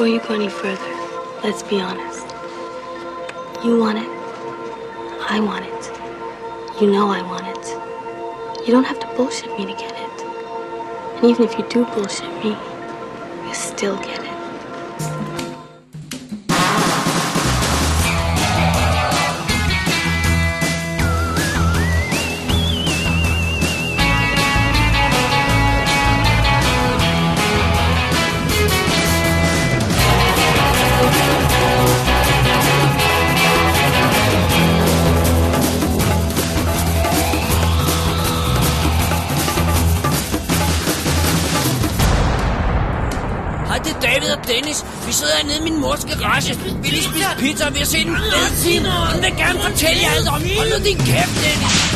Before 0.00 0.14
you 0.14 0.20
go 0.20 0.32
any 0.32 0.48
further, 0.48 0.94
let's 1.44 1.62
be 1.62 1.78
honest. 1.78 2.26
You 3.62 3.78
want 3.78 3.98
it. 3.98 4.08
I 5.28 5.40
want 5.40 5.66
it. 5.66 6.80
You 6.80 6.90
know 6.90 7.10
I 7.10 7.20
want 7.20 7.46
it. 7.46 8.66
You 8.66 8.72
don't 8.72 8.84
have 8.84 8.98
to 9.00 9.06
bullshit 9.14 9.50
me 9.58 9.66
to 9.66 9.74
get 9.74 9.92
it. 9.92 10.22
And 11.16 11.26
even 11.26 11.44
if 11.44 11.58
you 11.58 11.68
do 11.68 11.84
bullshit 11.84 12.32
me, 12.42 12.56
you 13.46 13.52
still 13.52 13.98
get 13.98 14.24
it. 14.24 14.29
Mors 46.06 46.18
garage. 46.20 46.58
Vi 46.82 46.88
lige 46.88 47.02
spise 47.02 47.26
pizza, 47.38 47.66
og 47.66 47.74
vi 47.74 47.78
har 47.78 47.86
set 47.86 48.06
en 48.06 48.16
fed 48.16 48.56
film. 48.64 48.84
Hun 48.84 49.22
vil 49.22 49.32
gerne 49.36 49.60
fortælle 49.60 50.02
jer 50.02 50.10
alt 50.16 50.28
om. 50.28 50.42
Hold 50.56 50.78
nu 50.78 50.84
din 50.84 50.96
kæft, 50.96 51.34
Dennis. 51.42 51.90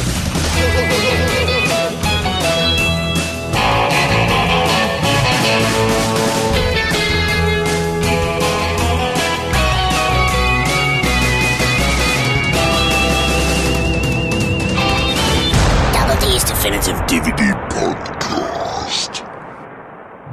Double 15.95 16.17
D's 16.23 16.45
Definitive 16.51 16.99
DVD 17.09 17.43
Podcast. 17.71 18.24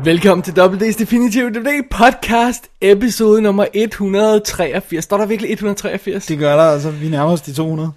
Velkommen 0.04 0.44
til 0.44 0.52
WD's 0.52 1.00
Definitive 1.00 1.50
DVD 1.50 1.90
podcast, 1.92 2.70
episode 2.82 3.42
nummer 3.42 3.66
183. 3.74 5.04
Står 5.04 5.18
der 5.18 5.26
virkelig 5.26 5.52
183? 5.52 6.26
Det 6.26 6.40
gør 6.40 6.56
der 6.56 6.64
altså. 6.64 6.92
Vi 6.92 7.10
nærmer 7.10 7.32
os 7.32 7.42
de 7.42 7.54
200. 7.54 7.92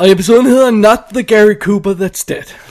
Og 0.00 0.10
episoden 0.10 0.46
hedder 0.46 0.70
Not 0.70 0.98
the 1.14 1.22
Gary 1.22 1.54
Cooper 1.54 1.94
That's 1.94 2.24
Dead. 2.28 2.69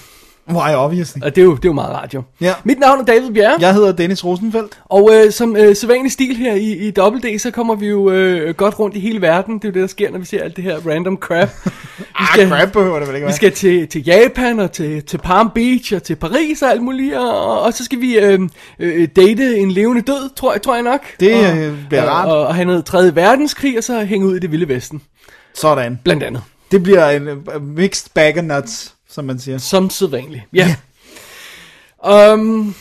Why, 0.52 0.75
obviously. 0.75 1.22
Og 1.23 1.36
det 1.36 1.42
er 1.42 1.45
jo, 1.45 1.52
det 1.55 1.66
er 1.66 1.69
jo 1.69 1.73
meget 1.73 1.89
radio. 1.95 2.23
Ja. 2.42 2.53
Mit 2.64 2.80
navn 2.80 3.00
er 3.00 3.05
David 3.05 3.31
Bjerre, 3.31 3.55
Jeg 3.59 3.73
hedder 3.73 3.92
Dennis 3.92 4.25
Rosenfeldt. 4.25 4.80
og 4.86 5.11
øh, 5.14 5.31
som 5.31 5.56
øh, 5.56 5.75
sædvanlig 5.75 6.11
stil 6.11 6.36
her 6.36 6.53
i, 6.56 6.88
i 6.88 6.94
WD, 7.00 7.39
så 7.39 7.52
kommer 7.52 7.75
vi 7.75 7.88
jo 7.88 8.11
øh, 8.11 8.56
godt 8.56 8.80
rundt 8.80 8.95
i 8.95 9.00
hele 9.00 9.22
verden. 9.22 9.56
Det 9.56 9.64
er 9.66 9.69
jo 9.69 9.73
det, 9.73 9.81
der 9.81 9.88
sker, 9.88 10.11
når 10.11 10.19
vi 10.19 10.25
ser 10.25 10.44
alt 10.44 10.56
det 10.56 10.64
her 10.64 10.78
random 10.88 11.17
crap. 11.17 11.50
Vi 12.36 12.41
Ah, 12.44 12.50
crap 12.50 12.72
behøver 12.72 13.00
det 13.00 13.08
vel 13.08 13.16
ikke 13.16 13.28
Vi 13.28 13.33
skal 13.33 13.52
til, 13.52 13.88
til 13.88 14.03
Japan 14.03 14.59
og 14.59 14.72
til, 14.72 15.03
til 15.03 15.17
Palm 15.17 15.50
Beach 15.56 15.94
og 15.95 16.03
til 16.03 16.16
Paris 16.16 16.61
og 16.61 16.72
alt 16.72 16.81
muligt, 16.81 17.16
og, 17.16 17.61
og 17.61 17.73
så 17.73 17.86
skal 17.86 18.02
vi 18.02 18.17
øh, 18.19 18.39
øh, 18.80 19.08
date 19.16 19.58
en 19.58 19.72
levende 19.72 20.02
død, 20.02 20.36
tror 20.36 20.52
jeg, 20.53 20.61
tror 20.61 20.73
jeg 20.75 20.84
nok. 20.84 21.02
Det, 21.19 21.36
og, 21.52 21.58
øh, 21.58 21.73
bliver 21.89 22.03
og, 22.03 22.09
rart. 22.09 22.28
Og, 22.30 22.47
og 22.47 22.56
have 22.56 22.66
noget 22.66 22.86
3. 22.86 23.16
verdenskrig, 23.16 23.78
og 23.78 23.84
så 23.84 24.03
hænge 24.03 24.28
ud 24.28 24.36
i 24.36 24.39
det 24.39 24.52
vilde 24.52 24.67
vesten, 24.67 25.02
Sådan. 25.53 26.00
blandt 26.03 26.23
andet. 26.23 26.41
Det 26.72 26.84
bliver 26.84 27.09
en 27.09 27.28
uh, 27.28 27.61
mixed 27.61 28.09
bag 28.13 28.38
of 28.38 28.44
nuts, 28.44 28.94
som 29.11 29.25
man 29.25 29.39
siger. 29.39 29.57
Som 29.57 29.89
sædvanligt. 29.89 30.43
Ja. 30.53 30.75
Um, 32.33 32.75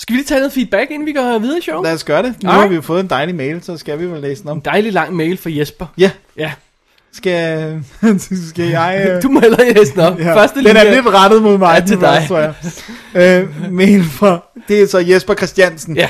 skal 0.00 0.12
vi 0.12 0.18
lige 0.18 0.26
tage 0.26 0.38
noget 0.40 0.52
feedback, 0.52 0.90
inden 0.90 1.06
vi 1.06 1.12
går 1.12 1.38
videre 1.38 1.58
i 1.58 1.62
show? 1.62 1.82
Lad 1.82 1.92
os 1.92 2.04
gøre 2.04 2.22
det. 2.22 2.34
Nu 2.42 2.48
Alright. 2.48 2.62
har 2.62 2.68
vi 2.68 2.74
jo 2.74 2.80
fået 2.80 3.00
en 3.00 3.10
dejlig 3.10 3.34
mail, 3.34 3.62
så 3.62 3.76
skal 3.76 3.98
vi 3.98 4.04
vel 4.06 4.20
læse 4.20 4.42
den 4.42 4.50
om. 4.50 4.56
En 4.56 4.62
dejlig 4.64 4.92
lang 4.92 5.16
mail 5.16 5.36
fra 5.38 5.50
Jesper. 5.52 5.86
Ja, 5.98 6.10
Ja, 6.36 6.52
skal, 7.12 7.82
skal 8.50 8.64
jeg... 8.64 9.06
øh, 9.16 9.22
du 9.22 9.28
må 9.28 9.40
hellere 9.40 9.72
læse 9.72 9.92
den 9.92 10.00
op. 10.00 10.18
Ja, 10.18 10.34
Første 10.36 10.56
den 10.58 10.64
linje. 10.66 10.80
er 10.80 10.94
lidt 10.94 11.06
rettet 11.06 11.42
mod 11.42 11.58
mig, 11.58 11.74
Ja, 11.74 11.86
til 11.86 11.96
den 11.96 12.00
dig. 12.04 12.24
tror 12.28 12.38
jeg. 12.38 12.54
Øh, 13.14 13.72
mail 13.72 14.04
fra, 14.04 14.44
det 14.68 14.82
er 14.82 14.86
så 14.86 14.98
Jesper 14.98 15.34
Christiansen. 15.34 15.96
Ja. 15.96 16.08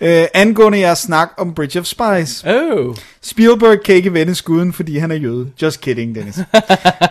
Øh, 0.00 0.24
angående 0.34 0.78
jeres 0.78 0.98
snak 0.98 1.30
om 1.38 1.54
Bridge 1.54 1.80
of 1.80 1.84
Spies. 1.84 2.44
Oh. 2.44 2.96
Spielberg 3.22 3.82
kan 3.84 3.94
ikke 3.94 4.12
vende 4.12 4.34
skuden, 4.34 4.72
fordi 4.72 4.98
han 4.98 5.10
er 5.10 5.14
jøde. 5.16 5.50
Just 5.62 5.80
kidding, 5.80 6.14
Dennis. 6.14 6.38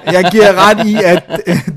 Jeg 0.05 0.29
giver 0.31 0.53
ret 0.69 0.87
i, 0.87 0.95
at 1.05 1.23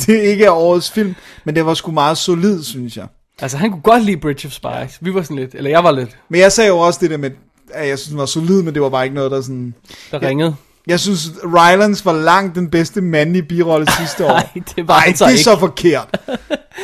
det 0.06 0.22
ikke 0.22 0.44
er 0.44 0.50
årets 0.50 0.91
film, 0.91 1.14
men 1.44 1.54
det 1.54 1.66
var 1.66 1.74
sgu 1.74 1.91
meget 1.92 2.19
solid, 2.19 2.62
synes 2.64 2.96
jeg. 2.96 3.06
Altså, 3.42 3.56
han 3.56 3.70
kunne 3.70 3.82
godt 3.82 4.04
lide 4.04 4.16
Bridge 4.16 4.46
of 4.48 4.52
Spies. 4.52 4.98
Vi 5.00 5.14
var 5.14 5.22
sådan 5.22 5.36
lidt, 5.36 5.54
eller 5.54 5.70
jeg 5.70 5.84
var 5.84 5.91
lidt, 5.91 6.16
Men 6.28 6.41
jeg 6.41 6.52
sagde 6.52 6.69
jo 6.69 6.78
også 6.78 6.98
det 7.02 7.10
der 7.10 7.16
med, 7.16 7.30
at 7.75 7.88
jeg 7.88 7.98
synes, 7.98 8.08
den 8.08 8.19
var 8.19 8.26
solid, 8.26 8.62
men 8.62 8.75
det 8.75 8.82
var 8.82 8.88
bare 8.88 9.04
ikke 9.04 9.14
noget, 9.16 9.30
der 9.30 9.40
sådan... 9.40 9.75
der 10.10 10.22
ringede. 10.22 10.54
Jeg 10.86 11.00
synes, 11.00 11.30
Rylance 11.44 12.04
var 12.04 12.12
langt 12.12 12.54
den 12.54 12.70
bedste 12.70 13.00
mandlige 13.00 13.42
birolle 13.42 13.86
sidste 13.98 14.26
år. 14.26 14.32
Nej, 14.32 14.48
det 14.76 14.88
var 14.88 14.94
Ej, 14.94 15.00
han 15.00 15.16
så 15.16 15.25
det 15.25 15.28
er 15.28 15.32
ikke. 15.32 15.44
så 15.44 15.58
forkert. 15.58 16.20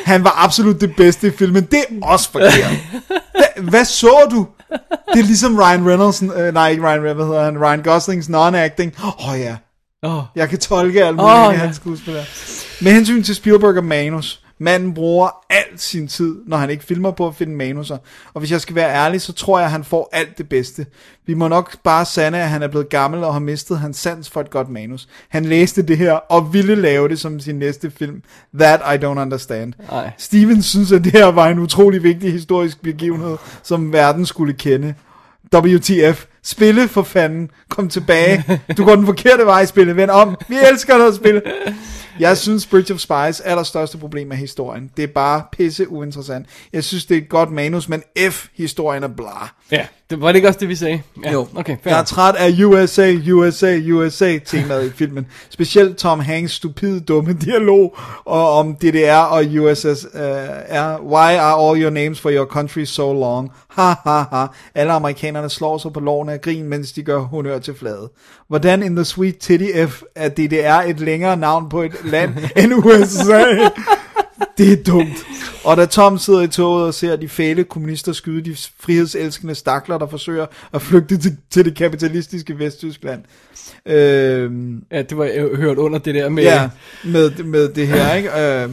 Han 0.05 0.25
var 0.25 0.45
absolut 0.45 0.81
det 0.81 0.97
bedste 0.97 1.27
i 1.27 1.31
filmen. 1.31 1.65
Det 1.65 1.79
er 1.79 2.06
også 2.06 2.31
forkert. 2.31 2.71
Hvad, 3.57 3.85
så 3.85 4.29
du? 4.31 4.47
Det 5.13 5.21
er 5.21 5.25
ligesom 5.25 5.59
Ryan 5.59 5.89
Reynolds, 5.89 6.23
øh, 6.23 6.55
nej 6.55 6.71
ikke 6.71 6.83
Ryan 6.83 7.01
Reynolds, 7.01 7.17
hvad 7.17 7.27
hedder 7.27 7.45
han, 7.45 7.61
Ryan 7.61 7.83
Goslings 7.83 8.29
non-acting. 8.29 9.07
Åh 9.07 9.31
oh, 9.31 9.41
ja, 9.41 9.57
Åh, 10.03 10.23
jeg 10.35 10.49
kan 10.49 10.59
tolke 10.59 11.05
alt 11.05 11.17
muligt 11.17 11.35
oh, 11.35 11.55
i 11.55 11.57
ja. 11.57 11.65
hans 11.65 11.77
skuespiller. 11.77 12.23
Med 12.85 12.93
hensyn 12.93 13.23
til 13.23 13.35
Spielberg 13.35 13.77
og 13.77 13.85
manus. 13.85 14.44
Manden 14.59 14.95
bruger 14.95 15.45
al 15.51 15.65
sin 15.77 16.09
tid, 16.09 16.37
når 16.47 16.57
han 16.57 16.71
ikke 16.71 16.85
filmer 16.85 17.11
på 17.11 17.27
at 17.27 17.35
finde 17.35 17.57
manuser. 17.57 17.99
Og 18.35 18.39
hvis 18.39 18.51
jeg 18.51 18.61
skal 18.61 18.75
være 18.75 18.95
ærlig, 18.95 19.21
så 19.21 19.33
tror 19.33 19.59
jeg, 19.59 19.65
at 19.65 19.71
han 19.71 19.85
får 19.85 20.09
alt 20.13 20.39
det 20.39 20.49
bedste. 20.49 20.87
Vi 21.27 21.35
må 21.35 21.49
nok 21.49 21.77
bare 21.85 22.05
sande, 22.05 22.39
at 22.39 22.49
han 22.49 22.63
er 22.63 22.69
blevet 22.69 22.89
gammel 22.89 23.25
og 23.25 23.33
har 23.33 23.41
mistet 23.41 23.79
hans 23.79 23.97
sans 23.97 24.31
for 24.31 24.41
et 24.41 24.51
godt 24.51 24.69
manus. 24.69 25.09
Han 25.29 25.45
læste 25.45 25.83
det 25.83 25.99
her 25.99 26.13
og 26.13 26.53
ville 26.53 26.75
lave 26.75 27.09
det 27.09 27.19
som 27.19 27.41
sin 27.41 27.55
næste 27.55 27.91
film. 27.91 28.23
That 28.59 28.81
I 28.81 29.05
don't 29.05 29.21
understand. 29.21 29.73
Ej. 29.93 30.11
Steven 30.19 30.63
synes, 30.63 30.93
at 30.93 31.05
det 31.05 31.13
her 31.13 31.27
var 31.27 31.49
en 31.49 31.59
utrolig 31.59 32.03
vigtig 32.03 32.33
historisk 32.33 32.83
begivenhed, 32.83 33.37
som 33.63 33.93
verden 33.93 34.27
skulle 34.27 34.53
kende. 34.53 34.95
WTF. 35.55 36.25
Spille 36.43 36.89
for 36.89 37.03
fanden. 37.03 37.51
Kom 37.69 37.89
tilbage. 37.89 38.61
Du 38.77 38.85
går 38.85 38.97
den 38.97 39.07
forkerte 39.07 39.47
vej, 39.47 39.65
spille. 39.65 39.97
Vend 39.97 40.11
om. 40.11 40.37
Vi 40.49 40.57
elsker 40.71 40.99
dig 40.99 41.07
at 41.07 41.15
spille. 41.15 41.43
Jeg 42.21 42.39
synes, 42.39 42.67
Bridge 42.67 42.95
of 42.95 43.01
Spies 43.01 43.41
allerstørste 43.41 43.99
problem 43.99 44.33
er 44.33 44.37
historien. 44.37 44.91
Det 44.97 45.03
er 45.03 45.07
bare 45.07 45.43
pisse 45.53 45.89
uinteressant. 45.89 46.47
Jeg 46.73 46.85
synes, 46.85 47.07
det 47.07 47.17
er 47.17 47.23
et 47.23 47.29
godt 47.29 47.51
manus, 47.51 47.89
men 47.89 48.03
F, 48.31 48.47
historien 48.55 49.03
er 49.03 49.09
bla. 49.09 49.49
ja. 49.71 49.87
Det 50.11 50.21
var 50.21 50.29
det 50.29 50.37
ikke 50.37 50.49
også 50.49 50.61
det, 50.61 50.69
vi 50.69 50.75
sagde? 50.75 51.03
Ja. 51.25 51.33
Jo. 51.33 51.47
Okay, 51.57 51.77
fair. 51.83 51.93
Jeg 51.93 52.01
er 52.01 52.05
træt 52.05 52.35
af 52.35 52.51
USA, 52.65 53.17
USA, 53.33 53.81
USA 53.93 54.39
temaet 54.39 54.87
i 54.87 54.91
filmen. 54.91 55.27
Specielt 55.51 55.97
Tom 55.97 56.21
Hanks 56.21 56.53
stupide 56.53 57.01
dumme 57.01 57.33
dialog 57.33 57.97
og 58.25 58.53
om 58.53 58.75
DDR 58.75 59.17
og 59.17 59.45
USS 59.61 60.05
uh, 60.05 60.21
er 60.67 60.99
Why 61.01 61.37
are 61.39 61.69
all 61.69 61.83
your 61.83 61.91
names 61.91 62.21
for 62.21 62.31
your 62.31 62.47
country 62.47 62.85
so 62.85 63.13
long? 63.13 63.53
Ha 63.69 63.95
ha 64.05 64.23
ha. 64.33 64.47
Alle 64.75 64.93
amerikanerne 64.93 65.51
slår 65.51 65.79
sig 65.79 65.93
på 65.93 66.01
lårene 66.01 66.33
af 66.33 66.41
grin, 66.41 66.69
mens 66.69 66.93
de 66.93 67.03
gør 67.03 67.19
honør 67.19 67.59
til 67.59 67.75
flaget. 67.75 68.09
Hvordan 68.49 68.83
in 68.83 68.97
the 68.97 69.05
sweet 69.05 69.39
titty 69.39 69.67
F 69.87 70.03
er 70.15 70.29
DDR 70.29 70.91
et 70.91 71.01
længere 71.01 71.37
navn 71.37 71.69
på 71.69 71.83
et 71.83 71.93
land 72.05 72.35
end 72.57 72.75
USA? 72.75 73.45
Det 74.59 74.72
er 74.72 74.82
dumt. 74.82 75.27
Og 75.65 75.77
da 75.77 75.87
Tom 75.87 76.19
sidder 76.19 76.41
i 76.43 76.49
toget 76.49 76.87
og 76.87 76.94
ser 76.94 77.16
de 77.16 77.28
fæle 77.28 77.65
kommunister 77.65 78.12
skyde 78.12 78.50
de 78.50 78.56
frihedselskende 78.81 79.55
stakler, 79.55 79.99
der 79.99 80.06
forsøger 80.06 80.47
at 80.72 80.82
flygte 80.82 81.19
til, 81.19 81.37
til 81.50 81.65
det 81.65 81.77
kapitalistiske 81.77 82.59
Vesttyskland. 82.59 83.22
Øhm, 83.87 84.84
Ja, 84.91 85.03
det 85.03 85.19
var 85.19 85.25
jeg 85.25 85.49
hørt 85.55 85.78
under 85.78 85.99
det 85.99 86.15
der 86.15 86.28
med... 86.28 86.43
ja, 86.43 86.71
med, 87.05 87.44
med 87.44 87.69
det 87.69 87.87
her, 87.87 88.15
ikke? 88.15 88.31
Øh, 88.41 88.71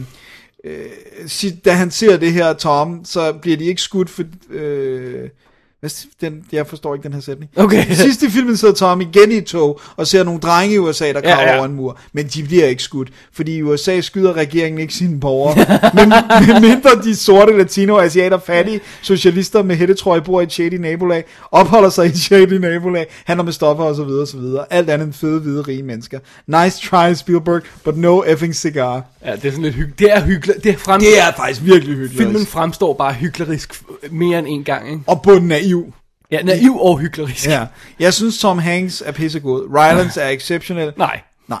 øh, 0.64 1.52
da 1.64 1.72
han 1.72 1.90
ser 1.90 2.16
det 2.16 2.32
her, 2.32 2.52
Tom, 2.52 3.04
så 3.04 3.32
bliver 3.32 3.56
de 3.56 3.64
ikke 3.64 3.82
skudt 3.82 4.10
for... 4.10 4.22
Øh, 4.50 5.28
den, 6.20 6.44
jeg 6.52 6.66
forstår 6.66 6.94
ikke 6.94 7.04
den 7.04 7.12
her 7.12 7.20
sætning. 7.20 7.50
Okay. 7.56 7.84
Sidst 7.90 8.22
i 8.22 8.30
filmen 8.30 8.56
sidder 8.56 8.74
Tom 8.74 9.00
igen 9.00 9.32
i 9.32 9.34
et 9.34 9.44
tog 9.44 9.80
og 9.96 10.06
ser 10.06 10.22
nogle 10.24 10.40
drenge 10.40 10.74
i 10.74 10.78
USA, 10.78 11.06
der 11.12 11.20
kravler 11.20 11.42
Ja, 11.42 11.50
ja. 11.50 11.56
over 11.56 11.66
en 11.66 11.72
mur. 11.72 11.98
Men 12.12 12.26
de 12.26 12.42
bliver 12.42 12.66
ikke 12.66 12.82
skudt, 12.82 13.08
fordi 13.32 13.56
i 13.56 13.62
USA 13.62 14.00
skyder 14.00 14.32
regeringen 14.32 14.80
ikke 14.80 14.94
sine 14.94 15.20
borgere. 15.20 15.56
men, 15.94 16.12
men 16.46 16.62
mindre 16.62 16.90
de 17.04 17.16
sorte 17.16 17.58
latino 17.58 17.98
asiater, 17.98 18.38
fattige 18.38 18.80
socialister 19.02 19.62
med 19.62 19.76
hættetrøje 19.76 20.20
bor 20.20 20.40
i 20.40 20.42
et 20.44 20.52
shady 20.52 20.74
nabolag, 20.74 21.24
opholder 21.50 21.90
sig 21.90 22.06
i 22.06 22.08
et 22.08 22.18
shady 22.18 22.52
nabolag, 22.52 23.06
handler 23.24 23.44
med 23.44 23.52
stoffer 23.52 23.84
osv. 23.84 24.00
osv. 24.00 24.40
Alt 24.70 24.90
andet 24.90 25.06
end 25.06 25.14
fede, 25.14 25.40
hvide, 25.40 25.62
rige 25.62 25.82
mennesker. 25.82 26.18
Nice 26.46 26.88
try, 26.88 27.12
Spielberg, 27.14 27.62
but 27.84 27.96
no 27.96 28.22
effing 28.22 28.54
cigar. 28.56 29.02
Ja, 29.24 29.32
det 29.36 29.44
er 29.44 29.50
sådan 29.50 29.62
lidt 29.62 29.74
hyggeligt. 29.74 29.98
Det 29.98 30.12
er 30.12 30.20
hyggeligt. 30.20 30.64
Det 30.64 30.72
er, 30.72 30.78
frem... 30.78 31.00
Det 31.00 31.18
er 31.20 31.32
faktisk 31.36 31.60
virkelig 31.64 31.96
hyggeligt. 31.96 32.16
Filmen 32.22 32.46
fremstår 32.46 32.94
bare 32.94 33.12
hyklerisk 33.12 33.82
mere 34.10 34.38
end 34.38 34.46
en 34.50 34.64
gang, 34.64 34.90
ikke? 34.90 35.02
Og 35.06 35.22
på 35.22 35.38
naiv. 35.72 35.92
Ja, 36.30 36.42
naiv 36.42 36.80
og 36.80 36.98
hyklerisk. 36.98 37.46
Ja. 37.46 37.66
Jeg 37.98 38.14
synes, 38.14 38.38
Tom 38.38 38.58
Hanks 38.58 39.02
er 39.06 39.12
pissegod. 39.12 39.68
Rylance 39.70 40.20
er 40.20 40.28
exceptionel. 40.28 40.92
Nej. 40.96 41.20
Nej. 41.48 41.58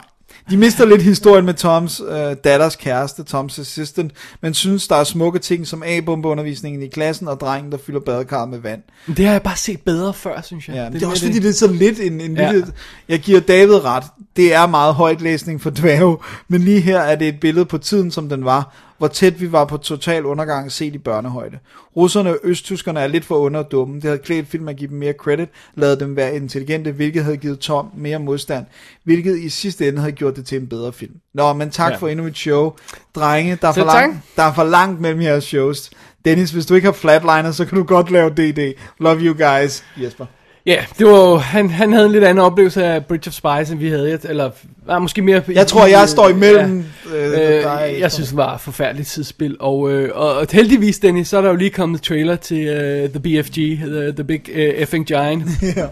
De 0.50 0.56
mister 0.56 0.84
lidt 0.84 1.02
historien 1.02 1.44
med 1.44 1.54
Toms 1.54 2.00
øh, 2.08 2.36
datters 2.44 2.76
kæreste, 2.76 3.22
Toms 3.22 3.58
assistant, 3.58 4.12
men 4.40 4.54
synes, 4.54 4.88
der 4.88 4.96
er 4.96 5.04
smukke 5.04 5.38
ting 5.38 5.66
som 5.66 5.82
A-bombeundervisningen 5.82 6.82
i 6.82 6.88
klassen 6.88 7.28
og 7.28 7.40
drengen, 7.40 7.72
der 7.72 7.78
fylder 7.86 8.00
badekarret 8.00 8.48
med 8.48 8.58
vand. 8.58 8.82
Det 9.06 9.24
har 9.24 9.32
jeg 9.32 9.42
bare 9.42 9.56
set 9.56 9.80
bedre 9.80 10.14
før, 10.14 10.40
synes 10.40 10.68
jeg. 10.68 10.76
Ja, 10.76 10.84
det, 10.84 10.92
det 10.92 11.02
er 11.02 11.06
også 11.06 11.24
fordi, 11.24 11.38
det 11.38 11.48
er 11.48 11.52
så 11.52 11.72
lidt 11.72 12.00
en, 12.00 12.20
en 12.20 12.36
ja. 12.36 12.52
lille... 12.52 12.66
Jeg 13.08 13.18
giver 13.18 13.40
David 13.40 13.84
ret. 13.84 14.04
Det 14.36 14.54
er 14.54 14.66
meget 14.66 14.94
højt 14.94 15.20
læsning 15.20 15.60
for 15.60 15.70
dværge, 15.70 16.16
men 16.48 16.60
lige 16.60 16.80
her 16.80 16.98
er 16.98 17.16
det 17.16 17.28
et 17.28 17.40
billede 17.40 17.64
på 17.64 17.78
tiden, 17.78 18.10
som 18.10 18.28
den 18.28 18.44
var, 18.44 18.74
hvor 19.02 19.08
tæt 19.08 19.40
vi 19.40 19.52
var 19.52 19.64
på 19.64 19.76
total 19.76 20.26
undergang 20.26 20.72
set 20.72 20.94
i 20.94 20.98
børnehøjde. 20.98 21.58
Russerne 21.96 22.30
og 22.30 22.38
østtyskerne 22.42 23.00
er 23.00 23.06
lidt 23.06 23.24
for 23.24 23.34
underdumme. 23.34 23.94
Det 23.94 24.04
havde 24.04 24.18
klædt 24.18 24.48
film 24.48 24.68
at 24.68 24.76
give 24.76 24.90
dem 24.90 24.98
mere 24.98 25.12
credit, 25.12 25.48
lavet 25.74 26.00
dem 26.00 26.16
være 26.16 26.36
intelligente, 26.36 26.92
hvilket 26.92 27.24
havde 27.24 27.36
givet 27.36 27.58
Tom 27.58 27.90
mere 27.96 28.18
modstand, 28.18 28.64
hvilket 29.04 29.38
i 29.38 29.48
sidste 29.48 29.88
ende 29.88 29.98
havde 29.98 30.12
gjort 30.12 30.36
det 30.36 30.46
til 30.46 30.60
en 30.60 30.66
bedre 30.66 30.92
film. 30.92 31.14
Nå, 31.34 31.52
men 31.52 31.70
tak 31.70 31.92
ja. 31.92 31.96
for 31.96 32.08
endnu 32.08 32.26
et 32.26 32.36
show. 32.36 32.72
Drenge, 33.14 33.58
der 33.62 33.68
er, 33.68 33.72
for 33.72 33.84
langt, 33.84 34.16
der 34.36 34.42
er 34.42 34.52
for 34.52 34.64
langt 34.64 35.00
mellem 35.00 35.22
jeres 35.22 35.44
shows. 35.44 35.90
Dennis, 36.24 36.50
hvis 36.50 36.66
du 36.66 36.74
ikke 36.74 36.86
har 36.86 36.92
flatliner, 36.92 37.52
så 37.52 37.64
kan 37.64 37.78
du 37.78 37.84
godt 37.84 38.10
lave 38.10 38.30
DD. 38.30 38.74
Love 39.00 39.20
you 39.20 39.34
guys. 39.34 39.84
Jesper. 39.96 40.26
Ja, 40.66 40.72
yeah, 40.72 40.84
det 40.98 41.06
var 41.06 41.36
han, 41.36 41.70
han 41.70 41.92
havde 41.92 42.06
en 42.06 42.12
lidt 42.12 42.24
anden 42.24 42.44
oplevelse 42.44 42.84
af 42.84 43.06
Bridge 43.06 43.28
of 43.28 43.32
Spies, 43.32 43.70
end 43.70 43.78
vi 43.78 43.88
havde, 43.88 44.18
eller 44.24 44.50
var 44.86 44.98
måske 44.98 45.22
mere... 45.22 45.42
Jeg 45.48 45.66
tror, 45.66 45.86
jeg 45.86 46.08
står 46.08 46.28
imellem 46.28 46.84
ja, 47.12 47.16
øh, 47.16 47.56
øh, 47.56 47.62
dig, 47.62 47.96
Jeg 47.98 48.12
synes, 48.12 48.28
det 48.28 48.36
var 48.36 48.54
et 48.54 48.60
forfærdeligt 48.60 49.08
tidsspil, 49.08 49.56
og, 49.60 49.92
øh, 49.92 50.10
og, 50.14 50.34
og 50.34 50.46
heldigvis, 50.52 50.98
Dennis, 50.98 51.28
så 51.28 51.36
er 51.36 51.42
der 51.42 51.48
jo 51.48 51.56
lige 51.56 51.70
kommet 51.70 52.02
trailer 52.02 52.36
til 52.36 52.68
uh, 52.68 53.10
The 53.10 53.20
BFG, 53.20 53.54
The, 53.54 54.12
the 54.12 54.24
Big 54.24 54.40
uh, 54.48 54.56
Effing 54.56 55.06
Giant. 55.06 55.44
ja. 55.76 55.86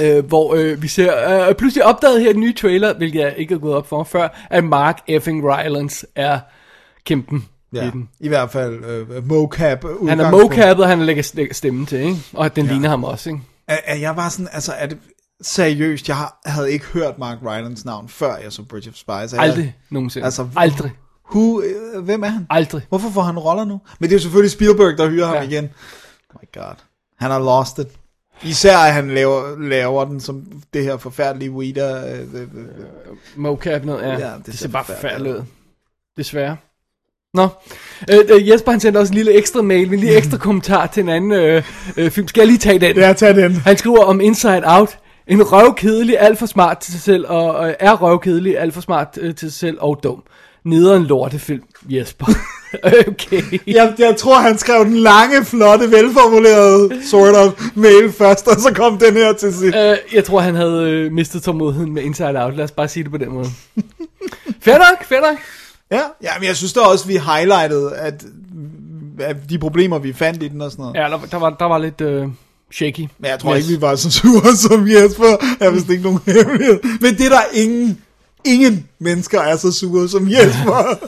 Øh, 0.00 0.24
hvor 0.24 0.54
øh, 0.54 0.82
vi 0.82 0.88
ser, 0.88 1.48
øh, 1.48 1.54
pludselig 1.54 1.84
opdaget 1.84 2.20
her 2.20 2.30
en 2.30 2.40
ny 2.40 2.56
trailer, 2.56 2.94
hvilket 2.94 3.20
jeg 3.20 3.34
ikke 3.36 3.54
har 3.54 3.58
gået 3.58 3.74
op 3.74 3.88
for 3.88 4.04
før, 4.04 4.46
at 4.50 4.64
Mark 4.64 4.98
Effing 5.06 5.44
Rylance 5.44 6.06
er 6.16 6.38
kæmpen 7.04 7.44
ja, 7.74 7.86
i 7.86 7.90
den. 7.90 8.08
I 8.20 8.28
hvert 8.28 8.50
fald 8.50 8.84
øh, 8.84 9.28
mocap. 9.28 9.84
Han 10.08 10.20
er 10.20 10.30
mocap, 10.30 10.78
og 10.78 10.88
han 10.88 11.02
lægger 11.02 11.48
stemme 11.52 11.86
til, 11.86 11.98
ikke? 11.98 12.16
og 12.32 12.56
den 12.56 12.66
ja. 12.66 12.72
ligner 12.72 12.88
ham 12.88 13.04
også. 13.04 13.30
Ikke? 13.30 13.40
Er, 13.68 13.78
er 13.84 13.96
jeg 13.96 14.16
bare 14.16 14.30
sådan, 14.30 14.48
altså 14.52 14.74
det 14.90 14.98
seriøst, 15.40 16.08
jeg 16.08 16.28
havde 16.46 16.72
ikke 16.72 16.84
hørt 16.84 17.18
Mark 17.18 17.38
Rylance 17.42 17.86
navn, 17.86 18.08
før 18.08 18.36
jeg 18.36 18.52
så 18.52 18.62
Bridge 18.62 18.90
of 18.90 18.94
Spies. 18.94 19.32
Aldrig 19.32 19.64
jeg, 19.64 19.74
nogensinde. 19.90 20.24
Altså, 20.24 20.48
Aldrig. 20.56 20.92
Who, 21.30 21.62
øh, 21.62 22.04
hvem 22.04 22.22
er 22.22 22.28
han? 22.28 22.46
Aldrig. 22.50 22.82
Hvorfor 22.88 23.10
får 23.10 23.22
han 23.22 23.38
roller 23.38 23.64
nu? 23.64 23.80
Men 23.98 24.10
det 24.10 24.14
er 24.14 24.18
jo 24.18 24.22
selvfølgelig 24.22 24.50
Spielberg, 24.50 24.98
der 24.98 25.10
hyrer 25.10 25.28
ja. 25.28 25.34
ham 25.34 25.50
igen. 25.50 25.64
Oh 26.34 26.40
my 26.42 26.48
god. 26.52 26.74
Han 27.18 27.30
har 27.30 27.38
lost 27.38 27.78
it. 27.78 27.86
Især 28.42 28.78
at 28.78 28.92
han 28.92 29.10
laver, 29.10 29.58
laver 29.58 30.04
den 30.04 30.20
som 30.20 30.62
det 30.74 30.84
her 30.84 30.96
forfærdelige 30.96 31.50
Weeder. 31.50 32.14
Øh, 32.14 32.34
øh, 32.34 32.40
øh. 32.42 32.48
Mocap 33.36 33.84
noget, 33.84 34.02
ja. 34.02 34.28
ja 34.28 34.34
det, 34.36 34.46
det 34.46 34.58
ser 34.58 34.68
bare 34.68 34.84
forfærdeligt 34.84 35.36
ud. 35.36 35.42
Desværre. 36.16 36.56
Nå, 37.34 37.48
øh, 38.12 38.18
øh, 38.28 38.48
Jesper 38.48 38.70
han 38.70 38.80
sendte 38.80 38.98
også 38.98 39.10
en 39.10 39.16
lille 39.16 39.32
ekstra 39.32 39.62
mail, 39.62 39.92
en 39.92 40.00
lille 40.00 40.16
ekstra 40.16 40.36
kommentar 40.36 40.86
til 40.86 41.02
en 41.02 41.08
anden 41.08 41.32
øh, 41.32 41.62
øh, 41.96 42.10
film. 42.10 42.28
Skal 42.28 42.40
jeg 42.40 42.46
lige 42.46 42.58
tage 42.58 42.78
den? 42.78 42.96
Ja, 42.96 43.12
tag 43.12 43.36
den. 43.36 43.52
Han 43.52 43.76
skriver 43.76 44.04
om 44.04 44.20
Inside 44.20 44.62
Out. 44.64 44.98
En 45.26 45.42
røvkedelig, 45.42 46.16
alt 46.20 46.38
for 46.38 46.46
smart 46.46 46.78
til 46.78 46.92
sig 46.92 47.02
selv, 47.02 47.26
og 47.28 47.68
øh, 47.68 47.74
er 47.80 47.92
røvkedelig, 48.02 48.58
alt 48.58 48.74
for 48.74 48.80
smart 48.80 49.18
øh, 49.20 49.34
til 49.34 49.50
sig 49.50 49.58
selv 49.58 49.78
og 49.80 50.00
dum. 50.02 50.22
Nederen 50.64 51.04
lortefilm, 51.04 51.62
Jesper. 51.88 52.26
okay. 53.08 53.42
Jeg, 53.66 53.94
jeg 53.98 54.16
tror, 54.16 54.38
han 54.38 54.58
skrev 54.58 54.84
den 54.84 54.96
lange, 54.96 55.44
flotte, 55.44 55.90
velformulerede 55.90 56.90
sort 57.10 57.34
of 57.34 57.52
mail 57.74 58.12
først, 58.12 58.48
og 58.48 58.60
så 58.60 58.74
kom 58.74 58.98
den 58.98 59.14
her 59.14 59.32
til 59.32 59.54
sidst. 59.54 59.76
Øh, 59.76 59.96
jeg 60.14 60.24
tror, 60.24 60.40
han 60.40 60.54
havde 60.54 60.90
øh, 60.90 61.12
mistet 61.12 61.42
tålmodigheden 61.42 61.94
med 61.94 62.02
Inside 62.02 62.44
Out. 62.44 62.56
Lad 62.56 62.64
os 62.64 62.70
bare 62.70 62.88
sige 62.88 63.04
det 63.04 63.12
på 63.12 63.18
den 63.18 63.32
måde. 63.32 63.46
fair 64.64 64.78
nok, 64.78 65.04
fair 65.04 65.20
nok. 65.20 65.38
Ja, 65.90 66.02
ja 66.22 66.30
men 66.38 66.48
jeg 66.48 66.56
synes 66.56 66.72
da 66.72 66.80
også, 66.80 67.06
vi 67.06 67.16
highlightede, 67.16 67.96
at, 67.96 68.24
at 69.18 69.36
de 69.50 69.58
problemer, 69.58 69.98
vi 69.98 70.12
fandt 70.12 70.42
i 70.42 70.48
den 70.48 70.60
og 70.60 70.70
sådan 70.70 70.82
noget. 70.82 70.96
Ja, 70.96 71.02
der, 71.02 71.18
der, 71.30 71.36
var, 71.36 71.50
der 71.50 71.64
var 71.64 71.78
lidt 71.78 72.00
øh, 72.00 72.28
shaky. 72.72 73.00
Men 73.18 73.30
jeg 73.30 73.38
tror 73.38 73.54
yes. 73.54 73.58
ikke, 73.58 73.78
vi 73.78 73.80
var 73.80 73.96
så 73.96 74.10
sure 74.10 74.56
som 74.68 74.88
Jesper. 74.88 75.46
Jeg 75.60 75.72
vidste 75.72 75.92
ikke 75.92 76.04
nogen 76.04 76.20
hemmelighed. 76.26 76.80
Men 77.00 77.14
det 77.14 77.26
er 77.26 77.30
der 77.30 77.42
ingen, 77.52 78.02
ingen 78.44 78.88
mennesker 78.98 79.40
er 79.40 79.56
så 79.56 79.72
sure 79.72 80.08
som 80.08 80.28
Jesper. 80.28 80.98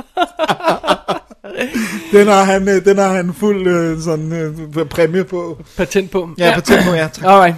den, 2.12 2.26
har 2.26 2.44
han, 2.44 2.68
øh, 2.68 2.84
den 2.84 2.98
har 2.98 3.08
han 3.08 3.34
fuld 3.34 3.66
øh, 3.66 4.00
sådan, 4.00 4.32
øh, 4.32 4.86
præmie 4.86 5.24
på. 5.24 5.58
Patent 5.76 6.10
på. 6.10 6.28
Ja, 6.38 6.46
ja. 6.48 6.54
patent 6.54 6.84
på, 6.84 6.94
ja. 6.94 7.08
Tak. 7.12 7.24
Alright. 7.24 7.56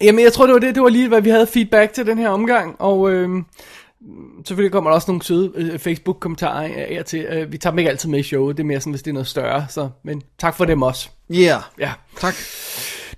Jamen, 0.00 0.24
jeg 0.24 0.32
tror, 0.32 0.46
det 0.46 0.52
var 0.52 0.58
det. 0.60 0.74
Det 0.74 0.82
var 0.82 0.88
lige, 0.88 1.08
hvad 1.08 1.20
vi 1.20 1.30
havde 1.30 1.46
feedback 1.46 1.92
til 1.92 2.06
den 2.06 2.18
her 2.18 2.28
omgang. 2.28 2.76
Og 2.78 3.10
øh, 3.10 3.28
selvfølgelig 4.46 4.72
kommer 4.72 4.90
der 4.90 4.94
også 4.94 5.10
nogle 5.10 5.22
søde 5.22 5.52
øh, 5.54 5.78
Facebook-kommentarer 5.78 6.66
her 6.66 7.02
til. 7.02 7.20
Øh, 7.20 7.52
vi 7.52 7.58
tager 7.58 7.72
dem 7.72 7.78
ikke 7.78 7.90
altid 7.90 8.08
med 8.08 8.18
i 8.18 8.22
showet, 8.22 8.56
det 8.56 8.62
er 8.62 8.66
mere 8.66 8.80
sådan, 8.80 8.92
hvis 8.92 9.02
det 9.02 9.10
er 9.10 9.14
noget 9.14 9.26
større. 9.26 9.66
Så, 9.70 9.88
men 10.04 10.22
tak 10.38 10.56
for 10.56 10.64
dem 10.64 10.82
også. 10.82 11.08
Yeah. 11.30 11.62
Ja, 11.78 11.92
tak. 12.18 12.34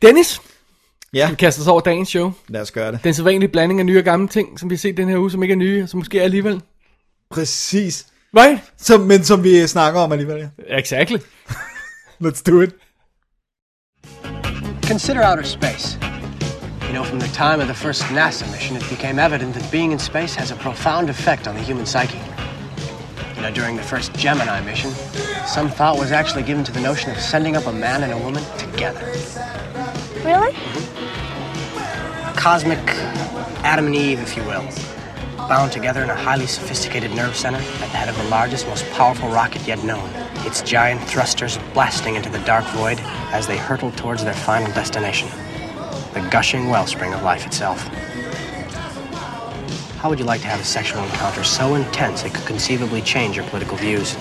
Dennis, 0.03 0.41
ja. 1.15 1.31
vi 1.31 1.35
kaster 1.35 1.63
os 1.63 1.69
over 1.69 1.81
dagens 1.81 2.09
show. 2.09 2.33
Lad 2.49 2.61
os 2.61 2.71
gøre 2.71 2.93
det. 2.93 3.05
Den 3.05 3.15
sædvanlige 3.15 3.49
blanding 3.49 3.81
af 3.81 3.87
nye 3.87 3.99
og 3.99 4.05
gamle 4.05 4.29
ting, 4.29 4.61
som 4.61 4.71
vi 4.71 4.75
har 4.75 4.79
set 4.79 4.97
den 4.97 5.09
her 5.09 5.19
uge, 5.19 5.31
som 5.31 5.43
ikke 5.43 5.53
er 5.53 5.57
nye, 5.57 5.83
og 5.83 5.89
som 5.89 5.99
måske 5.99 6.19
er 6.19 6.25
alligevel. 6.25 6.61
Præcis. 7.31 8.07
Right? 8.37 8.61
Som, 8.79 9.01
men 9.01 9.25
som 9.25 9.45
vi 9.45 9.67
snakker 9.67 10.01
om 10.01 10.13
alligevel, 10.13 10.39
ja. 10.69 10.79
Exactly. 10.79 11.19
Let's 12.25 12.43
do 12.47 12.61
it. 12.61 12.71
Consider 14.89 15.31
outer 15.31 15.43
space. 15.43 16.14
You 16.95 17.01
know, 17.01 17.07
from 17.07 17.19
the 17.19 17.27
time 17.27 17.61
of 17.61 17.67
the 17.67 17.75
first 17.75 18.03
NASA 18.03 18.49
mission, 18.53 18.77
it 18.77 18.89
became 18.89 19.19
evident 19.19 19.55
that 19.55 19.73
being 19.73 19.91
in 19.91 19.99
space 19.99 20.37
has 20.37 20.53
a 20.53 20.55
profound 20.55 21.11
effect 21.11 21.49
on 21.49 21.57
the 21.57 21.61
human 21.61 21.87
psyche. 21.87 22.21
You 23.35 23.43
know, 23.43 23.51
during 23.51 23.75
the 23.75 23.83
first 23.83 24.15
Gemini 24.15 24.61
mission, 24.61 24.93
some 25.45 25.69
thought 25.69 25.99
was 25.99 26.13
actually 26.13 26.45
given 26.45 26.63
to 26.63 26.71
the 26.71 26.79
notion 26.79 27.11
of 27.11 27.19
sending 27.19 27.57
up 27.57 27.67
a 27.67 27.73
man 27.73 28.05
and 28.05 28.13
a 28.13 28.19
woman 28.19 28.45
together. 28.59 29.01
Really? 30.25 30.53
Mm-hmm. 30.53 32.37
Cosmic 32.39 32.79
Adam 33.65 33.87
and 33.87 33.97
Eve, 33.97 34.21
if 34.21 34.37
you 34.37 34.45
will. 34.45 34.65
Bound 35.49 35.73
together 35.73 36.05
in 36.05 36.11
a 36.11 36.15
highly 36.15 36.47
sophisticated 36.47 37.11
nerve 37.11 37.35
center 37.35 37.59
at 37.59 37.79
the 37.81 37.87
head 37.87 38.09
of 38.09 38.17
the 38.19 38.29
largest, 38.29 38.69
most 38.69 38.89
powerful 38.91 39.29
rocket 39.31 39.67
yet 39.67 39.83
known. 39.83 40.09
Its 40.47 40.63
giant 40.63 41.03
thrusters 41.09 41.59
blasting 41.73 42.15
into 42.15 42.31
the 42.31 42.39
dark 42.45 42.65
void 42.67 43.01
as 43.33 43.49
they 43.49 43.57
hurtle 43.57 43.91
towards 43.91 44.23
their 44.23 44.33
final 44.33 44.73
destination 44.75 45.29
the 46.15 46.21
gushing 46.31 46.71
wellspring 46.71 47.13
of 47.13 47.23
life 47.23 47.47
itself. 47.47 47.81
How 50.01 50.09
would 50.09 50.19
you 50.19 50.25
like 50.25 50.41
to 50.43 50.47
have 50.47 50.61
a 50.61 50.65
sexual 50.65 51.03
encounter 51.03 51.43
so 51.45 51.75
intense 51.75 52.25
it 52.25 52.33
could 52.35 52.47
conceivably 52.47 53.03
change 53.03 53.37
your 53.37 53.47
political 53.47 53.77
views? 53.77 54.17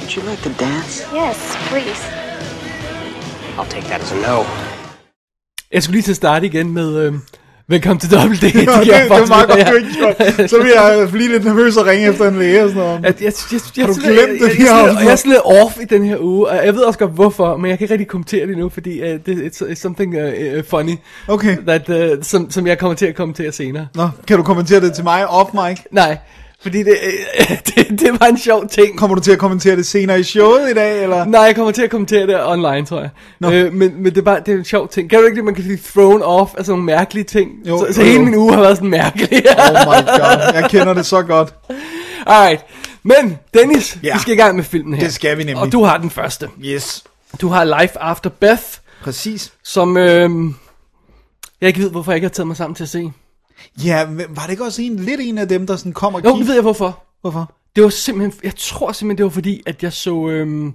Would 0.00 0.16
you 0.16 0.22
like 0.22 0.40
to 0.42 0.50
dance? 0.50 1.04
Yes, 1.12 1.36
please. 1.68 2.02
I'll 3.58 3.70
take 3.76 3.84
that 3.88 4.00
as 4.00 4.12
a 4.12 4.16
no. 4.16 4.44
Jeg 5.72 5.82
skulle 5.82 5.94
lige 5.96 6.02
til 6.02 6.12
at 6.12 6.16
starte 6.16 6.46
igen 6.46 6.72
med, 6.72 6.96
øh, 6.96 7.14
Velkommen 7.70 8.00
til 8.00 8.10
Double 8.10 8.36
D. 8.36 8.42
Ja, 8.42 8.48
det, 8.48 8.54
det, 8.54 8.94
er 8.94 9.28
meget 9.28 9.48
godt, 9.48 9.68
du 9.68 9.74
ikke 9.74 9.94
gjort. 9.98 10.50
Så 10.50 10.62
vil 10.62 10.72
jeg 10.74 11.08
blive 11.12 11.28
lidt 11.28 11.44
nervøs 11.44 11.76
og 11.76 11.86
ringe 11.86 12.08
efter 12.08 12.28
en 12.28 12.38
læge 12.38 12.64
og 12.64 12.68
sådan 12.68 12.82
noget. 12.82 13.06
At 13.06 13.20
jeg, 13.22 13.32
jeg, 13.52 13.60
jeg, 13.76 13.86
Har 13.86 13.92
du 13.92 14.00
glemt 14.00 14.18
jeg, 14.18 14.28
det? 14.28 14.40
Jeg, 14.40 14.58
jeg, 14.58 14.94
jeg, 14.94 15.04
jeg 15.04 15.12
er 15.12 15.28
lidt 15.28 15.64
off 15.64 15.78
i 15.80 15.84
den 15.84 16.04
her 16.04 16.16
uge, 16.20 16.48
og 16.48 16.66
jeg 16.66 16.74
ved 16.74 16.82
også 16.82 16.98
godt 16.98 17.10
hvorfor, 17.10 17.56
men 17.56 17.70
jeg 17.70 17.78
kan 17.78 17.84
ikke 17.84 17.92
rigtig 17.92 18.08
kommentere 18.08 18.46
det 18.46 18.58
nu, 18.58 18.68
fordi 18.68 19.02
uh, 19.02 19.06
det, 19.26 19.52
it's 19.52 19.74
something 19.74 20.16
uh, 20.16 20.64
funny, 20.68 20.96
okay. 21.28 21.56
that, 21.66 21.88
uh, 21.88 22.22
som, 22.22 22.50
som 22.50 22.66
jeg 22.66 22.78
kommer 22.78 22.94
til 22.94 23.06
at 23.06 23.14
kommentere 23.14 23.52
senere. 23.52 23.86
Nå, 23.94 24.08
kan 24.26 24.36
du 24.36 24.42
kommentere 24.42 24.80
det 24.80 24.92
til 24.92 25.04
mig 25.04 25.28
off 25.28 25.50
mic? 25.52 25.78
Nej, 25.90 26.18
fordi 26.62 26.82
det, 26.82 26.96
det, 27.66 28.00
det 28.00 28.20
var 28.20 28.26
en 28.26 28.38
sjov 28.38 28.68
ting. 28.68 28.98
Kommer 28.98 29.14
du 29.14 29.20
til 29.22 29.32
at 29.32 29.38
kommentere 29.38 29.76
det 29.76 29.86
senere 29.86 30.20
i 30.20 30.22
showet 30.22 30.70
i 30.70 30.74
dag, 30.74 31.02
eller? 31.02 31.24
Nej, 31.24 31.40
jeg 31.40 31.56
kommer 31.56 31.72
til 31.72 31.82
at 31.82 31.90
kommentere 31.90 32.26
det 32.26 32.46
online, 32.46 32.86
tror 32.86 33.00
jeg. 33.00 33.10
No. 33.40 33.52
Øh, 33.52 33.72
men, 33.72 33.94
men 33.96 34.04
det, 34.04 34.18
er 34.18 34.22
bare, 34.22 34.40
det 34.46 34.54
er 34.54 34.58
en 34.58 34.64
sjov 34.64 34.88
ting. 34.88 35.10
Kan 35.10 35.18
du 35.18 35.24
ikke 35.24 35.36
det, 35.36 35.44
man 35.44 35.54
kan 35.54 35.64
blive 35.64 35.78
thrown 35.94 36.22
off 36.22 36.54
af 36.58 36.64
sådan 36.64 36.70
nogle 36.72 36.84
mærkelige 36.84 37.24
ting? 37.24 37.50
Jo, 37.68 37.86
så, 37.86 37.92
så 37.92 38.00
jo, 38.00 38.06
hele 38.06 38.18
jo. 38.18 38.24
min 38.24 38.34
uge 38.34 38.54
har 38.54 38.60
været 38.60 38.76
sådan 38.76 38.90
mærkelig. 38.90 39.28
oh 39.58 39.72
my 39.72 40.06
god, 40.06 40.54
jeg 40.54 40.66
kender 40.70 40.94
det 40.94 41.06
så 41.06 41.22
godt. 41.22 41.54
Alright, 42.26 42.64
men 43.02 43.38
Dennis, 43.54 43.98
Ja. 44.02 44.14
vi 44.14 44.20
skal 44.20 44.34
i 44.34 44.36
gang 44.36 44.56
med 44.56 44.64
filmen 44.64 44.94
her. 44.94 45.04
Det 45.04 45.14
skal 45.14 45.38
vi 45.38 45.42
nemlig. 45.44 45.62
Og 45.62 45.72
du 45.72 45.84
har 45.84 45.98
den 45.98 46.10
første. 46.10 46.48
Yes. 46.64 47.04
Du 47.40 47.48
har 47.48 47.80
Life 47.80 47.98
After 47.98 48.30
Beth, 48.30 48.62
Præcis. 49.02 49.52
som 49.64 49.96
øh, 49.96 50.30
jeg 51.60 51.68
ikke 51.68 51.80
ved, 51.80 51.90
hvorfor 51.90 52.12
jeg 52.12 52.16
ikke 52.16 52.24
har 52.24 52.32
taget 52.32 52.46
mig 52.46 52.56
sammen 52.56 52.74
til 52.74 52.82
at 52.82 52.88
se. 52.88 53.12
Ja, 53.84 54.06
men 54.06 54.26
var 54.28 54.42
det 54.42 54.50
ikke 54.50 54.64
også 54.64 54.82
en, 54.82 54.96
lidt 54.96 55.20
en 55.20 55.38
af 55.38 55.48
dem, 55.48 55.66
der 55.66 55.76
sådan 55.76 55.92
kom 55.92 56.14
og 56.14 56.24
Jo, 56.24 56.30
nu 56.36 56.44
ved 56.44 56.54
jeg 56.54 56.62
hvorfor. 56.62 57.04
Hvorfor? 57.20 57.54
Det 57.76 57.84
var 57.84 57.90
simpelthen, 57.90 58.40
jeg 58.44 58.52
tror 58.56 58.92
simpelthen, 58.92 59.18
det 59.18 59.24
var 59.24 59.30
fordi, 59.30 59.62
at 59.66 59.82
jeg 59.82 59.92
så, 59.92 60.28
øhm, 60.28 60.66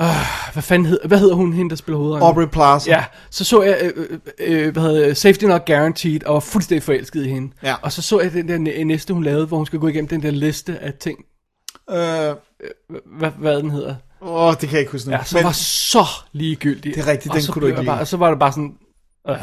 øh, 0.00 0.06
hvad 0.52 0.62
fanden 0.62 0.86
hed, 0.86 0.98
hvad 1.04 1.18
hedder 1.18 1.34
hun, 1.34 1.52
hende 1.52 1.70
der 1.70 1.76
spiller 1.76 1.96
hovedrollen? 1.98 2.26
Aubrey 2.26 2.46
Plaza. 2.46 2.90
Ja, 2.90 3.04
så 3.30 3.44
så 3.44 3.62
jeg, 3.62 3.78
øh, 3.96 4.06
øh, 4.40 4.66
øh, 4.66 4.72
hvad 4.72 4.82
hedder 4.82 5.06
det, 5.06 5.16
Safety 5.16 5.44
Not 5.44 5.66
Guaranteed, 5.66 6.24
og 6.24 6.34
var 6.34 6.40
fuldstændig 6.40 6.82
forelsket 6.82 7.26
i 7.26 7.28
hende. 7.28 7.52
Ja. 7.62 7.74
Og 7.82 7.92
så 7.92 8.02
så 8.02 8.20
jeg 8.20 8.32
den 8.32 8.48
der 8.48 8.58
næ- 8.58 8.82
næste, 8.84 9.14
hun 9.14 9.24
lavede, 9.24 9.46
hvor 9.46 9.56
hun 9.56 9.66
skal 9.66 9.78
gå 9.78 9.88
igennem 9.88 10.08
den 10.08 10.22
der 10.22 10.30
liste 10.30 10.78
af 10.78 10.92
ting, 11.00 11.18
Øh, 11.90 11.96
hvad, 13.18 13.30
hvad 13.38 13.56
den 13.62 13.70
hedder. 13.70 13.94
åh, 14.20 14.50
det 14.52 14.58
kan 14.60 14.70
jeg 14.72 14.80
ikke 14.80 14.92
huske 14.92 15.08
nu. 15.10 15.16
Ja, 15.16 15.24
som 15.24 15.44
var 15.44 15.52
så 15.52 16.06
ligegyldig. 16.32 16.94
Det 16.94 17.00
er 17.02 17.06
rigtigt, 17.10 17.30
Og 17.30 17.34
den 17.36 17.42
så 17.42 17.52
kunne 17.52 17.60
du 17.60 17.66
blev 17.66 17.68
ikke 17.68 17.78
jeg 17.78 17.86
bare, 17.86 17.96
lide. 17.96 18.02
Og 18.02 18.06
så 18.06 18.16
var 18.16 18.30
det 18.30 18.38
bare 18.38 18.52
sådan, 18.52 18.74
øh, 19.28 19.36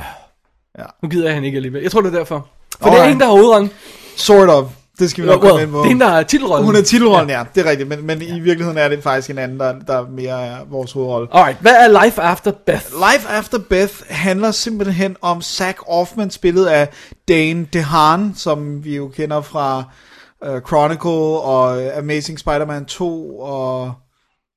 Ja. 0.80 0.84
nu 1.04 1.10
gider 1.10 1.26
jeg 1.26 1.34
hende 1.34 1.46
ikke 1.48 1.56
alligevel. 1.56 1.82
Jeg 1.82 1.92
tror, 1.92 2.02
det 2.02 2.14
er 2.14 2.18
derfor. 2.18 2.48
For 2.72 2.78
det 2.80 2.86
er 2.86 2.92
Alright. 2.92 3.08
hende, 3.10 3.20
der 3.20 3.26
har 3.26 3.34
hovedrollen. 3.34 3.72
Sort 4.16 4.50
of. 4.50 4.66
Det 5.00 5.10
skal 5.10 5.24
vi 5.24 5.30
nok 5.30 5.42
Well, 5.44 5.50
komme 5.50 5.64
ind 5.64 5.72
på. 5.72 5.78
det 5.78 5.84
er 5.84 5.88
hende, 5.88 6.06
der 6.06 6.12
har 6.12 6.24
titelrollen. 6.24 6.66
Hun 6.66 6.76
er 6.76 6.82
titelrollen, 6.82 7.30
ja. 7.30 7.44
Det 7.56 7.66
er 7.66 7.70
rigtigt, 7.70 7.90
men, 7.90 8.06
men 8.08 8.22
i 8.22 8.40
virkeligheden 8.40 8.78
er 8.78 8.88
det 8.88 9.04
faktisk 9.04 9.30
en 9.30 9.38
anden, 9.38 9.60
der, 9.60 9.74
der 9.88 10.08
mere 10.10 10.46
er 10.46 10.58
vores 10.70 10.92
hovedrolle. 10.92 11.28
Alright, 11.32 11.58
hvad 11.62 11.72
er 11.72 12.04
Life 12.06 12.22
After 12.22 12.52
Beth? 12.66 12.86
Life 13.14 13.28
After 13.30 13.58
Beth 13.70 13.94
handler 14.10 14.52
simpelthen 14.52 15.16
om 15.22 15.42
Zac 15.42 15.76
Offman, 15.88 16.30
spillet 16.32 16.66
af 16.66 16.90
Dane 17.28 17.68
DeHaan, 17.74 18.34
som 18.36 18.84
vi 18.84 18.96
jo 18.96 19.08
kender 19.08 19.42
fra 19.42 19.84
uh, 20.48 20.60
Chronicle 20.68 21.10
og 21.42 21.98
Amazing 21.98 22.40
Spider-Man 22.40 22.86
2, 22.86 23.40
og 23.40 23.94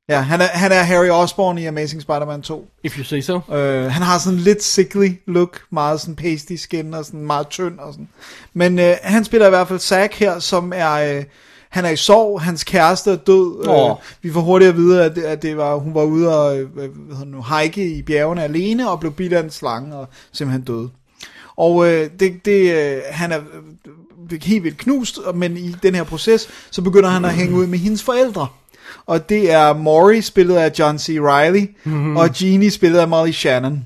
ja, 0.08 0.20
han 0.20 0.40
er, 0.40 0.46
han 0.46 0.72
er 0.72 0.82
Harry 0.82 1.08
Osborn 1.08 1.58
i 1.58 1.66
Amazing 1.66 2.02
Spider-Man 2.02 2.42
2. 2.42 2.68
If 2.82 2.98
you 2.98 3.04
say 3.04 3.20
so. 3.20 3.34
Uh, 3.36 3.54
han 3.92 4.02
har 4.02 4.18
sådan 4.18 4.38
lidt 4.38 4.62
sickly 4.62 5.10
look, 5.26 5.60
meget 5.70 6.00
sådan 6.00 6.16
pasty 6.16 6.54
skin 6.54 6.94
og 6.94 7.04
sådan 7.04 7.20
meget 7.20 7.48
tynd 7.48 7.78
og 7.78 7.92
sådan. 7.92 8.08
Men 8.54 8.78
uh, 8.78 8.84
han 9.02 9.24
spiller 9.24 9.46
i 9.46 9.50
hvert 9.50 9.68
fald 9.68 9.78
Zack 9.78 10.14
her, 10.14 10.38
som 10.38 10.72
er... 10.76 11.18
Uh, 11.18 11.24
han 11.68 11.84
er 11.84 11.90
i 11.90 11.96
sorg, 11.96 12.40
hans 12.42 12.64
kæreste 12.64 13.10
er 13.10 13.16
død. 13.16 13.68
Uh, 13.68 13.96
vi 14.22 14.32
får 14.32 14.40
hurtigt 14.40 14.68
at 14.68 14.76
vide, 14.76 15.04
at, 15.04 15.16
det, 15.16 15.22
at 15.22 15.42
det 15.42 15.56
var, 15.56 15.74
hun 15.74 15.94
var 15.94 16.02
ude 16.02 16.38
og 16.38 16.58
øh, 16.58 16.74
hvad 16.74 16.84
hedder 16.84 17.18
det 17.18 17.28
nu, 17.28 17.42
hike 17.42 17.96
i 17.96 18.02
bjergene 18.02 18.44
alene 18.44 18.90
og 18.90 19.00
blev 19.00 19.12
bidt 19.12 19.32
af 19.32 19.42
en 19.42 19.50
slange 19.50 19.96
og 19.96 20.08
simpelthen 20.32 20.64
døde. 20.64 20.90
Og 21.56 21.86
øh, 21.86 22.10
det, 22.20 22.44
det, 22.44 22.72
øh, 22.74 23.02
han 23.10 23.32
er 23.32 23.38
øh, 24.32 24.42
helt 24.42 24.64
vildt 24.64 24.78
knust, 24.78 25.18
men 25.34 25.56
i 25.56 25.74
den 25.82 25.94
her 25.94 26.04
proces, 26.04 26.48
så 26.70 26.82
begynder 26.82 27.08
han 27.08 27.24
at 27.24 27.32
hænge 27.32 27.56
ud 27.56 27.66
med 27.66 27.78
hendes 27.78 28.02
forældre. 28.02 28.46
Og 29.06 29.28
det 29.28 29.52
er 29.52 29.72
Maury, 29.72 30.20
spillet 30.20 30.56
af 30.56 30.72
John 30.78 30.98
C. 30.98 31.08
Reilly, 31.20 31.66
mm-hmm. 31.84 32.16
og 32.16 32.42
Jeannie, 32.42 32.70
spillet 32.70 32.98
af 32.98 33.08
Molly 33.08 33.32
Shannon. 33.32 33.84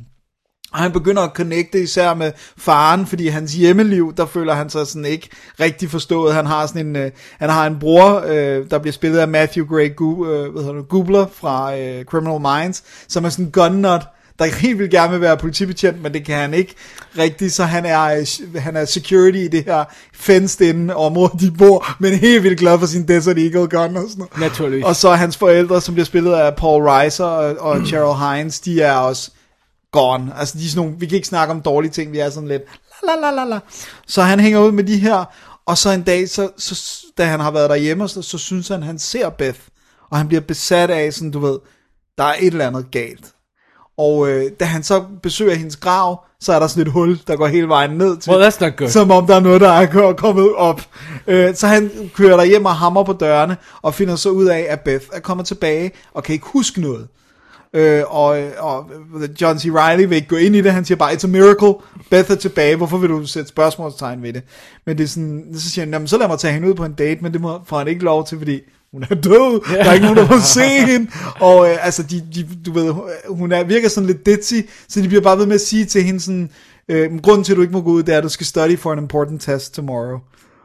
Og 0.73 0.79
han 0.79 0.93
begynder 0.93 1.23
at 1.23 1.31
connecte 1.35 1.83
især 1.83 2.15
med 2.15 2.33
faren, 2.59 3.07
fordi 3.07 3.29
hans 3.29 3.53
hjemmeliv, 3.55 4.15
der 4.17 4.27
føler 4.27 4.55
han 4.55 4.71
sig 4.71 4.87
sådan 4.87 5.05
ikke 5.05 5.29
rigtig 5.61 5.91
forstået. 5.91 6.35
Han 6.35 6.47
har 6.47 6.67
sådan 6.67 6.87
en, 6.87 6.97
øh, 6.97 7.11
han 7.39 7.51
har 7.51 7.67
en 7.67 7.79
bror, 7.79 8.25
øh, 8.27 8.71
der 8.71 8.79
bliver 8.79 8.93
spillet 8.93 9.19
af 9.19 9.29
Matthew 9.29 9.67
Gray 9.67 9.97
Gu, 9.97 10.27
øh, 10.27 10.53
hvad 10.53 10.63
hedder 10.63 10.77
det, 10.77 10.89
Gubler 10.89 11.27
fra 11.35 11.77
øh, 11.77 12.05
Criminal 12.05 12.41
Minds, 12.41 12.83
som 13.09 13.25
er 13.25 13.29
sådan 13.29 13.45
en 13.45 13.51
gun 13.51 13.73
nut, 13.73 14.03
der 14.39 14.45
helt 14.45 14.79
vildt 14.79 14.91
gerne 14.91 15.13
vil 15.13 15.21
være 15.21 15.37
politibetjent, 15.37 16.03
men 16.03 16.15
det 16.15 16.25
kan 16.25 16.37
han 16.37 16.55
ikke 16.55 16.75
rigtigt, 17.19 17.53
så 17.53 17.65
han 17.65 17.87
er, 17.87 18.59
han 18.59 18.77
er 18.77 18.85
security 18.85 19.39
i 19.39 19.49
det 19.49 19.65
her 19.65 19.85
fenced-in 20.15 20.91
område, 20.91 21.33
de 21.41 21.51
bor, 21.51 21.87
men 22.01 22.15
helt 22.15 22.43
vildt 22.43 22.59
glad 22.59 22.79
for 22.79 22.87
sin 22.87 23.09
Desert 23.09 23.39
Eagle 23.39 23.69
gun 23.69 23.97
og 23.97 24.09
sådan 24.09 24.19
noget. 24.19 24.39
Naturligvis. 24.39 24.85
Og 24.85 24.97
så 24.97 25.11
hans 25.11 25.37
forældre, 25.37 25.81
som 25.81 25.95
bliver 25.95 26.07
spillet 26.07 26.33
af 26.33 26.57
Paul 26.57 26.83
Reiser 26.83 27.25
og, 27.25 27.57
og 27.59 27.87
Cheryl 27.87 28.15
Hines, 28.15 28.61
de 28.61 28.83
er 28.83 28.95
også 28.95 29.31
gone. 29.93 30.33
Altså, 30.39 30.59
de 30.59 30.65
er 30.65 30.69
sådan 30.69 30.85
nogle, 30.85 31.01
vi 31.01 31.07
kan 31.07 31.17
ikke 31.17 31.29
snakke 31.29 31.55
om 31.55 31.61
dårlige 31.61 31.91
ting, 31.91 32.13
vi 32.13 32.19
er 32.19 32.31
sådan 32.31 32.49
lidt 32.49 32.63
la 33.07 33.15
la 33.15 33.31
la 33.31 33.45
la 33.45 33.45
la. 33.45 33.59
Så 34.07 34.23
han 34.23 34.41
hænger 34.41 34.61
ud 34.61 34.73
med 34.73 34.85
de 34.85 34.99
her, 34.99 35.25
og 35.67 35.79
så 35.79 35.91
en 35.91 36.03
dag, 36.03 36.29
så, 36.29 36.51
så, 36.59 37.07
da 37.19 37.25
han 37.25 37.41
har 37.41 37.51
været 37.51 37.71
derhjemme, 37.71 38.09
så, 38.09 38.23
så 38.23 38.39
synes 38.39 38.69
han, 38.69 38.83
han 38.83 38.99
ser 38.99 39.29
Beth, 39.31 39.61
og 40.11 40.19
han 40.19 40.29
bliver 40.29 40.41
besat 40.41 40.91
af 40.91 41.13
sådan, 41.13 41.31
du 41.31 41.39
ved, 41.39 41.59
der 42.19 42.25
er 42.25 42.35
et 42.39 42.47
eller 42.47 42.67
andet 42.67 42.91
galt. 42.91 43.33
Og 43.99 44.29
øh, 44.29 44.51
da 44.61 44.65
han 44.65 44.83
så 44.83 45.05
besøger 45.23 45.55
hendes 45.55 45.77
grav, 45.77 46.25
så 46.41 46.53
er 46.53 46.59
der 46.59 46.67
sådan 46.67 46.87
et 46.87 46.93
hul, 46.93 47.19
der 47.27 47.37
går 47.37 47.47
hele 47.47 47.69
vejen 47.69 47.91
ned 47.91 48.17
til. 48.17 48.33
Well, 48.33 48.45
that's 48.49 48.65
not 48.65 48.77
good. 48.77 48.89
Som 48.89 49.11
om 49.11 49.27
der 49.27 49.37
er 49.37 49.41
noget, 49.41 49.61
der 49.61 49.69
er 49.69 50.13
kommet 50.13 50.55
op. 50.55 50.81
Øh, 51.27 51.55
så 51.55 51.67
han 51.67 51.91
kører 52.15 52.37
der 52.37 52.45
hjem 52.45 52.65
og 52.65 52.75
hammer 52.77 53.05
på 53.05 53.13
dørene, 53.13 53.57
og 53.83 53.95
finder 53.95 54.17
så 54.17 54.29
ud 54.31 54.47
af, 54.47 54.67
at 54.69 54.81
Beth 54.81 55.05
er 55.13 55.21
kommet 55.21 55.47
tilbage, 55.47 55.91
og 56.15 56.23
kan 56.25 56.33
ikke 56.33 56.47
huske 56.53 56.81
noget. 56.81 57.09
Øh, 57.75 58.03
og, 58.09 58.29
og 58.59 58.91
John 59.41 59.59
C. 59.59 59.65
Reilly 59.75 60.09
vil 60.09 60.17
ikke 60.17 60.29
gå 60.29 60.37
ind 60.37 60.57
i 60.57 60.61
det, 60.61 60.73
han 60.73 60.85
siger 60.85 60.99
bare, 60.99 61.13
it's 61.13 61.25
a 61.25 61.29
miracle, 61.29 61.75
Beth 62.11 62.31
er 62.31 62.35
tilbage, 62.35 62.77
hvorfor 62.77 62.97
vil 62.99 63.11
du 63.11 63.27
sætte 63.27 63.49
spørgsmålstegn 63.49 64.23
ved 64.23 64.33
det? 64.33 64.43
Men 64.87 64.99
det 64.99 65.05
er 65.05 65.09
sådan, 65.09 65.47
så 65.55 65.71
siger 65.71 65.85
han, 65.85 65.93
"Jamen, 65.93 66.09
så 66.09 66.19
lad 66.19 66.29
mig 66.29 66.39
tage 66.39 66.55
hende 66.55 66.69
ud 66.69 66.75
på 66.75 66.85
en 66.85 66.93
date, 66.93 67.21
men 67.23 67.33
det 67.33 67.41
må, 67.41 67.61
får 67.67 67.79
han 67.79 67.89
ikke 67.89 68.05
lov 68.05 68.27
til, 68.27 68.39
fordi 68.39 68.61
hun 68.93 69.05
er 69.11 69.15
død, 69.15 69.77
der 69.77 69.85
er 69.85 69.93
ikke 69.93 70.07
nogen, 70.07 70.19
der 70.19 70.29
må 70.35 70.41
se 70.41 70.87
hende, 70.87 71.11
og 71.41 71.71
øh, 71.71 71.87
altså, 71.87 72.03
de, 72.03 72.25
de, 72.35 72.49
du 72.67 72.73
ved, 72.73 72.95
hun 73.29 73.53
er, 73.53 73.65
virker 73.65 73.89
sådan 73.89 74.07
lidt 74.07 74.27
ditzy, 74.27 74.55
så 74.89 75.01
de 75.01 75.09
bliver 75.09 75.23
bare 75.23 75.39
ved 75.39 75.47
med 75.47 75.55
at 75.55 75.61
sige 75.61 75.85
til 75.85 76.03
hende 76.03 76.21
sådan, 76.21 76.51
øh, 76.89 77.19
grunden 77.23 77.45
til, 77.45 77.53
at 77.53 77.57
du 77.57 77.63
ikke 77.63 77.73
må 77.73 77.81
gå 77.81 77.91
ud, 77.91 78.03
det 78.03 78.15
er, 78.15 78.19
at 78.19 78.25
du 78.25 78.29
skal 78.29 78.47
study 78.47 78.79
for 78.79 78.93
an 78.93 78.99
important 78.99 79.43
test 79.43 79.75
tomorrow. 79.75 80.19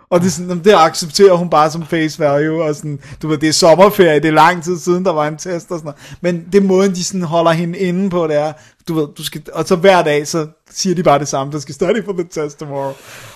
Og 0.09 0.21
det, 0.21 0.33
sådan, 0.33 0.63
det 0.63 0.73
accepterer 0.73 1.33
hun 1.33 1.49
bare 1.49 1.71
som 1.71 1.85
face 1.85 2.19
value, 2.19 2.63
og 2.63 2.75
sådan, 2.75 2.99
du 3.21 3.27
ved, 3.27 3.37
det 3.37 3.49
er 3.49 3.53
sommerferie, 3.53 4.19
det 4.19 4.27
er 4.27 4.33
lang 4.33 4.63
tid 4.63 4.79
siden, 4.79 5.05
der 5.05 5.11
var 5.11 5.27
en 5.27 5.37
test 5.37 5.71
og 5.71 5.79
sådan 5.79 5.81
noget. 5.83 6.17
Men 6.21 6.45
det 6.51 6.65
måden, 6.65 6.91
de 6.91 7.03
sådan 7.03 7.21
holder 7.21 7.51
hende 7.51 7.79
inde 7.79 8.09
på, 8.09 8.27
det 8.27 8.35
er, 8.35 8.53
du 8.87 8.93
ved, 8.93 9.07
du 9.17 9.23
skal, 9.23 9.41
og 9.53 9.65
så 9.67 9.75
hver 9.75 10.03
dag, 10.03 10.27
så 10.27 10.47
siger 10.71 10.95
de 10.95 11.03
bare 11.03 11.19
det 11.19 11.27
samme, 11.27 11.53
du 11.53 11.59
skal 11.59 11.75
study 11.75 12.05
for 12.05 12.13
the 12.13 12.23
test 12.31 12.59
tomorrow. 12.59 12.93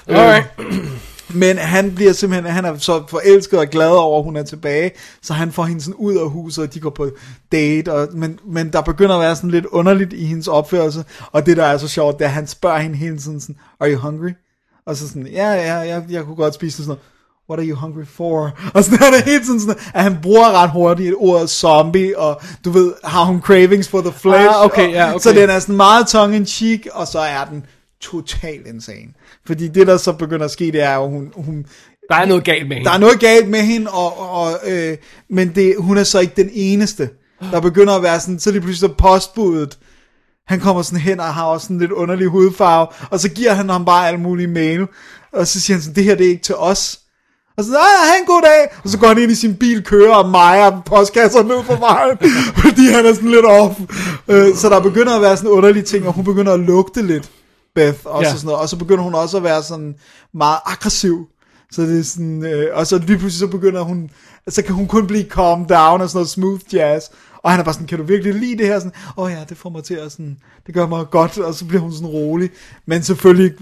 Alright. 0.08 0.46
Men 1.34 1.58
han 1.58 1.96
bliver 1.96 2.14
simpelthen, 2.14 2.54
han 2.54 2.66
er 2.66 2.78
så 2.78 3.04
forelsket 3.08 3.60
og 3.60 3.68
glad 3.68 3.90
over, 3.90 4.18
at 4.18 4.24
hun 4.24 4.36
er 4.36 4.44
tilbage, 4.44 4.92
så 5.22 5.34
han 5.34 5.52
får 5.52 5.64
hende 5.64 5.82
sådan 5.82 5.96
ud 5.96 6.16
af 6.16 6.30
huset, 6.30 6.64
og 6.64 6.74
de 6.74 6.80
går 6.80 6.90
på 6.90 7.10
date, 7.52 7.94
og, 7.94 8.08
men, 8.14 8.40
men 8.46 8.74
der 8.74 8.82
begynder 8.82 9.16
at 9.16 9.22
være 9.22 9.36
sådan 9.36 9.52
lidt 9.52 9.66
underligt 9.66 10.14
i 10.14 10.26
hendes 10.26 10.48
opførsel, 10.48 11.04
og 11.32 11.46
det 11.46 11.58
der 11.58 11.66
er 11.66 11.78
så 11.78 11.88
sjovt, 11.88 12.20
det 12.20 12.26
er, 12.26 12.30
at 12.30 12.34
han 12.34 12.48
spørger 12.48 12.80
hende 12.80 12.98
hele 12.98 13.18
tiden 13.18 13.40
sådan, 13.40 13.56
are 13.80 13.92
you 13.92 14.00
hungry? 14.00 14.32
Og 14.86 14.96
så 14.96 15.08
sådan, 15.08 15.28
ja, 15.28 15.52
ja, 15.54 15.76
jeg, 15.76 16.04
jeg 16.10 16.24
kunne 16.24 16.36
godt 16.36 16.54
spise 16.54 16.78
sådan 16.78 16.88
noget. 16.88 17.02
What 17.50 17.60
are 17.60 17.68
you 17.68 17.76
hungry 17.76 18.06
for? 18.06 18.52
Og 18.74 18.84
sådan 18.84 19.00
er 19.08 19.12
det 19.12 19.24
hele 19.24 19.44
tiden 19.44 19.60
sådan, 19.60 19.76
at 19.94 20.04
han 20.04 20.18
bruger 20.22 20.52
ret 20.52 20.70
hurtigt 20.70 21.16
ordet 21.18 21.50
zombie, 21.50 22.20
og 22.20 22.42
du 22.66 22.72
ved, 22.72 22.94
har 23.04 23.24
hun 23.24 23.42
cravings 23.42 23.90
for 23.90 24.02
the 24.02 24.12
flesh? 24.12 24.50
Ah, 24.50 24.66
okay, 24.66 24.92
ja, 24.92 25.10
okay. 25.10 25.20
Så 25.20 25.32
den 25.32 25.50
er 25.50 25.60
sådan 25.60 25.76
meget 25.76 26.08
tongue 26.08 26.36
in 26.36 26.46
cheek, 26.46 26.88
og 26.92 27.08
så 27.08 27.20
er 27.20 27.46
den 27.46 27.66
totalt 28.02 28.68
insane. 28.68 29.14
Fordi 29.48 29.68
det, 29.68 29.88
der 29.88 29.98
så 29.98 30.14
begynder 30.14 30.46
at 30.46 30.52
ske, 30.52 30.66
det 30.66 30.82
er 30.82 30.96
jo, 30.96 31.08
hun, 31.10 31.32
hun 31.36 31.66
Der 32.10 32.16
er 32.16 32.26
noget 32.26 32.44
galt 32.44 32.68
med 32.68 32.76
hende. 32.76 32.90
der 32.90 32.96
er 32.96 33.00
noget 33.00 33.20
galt 33.20 33.48
med 33.50 33.60
hende, 33.60 33.92
og, 33.92 34.20
og, 34.42 34.52
øh, 34.68 34.98
men 35.30 35.52
det, 35.56 35.76
hun 35.80 35.98
er 35.98 36.04
så 36.04 36.20
ikke 36.20 36.34
den 36.36 36.50
eneste. 36.54 37.10
Der 37.52 37.60
begynder 37.60 37.94
at 37.94 38.04
være 38.04 38.20
sådan, 38.20 38.40
så 38.40 38.52
det 38.52 38.62
pludselig 38.62 38.96
postbuddet. 38.98 39.78
Han 40.48 40.60
kommer 40.60 40.82
sådan 40.82 41.00
hen 41.00 41.20
og 41.20 41.34
har 41.34 41.44
også 41.46 41.64
sådan 41.64 41.80
lidt 41.80 41.92
underlig 41.92 42.28
hudfarve, 42.28 42.88
og 43.12 43.20
så 43.20 43.30
giver 43.30 43.54
han 43.54 43.70
ham 43.70 43.86
bare 43.86 44.08
alle 44.08 44.20
mulige 44.20 44.48
mail, 44.48 44.88
og 45.34 45.48
så 45.48 45.62
siger 45.62 45.76
han 45.76 45.82
sådan, 45.82 45.96
det 45.96 46.04
her 46.04 46.16
det 46.16 46.26
er 46.26 46.30
ikke 46.30 46.44
til 46.44 46.56
os. 46.56 47.00
Og 47.58 47.64
så, 47.64 47.72
nej, 47.72 47.82
have 48.08 48.20
en 48.20 48.26
god 48.28 48.42
dag. 48.42 48.80
Og 48.84 48.90
så 48.90 48.98
går 48.98 49.08
han 49.08 49.18
ind 49.18 49.32
i 49.32 49.36
sin 49.36 49.56
bil, 49.56 49.84
kører 49.84 50.16
og 50.16 50.30
mejer 50.30 50.82
postkasser 50.86 51.44
ned 51.44 51.64
på 51.64 51.76
vejen, 51.76 52.18
fordi 52.64 52.86
han 52.88 53.06
er 53.06 53.14
sådan 53.14 53.30
lidt 53.32 53.46
off. 53.46 53.80
Øh, 54.28 54.56
så 54.56 54.70
der 54.70 54.80
begynder 54.80 55.16
at 55.16 55.22
være 55.22 55.38
sådan 55.38 55.50
underlige 55.50 55.84
ting, 55.84 56.08
og 56.08 56.14
hun 56.14 56.24
begynder 56.26 56.54
at 56.54 56.60
lugte 56.60 57.02
lidt, 57.02 57.32
Beth, 57.76 58.00
også 58.06 58.28
Ja. 58.28 58.30
ja. 58.30 58.36
sådan 58.36 58.46
noget. 58.46 58.62
Og 58.62 58.70
så 58.70 58.76
begynder 58.78 59.04
hun 59.04 59.16
også 59.16 59.38
at 59.38 59.44
være 59.44 59.64
sådan 59.64 59.96
meget 60.34 60.60
aggressiv. 60.66 61.28
Så 61.72 61.82
det 61.82 62.00
er 62.00 62.04
sådan, 62.04 62.46
øh, 62.46 62.78
og 62.78 62.88
så 62.88 62.98
lige 62.98 63.18
pludselig 63.18 63.40
så 63.40 63.48
begynder 63.48 63.82
hun, 63.82 64.10
så 64.48 64.62
kan 64.62 64.76
hun 64.76 64.88
kun 64.88 65.08
blive 65.08 65.24
calm 65.24 65.66
down 65.66 66.02
og 66.02 66.10
sådan 66.10 66.18
noget 66.18 66.30
smooth 66.30 66.62
jazz. 66.74 67.06
Og 67.44 67.52
han 67.52 67.60
er 67.60 67.64
bare 67.64 67.74
sådan, 67.74 67.88
kan 67.88 67.98
du 67.98 68.04
virkelig 68.04 68.34
lide 68.34 68.58
det 68.58 68.66
her? 68.68 68.80
Sådan, 68.80 68.92
åh 69.18 69.24
oh 69.24 69.32
ja, 69.32 69.44
det 69.50 69.58
får 69.58 69.70
mig 69.70 69.84
til 69.84 69.94
at 69.94 70.12
sådan, 70.12 70.38
det 70.68 70.74
gør 70.74 70.88
mig 70.88 71.10
godt, 71.10 71.38
og 71.38 71.54
så 71.54 71.66
bliver 71.66 71.82
hun 71.82 71.94
sådan 71.94 72.08
rolig. 72.08 72.50
Men 72.86 73.04
selvfølgelig 73.04 73.54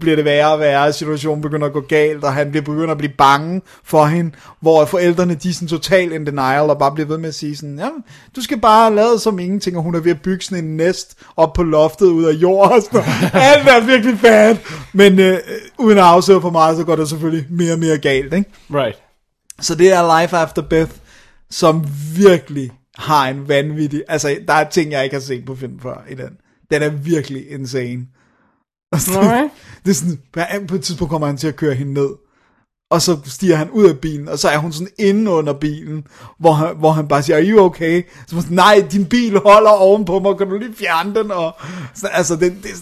bliver 0.00 0.16
det 0.16 0.24
værre 0.24 0.52
og 0.52 0.60
værre, 0.60 0.92
situationen 0.92 1.42
begynder 1.42 1.66
at 1.66 1.72
gå 1.72 1.80
galt, 1.80 2.24
og 2.24 2.32
han 2.32 2.50
bliver 2.50 2.64
begynder 2.64 2.90
at 2.90 2.98
blive 2.98 3.12
bange 3.18 3.62
for 3.84 4.06
hende, 4.06 4.30
hvor 4.60 4.84
forældrene, 4.84 5.34
de 5.34 5.48
er 5.48 5.52
sådan 5.52 5.68
totalt 5.68 6.12
in 6.12 6.26
denial, 6.26 6.70
og 6.70 6.78
bare 6.78 6.92
bliver 6.92 7.08
ved 7.08 7.18
med 7.18 7.28
at 7.28 7.34
sige 7.34 7.56
sådan, 7.56 7.78
ja, 7.78 7.88
du 8.36 8.42
skal 8.42 8.60
bare 8.60 8.94
lade 8.94 9.18
som 9.18 9.38
ingenting, 9.38 9.76
og 9.76 9.82
hun 9.82 9.94
er 9.94 10.00
ved 10.00 10.10
at 10.10 10.22
bygge 10.22 10.44
sådan 10.44 10.64
en 10.64 10.76
næst 10.76 11.18
op 11.36 11.52
på 11.52 11.62
loftet 11.62 12.06
ud 12.06 12.24
af 12.24 12.32
jord, 12.32 12.72
og 12.72 12.82
sådan. 12.82 13.04
Alt 13.52 13.68
er 13.68 13.86
virkelig 13.86 14.18
bad, 14.22 14.56
men 14.92 15.18
øh, 15.18 15.38
uden 15.78 15.98
at 15.98 16.04
afsløre 16.04 16.40
for 16.40 16.50
meget, 16.50 16.76
så 16.76 16.84
går 16.84 16.96
det 16.96 17.08
selvfølgelig 17.08 17.46
mere 17.50 17.72
og 17.72 17.78
mere 17.78 17.98
galt, 17.98 18.34
ikke? 18.34 18.50
Right. 18.74 18.98
Så 19.60 19.74
det 19.74 19.92
er 19.92 20.20
Life 20.20 20.36
After 20.36 20.62
Beth, 20.62 20.92
som 21.50 21.84
virkelig 22.16 22.70
har 22.98 23.28
en 23.28 23.48
vanvittig... 23.48 24.02
Altså, 24.08 24.38
der 24.48 24.54
er 24.54 24.68
ting, 24.68 24.92
jeg 24.92 25.04
ikke 25.04 25.16
har 25.16 25.20
set 25.20 25.44
på 25.44 25.54
film 25.54 25.80
før 25.80 26.04
i 26.10 26.14
den. 26.14 26.30
Den 26.70 26.82
er 26.82 26.88
virkelig 26.88 27.50
insane. 27.50 28.06
Og 28.92 29.00
så, 29.00 29.20
Alright. 29.20 29.52
Det 29.84 29.90
er 29.90 29.94
sådan, 29.94 30.66
på 30.66 30.74
et 30.74 30.82
tidspunkt 30.82 31.10
kommer 31.10 31.26
han 31.26 31.36
til 31.36 31.48
at 31.48 31.56
køre 31.56 31.74
hende 31.74 31.94
ned. 31.94 32.08
Og 32.90 33.02
så 33.02 33.18
stiger 33.24 33.56
han 33.56 33.70
ud 33.70 33.88
af 33.88 33.98
bilen, 33.98 34.28
og 34.28 34.38
så 34.38 34.48
er 34.48 34.58
hun 34.58 34.72
sådan 34.72 34.92
inde 34.98 35.30
under 35.30 35.52
bilen, 35.52 36.06
hvor 36.38 36.52
han, 36.52 36.76
hvor 36.76 36.92
han 36.92 37.08
bare 37.08 37.22
siger, 37.22 37.36
are 37.36 37.44
you 37.44 37.64
okay? 37.64 38.02
Så 38.26 38.34
hun 38.34 38.42
sådan, 38.42 38.56
nej, 38.56 38.86
din 38.92 39.06
bil 39.06 39.38
holder 39.38 39.70
ovenpå 39.70 40.18
mig, 40.18 40.38
kan 40.38 40.48
du 40.48 40.58
lige 40.58 40.74
fjerne 40.74 41.14
den? 41.14 41.30
Og, 41.30 41.56
så, 41.94 42.06
altså, 42.06 42.36
det, 42.36 42.56
det, 42.62 42.72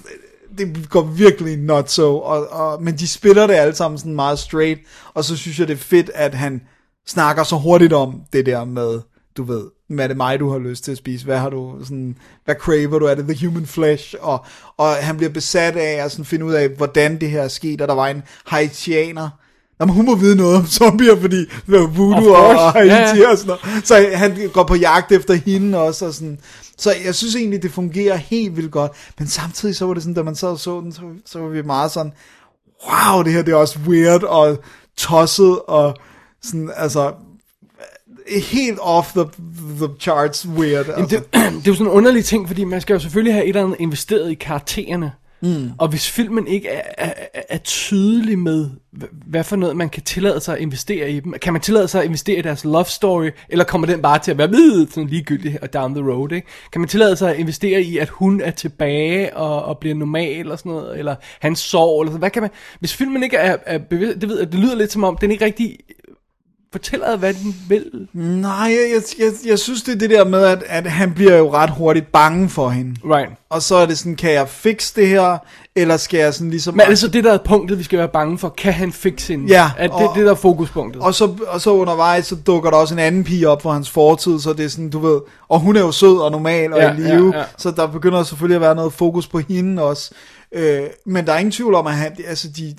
det 0.59 0.91
går 0.91 1.03
virkelig 1.03 1.57
not 1.57 1.91
so, 1.91 2.21
og, 2.21 2.49
og, 2.49 2.83
men 2.83 2.95
de 2.99 3.09
spiller 3.09 3.47
det 3.47 3.55
alle 3.55 3.75
sammen 3.75 3.99
sådan 3.99 4.15
meget 4.15 4.39
straight, 4.39 4.81
og 5.15 5.25
så 5.25 5.37
synes 5.37 5.59
jeg, 5.59 5.69
det 5.69 5.75
er 5.75 5.79
fedt, 5.79 6.11
at 6.15 6.35
han 6.35 6.61
snakker 7.07 7.43
så 7.43 7.57
hurtigt 7.57 7.93
om 7.93 8.21
det 8.33 8.47
der 8.47 8.65
med, 8.65 9.01
du 9.37 9.43
ved, 9.43 9.65
hvad 9.89 10.05
er 10.05 10.09
det 10.09 10.17
mig, 10.17 10.41
du 10.41 10.51
har 10.51 10.59
lyst 10.59 10.85
til 10.85 10.93
at 10.93 10.99
spise? 10.99 11.25
Hvad 11.25 11.39
har 11.39 11.51
du 11.51 11.77
sådan, 11.83 12.17
hvad 12.45 12.55
craver 12.55 12.99
du? 12.99 13.07
Er 13.07 13.15
det 13.15 13.37
the 13.37 13.47
human 13.47 13.67
flesh? 13.67 14.15
Og, 14.21 14.45
og 14.77 14.95
han 14.95 15.17
bliver 15.17 15.31
besat 15.31 15.77
af 15.77 16.05
at 16.05 16.13
sådan 16.13 16.25
finde 16.25 16.45
ud 16.45 16.53
af, 16.53 16.69
hvordan 16.69 17.21
det 17.21 17.31
her 17.31 17.43
er 17.43 17.49
sket, 17.49 17.81
og 17.81 17.89
der 17.89 17.95
var 17.95 18.09
en 18.09 18.23
haitianer, 18.45 19.31
Jamen, 19.81 19.95
hun 19.95 20.07
må 20.07 20.15
vide 20.15 20.37
noget 20.37 20.57
om 20.57 20.67
zombier, 20.67 21.21
fordi 21.21 21.45
var 21.67 21.79
Of 21.79 21.97
voodoo 21.97 22.33
og, 22.33 22.47
og 22.47 22.73
Haiti 22.73 22.95
Ja, 22.95 23.17
ja. 23.17 23.31
og 23.31 23.39
sådan 23.39 23.57
noget. 23.65 23.87
Så 23.87 24.11
han 24.15 24.51
går 24.53 24.65
på 24.65 24.75
jagt 24.75 25.13
efter 25.13 25.35
hende 25.35 25.79
også. 25.79 26.07
Og 26.07 26.15
sådan. 26.15 26.39
Så 26.79 26.93
jeg 27.05 27.15
synes 27.15 27.37
egentlig, 27.37 27.63
det 27.63 27.71
fungerer 27.71 28.17
helt 28.17 28.57
vildt 28.57 28.71
godt. 28.71 28.93
Men 29.19 29.29
samtidig 29.29 29.77
så 29.77 29.87
var 29.87 29.95
det 29.95 30.03
sådan, 30.03 30.15
da 30.15 30.23
man 30.23 30.35
sad 30.35 30.49
og 30.49 30.61
så 30.61 30.81
den, 30.81 30.93
så, 30.93 31.01
så 31.27 31.39
var 31.39 31.49
vi 31.49 31.63
meget 31.63 31.91
sådan, 31.91 32.13
wow, 32.89 33.23
det 33.23 33.33
her 33.33 33.43
det 33.43 33.53
er 33.53 33.57
også 33.57 33.79
weird 33.87 34.23
og 34.23 34.59
tosset 34.97 35.59
og 35.69 35.97
sådan, 36.43 36.71
altså 36.77 37.13
helt 38.29 38.79
off 38.83 39.13
the, 39.13 39.25
the 39.79 39.89
charts 40.01 40.47
weird. 40.49 40.87
Jamen, 40.87 41.01
Altså. 41.03 41.17
det, 41.17 41.25
det 41.35 41.67
er 41.67 41.71
jo 41.71 41.75
sådan 41.75 41.87
en 41.87 41.93
underlig 41.93 42.25
ting, 42.25 42.47
fordi 42.47 42.65
man 42.65 42.81
skal 42.81 42.95
jo 42.95 43.01
selvfølgelig 43.01 43.35
have 43.35 43.45
et 43.45 43.49
eller 43.49 43.63
andet 43.65 43.77
investeret 43.81 44.31
i 44.31 44.35
karaktererne. 44.35 45.13
Mm. 45.43 45.71
Og 45.79 45.89
hvis 45.89 46.11
filmen 46.11 46.47
ikke 46.47 46.69
er, 46.69 46.83
er, 46.99 47.13
er- 47.49 47.59
tydelig 47.59 48.39
med, 48.39 48.71
hva- 48.99 49.15
hvad 49.27 49.45
for 49.45 49.57
noget 49.57 49.77
man 49.77 49.89
kan 49.89 50.03
tillade 50.03 50.41
sig 50.41 50.55
at 50.55 50.61
investere 50.61 51.11
i 51.11 51.21
dem. 51.21 51.35
Kan 51.43 51.53
man 51.53 51.63
tillade 51.63 51.89
sig 51.89 52.01
at 52.01 52.07
investere 52.07 52.39
i 52.39 52.43
deres 52.43 52.65
love 52.65 52.85
story, 52.85 53.31
eller 53.49 53.65
kommer 53.65 53.87
den 53.87 54.03
bare 54.03 54.19
til 54.19 54.31
at 54.31 54.39
være 54.39 54.51
ved, 54.51 54.87
sådan 54.89 55.07
ligegyldig 55.09 55.59
og 55.63 55.73
down 55.73 55.95
the 55.95 56.05
road, 56.13 56.33
ikke? 56.33 56.47
Kan 56.73 56.81
man 56.81 56.89
tillade 56.89 57.17
sig 57.17 57.31
at 57.31 57.39
investere 57.39 57.83
i, 57.83 57.99
at 57.99 58.09
hun 58.09 58.41
er 58.41 58.51
tilbage 58.51 59.37
og, 59.37 59.65
og 59.65 59.79
bliver 59.79 59.95
normal 59.95 60.51
og 60.51 60.59
sådan 60.59 60.73
noget, 60.73 60.99
eller 60.99 61.15
hans 61.41 61.59
sorg, 61.59 62.01
eller 62.03 62.11
sådan 62.13 62.19
Hvad 62.21 62.31
kan 62.31 62.43
man, 62.43 62.51
hvis 62.81 62.95
filmen 62.95 63.23
ikke 63.23 63.37
er, 63.37 63.57
er 63.67 63.79
bevidst, 63.79 64.21
det, 64.21 64.29
ved, 64.29 64.39
jeg, 64.39 64.53
det 64.53 64.61
lyder 64.61 64.77
lidt 64.77 64.93
som 64.93 65.05
om, 65.05 65.17
den 65.21 65.31
ikke 65.31 65.45
rigtig 65.45 65.77
fortæller, 66.75 67.17
hvad 67.17 67.35
den 67.35 67.57
vil. 67.69 68.09
Nej, 68.13 68.77
jeg, 68.95 69.03
jeg, 69.19 69.33
jeg, 69.47 69.59
synes 69.59 69.83
det 69.83 69.95
er 69.95 69.99
det 69.99 70.11
der 70.11 70.25
med, 70.25 70.43
at, 70.45 70.63
at 70.67 70.87
han 70.91 71.13
bliver 71.15 71.37
jo 71.37 71.53
ret 71.53 71.71
hurtigt 71.71 72.13
bange 72.13 72.49
for 72.49 72.69
hende. 72.69 72.95
Right. 73.05 73.31
Og 73.51 73.63
så 73.63 73.75
er 73.77 73.87
det 73.87 73.99
sådan, 73.99 74.17
kan 74.17 74.33
jeg 74.33 74.49
fikse 74.49 74.93
det 75.01 75.09
her, 75.09 75.39
eller 75.77 75.97
skal 75.97 76.19
jeg 76.19 76.35
sådan 76.35 76.51
ligesom... 76.51 76.75
Men 76.75 76.81
er 76.81 76.89
det 76.89 76.99
så 76.99 77.09
det, 77.09 77.25
der 77.25 77.33
er 77.33 77.39
punktet, 77.45 77.79
vi 77.79 77.83
skal 77.83 77.99
være 77.99 78.09
bange 78.09 78.39
for? 78.39 78.49
Kan 78.49 78.73
han 78.73 78.93
fikse 78.93 79.33
hende? 79.33 79.47
Ja, 79.49 79.71
Er 79.79 79.83
det 79.87 79.91
og- 79.97 80.13
det, 80.17 80.25
der 80.25 80.31
er 80.31 80.35
fokuspunktet? 80.35 81.03
Og 81.03 81.15
så, 81.15 81.37
og 81.49 81.61
så 81.61 81.71
undervejs, 81.71 82.27
så 82.27 82.35
dukker 82.47 82.71
der 82.71 82.77
også 82.77 82.95
en 82.95 82.99
anden 83.01 83.25
pige 83.25 83.49
op 83.49 83.63
fra 83.63 83.73
hans 83.73 83.91
fortid, 83.91 84.41
så 84.41 84.53
det 84.53 84.65
er 84.65 84.69
sådan, 84.69 84.91
du 84.91 84.99
ved, 84.99 85.21
og 85.49 85.61
hun 85.61 85.77
er 85.77 85.81
jo 85.81 85.93
sød 85.93 86.17
og 86.19 86.31
normal 86.31 86.73
og 86.73 86.79
Ja, 86.79 86.93
i 86.93 86.97
live, 86.97 87.33
ja, 87.35 87.39
ja. 87.39 87.45
så 87.59 87.71
der 87.71 87.87
begynder 87.87 88.23
selvfølgelig 88.23 88.55
at 88.57 88.61
være 88.61 88.75
noget 88.75 88.93
fokus 88.93 89.27
på 89.27 89.39
hende 89.39 89.83
også. 89.83 90.11
Øh, 90.55 90.81
men 91.07 91.27
der 91.27 91.33
er 91.33 91.39
ingen 91.39 91.53
tvivl 91.53 91.75
om, 91.75 91.87
at 91.87 91.93
han, 91.95 92.13
altså 92.29 92.49
de, 92.57 92.75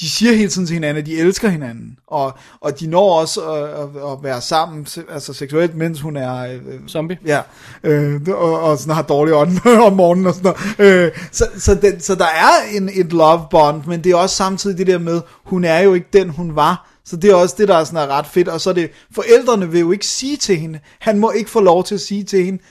de 0.00 0.10
siger 0.10 0.32
hele 0.32 0.48
tiden 0.48 0.66
til 0.66 0.74
hinanden, 0.74 1.00
at 1.00 1.06
de 1.06 1.18
elsker 1.18 1.48
hinanden, 1.48 1.98
og, 2.06 2.38
og 2.60 2.80
de 2.80 2.86
når 2.86 3.20
også 3.20 3.40
at, 3.40 3.62
at, 3.62 4.12
at 4.12 4.18
være 4.22 4.40
sammen, 4.40 4.86
altså 5.10 5.32
seksuelt, 5.32 5.74
mens 5.74 6.00
hun 6.00 6.16
er... 6.16 6.44
Øh, 6.44 6.88
Zombie? 6.88 7.18
Ja, 7.26 7.40
øh, 7.82 8.20
og, 8.28 8.60
og 8.60 8.78
sådan 8.78 8.94
har 8.94 9.02
dårlig 9.02 9.34
ånd 9.34 9.66
om 9.86 9.92
morgenen 9.92 10.26
og 10.26 10.34
sådan 10.34 10.54
noget. 10.78 11.06
Øh, 11.06 11.12
så, 11.32 11.46
så, 11.58 11.74
den, 11.74 12.00
så 12.00 12.14
der 12.14 12.24
er 12.24 12.76
en, 12.76 12.90
et 12.94 13.12
love 13.12 13.46
bond, 13.50 13.82
men 13.86 14.04
det 14.04 14.12
er 14.12 14.16
også 14.16 14.36
samtidig 14.36 14.78
det 14.78 14.86
der 14.86 14.98
med, 14.98 15.20
hun 15.44 15.64
er 15.64 15.78
jo 15.78 15.94
ikke 15.94 16.08
den, 16.12 16.28
hun 16.28 16.56
var. 16.56 16.88
Så 17.04 17.16
det 17.16 17.30
er 17.30 17.34
også 17.34 17.54
det, 17.58 17.68
der 17.68 17.76
er 17.76 17.84
sådan 17.84 18.08
er 18.08 18.12
ret 18.12 18.26
fedt. 18.26 18.48
Og 18.48 18.60
så 18.60 18.70
er 18.70 18.74
det, 18.74 18.90
forældrene 19.14 19.70
vil 19.70 19.80
jo 19.80 19.92
ikke 19.92 20.06
sige 20.06 20.36
til 20.36 20.56
hende, 20.56 20.78
han 20.98 21.18
må 21.18 21.30
ikke 21.30 21.50
få 21.50 21.60
lov 21.60 21.84
til 21.84 21.94
at 21.94 22.00
sige 22.00 22.24
til 22.24 22.44
hende, 22.44 22.62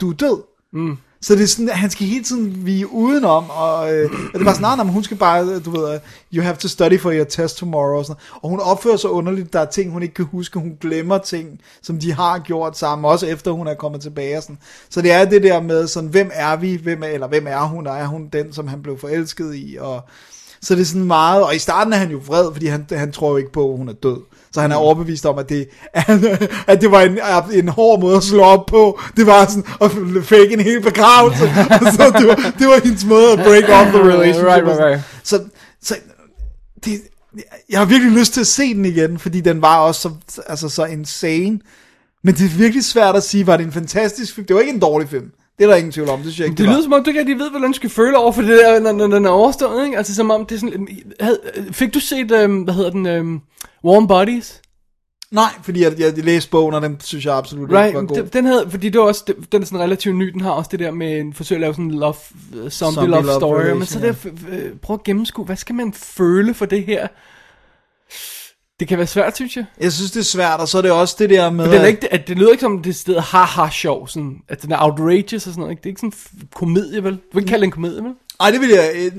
du 0.00 0.10
er 0.10 0.14
død. 0.14 0.42
Mm. 0.72 0.96
Så 1.24 1.34
det 1.34 1.42
er 1.42 1.46
sådan, 1.46 1.68
at 1.68 1.78
han 1.78 1.90
skal 1.90 2.06
hele 2.06 2.24
tiden 2.24 2.66
vige 2.66 2.92
udenom, 2.92 3.50
og, 3.50 3.94
øh, 3.94 4.10
og 4.32 4.38
det 4.38 4.46
var 4.46 4.52
sådan, 4.52 4.78
nej, 4.78 4.86
hun 4.86 5.04
skal 5.04 5.16
bare, 5.16 5.58
du 5.58 5.70
ved, 5.70 5.94
øh, 5.94 6.00
you 6.34 6.42
have 6.42 6.56
to 6.56 6.68
study 6.68 7.00
for 7.00 7.12
your 7.12 7.24
test 7.24 7.58
tomorrow, 7.58 7.98
og, 7.98 8.04
sådan. 8.04 8.20
og 8.42 8.50
hun 8.50 8.60
opfører 8.60 8.96
sig 8.96 9.10
underligt, 9.10 9.52
der 9.52 9.60
er 9.60 9.64
ting, 9.64 9.90
hun 9.90 10.02
ikke 10.02 10.14
kan 10.14 10.24
huske, 10.24 10.58
hun 10.58 10.76
glemmer 10.80 11.18
ting, 11.18 11.60
som 11.82 11.98
de 11.98 12.12
har 12.12 12.38
gjort 12.38 12.78
sammen, 12.78 13.04
også 13.04 13.26
efter 13.26 13.50
hun 13.50 13.66
er 13.66 13.74
kommet 13.74 14.00
tilbage, 14.00 14.36
og 14.36 14.42
sådan. 14.42 14.58
så 14.90 15.02
det 15.02 15.12
er 15.12 15.24
det 15.24 15.42
der 15.42 15.60
med, 15.60 15.86
sådan, 15.86 16.10
hvem 16.10 16.30
er 16.32 16.56
vi, 16.56 16.76
hvem 16.82 17.02
er, 17.02 17.06
eller 17.06 17.28
hvem 17.28 17.46
er 17.46 17.64
hun, 17.64 17.86
og 17.86 17.96
er 17.96 18.06
hun 18.06 18.28
den, 18.32 18.52
som 18.52 18.68
han 18.68 18.82
blev 18.82 18.98
forelsket 18.98 19.54
i, 19.54 19.76
og 19.80 20.00
så 20.60 20.74
det 20.74 20.80
er 20.80 20.84
sådan 20.84 21.04
meget, 21.04 21.44
og 21.44 21.54
i 21.54 21.58
starten 21.58 21.92
er 21.92 21.96
han 21.96 22.10
jo 22.10 22.20
vred, 22.26 22.52
fordi 22.52 22.66
han, 22.66 22.86
han 22.90 23.12
tror 23.12 23.30
jo 23.30 23.36
ikke 23.36 23.52
på, 23.52 23.70
at 23.70 23.76
hun 23.76 23.88
er 23.88 23.92
død. 23.92 24.20
Så 24.54 24.60
han 24.60 24.72
er 24.72 24.76
overbevist 24.76 25.26
om, 25.26 25.38
at 25.38 25.48
det, 25.48 25.68
at 26.72 26.80
det 26.80 26.90
var 26.90 27.00
en, 27.00 27.18
en 27.52 27.68
hård 27.68 28.00
måde 28.00 28.16
at 28.16 28.22
slå 28.22 28.42
op 28.42 28.66
på. 28.66 29.00
Det 29.16 29.26
var 29.26 29.46
sådan 29.46 29.64
at 29.80 29.90
fake 30.24 30.52
en 30.52 30.60
hel 30.60 30.82
begravelse. 30.82 31.44
så 31.96 32.14
det 32.18 32.28
var, 32.28 32.54
det 32.58 32.66
var 32.66 32.84
hendes 32.84 33.04
måde 33.04 33.32
at 33.32 33.38
break 33.38 33.64
off 33.68 33.88
the 33.88 34.02
relationship. 34.02 34.46
Right, 34.46 34.66
right, 34.66 34.80
right. 34.80 35.00
Så, 35.22 35.44
så 35.82 35.96
det, 36.84 37.00
jeg 37.70 37.78
har 37.78 37.86
virkelig 37.86 38.12
lyst 38.12 38.32
til 38.32 38.40
at 38.40 38.46
se 38.46 38.74
den 38.74 38.84
igen, 38.84 39.18
fordi 39.18 39.40
den 39.40 39.62
var 39.62 39.78
også 39.78 40.00
så, 40.28 40.42
altså, 40.46 40.68
så 40.68 40.84
insane. 40.84 41.60
Men 42.22 42.34
det 42.34 42.44
er 42.44 42.58
virkelig 42.58 42.84
svært 42.84 43.16
at 43.16 43.22
sige, 43.22 43.46
var 43.46 43.56
det 43.56 43.66
en 43.66 43.72
fantastisk 43.72 44.34
film? 44.34 44.46
Det 44.46 44.56
var 44.56 44.60
ikke 44.60 44.72
en 44.72 44.80
dårlig 44.80 45.08
film. 45.08 45.30
Det 45.58 45.64
er 45.64 45.68
der 45.68 45.76
ingen 45.76 45.92
tvivl 45.92 46.08
om, 46.08 46.18
det 46.18 46.24
synes 46.26 46.38
jeg 46.38 46.44
ikke, 46.46 46.50
Det 46.52 46.58
det, 46.58 46.66
lyder 46.66 46.76
var. 46.76 46.82
som 46.82 46.92
om, 46.92 47.04
du 47.04 47.10
ikke 47.10 47.20
rigtig 47.20 47.38
ved, 47.38 47.50
hvordan 47.50 47.70
du 47.70 47.76
skal 47.76 47.90
føle 47.90 48.16
over 48.18 48.32
for 48.32 48.42
det 48.42 48.50
der, 48.50 48.80
når, 48.80 48.92
når 48.92 49.06
den 49.06 49.24
er 49.24 49.30
overstået, 49.30 49.84
ikke? 49.84 49.96
Altså 49.98 50.14
som 50.14 50.30
om, 50.30 50.46
det 50.46 50.54
er 50.54 50.58
sådan... 50.60 50.88
Havde, 51.20 51.38
fik 51.72 51.94
du 51.94 52.00
set, 52.00 52.30
øhm, 52.32 52.62
hvad 52.62 52.74
hedder 52.74 52.90
den, 52.90 53.06
øhm, 53.06 53.40
Warm 53.84 54.06
Bodies? 54.06 54.60
Nej, 55.30 55.48
fordi 55.62 55.82
jeg, 55.82 55.92
jeg 56.00 56.24
læste 56.24 56.50
bogen, 56.50 56.74
og 56.74 56.82
den 56.82 56.96
synes 57.00 57.24
jeg 57.26 57.34
absolut 57.36 57.62
ikke 57.62 57.74
var 57.74 57.82
Right, 57.82 57.94
god. 58.08 58.16
den, 58.16 58.26
den 58.26 58.44
havde, 58.44 58.66
fordi 58.70 58.88
det 58.88 59.00
var 59.00 59.06
også, 59.06 59.24
det- 59.26 59.52
den 59.52 59.62
er 59.62 59.66
sådan 59.66 59.80
relativt 59.80 60.16
ny, 60.16 60.28
den 60.32 60.40
har 60.40 60.50
også 60.50 60.68
det 60.70 60.80
der 60.80 60.90
med 60.90 61.18
en 61.20 61.34
forsøg 61.34 61.54
at 61.56 61.60
lave 61.60 61.72
sådan 61.74 61.84
en 61.84 61.90
love, 61.98 62.14
zombie, 62.14 62.70
Zombie 62.70 63.06
love, 63.10 63.22
love 63.26 63.34
story, 63.40 63.54
relation, 63.60 63.78
men 63.78 63.86
så 63.86 63.98
ja. 63.98 64.06
der, 64.06 64.12
f- 64.12 64.54
øh, 64.54 64.70
prøv 64.82 64.94
at 64.94 65.04
gennemskue, 65.04 65.44
hvad 65.44 65.56
skal 65.56 65.74
man 65.74 65.92
føle 65.92 66.54
for 66.54 66.66
det 66.66 66.82
her? 66.84 67.08
Det 68.80 68.88
kan 68.88 68.98
være 68.98 69.06
svært, 69.06 69.36
synes 69.36 69.56
jeg. 69.56 69.64
Jeg 69.80 69.92
synes, 69.92 70.10
det 70.10 70.20
er 70.20 70.24
svært, 70.24 70.60
og 70.60 70.68
så 70.68 70.78
er 70.78 70.82
det 70.82 70.90
også 70.90 71.16
det 71.18 71.30
der 71.30 71.50
med... 71.50 71.64
Men 71.64 71.74
den 71.74 71.82
er 71.82 71.86
ikke, 71.86 72.12
at 72.12 72.28
det 72.28 72.38
lyder 72.38 72.50
ikke 72.50 72.60
som 72.60 72.82
det 72.82 72.96
sted 72.96 73.20
haha 73.20 73.70
sjov, 73.70 74.08
sådan, 74.08 74.36
at 74.48 74.62
den 74.62 74.72
er 74.72 74.76
outrageous 74.80 75.32
og 75.32 75.40
sådan 75.40 75.60
noget. 75.60 75.70
Ikke? 75.70 75.80
Det 75.80 75.86
er 75.86 75.90
ikke 75.90 76.00
sådan 76.00 76.12
en 76.42 76.48
komedie, 76.54 77.04
vel? 77.04 77.12
Du 77.12 77.20
vil 77.32 77.40
ikke 77.40 77.50
kalde 77.50 77.60
det 77.60 77.66
en 77.66 77.72
komedie, 77.72 78.02
vel? 78.02 78.12
Ej, 78.40 78.50
det 78.50 78.60
vil 78.60 78.68
jeg... 78.70 78.90
øh, 78.96 79.12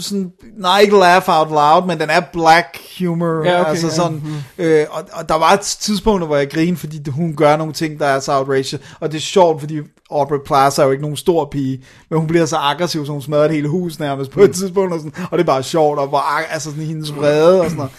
sådan, 0.00 0.32
nej, 0.56 0.80
ikke 0.80 0.98
laugh 0.98 1.24
out 1.28 1.48
loud, 1.50 1.86
men 1.86 2.00
den 2.00 2.10
er 2.10 2.20
black 2.32 2.78
humor. 2.98 3.44
Ja, 3.44 3.60
okay, 3.60 3.70
altså 3.70 3.86
ja, 3.86 3.92
sådan, 3.92 4.22
øh, 4.58 4.86
og, 4.90 5.04
og 5.12 5.28
der 5.28 5.34
var 5.34 5.52
et 5.52 5.60
tidspunkt, 5.60 6.26
hvor 6.26 6.36
jeg 6.36 6.50
grinede, 6.50 6.76
fordi 6.76 7.10
hun 7.10 7.36
gør 7.36 7.56
nogle 7.56 7.72
ting, 7.72 8.00
der 8.00 8.06
er 8.06 8.20
så 8.20 8.32
outrageous. 8.32 8.74
Og 9.00 9.12
det 9.12 9.16
er 9.16 9.22
sjovt, 9.22 9.60
fordi 9.60 9.78
Aubrey 10.10 10.38
Plaza 10.46 10.82
er 10.82 10.86
jo 10.86 10.92
ikke 10.92 11.02
nogen 11.02 11.16
stor 11.16 11.44
pige, 11.44 11.84
men 12.10 12.18
hun 12.18 12.28
bliver 12.28 12.46
så 12.46 12.56
aggressiv, 12.56 13.06
så 13.06 13.12
hun 13.12 13.22
smadrer 13.22 13.44
et 13.44 13.50
hele 13.50 13.68
hus 13.68 13.98
nærmest 13.98 14.30
på 14.30 14.40
et 14.40 14.54
tidspunkt. 14.54 14.92
Og, 14.92 15.00
sådan, 15.00 15.12
og 15.30 15.38
det 15.38 15.44
er 15.44 15.46
bare 15.46 15.62
sjovt, 15.62 15.98
og 15.98 16.08
hvor, 16.08 16.18
altså 16.18 16.70
sådan 16.70 16.84
hendes 16.84 17.16
vrede 17.16 17.60
og 17.60 17.64
sådan 17.64 17.76
noget. 17.76 17.92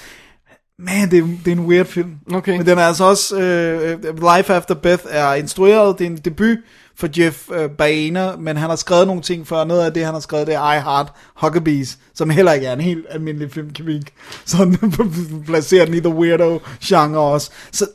Man, 0.79 1.11
det 1.11 1.19
er, 1.19 1.27
det 1.45 1.47
er 1.47 1.55
en 1.55 1.65
weird 1.65 1.85
film. 1.85 2.15
Okay. 2.33 2.57
Men 2.57 2.65
den 2.65 2.77
er 2.77 2.83
altså 2.83 3.03
også, 3.03 3.39
øh, 3.39 4.13
Life 4.15 4.53
After 4.53 4.75
Beth 4.75 5.03
er 5.09 5.33
instrueret, 5.33 5.99
det 5.99 6.07
er 6.07 6.11
en 6.11 6.17
debut 6.17 6.57
for 6.95 7.09
Jeff 7.17 7.51
øh, 7.51 7.69
Baena, 7.69 8.35
men 8.35 8.57
han 8.57 8.69
har 8.69 8.75
skrevet 8.75 9.07
nogle 9.07 9.21
ting 9.21 9.47
før. 9.47 9.63
Noget 9.63 9.85
af 9.85 9.93
det, 9.93 10.05
han 10.05 10.13
har 10.13 10.21
skrevet, 10.21 10.47
det 10.47 10.55
er 10.55 10.73
I 10.73 10.81
Heart 10.81 11.13
Huckabees, 11.35 11.97
som 12.13 12.29
heller 12.29 12.53
ikke 12.53 12.67
er 12.67 12.73
en 12.73 12.81
helt 12.81 13.05
almindelig 13.09 13.51
filmkemik. 13.51 14.13
Så 14.45 14.65
den 14.65 14.91
placerer 15.45 15.85
den 15.85 15.93
i 15.93 15.99
the 15.99 16.09
weirdo-genre 16.09 17.19
også. 17.19 17.51
Så, 17.71 17.87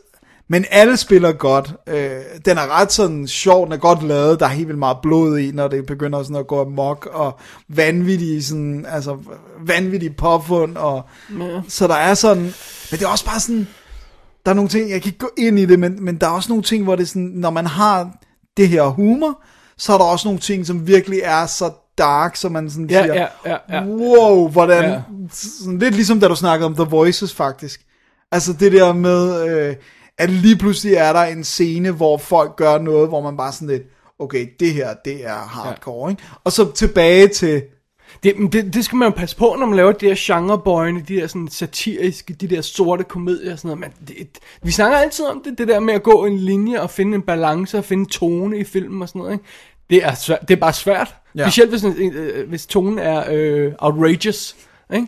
men 0.48 0.64
alle 0.70 0.96
spiller 0.96 1.32
godt. 1.32 1.74
Øh, 1.86 2.10
den 2.44 2.58
er 2.58 2.80
ret 2.80 2.92
sådan 2.92 3.26
sjov, 3.28 3.64
den 3.64 3.72
er 3.72 3.76
godt 3.76 4.02
lavet. 4.02 4.40
Der 4.40 4.46
er 4.46 4.50
helt 4.50 4.68
vildt 4.68 4.78
meget 4.78 4.96
blod 5.02 5.38
i, 5.38 5.50
når 5.52 5.68
det 5.68 5.86
begynder 5.86 6.22
sådan 6.22 6.36
at 6.36 6.46
gå 6.46 6.60
amok, 6.60 7.08
og 7.12 7.38
vanvittige, 7.68 8.42
sådan, 8.42 8.86
altså, 8.88 9.16
vanvittige 9.66 10.14
påfund. 10.18 10.76
Og, 10.76 11.02
Ja. 11.40 11.60
Så 11.68 11.86
der 11.86 11.94
er 11.94 12.14
sådan... 12.14 12.42
Men 12.42 12.52
det 12.90 13.02
er 13.02 13.08
også 13.08 13.24
bare 13.24 13.40
sådan... 13.40 13.68
Der 14.44 14.50
er 14.50 14.54
nogle 14.54 14.68
ting, 14.68 14.90
jeg 14.90 15.02
kan 15.02 15.08
ikke 15.08 15.18
gå 15.18 15.30
ind 15.38 15.58
i 15.58 15.66
det, 15.66 15.78
men, 15.78 16.04
men 16.04 16.16
der 16.16 16.26
er 16.26 16.30
også 16.30 16.48
nogle 16.48 16.62
ting, 16.62 16.84
hvor 16.84 16.96
det 16.96 17.02
er 17.02 17.06
sådan, 17.06 17.32
når 17.34 17.50
man 17.50 17.66
har 17.66 18.10
det 18.56 18.68
her 18.68 18.82
humor, 18.82 19.42
så 19.78 19.92
er 19.92 19.98
der 19.98 20.04
også 20.04 20.28
nogle 20.28 20.40
ting, 20.40 20.66
som 20.66 20.86
virkelig 20.86 21.20
er 21.22 21.46
så 21.46 21.70
dark, 21.98 22.36
så 22.36 22.48
man 22.48 22.70
sådan 22.70 22.90
Ja, 22.90 23.02
siger, 23.02 23.14
ja, 23.14 23.26
ja, 23.46 23.56
ja. 23.70 23.84
wow, 23.84 24.48
hvordan, 24.48 24.84
ja. 24.84 25.00
sådan 25.32 25.78
lidt 25.78 25.94
ligesom 25.94 26.20
da 26.20 26.28
du 26.28 26.34
snakkede 26.36 26.66
om 26.66 26.74
The 26.74 26.84
Voices 26.84 27.34
faktisk. 27.34 27.80
Altså 28.32 28.52
det 28.52 28.72
der 28.72 28.92
med, 28.92 29.48
øh, 29.48 29.76
at 30.18 30.30
lige 30.30 30.56
pludselig 30.56 30.94
er 30.94 31.12
der 31.12 31.22
en 31.22 31.44
scene, 31.44 31.90
hvor 31.90 32.18
folk 32.18 32.56
gør 32.56 32.78
noget, 32.78 33.08
hvor 33.08 33.20
man 33.22 33.36
bare 33.36 33.52
sådan 33.52 33.68
lidt, 33.68 33.82
okay, 34.18 34.46
det 34.60 34.72
her, 34.74 34.94
det 35.04 35.26
er 35.26 35.34
hardcore, 35.34 36.08
ja. 36.08 36.10
ikke? 36.10 36.22
Og 36.44 36.52
så 36.52 36.72
tilbage 36.72 37.28
til, 37.28 37.62
Det, 38.22 38.34
det, 38.52 38.74
det 38.74 38.84
skal 38.84 38.96
man 38.96 39.08
jo 39.08 39.14
passe 39.16 39.36
på, 39.36 39.56
når 39.58 39.66
man 39.66 39.76
laver 39.76 39.92
de 39.92 40.06
her 40.06 40.14
genrebøjene, 40.18 41.00
de 41.08 41.16
der 41.16 41.26
sådan 41.26 41.48
satiriske, 41.48 42.32
de 42.34 42.46
der 42.48 42.60
sorte 42.60 43.04
komedier 43.04 43.52
og 43.52 43.58
sådan 43.58 43.78
noget. 43.78 43.92
Men 44.00 44.08
det, 44.08 44.28
vi 44.62 44.70
snakker 44.70 44.98
altid 44.98 45.24
om 45.24 45.42
det, 45.44 45.58
det 45.58 45.68
der 45.68 45.80
med 45.80 45.94
at 45.94 46.02
gå 46.02 46.24
en 46.24 46.38
linje 46.38 46.80
og 46.80 46.90
finde 46.90 47.14
en 47.14 47.22
balance 47.22 47.78
og 47.78 47.84
finde 47.84 48.10
tone 48.10 48.58
i 48.58 48.64
filmen 48.64 49.02
og 49.02 49.08
sådan 49.08 49.18
noget. 49.20 49.32
Ikke? 49.32 49.44
Det, 49.90 50.04
er 50.04 50.14
svært, 50.14 50.38
det 50.48 50.50
er 50.56 50.60
bare 50.60 50.72
svært. 50.72 51.14
Ja. 51.34 51.44
Specielt 51.44 51.70
hvis, 51.70 51.82
en- 51.82 52.12
øh, 52.12 52.48
hvis 52.48 52.66
tonen 52.66 52.98
er 52.98 53.24
øh, 53.30 53.72
outrageous. 53.78 54.56
Ikke? 54.94 55.06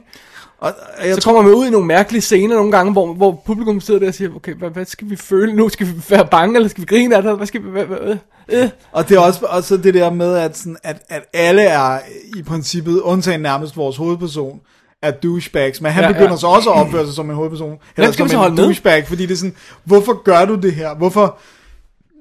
Og, 0.59 0.73
jeg 1.05 1.15
Så 1.15 1.21
kommer 1.25 1.43
man 1.43 1.55
ud 1.55 1.67
i 1.67 1.71
nogle 1.71 1.87
mærkelige 1.87 2.23
scener 2.23 2.57
nogle 2.57 2.73
gange, 2.73 2.93
hvor, 2.93 3.15
hvor 3.15 3.43
publikum 3.47 3.81
sidder 3.81 4.01
der 4.01 4.09
og 4.09 4.15
siger, 4.15 4.35
okay, 4.37 4.55
hvad, 4.55 4.71
hvad 4.71 4.85
skal 4.85 5.11
vi 5.11 5.17
føle 5.17 5.53
nu? 5.53 5.69
Skal 5.69 5.87
vi 5.87 5.93
være 6.09 6.27
bange, 6.27 6.57
eller 6.57 6.69
skal 6.69 6.81
vi 6.81 6.87
grine 6.87 7.17
af 7.17 7.23
det? 7.23 7.37
Hvad 7.37 7.47
skal 7.47 7.63
vi... 7.65 7.71
Hvad, 7.71 7.85
hvad, 7.85 7.99
øh, 7.99 8.63
øh. 8.63 8.69
Og 8.93 9.09
det 9.09 9.17
er 9.17 9.21
også, 9.21 9.41
også 9.49 9.77
det 9.77 9.95
der 9.95 10.11
med, 10.11 10.37
at, 10.37 10.57
sådan, 10.57 10.77
at, 10.83 10.97
at 11.09 11.23
alle 11.33 11.63
er 11.63 11.99
i 12.37 12.43
princippet, 12.43 13.01
undtagen 13.01 13.41
nærmest 13.41 13.77
vores 13.77 13.97
hovedperson, 13.97 14.61
er 15.03 15.11
douchebags, 15.11 15.81
men 15.81 15.93
han 15.93 16.05
Ja, 16.05 16.09
begynder 16.13 16.31
ja. 16.31 16.37
så 16.37 16.47
også 16.47 16.71
at 16.71 16.77
opføre 16.81 17.07
sig 17.07 17.15
som 17.15 17.31
en 17.31 17.37
hovedperson. 17.37 17.79
Eller 17.97 18.13
skal 18.13 18.23
som 18.23 18.29
så 18.29 18.35
en 18.35 18.41
holde 18.41 18.55
med? 18.55 18.65
douchebag, 18.65 19.07
fordi 19.09 19.23
det 19.27 19.33
er 19.33 19.37
sådan, 19.37 19.57
hvorfor 19.85 20.23
gør 20.23 20.45
du 20.45 20.55
det 20.55 20.73
her? 20.75 20.95
Hvorfor, 20.95 21.39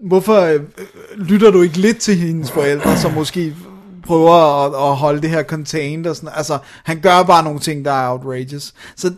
hvorfor 0.08 0.39
øh, 0.41 0.60
lytter 1.15 1.52
du 1.52 1.62
ikke 1.62 1.78
lidt 1.78 1.98
til 1.98 2.15
hendes 2.15 2.52
forældre, 2.52 2.98
som 2.98 3.13
måske 3.13 3.54
prøver 4.06 4.66
at, 4.66 4.89
at 4.89 4.96
holde 4.96 5.22
det 5.22 5.30
her 5.30 5.44
contained 5.44 6.08
og 6.08 6.16
sådan, 6.16 6.30
altså, 6.36 6.58
han 6.84 7.02
gør 7.02 7.24
bare 7.24 7.44
nogle 7.44 7.60
ting, 7.60 7.86
der 7.86 7.92
er 7.92 8.10
outrageous. 8.12 8.74
Så 8.96 9.13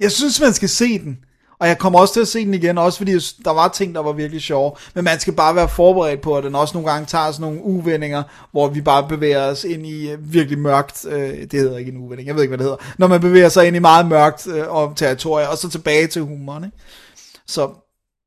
jeg 0.00 0.12
synes, 0.12 0.40
man 0.40 0.52
skal 0.52 0.68
se 0.68 0.98
den. 0.98 1.18
Og 1.58 1.68
jeg 1.68 1.78
kommer 1.78 1.98
også 1.98 2.14
til 2.14 2.20
at 2.20 2.28
se 2.28 2.44
den 2.44 2.54
igen, 2.54 2.78
også 2.78 2.98
fordi 2.98 3.12
der 3.44 3.50
var 3.50 3.68
ting, 3.68 3.94
der 3.94 4.02
var 4.02 4.12
virkelig 4.12 4.42
sjove. 4.42 4.72
Men 4.94 5.04
man 5.04 5.20
skal 5.20 5.32
bare 5.32 5.54
være 5.54 5.68
forberedt 5.68 6.20
på, 6.20 6.36
at 6.36 6.44
den 6.44 6.54
også 6.54 6.74
nogle 6.74 6.90
gange 6.90 7.06
tager 7.06 7.32
sådan 7.32 7.42
nogle 7.42 7.62
uvendinger, 7.62 8.22
hvor 8.52 8.68
vi 8.68 8.80
bare 8.80 9.08
bevæger 9.08 9.46
os 9.46 9.64
ind 9.64 9.86
i 9.86 10.10
øh, 10.10 10.32
virkelig 10.32 10.58
mørkt, 10.58 11.06
øh, 11.08 11.30
det 11.30 11.52
hedder 11.52 11.78
ikke 11.78 11.92
en 11.92 11.98
uvending, 11.98 12.26
jeg 12.26 12.34
ved 12.34 12.42
ikke, 12.42 12.50
hvad 12.50 12.58
det 12.58 12.64
hedder, 12.64 12.94
når 12.98 13.06
man 13.06 13.20
bevæger 13.20 13.48
sig 13.48 13.66
ind 13.66 13.76
i 13.76 13.78
meget 13.78 14.06
mørkt 14.06 14.46
øh, 14.46 14.68
om 14.68 14.94
territorier, 14.94 15.46
og 15.46 15.58
så 15.58 15.70
tilbage 15.70 16.06
til 16.06 16.22
humoren, 16.22 16.64
ikke? 16.64 16.76
Så, 17.46 17.70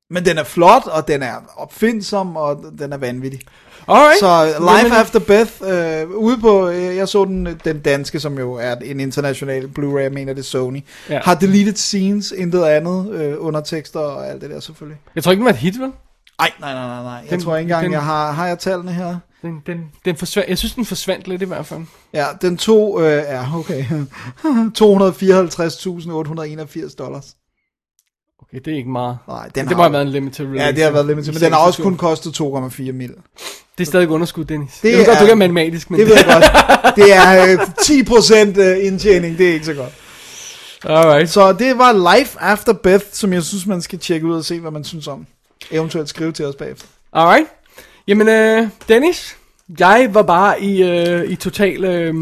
men 0.10 0.26
den 0.26 0.38
er 0.38 0.44
flot, 0.44 0.88
og 0.88 1.08
den 1.08 1.24
er 1.24 1.36
opfindsom, 1.58 2.36
og 2.36 2.64
den 2.80 2.94
er 2.94 2.98
vanvittig. 2.98 3.42
Alright. 3.88 4.20
Så 4.20 4.46
Life 4.60 4.72
Jamen, 4.78 4.92
After 4.92 5.20
Beth, 5.20 5.52
øh, 5.64 6.10
ude 6.18 6.38
på, 6.38 6.68
øh, 6.70 6.96
jeg 6.96 7.08
så 7.08 7.26
den, 7.26 7.48
den 7.66 7.80
danske, 7.80 8.20
som 8.20 8.38
jo 8.40 8.54
er 8.54 8.76
en 8.76 9.00
international 9.00 9.70
Blu-ray, 9.80 10.00
jeg 10.02 10.12
mener 10.12 10.34
det 10.34 10.42
er 10.42 10.46
Sony, 10.46 10.84
Ja. 11.10 11.20
har 11.24 11.36
deleted 11.36 11.76
scenes, 11.76 12.34
intet 12.38 12.64
andet, 12.64 13.12
øh, 13.12 13.36
undertekster 13.40 14.00
og 14.00 14.30
alt 14.30 14.42
det 14.42 14.50
der 14.50 14.60
selvfølgelig. 14.60 15.00
Jeg 15.16 15.24
tror 15.24 15.32
ikke, 15.32 15.40
den 15.40 15.46
var 15.46 15.52
et 15.52 15.58
hit, 15.58 15.80
vel? 15.80 15.92
Ej, 16.40 16.52
nej, 16.60 16.74
nej, 16.74 16.88
nej, 16.88 17.04
nej. 17.04 17.14
Jeg 17.14 17.30
Den- 17.30 17.42
tror 17.42 17.58
ikke 17.58 17.64
engang, 17.66 17.84
den- 17.84 17.92
jeg 17.92 18.04
har, 18.04 18.32
har 18.32 18.48
jeg 18.48 18.60
tallene 18.60 18.92
her? 18.94 19.16
Den, 19.42 19.62
den, 19.68 19.78
den 20.06 20.16
forsvandt, 20.16 20.50
jeg 20.50 20.58
synes, 20.58 20.74
den 20.74 20.86
forsvandt 20.86 21.28
lidt 21.28 21.42
i 21.42 21.46
hvert 21.46 21.66
fald. 21.66 21.80
Ja, 22.14 22.26
den 22.42 22.58
tog, 22.58 23.02
øh, 23.02 23.12
ja, 23.12 23.58
okay, 23.58 23.86
254.881 24.80 26.96
dollars. 26.98 27.26
Okay, 28.54 28.62
det 28.66 28.74
er 28.74 28.78
ikke 28.78 28.90
meget. 28.90 29.18
Nej, 29.28 29.44
den 29.44 29.52
det 29.54 29.68
har- 29.68 29.76
må 29.76 29.82
have 29.84 29.94
været 29.94 30.06
en 30.06 30.12
limited 30.12 30.46
release. 30.46 30.66
Ja, 30.66 30.72
det 30.72 30.84
har 30.84 30.92
været 30.92 31.06
limited, 31.06 31.34
men 31.34 31.42
den 31.42 31.52
har 31.54 31.60
også 31.60 31.84
kun 31.84 31.98
kostet 31.98 32.34
2,4 32.42 32.92
mil. 32.92 33.10
Det 33.78 33.84
er 33.84 33.86
stadig 33.86 34.10
underskud, 34.10 34.46
Dennis. 34.46 34.80
Det 34.82 34.90
jeg 34.90 34.98
ved 34.98 35.06
godt, 35.06 35.16
er- 35.16 35.20
du 35.20 35.26
ikke 35.26 35.32
er 35.32 35.36
matematisk, 35.36 35.90
men 35.92 36.00
Det 36.00 36.08
ved 36.08 36.16
jeg 36.16 36.26
godt. 36.84 36.96
Det 36.96 37.14
er 37.16 37.54
øh, 37.54 37.60
10% 37.82 38.60
øh, 38.62 38.86
indtjening, 38.86 39.38
det 39.38 39.50
er 39.50 39.54
ikke 39.54 39.66
så 39.66 39.74
godt. 39.74 39.94
Alright. 40.86 41.30
Så 41.30 41.54
det 41.54 41.78
var 41.78 42.18
Life 42.18 42.40
After 42.40 42.74
Beth, 42.74 43.06
som 43.12 43.34
jeg 43.34 43.44
synes, 43.44 43.66
man 43.66 43.82
skal 43.82 44.00
tjekke 44.00 44.28
ud 44.28 44.36
og 44.38 44.46
se, 44.46 44.60
hvad 44.60 44.72
man 44.72 44.84
synes 44.84 45.08
om. 45.08 45.26
Eventuelt 45.72 46.10
skrive 46.10 46.32
til 46.32 46.46
os 46.46 46.56
bagefter. 46.56 46.86
Alright. 47.14 47.48
Jamen, 48.08 48.28
øh, 48.28 48.68
Dennis, 48.90 49.36
jeg 49.80 50.10
var 50.12 50.22
bare 50.22 50.62
i, 50.62 50.84
øh, 50.84 51.32
i 51.32 51.36
total 51.36 51.84
øh, 51.86 52.14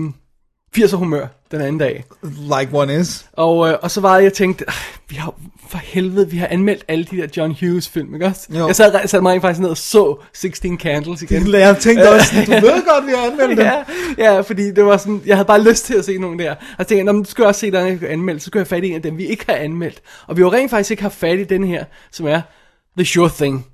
80'er 0.77 0.95
humør 0.95 1.27
den 1.51 1.61
anden 1.61 1.77
dag. 1.77 2.03
Like 2.23 2.69
one 2.73 2.99
is. 2.99 3.25
Og, 3.33 3.69
øh, 3.69 3.77
og 3.81 3.91
så 3.91 4.01
var 4.01 4.15
jeg, 4.15 4.23
jeg 4.23 4.33
tænkte, 4.33 4.65
"Ah, 4.69 4.73
vi 5.09 5.15
har 5.15 5.33
for 5.69 5.77
helvede, 5.77 6.29
vi 6.29 6.37
har 6.37 6.47
anmeldt 6.47 6.83
alle 6.87 7.05
de 7.11 7.17
der 7.17 7.27
John 7.37 7.55
Hughes 7.61 7.89
film, 7.89 8.13
ikke 8.13 8.25
også? 8.25 8.47
Jo. 8.49 8.67
Jeg 8.67 8.75
sad, 8.75 8.91
satte 9.07 9.21
mig 9.21 9.31
rent 9.33 9.41
faktisk 9.41 9.61
ned 9.61 9.69
og 9.69 9.77
så 9.77 10.15
16 10.33 10.79
Candles 10.79 11.21
igen. 11.21 11.51
Jeg 11.53 11.77
tænkte 11.77 12.09
også, 12.11 12.33
du 12.45 12.51
ved 12.67 12.85
godt, 12.93 13.05
vi 13.05 13.11
har 13.17 13.31
anmeldt 13.31 13.57
dem. 13.57 13.59
ja, 13.59 13.83
ja, 14.33 14.41
fordi 14.41 14.71
det 14.71 14.85
var 14.85 14.97
sådan, 14.97 15.21
jeg 15.25 15.35
havde 15.35 15.45
bare 15.47 15.61
lyst 15.63 15.85
til 15.85 15.93
at 15.95 16.05
se 16.05 16.17
nogle 16.17 16.43
der. 16.43 16.51
Og 16.51 16.57
jeg 16.77 16.87
tænkte, 16.87 17.03
"Nå, 17.03 17.11
men 17.11 17.23
du 17.23 17.29
skal 17.29 17.45
også 17.45 17.59
se 17.59 17.71
den, 17.71 17.87
jeg 17.87 17.99
kan 17.99 18.07
anmelde, 18.07 18.39
så 18.39 18.45
skulle 18.45 18.61
jeg 18.61 18.67
fat 18.67 18.83
i 18.83 18.89
en 18.89 18.95
af 18.95 19.01
dem, 19.01 19.17
vi 19.17 19.25
ikke 19.25 19.45
har 19.49 19.55
anmeldt. 19.55 20.01
Og 20.27 20.37
vi 20.37 20.41
har 20.41 20.53
rent 20.53 20.69
faktisk 20.71 20.91
ikke 20.91 21.03
haft 21.03 21.15
fat 21.15 21.39
i 21.39 21.43
den 21.43 21.63
her, 21.63 21.83
som 22.11 22.27
er 22.27 22.41
The 22.97 23.05
Sure 23.05 23.29
Thing. 23.37 23.65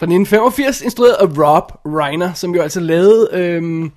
Fra 0.00 0.04
1985, 0.06 0.80
instrueret 0.82 1.14
af 1.20 1.24
Rob 1.26 1.72
Reiner, 1.86 2.32
som 2.32 2.54
jo 2.54 2.62
altså 2.62 2.80
lavede... 2.80 3.28
Øhm, 3.32 3.90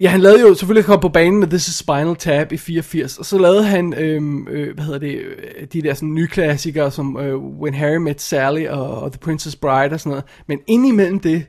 Ja, 0.00 0.08
han 0.08 0.20
lavede 0.20 0.40
jo 0.40 0.54
selvfølgelig 0.54 0.84
kom 0.84 1.00
på 1.00 1.08
banen 1.08 1.40
med 1.40 1.48
This 1.48 1.68
is 1.68 1.74
Spinal 1.74 2.16
Tap 2.16 2.52
i 2.52 2.56
84, 2.56 3.18
og 3.18 3.24
så 3.24 3.38
lavede 3.38 3.64
han, 3.64 3.94
øhm, 3.94 4.48
øh, 4.48 4.74
hvad 4.74 4.84
hedder 4.84 4.98
det, 4.98 5.14
øh, 5.14 5.66
de 5.72 5.82
der 5.82 5.94
sådan 5.94 6.14
nye 6.14 6.26
klassikere 6.26 6.90
som 6.90 7.16
øh, 7.16 7.36
When 7.36 7.74
Harry 7.74 7.96
Met 7.96 8.20
Sally 8.20 8.66
og, 8.66 9.02
og 9.02 9.12
The 9.12 9.18
Princess 9.18 9.56
Bride 9.56 9.92
og 9.92 10.00
sådan 10.00 10.10
noget. 10.10 10.24
Men 10.46 10.58
indimellem 10.66 11.20
det, 11.20 11.46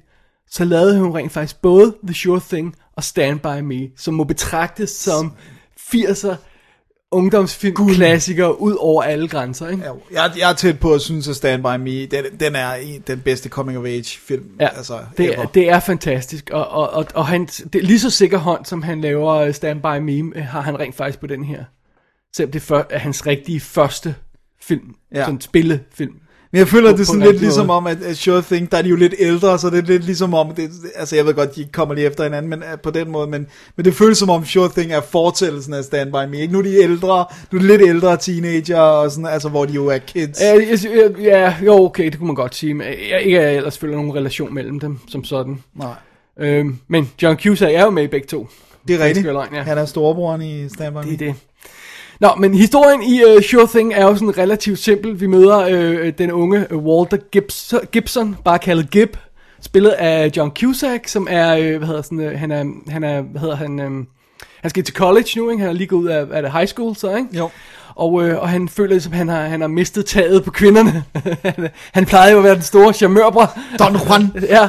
så 0.49 0.65
lavede 0.65 0.99
hun 0.99 1.15
rent 1.15 1.31
faktisk 1.31 1.61
både 1.61 1.95
The 2.03 2.15
Sure 2.15 2.41
Thing 2.49 2.75
og 2.95 3.03
Stand 3.03 3.39
By 3.39 3.61
Me, 3.63 3.89
som 3.97 4.13
må 4.13 4.23
betragtes 4.23 4.89
som 4.89 5.33
80'er 5.79 6.35
ungdomsfilmklassikere 7.15 8.61
ud 8.61 8.75
over 8.79 9.03
alle 9.03 9.27
grænser, 9.27 9.67
ikke? 9.69 9.83
Ja, 9.83 9.91
Jeg, 10.23 10.31
jeg 10.39 10.49
er 10.49 10.53
tæt 10.55 10.79
på 10.79 10.93
at 10.93 11.01
synes, 11.01 11.27
at 11.27 11.35
Stand 11.35 11.63
By 11.63 11.77
Me, 11.83 12.05
den, 12.05 12.23
den 12.39 12.55
er 12.55 12.73
en- 12.73 13.03
den 13.07 13.19
bedste 13.19 13.49
coming 13.49 13.77
of 13.77 13.85
age 13.85 14.03
film. 14.19 14.43
Ja, 14.59 14.67
altså, 14.77 14.99
det, 15.17 15.25
ever. 15.33 15.43
er, 15.43 15.45
det 15.45 15.69
er 15.69 15.79
fantastisk, 15.79 16.49
og, 16.53 16.67
og, 16.67 16.89
og, 16.89 17.05
og 17.13 17.27
han, 17.27 17.45
det 17.45 17.75
er 17.75 17.83
lige 17.83 17.99
så 17.99 18.09
sikker 18.09 18.37
hånd, 18.37 18.65
som 18.65 18.81
han 18.83 19.01
laver 19.01 19.33
øh, 19.33 19.53
Stand 19.53 19.81
By 19.81 19.99
Me, 20.01 20.37
øh, 20.39 20.45
har 20.45 20.61
han 20.61 20.79
rent 20.79 20.95
faktisk 20.95 21.19
på 21.19 21.27
den 21.27 21.43
her. 21.43 21.63
Selvom 22.35 22.51
det 22.51 22.61
for, 22.61 22.87
er 22.89 22.99
hans 22.99 23.27
rigtige 23.27 23.59
første 23.59 24.15
film. 24.61 24.95
Ja. 25.15 25.25
sådan 25.25 25.41
spillefilm. 25.41 26.13
Men 26.51 26.59
jeg 26.59 26.67
føler, 26.67 26.91
på- 26.91 26.97
det 26.97 27.01
er 27.01 27.05
sådan 27.05 27.21
lidt 27.21 27.39
ligesom 27.39 27.67
måde. 27.67 27.77
om, 27.77 27.87
at, 27.87 27.97
at 28.03 28.17
Sure 28.17 28.41
Thing, 28.41 28.71
der 28.71 28.77
er 28.77 28.81
de 28.81 28.89
jo 28.89 28.95
lidt 28.95 29.13
ældre, 29.19 29.59
så 29.59 29.69
det 29.69 29.77
er 29.77 29.81
lidt 29.81 30.03
ligesom 30.05 30.33
om, 30.33 30.53
det, 30.55 30.69
altså 30.95 31.15
jeg 31.15 31.25
ved 31.25 31.33
godt, 31.33 31.55
de 31.55 31.59
ikke 31.61 31.71
kommer 31.71 31.95
lige 31.95 32.07
efter 32.07 32.23
hinanden 32.23 32.49
men, 32.49 32.59
øh, 32.59 32.79
på 32.83 32.91
den 32.91 33.11
måde, 33.11 33.27
men, 33.27 33.47
men 33.75 33.85
det 33.85 33.93
føles 33.93 34.17
som 34.17 34.29
om 34.29 34.45
Sure 34.45 34.69
Thing 34.77 34.91
er 34.91 35.01
fortællelsen 35.01 35.73
af 35.73 35.83
Stand 35.83 36.11
By 36.11 36.31
Me. 36.31 36.41
Ikke? 36.41 36.53
Nu 36.53 36.59
er 36.59 36.63
de 36.63 36.75
ældre, 36.75 37.25
nu 37.51 37.57
er 37.57 37.61
de 37.61 37.67
lidt 37.67 37.81
ældre 37.81 38.17
teenager, 38.17 38.79
og 38.79 39.11
sådan, 39.11 39.25
altså, 39.25 39.49
hvor 39.49 39.65
de 39.65 39.73
jo 39.73 39.87
er 39.87 39.97
kids. 39.97 40.41
Ja, 40.41 40.53
jeg, 40.53 41.11
ja, 41.21 41.55
jo, 41.65 41.73
okay, 41.85 42.05
det 42.05 42.17
kunne 42.17 42.27
man 42.27 42.35
godt 42.35 42.55
sige, 42.55 42.73
men 42.73 42.87
jeg, 43.11 43.21
ikke 43.21 43.41
jeg 43.41 43.55
ellers 43.55 43.77
føler 43.77 43.95
nogen 43.95 44.15
relation 44.15 44.53
mellem 44.53 44.79
dem, 44.79 44.99
som 45.09 45.23
sådan. 45.23 45.63
Nej, 45.75 45.93
Øhm, 46.39 46.77
men 46.87 47.11
John 47.21 47.37
Cusack 47.39 47.71
er 47.75 47.83
jo 47.83 47.89
med 47.89 48.03
i 48.03 48.07
begge 48.07 48.27
to. 48.27 48.47
det 48.87 49.01
er 49.01 49.05
rigtigt. 49.05 49.25
løgn, 49.25 49.55
ja. 49.55 49.61
Han 49.61 49.77
er 49.77 49.85
storebroren 49.85 50.41
i 50.41 50.69
Stand 50.69 50.93
By 50.93 50.97
Me. 50.97 51.03
Det 51.03 51.13
er 51.13 51.17
det. 51.17 51.35
Nå, 52.19 52.29
men 52.37 52.53
historien 52.53 53.03
i 53.03 53.21
uh, 53.23 53.43
Sure 53.43 53.67
Thing 53.67 53.93
er 53.93 54.03
jo 54.03 54.15
sådan 54.15 54.37
relativt 54.37 54.79
simpel. 54.79 55.19
Vi 55.19 55.27
møder 55.27 55.65
uh, 55.65 56.09
den 56.17 56.31
unge 56.31 56.67
øh, 56.69 56.77
Walter 56.77 57.17
Gibson, 57.31 57.79
Gibson, 57.91 58.37
bare 58.45 58.59
kaldet 58.59 58.89
Gib, 58.89 59.17
spillet 59.61 59.89
af 59.89 60.31
John 60.37 60.51
Cusack, 60.59 61.07
som 61.07 61.27
er, 61.29 61.57
uh, 61.57 61.77
hvad 61.77 61.87
hedder 61.87 62.01
sådan, 62.01 62.19
uh, 62.19 62.39
han 62.39 62.51
er, 62.51 62.91
han 62.91 63.03
er, 63.03 63.21
hvad 63.21 63.41
hedder 63.41 63.55
han, 63.55 63.79
um, 63.79 64.07
han 64.61 64.69
skal 64.69 64.83
til 64.83 64.95
college 64.95 65.29
nu, 65.35 65.49
ikke? 65.49 65.61
Han 65.61 65.69
er 65.69 65.73
lige 65.73 65.87
gået 65.87 65.99
ud 65.99 66.07
af, 66.07 66.25
af 66.31 66.41
det 66.41 66.51
high 66.51 66.67
school, 66.67 66.95
så, 66.95 67.15
ikke? 67.15 67.29
Jo. 67.37 67.49
Og, 67.95 68.27
øh, 68.27 68.41
og 68.41 68.49
han 68.49 68.69
føler 68.69 68.89
ligesom, 68.89 69.13
han 69.13 69.27
har, 69.27 69.41
han 69.41 69.61
har 69.61 69.67
mistet 69.67 70.05
taget 70.05 70.43
på 70.43 70.51
kvinderne. 70.51 71.03
han, 71.43 71.69
han 71.93 72.05
plejede 72.05 72.31
jo 72.31 72.37
at 72.37 72.43
være 72.43 72.55
den 72.55 72.61
store 72.61 72.93
charmørbror. 72.93 73.59
Don 73.79 73.95
Juan. 73.95 74.31
ja, 74.55 74.67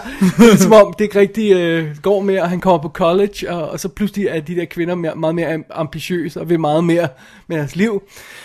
som 0.57 0.73
om 0.73 0.95
det 0.99 1.05
ikke 1.05 1.21
rigtig 1.21 1.53
øh, 1.53 1.97
går 2.03 2.21
mere, 2.21 2.43
og 2.43 2.51
han 2.51 2.61
kommer 2.61 2.83
på 2.83 2.89
college, 2.89 3.51
og, 3.51 3.71
og 3.71 3.81
så 3.81 3.89
pludselig 3.89 4.27
er 4.27 4.41
de 4.41 4.57
der 4.57 4.65
kvinder 4.65 4.95
mere, 4.95 5.15
meget 5.15 5.35
mere 5.35 5.55
am- 5.55 5.71
ambitiøse, 5.71 6.41
og 6.41 6.49
vil 6.49 6.61
meget 6.61 6.85
mere 6.85 7.09
med 7.49 7.57
deres 7.57 7.77
liv. 7.77 8.03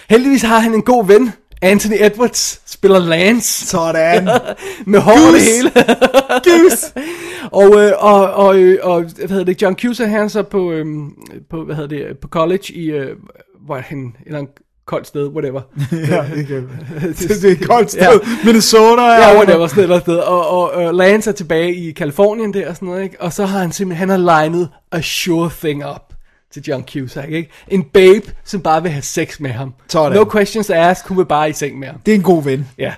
Heldigvis 0.10 0.42
har 0.42 0.60
han 0.60 0.74
en 0.74 0.82
god 0.82 1.08
ven, 1.08 1.34
Anthony 1.62 1.96
Edwards, 2.00 2.62
spiller 2.72 3.00
Lance, 3.00 3.68
Sådan. 3.68 4.30
med 4.86 5.00
hår 5.00 5.32
det 5.32 5.42
hele. 5.42 5.72
Goose. 6.44 6.94
og, 7.52 7.84
øh, 7.84 7.92
og, 8.00 8.34
og, 8.34 8.58
øh, 8.60 8.80
og, 8.82 9.02
hvad 9.02 9.30
hedder 9.30 9.44
det, 9.44 9.62
John 9.62 9.76
Cusack, 9.76 10.10
han 10.10 10.30
så 10.30 10.44
på, 10.44 10.72
øh, 10.72 10.86
på, 11.50 11.64
hvad 11.64 11.76
hedder 11.76 12.08
det, 12.08 12.18
på 12.18 12.28
college 12.28 12.74
i, 12.74 12.92
øh, 12.92 13.16
hvor 13.66 13.78
han, 13.78 14.16
eller 14.26 14.46
koldt 14.92 15.08
sted, 15.08 15.28
whatever. 15.28 15.62
ja, 16.12 16.26
det, 16.36 16.48
kan, 16.48 16.70
det, 17.20 17.30
det 17.30 17.46
er 17.46 17.52
et 17.52 17.68
koldt 17.68 17.92
sted. 17.92 18.02
Ja. 18.02 18.46
Minnesota. 18.46 19.02
Ja, 19.02 19.36
whatever, 19.36 19.68
sådan 19.68 19.80
et 19.80 19.84
eller 19.84 20.00
sted. 20.00 20.18
Og, 20.18 20.48
og 20.50 20.84
uh, 20.84 20.98
Lance 20.98 21.30
er 21.30 21.34
tilbage 21.34 21.76
i 21.76 21.92
Kalifornien 21.92 22.54
der 22.54 22.70
og 22.70 22.76
sådan 22.76 22.88
noget, 22.88 23.04
ikke? 23.04 23.22
Og 23.22 23.34
så 23.34 23.46
har 23.46 23.60
han 23.60 23.72
simpelthen, 23.72 24.10
han 24.10 24.10
har 24.10 24.26
legnet 24.26 24.70
a 24.92 25.02
sure 25.02 25.50
thing 25.60 25.86
up 25.86 26.14
til 26.54 26.64
John 26.68 26.84
Cusack, 26.94 27.32
ikke? 27.32 27.50
En 27.68 27.84
babe, 27.84 28.32
som 28.44 28.62
bare 28.62 28.82
vil 28.82 28.92
have 28.92 29.02
sex 29.02 29.40
med 29.40 29.50
ham. 29.50 29.74
Sådan. 29.88 30.18
No 30.18 30.26
questions 30.32 30.70
asked, 30.70 31.08
hun 31.08 31.18
vil 31.18 31.26
bare 31.26 31.50
i 31.50 31.54
seng 31.54 31.80
med 31.80 31.88
ham. 31.88 32.00
Det 32.06 32.12
er 32.12 32.16
en 32.16 32.24
god 32.24 32.44
ven. 32.44 32.70
Ja, 32.78 32.94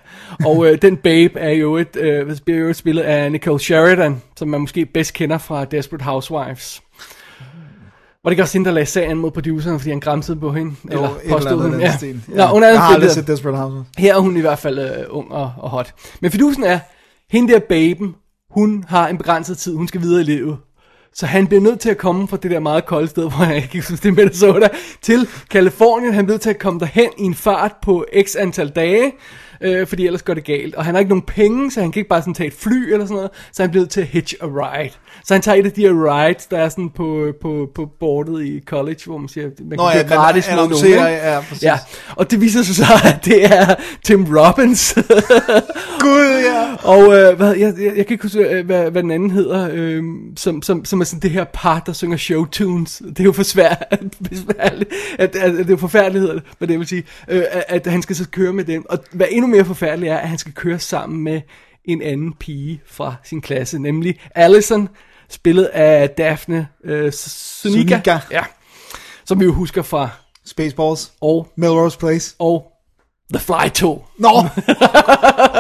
og 0.45 0.67
øh, 0.67 0.82
den 0.82 0.97
babe 0.97 1.39
er 1.39 1.51
jo 1.51 1.77
et, 1.77 1.95
øh, 1.95 2.38
bliver 2.45 2.60
jo 2.60 2.69
et 2.69 2.75
spillet 2.75 3.01
af 3.01 3.32
Nicole 3.32 3.60
Sheridan, 3.60 4.21
som 4.38 4.47
man 4.47 4.62
måske 4.62 4.86
bedst 4.86 5.13
kender 5.13 5.38
fra 5.38 5.65
Desperate 5.65 6.03
Housewives. 6.03 6.82
Var 8.23 8.29
det 8.29 8.33
ikke 8.33 8.43
også 8.43 8.53
hende, 8.57 8.65
der 8.67 8.73
lagde 8.73 8.86
sagen 8.86 9.17
mod 9.17 9.31
produceren, 9.31 9.79
fordi 9.79 9.89
han 9.89 9.99
græmsede 9.99 10.39
på 10.39 10.51
hende? 10.53 10.75
Jo, 10.93 10.97
eller 10.97 11.09
påstod 11.38 11.62
hun? 11.69 11.79
Ja. 11.79 11.97
stil. 11.97 12.21
ja. 12.36 12.47
hun 12.47 12.63
er 12.63 12.67
jeg 12.67 12.81
har 12.81 12.93
aldrig 12.93 13.09
spillet- 13.12 13.13
set 13.13 13.27
Desperate 13.27 13.57
Housewives. 13.57 13.88
her 13.97 14.15
er 14.15 14.19
hun 14.19 14.38
i 14.38 14.41
hvert 14.41 14.59
fald 14.59 14.79
øh, 14.79 14.89
ung 15.09 15.31
og, 15.31 15.51
og 15.57 15.69
hot. 15.69 15.93
Men 16.21 16.31
fidusen 16.31 16.63
er, 16.63 16.79
hende 17.31 17.53
der 17.53 17.59
baben, 17.69 18.15
hun 18.51 18.86
har 18.88 19.07
en 19.07 19.17
begrænset 19.17 19.57
tid, 19.57 19.75
hun 19.75 19.88
skal 19.88 20.01
videre 20.01 20.21
i 20.21 20.23
livet. 20.23 20.57
Så 21.15 21.25
han 21.25 21.47
bliver 21.47 21.62
nødt 21.62 21.79
til 21.79 21.89
at 21.89 21.97
komme 21.97 22.27
fra 22.27 22.38
det 22.38 22.51
der 22.51 22.59
meget 22.59 22.86
kolde 22.86 23.07
sted, 23.07 23.29
hvor 23.36 23.45
jeg 23.45 23.55
ikke 23.55 23.81
synes, 23.81 23.99
det 23.99 24.09
er 24.09 24.13
Minnesota, 24.13 24.67
til 25.01 25.27
Kalifornien. 25.51 26.13
Han 26.13 26.25
er 26.25 26.29
nødt 26.29 26.41
til 26.41 26.49
at 26.49 26.59
komme 26.59 26.79
derhen 26.79 27.09
i 27.17 27.23
en 27.23 27.36
fart 27.36 27.71
på 27.83 28.05
x 28.25 28.36
antal 28.36 28.69
dage, 28.69 29.12
øh, 29.62 29.88
fordi 29.88 30.06
ellers 30.06 30.24
går 30.24 30.34
det 30.34 30.44
galt. 30.44 30.76
Og 30.76 30.86
han 30.86 30.96
har 30.96 31.00
ikke 31.00 31.10
nogen 31.10 31.22
penge, 31.22 31.72
så 31.72 31.82
han 31.82 31.92
kan 31.92 32.00
ikke 32.00 32.10
bare 32.10 32.22
sådan 32.22 32.34
tage 32.34 32.48
et 32.48 32.54
fly 32.54 32.92
eller 32.94 33.06
sådan 33.06 33.16
noget, 33.16 33.32
så 33.52 33.63
han 33.63 33.72
bliver 33.72 33.86
til 33.86 34.02
at 34.02 34.08
hitch 34.08 34.34
a 34.42 34.46
ride. 34.46 34.94
Så 35.26 35.34
han 35.34 35.42
tager 35.42 35.56
et 35.56 35.66
af 35.66 35.72
de 35.72 35.82
her 35.82 35.92
rides, 35.92 36.46
der 36.46 36.58
er 36.58 36.70
sådan 36.70 36.89
på, 36.89 37.34
på, 37.42 37.70
på 37.76 37.86
bordet 38.00 38.46
i 38.46 38.62
college, 38.66 39.00
hvor 39.06 39.18
man 39.18 39.30
siger, 39.30 39.50
man 39.60 39.78
Nå 39.78 39.89
kan 39.89 40.02
ja, 40.10 40.16
gratis 40.16 40.48
med 40.48 40.56
nogen. 40.56 40.86
ikke? 40.86 41.02
ja, 41.02 41.39
præcis. 41.39 41.63
ja, 41.63 41.80
og 42.16 42.32
det 42.32 42.42
viser 42.42 42.63
sig 42.63 42.76
så, 42.76 43.02
at 43.06 43.26
det 43.26 43.46
er 43.46 43.76
Tim 44.04 44.38
Robbins, 44.38 44.94
Gud, 46.04 46.44
ja. 46.46 46.76
og 46.84 47.04
øh, 47.04 47.38
hvad, 47.38 47.56
jeg, 47.56 47.74
jeg, 47.78 47.98
jeg 47.98 48.06
kan 48.06 48.13
ikke 48.13 48.24
huske, 48.24 48.39
øh, 48.39 48.66
hvad, 48.66 48.92
hvad 48.92 49.04
den 49.04 49.12
anden 49.12 49.32
hedder, 49.32 49.70
øh, 49.72 50.04
som, 50.38 50.62
som, 50.62 50.86
som 50.86 51.02
er 51.02 51.06
sådan 51.06 51.20
det 51.22 51.32
her 51.32 51.44
par, 51.54 51.80
der 51.86 51.94
synger 51.94 52.18
showtunes. 52.18 53.02
Det 53.10 53.20
er 53.20 53.24
jo 53.24 53.32
for 53.32 53.44
svært, 53.44 53.84
besværligt, 54.30 54.89
at, 55.20 55.36
at, 55.36 55.52
at, 55.52 55.58
det 55.58 55.66
er 55.66 55.70
jo 55.70 55.78
forfærdeligt, 55.78 56.44
hvad 56.58 56.68
det 56.68 56.80
vil 56.80 56.88
sige, 56.88 57.04
øh, 57.28 57.44
at, 57.52 57.63
at 57.68 57.88
han 57.88 58.02
skal 58.02 58.16
så 58.16 58.30
køre 58.30 58.54
med 58.54 58.63
dem. 58.63 58.86
Og 58.89 59.00
hvad 59.12 59.28
endnu 59.43 59.58
mere 59.58 59.65
forfærdeligt 59.65 60.12
er, 60.12 60.17
at 60.17 60.29
han 60.29 60.38
skal 60.38 60.53
køre 60.53 60.79
sammen 60.79 61.23
med 61.23 61.41
en 61.86 62.01
anden 62.01 62.34
pige 62.34 62.82
fra 62.88 63.15
sin 63.23 63.41
klasse, 63.41 63.79
nemlig 63.79 64.19
Allison, 64.36 64.89
spillet 65.29 65.65
af 65.65 66.10
Daphne 66.10 66.67
øh, 66.84 67.12
Sunika, 67.13 67.95
Sunika. 67.95 68.19
Ja, 68.32 68.43
som 69.25 69.39
vi 69.39 69.45
jo 69.45 69.53
husker 69.53 69.82
fra 69.82 70.10
Spaceballs. 70.45 71.12
og, 71.21 71.47
Melrose 71.58 71.97
Place. 71.99 72.36
og 72.39 72.73
The 73.34 73.39
Fly 73.39 73.69
2. 73.73 74.06
Nå! 74.17 74.29
Åh, 74.29 74.45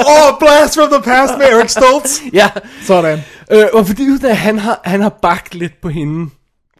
oh, 0.07 0.39
Blast 0.39 0.75
from 0.75 0.89
the 0.91 1.01
Past 1.03 1.33
med 1.37 1.45
Eric 1.45 1.69
Stoltz. 1.71 2.21
Ja, 2.33 2.49
Sådan. 2.81 3.19
øh, 3.51 3.65
og 3.73 3.87
fordi 3.87 4.03
han 4.27 4.59
har, 4.59 4.81
han 4.83 5.01
har 5.01 5.09
bagt 5.21 5.55
lidt 5.55 5.81
på 5.81 5.89
hende. 5.89 6.29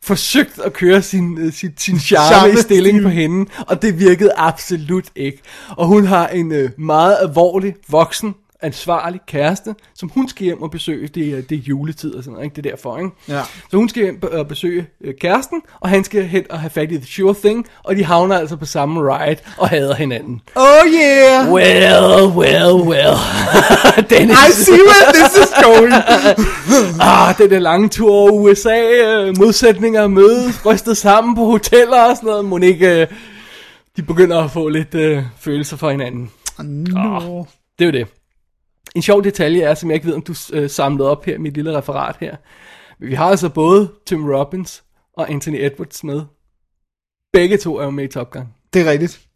Forsøgt 0.04 0.60
at 0.60 0.74
køre 0.74 1.02
sin, 1.02 1.38
øh, 1.38 1.54
sin, 1.54 1.72
sin 1.78 2.00
charme 2.00 2.26
i 2.26 2.52
Charme-stil. 2.52 2.64
stilling 2.64 3.04
på 3.04 3.10
hende, 3.10 3.52
og 3.68 3.82
det 3.82 4.00
virkede 4.00 4.32
absolut 4.36 5.06
ikke. 5.16 5.42
Og 5.70 5.88
hun 5.88 6.06
har 6.06 6.28
en 6.28 6.52
øh, 6.52 6.70
meget 6.78 7.18
alvorlig, 7.22 7.76
voksen, 7.90 8.36
ansvarlig 8.64 9.20
kæreste, 9.28 9.76
som 9.96 10.10
hun 10.14 10.30
skal 10.30 10.44
hjem 10.44 10.62
og 10.62 10.72
besøge. 10.72 11.08
Det, 11.08 11.28
er- 11.38 11.42
det 11.42 11.56
er 11.58 11.62
juletid 11.62 12.14
og 12.16 12.24
sådan 12.24 12.34
noget, 12.34 12.46
ikke? 12.46 12.56
Det 12.56 12.66
er 12.66 12.70
derfor, 12.70 12.98
ikke? 12.98 13.10
Ja. 13.30 13.42
Så 13.72 13.78
hun 13.78 13.90
skal 13.90 14.04
hjem 14.04 14.24
og 14.32 14.48
besøge 14.48 14.88
øh, 15.04 15.14
kæresten, 15.22 15.62
og 15.82 15.90
han 15.90 16.04
skal 16.04 16.24
hen 16.24 16.44
og 16.50 16.60
have 16.60 16.70
fat 16.70 16.92
i 16.92 16.98
The 16.98 17.08
Sure 17.08 17.36
Thing, 17.44 17.66
og 17.84 17.96
de 17.96 18.04
havner 18.04 18.38
altså 18.38 18.56
på 18.56 18.66
samme 18.66 19.00
ride 19.16 19.38
og 19.58 19.70
hader 19.70 19.96
hinanden. 19.96 20.42
Oh 20.56 20.64
yeah! 20.94 21.52
Well, 21.54 22.38
well, 22.38 22.88
well. 22.88 23.16
Dennis. 24.10 24.38
I 24.50 24.52
see 24.52 24.74
where 24.74 25.14
this 25.14 25.36
is 25.44 25.54
going. 25.64 25.94
Ah, 27.02 27.38
den 27.38 27.50
der 27.50 27.60
lange 27.60 27.90
tur 27.90 28.12
over 28.12 28.32
USA, 28.32 28.82
øh, 29.06 29.38
modsætninger 29.38 30.08
mødes, 30.08 30.66
rystet 30.66 30.98
sammen 30.98 31.36
på 31.36 31.46
hoteller 31.46 32.02
og 32.10 32.16
sådan 32.16 32.28
noget. 32.28 32.46
Må 32.46 32.58
ikke, 32.58 33.02
øh, 33.02 33.08
de 33.98 34.02
begynder 34.02 34.44
at 34.44 34.52
få 34.52 34.70
lidt 34.70 34.96
øh, 34.96 35.24
følelser 35.40 35.78
for 35.78 35.90
hinanden. 35.90 36.32
no. 36.60 37.44
Det 37.80 37.86
er 37.86 37.86
jo 37.86 37.92
det. 37.92 38.08
En 38.96 39.02
sjov 39.02 39.24
detalje 39.24 39.62
er, 39.62 39.74
som 39.74 39.90
jeg 39.90 39.96
ikke 39.96 40.08
ved, 40.08 40.16
om 40.16 40.22
du 40.22 40.34
øh, 40.54 40.70
samlede 40.70 41.10
op 41.10 41.26
her 41.26 41.36
i 41.36 41.38
mit 41.38 41.54
lille 41.54 41.78
referat 41.78 42.16
her. 42.20 42.36
Men 43.00 43.10
Vi 43.10 43.14
har 43.14 43.26
altså 43.26 43.50
både 43.50 43.92
Tim 44.06 44.30
Robbins 44.30 44.84
og 45.14 45.30
Anthony 45.30 45.58
Edwards 45.60 46.04
med. 46.04 46.22
Begge 47.34 47.58
to 47.58 47.78
er 47.78 47.84
jo 47.84 47.90
med 47.90 48.04
i 48.04 48.08
Top 48.08 48.32
Gun. 48.32 48.48
Det 48.74 48.82
er 48.82 48.92
rigtigt. 48.92 49.28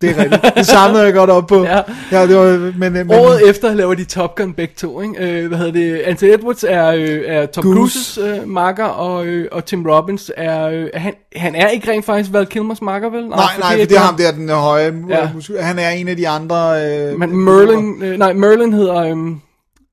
Det 0.00 0.10
er 0.10 0.22
rigtigt. 0.22 0.54
Det 0.56 0.66
samlede 0.66 1.04
jeg 1.04 1.14
godt 1.14 1.30
op 1.30 1.46
på. 1.46 1.64
Ja. 1.70 1.80
ja 2.12 2.26
det 2.26 2.36
var, 2.36 2.72
men, 2.78 2.92
men, 2.92 3.10
Året 3.12 3.50
efter 3.50 3.74
laver 3.74 3.94
de 3.94 4.04
Top 4.04 4.34
Gun 4.34 4.52
begge 4.52 4.74
to, 4.76 5.00
ikke? 5.00 5.14
Øh, 5.42 5.48
hvad 5.48 5.58
hedder 5.58 5.72
det? 5.72 5.98
Anthony 5.98 6.30
Edwards 6.30 6.64
er, 6.68 6.88
øh, 6.88 7.22
er 7.26 7.46
Tom. 7.46 7.64
Cruises 7.64 8.18
øh, 8.18 8.48
makker, 8.48 8.84
og, 8.84 9.26
øh, 9.26 9.48
og 9.52 9.64
Tim 9.64 9.86
Robbins 9.86 10.30
er, 10.36 10.68
øh, 10.68 10.88
han, 10.94 11.14
han 11.36 11.54
er 11.54 11.68
ikke 11.68 11.90
rent 11.90 12.04
faktisk 12.04 12.32
Val 12.32 12.46
Kilmers 12.46 12.82
makker, 12.82 13.10
vel? 13.10 13.28
Nej, 13.28 13.38
nej, 13.58 13.78
for 13.78 13.86
det 13.86 13.96
er 13.96 14.00
ham 14.00 14.16
der, 14.16 14.32
den 14.32 14.48
høje 14.48 15.04
Ja. 15.08 15.30
Han 15.60 15.78
er 15.78 15.90
en 15.90 16.08
af 16.08 16.16
de 16.16 16.28
andre... 16.28 16.86
Øh, 16.86 17.18
Men 17.18 17.36
Merlin, 17.36 18.02
øh, 18.02 18.18
nej, 18.18 18.32
Merlin 18.32 18.72
hedder, 18.72 18.96
øh, 18.96 19.16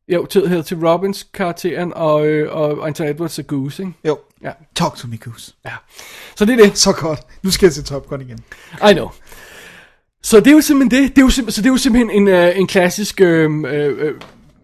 jo, 0.07 0.25
til, 0.25 0.47
hedder 0.47 0.63
Tim 0.63 0.83
Robbins 0.83 1.27
karakteren, 1.33 1.93
og, 1.95 2.27
øh, 2.27 2.55
og 2.55 2.87
Anthony 2.87 3.09
Edwards 3.09 3.39
er 3.39 3.43
Goose, 3.43 3.83
ikke? 3.83 3.93
Jo. 4.07 4.17
Ja. 4.43 4.51
Talk 4.75 4.95
to 4.95 5.07
me, 5.07 5.17
Goose. 5.17 5.53
ja. 5.65 5.71
Så 6.35 6.45
det 6.45 6.59
er 6.59 6.63
det. 6.65 6.77
Så 6.77 6.91
godt. 6.91 7.19
Nu 7.43 7.51
skal 7.51 7.65
jeg 7.65 7.73
se 7.73 7.83
Top 7.83 8.07
Gun 8.07 8.21
igen. 8.21 8.39
I 8.89 8.93
know. 8.93 9.09
Så 10.23 10.39
det 10.39 10.47
er 10.47 10.51
jo 10.51 10.61
simpelthen 10.61 11.03
det. 11.03 11.15
det 11.15 11.21
er 11.21 11.25
jo 11.25 11.29
simp- 11.29 11.49
så 11.51 11.61
det 11.61 11.67
er 11.67 11.71
jo 11.73 11.77
simpelthen 11.77 12.09
en, 12.21 12.27
øh, 12.27 12.59
en 12.59 12.67
klassisk... 12.67 13.21
Øh, 13.21 13.51
øh, 13.65 14.07
øh, 14.07 14.13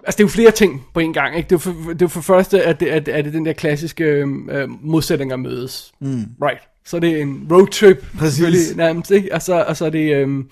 altså 0.03 0.17
det 0.17 0.19
er 0.19 0.23
jo 0.23 0.27
flere 0.27 0.51
ting 0.51 0.85
på 0.93 0.99
en 0.99 1.13
gang. 1.13 1.37
Ikke? 1.37 1.49
Det, 1.49 1.51
er 1.51 1.71
jo 1.71 1.83
for, 1.83 1.93
det 1.93 2.01
er 2.01 2.07
for 2.07 2.21
første, 2.21 2.63
at 2.63 2.79
det, 2.79 2.85
at, 2.87 3.07
at 3.07 3.25
det 3.25 3.33
den 3.33 3.45
der 3.45 3.53
klassiske 3.53 4.03
øh, 4.03 4.27
øh, 4.51 4.69
modsætninger 4.85 5.35
mødes. 5.35 5.91
Mm. 6.01 6.23
Right. 6.41 6.61
Så 6.85 6.99
det 6.99 7.09
er 7.09 7.21
en 7.21 7.47
roadtrip. 7.51 8.05
Præcis. 8.17 8.75
Nærmest, 8.75 9.11
ikke? 9.11 9.33
Og, 9.33 9.41
så, 9.41 9.65
og 9.67 9.77
så 9.77 9.85
er 9.85 9.89
det... 9.89 10.15
Øh, 10.15 10.43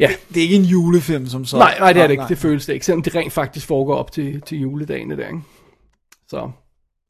ja, 0.00 0.10
Det 0.28 0.36
er 0.36 0.42
ikke 0.42 0.56
en 0.56 0.64
julefilm 0.64 1.26
som 1.26 1.44
så. 1.44 1.58
nej, 1.58 1.78
nej, 1.78 1.92
det 1.92 2.02
er 2.02 2.06
det 2.06 2.12
ikke. 2.14 2.24
Det 2.28 2.38
føles 2.38 2.66
det 2.66 2.72
ikke. 2.72 2.86
Selvom 2.86 3.02
det 3.02 3.14
rent 3.14 3.32
faktisk 3.32 3.66
foregår 3.66 3.94
op 3.94 4.12
til, 4.12 4.40
til 4.46 4.58
juledagene 4.58 5.16
der, 5.16 5.26
ikke? 5.26 5.40
Så... 6.28 6.50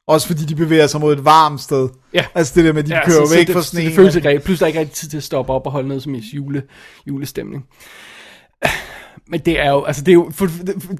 Også 0.09 0.27
fordi 0.27 0.45
de 0.45 0.55
bevæger 0.55 0.87
sig 0.87 1.01
mod 1.01 1.13
et 1.13 1.25
varmt 1.25 1.61
sted. 1.61 1.89
Ja. 2.13 2.25
Altså 2.35 2.53
det 2.55 2.65
der 2.65 2.73
med, 2.73 2.83
at 2.83 2.89
de 2.89 2.95
Ja, 2.95 3.05
kører 3.05 3.25
så, 3.25 3.35
væk 3.35 3.47
så 3.47 3.53
fra 3.53 3.59
det, 3.59 3.67
sneen. 3.67 3.85
det 3.87 3.95
føles 3.95 4.15
ikke 4.15 4.27
rigtigt. 4.29 4.45
Plus 4.45 4.59
der 4.59 4.65
er 4.65 4.67
ikke 4.67 4.79
rigtig 4.79 4.95
tid 4.95 5.09
til 5.09 5.17
at 5.17 5.23
stoppe 5.23 5.53
op 5.53 5.65
og 5.65 5.71
holde 5.71 5.87
noget 5.87 6.03
som 6.03 6.15
i 6.15 6.23
jule, 6.33 6.63
julestemning. 7.07 7.65
Men 9.27 9.39
det 9.39 9.59
er 9.59 9.69
jo, 9.71 9.83
altså 9.83 10.01
det 10.03 10.11
er 10.11 10.13
jo, 10.13 10.29
for, 10.33 10.47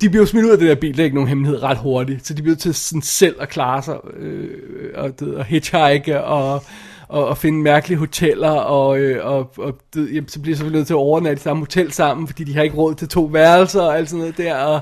de 0.01 0.09
bliver 0.09 0.21
jo 0.23 0.25
smidt 0.25 0.45
ud 0.45 0.49
af 0.51 0.57
det 0.57 0.67
der 0.69 0.75
bil, 0.75 0.91
det 0.91 0.99
er 0.99 1.03
ikke 1.03 1.15
nogen 1.15 1.27
hemmelighed 1.27 1.63
ret 1.63 1.77
hurtigt, 1.77 2.27
så 2.27 2.33
de 2.33 2.41
bliver 2.41 2.55
til 2.55 2.73
sådan 2.75 3.01
selv 3.01 3.35
at 3.39 3.49
klare 3.49 3.83
sig, 3.83 3.95
øh, 4.19 4.49
og, 4.95 5.19
det, 5.19 5.35
og 5.35 5.45
hitchhike, 5.45 6.23
og, 6.23 6.63
og, 7.09 7.27
og 7.27 7.37
finde 7.37 7.61
mærkelige 7.61 7.97
hoteller, 7.97 8.49
og, 8.49 8.99
øh, 8.99 9.25
og, 9.25 9.51
og 9.57 9.77
det, 9.93 10.15
jamen, 10.15 10.27
så 10.27 10.39
bliver 10.41 10.53
de 10.53 10.57
selvfølgelig 10.57 10.79
nødt 10.79 10.87
til 10.87 10.93
at 10.93 10.97
overnatte 10.97 11.41
i 11.41 11.43
samme 11.43 11.61
hotel 11.61 11.91
sammen, 11.91 12.27
fordi 12.27 12.43
de 12.43 12.55
har 12.55 12.63
ikke 12.63 12.75
råd 12.75 12.95
til 12.95 13.07
to 13.07 13.23
værelser, 13.23 13.81
og 13.81 13.97
alt 13.97 14.09
sådan 14.09 14.19
noget 14.19 14.37
der, 14.37 14.55
og, 14.55 14.81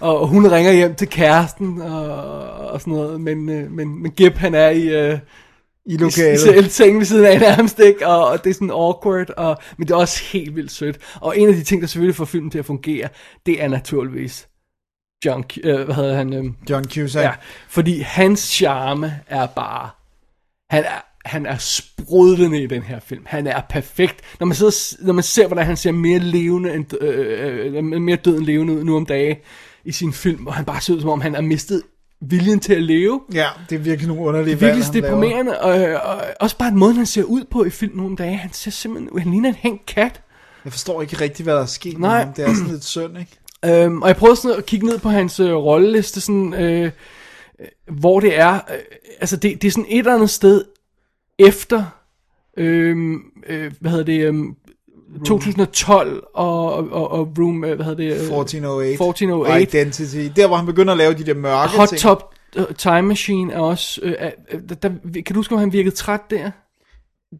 og 0.00 0.28
hun 0.28 0.50
ringer 0.52 0.72
hjem 0.72 0.94
til 0.94 1.08
kæresten, 1.08 1.80
og, 1.80 2.12
og 2.70 2.80
sådan 2.80 2.92
noget, 2.92 3.20
men, 3.20 3.48
øh, 3.48 3.70
men, 3.70 4.02
men 4.02 4.12
Gip, 4.12 4.36
han 4.36 4.54
er 4.54 4.70
i... 4.70 4.88
Øh, 4.88 5.18
I 5.86 5.94
i 5.94 5.96
lokalet. 5.96 6.72
seng 6.72 6.98
ved 6.98 7.04
siden 7.04 7.26
af 7.26 7.40
nærmest, 7.40 7.78
ikke? 7.78 8.06
Og, 8.06 8.26
og 8.26 8.44
det 8.44 8.50
er 8.50 8.54
sådan 8.54 8.70
awkward, 8.70 9.30
og, 9.36 9.58
men 9.76 9.88
det 9.88 9.94
er 9.94 9.98
også 9.98 10.22
helt 10.32 10.56
vildt 10.56 10.72
sødt. 10.72 10.98
Og 11.20 11.38
en 11.38 11.48
af 11.48 11.54
de 11.54 11.62
ting, 11.62 11.82
der 11.82 11.88
selvfølgelig 11.88 12.16
får 12.16 12.24
filmen 12.24 12.50
til 12.50 12.58
at 12.58 12.64
fungere, 12.64 13.08
det 13.46 13.62
er 13.62 13.68
naturligvis 13.68 14.48
John, 15.24 15.44
øh, 15.64 15.84
hvad 15.84 15.94
hedder 15.94 16.16
han? 16.16 16.32
Øh, 16.32 16.44
John 16.70 16.84
Cusack. 16.84 17.24
ja, 17.24 17.32
fordi 17.68 18.00
hans 18.00 18.40
charme 18.40 19.20
er 19.26 19.46
bare, 19.46 19.90
han 20.70 20.84
er, 20.84 21.09
han 21.30 21.46
er 21.46 21.56
sprudlende 21.58 22.62
i 22.62 22.66
den 22.66 22.82
her 22.82 23.00
film. 23.00 23.22
Han 23.26 23.46
er 23.46 23.60
perfekt. 23.70 24.20
Når 24.40 24.46
man, 24.46 24.56
sidder, 24.56 25.04
når 25.06 25.12
man 25.12 25.24
ser, 25.24 25.46
hvordan 25.46 25.66
han 25.66 25.76
ser 25.76 25.92
mere 25.92 26.18
levende, 26.18 26.74
end, 26.74 27.02
øh, 27.02 27.76
øh, 27.76 27.84
mere 27.84 28.16
død 28.16 28.38
end 28.38 28.46
levende 28.46 28.72
ud 28.72 28.84
nu 28.84 28.96
om 28.96 29.06
dagen 29.06 29.36
i 29.84 29.92
sin 29.92 30.12
film, 30.12 30.42
hvor 30.42 30.52
han 30.52 30.64
bare 30.64 30.80
ser 30.80 30.94
ud, 30.94 31.00
som 31.00 31.10
om 31.10 31.20
han 31.20 31.34
har 31.34 31.42
mistet 31.42 31.82
viljen 32.20 32.60
til 32.60 32.74
at 32.74 32.82
leve. 32.82 33.20
Ja, 33.34 33.46
det 33.70 33.76
er 33.76 33.80
virkelig 33.80 34.08
nogle 34.08 34.22
underlige 34.22 34.56
Det 34.56 34.62
er 34.62 34.66
virkelig 34.66 34.94
valg, 34.94 35.04
deprimerende, 35.04 35.60
og, 35.60 35.72
og, 36.10 36.22
også 36.40 36.56
bare 36.56 36.72
måden, 36.72 36.96
han 36.96 37.06
ser 37.06 37.22
ud 37.22 37.44
på 37.50 37.64
i 37.64 37.70
film 37.70 37.96
nogle 37.96 38.16
dage. 38.16 38.36
Han 38.36 38.52
ser 38.52 38.70
simpelthen, 38.70 39.18
han 39.18 39.30
ligner 39.30 39.48
en 39.48 39.54
hængt 39.54 39.86
kat. 39.86 40.20
Jeg 40.64 40.72
forstår 40.72 41.02
ikke 41.02 41.20
rigtig, 41.20 41.44
hvad 41.44 41.54
der 41.54 41.62
er 41.62 41.66
sket 41.66 41.98
med 41.98 42.08
Nej. 42.08 42.24
ham. 42.24 42.32
Det 42.32 42.44
er 42.44 42.54
sådan 42.54 42.72
lidt 42.72 42.84
synd, 42.84 43.18
ikke? 43.18 43.84
Øhm, 43.84 44.02
og 44.02 44.08
jeg 44.08 44.16
prøvede 44.16 44.36
sådan 44.36 44.58
at 44.58 44.66
kigge 44.66 44.86
ned 44.86 44.98
på 44.98 45.08
hans 45.08 45.40
øh, 45.40 45.54
rolleliste, 45.54 46.20
sådan, 46.20 46.54
øh, 46.54 46.84
øh, 47.60 47.66
hvor 47.88 48.20
det 48.20 48.38
er, 48.38 48.54
øh, 48.54 48.78
altså 49.20 49.36
det, 49.36 49.62
det 49.62 49.68
er 49.68 49.72
sådan 49.72 49.86
et 49.88 49.98
eller 49.98 50.14
andet 50.14 50.30
sted 50.30 50.64
efter, 51.40 51.84
øh, 52.56 53.14
øh, 53.46 53.72
hvad 53.80 53.90
hedder 53.90 54.04
det, 54.04 54.24
øh, 54.24 54.34
2012 55.26 56.22
og, 56.34 56.74
og, 56.74 57.10
og, 57.10 57.32
Room, 57.38 57.64
øh, 57.64 57.76
hvad 57.76 57.84
hedder 57.84 57.96
det? 57.96 58.04
øh, 58.04 58.20
1408. 58.20 58.92
1408. 58.92 59.52
Og 59.52 59.62
Identity. 59.62 60.28
Der, 60.36 60.46
hvor 60.46 60.56
han 60.56 60.66
begynder 60.66 60.92
at 60.92 60.98
lave 60.98 61.14
de 61.14 61.24
der 61.24 61.34
mørke 61.34 61.76
Hot 61.76 61.88
ting. 61.88 62.00
Top 62.00 62.34
øh, 62.56 62.64
Time 62.78 63.02
Machine 63.02 63.52
er 63.52 63.58
også, 63.58 64.00
øh, 64.02 64.14
øh, 64.52 64.60
der, 64.68 64.74
der, 64.74 64.88
kan 65.12 65.24
du 65.28 65.34
huske, 65.34 65.54
om 65.54 65.58
han 65.58 65.72
virkede 65.72 65.94
træt 65.94 66.20
der? 66.30 66.50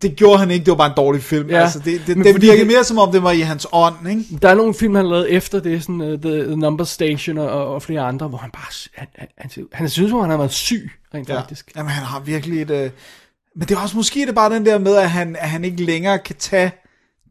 Det 0.03 0.17
gjorde 0.17 0.39
han 0.39 0.51
ikke, 0.51 0.65
det 0.65 0.71
var 0.71 0.77
bare 0.77 0.91
en 0.91 0.97
dårlig 0.97 1.23
film. 1.23 1.51
Ja, 1.51 1.61
altså, 1.61 1.79
det, 1.79 2.01
det, 2.07 2.17
men 2.17 2.27
det 2.27 2.43
virkede 2.43 2.67
mere 2.67 2.85
som 2.85 2.99
om, 2.99 3.13
det 3.13 3.23
var 3.23 3.31
i 3.31 3.41
hans 3.41 3.67
ånd, 3.73 4.09
ikke? 4.09 4.25
Der 4.43 4.49
er 4.49 4.55
nogle 4.55 4.75
film, 4.75 4.95
han 4.95 5.07
lavet 5.07 5.33
efter 5.33 5.61
det, 5.61 5.83
sådan 5.83 6.01
uh, 6.01 6.21
The, 6.21 6.45
The 6.45 6.57
Number 6.57 6.85
Station 6.85 7.39
og, 7.39 7.75
og 7.75 7.83
flere 7.83 8.01
andre, 8.01 8.29
hvor 8.29 8.39
han 8.39 8.51
bare, 8.51 8.89
han, 8.95 9.09
han, 9.15 9.29
han, 9.39 9.67
han 9.73 9.89
synes, 9.89 10.13
at 10.13 10.21
han 10.21 10.31
har 10.31 10.37
været 10.37 10.53
syg, 10.53 10.91
rent 11.15 11.29
ja. 11.29 11.41
faktisk. 11.41 11.73
Jamen, 11.77 11.91
han 11.91 12.05
har 12.05 12.21
virkelig 12.21 12.63
et... 12.63 12.71
Øh... 12.71 12.91
Men 13.57 13.69
det 13.69 13.77
er 13.77 13.81
også 13.81 13.97
måske 13.97 14.21
det 14.21 14.29
er 14.29 14.33
bare 14.33 14.55
den 14.55 14.67
der 14.67 14.79
med, 14.79 14.97
at 14.97 15.11
han, 15.11 15.37
at 15.37 15.51
han 15.51 15.65
ikke 15.65 15.85
længere 15.85 16.19
kan 16.19 16.37
tage 16.37 16.73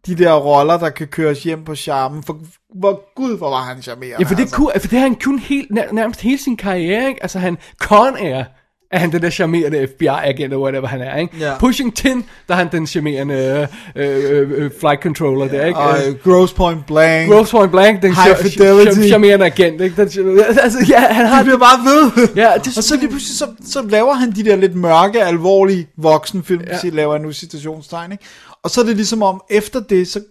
de 0.05 0.15
der 0.15 0.33
roller, 0.33 0.77
der 0.77 0.89
kan 0.89 1.07
køres 1.07 1.43
hjem 1.43 1.63
på 1.65 1.75
charmen. 1.75 2.23
For 2.23 2.39
hvor 2.75 3.13
gud, 3.15 3.37
hvor 3.37 3.49
var 3.49 3.63
han 3.63 3.81
charmerende. 3.81 4.17
Ja, 4.19 4.29
for 4.29 4.35
det, 4.35 4.41
altså. 4.41 4.55
kunne, 4.55 4.71
for 4.79 4.87
det 4.87 4.99
har 4.99 5.07
han 5.07 5.15
kun 5.15 5.39
helt, 5.39 5.71
nær, 5.71 5.91
nærmest 5.91 6.21
hele 6.21 6.37
sin 6.37 6.57
karriere, 6.57 7.07
ikke? 7.07 7.23
Altså 7.23 7.39
han, 7.39 7.57
Con 7.77 8.17
Air, 8.17 8.43
er 8.91 8.99
han 8.99 9.11
den 9.11 9.21
der 9.21 9.29
charmerende 9.29 9.87
FBI-agent, 9.87 10.39
eller 10.43 10.57
whatever 10.57 10.87
han 10.87 11.01
er, 11.01 11.17
ikke? 11.17 11.37
Ja. 11.39 11.57
Pushing 11.59 11.95
Tin, 11.95 12.25
der 12.47 12.53
er 12.53 12.57
han 12.57 12.67
den 12.71 12.87
charmerende 12.87 13.67
øh, 13.95 14.05
øh, 14.41 14.51
øh, 14.55 14.71
flight 14.79 15.03
controller 15.03 15.47
der, 15.47 15.65
ikke? 15.65 15.79
Og 15.79 15.97
uh, 16.09 16.33
Gross 16.33 16.53
Point 16.53 16.85
Blank. 16.87 17.31
Gross 17.31 17.51
Point 17.51 17.71
Blank, 17.71 18.01
den 18.01 18.15
High 18.15 18.35
Fidelity. 18.37 18.91
char- 18.99 19.07
charmerende 19.07 19.45
agent, 19.45 19.81
ikke? 19.81 19.95
Den, 19.95 20.39
altså, 20.61 20.85
ja, 20.89 20.99
han 20.99 21.25
har 21.25 21.35
Han 21.35 21.45
bliver 21.45 21.57
bare 21.59 21.79
ved. 21.85 22.27
Ja, 22.35 22.51
det, 22.65 22.77
Og 22.77 22.83
så 22.83 22.95
lige 22.95 23.09
pludselig, 23.09 23.37
så, 23.37 23.47
så 23.65 23.81
laver 23.81 24.13
han 24.13 24.31
de 24.31 24.43
der 24.45 24.55
lidt 24.55 24.75
mørke, 24.75 25.23
alvorlige 25.23 25.87
voksenfilm, 25.97 26.61
Ja. 26.67 26.77
ja. 26.83 26.89
laver 26.89 27.13
jeg 27.13 27.21
nu 27.21 27.31
citationstegn, 27.31 28.11
ikke? 28.11 28.23
Og 28.63 28.69
så 28.69 28.81
er 28.81 28.85
det 28.85 28.95
ligesom 28.95 29.23
om, 29.23 29.41
efter 29.49 29.79
det, 29.79 30.07
så, 30.07 30.21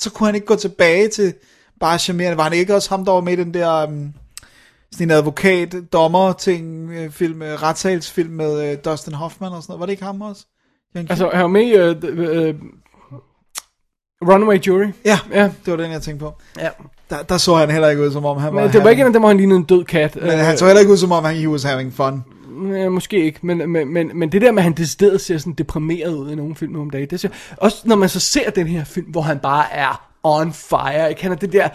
så 0.00 0.10
kunne 0.10 0.26
han 0.26 0.34
ikke 0.34 0.46
gå 0.46 0.56
tilbage 0.56 1.08
til 1.08 1.34
bare 1.80 1.98
charmerende. 1.98 2.36
Var 2.36 2.42
han 2.44 2.52
ikke 2.52 2.74
også 2.74 2.88
ham, 2.90 3.04
der 3.04 3.12
var 3.12 3.20
med 3.20 3.32
i 3.32 3.36
den 3.36 3.54
der, 3.54 3.86
um, 3.86 4.12
sådan 4.92 5.06
en 5.06 5.10
advokat, 5.10 5.74
dommer 5.92 6.32
ting, 6.32 6.90
øh, 6.90 7.10
film, 7.10 7.42
øh, 7.42 7.62
retssalsfilm 7.62 8.30
med 8.30 8.72
uh, 8.72 8.78
Dustin 8.84 9.14
Hoffman 9.14 9.52
og 9.52 9.62
sådan 9.62 9.72
noget. 9.72 9.80
Var 9.80 9.86
det 9.86 9.92
ikke 9.92 10.04
ham 10.04 10.22
også? 10.22 10.46
Jan 10.94 11.06
Altså, 11.10 11.30
han 11.34 11.42
var 11.42 11.48
med 11.48 11.62
i 11.62 11.74
uh, 11.74 11.88
uh, 12.48 12.54
Runaway 14.32 14.58
Jury. 14.58 14.86
ja, 15.04 15.18
Ja, 15.32 15.42
det 15.42 15.70
var 15.70 15.76
den, 15.76 15.92
jeg 15.92 16.02
tænkte 16.02 16.24
på. 16.24 16.34
ja. 16.58 16.68
Der, 17.10 17.22
der 17.22 17.38
så 17.38 17.54
han 17.54 17.70
heller 17.70 17.88
ikke 17.88 18.02
ud, 18.02 18.12
som 18.12 18.24
om 18.24 18.36
han 18.36 18.54
var 18.54 18.62
Men 18.62 18.72
det 18.72 18.84
var 18.84 18.90
ikke 18.90 19.00
en 19.00 19.06
af 19.06 19.12
dem, 19.12 19.22
hvor 19.22 19.28
han 19.28 19.36
lignede 19.36 19.58
en 19.58 19.64
død 19.64 19.84
kat. 19.84 20.16
Men 20.22 20.30
han 20.30 20.58
så 20.58 20.66
heller 20.66 20.80
ikke 20.80 20.92
ud, 20.92 20.96
som 20.96 21.12
om 21.12 21.24
han 21.24 21.36
he 21.36 21.48
was 21.48 21.62
having 21.62 21.92
fun. 21.94 22.24
Ja, 22.72 22.88
måske 22.88 23.24
ikke, 23.24 23.38
men, 23.42 23.70
men, 23.72 23.92
men, 23.92 24.10
men 24.14 24.32
det 24.32 24.42
der 24.42 24.52
med, 24.52 24.58
at 24.58 24.64
han 24.64 24.72
decideret 24.72 25.20
ser 25.20 25.38
sådan 25.38 25.52
deprimeret 25.52 26.14
ud 26.14 26.30
i 26.30 26.34
nogle 26.34 26.56
film 26.56 26.72
nu 26.72 26.80
om 26.80 26.90
dagen, 26.90 27.10
det 27.10 27.20
ser, 27.20 27.28
også 27.56 27.82
når 27.84 27.96
man 27.96 28.08
så 28.08 28.20
ser 28.20 28.50
den 28.50 28.66
her 28.66 28.84
film, 28.84 29.06
hvor 29.06 29.20
han 29.20 29.38
bare 29.38 29.72
er 29.72 30.08
on 30.22 30.52
fire, 30.52 31.10
ikke? 31.10 31.22
Han 31.22 31.32
er 31.32 31.36
det 31.36 31.52
der, 31.52 31.68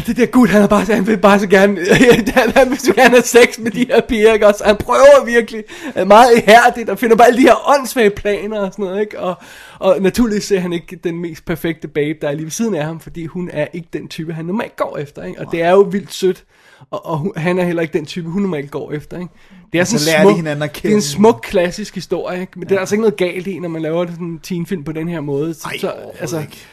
det 0.00 0.16
der 0.16 0.26
gut, 0.26 0.48
han, 0.48 0.62
er 0.62 0.66
bare, 0.66 0.84
han 0.84 1.06
vil 1.06 1.18
bare 1.18 1.40
så 1.40 1.46
gerne, 1.46 1.80
han, 2.34 2.50
han 2.56 2.70
vil 2.70 2.78
så 2.78 2.94
gerne 2.94 3.10
have 3.10 3.22
sex 3.22 3.58
med 3.58 3.70
de 3.70 3.86
her 3.88 4.00
piger, 4.08 4.32
ikke 4.32 4.46
også? 4.46 4.64
Han 4.64 4.76
prøver 4.76 5.24
virkelig 5.24 5.64
er 5.94 6.04
meget 6.04 6.36
ihærdigt 6.36 6.88
og 6.88 6.98
finder 6.98 7.16
bare 7.16 7.26
alle 7.26 7.38
de 7.38 7.42
her 7.42 7.78
åndssvage 7.78 8.10
planer 8.10 8.60
og 8.60 8.72
sådan 8.72 8.84
noget, 8.84 9.00
ikke? 9.00 9.20
Og, 9.20 9.34
og 9.78 9.96
naturligvis 10.00 10.44
ser 10.44 10.60
han 10.60 10.72
ikke 10.72 10.96
den 11.04 11.18
mest 11.18 11.44
perfekte 11.44 11.88
babe, 11.88 12.18
der 12.22 12.28
er 12.28 12.32
lige 12.32 12.44
ved 12.44 12.50
siden 12.50 12.74
af 12.74 12.84
ham, 12.84 13.00
fordi 13.00 13.26
hun 13.26 13.50
er 13.52 13.66
ikke 13.72 13.88
den 13.92 14.08
type, 14.08 14.32
han 14.32 14.44
normalt 14.44 14.76
går 14.76 14.98
efter, 14.98 15.24
ikke? 15.24 15.40
Og 15.40 15.52
det 15.52 15.62
er 15.62 15.70
jo 15.70 15.80
vildt 15.80 16.12
sødt, 16.12 16.44
og, 16.90 17.06
og 17.06 17.18
hun, 17.18 17.32
han 17.36 17.58
er 17.58 17.64
heller 17.64 17.82
ikke 17.82 17.98
den 17.98 18.06
type, 18.06 18.28
hun 18.28 18.42
normalt 18.42 18.70
går 18.70 18.92
efter, 18.92 19.18
ikke? 19.18 19.32
Det 19.72 19.80
er 19.80 19.84
så 19.84 19.98
sådan 19.98 20.12
lærer 20.12 20.22
de 20.22 20.28
smuk, 20.28 20.36
hinanden 20.36 20.62
at 20.62 20.80
det 20.82 20.90
er 20.90 20.94
en 20.94 21.02
smuk 21.02 21.40
klassisk 21.42 21.94
historie, 21.94 22.40
ikke? 22.40 22.52
Men 22.54 22.62
ja. 22.62 22.68
det 22.68 22.76
er 22.76 22.80
altså 22.80 22.94
ikke 22.94 23.02
noget 23.02 23.16
galt 23.16 23.46
i, 23.46 23.58
når 23.58 23.68
man 23.68 23.82
laver 23.82 24.06
sådan 24.06 24.26
en 24.26 24.38
teenfilm 24.38 24.84
på 24.84 24.92
den 24.92 25.08
her 25.08 25.20
måde. 25.20 25.54
Så, 25.54 25.68
Ej, 25.68 25.78
så, 25.78 25.92
altså, 26.20 26.40
ikke. 26.40 26.66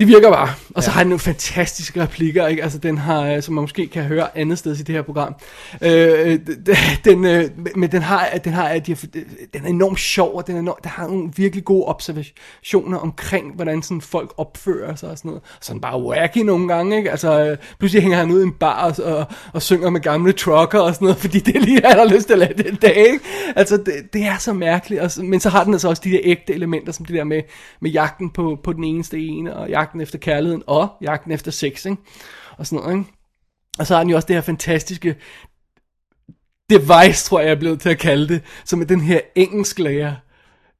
Det 0.00 0.08
virker 0.08 0.30
bare. 0.30 0.48
Og 0.74 0.82
så 0.82 0.90
har 0.90 1.00
den 1.02 1.08
nogle 1.08 1.20
fantastiske 1.20 2.02
replikker, 2.02 2.46
ikke? 2.46 2.62
Altså 2.62 2.78
den 2.78 2.98
har, 2.98 3.22
øh, 3.26 3.42
som 3.42 3.54
man 3.54 3.62
måske 3.62 3.86
kan 3.86 4.02
høre 4.02 4.38
andet 4.38 4.58
sted 4.58 4.74
i 4.74 4.82
det 4.82 4.94
her 4.94 5.02
program. 5.02 5.34
Øh, 5.82 6.38
d- 6.68 7.00
den, 7.04 7.24
øh, 7.24 7.44
men 7.76 7.92
den 7.92 8.02
har, 8.02 8.28
den 8.44 8.52
har, 8.52 8.78
de 8.78 8.92
har, 8.92 9.06
den 9.52 9.64
er 9.64 9.68
enormt 9.68 10.00
sjov, 10.00 10.34
og 10.36 10.46
den, 10.46 10.56
er 10.56 10.60
enormt, 10.60 10.82
den 10.82 10.90
har 10.90 11.06
nogle 11.06 11.30
virkelig 11.36 11.64
gode 11.64 11.84
observationer 11.84 12.98
omkring, 12.98 13.54
hvordan 13.54 13.82
sådan 13.82 14.00
folk 14.00 14.34
opfører 14.36 14.94
sig 14.94 15.10
og 15.10 15.18
sådan 15.18 15.28
noget. 15.28 15.42
Sådan 15.60 15.80
bare 15.80 16.02
wacky 16.02 16.38
nogle 16.38 16.68
gange, 16.68 16.96
ikke? 16.96 17.10
Altså, 17.10 17.44
øh, 17.44 17.56
pludselig 17.78 18.02
hænger 18.02 18.18
han 18.18 18.30
ud 18.30 18.40
i 18.40 18.44
en 18.44 18.52
bar 18.52 18.84
og, 18.98 19.14
og, 19.14 19.26
og 19.52 19.62
synger 19.62 19.90
med 19.90 20.00
gamle 20.00 20.32
trucker 20.32 20.80
og 20.80 20.94
sådan 20.94 21.06
noget, 21.06 21.18
fordi 21.18 21.38
det 21.38 21.56
er 21.56 21.60
lige, 21.60 21.80
han 21.84 21.98
har 21.98 22.14
lyst 22.14 22.26
til 22.26 22.32
at 22.32 22.38
lade 22.38 22.62
den 22.62 22.74
dag, 22.74 22.96
ikke? 22.96 23.20
Altså, 23.56 23.76
det, 23.76 23.94
det 24.12 24.22
er 24.22 24.38
så 24.38 24.52
mærkeligt. 24.52 25.02
Og, 25.02 25.10
men 25.24 25.40
så 25.40 25.48
har 25.48 25.64
den 25.64 25.72
altså 25.72 25.88
også 25.88 26.02
de 26.04 26.10
der 26.10 26.20
ægte 26.22 26.54
elementer, 26.54 26.92
som 26.92 27.04
det 27.04 27.14
der 27.14 27.24
med, 27.24 27.42
med 27.80 27.90
jagten 27.90 28.30
på, 28.30 28.58
på 28.64 28.72
den 28.72 28.84
eneste 28.84 29.18
ene, 29.18 29.56
og 29.56 29.68
jagten 29.68 29.87
efter 30.00 30.18
kærligheden, 30.18 30.62
og 30.66 30.88
jagten 31.02 31.32
efter 31.32 31.50
sex, 31.50 31.84
ikke? 31.84 31.96
Og 32.58 32.66
sådan 32.66 32.84
noget, 32.84 32.98
ikke? 32.98 33.10
Og 33.78 33.86
så 33.86 33.94
har 33.94 34.02
den 34.02 34.10
jo 34.10 34.16
også 34.16 34.26
det 34.26 34.36
her 34.36 34.40
fantastiske 34.40 35.16
device, 36.70 37.24
tror 37.28 37.38
jeg, 37.40 37.46
jeg 37.46 37.54
er 37.54 37.58
blevet 37.58 37.80
til 37.80 37.88
at 37.88 37.98
kalde 37.98 38.28
det, 38.28 38.40
som 38.64 38.80
er 38.80 38.84
den 38.84 39.00
her 39.00 39.20
engelsklærer, 39.34 40.14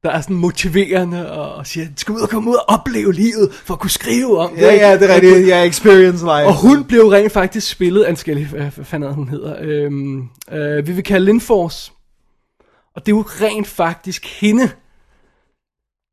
der 0.03 0.09
er 0.09 0.21
sådan 0.21 0.35
motiverende 0.35 1.31
og, 1.31 1.67
siger, 1.67 1.85
du 1.85 1.93
skal 1.97 2.15
ud 2.15 2.21
og 2.21 2.29
komme 2.29 2.49
ud 2.49 2.55
og 2.55 2.63
opleve 2.67 3.13
livet, 3.13 3.53
for 3.53 3.73
at 3.73 3.79
kunne 3.79 3.89
skrive 3.89 4.37
om 4.39 4.49
det. 4.55 4.61
Ja, 4.61 4.73
ja, 4.73 4.97
det 4.99 5.09
er 5.11 5.15
rigtigt. 5.15 5.47
Ja, 5.47 5.63
experience 5.63 6.23
life. 6.25 6.29
Og 6.45 6.61
hun 6.61 6.83
blev 6.83 7.07
rent 7.07 7.31
faktisk 7.31 7.69
spillet 7.69 8.03
af 8.03 8.09
en 8.09 8.17
lige- 8.35 8.45
hvad 8.47 8.71
fanden 8.71 9.13
hun 9.13 9.29
hedder, 9.29 9.55
øhm, 9.61 10.29
øh, 10.51 10.87
vi 10.87 10.91
vil 10.91 11.03
kalde 11.03 11.25
Lindfors. 11.25 11.93
Og 12.95 13.05
det 13.05 13.11
er 13.11 13.15
jo 13.17 13.21
rent 13.27 13.67
faktisk 13.67 14.25
hende, 14.41 14.69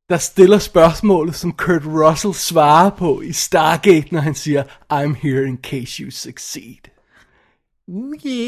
der 0.09 0.19
stiller 0.19 0.59
spørgsmålet, 0.59 1.35
som 1.35 1.53
Kurt 1.53 1.83
Russell 1.87 2.35
svarer 2.35 2.91
på 2.91 3.21
i 3.21 3.33
Stargate, 3.33 4.07
når 4.11 4.21
han 4.21 4.35
siger, 4.35 4.63
I'm 4.93 5.15
here 5.23 5.47
in 5.47 5.59
case 5.63 6.03
you 6.03 6.11
succeed. 6.11 6.77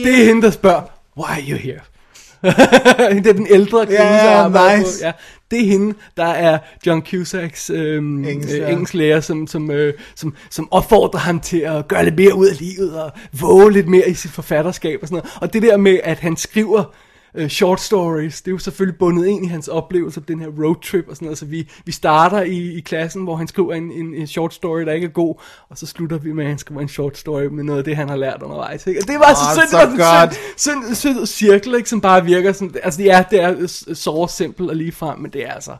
Det 0.04 0.20
er 0.20 0.24
hende, 0.24 0.42
der 0.42 0.50
spørger, 0.50 0.82
why 1.16 1.30
are 1.30 1.42
you 1.48 1.56
here? 1.56 1.80
det 3.22 3.26
er 3.26 3.32
den 3.32 3.46
ældre 3.50 3.86
kvinde, 3.86 4.02
Ja, 4.02 4.42
der 4.42 4.76
nice. 4.76 4.98
på. 5.00 5.06
Ja, 5.06 5.12
det 5.50 5.60
er 5.60 5.66
hende, 5.66 5.94
der 6.16 6.24
er 6.24 6.58
John 6.86 7.02
Cusacks 7.06 7.70
øhm, 7.70 8.24
Engelsk, 8.24 8.56
engelsk, 8.56 8.94
ja. 8.94 9.16
øh, 9.16 9.22
som, 9.22 9.46
som, 9.46 9.70
øh, 9.70 9.94
som, 10.14 10.34
som 10.50 10.68
opfordrer 10.70 11.20
ham 11.20 11.40
til 11.40 11.58
at 11.58 11.88
gøre 11.88 12.04
lidt 12.04 12.16
mere 12.16 12.34
ud 12.34 12.46
af 12.46 12.58
livet 12.60 13.02
og 13.02 13.12
våge 13.40 13.72
lidt 13.72 13.88
mere 13.88 14.08
i 14.08 14.14
sit 14.14 14.30
forfatterskab 14.30 14.98
og 15.02 15.08
sådan 15.08 15.16
noget. 15.16 15.38
Og 15.40 15.52
det 15.52 15.62
der 15.62 15.76
med, 15.76 16.00
at 16.04 16.18
han 16.18 16.36
skriver 16.36 16.84
øh, 17.38 17.48
short 17.48 17.80
stories, 17.80 18.42
det 18.42 18.50
er 18.50 18.52
jo 18.52 18.58
selvfølgelig 18.58 18.98
bundet 18.98 19.26
ind 19.26 19.44
i 19.44 19.48
hans 19.48 19.68
oplevelse 19.68 20.20
af 20.20 20.26
den 20.26 20.40
her 20.40 20.48
roadtrip 20.48 21.08
og 21.08 21.16
sådan 21.16 21.26
noget. 21.26 21.38
Så 21.38 21.46
vi, 21.46 21.70
vi 21.84 21.92
starter 21.92 22.42
i, 22.42 22.72
i 22.72 22.80
klassen, 22.80 23.22
hvor 23.22 23.36
han 23.36 23.48
skriver 23.48 23.74
en, 23.74 23.92
en, 23.92 24.14
en 24.14 24.26
short 24.26 24.54
story, 24.54 24.80
der 24.80 24.92
ikke 24.92 25.04
er 25.04 25.10
god, 25.10 25.34
og 25.68 25.78
så 25.78 25.86
slutter 25.86 26.18
vi 26.18 26.32
med, 26.32 26.44
at 26.44 26.48
han 26.50 26.58
skriver 26.58 26.80
en 26.80 26.88
short 26.88 27.18
story 27.18 27.42
med 27.42 27.64
noget 27.64 27.78
af 27.78 27.84
det, 27.84 27.96
han 27.96 28.08
har 28.08 28.16
lært 28.16 28.42
undervejs. 28.42 28.86
Ikke? 28.86 29.00
Og 29.00 29.08
det 29.08 29.18
var 29.18 29.34
så 29.34 29.60
Åh, 29.60 29.62
synd, 29.62 29.70
så 29.70 31.14
godt. 31.18 31.28
cirkel, 31.28 31.74
ikke, 31.74 31.88
som 31.88 32.00
bare 32.00 32.24
virker 32.24 32.52
sådan, 32.52 32.74
altså 32.82 33.02
ja, 33.02 33.24
det 33.30 33.40
er 33.40 33.66
så 33.94 34.26
simpelt 34.36 34.70
og 34.70 34.76
lige 34.76 34.92
frem, 34.92 35.18
men 35.18 35.30
det 35.30 35.46
er 35.46 35.52
altså, 35.52 35.76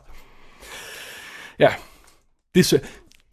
ja, 1.59 1.69
det 2.53 2.59
er 2.59 2.63
sødt. 2.63 2.83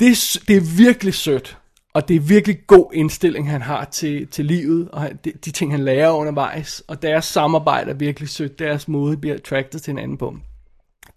Det 0.01 0.09
er, 0.09 0.39
det 0.49 0.57
er 0.57 0.77
virkelig 0.77 1.15
sødt, 1.15 1.59
og 1.97 2.09
det 2.09 2.17
er 2.17 2.21
virkelig 2.21 2.59
god 2.67 2.91
indstilling, 2.95 3.51
han 3.51 3.63
har 3.63 3.85
til, 3.85 4.27
til 4.27 4.45
livet, 4.45 4.89
og 4.93 5.01
han- 5.03 5.19
de, 5.25 5.33
de 5.45 5.51
ting, 5.51 5.71
han 5.71 5.85
lærer 5.85 6.11
undervejs, 6.11 6.83
og 6.89 7.03
deres 7.03 7.25
samarbejde 7.25 7.91
er 7.91 7.95
virkelig 7.95 8.29
sødt, 8.29 8.59
deres 8.59 8.89
måde 8.89 9.17
bliver 9.17 9.35
attracted 9.37 9.81
til 9.81 9.91
hinanden 9.91 10.17
på. 10.19 10.35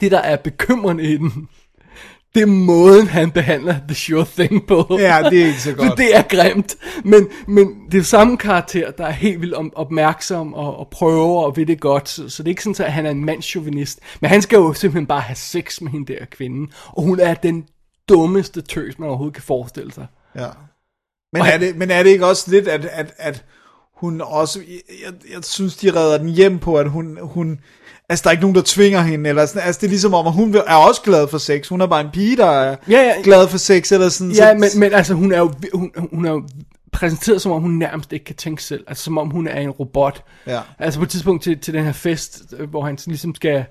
Det, 0.01 0.11
der 0.11 0.19
er 0.19 0.35
bekymrende 0.37 1.03
i 1.03 1.17
den, 1.17 1.47
det 2.35 2.41
er 2.41 2.45
måden, 2.45 3.07
han 3.07 3.31
behandler 3.31 3.75
The 3.87 3.95
Sure 3.95 4.25
Thing 4.37 4.67
på. 4.67 4.85
Ja, 4.99 5.21
det 5.29 5.41
er 5.41 5.45
ikke 5.47 5.61
så 5.61 5.73
godt. 5.83 5.97
Det 5.97 6.15
er 6.17 6.21
grimt. 6.21 6.75
Men, 7.03 7.27
men 7.47 7.67
det 7.91 7.99
er 7.99 8.03
samme 8.03 8.37
karakter, 8.37 8.91
der 8.91 9.05
er 9.05 9.11
helt 9.11 9.41
vildt 9.41 9.53
om, 9.53 9.71
opmærksom 9.75 10.53
og, 10.53 10.77
og 10.77 10.87
prøver 10.91 11.41
og 11.43 11.57
ved 11.57 11.65
det 11.65 11.79
godt. 11.79 12.09
Så, 12.09 12.29
så 12.29 12.43
det 12.43 12.47
er 12.47 12.51
ikke 12.51 12.63
sådan, 12.63 12.85
at 12.85 12.93
han 12.93 13.05
er 13.05 13.11
en 13.11 13.25
mandschauvinist. 13.25 13.99
Men 14.21 14.29
han 14.29 14.41
skal 14.41 14.57
jo 14.57 14.73
simpelthen 14.73 15.07
bare 15.07 15.21
have 15.21 15.35
sex 15.35 15.81
med 15.81 15.91
hende 15.91 16.13
der 16.13 16.25
kvinde. 16.25 16.71
Og 16.87 17.03
hun 17.03 17.19
er 17.19 17.33
den 17.33 17.65
dummeste 18.09 18.61
tøs, 18.61 18.99
man 18.99 19.09
overhovedet 19.09 19.33
kan 19.35 19.43
forestille 19.43 19.91
sig. 19.93 20.07
Ja. 20.35 20.47
Men 21.33 21.41
er, 21.41 21.57
det, 21.57 21.75
men 21.75 21.91
er 21.91 22.03
det 22.03 22.09
ikke 22.09 22.25
også 22.27 22.51
lidt, 22.51 22.67
at, 22.67 22.85
at, 22.85 23.13
at 23.17 23.43
hun 23.95 24.21
også, 24.21 24.59
jeg, 25.05 25.13
jeg 25.33 25.43
synes, 25.43 25.75
de 25.77 25.91
redder 25.95 26.17
den 26.17 26.29
hjem 26.29 26.59
på, 26.59 26.75
at 26.75 26.89
hun, 26.89 27.17
hun, 27.21 27.59
altså 28.09 28.23
der 28.23 28.29
er 28.29 28.31
ikke 28.31 28.41
nogen, 28.41 28.55
der 28.55 28.61
tvinger 28.65 29.01
hende, 29.01 29.29
eller 29.29 29.45
sådan, 29.45 29.61
altså 29.61 29.79
det 29.81 29.87
er 29.87 29.89
ligesom 29.89 30.13
om, 30.13 30.27
at 30.27 30.33
hun 30.33 30.55
er 30.55 30.75
også 30.75 31.01
glad 31.01 31.27
for 31.27 31.37
sex, 31.37 31.67
hun 31.67 31.81
er 31.81 31.87
bare 31.87 32.01
en 32.01 32.09
pige, 32.13 32.37
der 32.37 32.45
er 32.45 32.75
Ja, 32.89 33.01
ja. 33.01 33.13
glad 33.23 33.47
for 33.47 33.57
sex, 33.57 33.91
eller 33.91 34.09
sådan. 34.09 34.31
Ja, 34.33 34.51
så, 34.51 34.57
men, 34.57 34.69
men 34.79 34.93
altså, 34.93 35.13
hun 35.13 35.31
er 35.31 35.39
jo, 35.39 35.53
hun, 35.73 35.91
hun 36.13 36.25
er 36.25 36.31
jo 36.31 36.43
præsenteret 36.91 37.41
som 37.41 37.51
om, 37.51 37.61
hun 37.61 37.71
nærmest 37.71 38.13
ikke 38.13 38.25
kan 38.25 38.35
tænke 38.35 38.63
selv. 38.63 38.83
Altså, 38.87 39.03
som 39.03 39.17
om 39.17 39.29
hun 39.29 39.47
er 39.47 39.59
en 39.59 39.69
robot. 39.69 40.23
Ja. 40.47 40.59
Altså, 40.79 40.99
på 40.99 41.03
et 41.03 41.09
tidspunkt 41.09 41.43
til, 41.43 41.59
til 41.59 41.73
den 41.73 41.83
her 41.85 41.91
fest, 41.91 42.43
øh, 42.59 42.69
hvor 42.69 42.81
han 42.85 42.97
ligesom 43.07 43.35
skal 43.35 43.65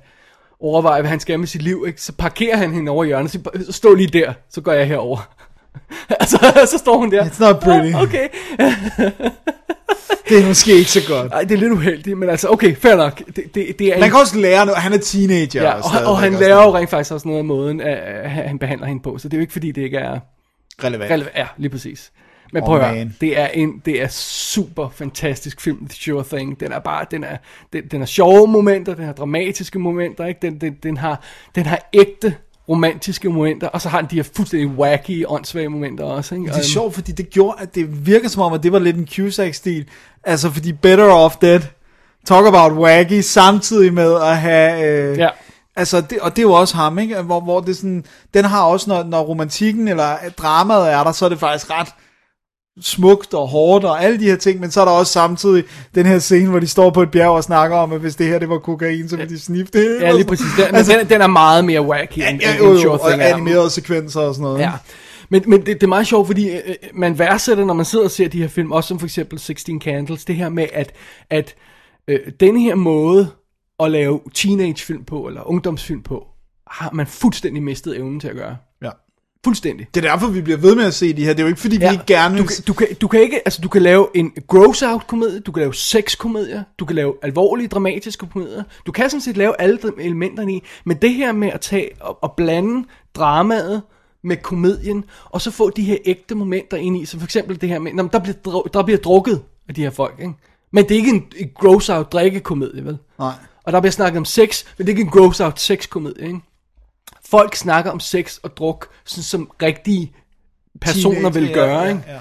overveje, 0.60 1.00
hvad 1.00 1.10
han 1.10 1.20
skal 1.20 1.38
med 1.38 1.46
sit 1.46 1.62
liv, 1.62 1.84
ikke? 1.86 2.02
så 2.02 2.12
parkerer 2.12 2.56
han 2.56 2.72
hende 2.72 2.90
over 2.90 3.04
hjørnet, 3.04 3.30
"Så 3.30 3.38
stå 3.72 3.94
lige 3.94 4.06
der, 4.18 4.32
så 4.50 4.60
går 4.60 4.72
jeg 4.72 4.86
herover. 4.88 5.28
altså, 6.20 6.38
så 6.70 6.78
står 6.78 6.98
hun 6.98 7.10
der. 7.12 7.24
It's 7.24 7.40
not 7.44 7.60
pretty. 7.60 7.94
"Ah, 7.94 8.02
Okay. 8.02 8.28
det 10.28 10.38
er 10.42 10.46
måske 10.46 10.72
ikke 10.72 10.90
så 10.90 11.00
godt. 11.08 11.32
Ej, 11.32 11.42
det 11.42 11.52
er 11.54 11.58
lidt 11.58 11.72
uheldigt, 11.72 12.18
men 12.18 12.30
altså, 12.30 12.48
okay, 12.48 12.76
fair 12.76 12.96
nok. 12.96 13.18
Det, 13.18 13.54
det, 13.54 13.78
det 13.78 13.80
er 13.80 13.94
Man 13.94 14.04
en- 14.04 14.10
kan 14.10 14.20
også 14.20 14.38
lære 14.38 14.66
noget, 14.66 14.80
han 14.80 14.92
er 14.92 14.98
teenager. 14.98 15.62
ja, 15.62 15.72
og, 15.74 16.06
og, 16.12 16.18
han 16.18 16.32
lærer 16.32 16.62
jo 16.64 16.76
rent 16.76 16.90
faktisk 16.90 17.12
også 17.12 17.28
noget 17.28 17.38
af 17.38 17.44
måden, 17.44 17.80
at 17.80 18.30
han 18.30 18.58
behandler 18.58 18.86
hende 18.86 19.02
på, 19.02 19.18
så 19.18 19.28
det 19.28 19.34
er 19.34 19.38
jo 19.38 19.40
ikke 19.40 19.52
fordi, 19.52 19.72
det 19.72 19.82
ikke 19.82 19.96
er... 19.98 20.18
relevant. 20.84 21.10
Relevant, 21.12 21.36
ja, 21.36 21.46
lige 21.56 21.70
præcis. 21.70 22.12
Men 22.52 22.62
Oh, 22.62 22.66
prøv 22.66 22.80
at 22.80 22.88
høre, 22.96 23.10
det 23.20 23.38
er 23.40 23.46
en 23.46 23.82
det 23.84 24.02
er 24.02 24.08
super 24.08 24.88
fantastisk 24.88 25.60
film, 25.60 25.86
The 25.88 25.96
Sure 25.96 26.24
Thing. 26.38 26.60
Den 26.60 26.72
er 26.72 26.78
bare, 26.78 27.04
den 27.10 27.24
er, 27.24 27.36
den, 27.72 27.82
den 27.90 28.00
har 28.00 28.06
sjove 28.06 28.48
momenter, 28.48 28.94
den 28.94 29.04
har 29.04 29.12
dramatiske 29.12 29.78
momenter, 29.78 30.24
ikke? 30.26 30.38
Den, 30.42 30.58
den, 30.60 30.76
den, 30.82 30.96
har, 30.96 31.22
den 31.54 31.66
har 31.66 31.88
ægte 31.92 32.34
romantiske 32.68 33.28
momenter, 33.28 33.68
og 33.68 33.80
så 33.80 33.88
har 33.88 34.00
den 34.00 34.10
de 34.10 34.16
her 34.16 34.22
fuldstændig 34.36 34.68
wacky, 34.68 35.24
åndssvage 35.28 35.68
momenter 35.68 36.04
også, 36.04 36.34
ikke? 36.34 36.46
Det 36.46 36.56
er 36.58 36.62
sjovt, 36.62 36.94
fordi 36.94 37.12
det 37.12 37.30
gjorde, 37.30 37.56
at 37.60 37.74
det 37.74 38.06
virker 38.06 38.28
som 38.28 38.42
om, 38.42 38.52
at 38.52 38.62
det 38.62 38.72
var 38.72 38.78
lidt 38.78 38.96
en 38.96 39.08
Cusack-stil. 39.16 39.86
Altså, 40.24 40.50
fordi 40.50 40.72
Better 40.72 41.04
Off 41.04 41.36
Dead, 41.36 41.60
talk 42.26 42.46
about 42.46 42.72
wacky, 42.72 43.20
samtidig 43.20 43.94
med 43.94 44.14
at 44.14 44.36
have... 44.36 44.88
Øh, 44.88 45.18
Ja. 45.18 45.28
Altså, 45.76 46.00
det, 46.00 46.18
og 46.20 46.30
det 46.36 46.38
er 46.38 46.46
jo 46.46 46.52
også 46.52 46.76
ham, 46.76 46.98
ikke? 46.98 47.22
Hvor, 47.22 47.40
hvor 47.40 47.60
det 47.60 47.76
sådan, 47.76 48.04
den 48.34 48.44
har 48.44 48.62
også, 48.62 48.90
når, 48.90 49.02
når 49.02 49.20
romantikken 49.20 49.88
eller 49.88 50.16
dramaet 50.38 50.92
er 50.92 51.04
der, 51.04 51.12
så 51.12 51.24
er 51.24 51.28
det 51.28 51.38
faktisk 51.38 51.70
ret 51.70 51.88
smukt 52.80 53.34
og 53.34 53.48
hårdt 53.48 53.84
og 53.84 54.04
alle 54.04 54.20
de 54.20 54.24
her 54.24 54.36
ting, 54.36 54.60
men 54.60 54.70
så 54.70 54.80
er 54.80 54.84
der 54.84 54.92
også 54.92 55.12
samtidig 55.12 55.64
den 55.94 56.06
her 56.06 56.18
scene, 56.18 56.50
hvor 56.50 56.58
de 56.58 56.66
står 56.66 56.90
på 56.90 57.02
et 57.02 57.10
bjerg 57.10 57.30
og 57.30 57.44
snakker 57.44 57.76
om, 57.76 57.92
at 57.92 58.00
hvis 58.00 58.16
det 58.16 58.26
her 58.26 58.38
det 58.38 58.48
var 58.48 58.58
kokain, 58.58 59.08
så 59.08 59.16
ville 59.16 59.34
de 59.34 59.40
sniffe 59.40 59.72
det. 59.72 59.98
Ja, 60.00 60.12
lige 60.12 60.24
præcis. 60.24 60.46
Den, 60.56 60.74
altså, 60.74 60.92
den, 60.98 61.08
den 61.08 61.20
er 61.20 61.26
meget 61.26 61.64
mere 61.64 61.82
wacky, 61.82 62.18
Ja, 62.18 62.30
end, 62.30 62.40
ja, 62.40 62.52
end 62.52 62.62
jo, 62.64 62.72
jo, 62.82 62.92
og 62.92 63.10
er. 63.10 63.34
animerede 63.34 63.70
sekvenser 63.70 64.20
og 64.20 64.34
sådan 64.34 64.42
noget. 64.42 64.60
Ja. 64.60 64.72
Men, 65.30 65.42
men 65.46 65.60
det, 65.60 65.66
det 65.66 65.82
er 65.82 65.86
meget 65.86 66.06
sjovt, 66.06 66.26
fordi 66.26 66.50
øh, 66.50 66.60
man 66.94 67.18
værdsætter, 67.18 67.64
når 67.64 67.74
man 67.74 67.84
sidder 67.84 68.04
og 68.04 68.10
ser 68.10 68.28
de 68.28 68.40
her 68.40 68.48
film, 68.48 68.72
også 68.72 68.88
som 68.88 68.98
for 68.98 69.06
eksempel 69.06 69.38
16 69.38 69.80
Candles, 69.80 70.24
det 70.24 70.34
her 70.36 70.48
med, 70.48 70.66
at, 70.72 70.92
at 71.30 71.54
øh, 72.08 72.18
den 72.40 72.60
her 72.60 72.74
måde 72.74 73.28
at 73.80 73.90
lave 73.90 74.20
teenagefilm 74.34 75.04
på, 75.04 75.28
eller 75.28 75.48
ungdomsfilm 75.50 76.02
på, 76.02 76.26
har 76.70 76.90
man 76.92 77.06
fuldstændig 77.06 77.62
mistet 77.62 77.96
evnen 77.96 78.20
til 78.20 78.28
at 78.28 78.34
gøre. 78.36 78.56
Ja. 79.44 79.48
Fuldstændig. 79.48 79.86
Det 79.94 80.04
er 80.06 80.10
derfor, 80.10 80.26
vi 80.26 80.40
bliver 80.40 80.56
ved 80.58 80.74
med 80.76 80.84
at 80.84 80.94
se 80.94 81.12
de 81.12 81.24
her. 81.24 81.32
Det 81.32 81.40
er 81.40 81.44
jo 81.44 81.48
ikke, 81.48 81.60
fordi 81.60 81.76
vi 81.76 81.84
ikke 81.92 82.04
gerne 82.06 82.38
du, 82.38 82.44
kan- 82.44 82.56
du, 82.66 82.72
kan, 82.72 82.86
du 83.00 83.08
kan 83.08 83.20
ikke, 83.20 83.40
altså 83.44 83.60
du 83.62 83.68
kan 83.68 83.82
lave 83.82 84.06
en 84.14 84.32
gross 84.46 84.82
out 84.82 85.06
komedie, 85.06 85.40
du 85.40 85.52
kan 85.52 85.60
lave 85.60 85.74
sex 85.74 86.16
komedier, 86.18 86.62
du 86.78 86.84
kan 86.84 86.96
lave 86.96 87.14
alvorlige 87.22 87.68
dramatiske 87.68 88.26
komedier, 88.26 88.62
du 88.86 88.92
kan 88.92 89.10
sådan 89.10 89.20
set 89.20 89.36
lave 89.36 89.60
alle 89.60 89.76
de 89.82 89.92
elementerne 89.98 90.52
i, 90.52 90.62
men 90.84 90.96
det 90.96 91.14
her 91.14 91.32
med 91.32 91.48
at 91.48 91.60
tage 91.60 91.90
og, 92.00 92.18
og 92.22 92.32
blande 92.36 92.88
dramaet 93.14 93.82
med 94.24 94.36
komedien, 94.36 95.04
og 95.24 95.40
så 95.40 95.50
få 95.50 95.70
de 95.70 95.82
her 95.82 95.96
ægte 96.04 96.34
momenter 96.34 96.76
ind 96.76 96.96
i, 96.96 97.04
så 97.04 97.18
for 97.18 97.24
eksempel 97.24 97.60
det 97.60 97.68
her 97.68 97.78
med, 97.78 97.92
nå, 97.92 98.02
men 98.02 98.10
der, 98.12 98.18
bliver, 98.18 98.68
der 98.74 98.82
bliver 98.82 98.98
drukket 98.98 99.42
af 99.68 99.74
de 99.74 99.82
her 99.82 99.90
folk, 99.90 100.14
ikke? 100.20 100.32
men 100.72 100.84
det 100.84 100.90
er 100.90 100.96
ikke 100.98 101.10
en, 101.10 101.24
en 101.36 101.48
gross 101.54 101.88
out 101.88 102.12
drikkekomedie, 102.12 102.84
vel? 102.84 102.98
Nej. 103.18 103.32
Og 103.64 103.72
der 103.72 103.80
bliver 103.80 103.92
snakket 103.92 104.18
om 104.18 104.24
sex, 104.24 104.64
men 104.78 104.86
det 104.86 104.92
er 104.92 104.96
ikke 104.96 105.06
en 105.06 105.10
gross 105.22 105.40
out 105.40 105.60
sexkomedie, 105.60 106.26
ikke? 106.26 106.40
Folk 107.30 107.54
snakker 107.54 107.90
om 107.90 108.00
sex 108.00 108.38
og 108.38 108.56
druk, 108.56 108.88
sådan 109.04 109.22
som 109.22 109.50
rigtige 109.62 110.12
personer 110.80 111.14
Teenage, 111.14 111.34
vil 111.34 111.48
ja, 111.48 111.54
gøre, 111.54 111.80
ja, 111.80 111.88
ikke? 111.88 112.02
ja. 112.06 112.20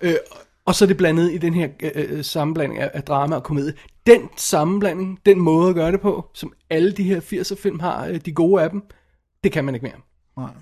Øh, 0.00 0.16
og 0.64 0.74
så 0.74 0.84
er 0.84 0.86
det 0.86 0.96
blandet 0.96 1.32
i 1.32 1.38
den 1.38 1.54
her 1.54 1.68
øh, 1.80 1.90
øh, 1.94 2.24
sammenblanding 2.24 2.80
af, 2.80 2.90
af 2.94 3.02
drama 3.02 3.36
og 3.36 3.42
komedie. 3.42 3.74
Den 4.06 4.28
sammenblanding, 4.36 5.18
den 5.26 5.40
måde 5.40 5.68
at 5.68 5.74
gøre 5.74 5.92
det 5.92 6.00
på, 6.00 6.30
som 6.34 6.52
alle 6.70 6.92
de 6.92 7.02
her 7.02 7.20
80'er 7.20 7.62
film 7.62 7.80
har, 7.80 8.06
øh, 8.06 8.16
de 8.16 8.32
gode 8.32 8.62
af 8.62 8.70
dem, 8.70 8.82
det 9.44 9.52
kan 9.52 9.64
man 9.64 9.74
ikke 9.74 9.84
mere. 9.84 9.96
Nej. 10.36 10.54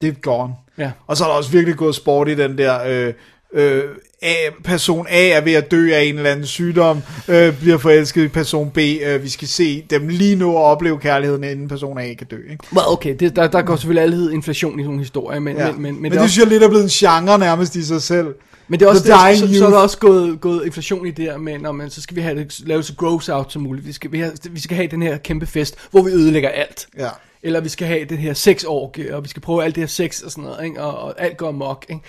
Det 0.00 0.08
er 0.08 0.20
gone. 0.20 0.54
Ja. 0.78 0.92
Og 1.06 1.16
så 1.16 1.24
er 1.24 1.28
der 1.28 1.36
også 1.36 1.50
virkelig 1.50 1.76
gået 1.76 1.94
sport 1.94 2.28
i 2.28 2.34
den 2.34 2.58
der... 2.58 2.82
Øh, 2.86 3.14
øh, 3.52 3.84
A, 4.22 4.34
person 4.64 5.06
A 5.10 5.28
er 5.28 5.40
ved 5.40 5.52
at 5.52 5.70
dø 5.70 5.94
af 5.94 6.02
en 6.02 6.16
eller 6.16 6.30
anden 6.30 6.46
sygdom, 6.46 7.02
øh, 7.28 7.60
bliver 7.60 7.78
forelsket 7.78 8.24
i 8.24 8.28
person 8.28 8.70
B. 8.70 8.78
Øh, 8.78 9.22
vi 9.22 9.28
skal 9.28 9.48
se 9.48 9.84
dem 9.90 10.08
lige 10.08 10.36
nu 10.36 10.56
og 10.56 10.64
opleve 10.64 10.98
kærligheden, 10.98 11.44
inden 11.44 11.68
person 11.68 11.98
A 11.98 12.14
kan 12.14 12.26
dø. 12.30 12.36
Ikke? 12.36 12.64
Well, 12.72 12.86
okay, 12.88 13.16
det, 13.20 13.36
der, 13.36 13.46
der 13.46 13.62
går 13.62 13.76
selvfølgelig 13.76 14.02
altid 14.02 14.32
inflation 14.32 14.72
i 14.72 14.82
sådan 14.82 14.84
nogle 14.84 15.00
historier, 15.00 15.40
men, 15.40 15.56
Ja. 15.56 15.72
men, 15.72 15.82
men, 15.82 15.92
men, 15.94 16.02
men 16.02 16.12
det, 16.12 16.20
synes 16.30 16.38
jeg 16.38 16.46
lidt 16.46 16.62
er 16.62 16.68
blevet 16.68 16.84
en 16.84 16.90
genre 16.90 17.38
nærmest 17.38 17.76
i 17.76 17.84
sig 17.84 18.02
selv. 18.02 18.34
men 18.68 18.80
det 18.80 18.86
er 18.86 18.90
også 18.90 19.02
det, 19.02 19.38
så, 19.38 19.58
så, 19.58 19.66
er 19.66 19.70
der 19.70 19.78
også 19.78 19.98
gået, 19.98 20.40
gået 20.40 20.66
inflation 20.66 21.06
i 21.06 21.10
det 21.10 21.24
her 21.24 21.36
med, 21.38 21.58
når 21.58 21.72
man, 21.72 21.90
så 21.90 22.02
skal 22.02 22.16
vi 22.16 22.20
have 22.20 22.38
det 22.38 22.60
lavet 22.66 22.84
så 22.84 22.94
gross 22.96 23.28
out 23.28 23.52
som 23.52 23.62
muligt. 23.62 23.86
Vi 23.86 23.92
skal, 23.92 24.12
vi, 24.12 24.18
have, 24.18 24.32
vi 24.50 24.60
skal 24.60 24.76
have 24.76 24.88
den 24.88 25.02
her 25.02 25.16
kæmpe 25.16 25.46
fest, 25.46 25.76
hvor 25.90 26.02
vi 26.02 26.10
ødelægger 26.10 26.48
alt. 26.48 26.86
Ja. 26.98 27.08
Eller 27.42 27.60
vi 27.60 27.68
skal 27.68 27.86
have 27.86 28.04
det 28.04 28.18
her 28.18 28.34
sexorgie, 28.34 29.16
og 29.16 29.24
vi 29.24 29.28
skal 29.28 29.42
prøve 29.42 29.64
alt 29.64 29.74
det 29.74 29.82
her 29.82 29.88
sex 29.88 30.20
og 30.22 30.30
sådan 30.30 30.44
noget, 30.44 30.64
ikke? 30.64 30.82
Og, 30.82 30.98
og 30.98 31.14
alt 31.22 31.36
går 31.36 31.48
amok. 31.48 31.86
Ikke? 31.88 32.02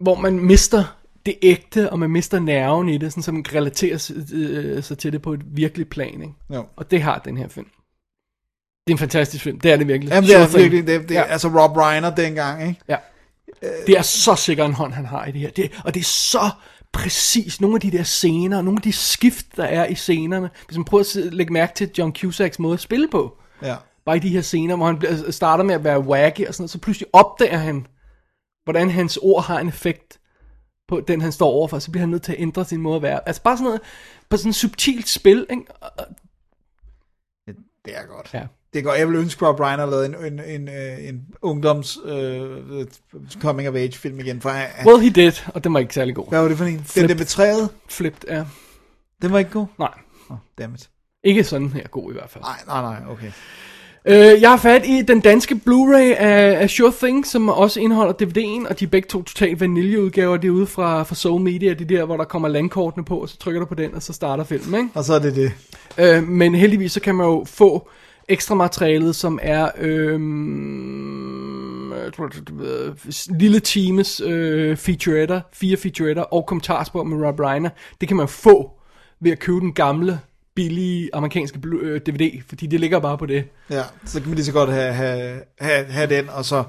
Hvor 0.00 0.14
man 0.14 0.38
mister 0.40 0.84
det 1.26 1.34
ægte, 1.42 1.90
og 1.90 1.98
man 1.98 2.10
mister 2.10 2.40
nerven 2.40 2.88
i 2.88 2.98
det, 2.98 3.12
sådan, 3.12 3.22
så 3.22 3.32
man 3.32 3.42
kan 3.42 3.56
relatere 3.56 3.98
sig, 3.98 4.16
øh, 4.34 4.82
sig 4.82 4.98
til 4.98 5.12
det 5.12 5.22
på 5.22 5.32
et 5.32 5.40
virkeligt 5.44 5.90
plan. 5.90 6.22
Ikke? 6.22 6.34
Jo. 6.54 6.64
Og 6.76 6.90
det 6.90 7.02
har 7.02 7.18
den 7.18 7.36
her 7.36 7.48
film. 7.48 7.66
Det 8.86 8.92
er 8.92 8.94
en 8.94 8.98
fantastisk 8.98 9.44
film, 9.44 9.60
det 9.60 9.72
er 9.72 9.76
det 9.76 9.88
virkelig. 9.88 10.12
Jamen, 10.12 10.28
det 10.30 10.36
er 10.36 10.46
Sure 10.46 10.60
virkelig, 10.60 10.86
det, 10.86 11.08
det 11.08 11.14
Ja. 11.14 11.22
altså 11.22 11.48
Rob 11.48 11.76
Reiner 11.76 12.14
dengang, 12.14 12.68
ikke? 12.68 12.80
Ja. 12.88 12.96
Det 13.86 13.98
er 13.98 14.02
så 14.02 14.34
sikker 14.34 14.64
en 14.64 14.72
hånd, 14.72 14.92
han 14.92 15.06
har 15.06 15.24
i 15.26 15.32
det 15.32 15.40
her. 15.40 15.50
Det, 15.50 15.80
og 15.84 15.94
det 15.94 16.00
er 16.00 16.04
så 16.04 16.50
præcis 16.92 17.60
nogle 17.60 17.74
af 17.76 17.80
de 17.80 17.90
der 17.90 18.02
scener, 18.02 18.62
nogle 18.62 18.78
af 18.78 18.82
de 18.82 18.92
skift, 18.92 19.46
der 19.56 19.64
er 19.64 19.86
i 19.86 19.94
scenerne. 19.94 20.50
Hvis 20.66 20.76
man 20.78 20.84
prøver 20.84 21.24
at 21.26 21.34
lægge 21.34 21.52
mærke 21.52 21.74
til 21.74 21.90
John 21.98 22.14
Cusacks 22.14 22.58
måde 22.58 22.74
at 22.74 22.80
spille 22.80 23.08
på. 23.08 23.36
Ja. 23.62 23.76
Bare 24.06 24.16
i 24.16 24.20
de 24.20 24.28
her 24.28 24.40
scener, 24.40 24.76
hvor 24.76 24.86
han 24.86 25.32
starter 25.32 25.64
med 25.64 25.74
at 25.74 25.84
være 25.84 26.00
wacky 26.00 26.46
og 26.46 26.54
sådan 26.54 26.62
noget, 26.62 26.70
så 26.70 26.78
pludselig 26.78 27.08
opdager 27.12 27.56
han, 27.58 27.86
hvordan 28.64 28.90
hans 28.90 29.16
ord 29.22 29.44
har 29.44 29.58
en 29.60 29.68
effekt 29.68 30.18
på 30.88 31.00
den, 31.08 31.20
han 31.20 31.32
står 31.32 31.48
overfor. 31.50 31.78
Så 31.78 31.90
bliver 31.90 32.02
han 32.02 32.08
nødt 32.08 32.22
til 32.22 32.32
at 32.32 32.40
ændre 32.40 32.64
sin 32.64 32.80
måde 32.80 32.96
at 32.96 33.02
være. 33.02 33.28
Altså 33.28 33.42
bare 33.42 33.56
sådan 33.56 33.64
noget, 33.64 33.80
på 34.28 34.36
sådan 34.36 34.50
et 34.50 34.54
subtilt 34.56 35.08
spil, 35.08 35.46
ikke? 35.50 35.62
Og- 35.80 35.90
Det 37.84 37.96
er 37.96 38.06
godt. 38.06 38.30
Ja. 38.34 38.46
Det 38.72 38.78
er 38.78 38.82
godt. 38.82 38.98
Jeg 38.98 39.08
vil 39.08 39.16
ønske, 39.16 39.46
Rob 39.46 39.60
Reiner 39.60 39.86
lavede 39.86 40.06
en, 40.06 40.14
en, 40.32 40.40
en, 40.44 40.68
øh, 40.68 41.08
en 41.08 41.26
ungdoms 41.42 41.98
øh, 42.04 42.86
coming 43.40 43.68
of 43.68 43.74
age 43.74 43.92
film 43.92 44.20
igen. 44.20 44.40
For, 44.40 44.48
han- 44.50 44.86
Well, 44.86 45.02
he 45.02 45.10
did, 45.10 45.32
og 45.54 45.64
den 45.64 45.74
var 45.74 45.80
ikke 45.80 45.94
særlig 45.94 46.14
god. 46.14 46.28
hvad 46.28 46.40
var 46.40 46.48
det 46.48 46.58
for 46.58 46.64
en? 46.64 46.76
Den 46.76 46.84
Flip. 46.84 47.08
der 47.08 47.14
med 47.14 47.24
træet, 47.26 47.68
Flipped, 47.88 48.28
ja. 48.28 48.44
den 49.22 49.32
var 49.32 49.38
ikke 49.38 49.50
god? 49.50 49.66
Nej, 49.78 49.94
Oh, 50.30 50.36
dammit. 50.58 50.90
ikke 51.24 51.44
sådan 51.44 51.68
her 51.68 51.88
god 51.88 52.10
i 52.10 52.14
hvert 52.14 52.30
fald. 52.30 52.44
Nej, 52.44 52.58
nej, 52.66 52.82
nej, 53.00 53.10
okay. 53.12 53.32
Øh, 54.04 54.40
jeg 54.40 54.50
har 54.50 54.56
fat 54.56 54.86
i 54.86 55.02
den 55.02 55.20
danske 55.20 55.54
Blu-ray 55.54 56.14
af, 56.16 56.62
af 56.62 56.70
Sure 56.70 56.92
Thing, 57.02 57.26
som 57.26 57.48
også 57.48 57.80
indeholder 57.80 58.12
DVD'en, 58.12 58.68
og 58.68 58.80
de 58.80 58.84
er 58.84 58.88
begge 58.88 59.08
to 59.08 59.22
totalt 59.22 59.60
vaniljeudgaver. 59.60 60.36
Det 60.36 60.48
er 60.48 60.52
ude 60.52 60.66
fra, 60.66 61.02
fra 61.02 61.14
Soul 61.14 61.40
Media, 61.40 61.72
det 61.72 61.80
er 61.80 61.98
der, 61.98 62.04
hvor 62.04 62.16
der 62.16 62.24
kommer 62.24 62.48
landkortene 62.48 63.04
på, 63.04 63.18
og 63.18 63.28
så 63.28 63.38
trykker 63.38 63.60
du 63.60 63.66
på 63.66 63.74
den, 63.74 63.94
og 63.94 64.02
så 64.02 64.12
starter 64.12 64.44
filmen, 64.44 64.80
ikke? 64.80 64.90
Og 64.94 65.04
så 65.04 65.14
er 65.14 65.18
det 65.18 65.36
det. 65.36 65.52
Øh, 65.98 66.28
men 66.28 66.54
heldigvis 66.54 66.92
så 66.92 67.00
kan 67.00 67.14
man 67.14 67.26
jo 67.26 67.44
få 67.46 67.88
ekstra 68.28 68.54
materialet, 68.54 69.16
som 69.16 69.38
er 69.42 69.68
øhm, 69.78 71.92
lille 73.30 73.60
times 73.60 74.20
øh, 74.20 74.76
featuretter, 74.76 75.40
fire 75.52 75.76
featuretter 75.76 76.22
og 76.22 76.46
kommentarspor 76.46 77.04
med 77.04 77.26
Rob 77.26 77.40
Reiner. 77.40 77.70
Det 78.00 78.08
kan 78.08 78.16
man 78.16 78.28
få 78.28 78.70
ved 79.20 79.32
at 79.32 79.38
købe 79.38 79.60
den 79.60 79.72
gamle, 79.72 80.20
billige 80.54 81.10
amerikanske 81.12 81.58
blu- 81.66 81.82
øh, 81.84 82.00
DVD, 82.00 82.42
fordi 82.48 82.66
det 82.66 82.80
ligger 82.80 82.98
bare 82.98 83.18
på 83.18 83.26
det. 83.26 83.44
Ja, 83.70 83.82
så 84.06 84.20
kan 84.20 84.28
man 84.28 84.34
lige 84.34 84.44
så 84.44 84.52
godt 84.52 84.70
have, 84.70 84.92
have, 84.92 85.40
have, 85.60 85.84
have 85.84 86.16
den, 86.16 86.28
og 86.28 86.44
så 86.44 86.64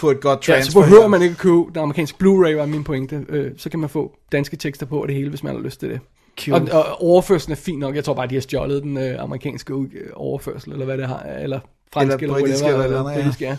få 0.00 0.10
et 0.10 0.20
godt 0.20 0.48
Ja, 0.48 0.54
transfer. 0.54 0.72
så 0.72 0.80
behøver 0.80 1.08
man 1.08 1.22
ikke 1.22 1.32
at 1.32 1.38
købe 1.38 1.56
den 1.74 1.78
amerikanske 1.78 2.16
Blu-ray, 2.24 2.54
var 2.56 2.66
min 2.66 2.84
pointe. 2.84 3.24
Øh, 3.28 3.50
så 3.56 3.70
kan 3.70 3.80
man 3.80 3.88
få 3.88 4.12
danske 4.32 4.56
tekster 4.56 4.86
på 4.86 5.02
og 5.02 5.08
det 5.08 5.16
hele, 5.16 5.28
hvis 5.28 5.42
man 5.42 5.54
har 5.54 5.62
lyst 5.62 5.80
til 5.80 5.88
det. 5.90 6.00
Cute. 6.40 6.54
Og, 6.74 6.84
og 6.86 7.02
overførselen 7.02 7.52
er 7.52 7.56
fin 7.56 7.78
nok. 7.78 7.94
Jeg 7.96 8.04
tror 8.04 8.14
bare, 8.14 8.26
de 8.26 8.34
har 8.34 8.40
stjålet 8.42 8.82
den 8.82 8.96
øh, 8.96 9.22
amerikanske 9.22 9.74
overførsel, 10.14 10.72
eller 10.72 10.84
hvad 10.84 10.98
det 10.98 11.06
har, 11.06 11.22
eller 11.22 11.60
fransk, 11.92 12.12
Eller 12.22 12.34
eller, 12.34 12.40
britisk, 12.46 12.62
whatever, 12.64 12.84
eller 12.84 12.96
et 13.00 13.10
eller 13.14 13.24
andet, 13.24 13.40
ja. 13.40 13.48
ja. 13.48 13.56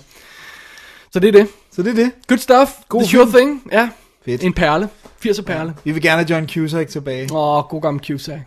Så 1.12 1.20
det 1.20 1.28
er 1.28 1.32
det. 1.32 1.48
Så 1.72 1.84
det 1.84 1.90
er 1.90 1.96
det. 2.04 2.12
Good 2.28 2.38
stuff. 2.38 2.70
God 2.90 3.02
The 3.02 3.10
sure 3.10 3.28
thing. 3.40 3.64
Ja. 3.72 3.90
Fedt. 4.26 4.44
En 4.44 4.54
perle. 4.54 4.90
80'er 5.26 5.42
perle. 5.42 5.74
Vi 5.84 5.92
vil 5.92 6.02
gerne 6.02 6.24
have 6.24 6.36
John 6.36 6.48
Cusack 6.50 6.90
tilbage. 6.90 7.30
Åh, 7.34 7.58
oh, 7.58 7.64
god 7.70 7.82
gammel 7.82 8.04
Cusack. 8.08 8.42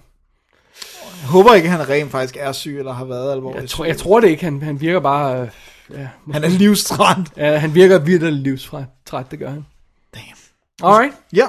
Jeg 1.25 1.31
håber 1.31 1.55
ikke, 1.55 1.69
han 1.69 1.89
rent 1.89 2.11
faktisk 2.11 2.37
er 2.41 2.53
syg, 2.53 2.79
eller 2.79 2.93
har 2.93 3.05
været 3.05 3.33
alvorligt 3.33 3.63
Jeg, 3.63 3.71
tror, 3.71 3.85
syg. 3.85 3.89
jeg 3.89 3.97
tror 3.97 4.21
det 4.21 4.29
ikke. 4.29 4.45
Han, 4.45 4.63
han 4.63 4.81
virker 4.81 5.01
bare... 5.01 5.41
Øh, 5.41 5.49
ja, 5.99 6.09
Han 6.33 6.45
er 6.45 6.49
livstrand. 6.49 7.27
ja, 7.37 7.57
han 7.57 7.75
virker 7.75 7.99
virkelig 7.99 8.33
livsfra. 8.33 8.85
Træt, 9.07 9.31
det 9.31 9.39
gør 9.39 9.49
han. 9.51 9.67
Damn. 10.15 10.27
Alright. 10.93 11.15
Ja, 11.33 11.47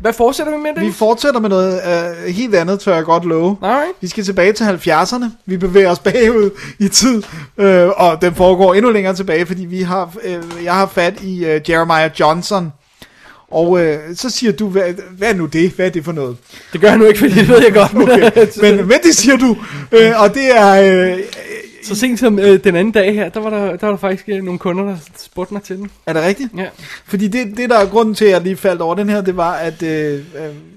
Hvad 0.00 0.12
fortsætter 0.12 0.56
vi 0.56 0.62
med 0.62 0.74
det? 0.74 0.82
vi 0.82 0.92
fortsætter 0.92 1.40
med 1.40 1.48
noget 1.48 1.80
uh, 2.26 2.34
helt 2.34 2.54
andet, 2.54 2.80
tør 2.80 2.94
jeg 2.94 3.04
godt 3.04 3.24
love. 3.24 3.56
Alright. 3.62 3.92
Vi 4.00 4.06
skal 4.08 4.24
tilbage 4.24 4.52
til 4.52 4.64
70'erne. 4.64 5.24
Vi 5.46 5.56
bevæger 5.56 5.90
os 5.90 5.98
bagud 5.98 6.50
i 6.78 6.88
tid, 6.88 7.22
øh, 7.58 7.88
og 7.88 8.22
den 8.22 8.34
foregår 8.34 8.74
endnu 8.74 8.90
længere 8.90 9.14
tilbage, 9.14 9.46
fordi 9.46 9.64
vi 9.64 9.82
har, 9.82 10.12
øh, 10.24 10.42
jeg 10.64 10.74
har 10.74 10.86
fat 10.86 11.20
i 11.22 11.44
øh, 11.44 11.60
Jeremiah 11.70 12.10
Johnson. 12.20 12.72
Og 13.50 13.84
øh, 13.84 13.98
så 14.14 14.30
siger 14.30 14.52
du, 14.52 14.68
hvad, 14.68 14.82
hvad 15.10 15.28
er 15.30 15.34
nu 15.34 15.46
det? 15.46 15.70
Hvad 15.70 15.86
er 15.86 15.90
det 15.90 16.04
for 16.04 16.12
noget? 16.12 16.36
Det 16.72 16.80
gør 16.80 16.88
han 16.90 16.98
nu 16.98 17.04
ikke, 17.04 17.18
fordi 17.18 17.32
det 17.34 17.48
ved 17.48 17.62
jeg 17.62 17.72
godt. 17.72 17.94
Okay, 17.94 18.30
men, 18.62 18.76
men 18.88 18.98
det 19.02 19.14
siger 19.16 19.36
du, 19.36 19.56
øh, 19.92 20.22
og 20.22 20.34
det 20.34 20.56
er... 20.56 21.12
Øh, 21.12 21.18
Så 21.84 21.94
sent 21.94 22.18
som 22.18 22.38
øh, 22.38 22.64
den 22.64 22.76
anden 22.76 22.92
dag 22.92 23.14
her, 23.14 23.28
der 23.28 23.40
var 23.40 23.50
der, 23.50 23.76
der, 23.76 23.86
var 23.86 23.90
der 23.90 23.96
faktisk 23.96 24.28
øh, 24.28 24.42
nogle 24.42 24.58
kunder, 24.58 24.84
der 24.84 24.96
spurgte 25.18 25.54
mig 25.54 25.62
til 25.62 25.76
den. 25.76 25.90
er 26.06 26.12
det 26.12 26.22
rigtigt? 26.22 26.50
Ja. 26.56 26.66
Fordi 27.06 27.28
det, 27.28 27.56
det, 27.56 27.70
der 27.70 27.78
er 27.78 27.86
grunden 27.86 28.14
til, 28.14 28.24
at 28.24 28.30
jeg 28.30 28.40
lige 28.40 28.56
faldt 28.56 28.80
over 28.82 28.94
den 28.94 29.08
her, 29.08 29.20
det 29.20 29.36
var, 29.36 29.52
at 29.52 29.82
øh, 29.82 30.14
øh, 30.14 30.20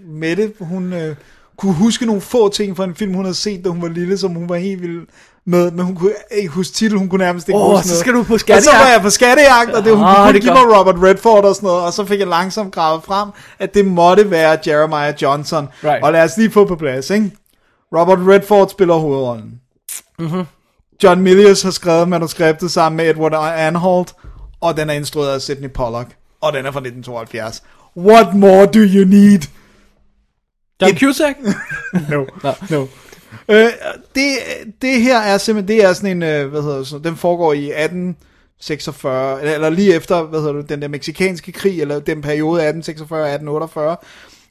Mette, 0.08 0.52
hun 0.60 0.94
øh, 0.94 1.16
kunne 1.58 1.74
huske 1.74 2.06
nogle 2.06 2.22
få 2.22 2.50
ting 2.50 2.78
fra 2.78 2.84
en 2.84 2.96
film, 2.96 3.14
hun 3.14 3.26
havde 3.26 3.36
set, 3.36 3.64
da 3.64 3.70
hun 3.70 3.82
var 3.82 3.88
lille, 3.90 4.18
som 4.18 4.32
hun 4.32 4.50
var 4.50 4.56
helt 4.56 4.82
vild 4.82 5.02
med, 5.46 5.72
men 5.72 5.86
hun 5.86 5.96
kunne 5.96 6.14
ikke 6.32 6.50
huske 6.50 6.74
titel, 6.74 6.98
hun 6.98 7.10
kunne 7.10 7.24
nærmest 7.24 7.48
ikke 7.50 7.60
Åh, 7.60 7.72
huske 7.72 7.88
så 7.88 7.92
noget. 7.92 8.00
skal 8.00 8.14
du 8.14 8.24
på 8.24 8.34
Og 8.34 8.40
så 8.40 8.44
skattejagt. 8.46 8.80
var 8.86 8.92
jeg 8.92 9.02
på 9.02 9.10
skattejagt, 9.10 9.70
og 9.72 9.84
det, 9.86 9.96
hun 9.96 10.06
Ah, 10.06 10.16
kunne 10.16 10.26
kun 10.26 10.34
det 10.34 10.42
give 10.42 10.54
mig 10.54 10.78
Robert 10.78 10.96
Redford 11.04 11.46
og 11.46 11.56
sådan 11.56 11.68
noget, 11.68 11.82
og 11.84 11.94
så 11.94 12.06
fik 12.06 12.20
jeg 12.20 12.28
langsomt 12.28 12.74
gravet 12.74 13.04
frem, 13.04 13.30
at 13.60 13.74
det 13.74 13.86
måtte 13.86 14.32
være 14.32 14.58
Jeremiah 14.68 15.14
Johnson. 15.22 15.68
Right. 15.84 16.04
Og 16.04 16.12
lad 16.12 16.24
os 16.24 16.38
lige 16.38 16.52
få 16.52 16.66
på 16.66 16.76
plads, 16.76 17.10
ikke? 17.10 17.32
Robert 17.98 18.20
Redford 18.28 18.70
spiller 18.70 18.96
hovedrollen. 18.96 19.52
Mhm. 20.20 20.44
John 21.04 21.22
Milius 21.22 21.62
har 21.62 21.72
skrevet 21.72 22.08
manuskriptet 22.10 22.72
sammen 22.72 22.98
med 22.98 23.10
Edward 23.10 23.54
Anholt, 23.58 24.14
og 24.62 24.78
den 24.78 24.90
er 24.90 24.94
instrueret 24.94 25.34
af 25.34 25.42
Sidney 25.42 25.70
Pollack, 25.70 26.10
og 26.42 26.54
den 26.54 26.66
er 26.66 26.72
fra 26.72 26.80
1972. 26.80 27.64
What 27.98 28.34
more 28.36 28.66
do 28.66 28.80
you 28.80 29.06
need? 29.08 29.40
John 30.82 30.98
Cusack? 30.98 31.38
No, 32.10 32.26
Nå. 32.44 32.52
no. 32.70 32.86
Øh, 33.50 33.70
det, 34.16 34.30
det 34.82 35.02
her 35.02 35.20
er 35.20 35.38
simpelthen, 35.38 35.78
det 35.78 35.86
er 35.86 35.94
sådan 35.94 36.18
en, 36.18 36.24
øh, 36.24 36.50
hvad 36.50 36.62
hedder 36.62 36.78
det, 36.78 36.88
så, 36.88 36.98
den 36.98 37.16
foregår 37.16 37.54
i 37.54 37.66
1846, 37.66 39.40
eller, 39.42 39.54
eller 39.54 39.70
lige 39.70 39.96
efter, 39.96 40.24
hvad 40.24 40.40
hedder 40.40 40.54
det, 40.54 40.70
den 40.70 40.82
der 40.82 40.88
meksikanske 40.88 41.52
krig, 41.52 41.82
eller 41.82 42.00
den 42.00 42.22
periode 42.22 42.70
1846-1848, 42.70 43.80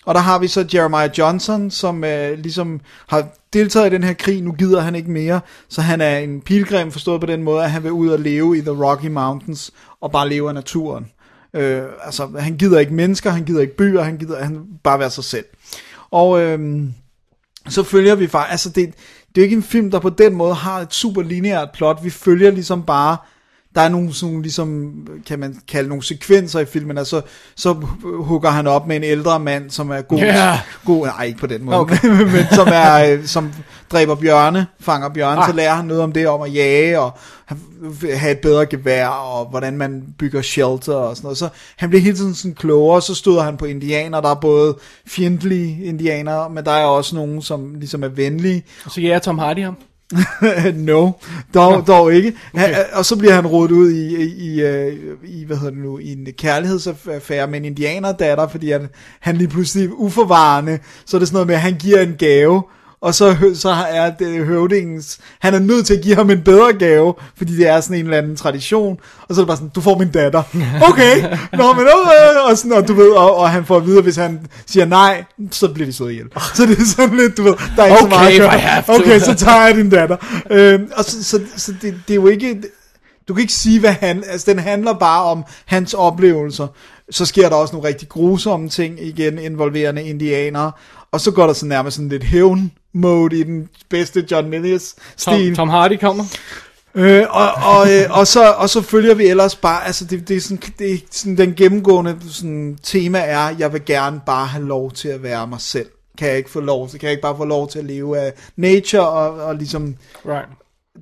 og 0.04 0.14
der 0.14 0.20
har 0.20 0.38
vi 0.38 0.48
så 0.48 0.66
Jeremiah 0.74 1.10
Johnson, 1.18 1.70
som 1.70 2.04
øh, 2.04 2.38
ligesom 2.38 2.80
har 3.08 3.26
deltaget 3.52 3.86
i 3.86 3.94
den 3.94 4.04
her 4.04 4.14
krig, 4.14 4.42
nu 4.42 4.52
gider 4.52 4.80
han 4.80 4.94
ikke 4.94 5.10
mere, 5.10 5.40
så 5.68 5.80
han 5.80 6.00
er 6.00 6.18
en 6.18 6.40
pilgrim 6.40 6.92
forstået 6.92 7.20
på 7.20 7.26
den 7.26 7.42
måde, 7.42 7.64
at 7.64 7.70
han 7.70 7.82
vil 7.82 7.92
ud 7.92 8.08
og 8.08 8.18
leve 8.18 8.58
i 8.58 8.60
The 8.60 8.84
Rocky 8.84 9.06
Mountains, 9.06 9.70
og 10.00 10.12
bare 10.12 10.28
leve 10.28 10.48
af 10.48 10.54
naturen. 10.54 11.06
Øh, 11.54 11.82
altså, 12.04 12.28
han 12.38 12.56
gider 12.56 12.78
ikke 12.78 12.94
mennesker, 12.94 13.30
han 13.30 13.44
gider 13.44 13.60
ikke 13.60 13.76
byer, 13.76 14.02
han 14.02 14.18
gider 14.18 14.44
han 14.44 14.64
bare 14.82 14.98
være 14.98 15.10
sig 15.10 15.24
selv. 15.24 15.44
Og 16.10 16.40
øh, 16.40 16.82
så 17.68 17.82
følger 17.82 18.14
vi 18.14 18.26
faktisk, 18.26 18.50
altså 18.50 18.70
det, 18.70 18.94
det 19.34 19.40
er 19.40 19.44
ikke 19.44 19.56
en 19.56 19.62
film, 19.62 19.90
der 19.90 19.98
på 19.98 20.10
den 20.10 20.34
måde 20.34 20.54
har 20.54 20.80
et 20.80 20.94
super 20.94 21.22
lineært 21.22 21.68
plot, 21.74 22.04
vi 22.04 22.10
følger 22.10 22.50
ligesom 22.50 22.82
bare, 22.82 23.16
der 23.74 23.80
er 23.80 23.88
nogle 23.88 24.14
sådan 24.14 24.42
ligesom, 24.42 24.92
kan 25.26 25.38
man 25.38 25.56
kalde 25.68 25.88
nogle 25.88 26.04
sekvenser 26.04 26.60
i 26.60 26.64
filmen, 26.64 26.98
altså 26.98 27.20
så 27.56 27.72
hugger 28.04 28.50
han 28.50 28.66
op 28.66 28.86
med 28.86 28.96
en 28.96 29.04
ældre 29.04 29.40
mand, 29.40 29.70
som 29.70 29.90
er 29.90 30.00
god, 30.02 30.18
Ja. 30.18 30.60
god 30.84 31.06
nej 31.06 31.24
ikke 31.24 31.38
på 31.38 31.46
den 31.46 31.64
måde, 31.64 31.76
Okay. 31.80 32.08
men 32.34 32.44
som 32.52 32.68
er, 32.72 33.04
øh, 33.12 33.26
som 33.26 33.52
dræber 33.92 34.14
bjørne, 34.14 34.66
fanger 34.80 35.08
bjørne, 35.08 35.40
Ah. 35.40 35.48
så 35.50 35.56
lærer 35.56 35.74
han 35.74 35.84
noget 35.84 36.02
om 36.02 36.12
det, 36.12 36.28
om 36.28 36.42
at 36.42 36.54
jage, 36.54 37.00
og 37.00 37.18
have 38.14 38.32
et 38.32 38.38
bedre 38.38 38.66
gevær, 38.66 39.06
og 39.06 39.46
hvordan 39.50 39.76
man 39.76 40.04
bygger 40.18 40.42
shelter 40.42 40.94
og 40.94 41.16
sådan 41.16 41.26
noget. 41.26 41.38
Så 41.38 41.48
han 41.76 41.88
bliver 41.88 42.02
hele 42.02 42.16
tiden 42.16 42.34
sådan 42.34 42.54
klogere, 42.54 43.02
så 43.02 43.14
støder 43.14 43.42
han 43.42 43.56
på 43.56 43.64
indianer, 43.64 44.20
der 44.20 44.28
er 44.30 44.34
både 44.34 44.76
fjendtlige 45.06 45.84
indianere, 45.84 46.50
men 46.50 46.64
der 46.64 46.72
er 46.72 46.84
også 46.84 47.16
nogen, 47.16 47.42
som 47.42 47.74
ligesom 47.74 48.04
er 48.04 48.08
venlige. 48.08 48.64
Og 48.84 48.90
så 48.90 49.00
ja, 49.00 49.18
Tom 49.18 49.38
Hardy 49.38 49.64
ham. 49.64 49.76
no, 50.74 51.10
dog, 51.54 51.86
dog 51.86 52.14
ikke. 52.14 52.32
Han, 52.54 52.74
og 52.92 53.04
så 53.04 53.16
bliver 53.16 53.34
han 53.34 53.46
rodet 53.46 53.70
ud 53.70 53.90
i, 53.90 54.22
i, 54.22 54.54
i, 54.54 54.62
øh, 54.62 54.96
i, 55.24 55.44
hvad 55.44 55.56
hedder 55.56 55.70
det 55.70 55.82
nu, 55.82 55.98
i 55.98 56.12
en 56.12 56.26
kærlighedsaffære 56.38 57.46
med 57.46 57.58
en 57.58 57.64
indianerdatter, 57.64 58.48
fordi 58.48 58.70
han, 58.70 58.88
han 59.20 59.36
lige 59.36 59.48
pludselig 59.48 59.92
uforvarende, 59.92 60.78
så 61.04 61.16
er 61.16 61.18
det 61.18 61.28
sådan 61.28 61.34
noget 61.34 61.46
med, 61.46 61.54
at 61.54 61.60
han 61.60 61.74
giver 61.78 62.00
en 62.00 62.14
gave, 62.18 62.62
og 63.02 63.14
så, 63.14 63.36
så 63.54 63.70
er 63.70 64.10
det 64.10 64.46
høvdingens, 64.46 65.18
han 65.38 65.54
er 65.54 65.58
nødt 65.58 65.86
til 65.86 65.94
at 65.94 66.02
give 66.02 66.14
ham 66.14 66.30
en 66.30 66.42
bedre 66.42 66.72
gave, 66.72 67.14
fordi 67.36 67.56
det 67.56 67.68
er 67.68 67.80
sådan 67.80 67.96
en 67.96 68.04
eller 68.04 68.18
anden 68.18 68.36
tradition, 68.36 68.98
og 69.28 69.34
så 69.34 69.40
er 69.40 69.42
det 69.42 69.46
bare 69.46 69.56
sådan, 69.56 69.70
du 69.74 69.80
får 69.80 69.98
min 69.98 70.10
datter. 70.10 70.42
Okay, 70.90 71.22
nå, 71.52 71.72
men 71.72 71.86
okay, 72.02 72.50
og, 72.50 72.58
sådan, 72.58 72.72
og 72.72 72.88
du 72.88 72.94
ved, 72.94 73.10
og, 73.10 73.36
og 73.36 73.50
han 73.50 73.64
får 73.64 73.76
at 73.76 73.86
vide, 73.86 73.98
at 73.98 74.04
hvis 74.04 74.16
han 74.16 74.46
siger 74.66 74.84
nej, 74.86 75.24
så 75.50 75.68
bliver 75.68 75.86
de 75.86 75.92
slået 75.92 76.10
ihjel. 76.10 76.26
Så 76.54 76.66
det 76.66 76.78
er 76.78 76.84
sådan 76.84 77.16
lidt, 77.16 77.36
du 77.36 77.42
ved, 77.42 77.54
der 77.76 77.82
er 77.82 77.86
ikke 77.86 77.98
så 77.98 78.06
Okay, 78.06 78.16
meget 78.16 78.40
at 78.40 78.86
gøre. 78.86 78.96
Okay, 78.96 79.18
så 79.18 79.34
tager 79.34 79.66
jeg 79.66 79.76
din 79.76 79.90
datter. 79.90 80.16
Øhm, 80.50 80.88
og 80.96 81.04
så, 81.04 81.24
så, 81.24 81.40
så 81.56 81.72
det, 81.82 81.94
det 82.08 82.10
er 82.10 82.14
jo 82.14 82.26
ikke, 82.26 82.62
du 83.28 83.34
kan 83.34 83.40
ikke 83.40 83.52
sige, 83.52 83.80
hvad 83.80 83.92
han, 83.92 84.24
altså 84.26 84.50
den 84.50 84.58
handler 84.58 84.92
bare 84.92 85.24
om 85.24 85.44
hans 85.66 85.94
oplevelser. 85.94 86.66
Så 87.10 87.26
sker 87.26 87.48
der 87.48 87.56
også 87.56 87.74
nogle 87.74 87.88
rigtig 87.88 88.08
grusomme 88.08 88.68
ting, 88.68 89.02
igen 89.02 89.38
involverende 89.38 90.02
indianere, 90.02 90.72
og 91.12 91.20
så 91.20 91.30
går 91.30 91.46
der 91.46 91.52
så 91.52 91.66
nærmest 91.66 91.96
sådan 91.96 92.08
lidt 92.08 92.24
hævn 92.24 92.72
mode 92.92 93.38
i 93.38 93.42
den 93.42 93.68
bedste 93.88 94.26
John 94.30 94.48
Milius 94.48 94.94
Tom, 95.16 95.34
stil. 95.34 95.56
Tom 95.56 95.68
Hardy 95.68 95.98
kommer. 96.00 96.24
Øh, 96.94 97.26
og, 97.30 97.52
og, 97.52 97.92
øh, 97.92 98.18
og, 98.18 98.26
så, 98.26 98.52
og 98.52 98.70
så 98.70 98.82
følger 98.82 99.14
vi 99.14 99.26
ellers 99.26 99.56
bare, 99.56 99.86
altså 99.86 100.04
det, 100.04 100.28
det 100.28 100.36
er 100.36 100.40
sådan, 100.40 100.62
det 100.78 100.92
er 100.92 100.98
sådan 101.10 101.36
den 101.36 101.54
gennemgående 101.54 102.16
sådan, 102.30 102.78
tema 102.82 103.18
er, 103.18 103.48
jeg 103.58 103.72
vil 103.72 103.84
gerne 103.84 104.20
bare 104.26 104.46
have 104.46 104.64
lov 104.64 104.92
til 104.92 105.08
at 105.08 105.22
være 105.22 105.46
mig 105.46 105.60
selv. 105.60 105.88
Kan 106.18 106.28
jeg 106.28 106.36
ikke 106.36 106.50
få 106.50 106.60
lov 106.60 106.88
til, 106.88 107.00
kan 107.00 107.06
jeg 107.06 107.12
ikke 107.12 107.22
bare 107.22 107.36
få 107.36 107.44
lov 107.44 107.68
til 107.68 107.78
at 107.78 107.84
leve 107.84 108.18
af 108.18 108.32
nature, 108.56 109.08
og, 109.08 109.32
og 109.32 109.54
ligesom, 109.54 109.96
Right. 110.26 110.48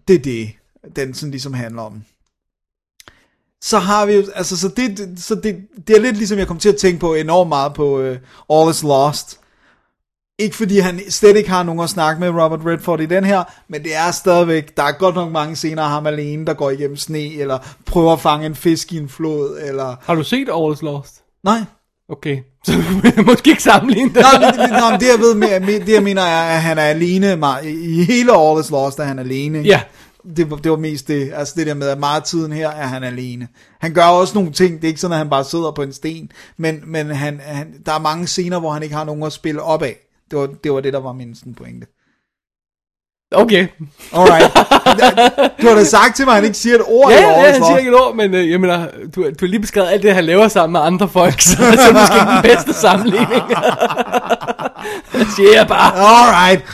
det 0.08 0.14
er 0.14 0.18
det, 0.18 0.50
den 0.96 1.14
sådan 1.14 1.30
ligesom 1.30 1.54
handler 1.54 1.82
om. 1.82 2.02
Så 3.62 3.78
har 3.78 4.06
vi 4.06 4.12
altså 4.12 4.56
så 4.56 4.68
det, 4.68 5.08
så 5.16 5.34
det, 5.34 5.56
det 5.86 5.96
er 5.96 6.00
lidt 6.00 6.16
ligesom 6.16 6.38
jeg 6.38 6.46
kom 6.46 6.58
til 6.58 6.68
at 6.68 6.76
tænke 6.76 7.00
på 7.00 7.14
enormt 7.14 7.48
meget 7.48 7.74
på 7.74 8.00
uh, 8.00 8.16
All 8.50 8.70
is 8.70 8.82
Lost. 8.82 9.40
Ikke 10.38 10.56
fordi 10.56 10.78
han 10.78 11.00
slet 11.10 11.36
ikke 11.36 11.50
har 11.50 11.62
nogen 11.62 11.80
at 11.80 11.90
snakke 11.90 12.20
med 12.20 12.28
Robert 12.28 12.60
Redford 12.66 13.00
i 13.00 13.06
den 13.06 13.24
her, 13.24 13.44
men 13.68 13.82
det 13.82 13.96
er 13.96 14.10
stadigvæk, 14.10 14.76
der 14.76 14.82
er 14.82 14.92
godt 14.92 15.14
nok 15.14 15.32
mange 15.32 15.56
scener 15.56 15.82
af 15.82 15.88
ham 15.90 16.06
alene, 16.06 16.46
der 16.46 16.54
går 16.54 16.70
igennem 16.70 16.96
sne, 16.96 17.34
eller 17.34 17.58
prøver 17.86 18.12
at 18.12 18.20
fange 18.20 18.46
en 18.46 18.54
fisk 18.54 18.92
i 18.92 18.96
en 18.98 19.08
flod, 19.08 19.58
eller... 19.68 19.96
Har 20.02 20.14
du 20.14 20.22
set 20.24 20.48
All 20.54 20.72
is 20.72 20.82
Lost? 20.82 21.14
Nej, 21.44 21.58
Okay, 22.10 22.38
så 22.66 22.72
måske 23.26 23.50
ikke 23.50 23.62
sammenligne 23.62 24.08
det. 24.08 24.16
Det, 24.16 24.24
det, 24.54 24.70
nå, 24.70 24.90
men 24.90 25.00
det 25.00 25.06
jeg 25.12 25.18
ved 25.18 25.34
med, 25.34 25.80
det 25.86 25.92
jeg 25.94 26.02
mener 26.02 26.22
er, 26.22 26.42
at 26.56 26.62
han 26.62 26.78
er 26.78 26.82
alene, 26.82 27.36
meget- 27.36 27.64
i 27.66 28.04
hele 28.04 28.32
All 28.36 28.60
is 28.60 28.70
Lost 28.70 28.98
er 28.98 29.04
han 29.04 29.18
alene. 29.18 29.58
Ja. 29.58 29.80
Det, 30.36 30.50
var- 30.50 30.56
det 30.56 30.70
var 30.70 30.76
mest 30.78 31.08
det, 31.08 31.32
altså 31.34 31.54
det 31.56 31.66
der 31.66 31.74
med, 31.74 31.88
at 31.88 31.98
meget 31.98 32.24
tiden 32.24 32.52
her 32.52 32.68
er 32.70 32.86
han 32.86 33.04
alene. 33.04 33.48
Han 33.80 33.94
gør 33.94 34.04
også 34.04 34.34
nogle 34.34 34.52
ting, 34.52 34.76
det 34.76 34.84
er 34.84 34.88
ikke 34.88 35.00
sådan, 35.00 35.12
at 35.12 35.18
han 35.18 35.30
bare 35.30 35.44
sidder 35.44 35.70
på 35.70 35.82
en 35.82 35.92
sten, 35.92 36.30
men, 36.56 36.80
men 36.86 37.06
han, 37.10 37.40
han, 37.44 37.66
der 37.86 37.92
er 37.92 37.98
mange 37.98 38.26
scener, 38.26 38.58
hvor 38.60 38.70
han 38.72 38.82
ikke 38.82 38.94
har 38.94 39.04
nogen 39.04 39.22
at 39.22 39.32
spille 39.32 39.62
op 39.62 39.82
af. 39.82 39.96
Det 40.30 40.38
var 40.38 40.48
det, 40.64 40.72
var 40.72 40.80
det 40.80 40.92
der 40.92 41.00
var 41.00 41.12
min 41.12 41.34
sådan 41.34 41.54
pointe. 41.54 41.86
Okay. 43.32 43.66
Alright. 44.12 44.54
Du 45.62 45.68
har 45.68 45.74
da 45.74 45.84
sagt 45.84 46.16
til 46.16 46.24
mig, 46.24 46.32
at 46.32 46.36
han 46.36 46.44
ikke 46.44 46.56
siger 46.56 46.74
et 46.74 46.82
ord 46.86 47.10
Ja, 47.12 47.18
i 47.18 47.22
ja, 47.22 47.32
All 47.32 47.52
han 47.52 47.64
siger 47.64 47.78
ikke 47.78 47.90
et 47.90 47.96
ord, 47.96 48.16
men 48.16 48.34
øh, 48.34 48.50
jeg 48.50 48.60
mener, 48.60 48.86
du, 49.14 49.22
du 49.22 49.34
har 49.40 49.46
lige 49.46 49.60
beskrevet 49.60 49.88
alt 49.88 50.02
det, 50.02 50.14
han 50.14 50.24
laver 50.24 50.48
sammen 50.48 50.72
med 50.72 50.80
andre 50.80 51.08
folk, 51.08 51.40
så, 51.40 51.56
så 51.56 51.62
er 51.64 51.70
det 51.70 51.92
måske 51.94 52.14
ikke 52.14 52.32
den 52.32 52.42
bedste 52.42 52.72
sammenligning. 52.72 53.42
siger 55.36 55.52
jeg 55.54 55.66
bare. 55.68 55.92
Alright. 55.94 56.64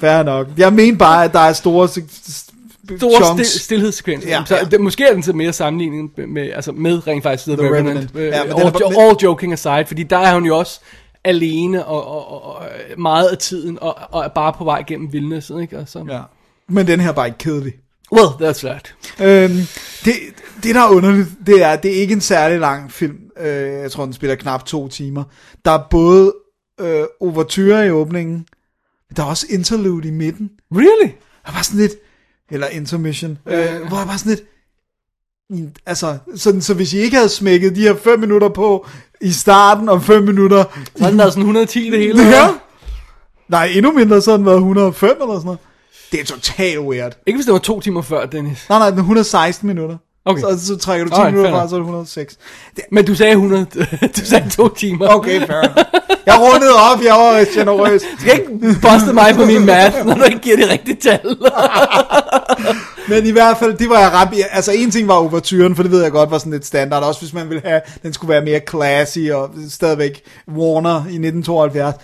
Fair 0.00 0.22
nok. 0.22 0.46
Jeg 0.56 0.72
mener 0.72 0.98
bare, 0.98 1.24
at 1.24 1.32
der 1.32 1.38
er 1.40 1.52
store, 1.52 1.88
Store 1.88 3.24
chunks. 3.24 3.48
stil, 3.48 3.60
stillhedssekvenser. 3.60 4.28
Ja, 4.28 4.38
Ja, 4.38 4.44
så 4.46 4.56
ja. 4.56 4.64
Det, 4.64 4.80
måske 4.80 5.04
er 5.04 5.12
den 5.12 5.22
så 5.22 5.32
mere 5.32 5.52
sammenligning 5.52 6.10
med, 6.16 6.26
med, 6.26 6.50
altså 6.54 6.72
med 6.72 7.06
rent 7.06 7.22
faktisk 7.22 7.44
The, 7.44 7.56
The 7.56 7.66
Revenant. 7.66 7.88
Revenant. 7.88 8.16
Øh, 8.16 8.24
Ja, 8.26 8.44
men 8.44 8.52
den 8.52 8.58
all, 8.60 8.66
er 8.66 8.70
bare- 8.70 8.92
jo, 8.92 9.00
all 9.08 9.16
joking 9.22 9.52
aside, 9.52 9.84
fordi 9.86 10.02
der 10.02 10.18
er 10.18 10.34
hun 10.34 10.44
jo 10.46 10.58
også 10.58 10.80
alene 11.24 11.84
og, 11.84 12.06
og, 12.06 12.28
og, 12.28 12.54
og 12.56 12.66
meget 12.98 13.28
af 13.28 13.38
tiden, 13.38 13.78
og, 13.80 13.98
og 14.10 14.24
er 14.24 14.28
bare 14.28 14.52
på 14.52 14.64
vej 14.64 14.84
gennem 14.86 15.12
vildnæsset, 15.12 15.62
ikke? 15.62 15.78
Og 15.78 15.88
så, 15.88 16.04
Ja. 16.08 16.20
Men 16.68 16.86
den 16.86 17.00
her 17.00 17.08
er 17.08 17.12
bare 17.12 17.26
ikke 17.26 17.38
kedelig. 17.38 17.72
Well, 18.12 18.26
that's 18.26 18.66
that. 18.66 18.94
Øhm, 19.20 19.56
det, 20.04 20.12
det, 20.62 20.74
der 20.74 20.80
er 20.80 20.88
underligt, 20.88 21.28
det 21.46 21.62
er, 21.62 21.76
det 21.76 21.96
er 21.96 22.00
ikke 22.00 22.12
en 22.12 22.20
særlig 22.20 22.58
lang 22.58 22.92
film. 22.92 23.18
Øh, 23.40 23.72
jeg 23.72 23.90
tror, 23.92 24.04
den 24.04 24.12
spiller 24.12 24.36
knap 24.36 24.64
to 24.64 24.88
timer. 24.88 25.24
Der 25.64 25.70
er 25.70 25.86
både 25.90 26.34
øh, 26.80 27.04
overture 27.20 27.86
i 27.86 27.90
åbningen, 27.90 28.34
men 29.08 29.16
der 29.16 29.22
er 29.22 29.26
også 29.26 29.46
interlude 29.50 30.08
i 30.08 30.10
midten. 30.10 30.50
Really? 30.72 31.12
Der 31.46 31.52
var 31.52 31.62
sådan 31.62 31.80
lidt, 31.80 31.92
eller 32.50 32.66
intermission, 32.66 33.38
øh, 33.46 33.56
hvor 33.88 33.98
jeg 33.98 34.08
var 34.08 34.16
sådan 34.16 34.30
lidt, 34.30 34.42
altså, 35.86 36.18
sådan, 36.36 36.60
så 36.60 36.74
hvis 36.74 36.92
I 36.92 36.98
ikke 36.98 37.16
havde 37.16 37.28
smækket 37.28 37.76
de 37.76 37.80
her 37.80 37.96
5 37.96 38.20
minutter 38.20 38.48
på 38.48 38.86
i 39.20 39.32
starten, 39.32 39.88
og 39.88 40.02
5 40.02 40.22
minutter... 40.22 40.64
Så 40.96 41.04
er 41.04 41.10
den 41.10 41.18
der 41.18 41.28
sådan 41.28 41.42
110 41.42 41.90
det 41.90 41.98
hele. 41.98 42.22
Ja. 42.22 42.48
Nej, 43.48 43.70
endnu 43.74 43.92
mindre, 43.92 44.20
så 44.20 44.30
har 44.30 44.36
den 44.36 44.46
været 44.46 44.56
105 44.56 45.10
eller 45.20 45.34
sådan 45.34 45.44
noget. 45.44 45.58
Det 46.12 46.20
er 46.20 46.24
totalt 46.24 46.78
weird. 46.78 47.12
Ikke 47.26 47.36
hvis 47.36 47.44
det 47.46 47.52
var 47.52 47.58
to 47.58 47.80
timer 47.80 48.02
før, 48.02 48.26
Dennis. 48.26 48.66
Nej, 48.68 48.78
nej, 48.78 48.90
den 48.90 48.98
er 48.98 49.02
116 49.02 49.66
minutter. 49.68 49.96
Okay. 50.24 50.40
Så, 50.42 50.66
så 50.66 50.76
trækker 50.76 51.04
du 51.06 51.10
10 51.10 51.14
Alright, 51.14 51.34
minutter 51.34 51.52
fair 51.52 51.60
fra, 51.60 51.68
så 51.68 51.74
er 51.74 51.78
det 51.78 51.84
106. 51.84 52.38
Det, 52.76 52.84
Men 52.92 53.04
du 53.04 53.14
sagde 53.14 53.32
100, 53.32 53.66
du 54.16 54.24
sagde 54.24 54.50
to 54.50 54.68
timer. 54.68 55.08
okay, 55.08 55.46
fair. 55.46 55.84
Jeg 56.26 56.40
rundede 56.40 56.74
op, 56.92 57.02
jeg 57.04 57.14
var 57.14 57.44
generøs. 57.54 58.02
Du 58.02 58.20
skal 58.20 58.32
ikke 58.40 58.80
poste 58.82 59.12
mig 59.12 59.34
på 59.34 59.44
min 59.44 59.66
math, 59.66 60.06
når 60.06 60.14
du 60.14 60.22
ikke 60.22 60.38
giver 60.38 60.56
det 60.56 60.68
rigtige 60.70 60.96
tal. 60.96 61.20
Men 63.08 63.26
i 63.26 63.30
hvert 63.30 63.58
fald, 63.58 63.78
det 63.78 63.88
var 63.88 63.98
jeg 63.98 64.10
ret... 64.12 64.44
Altså, 64.50 64.72
en 64.72 64.90
ting 64.90 65.08
var 65.08 65.14
overturen, 65.14 65.76
for 65.76 65.82
det 65.82 65.92
ved 65.92 66.02
jeg 66.02 66.12
godt 66.12 66.30
var 66.30 66.38
sådan 66.38 66.52
lidt 66.52 66.66
standard. 66.66 67.02
Også 67.02 67.20
hvis 67.20 67.32
man 67.32 67.48
ville 67.48 67.62
have, 67.64 67.80
den 68.02 68.12
skulle 68.12 68.28
være 68.28 68.44
mere 68.44 68.60
classy 68.70 69.18
og 69.32 69.50
stadigvæk 69.70 70.24
Warner 70.48 70.96
i 70.96 71.16
1972. 71.18 71.94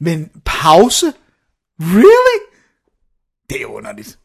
Men 0.00 0.30
pause? 0.44 1.06
Really? 1.80 2.40
Det 3.50 3.62
er 3.62 3.66
underligt. 3.66 4.18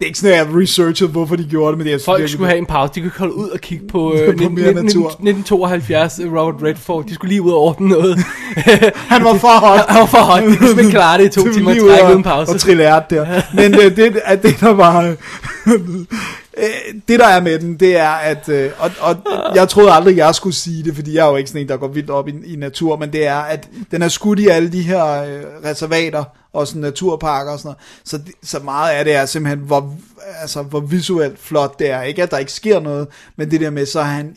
Det 0.00 0.04
er 0.04 0.08
ikke 0.08 0.18
sådan, 0.18 0.32
at 0.32 0.38
jeg 0.38 0.46
har 0.46 0.60
researchet, 0.60 1.08
hvorfor 1.08 1.36
de 1.36 1.44
gjorde 1.44 1.70
det, 1.70 1.78
men 1.78 1.86
det 1.86 1.94
er 1.94 1.98
Folk 2.04 2.28
skulle 2.28 2.48
have 2.48 2.58
en 2.58 2.66
pause. 2.66 2.92
De 2.94 3.00
kunne 3.00 3.12
holde 3.18 3.34
ud 3.34 3.48
og 3.48 3.60
kigge 3.60 3.86
på, 3.88 4.12
øh, 4.14 4.26
På 4.26 4.32
19, 4.32 4.54
mere 4.54 4.66
19, 4.66 4.84
natur. 4.84 5.08
1972 5.08 6.18
øh, 6.18 6.32
Robert 6.32 6.62
Redford. 6.62 7.04
De 7.06 7.14
skulle 7.14 7.28
lige 7.28 7.42
ud 7.42 7.50
og 7.50 7.58
ordne 7.58 7.88
noget. 7.88 8.18
Han 9.12 9.24
var 9.24 9.34
for 9.34 9.48
hot. 9.66 9.80
Han 9.88 10.00
var 10.00 10.06
for 10.06 10.18
hot. 10.18 10.42
De 10.42 10.56
kunne 10.56 10.70
ikke 10.70 10.90
klare 10.90 11.18
det 11.18 11.36
i 11.36 11.40
to 11.40 11.48
timer 11.54 12.00
og- 12.02 12.10
uden 12.10 12.22
pause. 12.22 12.52
Og 12.52 12.60
trille 12.60 12.82
ært 12.82 13.10
der. 13.10 13.26
Men 13.54 13.74
øh, 13.74 13.96
det, 13.96 14.20
at 14.24 14.42
det, 14.42 14.60
der 14.60 14.72
var 14.74 15.14
øh, 16.58 16.94
det, 17.08 17.20
der 17.20 17.26
er 17.26 17.40
med 17.40 17.58
den, 17.58 17.76
det 17.76 17.96
er, 17.96 18.10
at... 18.10 18.48
øh, 18.48 18.70
Og, 18.78 18.90
og 19.00 19.16
jeg 19.54 19.68
troede 19.68 19.92
aldrig, 19.92 20.16
jeg 20.16 20.34
skulle 20.34 20.56
sige 20.56 20.84
det, 20.84 20.94
fordi 20.94 21.14
jeg 21.14 21.26
er 21.26 21.30
jo 21.30 21.36
ikke 21.36 21.50
sådan 21.50 21.62
en, 21.62 21.68
der 21.68 21.76
går 21.76 21.88
vildt 21.88 22.10
op 22.10 22.28
i, 22.28 22.32
i 22.44 22.56
natur, 22.56 22.96
men 22.96 23.12
det 23.12 23.26
er, 23.26 23.36
at 23.38 23.68
den 23.90 24.02
er 24.02 24.08
skudt 24.08 24.38
i 24.38 24.46
alle 24.46 24.72
de 24.72 24.82
her 24.82 25.04
øh, 25.22 25.42
reservater 25.64 26.24
og 26.52 26.66
sådan 26.66 26.82
naturparker 26.82 27.52
og 27.52 27.58
sådan 27.58 27.68
noget. 27.68 27.78
Så, 28.04 28.32
så 28.42 28.58
meget 28.58 28.92
af 28.92 29.04
det 29.04 29.14
er 29.14 29.26
simpelthen, 29.26 29.66
hvor, 29.66 29.94
altså, 30.40 30.62
hvor 30.62 30.80
visuelt 30.80 31.38
flot 31.38 31.78
det 31.78 31.90
er. 31.90 32.02
Ikke 32.02 32.22
at 32.22 32.30
der 32.30 32.38
ikke 32.38 32.52
sker 32.52 32.80
noget, 32.80 33.08
men 33.36 33.50
det 33.50 33.60
der 33.60 33.70
med, 33.70 33.86
så 33.86 34.00
er 34.00 34.04
han 34.04 34.36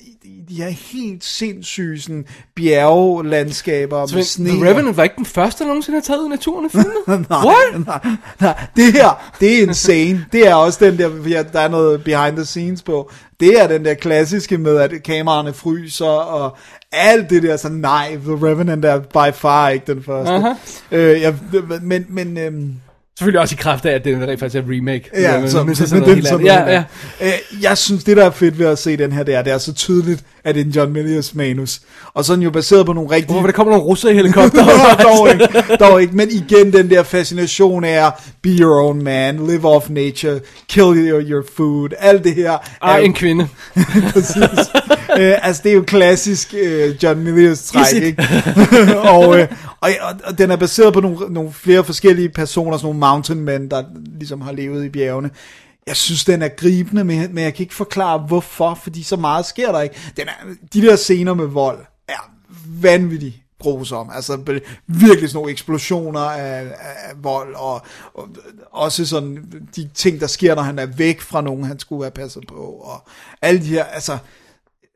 de 0.52 0.56
her 0.64 0.70
helt 0.70 1.24
sindssyge 1.26 2.02
sådan, 2.02 2.26
bjerglandskaber 2.56 4.06
Så 4.06 4.16
med 4.16 4.24
The 4.24 4.30
sne. 4.30 4.70
Revenant 4.70 4.98
var 4.98 5.04
ikke 5.04 5.16
den 5.18 5.26
første, 5.26 5.64
der 5.64 5.68
nogensinde 5.68 5.98
har 5.98 6.02
taget 6.02 6.30
naturen 6.30 6.66
og 6.66 6.72
filmet? 6.82 7.30
nej, 7.30 7.40
What? 7.46 7.86
nej, 7.88 8.00
nej, 8.42 8.66
det 8.76 8.94
her, 8.94 9.34
det 9.40 9.58
er 9.58 9.62
insane. 9.62 10.26
Det 10.32 10.48
er 10.48 10.56
også 10.56 10.86
den 10.86 10.98
der, 10.98 11.10
ja, 11.30 11.44
der 11.54 11.60
er 11.60 11.68
noget 11.68 12.04
behind 12.04 12.36
the 12.36 12.46
scenes 12.46 12.82
på. 12.82 13.12
Det 13.40 13.62
er 13.62 13.68
den 13.68 13.86
der 13.86 13.94
klassiske 13.94 14.58
med, 14.58 14.78
at 14.78 15.04
kameraerne 15.04 15.54
fryser, 15.54 16.06
og 16.06 16.58
alt 16.92 17.30
det 17.30 17.44
der, 17.44 17.58
så 17.58 17.70
nej, 17.70 18.16
The 18.16 18.48
Revenant 18.48 18.86
er 18.86 19.00
by 19.00 19.34
far 19.36 19.70
ikke 19.70 19.94
den 19.94 20.04
første. 20.04 20.34
Aha. 20.34 20.50
Øh, 20.92 21.22
jeg, 21.22 21.36
men, 21.82 22.06
men, 22.10 22.38
øhm, 22.38 22.74
Selvfølgelig 23.22 23.42
også 23.42 23.56
i 23.56 23.62
kraft 23.62 23.86
af, 23.86 23.96
at 23.96 24.04
det 24.06 24.28
rent 24.28 24.40
faktisk 24.40 24.56
er 24.56 24.64
et 24.64 24.78
remake. 24.78 25.10
Ja, 25.14 25.40
men, 25.40 25.50
så, 25.50 25.64
men 25.64 25.76
så, 25.76 25.96
men 25.96 26.02
noget 26.04 26.24
den, 26.24 26.32
noget 26.32 26.46
Ja, 26.46 26.72
ja. 26.72 26.84
Øh, 27.22 27.64
jeg 27.64 27.78
synes, 27.78 28.04
det 28.04 28.18
der 28.18 28.26
er 28.26 28.30
fedt 28.30 28.60
ved 28.60 28.66
at 28.66 28.80
se 28.80 28.98
den 28.98 29.12
her, 29.12 29.24
det 29.24 29.36
er, 29.36 29.42
det 29.42 29.54
er 29.54 29.58
så 29.58 29.74
tydeligt, 29.74 30.24
at 30.44 30.56
det 30.56 30.68
er 30.68 30.72
John 30.76 30.94
Milius 30.94 31.36
manus. 31.36 31.82
Og 32.14 32.26
så 32.26 32.34
er 32.34 32.36
den 32.36 32.44
jo 32.44 32.50
baseret 32.50 32.86
på 32.86 32.94
nogle 32.94 33.12
rigtige... 33.12 33.32
Hvorfor 33.32 33.48
der 33.48 33.54
kommer 33.54 33.74
nogle 33.74 33.86
russer 33.86 34.10
i 34.10 34.14
helikopter? 34.14 34.66
dog, 35.08 35.30
ikke, 35.34 35.48
dog 35.80 36.02
ikke, 36.02 36.16
men 36.16 36.30
igen 36.32 36.74
den 36.74 36.90
der 36.90 37.04
fascination 37.04 37.84
af 37.84 38.12
be 38.42 38.50
your 38.50 38.82
own 38.82 39.04
man, 39.04 39.48
live 39.48 39.66
off 39.66 39.90
nature, 39.90 40.40
kill 40.70 41.10
your, 41.10 41.22
your 41.22 41.44
food, 41.56 41.90
alt 42.00 42.24
det 42.24 42.36
her. 42.36 42.58
Ej, 42.82 43.00
er- 43.00 43.04
en 43.04 43.14
kvinde. 43.14 43.48
præcis. 44.14 44.44
øh, 45.20 45.48
altså 45.48 45.62
det 45.64 45.72
er 45.72 45.76
jo 45.76 45.84
klassisk 45.88 46.54
øh, 46.58 47.04
John 47.04 47.24
Milius 47.24 47.62
træk, 47.64 48.04
ikke? 48.04 48.28
og, 49.14 49.40
øh, 49.40 49.48
og, 49.82 49.90
og, 50.02 50.14
og 50.24 50.38
den 50.38 50.52
er 50.52 50.56
baseret 50.56 50.94
på 50.94 51.00
nogle, 51.00 51.18
nogle 51.30 51.52
flere 51.54 51.84
forskellige 51.84 52.30
personer, 52.30 52.78
sådan 52.78 52.86
nogle 52.86 53.00
mountain 53.00 53.40
men, 53.40 53.72
der 53.72 53.84
ligesom 54.20 54.42
har 54.42 54.52
levet 54.52 54.86
i 54.86 54.90
bjergene. 54.90 55.30
Jeg 55.88 55.96
synes, 55.96 56.26
den 56.26 56.42
er 56.42 56.48
gribende, 56.48 57.04
men, 57.04 57.36
men 57.36 57.44
jeg 57.44 57.54
kan 57.54 57.64
ikke 57.64 57.76
forklare, 57.76 58.20
hvorfor, 58.20 58.74
fordi 58.76 59.04
så 59.04 59.16
meget 59.16 59.46
sker 59.46 59.72
der 59.72 59.82
ikke. 59.82 59.96
Den 60.18 60.28
er, 60.28 60.54
de 60.74 60.82
der 60.82 60.96
scener 60.96 61.34
med 61.34 61.46
vold 61.46 61.86
er 62.08 62.32
vanvittigt 62.66 63.36
grusom. 63.60 64.10
Altså 64.14 64.60
virkelig 64.88 65.30
sådan 65.30 65.38
nogle 65.38 65.52
eksplosioner 65.52 66.20
af, 66.20 66.62
af 66.80 67.24
vold, 67.24 67.56
og, 67.56 67.82
og 68.14 68.30
også 68.72 69.06
sådan 69.06 69.64
de 69.76 69.90
ting, 69.94 70.20
der 70.20 70.28
sker, 70.28 70.56
når 70.56 70.62
han 70.62 70.80
er 70.80 70.86
væk 70.86 71.22
fra 71.22 71.42
nogen, 71.42 71.64
han 71.64 71.80
skulle 71.80 72.04
have 72.04 72.12
passet 72.12 72.44
på, 72.48 72.62
og 72.64 73.10
alle 73.42 73.62
de 73.62 73.66
her, 73.66 73.84
altså... 73.84 74.18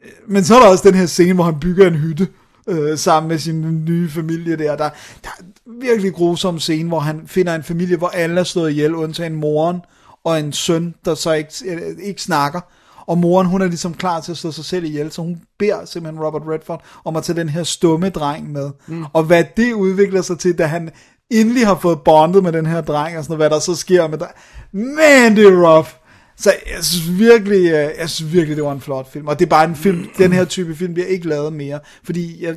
Øh, 0.06 0.12
men 0.28 0.44
så 0.44 0.56
er 0.56 0.60
der 0.60 0.68
også 0.68 0.90
den 0.90 0.98
her 0.98 1.06
scene, 1.06 1.34
hvor 1.34 1.44
han 1.44 1.60
bygger 1.60 1.88
en 1.88 1.96
hytte 1.96 2.28
øh, 2.68 2.98
sammen 2.98 3.28
med 3.28 3.40
sin 3.40 3.86
nye 3.86 4.10
familie 4.10 4.56
der. 4.56 4.76
Der, 4.76 4.90
der 5.24 5.30
er 5.40 5.44
virkelig 5.82 6.14
grusom 6.14 6.60
scene, 6.60 6.90
hvor 6.90 7.00
han 7.00 7.24
finder 7.28 7.56
en 7.56 7.64
familie, 7.64 7.98
hvor 7.98 8.08
alle 8.08 8.40
er 8.40 8.44
slået 8.44 8.72
ihjel, 8.72 8.96
undtagen 8.96 9.36
moren 9.36 9.82
og 10.26 10.40
en 10.40 10.54
søn, 10.54 10.96
der 11.06 11.16
så 11.16 11.32
ikke, 11.32 11.52
øh, 11.66 11.98
ikke 12.04 12.22
snakker. 12.22 12.62
Og 13.08 13.18
moren, 13.18 13.48
hun 13.48 13.62
er 13.62 13.66
ligesom 13.66 13.94
klar 13.94 14.22
til 14.22 14.32
at 14.32 14.38
slå 14.38 14.52
sig 14.52 14.66
selv 14.66 14.86
ihjel, 14.86 15.12
så 15.12 15.22
hun 15.22 15.42
beder 15.60 15.86
simpelthen 15.86 16.24
Robert 16.24 16.42
Redford 16.48 16.84
om 17.06 17.16
at 17.16 17.24
tage 17.24 17.40
den 17.40 17.50
her 17.50 17.64
stumme 17.64 18.10
dreng 18.10 18.52
med. 18.52 18.72
Mm. 18.88 19.06
Og 19.14 19.24
hvad 19.24 19.44
det 19.58 19.74
udvikler 19.74 20.22
sig 20.22 20.40
til, 20.40 20.58
da 20.58 20.66
han 20.66 20.90
endelig 21.30 21.68
har 21.68 21.78
fået 21.82 22.02
bondet 22.02 22.44
med 22.44 22.52
den 22.52 22.66
her 22.66 22.82
dreng, 22.82 23.18
og 23.18 23.24
sådan 23.24 23.38
noget, 23.38 23.50
hvad 23.50 23.58
der 23.58 23.64
så 23.64 23.76
sker 23.76 24.08
med 24.08 24.18
dig. 24.18 24.30
Man, 24.72 25.36
det 25.36 25.46
er 25.46 25.68
rough. 25.68 25.90
Så 26.38 26.54
jeg 26.76 26.84
synes 26.84 27.20
virkelig, 27.20 27.66
øh, 27.66 27.90
jeg 28.00 28.10
synes 28.10 28.34
virkelig, 28.34 28.58
det 28.58 28.66
var 28.66 28.72
en 28.72 28.82
flot 28.82 29.12
film. 29.12 29.28
Og 29.28 29.40
det 29.40 29.46
er 29.46 29.50
bare 29.50 29.66
en 29.66 29.76
film, 29.76 30.06
den 30.18 30.34
her 30.34 30.46
type 30.46 30.76
film 30.76 30.94
bliver 30.94 31.08
ikke 31.08 31.28
lavet 31.28 31.54
mere. 31.54 31.80
Fordi 32.04 32.44
jeg, 32.44 32.54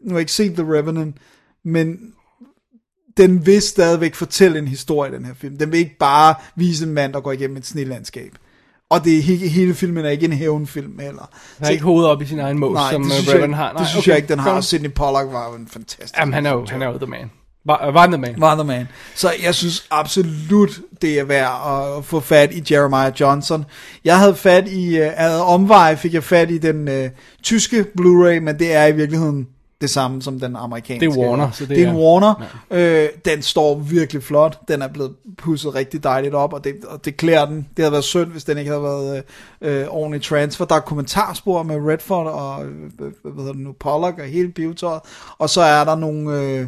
nu 0.00 0.08
har 0.08 0.14
jeg 0.14 0.20
ikke 0.20 0.32
set 0.32 0.54
The 0.54 0.72
Revenant, 0.72 1.16
men 1.64 1.98
den 3.16 3.46
vil 3.46 3.62
stadigvæk 3.62 4.14
fortælle 4.14 4.58
en 4.58 4.68
historie, 4.68 5.12
den 5.12 5.24
her 5.24 5.34
film. 5.34 5.58
Den 5.58 5.72
vil 5.72 5.78
ikke 5.78 5.96
bare 5.98 6.34
vise 6.56 6.84
en 6.84 6.92
mand, 6.92 7.12
der 7.12 7.20
går 7.20 7.32
igennem 7.32 7.56
et 7.56 7.66
snelandskab. 7.66 8.32
Og 8.90 9.04
det 9.04 9.18
er 9.18 9.22
hele, 9.22 9.48
hele 9.48 9.74
filmen 9.74 10.04
er 10.04 10.10
ikke 10.10 10.24
en 10.24 10.32
hævnfilm 10.32 10.98
heller. 10.98 11.30
Han 11.56 11.64
har 11.64 11.70
ikke 11.70 11.84
hovedet 11.84 12.10
op 12.10 12.22
i 12.22 12.26
sin 12.26 12.38
egen 12.38 12.58
mås, 12.58 12.74
Nej, 12.74 12.92
som 12.92 13.02
øh, 13.02 13.34
Revan 13.34 13.54
har. 13.54 13.72
det 13.72 13.86
synes 13.86 14.08
jeg 14.08 14.16
ikke, 14.16 14.28
den 14.28 14.38
har. 14.38 14.50
Og 14.50 14.64
Sidney 14.64 14.90
Pollack 14.90 15.32
var 15.32 15.54
en 15.54 15.68
fantastisk. 15.68 16.18
Jamen, 16.18 16.34
han 16.34 16.46
er 16.46 16.50
jo, 16.50 16.66
han 16.70 16.82
er 16.82 16.86
jo 16.86 16.98
the 16.98 17.06
man. 17.06 17.30
Var, 17.64 17.90
var 17.90 18.06
the 18.06 18.18
man. 18.18 18.34
Var 18.38 18.54
the 18.54 18.64
man. 18.64 18.88
Så 19.14 19.32
jeg 19.42 19.54
synes 19.54 19.86
absolut, 19.90 20.80
det 21.02 21.18
er 21.18 21.24
værd 21.24 21.96
at 21.98 22.04
få 22.04 22.20
fat 22.20 22.52
i 22.52 22.74
Jeremiah 22.74 23.12
Johnson. 23.20 23.64
Jeg 24.04 24.18
havde 24.18 24.34
fat 24.34 24.68
i, 24.68 25.00
uh, 25.00 25.06
ad 25.16 25.40
omvej 25.40 25.96
fik 25.96 26.14
jeg 26.14 26.24
fat 26.24 26.50
i 26.50 26.58
den 26.58 26.88
uh, 26.88 27.10
tyske 27.42 27.84
Blu-ray, 28.00 28.40
men 28.40 28.58
det 28.58 28.74
er 28.74 28.86
i 28.86 28.92
virkeligheden 28.92 29.46
det 29.80 29.90
samme 29.90 30.22
som 30.22 30.40
den 30.40 30.56
amerikanske. 30.56 31.06
Det 31.06 31.16
er 31.16 31.18
Warner, 31.18 31.50
så 31.50 31.66
det 31.66 31.76
det 31.76 31.84
er 31.84 31.90
en 31.90 31.96
Warner. 31.96 32.48
Ja. 32.70 33.04
Øh, 33.04 33.08
den 33.24 33.42
står 33.42 33.78
virkelig 33.78 34.22
flot. 34.22 34.58
Den 34.68 34.82
er 34.82 34.88
blevet 34.88 35.12
pusset 35.38 35.74
rigtig 35.74 36.04
dejligt 36.04 36.34
op, 36.34 36.52
og 36.52 36.64
det, 36.64 36.74
og 36.88 37.04
det 37.04 37.16
klæder 37.16 37.46
den. 37.46 37.56
Det 37.56 37.82
havde 37.82 37.92
været 37.92 38.04
synd, 38.04 38.30
hvis 38.30 38.44
den 38.44 38.58
ikke 38.58 38.70
havde 38.70 38.82
været 38.82 39.24
øh, 39.60 39.80
øh, 39.82 39.86
ordentligt 39.88 40.24
transfer. 40.24 40.64
Der 40.64 40.74
er 40.74 40.80
kommentarspor 40.80 41.62
med 41.62 41.76
Redford 41.76 42.26
og 42.26 42.64
øh, 42.64 42.72
hvad 43.22 43.32
hedder 43.36 43.52
det 43.52 43.60
nu, 43.60 43.72
Pollock 43.72 44.18
og 44.18 44.24
hele 44.24 44.48
biotøjet. 44.48 45.00
Og 45.38 45.50
så 45.50 45.60
er 45.60 45.84
der 45.84 45.94
nogle... 45.94 46.40
Øh, 46.40 46.66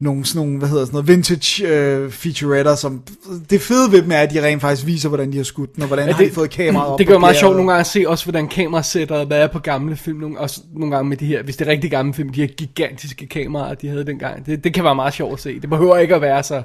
nogle 0.00 0.24
sådan 0.24 0.42
nogle, 0.46 0.58
hvad 0.58 0.68
hedder 0.68 0.84
sådan 0.84 0.94
noget, 0.96 1.08
vintage 1.08 1.68
øh, 1.68 2.10
featuretter, 2.10 2.74
som, 2.74 3.02
det 3.50 3.60
fede 3.62 3.92
ved 3.92 4.02
dem 4.02 4.12
er, 4.12 4.16
at 4.18 4.30
de 4.32 4.44
rent 4.46 4.60
faktisk 4.60 4.86
viser, 4.86 5.08
hvordan 5.08 5.32
de 5.32 5.36
har 5.36 5.44
skudt 5.44 5.74
den, 5.74 5.82
og 5.82 5.86
hvordan 5.86 6.06
ja, 6.08 6.12
har 6.14 6.24
de 6.24 6.30
fået 6.30 6.50
kameraet 6.50 6.92
op 6.92 6.98
Det 6.98 7.06
gør 7.06 7.18
meget 7.18 7.36
sjovt 7.36 7.56
nogle 7.56 7.70
gange 7.70 7.80
at 7.80 7.86
se 7.86 8.04
også, 8.06 8.24
hvordan 8.24 8.48
kamerasætter, 8.48 9.24
der 9.24 9.36
er 9.36 9.46
på 9.46 9.58
gamle 9.58 9.96
film, 9.96 10.18
nogle, 10.18 10.38
også 10.38 10.60
nogle 10.74 10.94
gange 10.96 11.08
med 11.08 11.16
de 11.16 11.26
her, 11.26 11.42
hvis 11.42 11.56
det 11.56 11.66
er 11.68 11.70
rigtig 11.70 11.90
gamle 11.90 12.14
film, 12.14 12.28
de 12.28 12.40
her 12.40 12.48
gigantiske 12.48 13.26
kameraer, 13.26 13.74
de 13.74 13.88
havde 13.88 14.06
dengang. 14.06 14.46
Det, 14.46 14.64
det 14.64 14.74
kan 14.74 14.84
være 14.84 14.94
meget 14.94 15.14
sjovt 15.14 15.32
at 15.32 15.40
se. 15.40 15.60
Det 15.60 15.70
behøver 15.70 15.96
ikke 15.96 16.14
at 16.14 16.20
være 16.20 16.42
så 16.42 16.54
Nej, 16.54 16.62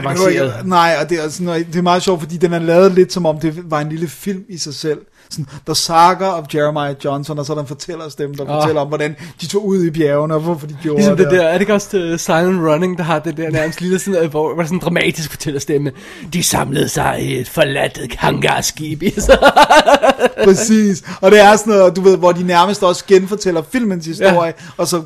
det 0.00 0.08
behøver 0.08 0.26
avanceret. 0.30 0.58
ikke- 0.58 0.68
nej, 0.68 0.96
og 1.02 1.10
det 1.10 1.24
er, 1.24 1.28
sådan, 1.28 1.64
det 1.64 1.76
er 1.76 1.82
meget 1.82 2.02
sjovt, 2.02 2.20
fordi 2.20 2.36
den 2.36 2.52
er 2.52 2.58
lavet 2.58 2.92
lidt 2.92 3.12
som 3.12 3.26
om 3.26 3.38
det 3.40 3.70
var 3.70 3.80
en 3.80 3.88
lille 3.88 4.08
film 4.08 4.44
i 4.48 4.58
sig 4.58 4.74
selv. 4.74 4.98
Sådan, 5.32 5.46
The 5.66 5.74
Saga 5.74 6.24
of 6.26 6.44
Jeremiah 6.54 6.94
Johnson, 7.04 7.38
og 7.38 7.46
så 7.46 7.52
er 7.52 7.54
der 7.54 7.62
en 7.62 7.68
fortællerstemme, 7.68 8.36
der 8.36 8.42
Ah. 8.42 8.48
fortæller 8.62 8.80
om, 8.80 8.88
hvordan 8.88 9.16
de 9.40 9.46
tog 9.46 9.66
ud 9.66 9.84
i 9.84 9.90
bjergene, 9.90 10.34
og 10.34 10.40
hvorfor 10.40 10.66
de 10.66 10.76
gjorde 10.82 10.96
Ligesom 10.98 11.16
det 11.16 11.26
og- 11.26 11.32
der, 11.32 11.42
er 11.42 11.52
det 11.52 11.60
ikke 11.60 11.74
også 11.74 11.96
uh, 12.12 12.18
Silent 12.18 12.66
Running, 12.68 12.98
der 12.98 13.04
har 13.04 13.18
det 13.18 13.36
der 13.36 13.50
nærmest 13.50 13.80
lille 13.80 13.98
sådan, 13.98 14.12
noget, 14.12 14.30
hvor, 14.30 14.54
hvor 14.54 14.64
sådan 14.64 14.78
dramatisk 14.78 15.30
fortællerstemme. 15.30 15.92
De 16.32 16.42
samlede 16.42 16.88
sig 16.88 17.22
i 17.22 17.38
et 17.40 17.48
forladt 17.48 18.14
hangarskib. 18.18 19.02
Præcis. 20.44 21.02
Og 21.20 21.30
det 21.30 21.40
er 21.40 21.56
sådan 21.56 21.72
noget, 21.72 21.96
du 21.96 22.00
ved, 22.00 22.16
hvor 22.18 22.32
de 22.32 22.42
nærmest 22.42 22.82
også 22.82 23.04
genfortæller 23.06 23.62
filmens 23.72 24.06
historie, 24.06 24.42
ja. 24.46 24.52
og 24.76 24.86
så 24.88 25.02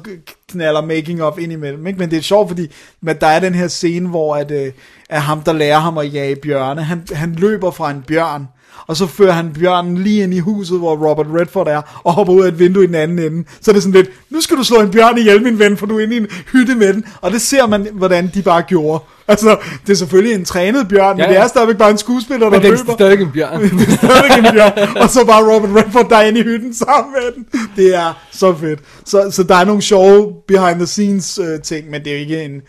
knaller 0.48 0.80
making 0.80 1.22
of 1.22 1.38
ind 1.38 1.52
imellem. 1.52 1.86
Ikke? 1.86 1.98
Men 1.98 2.10
det 2.10 2.18
er 2.18 2.22
sjovt, 2.22 2.48
fordi 2.48 2.66
men 3.00 3.16
der 3.20 3.26
er 3.26 3.40
den 3.40 3.54
her 3.54 3.68
scene, 3.68 4.08
hvor 4.08 4.36
at, 4.36 4.50
øh, 4.50 4.72
at 5.10 5.22
ham, 5.22 5.40
der 5.42 5.52
lærer 5.52 5.78
ham 5.78 5.98
at 5.98 6.14
jage 6.14 6.36
bjørne, 6.36 6.82
han, 6.82 7.06
han 7.12 7.32
løber 7.38 7.70
fra 7.70 7.90
en 7.90 8.04
bjørn, 8.08 8.48
og 8.86 8.96
så 8.96 9.06
fører 9.06 9.32
han 9.32 9.52
bjørnen 9.52 9.98
lige 9.98 10.22
ind 10.22 10.34
i 10.34 10.38
huset, 10.38 10.78
hvor 10.78 10.96
Robert 11.10 11.26
Redford 11.40 11.68
er, 11.68 12.00
og 12.04 12.12
hopper 12.12 12.32
ud 12.34 12.42
af 12.44 12.48
et 12.48 12.58
vindue 12.58 12.84
i 12.84 12.86
den 12.86 12.94
anden 12.94 13.18
ende. 13.18 13.44
Så 13.60 13.70
er 13.70 13.72
det 13.72 13.82
sådan 13.82 13.94
lidt, 13.94 14.10
nu 14.30 14.40
skal 14.40 14.56
du 14.56 14.62
slå 14.64 14.80
en 14.80 14.90
bjørn 14.90 15.18
ihjel, 15.18 15.42
min 15.42 15.58
ven, 15.58 15.76
for 15.76 15.86
du 15.86 15.98
er 15.98 16.02
inde 16.02 16.14
i 16.14 16.18
en 16.18 16.26
hytte 16.52 16.74
med 16.74 16.92
den. 16.94 17.04
Og 17.20 17.30
det 17.32 17.40
ser 17.42 17.66
man, 17.66 17.88
hvordan 17.92 18.30
de 18.34 18.42
bare 18.42 18.62
gjorde. 18.62 19.04
Altså, 19.28 19.56
det 19.86 19.92
er 19.92 19.96
selvfølgelig 19.96 20.34
en 20.34 20.44
trænet 20.44 20.88
bjørn, 20.88 21.16
men 21.16 21.24
Ja, 21.24 21.28
det 21.30 21.34
ja. 21.34 21.42
er 21.42 21.46
stadigvæk 21.46 21.76
bare 21.76 21.90
en 21.90 21.98
skuespiller, 21.98 22.50
der 22.50 22.50
Men 22.50 22.62
det 22.62 22.70
løber. 22.78 22.92
er 22.92 22.96
stadig 22.96 23.20
en 23.20 23.30
bjørn. 23.32 23.62
Det 23.78 23.88
er 23.88 23.96
stadigvæk 23.96 24.46
en 24.46 24.52
bjørn. 24.52 24.96
Og 25.02 25.10
så 25.10 25.24
bare 25.26 25.54
Robert 25.54 25.70
Redford 25.84 26.08
der 26.08 26.16
er 26.16 26.22
inde 26.26 26.40
i 26.40 26.42
hytten 26.42 26.74
sammen 26.74 27.12
med 27.12 27.32
den. 27.34 27.46
Det 27.76 27.94
er 27.94 28.26
så 28.32 28.54
fedt. 28.54 28.80
Så, 29.04 29.28
så 29.30 29.42
der 29.42 29.54
er 29.54 29.64
nogle 29.64 29.82
sjove 29.82 30.32
behind 30.48 30.76
the 30.76 30.86
scenes 30.86 31.38
uh, 31.38 31.46
ting, 31.64 31.90
men 31.90 32.04
det 32.04 32.10
er 32.10 32.14
jo 32.14 32.20
ikke 32.20 32.42
en 32.44 32.60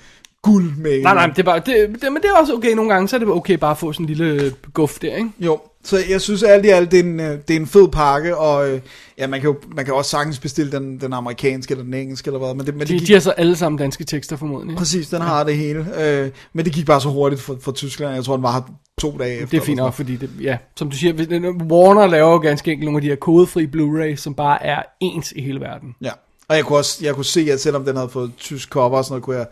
guld 0.41 0.71
med. 0.77 1.01
nej, 1.03 1.13
nej, 1.13 1.25
det 1.27 1.39
er 1.39 1.43
bare, 1.43 1.59
det, 1.65 1.87
det, 2.01 2.13
men 2.13 2.15
det 2.21 2.25
er 2.35 2.39
også 2.41 2.53
okay 2.53 2.71
nogle 2.71 2.93
gange, 2.93 3.07
så 3.07 3.15
er 3.15 3.19
det 3.19 3.27
okay 3.27 3.53
bare 3.53 3.71
at 3.71 3.77
få 3.77 3.93
sådan 3.93 4.03
en 4.09 4.13
lille 4.13 4.53
guf 4.73 4.99
der, 4.99 5.15
ikke? 5.15 5.29
Jo, 5.39 5.59
så 5.87 5.97
jeg 6.09 6.21
synes 6.21 6.43
alt 6.43 6.65
i 6.65 6.69
alt, 6.69 6.91
det 6.91 6.99
er 6.99 7.03
en, 7.03 7.19
øh, 7.19 7.37
det 7.47 7.55
er 7.55 7.59
en 7.59 7.67
fed 7.67 7.87
pakke, 7.87 8.37
og 8.37 8.69
øh, 8.69 8.79
ja, 9.17 9.27
man 9.27 9.41
kan 9.41 9.49
jo 9.49 9.55
man 9.75 9.85
kan 9.85 9.93
også 9.93 10.11
sagtens 10.11 10.39
bestille 10.39 10.71
den, 10.71 11.01
den 11.01 11.13
amerikanske 11.13 11.71
eller 11.71 11.83
den 11.83 11.93
engelske 11.93 12.27
eller 12.27 12.39
hvad, 12.39 12.53
men 12.53 12.65
det, 12.65 12.73
men 12.73 12.79
det 12.79 12.87
De, 12.89 12.93
gik, 12.99 13.07
de 13.07 13.13
har 13.13 13.19
så 13.19 13.31
alle 13.31 13.55
sammen 13.55 13.79
danske 13.79 14.03
tekster 14.03 14.35
formodentlig. 14.35 14.77
præcis, 14.77 15.09
den 15.09 15.21
har 15.21 15.43
det 15.43 15.57
hele, 15.57 15.85
øh, 16.03 16.29
men 16.53 16.65
det 16.65 16.73
gik 16.73 16.85
bare 16.85 17.01
så 17.01 17.09
hurtigt 17.09 17.41
for, 17.41 17.57
for 17.61 17.71
Tyskland, 17.71 18.15
jeg 18.15 18.23
tror, 18.23 18.35
den 18.35 18.43
var 18.43 18.51
her 18.51 18.61
to 19.01 19.17
dage 19.17 19.33
efter. 19.33 19.45
Det 19.47 19.57
er 19.57 19.61
fint 19.65 19.77
nok, 19.77 19.93
fordi 19.93 20.15
det, 20.15 20.29
ja, 20.41 20.57
som 20.75 20.89
du 20.89 20.97
siger, 20.97 21.13
hvis- 21.13 21.27
Warner 21.71 22.07
laver 22.07 22.31
jo 22.31 22.37
ganske 22.37 22.71
enkelt 22.71 22.85
nogle 22.85 22.97
af 22.97 23.01
de 23.01 23.07
her 23.07 23.15
kodefri 23.15 23.65
Blu-ray, 23.75 24.15
som 24.15 24.33
bare 24.33 24.65
er 24.65 24.81
ens 25.01 25.31
i 25.35 25.41
hele 25.41 25.59
verden. 25.59 25.95
Ja, 26.01 26.11
og 26.49 26.55
jeg 26.55 26.65
kunne 26.65 26.77
også 26.77 26.99
jeg 27.05 27.15
kunne 27.15 27.25
se, 27.25 27.47
at 27.51 27.59
selvom 27.61 27.85
den 27.85 27.95
havde 27.95 28.09
fået 28.09 28.31
tysk 28.37 28.69
cover 28.69 28.97
og 28.97 29.03
sådan 29.05 29.11
noget, 29.13 29.23
kunne 29.23 29.35
jeg, 29.37 29.45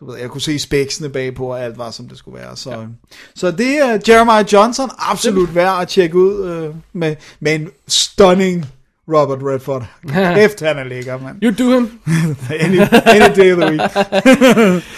du 0.00 0.10
ved, 0.10 0.18
jeg 0.18 0.30
kunne 0.30 0.40
se 0.40 0.58
spæksene 0.58 1.08
bagpå, 1.08 1.46
og 1.46 1.64
alt 1.64 1.78
var, 1.78 1.90
som 1.90 2.08
det 2.08 2.18
skulle 2.18 2.38
være. 2.38 2.56
Så, 2.56 2.70
ja. 2.70 2.86
så 3.34 3.50
det 3.50 3.78
er 3.78 3.98
Jeremiah 4.08 4.44
Johnson, 4.52 4.90
absolut 4.98 5.54
værd 5.54 5.82
at 5.82 5.88
tjekke 5.88 6.16
ud 6.16 6.44
øh, 6.50 6.74
med, 6.92 7.16
med 7.40 7.54
en 7.54 7.68
stunning 7.88 8.66
Robert 9.08 9.38
Redford. 9.42 9.86
Kæft, 10.34 10.60
han 10.60 10.78
er 10.78 10.84
lækker, 10.84 11.18
mand. 11.18 11.42
You 11.42 11.64
do 11.64 11.70
him. 11.74 12.00
Any, 12.60 12.78
any 13.06 13.36
day 13.36 13.52
of 13.52 13.58
the 13.58 13.70
week. 13.70 14.82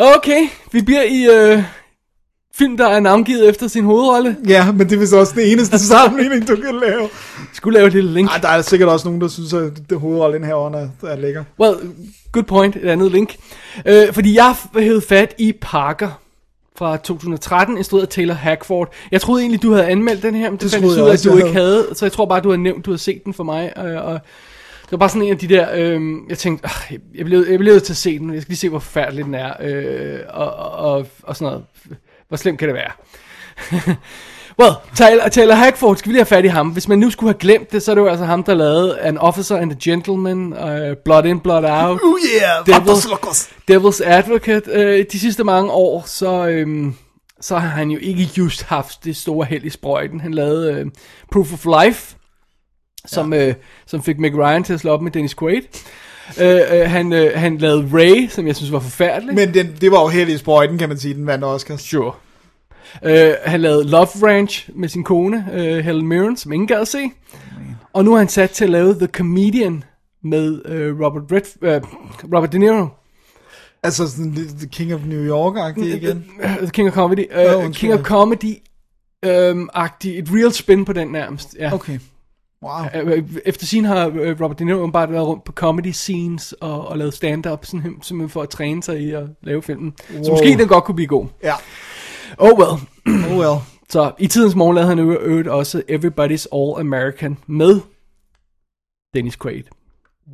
Okay, 0.00 0.48
vi 0.72 0.82
bliver 0.82 1.02
i 1.02 1.24
øh, 1.24 1.62
film, 2.58 2.76
der 2.76 2.86
er 2.88 3.00
navngivet 3.00 3.48
efter 3.48 3.68
sin 3.68 3.84
hovedrolle. 3.84 4.36
Ja, 4.48 4.72
men 4.72 4.88
det 4.88 4.92
er 4.92 4.98
vist 4.98 5.14
også 5.14 5.32
den 5.36 5.44
eneste 5.44 5.78
sammenligning, 5.94 6.48
du 6.48 6.56
kan 6.56 6.80
lave. 6.82 7.08
Skulle 7.52 7.78
lave 7.78 7.86
et 7.86 7.92
lille 7.92 8.12
link. 8.12 8.30
Ej, 8.30 8.38
der 8.38 8.48
er 8.48 8.62
sikkert 8.62 8.88
også 8.88 9.08
nogen, 9.08 9.20
der 9.20 9.28
synes, 9.28 9.52
at 9.52 9.72
det 9.90 10.00
hovedrollen 10.00 10.44
her 10.44 10.54
er, 10.54 10.88
er 11.02 11.16
lækker. 11.16 11.44
Well, 11.60 11.74
good 12.32 12.44
point, 12.44 12.76
et 12.76 12.88
andet 12.88 13.12
link. 13.12 13.36
Øh, 13.86 14.12
fordi 14.12 14.34
jeg 14.34 14.54
havde 14.74 15.00
fat 15.00 15.34
i 15.38 15.52
Parker 15.60 16.08
fra 16.78 16.96
2013, 16.96 17.78
instrueret 17.78 18.02
af 18.02 18.08
Taylor 18.08 18.34
Hackford. 18.34 18.92
Jeg 19.12 19.20
troede 19.20 19.42
egentlig, 19.42 19.62
du 19.62 19.72
havde 19.72 19.86
anmeldt 19.86 20.22
den 20.22 20.34
her, 20.34 20.50
men 20.50 20.52
det, 20.52 20.62
Det 20.62 20.70
fandt 20.70 20.84
jeg 20.84 21.04
ud 21.04 21.08
af, 21.08 21.12
at 21.12 21.24
du 21.24 21.36
ikke 21.36 21.52
havde. 21.52 21.86
Så 21.94 22.04
jeg 22.04 22.12
tror 22.12 22.26
bare, 22.26 22.40
du 22.40 22.50
har 22.50 22.56
nævnt, 22.56 22.86
du 22.86 22.90
har 22.90 22.98
set 22.98 23.24
den 23.24 23.34
for 23.34 23.44
mig. 23.44 23.72
Øh, 23.78 24.04
og 24.04 24.20
det 24.82 24.92
var 24.92 24.98
bare 24.98 25.08
sådan 25.08 25.22
en 25.22 25.32
af 25.32 25.38
de 25.38 25.48
der, 25.48 25.68
øh, 25.74 26.00
jeg 26.28 26.38
tænkte, 26.38 26.68
øh, 26.92 26.98
jeg 27.14 27.24
blev, 27.24 27.44
jeg 27.50 27.58
blev 27.58 27.80
til 27.80 27.92
at 27.92 27.96
se 27.96 28.18
den. 28.18 28.34
Jeg 28.34 28.42
skal 28.42 28.50
lige 28.50 28.58
se, 28.58 28.68
hvor 28.68 28.78
forfærdelig 28.78 29.24
den 29.24 29.34
er. 29.34 29.52
Øh, 29.60 30.18
og, 30.28 30.54
og, 30.56 31.06
og 31.22 31.36
sådan 31.36 31.52
noget. 31.52 31.64
Hvor 32.28 32.36
slemt 32.36 32.58
kan 32.58 32.68
det 32.68 32.74
være? 32.74 32.90
Well, 34.60 34.72
Taylor, 34.96 35.28
Taylor 35.28 35.54
Hackford, 35.54 35.96
skal 35.96 36.08
vi 36.08 36.12
lige 36.12 36.20
have 36.20 36.26
fat 36.26 36.44
i 36.44 36.48
ham. 36.48 36.68
Hvis 36.68 36.88
man 36.88 36.98
nu 36.98 37.10
skulle 37.10 37.32
have 37.32 37.38
glemt 37.38 37.72
det, 37.72 37.82
så 37.82 37.90
er 37.90 37.94
det 37.94 38.02
jo 38.02 38.06
altså 38.06 38.24
ham, 38.24 38.42
der 38.42 38.54
lavede 38.54 39.00
An 39.00 39.18
Officer 39.18 39.56
and 39.56 39.72
a 39.72 39.74
Gentleman, 39.84 40.52
uh, 40.52 40.96
Blood 41.04 41.24
In, 41.24 41.40
Blood 41.40 41.64
Out, 41.64 42.00
Oh 42.04 42.14
yeah, 42.34 42.64
Devil- 42.68 42.80
Vatos 42.88 43.08
Locos. 43.08 43.48
Devil's 43.70 44.04
Advocate. 44.04 44.70
Øh, 44.72 45.04
de 45.12 45.18
sidste 45.20 45.44
mange 45.44 45.70
år, 45.70 46.02
så, 46.06 46.46
øhm, 46.46 46.94
så 47.40 47.58
har 47.58 47.68
han 47.68 47.90
jo 47.90 47.98
ikke 48.02 48.28
just 48.38 48.62
haft 48.62 49.04
det 49.04 49.16
store 49.16 49.46
held 49.46 49.64
i 49.64 49.70
sprøjten. 49.70 50.20
Han 50.20 50.34
lavede 50.34 50.72
øh, 50.72 50.86
Proof 51.32 51.52
of 51.52 51.84
Life, 51.84 52.16
som, 53.06 53.32
ja. 53.32 53.48
øh, 53.48 53.54
som 53.86 54.02
fik 54.02 54.18
Meg 54.18 54.34
Ryan 54.38 54.64
til 54.64 54.72
at 54.72 54.80
slå 54.80 54.90
op 54.92 55.02
med 55.02 55.10
Dennis 55.12 55.34
Quaid. 55.34 55.62
Øh, 56.40 56.60
øh, 56.70 56.90
han, 56.90 57.12
øh, 57.12 57.30
han 57.34 57.58
lavede 57.58 57.88
Ray, 57.92 58.28
som 58.28 58.46
jeg 58.46 58.56
synes 58.56 58.72
var 58.72 58.80
forfærdelig. 58.80 59.34
Men 59.34 59.54
den, 59.54 59.76
det 59.80 59.90
var 59.90 60.00
jo 60.00 60.08
helt 60.08 60.30
i 60.30 60.38
sprøjten, 60.38 60.78
kan 60.78 60.88
man 60.88 60.98
sige, 60.98 61.14
den 61.14 61.26
vandt 61.26 61.44
Oscars. 61.44 61.80
Sure. 61.80 62.12
Øh, 63.04 63.32
han 63.44 63.60
lavede 63.60 63.90
Love 63.90 64.06
Ranch 64.22 64.70
med 64.74 64.88
sin 64.88 65.04
kone, 65.04 65.46
øh, 65.52 65.84
Helen 65.84 66.06
Mirren, 66.06 66.36
som 66.36 66.52
ingen 66.52 66.66
gad 66.66 66.80
at 66.80 66.88
se. 66.88 67.10
Og 67.92 68.04
nu 68.04 68.14
er 68.14 68.18
han 68.18 68.28
sat 68.28 68.50
til 68.50 68.64
at 68.64 68.70
lave 68.70 68.94
The 68.94 69.06
Comedian 69.06 69.84
med 70.24 70.62
øh, 70.64 71.00
Robert, 71.00 71.22
Red, 71.32 71.42
øh, 71.62 71.80
Robert 72.34 72.52
De 72.52 72.58
Niro. 72.58 72.86
Altså 73.82 74.10
sådan 74.10 74.34
The 74.58 74.68
King 74.68 74.94
of 74.94 75.00
New 75.06 75.36
York-agtig 75.36 75.96
igen. 75.96 76.26
Uh, 76.44 76.56
The 76.56 76.70
King 76.70 76.88
of 76.88 76.94
Comedy. 76.94 77.24
Uh, 77.30 77.64
undskyld. 77.64 77.74
King 77.74 77.94
of 77.94 78.00
Comedy 78.00 78.54
øhm, 79.24 79.68
agtig 79.74 80.18
et 80.18 80.28
real 80.32 80.52
spin 80.52 80.84
på 80.84 80.92
den 80.92 81.08
nærmest. 81.08 81.56
Ja. 81.58 81.74
Okay. 81.74 81.98
Wow. 82.62 82.84
Øh, 82.94 83.24
Efter 83.46 83.66
sin 83.66 83.84
har 83.84 84.06
øh, 84.06 84.40
Robert 84.40 84.58
De 84.58 84.64
Niro 84.64 84.86
bare 84.86 85.12
været 85.12 85.26
rundt 85.26 85.44
på 85.44 85.52
comedy 85.52 85.90
scenes 85.90 86.52
og, 86.52 86.88
og 86.88 86.98
lavet 86.98 87.14
stand-up, 87.14 87.64
sådan, 87.66 87.82
simpelthen 87.82 88.28
for 88.28 88.42
at 88.42 88.48
træne 88.48 88.82
sig 88.82 89.00
i 89.00 89.12
at 89.12 89.24
lave 89.42 89.62
filmen. 89.62 89.94
Wow. 90.14 90.24
Så 90.24 90.30
måske 90.30 90.58
den 90.58 90.68
godt 90.68 90.84
kunne 90.84 90.94
blive 90.94 91.08
god. 91.08 91.26
Ja. 91.42 91.54
Oh 92.38 92.58
well. 92.58 92.80
Oh 93.06 93.38
well. 93.38 93.60
Så 93.92 94.12
i 94.18 94.26
tidens 94.26 94.54
morgen 94.54 94.74
lavede 94.74 94.88
han 94.88 94.98
øvrigt 94.98 95.48
også 95.48 95.82
Everybody's 95.90 96.46
All 96.56 96.80
American 96.80 97.38
med 97.46 97.80
Dennis 99.14 99.36
Quaid. 99.36 99.64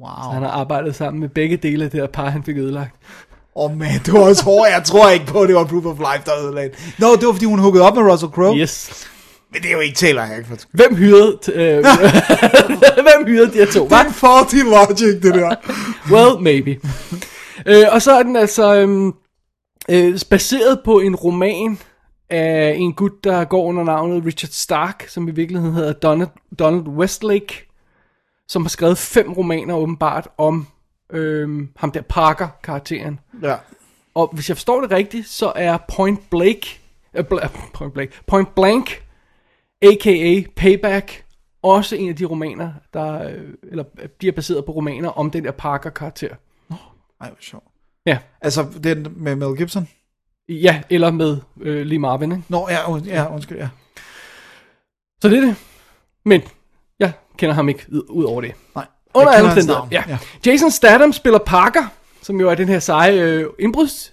Wow. 0.00 0.08
Så 0.22 0.30
han 0.30 0.42
har 0.42 0.50
arbejdet 0.50 0.94
sammen 0.94 1.20
med 1.20 1.28
begge 1.28 1.56
dele 1.56 1.84
af 1.84 1.90
det 1.90 2.00
her 2.00 2.06
par, 2.06 2.30
han 2.30 2.42
fik 2.42 2.56
ødelagt. 2.56 2.94
Åh 3.56 3.70
oh 3.70 3.78
man, 3.78 3.88
det 4.04 4.12
var 4.12 4.20
også 4.20 4.44
hårdt. 4.44 4.70
Jeg 4.70 4.84
tror 4.84 5.10
ikke 5.10 5.26
på, 5.26 5.40
at 5.40 5.48
det 5.48 5.56
var 5.56 5.64
Proof 5.64 5.84
of 5.84 5.98
Life, 5.98 6.22
der 6.24 6.44
ødelagde. 6.44 6.70
Nå, 6.98 7.06
det 7.16 7.26
var 7.26 7.32
fordi 7.32 7.44
hun 7.44 7.58
huggede 7.58 7.84
op 7.84 7.94
med 7.94 8.12
Russell 8.12 8.32
Crowe. 8.32 8.56
Yes. 8.56 9.08
Men 9.54 9.62
det 9.62 9.68
er 9.68 9.72
jo 9.72 9.80
ikke 9.80 9.96
Taylor 9.96 10.22
Hackford. 10.22 10.58
Hvem 10.72 10.96
hyrede, 10.96 11.38
øh, 11.54 11.84
hvem 13.06 13.26
hyrede 13.26 13.52
de 13.52 13.58
her 13.58 13.66
to? 13.72 13.84
Det 13.84 13.92
er 13.92 14.04
en 14.04 14.12
faulty 14.12 14.56
logic, 14.56 15.22
det 15.22 15.34
der. 15.34 15.54
Well, 16.10 16.42
maybe. 16.42 16.80
øh, 17.66 17.84
og 17.92 18.02
så 18.02 18.12
er 18.18 18.22
den 18.22 18.36
altså 18.36 18.74
øhm, 18.74 19.14
øh, 19.88 20.18
baseret 20.30 20.80
på 20.84 20.98
en 21.00 21.16
roman 21.16 21.78
af 22.30 22.74
en 22.78 22.92
gut, 22.92 23.24
der 23.24 23.44
går 23.44 23.64
under 23.64 23.84
navnet 23.84 24.24
Richard 24.26 24.50
Stark, 24.50 25.04
som 25.08 25.28
i 25.28 25.30
virkeligheden 25.30 25.74
hedder 25.74 25.92
Donald, 25.92 26.28
Donald 26.58 26.86
Westlake, 26.88 27.70
som 28.48 28.62
har 28.62 28.68
skrevet 28.68 28.98
fem 28.98 29.32
romaner 29.32 29.74
åbenbart 29.74 30.28
om 30.38 30.66
øhm, 31.12 31.68
ham 31.76 31.90
der 31.90 32.02
Parker-karakteren. 32.02 33.20
Ja. 33.42 33.54
Og 34.14 34.30
hvis 34.32 34.48
jeg 34.48 34.56
forstår 34.56 34.80
det 34.80 34.90
rigtigt, 34.90 35.28
så 35.28 35.52
er 35.56 35.78
Point 35.96 36.30
Blank, 36.30 36.80
øh, 37.14 37.24
bl- 37.32 37.48
Point 37.74 37.92
Blank, 37.94 38.10
Point 38.26 38.54
Blank, 38.54 39.03
a.k.a. 39.84 40.42
Payback, 40.56 41.24
også 41.62 41.96
en 41.96 42.08
af 42.08 42.16
de 42.16 42.24
romaner, 42.24 42.72
der, 42.92 43.28
øh, 43.28 43.42
eller 43.70 43.84
de 44.20 44.28
er 44.28 44.32
baseret 44.32 44.64
på 44.64 44.72
romaner 44.72 45.08
om 45.08 45.30
den 45.30 45.44
der 45.44 45.50
Parker-karakter. 45.50 46.28
Ej, 47.20 47.28
hvor 47.28 47.36
sjovt. 47.40 47.64
Ja, 48.06 48.18
Altså, 48.40 48.66
den 48.84 49.06
med 49.16 49.36
Mel 49.36 49.56
Gibson? 49.56 49.88
ja, 50.48 50.82
eller 50.90 51.10
med 51.10 51.38
øh, 51.60 51.86
Lee 51.86 51.98
Marvin, 51.98 52.32
ikke? 52.32 52.44
Nå, 52.48 52.68
ja, 52.70 52.90
und, 52.90 53.04
ja 53.06 53.32
undskyld, 53.34 53.58
ja. 53.58 53.68
Så 55.22 55.28
det 55.28 55.38
er 55.38 55.40
det. 55.46 55.56
Men, 56.24 56.42
jeg 56.98 57.12
kender 57.38 57.54
ham 57.54 57.68
ikke 57.68 57.86
ud- 58.10 58.24
over 58.24 58.40
det. 58.40 58.52
Nej. 58.74 58.86
Under 59.14 59.32
alle 59.32 59.48
omstændigheder, 59.48 59.78
navn. 59.78 60.08
ja. 60.08 60.18
Jason 60.46 60.70
Statham 60.70 61.12
spiller 61.12 61.38
Parker, 61.38 61.84
som 62.22 62.40
jo 62.40 62.50
er 62.50 62.54
den 62.54 62.68
her 62.68 62.78
seje 62.78 63.20
øh, 63.22 63.46
indbruds, 63.58 64.12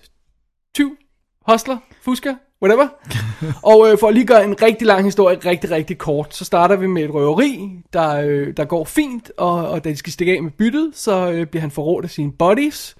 tyv, 0.75 0.97
hostler, 1.45 1.77
fusker, 2.01 2.35
whatever. 2.61 2.87
og 3.71 3.91
øh, 3.91 3.97
for 3.99 4.07
at 4.07 4.13
lige 4.13 4.25
gøre 4.25 4.43
en 4.43 4.61
rigtig 4.61 4.87
lang 4.87 5.03
historie 5.03 5.37
rigtig, 5.45 5.71
rigtig 5.71 5.97
kort, 5.97 6.35
så 6.35 6.45
starter 6.45 6.75
vi 6.75 6.87
med 6.87 7.03
et 7.03 7.13
røveri, 7.13 7.69
der, 7.93 8.21
øh, 8.21 8.57
der 8.57 8.65
går 8.65 8.83
fint, 8.83 9.31
og, 9.37 9.69
og 9.69 9.83
da 9.83 9.89
de 9.89 9.97
skal 9.97 10.13
stikke 10.13 10.33
af 10.33 10.43
med 10.43 10.51
byttet, 10.51 10.91
så 10.93 11.31
øh, 11.31 11.45
bliver 11.47 11.61
han 11.61 11.71
forrådt 11.71 12.05
af 12.05 12.11
sine 12.11 12.31
buddies, 12.31 12.95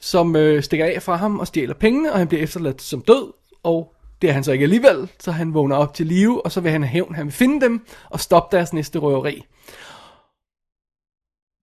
som 0.00 0.36
øh, 0.36 0.62
stikker 0.62 0.86
af 0.86 1.02
fra 1.02 1.16
ham 1.16 1.38
og 1.38 1.46
stjæler 1.46 1.74
pengene, 1.74 2.12
og 2.12 2.18
han 2.18 2.28
bliver 2.28 2.42
efterladt 2.42 2.82
som 2.82 3.00
død, 3.00 3.32
og 3.62 3.92
det 4.22 4.30
er 4.30 4.34
han 4.34 4.44
så 4.44 4.52
ikke 4.52 4.62
alligevel, 4.62 5.08
så 5.20 5.30
han 5.30 5.54
vågner 5.54 5.76
op 5.76 5.94
til 5.94 6.06
live, 6.06 6.44
og 6.44 6.52
så 6.52 6.60
vil 6.60 6.72
han 6.72 6.82
have 6.82 6.88
hævn, 6.88 7.14
han 7.14 7.26
vil 7.26 7.32
finde 7.32 7.60
dem, 7.60 7.86
og 8.10 8.20
stoppe 8.20 8.56
deres 8.56 8.72
næste 8.72 8.98
røveri. 8.98 9.44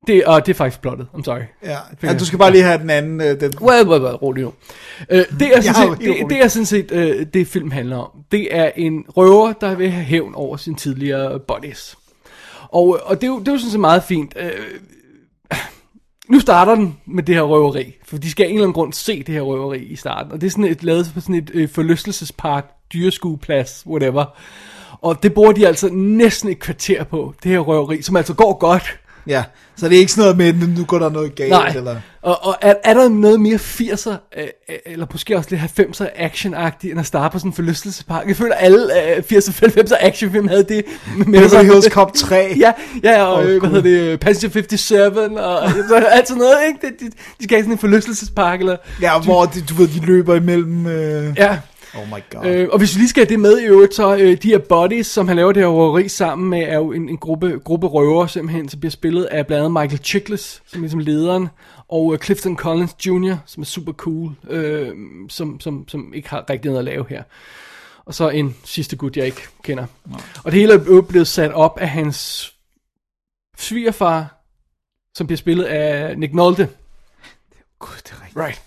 Det, 0.08 0.26
og 0.26 0.46
det 0.46 0.54
er 0.54 0.58
faktisk 0.58 0.82
plottet, 0.82 1.08
I'm 1.14 1.24
sorry. 1.24 1.42
Ja. 1.64 1.78
ja, 2.04 2.18
du 2.18 2.26
skal 2.26 2.40
bare 2.40 2.52
lige 2.52 2.64
have 2.64 2.78
den 2.78 2.90
anden. 2.90 3.22
Øh, 3.22 3.40
den, 3.42 3.54
Well, 3.62 3.88
well, 3.88 4.04
well, 4.04 4.16
rolig 4.16 4.44
nu. 4.44 4.54
Øh, 5.10 5.26
det, 5.40 5.58
er 5.58 5.62
sådan 5.74 5.98
set, 5.98 6.00
det, 6.00 6.30
det 6.30 6.44
er 6.44 6.48
sådan 6.48 6.66
set 6.66 6.92
øh, 6.92 7.26
det, 7.34 7.48
film 7.48 7.72
handler 7.72 7.98
om. 7.98 8.10
Det 8.32 8.56
er 8.56 8.72
en 8.76 9.06
røver, 9.18 9.54
der 9.54 9.76
vil 9.76 9.90
have 9.90 10.06
hævn 10.06 10.36
over 10.36 10.58
sine 10.58 10.76
tidligere 10.76 11.40
buddies. 11.40 11.96
Og, 12.62 13.00
og 13.06 13.22
det, 13.22 13.24
er 13.24 13.28
jo, 13.28 13.40
det 13.40 13.48
er 13.48 13.52
jo 13.52 13.58
sådan 13.58 13.72
set 13.72 13.80
meget 13.80 14.04
fint. 14.04 14.34
Øh, 14.40 14.52
nu 16.30 16.40
starter 16.40 16.76
den 16.76 16.98
med 17.06 17.24
det 17.24 17.36
her 17.36 17.42
røveri, 17.42 17.96
for 18.06 18.18
de 18.18 18.32
skal 18.32 18.44
af 18.44 18.48
en 18.48 18.54
eller 18.54 18.64
anden 18.64 18.74
grund 18.74 18.94
se 18.94 19.24
det 19.24 19.34
her 19.34 19.42
røveri 19.42 19.84
i 19.84 19.96
starten. 19.96 20.32
Og 20.32 20.42
det 20.42 20.48
er 20.48 20.52
sådan 20.52 20.66
et, 20.66 20.84
lavet 20.84 21.12
på 21.14 21.22
sådan 21.22 21.36
et 21.36 21.52
øh, 21.54 21.70
forlystelsespark, 21.70 22.66
dyreskueplads, 22.94 23.84
whatever. 23.88 24.26
Og 25.02 25.24
det 25.24 25.34
bruger 25.34 25.52
de 25.52 25.68
altså 25.68 25.90
næsten 25.94 26.50
et 26.50 26.60
kvarter 26.60 27.04
på, 27.04 27.34
det 27.44 27.52
her 27.52 27.60
røveri, 27.60 28.02
som 28.02 28.16
altså 28.16 28.34
går 28.34 28.58
godt. 28.58 29.00
Ja, 29.28 29.44
så 29.76 29.90
det 29.90 29.96
er 29.96 30.00
ikke 30.00 30.12
sådan 30.12 30.36
noget 30.38 30.58
med, 30.58 30.68
nu 30.68 30.86
går 30.86 31.00
der 31.00 31.10
noget 31.10 31.36
galt. 31.36 31.50
Nej, 31.50 31.74
Eller... 31.76 31.96
og, 32.22 32.46
og 32.46 32.56
er, 32.62 32.74
er 32.84 32.94
der 32.94 33.10
noget 33.10 33.40
mere 33.42 33.56
80'er, 33.56 34.12
øh, 34.38 34.44
øh, 34.70 34.76
eller 34.86 35.06
måske 35.12 35.38
også 35.38 35.50
lidt 35.52 35.62
90'er 35.80 36.06
action-agtigt, 36.16 36.92
end 36.92 37.00
at 37.00 37.06
starte 37.06 37.32
på 37.32 37.40
sådan 37.40 37.50
en 37.50 37.56
forlystelsespark? 37.56 38.28
Jeg 38.28 38.36
føler, 38.36 38.56
alle 38.56 39.16
øh, 39.16 39.24
80'er 39.32 39.66
90'er 39.66 39.96
actionfilm 40.08 40.48
havde 40.48 40.64
det. 40.64 40.86
Med 41.18 41.26
Beverly 41.26 41.72
Hills 41.72 41.86
Cop 41.86 42.14
3. 42.14 42.54
Ja, 42.60 42.74
ja, 43.04 43.24
og 43.24 43.38
Åh, 43.38 43.44
øh, 43.44 43.50
hvad 43.50 43.60
Gud. 43.60 43.70
hedder 43.70 44.10
det, 44.10 44.20
Passenger 44.20 44.52
57, 44.52 45.32
og 45.38 45.70
så, 45.90 45.96
alt 46.12 46.28
sådan 46.28 46.40
noget, 46.42 46.58
ikke? 46.68 46.88
De, 46.88 47.06
de, 47.06 47.12
de 47.40 47.44
skal 47.44 47.56
have 47.56 47.64
sådan 47.64 47.72
en 47.72 47.78
forlystelsespark, 47.78 48.60
eller... 48.60 48.76
Ja, 49.02 49.20
hvor 49.20 49.46
de, 49.46 49.62
du 49.62 49.74
ved, 49.74 49.88
de 49.88 50.06
løber 50.06 50.36
imellem... 50.36 50.88
Øh... 50.88 51.34
Ja, 51.38 51.58
Oh 51.96 52.08
my 52.08 52.24
god. 52.30 52.46
Øh, 52.46 52.70
og 52.72 52.78
hvis 52.78 52.96
vi 52.96 53.00
lige 53.00 53.10
skal 53.10 53.22
have 53.22 53.30
det 53.30 53.40
med 53.40 53.60
i 53.60 53.66
øvrigt, 53.66 53.94
så 53.94 54.16
øh, 54.16 54.38
de 54.42 54.48
her 54.48 54.58
buddies, 54.58 55.08
som 55.08 55.28
han 55.28 55.38
laver 55.38 55.52
det 55.52 55.64
her 55.64 55.70
røveri 55.70 56.10
sammen 56.10 56.50
med, 56.50 56.60
er 56.60 56.76
jo 56.76 56.92
en, 56.92 57.10
en 57.10 57.18
gruppe, 57.18 57.60
gruppe 57.64 57.88
røver 57.88 58.28
simpelthen, 58.28 58.70
som 58.70 58.80
bliver 58.80 58.92
spillet 58.92 59.24
af 59.24 59.48
blandt 59.48 59.66
andet 59.66 59.82
Michael 59.82 60.04
Chiklis, 60.04 60.62
som 60.66 60.80
er 60.80 60.82
ligesom 60.82 61.00
lederen, 61.00 61.48
og 61.88 62.14
øh, 62.14 62.20
Clifton 62.20 62.58
Collins 62.58 62.96
Jr., 63.06 63.36
som 63.46 63.62
er 63.62 63.66
super 63.66 63.92
cool, 63.94 64.32
øh, 64.50 64.92
som, 65.30 65.60
som, 65.60 65.88
som 65.88 66.14
ikke 66.14 66.30
har 66.30 66.50
rigtig 66.50 66.72
noget 66.72 66.80
at 66.80 66.86
lave 66.86 67.06
her. 67.10 67.24
Og 68.06 68.14
så 68.14 68.30
en 68.30 68.56
sidste 68.64 68.96
gut, 68.96 69.18
jeg 69.18 69.26
ikke 69.26 69.42
kender. 69.64 69.86
Og 70.44 70.52
det 70.52 70.60
hele 70.60 70.74
er 70.74 71.02
blevet 71.02 71.28
sat 71.28 71.52
op 71.52 71.78
af 71.78 71.90
hans 71.90 72.50
svigerfar, 73.58 74.44
som 75.16 75.28
bliver 75.28 75.38
spillet 75.38 75.64
af 75.64 76.18
Nick 76.18 76.34
Nolte. 76.34 76.70
Gud, 77.80 77.96
det 78.04 78.12
er 78.12 78.22
rigtigt. 78.22 78.38
Right. 78.38 78.62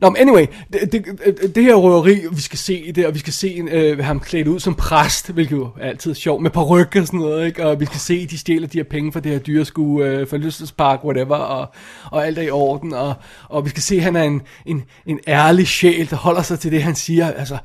Nå, 0.00 0.10
men 0.10 0.16
anyway, 0.16 0.46
det, 0.72 0.92
det, 0.92 1.54
det 1.54 1.64
her 1.64 1.74
røveri, 1.74 2.20
vi 2.32 2.40
skal 2.40 2.58
se 2.58 2.92
det, 2.92 3.06
og 3.06 3.14
vi 3.14 3.18
skal 3.18 3.32
se 3.32 3.62
øh, 3.70 3.98
ham 4.04 4.20
klædt 4.20 4.48
ud 4.48 4.60
som 4.60 4.74
præst, 4.74 5.32
hvilket 5.32 5.56
jo 5.56 5.68
er 5.80 5.88
altid 5.88 6.14
sjovt, 6.14 6.42
med 6.42 6.50
peruk 6.50 6.96
og 6.96 7.06
sådan 7.06 7.20
noget, 7.20 7.46
ikke? 7.46 7.66
og 7.66 7.80
vi 7.80 7.84
skal 7.84 8.00
se, 8.00 8.26
de 8.26 8.38
stjæler 8.38 8.68
de 8.68 8.78
her 8.78 8.84
penge 8.84 9.12
fra 9.12 9.20
det 9.20 9.32
her 9.32 9.38
dyreskue, 9.38 10.04
øh, 10.04 10.26
forlystelsespark, 10.26 11.04
whatever, 11.04 11.36
og, 11.36 11.68
og 12.10 12.26
alt 12.26 12.38
er 12.38 12.42
i 12.42 12.50
orden, 12.50 12.92
og, 12.92 13.14
og 13.48 13.64
vi 13.64 13.70
skal 13.70 13.82
se, 13.82 13.96
at 13.96 14.02
han 14.02 14.16
er 14.16 14.22
en, 14.22 14.42
en, 14.66 14.84
en 15.06 15.20
ærlig 15.28 15.68
sjæl, 15.68 16.10
der 16.10 16.16
holder 16.16 16.42
sig 16.42 16.58
til 16.58 16.72
det, 16.72 16.82
han 16.82 16.94
siger, 16.94 17.32
altså, 17.32 17.58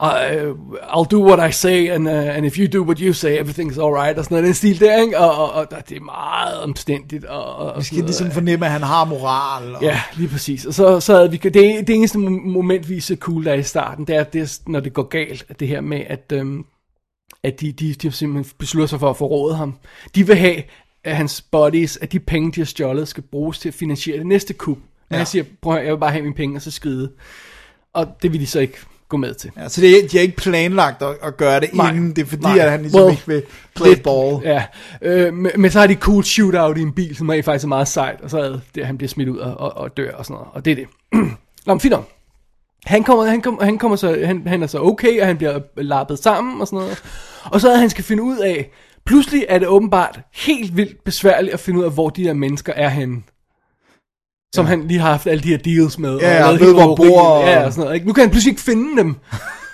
uh, 0.00 0.56
I'll 0.96 1.08
do 1.10 1.20
what 1.28 1.50
I 1.50 1.52
say, 1.52 1.88
and, 1.88 2.08
uh, 2.08 2.14
and 2.14 2.46
if 2.46 2.58
you 2.58 2.66
do 2.66 2.82
what 2.84 2.98
you 2.98 3.12
say, 3.12 3.38
everything's 3.40 3.80
alright, 3.80 4.18
og 4.18 4.24
sådan 4.24 4.34
noget, 4.34 4.44
den 4.44 4.54
stil 4.54 4.80
der, 4.80 5.02
ikke? 5.02 5.18
Og, 5.18 5.52
og, 5.52 5.66
og 5.72 5.88
det 5.88 5.96
er 5.96 6.00
meget 6.00 6.60
omstændigt, 6.60 7.24
og, 7.24 7.56
og 7.56 7.66
Vi 7.66 7.70
sådan 7.72 7.84
skal 7.84 7.96
noget. 7.96 8.08
ligesom 8.08 8.30
fornemme, 8.30 8.66
at 8.66 8.72
han 8.72 8.82
har 8.82 9.04
moral. 9.04 9.74
Og... 9.74 9.82
Ja, 9.82 10.00
lige 10.16 10.28
præcis. 10.28 10.64
Og 10.66 10.74
så, 10.74 11.00
så 11.00 11.14
havde 11.16 11.30
vi, 11.30 11.36
det, 11.36 11.54
det 11.54 11.90
eneste 11.90 12.18
mo- 12.18 12.48
moment, 12.48 12.88
vi 12.88 12.96
er 12.96 13.00
så 13.00 13.16
cool, 13.20 13.44
der 13.44 13.50
er 13.52 13.56
i 13.56 13.62
starten, 13.62 14.04
det 14.04 14.16
er, 14.16 14.24
det 14.24 14.60
når 14.66 14.80
det 14.80 14.92
går 14.92 15.02
galt, 15.08 15.44
det 15.60 15.68
her 15.68 15.80
med, 15.80 16.00
at, 16.06 16.32
øhm, 16.32 16.64
at 17.42 17.60
de, 17.60 17.72
de, 17.72 17.94
de 17.94 18.12
simpelthen 18.12 18.54
beslutter 18.58 18.86
sig 18.86 19.00
for 19.00 19.10
at 19.10 19.16
forråde 19.16 19.54
ham. 19.56 19.74
De 20.14 20.26
vil 20.26 20.36
have, 20.36 20.62
at 21.04 21.16
hans 21.16 21.40
buddies, 21.52 21.96
at 21.96 22.12
de 22.12 22.18
penge, 22.20 22.52
de 22.52 22.60
har 22.60 22.64
stjålet, 22.66 23.08
skal 23.08 23.22
bruges 23.22 23.58
til 23.58 23.68
at 23.68 23.74
finansiere 23.74 24.18
det 24.18 24.26
næste 24.26 24.54
kup. 24.54 24.76
Men 24.76 24.84
Ja. 25.10 25.16
han 25.16 25.26
siger, 25.26 25.44
prøv 25.62 25.76
at 25.76 25.84
jeg 25.84 25.92
vil 25.92 25.98
bare 25.98 26.10
have 26.10 26.22
mine 26.22 26.34
penge, 26.34 26.56
og 26.56 26.62
så 26.62 26.70
skride. 26.70 27.10
Og 27.92 28.06
det 28.22 28.32
vil 28.32 28.40
de 28.40 28.46
så 28.46 28.60
ikke 28.60 28.78
gå 29.08 29.16
med 29.16 29.34
til. 29.34 29.50
Ja, 29.56 29.68
så 29.68 29.80
det 29.80 30.04
er, 30.04 30.08
de 30.08 30.16
har 30.16 30.22
ikke 30.22 30.36
planlagt 30.36 31.02
at, 31.02 31.14
at 31.22 31.36
gøre 31.36 31.60
det 31.60 31.74
Nej. 31.74 31.90
inden. 31.90 32.16
Det 32.16 32.22
er 32.22 32.26
fordi, 32.26 32.42
Nej. 32.42 32.58
at 32.58 32.70
han 32.70 32.80
ligesom 32.82 33.00
Well, 33.00 33.10
ikke 33.12 33.22
vil 33.26 33.42
play 33.76 33.88
Lidt- 33.88 34.02
ball. 34.02 34.40
Ja, 34.44 34.64
øh, 35.02 35.34
men, 35.34 35.52
men 35.56 35.70
så 35.70 35.80
har 35.80 35.86
de 35.86 35.94
cool 35.94 36.24
shootout 36.24 36.78
i 36.78 36.82
en 36.82 36.92
bil, 36.92 37.16
som 37.16 37.28
er 37.30 37.42
faktisk 37.42 37.64
er 37.64 37.68
meget 37.68 37.88
sejt, 37.88 38.20
og 38.20 38.30
så 38.30 38.38
er 38.38 38.58
det, 38.74 38.86
han 38.86 38.98
bliver 38.98 39.08
smidt 39.08 39.28
ud 39.28 39.38
og, 39.38 39.60
og, 39.60 39.76
og 39.76 39.96
dør 39.96 40.12
og 40.14 40.24
sådan 40.24 40.34
noget, 40.34 40.48
og 40.52 40.64
det 40.64 40.70
er 40.70 40.74
det. 40.74 40.86
Nå, 41.66 41.74
men 41.74 41.80
fint 41.80 41.92
nok. 41.92 42.08
Han 42.86 43.04
kommer, 43.04 43.24
han, 43.24 43.40
kommer, 43.42 43.64
han, 43.64 43.78
kommer 43.78 43.96
så, 43.96 44.18
han, 44.24 44.42
han 44.46 44.62
er 44.62 44.66
så 44.66 44.78
okay, 44.80 45.20
og 45.20 45.26
han 45.26 45.36
bliver 45.36 45.60
lappet 45.76 46.18
sammen 46.18 46.60
og 46.60 46.66
sådan 46.66 46.78
noget. 46.78 47.02
Og 47.44 47.60
så 47.60 47.70
er 47.70 47.76
han 47.76 47.90
skal 47.90 48.04
finde 48.04 48.22
ud 48.22 48.38
af, 48.38 48.70
pludselig 49.06 49.46
er 49.48 49.58
det 49.58 49.68
åbenbart 49.68 50.20
helt 50.34 50.76
vildt 50.76 51.04
besværligt 51.04 51.54
at 51.54 51.60
finde 51.60 51.80
ud 51.80 51.84
af, 51.84 51.90
hvor 51.92 52.08
de 52.08 52.24
der 52.24 52.32
mennesker 52.34 52.72
er 52.72 52.88
henne. 52.88 53.22
Som 54.54 54.64
ja. 54.64 54.68
han 54.68 54.88
lige 54.88 55.00
har 55.00 55.10
haft 55.10 55.26
alle 55.26 55.42
de 55.42 55.48
her 55.48 55.56
deals 55.58 55.98
med. 55.98 56.18
Ja, 56.18 56.44
og 56.44 56.54
lavet 56.54 56.60
ved, 56.60 56.72
hvor 56.74 56.96
bor, 56.96 57.20
og- 57.20 57.46
Ja, 57.46 57.64
og 57.64 57.72
sådan 57.72 57.82
noget. 57.84 57.94
Ikke? 57.94 58.06
Nu 58.06 58.12
kan 58.12 58.22
han 58.22 58.30
pludselig 58.30 58.50
ikke 58.52 58.62
finde 58.62 58.96
dem. 59.02 59.16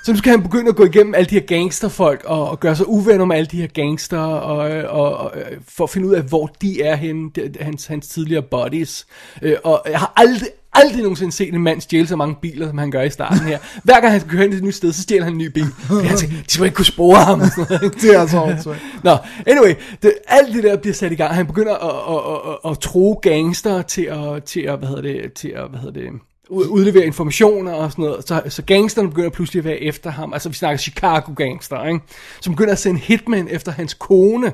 Så 0.04 0.12
nu 0.12 0.18
skal 0.18 0.30
han 0.30 0.42
begynde 0.42 0.68
at 0.68 0.76
gå 0.76 0.84
igennem 0.84 1.14
alle 1.14 1.26
de 1.30 1.34
her 1.34 1.46
gangsterfolk 1.46 2.22
og, 2.24 2.48
og 2.50 2.60
gøre 2.60 2.76
sig 2.76 2.88
uvenner 2.88 3.24
med 3.24 3.36
alle 3.36 3.46
de 3.46 3.60
her 3.60 3.66
gangster 3.66 4.18
og, 4.18 4.56
og, 5.00 5.16
og, 5.16 5.32
øh, 5.36 5.42
for 5.76 5.84
at 5.84 5.90
finde 5.90 6.08
ud 6.08 6.14
af, 6.14 6.22
hvor 6.22 6.50
de 6.62 6.82
er 6.82 6.96
henne, 6.96 7.30
hans, 7.60 7.86
hans 7.86 8.08
tidligere 8.08 8.42
buddies. 8.42 9.06
Øh, 9.42 9.56
og 9.64 9.82
jeg 9.90 9.98
har 9.98 10.12
aldrig, 10.16 10.48
aldrig 10.74 11.02
nogensinde 11.02 11.32
set 11.32 11.54
en 11.54 11.62
mand 11.62 11.80
stjæle 11.80 12.06
så 12.06 12.16
mange 12.16 12.34
biler, 12.42 12.66
som 12.68 12.78
han 12.78 12.90
gør 12.90 13.02
i 13.02 13.10
starten 13.10 13.38
her. 13.38 13.58
Hver 13.84 14.00
gang 14.00 14.10
han 14.10 14.20
skal 14.20 14.30
køre 14.32 14.40
hen 14.42 14.50
til 14.50 14.58
et 14.58 14.64
nyt 14.64 14.74
sted, 14.74 14.92
så 14.92 15.02
stjæler 15.02 15.24
han 15.24 15.32
en 15.32 15.38
ny 15.38 15.46
bil. 15.46 15.66
Jeg 16.08 16.18
tænker, 16.18 16.36
de 16.54 16.58
må 16.58 16.64
ikke 16.64 16.74
kunne 16.74 16.84
spore 16.84 17.16
ham. 17.24 17.40
Og 17.40 17.46
sådan 17.46 17.64
noget, 17.68 17.82
ikke? 17.84 18.00
Det 18.00 18.14
er 18.16 18.20
altså 18.20 18.42
åndssvagt. 18.42 18.80
Nå, 19.02 19.16
anyway, 19.46 19.74
det, 20.02 20.12
alt 20.28 20.54
det 20.54 20.62
der 20.64 20.76
bliver 20.76 20.94
sat 20.94 21.12
i 21.12 21.14
gang. 21.14 21.34
Han 21.34 21.46
begynder 21.46 21.74
at, 21.74 22.14
at, 22.16 22.60
at, 22.64 22.70
at 22.72 22.78
tro 22.78 23.18
gangster 23.22 23.82
til 23.82 24.02
at, 24.02 24.44
til 24.44 24.60
at, 24.60 24.78
hvad 24.78 24.88
hedder 24.88 25.02
det, 25.02 25.32
til 25.32 25.48
at, 25.48 25.70
hvad 25.70 25.80
hedder 25.80 26.00
det, 26.00 26.10
ud- 26.50 26.66
udlevere 26.66 27.04
informationer 27.06 27.72
og 27.72 27.90
sådan 27.90 28.04
noget. 28.04 28.28
Så, 28.28 28.42
så 28.48 28.62
gangsterne 28.62 29.08
begynder 29.08 29.30
pludselig 29.30 29.60
at 29.60 29.64
være 29.64 29.78
efter 29.80 30.10
ham. 30.10 30.32
Altså 30.32 30.48
vi 30.48 30.54
snakker 30.54 30.78
Chicago 30.78 31.32
gangster, 31.36 31.84
ikke? 31.86 32.00
Som 32.40 32.52
begynder 32.54 32.72
at 32.72 32.78
sende 32.78 33.00
hitman 33.00 33.48
efter 33.50 33.72
hans 33.72 33.94
kone. 33.94 34.52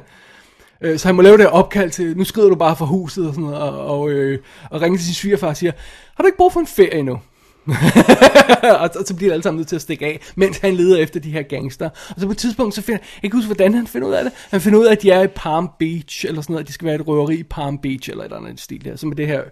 Øh, 0.83 0.99
så 0.99 1.09
han 1.09 1.15
må 1.15 1.23
lave 1.23 1.39
det 1.39 1.49
opkald 1.49 1.91
til, 1.91 2.17
nu 2.17 2.25
skrider 2.25 2.49
du 2.49 2.55
bare 2.55 2.77
fra 2.77 2.85
huset 2.85 3.27
og 3.27 3.35
sådan 3.35 3.45
noget, 3.45 3.63
og, 3.63 4.01
og, 4.01 4.11
øh, 4.11 4.39
og 4.71 4.83
ringer 4.83 4.99
til 4.99 5.07
sin 5.07 5.15
svigerfar 5.15 5.49
og 5.49 5.57
siger, 5.57 5.73
har 6.15 6.23
du 6.23 6.27
ikke 6.27 6.39
brug 6.39 6.53
for 6.53 6.61
en 6.61 6.67
ferie 6.67 6.95
endnu? 6.95 7.21
og, 8.71 8.79
og 8.79 8.91
så 9.07 9.17
bliver 9.17 9.31
de 9.31 9.33
alle 9.33 9.43
sammen 9.43 9.59
nødt 9.59 9.69
til 9.69 9.77
at 9.77 9.83
stikke 9.83 10.07
af, 10.07 10.21
mens 10.35 10.59
han 10.59 10.75
leder 10.75 10.97
efter 10.97 11.21
de 11.21 11.31
her 11.31 11.43
gangster. 11.43 11.91
Og 12.09 12.21
så 12.21 12.27
på 12.27 12.33
et 12.33 12.39
tidspunkt, 12.39 12.75
så 12.75 12.83
finder 12.83 13.01
jeg 13.23 13.31
kan 13.31 13.39
huske, 13.39 13.49
hvordan 13.49 13.75
han 13.75 13.87
finder 13.87 14.09
ud 14.09 14.13
af 14.13 14.25
det. 14.25 14.33
Han 14.51 14.61
finder 14.61 14.79
ud 14.79 14.87
af, 14.87 14.93
at 14.93 15.03
de 15.03 15.11
er 15.11 15.23
i 15.23 15.27
Palm 15.27 15.69
Beach, 15.79 16.27
eller 16.27 16.43
sådan 16.43 16.53
noget, 16.53 16.65
at 16.65 16.69
de 16.69 16.73
skal 16.73 16.87
være 16.87 16.95
et 16.95 17.07
røveri 17.07 17.37
i 17.37 17.43
Palm 17.43 17.79
Beach, 17.79 18.11
eller 18.11 18.25
et 18.25 18.29
eller 18.33 18.47
andet 18.47 18.61
stil 18.61 18.85
der, 18.85 18.97
som 18.97 19.11
er 19.11 19.15
det 19.15 19.27
her, 19.27 19.43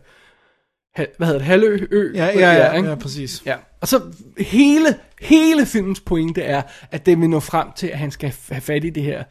hvad 1.16 1.26
hedder 1.26 1.38
det, 1.38 1.46
halvø, 1.46 1.86
ø? 1.90 2.12
Ja, 2.14 2.26
ja, 2.26 2.52
ja, 2.52 2.72
ikke? 2.72 2.88
ja, 2.88 2.94
præcis. 2.94 3.42
Ja, 3.46 3.56
og 3.80 3.88
så 3.88 4.00
hele, 4.38 4.96
hele 5.20 5.66
filmens 5.66 6.00
pointe 6.00 6.42
er, 6.42 6.62
at 6.90 7.06
det 7.06 7.20
vil 7.20 7.30
nå 7.30 7.40
frem 7.40 7.68
til, 7.76 7.86
at 7.86 7.98
han 7.98 8.10
skal 8.10 8.34
have 8.48 8.60
fat 8.60 8.84
i 8.84 8.90
det 8.90 9.02
her, 9.02 9.24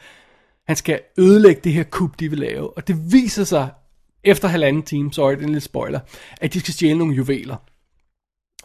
han 0.68 0.76
skal 0.76 1.00
ødelægge 1.18 1.62
det 1.64 1.74
her 1.74 1.84
kub, 1.84 2.20
de 2.20 2.30
vil 2.30 2.40
lave. 2.40 2.78
Og 2.78 2.88
det 2.88 3.12
viser 3.12 3.44
sig, 3.44 3.70
efter 4.24 4.48
halvanden 4.48 4.84
time, 4.84 5.14
sorry, 5.14 5.32
det 5.32 5.38
er 5.38 5.44
en 5.44 5.50
lille 5.50 5.62
spoiler, 5.62 6.00
at 6.42 6.54
de 6.54 6.60
skal 6.60 6.74
stjæle 6.74 6.98
nogle 6.98 7.16
juveler. 7.16 7.56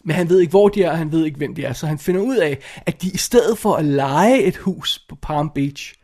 Men 0.05 0.17
han 0.17 0.29
ved 0.29 0.41
ikke, 0.41 0.51
hvor 0.51 0.69
de 0.69 0.83
er, 0.83 0.91
og 0.91 0.99
han 0.99 1.13
ved 1.13 1.25
ikke, 1.25 1.39
hvem 1.39 1.55
de 1.55 1.65
er. 1.65 1.73
Så 1.73 1.87
han 1.87 1.99
finder 1.99 2.21
ud 2.21 2.37
af, 2.37 2.59
at 2.87 3.03
de 3.03 3.11
i 3.11 3.17
stedet 3.17 3.59
for 3.59 3.75
at 3.75 3.85
lege 3.85 4.43
et 4.43 4.57
hus 4.57 5.05
på 5.09 5.17
Palm 5.23 5.51
Beach, 5.55 5.95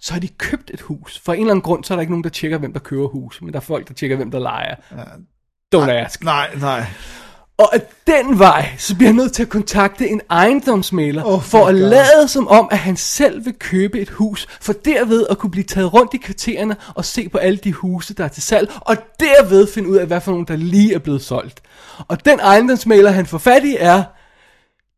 så 0.00 0.12
har 0.12 0.20
de 0.20 0.28
købt 0.28 0.70
et 0.74 0.80
hus. 0.80 1.18
For 1.18 1.32
en 1.32 1.40
eller 1.40 1.50
anden 1.50 1.62
grund, 1.62 1.84
så 1.84 1.94
er 1.94 1.96
der 1.96 2.00
ikke 2.00 2.12
nogen, 2.12 2.24
der 2.24 2.30
tjekker, 2.30 2.58
hvem 2.58 2.72
der 2.72 2.80
køber 2.80 3.08
hus. 3.08 3.42
Men 3.42 3.52
der 3.52 3.56
er 3.56 3.64
folk, 3.64 3.88
der 3.88 3.94
tjekker, 3.94 4.16
hvem 4.16 4.30
der 4.30 4.38
leger. 4.38 4.74
Don't 5.74 5.90
ask. 5.90 6.24
Nej, 6.24 6.54
nej. 6.60 6.86
Og 7.62 7.74
af 7.74 7.82
den 8.06 8.38
vej, 8.38 8.68
så 8.78 8.94
bliver 8.96 9.08
han 9.08 9.16
nødt 9.16 9.32
til 9.32 9.42
at 9.42 9.48
kontakte 9.48 10.08
en 10.08 10.20
ejendomsmaler, 10.30 11.22
Oh 11.24 11.42
for 11.42 11.66
at 11.66 11.74
God. 11.74 11.80
lade 11.82 12.28
som 12.28 12.48
om, 12.48 12.68
at 12.70 12.78
han 12.78 12.96
selv 12.96 13.44
vil 13.44 13.54
købe 13.58 14.00
et 14.00 14.08
hus, 14.10 14.46
for 14.60 14.72
derved 14.72 15.26
at 15.30 15.38
kunne 15.38 15.50
blive 15.50 15.64
taget 15.64 15.94
rundt 15.94 16.14
i 16.14 16.16
kvartererne 16.16 16.76
og 16.94 17.04
se 17.04 17.28
på 17.28 17.38
alle 17.38 17.56
de 17.58 17.72
huse, 17.72 18.14
der 18.14 18.24
er 18.24 18.28
til 18.28 18.42
salg, 18.42 18.72
og 18.80 18.96
derved 19.20 19.66
finde 19.74 19.88
ud 19.88 19.96
af, 19.96 20.06
hvad 20.06 20.20
for 20.20 20.30
nogen, 20.30 20.46
der 20.48 20.56
lige 20.56 20.94
er 20.94 20.98
blevet 20.98 21.22
solgt. 21.22 21.60
Og 22.08 22.24
den 22.24 22.40
ejendomsmaler, 22.40 23.10
han 23.10 23.26
får 23.26 23.38
fat 23.38 23.64
i, 23.64 23.76
er 23.78 24.02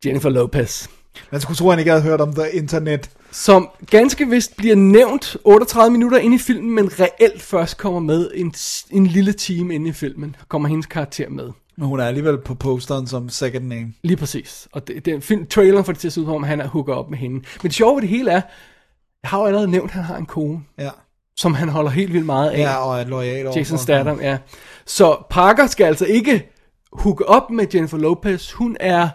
Jennifer 0.05 0.29
Lopez, 0.29 0.87
Man 1.31 1.41
skulle 1.41 1.57
tro, 1.57 1.67
at 1.67 1.71
han 1.71 1.79
ikke 1.79 1.91
havde 1.91 2.03
hørt 2.03 2.21
om 2.21 2.33
det 2.33 2.49
internet. 2.53 3.09
som 3.31 3.69
ganske 3.89 4.27
vist 4.27 4.57
bliver 4.57 4.75
nævnt 4.75 5.37
38 5.43 5.91
minutter 5.91 6.17
ind 6.17 6.33
i 6.33 6.37
filmen, 6.37 6.75
men 6.75 6.91
reelt 6.99 7.41
først 7.41 7.77
kommer 7.77 7.99
med 7.99 8.31
en, 8.35 8.53
en 8.91 9.07
lille 9.07 9.33
time 9.33 9.75
ind 9.75 9.87
i 9.87 9.91
filmen, 9.91 10.35
kommer 10.49 10.69
hendes 10.69 10.85
karakter 10.85 11.29
med. 11.29 11.49
Men 11.77 11.87
hun 11.87 11.99
er 11.99 12.05
alligevel 12.05 12.37
på 12.37 12.55
posteren 12.55 13.07
som 13.07 13.29
second 13.29 13.65
name. 13.67 13.93
Lige 14.03 14.17
præcis. 14.17 14.67
Og 14.71 14.87
det, 14.87 15.05
det, 15.05 15.23
film, 15.23 15.47
traileren 15.47 15.85
får 15.85 15.91
det 15.93 15.99
til 15.99 16.07
at 16.07 16.13
se 16.13 16.21
ud, 16.21 16.25
som 16.25 16.33
om 16.35 16.43
han 16.43 16.61
er 16.61 16.67
hooker 16.67 16.93
op 16.93 17.09
med 17.09 17.17
hende. 17.17 17.35
Men 17.35 17.43
det 17.63 17.73
sjove 17.73 17.95
ved 17.95 18.01
det 18.01 18.09
hele 18.09 18.31
er, 18.31 18.41
jeg 19.23 19.29
har 19.29 19.39
jo 19.39 19.45
allerede 19.45 19.67
nævnt, 19.71 19.89
at 19.89 19.95
han 19.95 20.03
har 20.03 20.17
en 20.17 20.25
kone, 20.25 20.59
Ja, 20.79 20.89
som 21.37 21.53
han 21.53 21.69
holder 21.69 21.91
helt 21.91 22.13
vildt 22.13 22.25
meget 22.25 22.49
af. 22.49 22.59
ja 22.59 22.75
og 22.77 22.99
er 22.99 23.05
lojal 23.05 23.45
overfor. 23.45 23.59
Jason 23.59 23.77
Statham, 23.77 24.21
ja. 24.21 24.37
Så 24.85 25.17
Parker 25.29 25.67
skal 25.67 25.85
altså 25.85 26.05
ikke 26.05 26.51
hooke 26.93 27.29
op 27.29 27.49
med 27.51 27.65
Jennifer 27.73 27.97
Lopez. 27.97 28.51
Hun 28.51 28.77
er 28.79 29.09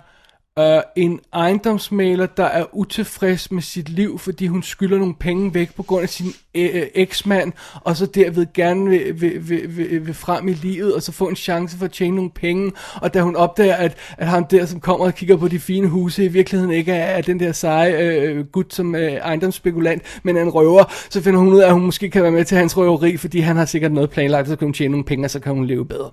øh, 0.59 0.83
en 0.97 1.21
ejendomsmaler, 1.33 2.27
der 2.27 2.45
er 2.45 2.65
utilfreds 2.73 3.51
med 3.51 3.63
sit 3.63 3.89
liv, 3.89 4.19
fordi 4.19 4.47
hun 4.47 4.63
skylder 4.63 4.99
nogle 4.99 5.15
penge 5.15 5.55
væk 5.55 5.75
på 5.75 5.83
grund 5.83 6.03
af 6.03 6.09
sin 6.09 6.27
øh, 6.55 6.71
øh, 6.73 6.87
eksmand, 6.95 7.53
og 7.75 7.97
så 7.97 8.07
derved 8.07 8.47
gerne 8.55 8.91
vil, 8.91 9.21
vil, 9.21 9.49
vil, 9.49 9.77
vil, 9.77 10.07
vil 10.07 10.15
frem 10.15 10.49
i 10.49 10.53
livet, 10.53 10.95
og 10.95 11.03
så 11.03 11.13
få 11.13 11.29
en 11.29 11.37
chance 11.37 11.79
for 11.79 11.85
at 11.85 11.93
tjene 11.93 12.17
nogle 12.17 12.31
penge. 12.31 12.73
Og 12.95 13.15
da 13.15 13.21
hun 13.23 13.37
opdager, 13.37 13.75
at, 13.75 13.97
at 14.19 14.27
ham 14.27 14.45
der, 14.45 14.67
som 14.67 14.81
kommer 14.81 15.07
og 15.07 15.15
kigger 15.15 15.37
på 15.37 15.49
de 15.49 15.61
fine 15.61 15.89
huse, 15.89 16.25
i 16.25 16.29
virkeligheden 16.29 16.75
ikke 16.75 16.93
er, 16.93 17.05
er 17.17 17.23
den 17.23 17.41
der 17.41 17.53
seje 17.53 17.93
øh, 17.99 18.47
gut 18.47 18.75
som 18.75 18.95
øh, 18.95 19.13
ejendomsspekulant, 19.13 20.21
men 20.23 20.37
er 20.37 20.43
en 20.43 20.51
røver, 20.51 20.85
så 21.11 21.23
finder 21.23 21.41
hun 21.41 21.49
ud 21.49 21.59
af, 21.59 21.67
at 21.67 21.73
hun 21.73 21.85
måske 21.85 22.11
kan 22.11 22.23
være 22.23 22.33
med 22.33 22.45
til 22.45 22.57
hans 22.57 22.77
røveri, 22.77 23.17
fordi 23.17 23.41
han 23.41 23.57
har 23.57 23.65
sikkert 23.65 23.93
noget 23.93 24.11
planlagt, 24.11 24.49
så 24.49 24.57
kan 24.57 24.67
hun 24.67 24.75
tjene 24.75 24.91
nogle 24.91 25.05
penge, 25.05 25.27
og 25.27 25.31
så 25.31 25.41
kan 25.41 25.53
hun 25.53 25.67
leve 25.67 25.87
bedre. 25.87 26.11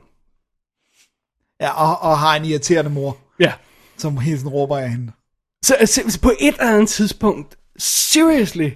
Ja, 1.61 1.69
og, 1.69 2.11
og 2.11 2.17
har 2.17 2.35
en 2.35 2.45
irriterende 2.45 2.91
mor, 2.91 3.17
Ja. 3.39 3.51
Som 4.01 4.17
hele 4.27 4.37
tiden 4.37 4.49
råber 4.49 4.77
af 4.77 4.89
hende. 4.89 5.11
Så 5.65 5.73
altså, 5.73 6.19
på 6.21 6.31
et 6.39 6.53
eller 6.59 6.73
andet 6.73 6.89
tidspunkt, 6.89 7.57
seriously, 7.77 8.69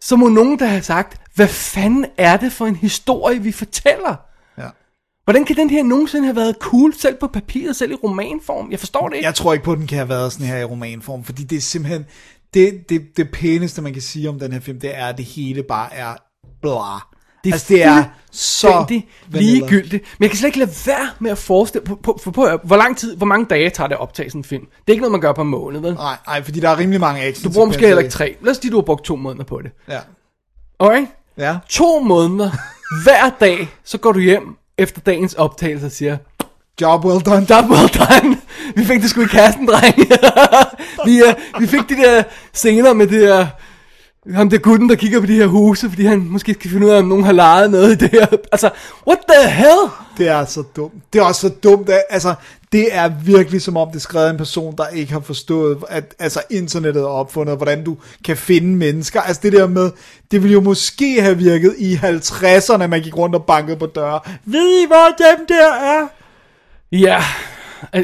så 0.00 0.16
må 0.16 0.28
nogen 0.28 0.58
der 0.58 0.66
have 0.66 0.82
sagt, 0.82 1.20
hvad 1.34 1.48
fanden 1.48 2.06
er 2.16 2.36
det 2.36 2.52
for 2.52 2.66
en 2.66 2.76
historie, 2.76 3.42
vi 3.42 3.52
fortæller? 3.52 4.16
Ja. 4.58 4.68
Hvordan 5.24 5.44
kan 5.44 5.56
den 5.56 5.70
her 5.70 5.82
nogensinde 5.82 6.24
have 6.24 6.36
været 6.36 6.56
cool, 6.60 6.94
selv 6.94 7.16
på 7.16 7.26
papiret, 7.26 7.76
selv 7.76 7.92
i 7.92 7.94
romanform? 7.94 8.70
Jeg 8.70 8.78
forstår 8.78 9.08
det 9.08 9.16
ikke. 9.16 9.26
Jeg 9.26 9.34
tror 9.34 9.52
ikke 9.52 9.64
på, 9.64 9.72
at 9.72 9.78
den 9.78 9.86
kan 9.86 9.98
have 9.98 10.08
været 10.08 10.32
sådan 10.32 10.46
her 10.46 10.58
i 10.58 10.64
romanform, 10.64 11.24
fordi 11.24 11.44
det 11.44 11.56
er 11.56 11.60
simpelthen... 11.60 12.04
Det, 12.54 12.88
det, 12.88 13.16
det 13.16 13.30
pæneste, 13.32 13.82
man 13.82 13.92
kan 13.92 14.02
sige 14.02 14.28
om 14.28 14.38
den 14.38 14.52
her 14.52 14.60
film, 14.60 14.80
det 14.80 14.96
er, 14.96 15.06
at 15.06 15.16
det 15.16 15.24
hele 15.24 15.62
bare 15.62 15.94
er 15.94 16.14
bla. 16.60 16.98
Det 17.44 17.50
er, 17.50 17.54
altså, 17.54 17.74
det 17.74 17.82
er 17.82 18.04
så 18.32 19.00
ligegyldigt. 19.28 20.04
Men 20.18 20.22
jeg 20.24 20.30
kan 20.30 20.38
slet 20.38 20.48
ikke 20.48 20.58
lade 20.58 20.70
være 20.86 21.08
med 21.18 21.30
at 21.30 21.38
forestille 21.38 21.84
på, 21.84 21.94
på, 21.94 22.20
på, 22.24 22.30
på, 22.30 22.48
hvor 22.64 22.76
lang 22.76 22.96
tid, 22.96 23.16
hvor 23.16 23.26
mange 23.26 23.46
dage 23.46 23.70
tager 23.70 23.88
det 23.88 23.94
at 23.94 24.00
optage 24.00 24.30
sådan 24.30 24.40
en 24.40 24.44
film. 24.44 24.64
Det 24.64 24.88
er 24.88 24.92
ikke 24.92 25.02
noget, 25.02 25.12
man 25.12 25.20
gør 25.20 25.32
på 25.32 25.42
en 25.42 25.48
måned, 25.48 25.80
vel? 25.80 25.94
Nej, 25.94 26.16
nej, 26.26 26.42
fordi 26.42 26.60
der 26.60 26.68
er 26.68 26.78
rimelig 26.78 27.00
mange 27.00 27.22
action. 27.22 27.48
Du 27.48 27.54
bruger 27.54 27.66
måske 27.66 27.86
heller 27.86 28.02
ikke 28.02 28.12
tre. 28.12 28.36
Lad 28.42 28.50
os 28.50 28.56
sige, 28.56 28.70
du 28.70 28.76
har 28.76 28.82
brugt 28.82 29.04
to 29.04 29.16
måneder 29.16 29.44
på 29.44 29.60
det. 29.62 29.70
Ja. 29.88 29.98
Alright? 30.80 31.08
Ja. 31.38 31.58
To 31.68 32.00
måneder. 32.00 32.50
Hver 33.04 33.30
dag, 33.40 33.68
så 33.84 33.98
går 33.98 34.12
du 34.12 34.18
hjem 34.18 34.56
efter 34.78 35.00
dagens 35.00 35.34
optagelse 35.34 35.86
og 35.86 35.92
siger, 35.92 36.16
Job 36.80 37.04
well 37.04 37.20
done. 37.20 37.46
Job 37.50 37.70
well 37.70 37.88
done. 37.88 38.36
Vi 38.76 38.84
fik 38.84 39.02
det 39.02 39.10
sgu 39.10 39.22
i 39.22 39.26
kassen, 39.26 39.66
dreng. 39.66 39.96
vi, 41.06 41.22
uh, 41.22 41.60
vi 41.60 41.66
fik 41.66 41.88
de 41.88 41.96
der 41.96 42.22
scener 42.52 42.92
med 42.92 43.06
det 43.06 43.20
der... 43.20 43.46
Ham 44.34 44.50
der 44.50 44.58
gutten, 44.58 44.88
der 44.88 44.94
kigger 44.94 45.20
på 45.20 45.26
de 45.26 45.34
her 45.34 45.46
huse, 45.46 45.88
fordi 45.88 46.04
han 46.04 46.18
måske 46.18 46.54
skal 46.54 46.70
finde 46.70 46.86
ud 46.86 46.90
af, 46.90 46.98
om 46.98 47.04
nogen 47.04 47.24
har 47.24 47.32
lejet 47.32 47.70
noget 47.70 47.92
i 47.92 47.94
det 47.94 48.10
her. 48.10 48.26
Altså, 48.52 48.70
what 49.06 49.18
the 49.28 49.50
hell? 49.50 49.90
Det 50.18 50.28
er 50.28 50.44
så 50.44 50.62
dumt. 50.76 50.92
Det 51.12 51.18
er 51.18 51.22
også 51.22 51.40
så 51.40 51.48
dumt. 51.48 51.88
At, 51.88 52.02
altså, 52.10 52.34
det 52.72 52.94
er 52.94 53.08
virkelig 53.24 53.62
som 53.62 53.76
om, 53.76 53.88
det 53.88 53.96
er 53.96 54.00
skrevet 54.00 54.26
af 54.26 54.30
en 54.30 54.36
person, 54.36 54.76
der 54.76 54.88
ikke 54.88 55.12
har 55.12 55.20
forstået, 55.20 55.78
at 55.88 56.14
altså, 56.18 56.42
internettet 56.50 57.02
er 57.02 57.06
opfundet, 57.06 57.56
hvordan 57.56 57.84
du 57.84 57.96
kan 58.24 58.36
finde 58.36 58.76
mennesker. 58.76 59.20
Altså 59.20 59.42
det 59.42 59.52
der 59.52 59.66
med, 59.66 59.90
det 60.30 60.42
ville 60.42 60.52
jo 60.52 60.60
måske 60.60 61.22
have 61.22 61.38
virket 61.38 61.74
i 61.78 61.94
50'erne, 61.94 62.86
man 62.86 63.02
gik 63.02 63.16
rundt 63.16 63.34
og 63.34 63.44
bankede 63.44 63.76
på 63.76 63.86
døre. 63.86 64.20
Ved 64.44 64.82
I, 64.82 64.86
hvor 64.86 65.16
dem 65.18 65.46
der 65.46 65.72
er? 65.74 66.06
Ja, 66.92 67.22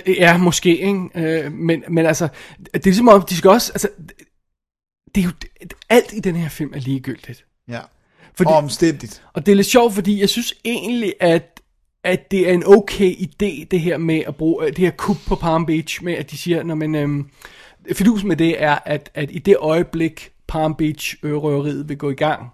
ja, 0.06 0.36
måske, 0.36 0.76
ikke? 0.76 1.00
Øh, 1.14 1.52
men, 1.52 1.82
men 1.90 2.06
altså, 2.06 2.28
det 2.58 2.74
er 2.74 2.80
ligesom 2.84 3.08
om, 3.08 3.22
de 3.22 3.36
skal 3.36 3.50
også, 3.50 3.72
altså, 3.72 3.88
det 5.14 5.20
er 5.20 5.24
jo, 5.24 5.30
alt 5.88 6.12
i 6.12 6.20
den 6.20 6.36
her 6.36 6.48
film 6.48 6.72
er 6.74 6.80
ligegyldigt. 6.80 7.44
Ja. 7.68 7.80
Fordi- 8.36 8.48
Og 8.48 8.56
omstændigt. 8.56 9.22
Og 9.32 9.46
det 9.46 9.52
er 9.52 9.56
lidt 9.56 9.66
sjovt, 9.66 9.94
fordi 9.94 10.20
jeg 10.20 10.28
synes 10.28 10.54
egentlig, 10.64 11.14
at, 11.20 11.60
at 12.04 12.30
det 12.30 12.48
er 12.48 12.52
en 12.52 12.62
okay 12.66 13.14
idé, 13.16 13.64
det 13.70 13.80
her 13.80 13.98
med 13.98 14.22
at 14.26 14.36
bruge 14.36 14.64
øh, 14.64 14.68
det 14.68 14.78
her 14.78 14.90
kub 14.90 15.16
på 15.26 15.34
Palm 15.36 15.66
Beach, 15.66 16.04
med 16.04 16.12
at 16.14 16.30
de 16.30 16.36
siger, 16.36 16.62
når 16.62 16.74
man, 16.74 16.94
øhm, 16.94 17.28
fidusen 17.92 18.28
med 18.28 18.36
det 18.36 18.62
er, 18.62 18.78
at, 18.86 19.10
at 19.14 19.28
i 19.32 19.38
det 19.38 19.56
øjeblik 19.60 20.30
Palm 20.48 20.74
Beach 20.74 21.16
røveriet 21.24 21.88
vil 21.88 21.98
gå 21.98 22.10
i 22.10 22.14
gang, 22.14 22.46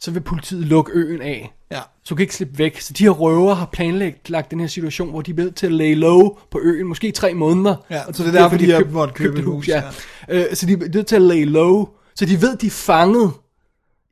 så 0.00 0.10
vil 0.10 0.20
politiet 0.20 0.66
lukke 0.66 0.92
øen 0.94 1.22
af. 1.22 1.52
Ja. 1.70 1.80
Så 2.04 2.10
du 2.10 2.14
kan 2.14 2.22
ikke 2.22 2.34
slippe 2.34 2.58
væk. 2.58 2.80
Så 2.80 2.92
de 2.92 3.04
her 3.04 3.10
røver 3.10 3.54
har 3.54 3.66
planlagt 3.66 4.30
lagt 4.30 4.50
den 4.50 4.60
her 4.60 4.66
situation, 4.66 5.10
hvor 5.10 5.20
de 5.22 5.30
er 5.30 5.34
nødt 5.34 5.54
til 5.56 5.66
at 5.66 5.72
lay 5.72 5.94
low 5.96 6.36
på 6.50 6.60
øen, 6.62 6.86
måske 6.86 7.10
tre 7.10 7.34
måneder. 7.34 7.76
Ja, 7.90 8.02
så 8.12 8.22
det 8.22 8.34
er 8.34 8.40
derfor, 8.42 8.56
de 8.56 8.70
har 8.70 8.84
måttet 8.90 9.16
købe 9.16 9.28
købt 9.28 9.38
et 9.38 9.44
hus, 9.44 9.68
Ja. 9.68 9.82
Øh, 10.28 10.44
så 10.54 10.66
de 10.66 10.72
er 10.72 10.76
nødt 10.94 11.06
til 11.06 11.16
at 11.16 11.22
lay 11.22 11.44
low, 11.46 11.88
så 12.18 12.24
de 12.24 12.42
ved, 12.42 12.56
de 12.56 12.66
er 12.66 12.70
fanget 12.70 13.32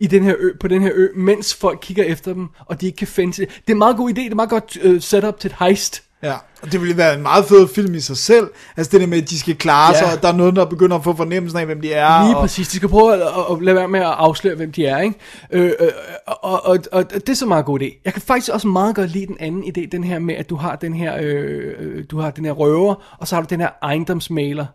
i 0.00 0.06
den 0.06 0.24
her 0.24 0.34
ø, 0.38 0.50
på 0.60 0.68
den 0.68 0.82
her 0.82 0.90
ø, 0.94 1.08
mens 1.16 1.54
folk 1.54 1.78
kigger 1.82 2.04
efter 2.04 2.32
dem, 2.32 2.48
og 2.66 2.80
de 2.80 2.86
ikke 2.86 2.96
kan 2.96 3.06
finde 3.06 3.34
sig. 3.34 3.46
Det 3.48 3.68
er 3.68 3.72
en 3.72 3.78
meget 3.78 3.96
god 3.96 4.10
idé, 4.10 4.14
det 4.14 4.30
er 4.30 4.34
meget 4.34 4.50
godt 4.50 4.78
uh, 4.84 5.00
setup 5.00 5.40
til 5.40 5.48
et 5.50 5.56
heist. 5.58 6.02
Ja, 6.22 6.34
og 6.62 6.72
det 6.72 6.80
ville 6.80 6.96
være 6.96 7.14
en 7.14 7.22
meget 7.22 7.44
fed 7.44 7.68
film 7.68 7.94
i 7.94 8.00
sig 8.00 8.16
selv. 8.16 8.50
Altså 8.76 8.90
det 8.92 9.00
der 9.00 9.06
med, 9.06 9.22
at 9.22 9.30
de 9.30 9.38
skal 9.38 9.56
klare 9.56 9.92
Ja. 9.94 9.98
sig, 9.98 10.16
og 10.16 10.22
der 10.22 10.28
er 10.28 10.32
noget, 10.36 10.56
der 10.56 10.64
begynder 10.64 10.96
at 10.96 11.04
få 11.04 11.16
fornemmelsen 11.16 11.60
af, 11.60 11.66
hvem 11.66 11.80
de 11.80 11.92
er. 11.92 12.24
Lige 12.24 12.36
og, 12.36 12.42
præcis, 12.42 12.68
de 12.68 12.76
skal 12.76 12.88
prøve 12.88 13.14
at, 13.14 13.20
at, 13.20 13.28
at 13.50 13.62
lade 13.62 13.76
være 13.76 13.88
med 13.88 14.00
at 14.00 14.06
afsløre, 14.06 14.54
hvem 14.56 14.72
de 14.72 14.86
er, 14.86 14.98
ikke? 14.98 15.18
Øh, 15.50 15.72
øh, 15.80 15.88
og, 16.26 16.40
og, 16.42 16.60
og, 16.64 16.78
og 16.92 17.12
det 17.14 17.28
er 17.28 17.34
så 17.34 17.46
meget 17.46 17.64
god 17.64 17.80
idé. 17.80 18.00
Jeg 18.04 18.12
kan 18.12 18.22
faktisk 18.22 18.52
også 18.52 18.68
meget 18.68 18.94
godt 18.94 19.10
lide 19.10 19.26
den 19.26 19.36
anden 19.40 19.64
idé, 19.64 19.88
den 19.92 20.04
her 20.04 20.18
med, 20.18 20.34
at 20.34 20.50
du 20.50 20.56
har 20.56 20.76
den 20.76 20.94
her, 20.94 21.16
øh, 21.20 21.74
øh, 21.78 22.04
du 22.10 22.18
har 22.18 22.30
den 22.30 22.44
her 22.44 22.52
røver, 22.52 23.16
og 23.18 23.28
så 23.28 23.34
har 23.34 23.42
du 23.42 23.46
den 23.50 23.60
her 23.60 23.70
ejendomsmaler, 23.82 24.66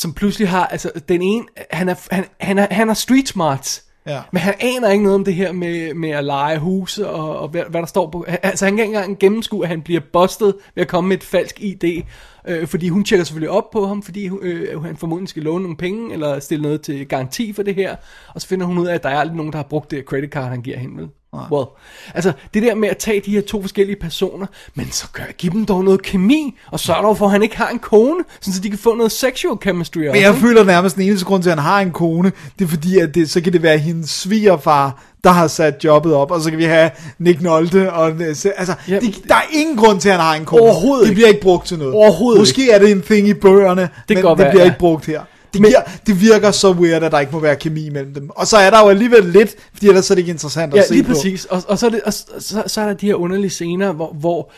som 0.00 0.12
pludselig 0.14 0.48
har, 0.48 0.66
altså 0.66 0.90
den 1.08 1.22
ene, 1.22 1.44
han 1.70 1.88
er, 1.88 1.94
han, 2.10 2.24
han 2.40 2.58
er, 2.58 2.66
han 2.70 2.90
er 2.90 2.94
street 2.94 3.28
smarts, 3.28 3.84
Ja. 4.06 4.20
men 4.32 4.40
han 4.40 4.54
aner 4.60 4.90
ikke 4.90 5.02
noget 5.02 5.14
om 5.14 5.24
det 5.24 5.34
her 5.34 5.52
med, 5.52 5.94
med 5.94 6.10
at 6.10 6.24
lege 6.24 6.58
huse 6.58 7.08
og, 7.08 7.38
og 7.38 7.48
hvad, 7.48 7.62
hvad 7.70 7.80
der 7.80 7.86
står 7.86 8.10
på. 8.10 8.24
Altså 8.42 8.64
han 8.64 8.76
kan 8.76 8.84
ikke 8.84 8.96
engang 8.96 9.18
gennemskue, 9.18 9.64
at 9.64 9.68
han 9.68 9.82
bliver 9.82 10.00
bustet 10.12 10.54
ved 10.74 10.82
at 10.82 10.88
komme 10.88 11.08
med 11.08 11.16
et 11.16 11.24
falsk 11.24 11.60
ID. 11.60 12.02
Øh, 12.48 12.66
fordi 12.66 12.88
hun 12.88 13.04
tjekker 13.04 13.24
selvfølgelig 13.24 13.50
op 13.50 13.70
på 13.72 13.86
ham, 13.86 14.02
fordi 14.02 14.30
øh, 14.42 14.82
han 14.82 14.96
formodentlig 14.96 15.28
skal 15.28 15.42
låne 15.42 15.62
nogle 15.62 15.76
penge, 15.76 16.12
eller 16.12 16.40
stille 16.40 16.62
noget 16.62 16.80
til 16.82 17.08
garanti 17.08 17.52
for 17.52 17.62
det 17.62 17.74
her. 17.74 17.96
Og 18.34 18.40
så 18.40 18.48
finder 18.48 18.66
hun 18.66 18.78
ud 18.78 18.86
af, 18.86 18.94
at 18.94 19.02
der 19.02 19.08
er 19.08 19.18
aldrig 19.18 19.36
nogen, 19.36 19.52
der 19.52 19.58
har 19.58 19.66
brugt 19.70 19.90
det 19.90 20.04
credit 20.04 20.30
card, 20.30 20.48
han 20.48 20.62
giver 20.62 20.78
hende. 20.78 20.96
Vel? 20.96 21.08
Well, 21.52 21.66
altså 22.14 22.32
det 22.54 22.62
der 22.62 22.74
med 22.74 22.88
at 22.88 22.96
tage 22.96 23.22
de 23.26 23.30
her 23.30 23.40
to 23.40 23.60
forskellige 23.60 23.96
personer, 24.00 24.46
men 24.74 24.90
så 24.90 25.06
gør, 25.12 25.22
giv 25.38 25.50
dem 25.50 25.66
dog 25.66 25.84
noget 25.84 26.02
kemi, 26.02 26.54
og 26.72 26.80
sørg 26.80 27.02
dog 27.02 27.16
for, 27.18 27.24
at 27.26 27.30
han 27.32 27.42
ikke 27.42 27.56
har 27.56 27.68
en 27.68 27.78
kone, 27.78 28.24
så 28.40 28.60
de 28.62 28.70
kan 28.70 28.78
få 28.78 28.94
noget 28.94 29.12
sexual 29.12 29.56
chemistry 29.62 29.98
også. 29.98 30.12
Men 30.12 30.22
jeg 30.22 30.30
ikke? 30.30 30.40
føler 30.46 30.64
nærmest 30.64 30.96
den 30.96 31.04
eneste 31.04 31.24
grund 31.26 31.42
til, 31.42 31.50
at 31.50 31.56
han 31.56 31.64
har 31.64 31.80
en 31.80 31.90
kone, 31.90 32.32
det 32.58 32.64
er 32.64 32.68
fordi, 32.68 32.98
at 32.98 33.14
det, 33.14 33.30
så 33.30 33.40
kan 33.40 33.52
det 33.52 33.62
være 33.62 33.78
hendes 33.78 34.10
svigerfar, 34.10 35.02
der 35.24 35.30
har 35.30 35.46
sat 35.46 35.84
jobbet 35.84 36.14
op, 36.14 36.30
og 36.30 36.40
så 36.40 36.50
kan 36.50 36.58
vi 36.58 36.64
have 36.64 36.90
Nick 37.18 37.42
Nolte. 37.42 37.92
Og, 37.92 38.08
altså, 38.20 38.74
Ja. 38.88 38.98
det, 38.98 39.22
der 39.28 39.34
er 39.34 39.42
ingen 39.52 39.76
grund 39.76 40.00
til, 40.00 40.08
at 40.08 40.14
han 40.14 40.24
har 40.24 40.34
en 40.34 40.44
kone. 40.44 40.62
Overhovedet 40.62 41.02
Det 41.04 41.10
ikke. 41.10 41.14
bliver 41.14 41.28
ikke 41.28 41.40
brugt 41.40 41.66
til 41.66 41.78
noget. 41.78 41.94
Overhovedet 41.94 42.40
Måske 42.40 42.70
er 42.70 42.78
det 42.78 42.90
en 42.90 43.02
thing 43.02 43.28
i 43.28 43.34
bøgerne, 43.34 43.88
men 44.08 44.16
kan 44.16 44.22
godt 44.24 44.38
det 44.38 44.46
bliver 44.50 44.62
ja. 44.64 44.70
ikke 44.70 44.78
brugt 44.78 45.06
her. 45.06 45.20
Det, 45.52 45.60
Men- 45.60 45.70
giver, 45.70 45.80
det 46.06 46.20
virker 46.20 46.50
så 46.50 46.72
weird, 46.72 47.02
at 47.02 47.12
der 47.12 47.20
ikke 47.20 47.32
må 47.32 47.38
være 47.40 47.56
kemi 47.56 47.88
mellem 47.90 48.14
dem. 48.14 48.30
Og 48.30 48.46
så 48.46 48.56
er 48.56 48.70
der 48.70 48.80
jo 48.80 48.88
alligevel 48.88 49.24
lidt, 49.24 49.56
fordi 49.72 49.88
ellers 49.88 50.10
er 50.10 50.14
det 50.14 50.20
ikke 50.22 50.30
interessant 50.32 50.74
at 50.74 50.78
Ja, 50.78 50.84
se 50.86 50.92
lige 50.92 51.02
på. 51.02 51.08
præcis. 51.08 51.44
Og, 51.44 51.62
og, 51.68 51.78
så, 51.78 51.86
er 51.86 51.90
det, 51.90 52.00
og 52.02 52.12
så, 52.12 52.62
så 52.66 52.80
er 52.80 52.86
der 52.86 52.94
de 52.94 53.06
her 53.06 53.14
underlige 53.14 53.50
scener, 53.50 53.92
hvor, 53.92 54.12
hvor, 54.12 54.50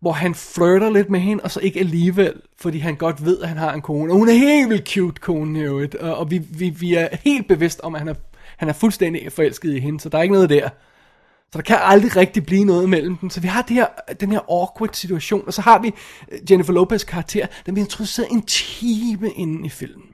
hvor 0.00 0.12
han 0.12 0.34
flirter 0.34 0.90
lidt 0.90 1.10
med 1.10 1.20
hende, 1.20 1.42
og 1.44 1.50
så 1.50 1.60
ikke 1.60 1.80
alligevel, 1.80 2.32
fordi 2.60 2.78
han 2.78 2.94
godt 2.94 3.24
ved, 3.24 3.38
at 3.42 3.48
han 3.48 3.56
har 3.58 3.72
en 3.72 3.80
kone. 3.80 4.12
Og 4.12 4.18
hun 4.18 4.28
er 4.28 4.32
helt 4.32 4.68
vildt 4.70 4.88
cute, 4.88 5.20
konen 5.20 5.56
i 5.56 5.60
øvrigt. 5.60 5.94
Og, 5.94 6.16
og 6.16 6.30
vi, 6.30 6.38
vi, 6.50 6.68
vi 6.70 6.94
er 6.94 7.08
helt 7.24 7.48
bevidst 7.48 7.80
om, 7.82 7.94
at 7.94 8.00
han 8.00 8.08
er, 8.08 8.14
han 8.56 8.68
er 8.68 8.72
fuldstændig 8.72 9.32
forelsket 9.32 9.74
i 9.76 9.78
hende, 9.80 10.00
så 10.00 10.08
der 10.08 10.18
er 10.18 10.22
ikke 10.22 10.34
noget 10.34 10.50
der. 10.50 10.68
Så 11.52 11.58
der 11.58 11.62
kan 11.62 11.76
aldrig 11.80 12.16
rigtig 12.16 12.46
blive 12.46 12.64
noget 12.64 12.88
mellem 12.88 13.16
dem. 13.16 13.30
Så 13.30 13.40
vi 13.40 13.48
har 13.48 13.62
det 13.62 13.76
her, 13.76 13.86
den 14.20 14.32
her 14.32 14.40
awkward 14.50 14.90
situation, 14.92 15.42
og 15.46 15.52
så 15.54 15.62
har 15.62 15.78
vi 15.82 15.92
øh, 16.32 16.38
Jennifer 16.50 16.72
Lopez 16.72 17.04
karakter, 17.04 17.46
den 17.66 17.74
bliver 17.74 17.84
introduceret 17.86 18.28
en 18.30 18.42
time 18.42 19.30
inden 19.36 19.64
i 19.64 19.68
filmen. 19.68 20.04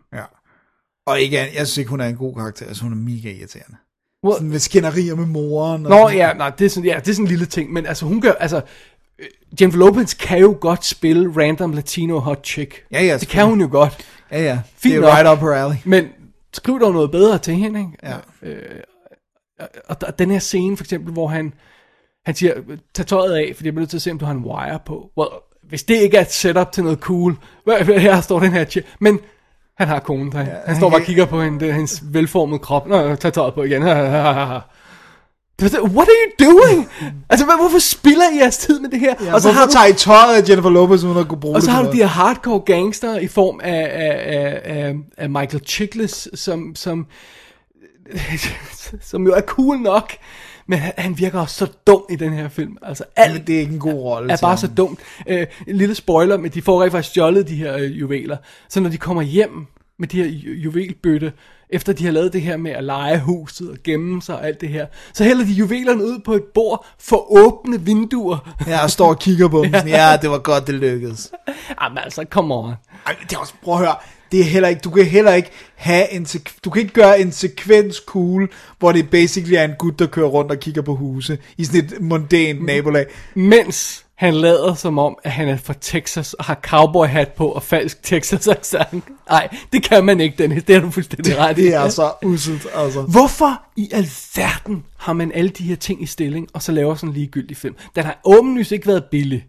Og 1.08 1.20
ikke, 1.20 1.36
jeg 1.38 1.50
synes 1.54 1.76
ikke, 1.78 1.90
hun 1.90 2.00
er 2.00 2.06
en 2.06 2.16
god 2.16 2.34
karakter. 2.34 2.66
Altså, 2.66 2.82
hun 2.82 2.92
er 2.92 2.96
mega 2.96 3.30
irriterende. 3.38 3.76
Hvor- 4.22 4.32
Sådan 4.32 4.48
med 4.48 4.58
skænderier 4.58 5.14
med 5.14 5.26
moren. 5.26 5.86
Og 5.86 5.90
Nå 5.90 6.08
ja, 6.08 6.32
nej, 6.32 6.50
det 6.50 6.64
er 6.64 6.68
sådan, 6.70 6.90
ja, 6.90 6.96
det 7.00 7.08
er 7.08 7.12
sådan 7.12 7.24
en 7.24 7.28
lille 7.28 7.46
ting, 7.46 7.72
men 7.72 7.86
altså 7.86 8.06
hun 8.06 8.20
gør, 8.20 8.32
altså 8.32 8.60
øh, 9.18 9.26
Jennifer 9.60 9.78
Lopez 9.78 10.14
kan 10.16 10.38
jo 10.38 10.56
godt 10.60 10.84
spille 10.84 11.42
random 11.42 11.72
latino 11.72 12.18
hot 12.18 12.46
chick. 12.46 12.84
Ja, 12.92 13.04
ja, 13.04 13.18
Det 13.18 13.28
kan 13.28 13.46
hun 13.46 13.60
jo 13.60 13.68
godt. 13.70 14.06
Ja, 14.30 14.42
ja. 14.42 14.60
Fint 14.76 14.94
det 14.94 15.04
er 15.04 15.16
right 15.16 15.28
up 15.28 15.38
her 15.38 15.48
alley. 15.64 15.76
Men 15.84 16.08
skriv 16.52 16.80
dog 16.80 16.92
noget 16.92 17.10
bedre 17.10 17.38
til 17.38 17.54
hende, 17.54 17.80
ikke? 17.80 17.92
Ja. 18.02 18.16
Og 19.88 20.00
der, 20.00 20.10
den 20.10 20.30
her 20.30 20.38
scene 20.38 20.76
for 20.76 20.84
eksempel, 20.84 21.12
hvor 21.12 21.26
han, 21.28 21.54
han 22.26 22.34
siger, 22.34 22.54
tag 22.94 23.06
tøjet 23.06 23.34
af, 23.34 23.52
fordi 23.56 23.66
jeg 23.66 23.74
bliver 23.74 23.80
nødt 23.82 23.90
til 23.90 23.96
at 23.98 24.02
se, 24.02 24.10
om 24.10 24.18
du 24.18 24.24
har 24.24 24.32
en 24.32 24.44
wire 24.44 24.78
på. 24.86 25.10
Well, 25.18 25.30
hvis 25.68 25.82
det 25.84 25.96
ikke 25.96 26.16
er 26.16 26.20
et 26.20 26.32
setup 26.32 26.72
til 26.72 26.82
noget 26.84 26.98
cool, 26.98 27.36
her 27.86 28.20
står 28.20 28.40
den 28.40 28.52
her 28.52 28.64
chick. 28.64 28.86
Men 29.00 29.18
han 29.78 29.88
har 29.88 29.98
konen 29.98 30.32
der. 30.32 30.40
Ja, 30.40 30.46
han 30.66 30.76
står 30.76 30.90
bare 30.90 31.00
og 31.00 31.04
kigger 31.04 31.24
på 31.26 31.42
hende, 31.42 31.72
hendes 31.72 32.02
velformede 32.02 32.58
krop. 32.58 32.86
Nå, 32.88 33.14
tag 33.14 33.32
tøjet 33.32 33.54
på 33.54 33.62
igen. 33.62 33.82
What 35.62 36.08
are 36.08 36.18
you 36.26 36.46
doing? 36.50 36.88
Altså, 37.30 37.46
hvad- 37.46 37.56
hvorfor 37.60 37.78
spiller 37.78 38.22
I 38.34 38.38
jeres 38.38 38.58
tid 38.58 38.80
med 38.80 38.90
det 38.90 39.00
her? 39.00 39.14
Ja, 39.24 39.34
og 39.34 39.40
så 39.40 39.50
har 39.52 39.66
du... 39.66 39.72
tager 39.72 39.86
I 39.86 39.92
tøjet 39.92 40.42
af 40.42 40.48
Jennifer 40.48 40.70
Lopez, 40.70 41.04
uden 41.04 41.18
at 41.18 41.28
kunne 41.28 41.40
bruge 41.40 41.56
og 41.56 41.62
så 41.62 41.70
har 41.70 41.82
du 41.82 41.92
de 41.92 41.96
her 41.96 42.06
hardcore 42.06 42.60
gangster 42.60 43.18
i 43.18 43.28
form 43.28 43.60
af, 43.62 43.90
af, 43.92 44.22
af, 44.26 44.60
af, 44.64 44.94
af 45.16 45.30
Michael 45.30 45.62
Chiklis, 45.66 46.28
som, 46.34 46.74
som, 46.74 47.06
som 49.10 49.26
jo 49.26 49.32
er 49.32 49.40
cool 49.40 49.78
nok, 49.78 50.12
men 50.68 50.78
han, 50.78 50.92
han 50.98 51.18
virker 51.18 51.40
også 51.40 51.54
så 51.54 51.66
dum 51.86 52.02
i 52.10 52.16
den 52.16 52.32
her 52.32 52.48
film. 52.48 52.76
Altså 52.82 53.04
alt 53.16 53.46
det 53.46 53.54
er 53.56 53.60
ikke 53.60 53.72
en 53.72 53.78
god 53.78 53.92
rolle. 54.02 54.32
er 54.32 54.36
bare 54.42 54.56
så 54.56 54.66
dumt. 54.66 54.98
Øh, 55.26 55.46
en 55.66 55.76
lille 55.76 55.94
spoiler, 55.94 56.36
men 56.36 56.50
de 56.50 56.62
får 56.62 56.82
rent 56.82 56.92
faktisk 56.92 57.10
stjålet 57.10 57.48
de 57.48 57.54
her 57.56 57.76
øh, 57.76 58.00
juveler. 58.00 58.36
Så 58.68 58.80
når 58.80 58.90
de 58.90 58.98
kommer 58.98 59.22
hjem 59.22 59.66
med 59.98 60.08
de 60.08 60.22
her 60.22 60.28
ju- 60.30 60.54
juvelbøtte, 60.54 61.32
efter 61.70 61.92
de 61.92 62.04
har 62.04 62.12
lavet 62.12 62.32
det 62.32 62.42
her 62.42 62.56
med 62.56 62.70
at 62.70 62.84
lege 62.84 63.20
huset 63.20 63.70
og 63.70 63.76
gemme 63.84 64.22
sig 64.22 64.34
og 64.38 64.46
alt 64.46 64.60
det 64.60 64.68
her, 64.68 64.86
så 65.12 65.24
hælder 65.24 65.44
de 65.44 65.52
juvelerne 65.52 66.04
ud 66.04 66.18
på 66.24 66.32
et 66.34 66.44
bord 66.54 66.86
for 67.00 67.32
åbne 67.46 67.80
vinduer. 67.80 68.54
Ja, 68.66 68.82
og 68.82 68.90
står 68.90 69.08
og 69.08 69.18
kigger 69.18 69.48
på 69.48 69.62
dem. 69.64 69.72
Sådan, 69.74 69.88
ja, 69.88 70.16
det 70.22 70.30
var 70.30 70.38
godt, 70.38 70.66
det 70.66 70.74
lykkedes. 70.74 71.32
Jamen 71.82 71.98
altså, 71.98 72.24
come 72.30 72.54
on. 72.54 72.72
Ej, 73.06 73.16
det 73.22 73.32
er 73.32 73.38
også, 73.38 73.54
prøv 73.62 73.74
at 73.74 73.80
høre, 73.80 73.94
det 74.32 74.40
er 74.40 74.44
heller 74.44 74.68
ikke, 74.68 74.80
du 74.84 74.90
kan 74.90 75.04
heller 75.04 75.34
ikke 75.34 75.50
have 75.74 76.12
en, 76.12 76.26
du 76.64 76.70
kan 76.70 76.82
ikke 76.82 76.94
gøre 76.94 77.20
en 77.20 77.32
sekvens 77.32 78.02
cool, 78.06 78.50
hvor 78.78 78.92
det 78.92 79.10
basically 79.10 79.54
er 79.54 79.64
en 79.64 79.74
gut, 79.78 79.98
der 79.98 80.06
kører 80.06 80.28
rundt 80.28 80.50
og 80.50 80.58
kigger 80.58 80.82
på 80.82 80.94
huse, 80.94 81.38
i 81.56 81.64
sådan 81.64 81.84
et 81.84 82.00
mondænt 82.00 82.64
nabolag. 82.64 83.06
mens 83.34 84.04
han 84.18 84.34
lader 84.34 84.74
som 84.74 84.98
om, 84.98 85.18
at 85.24 85.30
han 85.30 85.48
er 85.48 85.56
fra 85.56 85.74
Texas 85.80 86.34
og 86.34 86.44
har 86.44 86.60
cowboy 86.62 87.06
hat 87.06 87.28
på 87.28 87.48
og 87.48 87.62
falsk 87.62 88.02
Texas 88.02 88.48
accent. 88.48 89.04
Nej, 89.30 89.48
det 89.72 89.82
kan 89.82 90.04
man 90.04 90.20
ikke, 90.20 90.34
Dennis. 90.38 90.64
Det 90.64 90.76
er 90.76 90.80
du 90.80 90.90
fuldstændig 90.90 91.38
ret 91.38 91.58
i. 91.58 91.62
Det 91.62 91.74
er 91.74 91.88
så 91.88 92.12
uselt, 92.24 92.66
altså. 92.74 93.02
Hvorfor 93.02 93.62
i 93.76 93.88
alverden 93.92 94.84
har 94.96 95.12
man 95.12 95.32
alle 95.32 95.50
de 95.50 95.64
her 95.64 95.76
ting 95.76 96.02
i 96.02 96.06
stilling, 96.06 96.48
og 96.52 96.62
så 96.62 96.72
laver 96.72 96.94
sådan 96.94 97.08
en 97.08 97.14
ligegyldig 97.14 97.56
film? 97.56 97.74
Den 97.96 98.04
har 98.04 98.20
åbenlyst 98.24 98.72
ikke 98.72 98.86
været 98.86 99.04
billig. 99.10 99.46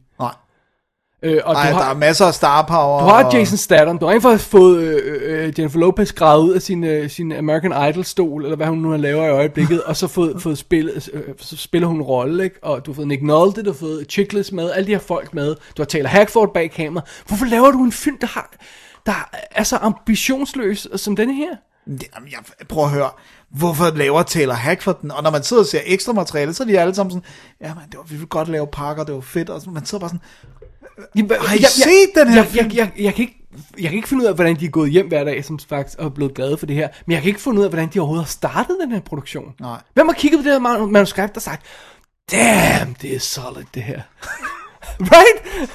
Øh, 1.23 1.41
og 1.45 1.53
Ej, 1.53 1.69
du 1.69 1.77
der 1.77 1.83
har, 1.83 1.93
er 1.93 1.97
masser 1.97 2.25
af 2.25 2.33
star 2.33 2.61
power. 2.61 2.99
du 2.99 3.05
har 3.05 3.35
Jason 3.35 3.57
Statham, 3.57 3.97
du 3.97 4.05
har 4.05 4.19
faktisk 4.19 4.49
fået 4.49 4.81
øh, 4.81 5.21
øh, 5.23 5.53
Jennifer 5.57 5.79
Lopez 5.79 6.13
gravet 6.13 6.43
ud 6.43 6.53
af 6.53 6.61
sin, 6.61 6.83
øh, 6.83 7.09
sin 7.09 7.31
American 7.31 7.89
Idol-stol, 7.89 8.43
eller 8.43 8.55
hvad 8.55 8.67
hun 8.67 8.77
nu 8.77 8.97
laver 8.97 9.25
i 9.25 9.29
øjeblikket, 9.29 9.83
og 9.83 9.95
så 9.95 10.07
fået, 10.07 10.41
fået 10.41 10.57
spillet, 10.57 11.09
øh, 11.13 11.21
så 11.37 11.57
spiller 11.57 11.87
hun 11.87 11.97
en 11.97 12.01
rolle, 12.01 12.43
ikke? 12.43 12.55
Og 12.61 12.85
du 12.85 12.91
har 12.91 12.95
fået 12.95 13.07
Nick 13.07 13.23
Nolte, 13.23 13.63
du 13.63 13.69
har 13.69 13.77
fået 13.77 14.05
Chiklis 14.09 14.51
med, 14.51 14.71
alle 14.71 14.87
de 14.87 14.91
her 14.91 14.99
folk 14.99 15.33
med, 15.33 15.55
du 15.77 15.81
har 15.81 15.85
Taylor 15.85 16.09
Hackford 16.09 16.53
bag 16.53 16.71
kamera. 16.71 17.05
Hvorfor 17.27 17.45
laver 17.45 17.71
du 17.71 17.83
en 17.83 17.91
film, 17.91 18.17
der, 18.21 18.27
har, 18.27 18.51
der 19.05 19.29
er 19.51 19.63
så 19.63 19.77
ambitionsløs 19.77 20.87
som 20.95 21.15
denne 21.15 21.33
her? 21.33 21.55
Jamen, 21.87 22.29
jeg, 22.31 22.67
prøv 22.67 22.83
at 22.83 22.89
høre, 22.89 23.09
hvorfor 23.49 23.97
laver 23.97 24.23
Taylor 24.23 24.53
Hackford 24.53 25.01
den? 25.01 25.11
Og 25.11 25.23
når 25.23 25.31
man 25.31 25.43
sidder 25.43 25.63
og 25.63 25.67
ser 25.67 25.79
ekstra 25.85 26.13
materiale, 26.13 26.53
så 26.53 26.63
er 26.63 26.67
de 26.67 26.79
alle 26.79 26.95
sammen 26.95 27.11
sådan, 27.11 27.25
ja, 27.61 27.73
man, 27.73 27.83
det 27.89 27.97
var, 27.97 28.03
vi 28.03 28.15
ville 28.15 28.27
godt 28.27 28.47
lave 28.47 28.67
pakker, 28.67 29.03
det 29.03 29.15
var 29.15 29.21
fedt, 29.21 29.49
og 29.49 29.61
man 29.67 29.85
sidder 29.85 29.99
bare 29.99 30.09
sådan, 30.09 30.21
Jamen, 31.15 31.31
Har 31.41 31.55
I 31.55 31.61
set 31.61 32.09
den 32.15 32.27
her 32.27 32.35
jeg, 32.35 32.45
film? 32.47 32.67
jeg, 32.67 32.75
jeg, 32.75 32.91
jeg, 33.03 33.13
kan 33.13 33.21
ikke, 33.21 33.45
jeg 33.79 33.89
kan 33.89 33.95
ikke 33.97 34.07
finde 34.07 34.23
ud 34.23 34.27
af, 34.27 34.35
hvordan 34.35 34.55
de 34.59 34.65
er 34.65 34.69
gået 34.69 34.91
hjem 34.91 35.07
hver 35.07 35.23
dag, 35.23 35.45
som 35.45 35.59
faktisk 35.69 35.99
er 35.99 36.09
blevet 36.09 36.33
glade 36.33 36.57
for 36.57 36.65
det 36.65 36.75
her. 36.75 36.87
Men 37.05 37.13
jeg 37.13 37.21
kan 37.21 37.29
ikke 37.29 37.41
finde 37.41 37.59
ud 37.59 37.63
af, 37.63 37.69
hvordan 37.69 37.89
de 37.93 37.99
overhovedet 37.99 38.25
har 38.25 38.29
startet 38.31 38.77
den 38.81 38.91
her 38.91 38.99
produktion. 38.99 39.53
Nej. 39.59 39.81
Hvem 39.93 40.07
har 40.07 40.13
kigget 40.13 40.39
på 40.39 40.43
det 40.43 40.51
her 40.53 40.59
manu- 40.59 40.91
manuskript 40.91 41.35
og 41.35 41.41
sagt, 41.41 41.65
damn, 42.31 42.95
det 43.01 43.15
er 43.15 43.19
solid 43.19 43.63
det 43.73 43.83
her. 43.83 44.01
right? 44.99 45.69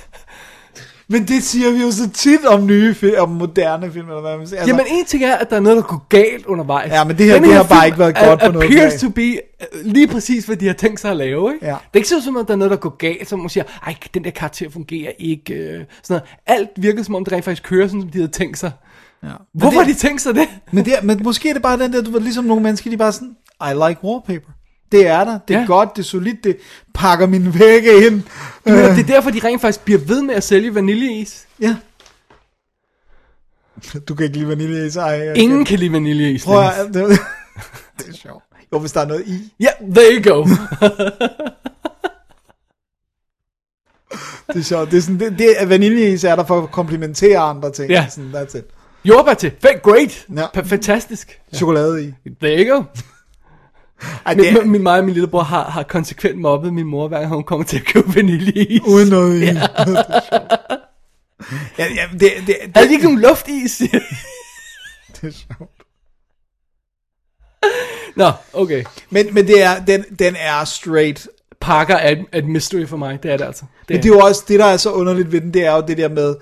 Men 1.15 1.29
det 1.29 1.43
siger 1.43 1.71
vi 1.71 1.81
jo 1.83 1.91
så 1.91 2.11
tit 2.11 2.45
om 2.47 2.67
nye 2.67 2.95
film, 2.95 3.15
om 3.19 3.29
moderne 3.29 3.93
film, 3.93 4.09
eller 4.09 4.21
hvad 4.21 4.39
man 4.39 4.47
siger. 4.47 4.61
Altså, 4.61 4.75
Jamen 4.77 4.87
en 4.91 5.05
ting 5.05 5.25
er, 5.25 5.35
at 5.37 5.51
der 5.51 5.57
er 5.57 5.61
noget, 5.61 5.77
der 5.77 5.83
går 5.83 6.07
galt 6.09 6.47
undervejs. 6.47 6.91
Ja, 6.93 7.05
men 7.05 7.19
det 7.19 7.27
her- 7.27 7.41
det 7.41 7.55
har 7.55 7.63
bare 7.63 7.87
ikke 7.87 7.99
været 7.99 8.15
godt 8.17 8.41
på 8.41 8.53
noget 8.53 8.67
appears 8.67 9.01
to 9.01 9.09
be 9.09 9.23
uh, 9.23 9.81
lige 9.93 10.09
præcis, 10.09 10.45
hvad 10.45 10.57
de 10.57 10.67
har 10.67 10.75
tænkt 10.75 11.01
sig 11.01 11.11
at 11.11 11.17
lave, 11.17 11.55
ikke? 11.55 11.67
Ja. 11.67 11.71
Det 11.73 11.77
er 11.93 11.97
ikke 11.97 12.09
som 12.25 12.37
om, 12.37 12.47
der 12.47 12.53
er 12.53 12.57
noget, 12.59 12.71
der 12.71 12.77
går 12.77 12.97
galt, 12.97 13.29
som 13.29 13.39
man 13.41 13.49
siger, 13.49 13.65
ej, 13.87 13.95
den 14.15 14.25
der 14.25 14.31
karakter 14.31 14.71
fungerer 14.71 15.13
ikke. 15.19 15.55
øh, 15.55 15.69
Sådan 15.71 15.85
noget. 16.09 16.23
Alt 16.61 16.69
virker 16.77 17.03
som 17.03 17.15
om, 17.15 17.25
det 17.25 17.33
rent 17.33 17.45
faktisk 17.45 17.63
kører, 17.63 17.87
sådan 17.89 18.01
som 18.01 18.11
de 18.11 18.19
havde 18.19 18.31
tænkt 18.33 18.59
sig. 18.59 18.71
ja. 19.23 19.29
Hvorfor 19.55 19.79
har 19.79 19.87
de 19.87 19.95
tænkt 19.95 20.21
sig 20.23 20.35
det? 20.35 20.49
men, 20.73 20.85
det, 20.85 20.93
er- 20.99 21.03
men 21.03 21.21
måske 21.25 21.49
er 21.49 21.53
det 21.53 21.63
bare 21.63 21.79
den 21.79 21.93
der, 21.93 22.03
du 22.03 22.11
ved, 22.11 22.21
ligesom 22.21 22.45
nogle 22.45 22.63
mennesker, 22.63 22.91
de 22.91 22.97
bare 22.97 23.13
sådan, 23.13 23.37
I 23.61 23.73
like 23.89 24.05
wallpaper. 24.05 24.51
Det 24.99 25.07
er 25.07 25.25
der, 25.25 25.39
det 25.49 25.57
er 25.57 25.61
Ja. 25.61 25.67
godt, 25.67 25.89
det 25.97 26.03
er 26.03 26.07
solidt, 26.07 26.45
det 26.45 26.57
pakker 26.95 27.27
mine 27.27 27.59
vægge 27.59 28.07
ind. 28.07 28.23
Men 28.65 28.75
det 28.75 28.99
er 28.99 29.07
derfor, 29.07 29.31
de 29.31 29.41
rent 29.45 29.61
faktisk 29.61 29.85
bliver 29.85 30.01
ved 30.01 30.23
med 30.23 30.35
at 30.35 30.43
sælge 30.45 30.75
vaniljeis. 30.75 31.47
Ja. 31.61 31.77
Du 34.09 34.15
kan 34.15 34.25
ikke 34.25 34.37
lide 34.39 34.49
vaniljeis, 34.49 34.97
ej. 34.97 35.07
jeg 35.07 35.37
Ingen 35.39 35.59
kan- 35.59 35.65
kan 35.67 35.79
lide 35.79 35.93
vaniljeis. 35.93 36.45
Prøv 36.45 36.61
at, 36.65 36.73
det, 36.95 36.95
det 37.99 38.09
er 38.09 38.13
sjovt. 38.13 38.45
Jo, 38.73 38.79
hvis 38.79 38.93
der 38.93 39.01
er 39.01 39.07
noget 39.07 39.23
i. 39.27 39.53
Ja, 39.61 39.69
there 39.95 40.17
you 40.23 40.33
go. 40.35 40.45
Det 44.49 44.57
er 44.61 44.63
sjovt. 44.63 44.91
Det 44.91 44.97
er 44.97 45.01
sådan, 45.03 45.21
det, 45.21 45.39
det 45.39 45.69
vaniljeis 45.69 46.25
er 46.25 46.37
der 46.37 46.45
for 46.45 46.63
at 46.63 46.71
komplementere 46.71 47.39
andre 47.39 47.73
ting. 47.73 47.91
Ja. 47.91 48.07
Sådan, 48.11 48.31
that's 48.35 48.59
it. 48.59 48.65
Jordbær 49.05 49.35
til. 49.35 49.53
Great. 49.83 50.27
Ja. 50.37 50.47
Fantastisk. 50.63 51.41
Chokolade 51.55 52.05
i. 52.05 52.13
There 52.41 52.65
you 52.67 52.77
go. 52.77 52.83
Ej, 54.27 54.35
Min, 54.35 54.45
det 54.45 54.53
er, 54.53 54.65
min, 54.65 54.83
mig 54.83 54.99
og 54.99 55.05
min 55.05 55.15
lillebror 55.15 55.43
har, 55.43 55.71
har 55.71 55.83
konsekvent 55.83 56.41
mobbet 56.41 56.75
min 56.75 56.87
mor, 56.87 57.09
hver 57.09 57.21
gang 57.21 57.35
hun 57.35 57.45
kommer 57.45 57.65
til 57.65 57.77
at 57.77 57.85
købe 57.85 58.15
vaniljeis. 58.15 58.81
uden 58.93 59.09
noget. 59.09 59.43
Ja. 61.79 61.85
ja, 61.85 61.93
ja, 61.95 62.09
det, 62.13 62.21
det, 62.21 62.47
det, 62.47 62.57
Havde 62.75 62.89
de 62.89 62.93
ikke 62.93 63.05
nogen 63.05 63.21
luftis? 63.21 63.79
det 65.21 65.29
er 65.29 65.31
sjovt. 65.31 65.85
Nå, 68.17 68.31
okay. 68.53 68.85
Men, 69.11 69.35
men 69.35 69.47
det 69.47 69.63
er, 69.63 69.85
den, 69.85 70.05
den 70.19 70.37
er 70.39 70.65
straight. 70.65 71.29
Parker 71.61 71.95
er 71.95 72.11
et, 72.11 72.25
et 72.33 72.49
mystery 72.49 72.87
for 72.87 72.97
mig, 72.97 73.23
det 73.23 73.33
er 73.33 73.37
det 73.37 73.45
altså. 73.45 73.65
Det 73.89 73.95
Men 73.95 74.03
det 74.03 74.05
er 74.05 74.15
jo 74.15 74.19
også, 74.19 74.45
det 74.49 74.61
der 74.61 74.65
er 74.67 74.77
så 74.77 74.93
underligt 74.93 75.33
ved 75.33 75.41
den, 75.41 75.55
det 75.55 75.65
er 75.65 75.73
jo 75.73 75.85
det 75.89 75.99
der 75.99 76.09
med, 76.09 76.35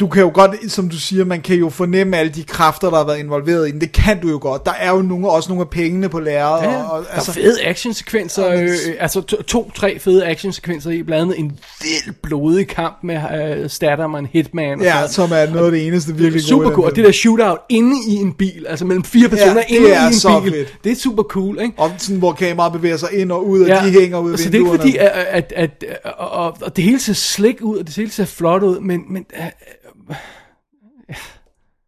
du 0.00 0.06
kan 0.08 0.22
jo 0.22 0.30
godt, 0.34 0.50
som 0.72 0.88
du 0.88 0.98
siger, 0.98 1.24
man 1.24 1.40
kan 1.40 1.56
jo 1.56 1.68
fornemme 1.70 2.16
alle 2.16 2.32
de 2.32 2.42
kræfter, 2.44 2.90
der 2.90 2.96
har 2.96 3.04
været 3.06 3.18
involveret 3.18 3.68
i 3.68 3.70
den. 3.70 3.80
Det 3.80 3.92
kan 3.92 4.20
du 4.20 4.28
jo 4.28 4.38
godt. 4.42 4.64
Der 4.66 4.72
er 4.80 4.90
jo 4.90 5.02
nogle, 5.02 5.28
også 5.30 5.48
nogle 5.48 5.60
af 5.60 5.68
pengene 5.70 6.08
på 6.08 6.20
lærret. 6.20 6.62
Ja, 6.62 6.82
og, 6.82 6.90
og, 6.90 7.04
altså, 7.12 7.32
der 7.32 7.40
er 7.40 7.44
fede 7.44 7.64
actionsekvenser, 7.64 8.46
Ja, 8.46 8.56
men- 8.56 8.64
øh, 8.68 8.74
altså 9.00 9.20
to- 9.20 9.42
to-tre 9.42 9.98
fede 9.98 10.26
actionsekvenser 10.26 10.90
i, 10.90 11.02
blandt 11.02 11.22
andet 11.22 11.38
en 11.38 11.58
vild 11.82 12.14
blodig 12.22 12.68
kamp 12.68 12.98
med 13.02 13.16
øh, 13.16 14.04
og 14.14 14.18
en 14.18 14.26
hitman. 14.32 14.78
og 14.78 14.84
ja, 14.84 15.06
så- 15.06 15.12
som 15.14 15.30
er 15.32 15.50
noget 15.50 15.66
af 15.66 15.72
det 15.72 15.86
eneste 15.86 16.14
virkelig 16.16 16.42
super 16.44 16.64
gode. 16.64 16.74
cool, 16.74 16.86
og 16.90 16.96
det 16.96 17.04
der 17.04 17.12
shootout 17.12 17.58
inde 17.68 17.96
i 18.08 18.14
en 18.14 18.32
bil, 18.32 18.66
altså 18.68 18.84
mellem 18.84 19.04
fire 19.04 19.28
personer 19.28 19.54
det 19.54 19.64
inde 19.68 19.88
i 19.88 20.06
en 20.06 20.14
så 20.14 20.40
bil, 20.40 20.52
fedt. 20.52 20.74
det 20.84 20.92
er 20.92 20.96
super 20.96 21.22
cool, 21.22 21.58
ikke? 21.62 21.74
Og 21.78 21.90
sådan, 21.98 22.18
hvor 22.18 22.32
kameraet 22.32 22.72
bevæger 22.72 22.96
sig 22.96 23.08
ind 23.12 23.32
og 23.32 23.48
ud, 23.48 23.60
og 23.60 23.68
de 23.84 24.00
hænger 24.00 24.18
ud 24.18 24.32
af 24.32 24.38
så 24.38 24.44
det 24.50 24.54
er 24.54 24.58
ikke 24.58 24.70
fordi, 24.70 24.96
at, 24.96 25.08
at, 25.30 25.52
at, 25.56 25.84
at 25.88 26.00
og, 26.18 26.30
og, 26.30 26.56
og 26.62 26.76
det 26.76 26.84
hele 26.84 27.00
ser 27.00 27.12
slik 27.12 27.56
ud, 27.60 27.78
og 27.78 27.86
det 27.86 27.96
hele 27.96 28.10
ser 28.10 28.24
flot 28.24 28.62
ud, 28.62 28.80
men, 28.80 29.00
men 29.10 29.24
uh, 29.38 29.44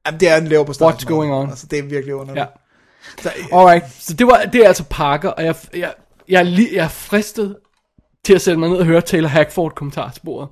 Jamen, 0.07 0.20
det 0.20 0.29
er 0.29 0.37
en 0.37 0.47
lav 0.49 0.66
på 0.66 0.73
What's 0.73 1.05
going 1.05 1.33
on? 1.33 1.51
Altså, 1.51 1.66
det 1.66 1.79
er 1.79 1.83
virkelig 1.83 2.14
underligt. 2.14 2.41
ja. 2.41 2.47
Så, 3.23 3.31
Alright, 3.53 3.85
så 3.99 4.14
det, 4.14 4.27
var, 4.27 4.43
det 4.53 4.61
er 4.64 4.68
altså 4.68 4.85
Parker, 4.91 5.29
og 5.29 5.45
jeg, 5.45 5.55
jeg, 5.75 5.95
jeg, 6.29 6.39
er 6.39 6.43
li, 6.43 6.68
jeg 6.75 6.85
er 6.85 6.89
fristet 6.89 7.57
til 8.25 8.35
at 8.35 8.41
sætte 8.41 8.61
mig 8.61 8.68
ned 8.68 8.77
og 8.79 8.85
høre 8.85 9.01
Taylor 9.01 9.29
Hackford 9.29 9.75
kommentarsporet. 9.75 10.49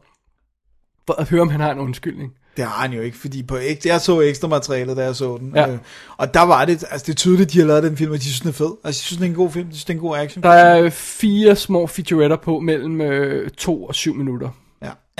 For 1.07 1.15
at 1.21 1.29
høre, 1.29 1.41
om 1.43 1.49
han 1.49 1.61
har 1.61 1.71
en 1.73 1.79
undskyldning. 1.79 2.33
Det 2.57 2.65
har 2.65 2.83
han 2.83 2.93
jo 2.93 3.01
ikke, 3.01 3.19
fordi 3.19 3.43
på 3.43 3.57
ek- 3.57 3.83
jeg 3.85 4.01
så 4.01 4.21
ekstra 4.21 4.49
materialet, 4.49 4.97
da 4.97 5.05
jeg 5.05 5.17
så 5.17 5.37
den. 5.37 5.53
Ja. 5.55 5.69
Øh, 5.71 5.79
og 6.17 6.35
der 6.35 6.43
var 6.43 6.65
det, 6.65 6.85
altså 6.91 7.07
det 7.07 7.13
er 7.13 7.17
tydeligt, 7.17 7.53
de 7.53 7.59
har 7.59 7.67
lavet 7.67 7.83
den 7.83 7.97
film, 7.97 8.13
og 8.13 8.19
de 8.19 8.23
synes, 8.25 8.41
den 8.41 8.49
er 8.49 8.53
fed. 8.53 8.71
Altså, 8.85 8.99
de 8.99 9.05
synes, 9.05 9.17
den 9.17 9.25
er 9.25 9.29
en 9.31 9.35
god 9.37 9.51
film, 9.51 9.67
de 9.67 9.73
synes, 9.75 9.85
det 9.85 9.93
er 9.93 9.97
en 9.99 10.01
god 10.01 10.17
action. 10.17 10.43
Der 10.43 10.51
er 10.51 10.91
fire 10.91 11.57
små 11.57 11.87
featuretter 11.87 12.37
på 12.37 12.61
mellem 12.61 13.01
øh, 13.01 13.51
to 13.51 13.85
og 13.85 13.95
syv 13.95 14.15
minutter. 14.15 14.51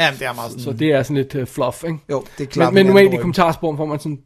Ja, 0.01 0.11
det 0.19 0.27
er 0.27 0.33
meget 0.33 0.51
sådan. 0.51 0.65
Så 0.65 0.73
det 0.73 0.93
er 0.93 1.03
sådan 1.03 1.17
lidt 1.17 1.35
uh, 1.35 1.47
fluff, 1.47 1.85
ikke? 1.85 1.99
Jo, 2.11 2.25
det 2.39 2.45
er 2.45 2.49
klart. 2.49 2.73
Men, 2.73 2.75
men 2.75 2.87
normalt 2.87 3.15
i 3.15 3.17
kommentarsporen 3.17 3.77
får 3.77 3.87
man 3.87 3.99
sådan 3.99 4.19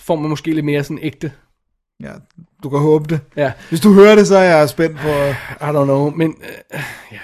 får 0.00 0.16
man 0.16 0.30
måske 0.30 0.54
lidt 0.54 0.64
mere 0.64 0.84
sådan 0.84 0.98
ægte. 1.02 1.32
Ja, 2.02 2.12
du 2.62 2.70
kan 2.70 2.78
håbe 2.78 3.08
det. 3.08 3.20
Ja, 3.36 3.52
Hvis 3.68 3.80
du 3.80 3.92
hører 3.92 4.14
det, 4.14 4.26
så 4.26 4.36
er 4.36 4.56
jeg 4.56 4.68
spændt 4.68 4.98
på... 4.98 5.08
I 5.08 5.70
don't 5.70 5.84
know, 5.84 6.10
men 6.10 6.28
uh, 6.28 6.80
yeah. 7.12 7.22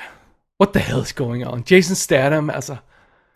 What 0.61 0.73
the 0.75 0.83
hell 0.83 1.03
is 1.03 1.13
going 1.13 1.47
on? 1.47 1.65
Jason 1.71 1.95
Statham, 1.97 2.51
altså. 2.51 2.77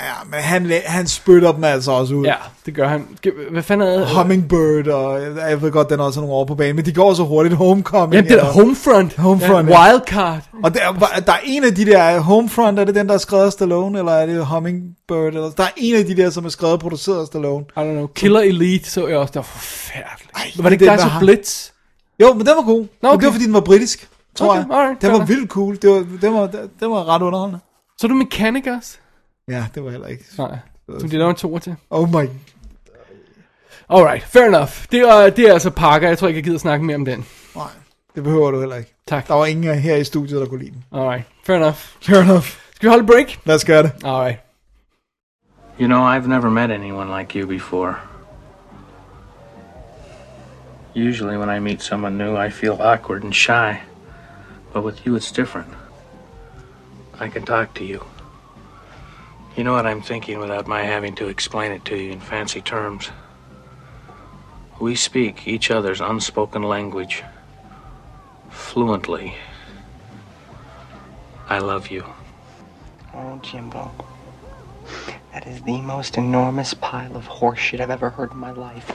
Ja, 0.01 0.13
men 0.31 0.41
han, 0.41 0.73
han 0.87 1.07
spytter 1.07 1.53
dem 1.53 1.65
altså 1.65 1.91
også 1.93 2.15
ud. 2.15 2.25
Ja, 2.25 2.35
det 2.67 2.75
gør 2.75 2.89
han. 2.89 3.07
Hvad 3.51 3.63
fanden 3.63 3.89
er 3.89 3.99
det? 3.99 4.09
Hummingbird, 4.17 4.87
og 4.89 5.21
jeg 5.51 5.63
ved 5.63 5.71
godt, 5.73 5.91
den 5.91 6.01
er 6.01 6.05
også 6.05 6.21
nogle 6.21 6.35
år 6.35 6.45
på 6.45 6.55
banen, 6.55 6.77
men 6.77 6.85
de 6.85 6.93
går 6.93 7.15
så 7.15 7.25
hurtigt. 7.25 7.55
Homecoming. 7.55 8.15
Jamen, 8.15 8.31
det 8.31 8.41
er 8.41 8.45
Homefront. 8.45 9.17
Homefront, 9.17 9.69
ja. 9.69 9.85
ja. 9.87 9.91
Wildcard. 9.93 10.41
Og 10.65 10.75
der, 10.75 10.81
der 11.27 11.33
er 11.33 11.39
en 11.45 11.65
af 11.65 11.75
de 11.75 11.85
der, 11.87 12.21
Homefront, 12.21 12.79
er 12.79 12.85
det 12.85 12.95
den, 12.95 13.09
der 13.09 13.15
er 13.15 13.19
skrevet 13.19 13.45
af 13.47 13.53
Stallone, 13.53 13.99
eller 13.99 14.13
er 14.13 14.27
det 14.27 14.47
Hummingbird? 14.47 15.27
Eller, 15.35 15.51
der 15.51 15.63
er 15.63 15.69
en 15.77 15.97
af 15.97 16.05
de 16.05 16.17
der, 16.17 16.31
som 16.31 16.45
er 16.45 16.49
skrevet 16.49 16.75
og 16.75 16.81
produceret 16.81 17.21
af 17.21 17.27
Stallone. 17.27 17.65
I 17.77 17.79
don't 17.79 17.83
know. 17.83 18.07
Killer 18.07 18.41
Elite 18.41 18.91
så 18.91 19.07
jeg 19.07 19.17
også. 19.19 19.31
Det 19.33 19.37
var 19.37 19.43
forfærdeligt. 19.43 20.31
Ej, 20.37 20.43
var 20.57 20.63
det 20.69 20.73
ikke 20.73 20.85
der 20.85 21.01
har- 21.01 21.21
Blitz? 21.21 21.71
Jo, 22.23 22.33
men 22.33 22.47
den 22.47 22.55
var 22.57 22.63
god. 22.65 22.87
Nå, 23.03 23.09
okay. 23.09 23.13
Men 23.15 23.21
det 23.21 23.27
var, 23.27 23.33
fordi 23.33 23.45
den 23.45 23.55
var 23.55 23.61
britisk, 23.61 24.09
tror 24.35 24.49
Okay, 24.51 24.59
jeg. 24.71 24.77
alright, 24.79 25.03
den 25.03 25.13
var 25.13 25.25
vildt 25.25 25.51
cool. 25.51 25.77
Det 25.83 25.91
var, 25.91 26.07
den, 26.21 26.35
var, 26.35 26.47
den 26.81 26.91
var 26.91 27.09
ret 27.09 27.23
underholdende. 27.23 27.61
Så 28.01 28.07
er 28.07 28.09
du 28.09 28.15
Mechanicus? 28.15 28.99
Ja, 29.49 29.67
det 29.75 29.85
var 29.85 29.91
heller 29.91 30.07
ikke. 30.07 30.25
Nej. 30.39 30.59
Som 30.99 31.11
de 31.11 31.17
laver 31.17 31.31
en 31.31 31.37
toer 31.37 31.59
til. 31.59 31.77
Oh 31.91 32.09
my... 32.09 32.29
Alright, 33.91 34.25
fair 34.25 34.45
enough. 34.45 34.71
Det 34.91 35.01
er, 35.01 35.31
det 35.31 35.49
er 35.49 35.53
altså 35.53 35.71
Parker. 35.71 36.09
Jeg 36.09 36.19
tror 36.19 36.29
ikke, 36.29 36.39
jeg 36.39 36.45
gider 36.45 36.59
snakke 36.59 36.85
mere 36.85 36.97
om 36.97 37.05
den. 37.05 37.27
Nej, 37.57 37.71
det 38.15 38.23
behøver 38.25 38.51
du 38.51 38.61
heller 38.61 38.77
ikke. 38.77 38.95
Tak. 39.07 39.29
Der 39.29 39.35
var 39.35 39.47
ingen 39.47 39.79
her 39.79 39.97
i 39.97 40.05
studiet, 40.05 40.41
der 40.41 40.47
kunne 40.47 40.61
lide 40.61 40.71
den. 40.71 40.85
Alright, 40.93 41.25
fair 41.45 41.57
enough. 41.57 41.77
Fair 42.03 42.23
enough. 42.23 42.45
Skal 42.75 42.87
vi 42.87 42.91
holde 42.91 43.07
break? 43.07 43.39
Lad 43.45 43.55
os 43.55 43.65
gøre 43.65 43.83
det. 43.83 43.93
Alright. 44.05 44.39
You 45.81 45.87
know, 45.87 46.17
I've 46.17 46.27
never 46.27 46.51
met 46.51 46.71
anyone 46.71 47.19
like 47.19 47.39
you 47.39 47.49
before. 47.49 47.95
Usually, 50.97 51.37
when 51.37 51.57
I 51.57 51.61
meet 51.61 51.83
someone 51.83 52.19
new, 52.19 52.47
I 52.47 52.51
feel 52.51 52.73
awkward 52.81 53.25
and 53.25 53.33
shy. 53.33 53.81
But 54.73 54.85
with 54.85 55.07
you, 55.07 55.17
it's 55.17 55.33
different. 55.33 55.69
I 57.21 57.29
can 57.29 57.43
talk 57.43 57.75
to 57.75 57.85
you. 57.85 58.01
You 59.59 59.65
know 59.65 59.73
what 59.73 59.89
I'm 59.89 60.01
thinking 60.01 60.39
without 60.39 60.69
my 60.69 60.85
having 60.85 61.17
to 61.17 61.27
explain 61.27 61.73
it 61.73 61.85
to 61.87 61.97
you 61.97 62.13
in 62.13 62.21
fancy 62.21 62.61
terms. 62.61 63.11
We 64.79 64.95
speak 64.95 65.49
each 65.49 65.73
other's 65.73 66.01
unspoken 66.01 66.63
language 66.63 67.25
fluently. 68.51 69.35
I 71.49 71.59
love 71.59 71.91
you. 71.91 72.05
Oh, 73.13 73.41
Jimbo. 73.43 73.91
That 75.33 75.45
is 75.49 75.61
the 75.63 75.81
most 75.81 76.17
enormous 76.17 76.73
pile 76.75 77.17
of 77.17 77.27
horseshit 77.27 77.81
I've 77.81 77.91
ever 77.91 78.11
heard 78.11 78.31
in 78.31 78.39
my 78.39 78.53
life. 78.53 78.87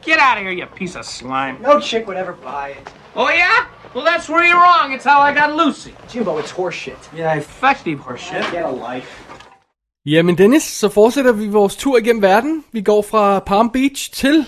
Get 0.00 0.20
out 0.20 0.38
of 0.38 0.44
here, 0.44 0.52
you 0.52 0.64
piece 0.64 0.96
of 0.96 1.04
slime. 1.04 1.60
No 1.60 1.80
chick 1.80 2.06
would 2.06 2.16
ever 2.16 2.32
buy 2.32 2.70
it. 2.70 2.90
Oh, 3.14 3.28
yeah? 3.28 3.66
Well, 3.92 4.06
that's 4.06 4.28
where 4.28 4.44
you're 4.44 4.56
wrong. 4.56 4.92
It's 4.92 5.04
how 5.04 5.20
I 5.20 5.34
got 5.34 5.54
Lucy. 5.54 5.94
Jimbo, 6.08 6.38
it's 6.38 6.50
horseshit. 6.50 7.14
Yeah, 7.14 7.34
effective 7.34 8.00
horseshit. 8.00 8.50
Get 8.50 8.64
a 8.64 8.70
life. 8.70 9.23
Jamen 10.06 10.38
Dennis, 10.38 10.62
så 10.62 10.88
fortsætter 10.88 11.32
vi 11.32 11.46
vores 11.46 11.76
tur 11.76 11.98
igennem 11.98 12.22
verden. 12.22 12.64
Vi 12.72 12.80
går 12.82 13.02
fra 13.02 13.38
Palm 13.38 13.70
Beach 13.70 14.12
til 14.12 14.44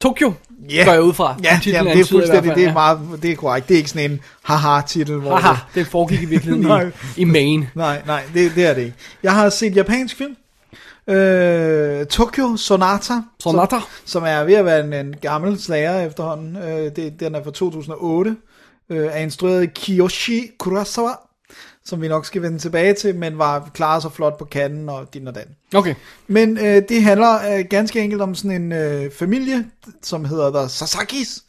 Tokyo. 0.00 0.32
Ja. 0.70 0.84
Går 0.84 0.92
jeg 0.92 1.02
ud 1.02 1.12
fra. 1.12 1.36
Ja, 1.44 1.60
jamen, 1.66 1.92
det 1.92 2.00
er 2.00 2.06
fuldstændig, 2.06 2.54
det 2.54 2.64
er 2.64 2.72
meget, 2.72 3.00
det 3.22 3.30
er 3.30 3.36
korrekt. 3.36 3.68
Det 3.68 3.74
er 3.74 3.78
ikke 3.78 3.90
sådan 3.90 4.10
en 4.10 4.20
haha-titel, 4.42 5.16
hvor 5.16 5.36
Haha, 5.36 5.54
den 5.74 5.86
foregik 5.86 6.22
i 6.22 6.24
virkeligheden 6.24 6.66
Nej. 6.68 6.86
i, 7.16 7.20
i 7.20 7.24
Maine. 7.24 7.70
Nej, 7.74 8.02
nej, 8.06 8.22
det, 8.34 8.52
det 8.54 8.66
er 8.66 8.74
det 8.74 8.82
ikke. 8.82 8.96
Jeg 9.22 9.32
har 9.32 9.48
set 9.48 9.76
japansk 9.76 10.16
film. 10.16 10.36
Øh, 11.16 12.06
Tokyo 12.06 12.56
Sonata. 12.56 13.14
Sonata. 13.40 13.76
Som, 13.76 13.88
som 14.04 14.22
er 14.26 14.44
ved 14.44 14.54
at 14.54 14.64
være 14.64 14.84
en, 14.84 14.92
en 14.92 15.14
gammel 15.20 15.60
slager 15.60 16.06
efterhånden. 16.06 16.56
Øh, 16.56 16.96
det, 16.96 17.20
den 17.20 17.34
er 17.34 17.44
fra 17.44 17.50
2008. 17.50 18.36
Øh, 18.90 19.06
er 19.06 19.16
instrueret 19.16 19.60
af 19.60 19.74
Kiyoshi 19.74 20.50
Kurosawa. 20.58 21.12
Som 21.84 22.02
vi 22.02 22.08
nok 22.08 22.26
skal 22.26 22.42
vende 22.42 22.58
tilbage 22.58 22.94
til, 22.94 23.14
men 23.14 23.38
var 23.38 23.70
klaret 23.74 24.02
så 24.02 24.08
flot 24.08 24.38
på 24.38 24.44
kanden 24.44 24.88
og 24.88 25.14
din 25.14 25.28
og 25.28 25.34
dan. 25.34 25.44
Okay. 25.74 25.94
Men 26.26 26.58
øh, 26.58 26.82
det 26.88 27.02
handler 27.02 27.56
øh, 27.58 27.64
ganske 27.70 28.00
enkelt 28.00 28.22
om 28.22 28.34
sådan 28.34 28.62
en 28.62 28.72
øh, 28.72 29.10
familie, 29.18 29.64
som 30.02 30.24
hedder 30.24 30.50
The 30.60 30.68
Sasakis, 30.68 31.42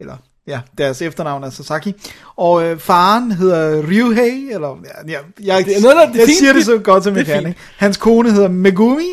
eller 0.00 0.16
ja, 0.46 0.60
deres 0.78 1.02
efternavn 1.02 1.44
er 1.44 1.50
Sasaki, 1.50 1.94
og 2.36 2.64
øh, 2.64 2.78
faren 2.78 3.32
hedder 3.32 3.82
Ryuhei, 3.88 4.50
eller 4.52 4.76
ja, 5.08 5.12
jeg, 5.12 5.20
jeg, 5.44 5.64
Det 5.66 5.76
er 5.76 5.80
noget, 5.82 5.96
der- 5.96 6.06
det 6.12 6.18
jeg 6.18 6.26
fint, 6.26 6.38
siger 6.38 6.52
det 6.52 6.64
så 6.64 6.78
godt 6.78 7.04
som 7.04 7.16
jeg 7.16 7.26
kan. 7.26 7.46
Ikke? 7.46 7.60
Hans 7.76 7.96
kone 7.96 8.32
hedder 8.32 8.48
Megumi, 8.48 9.10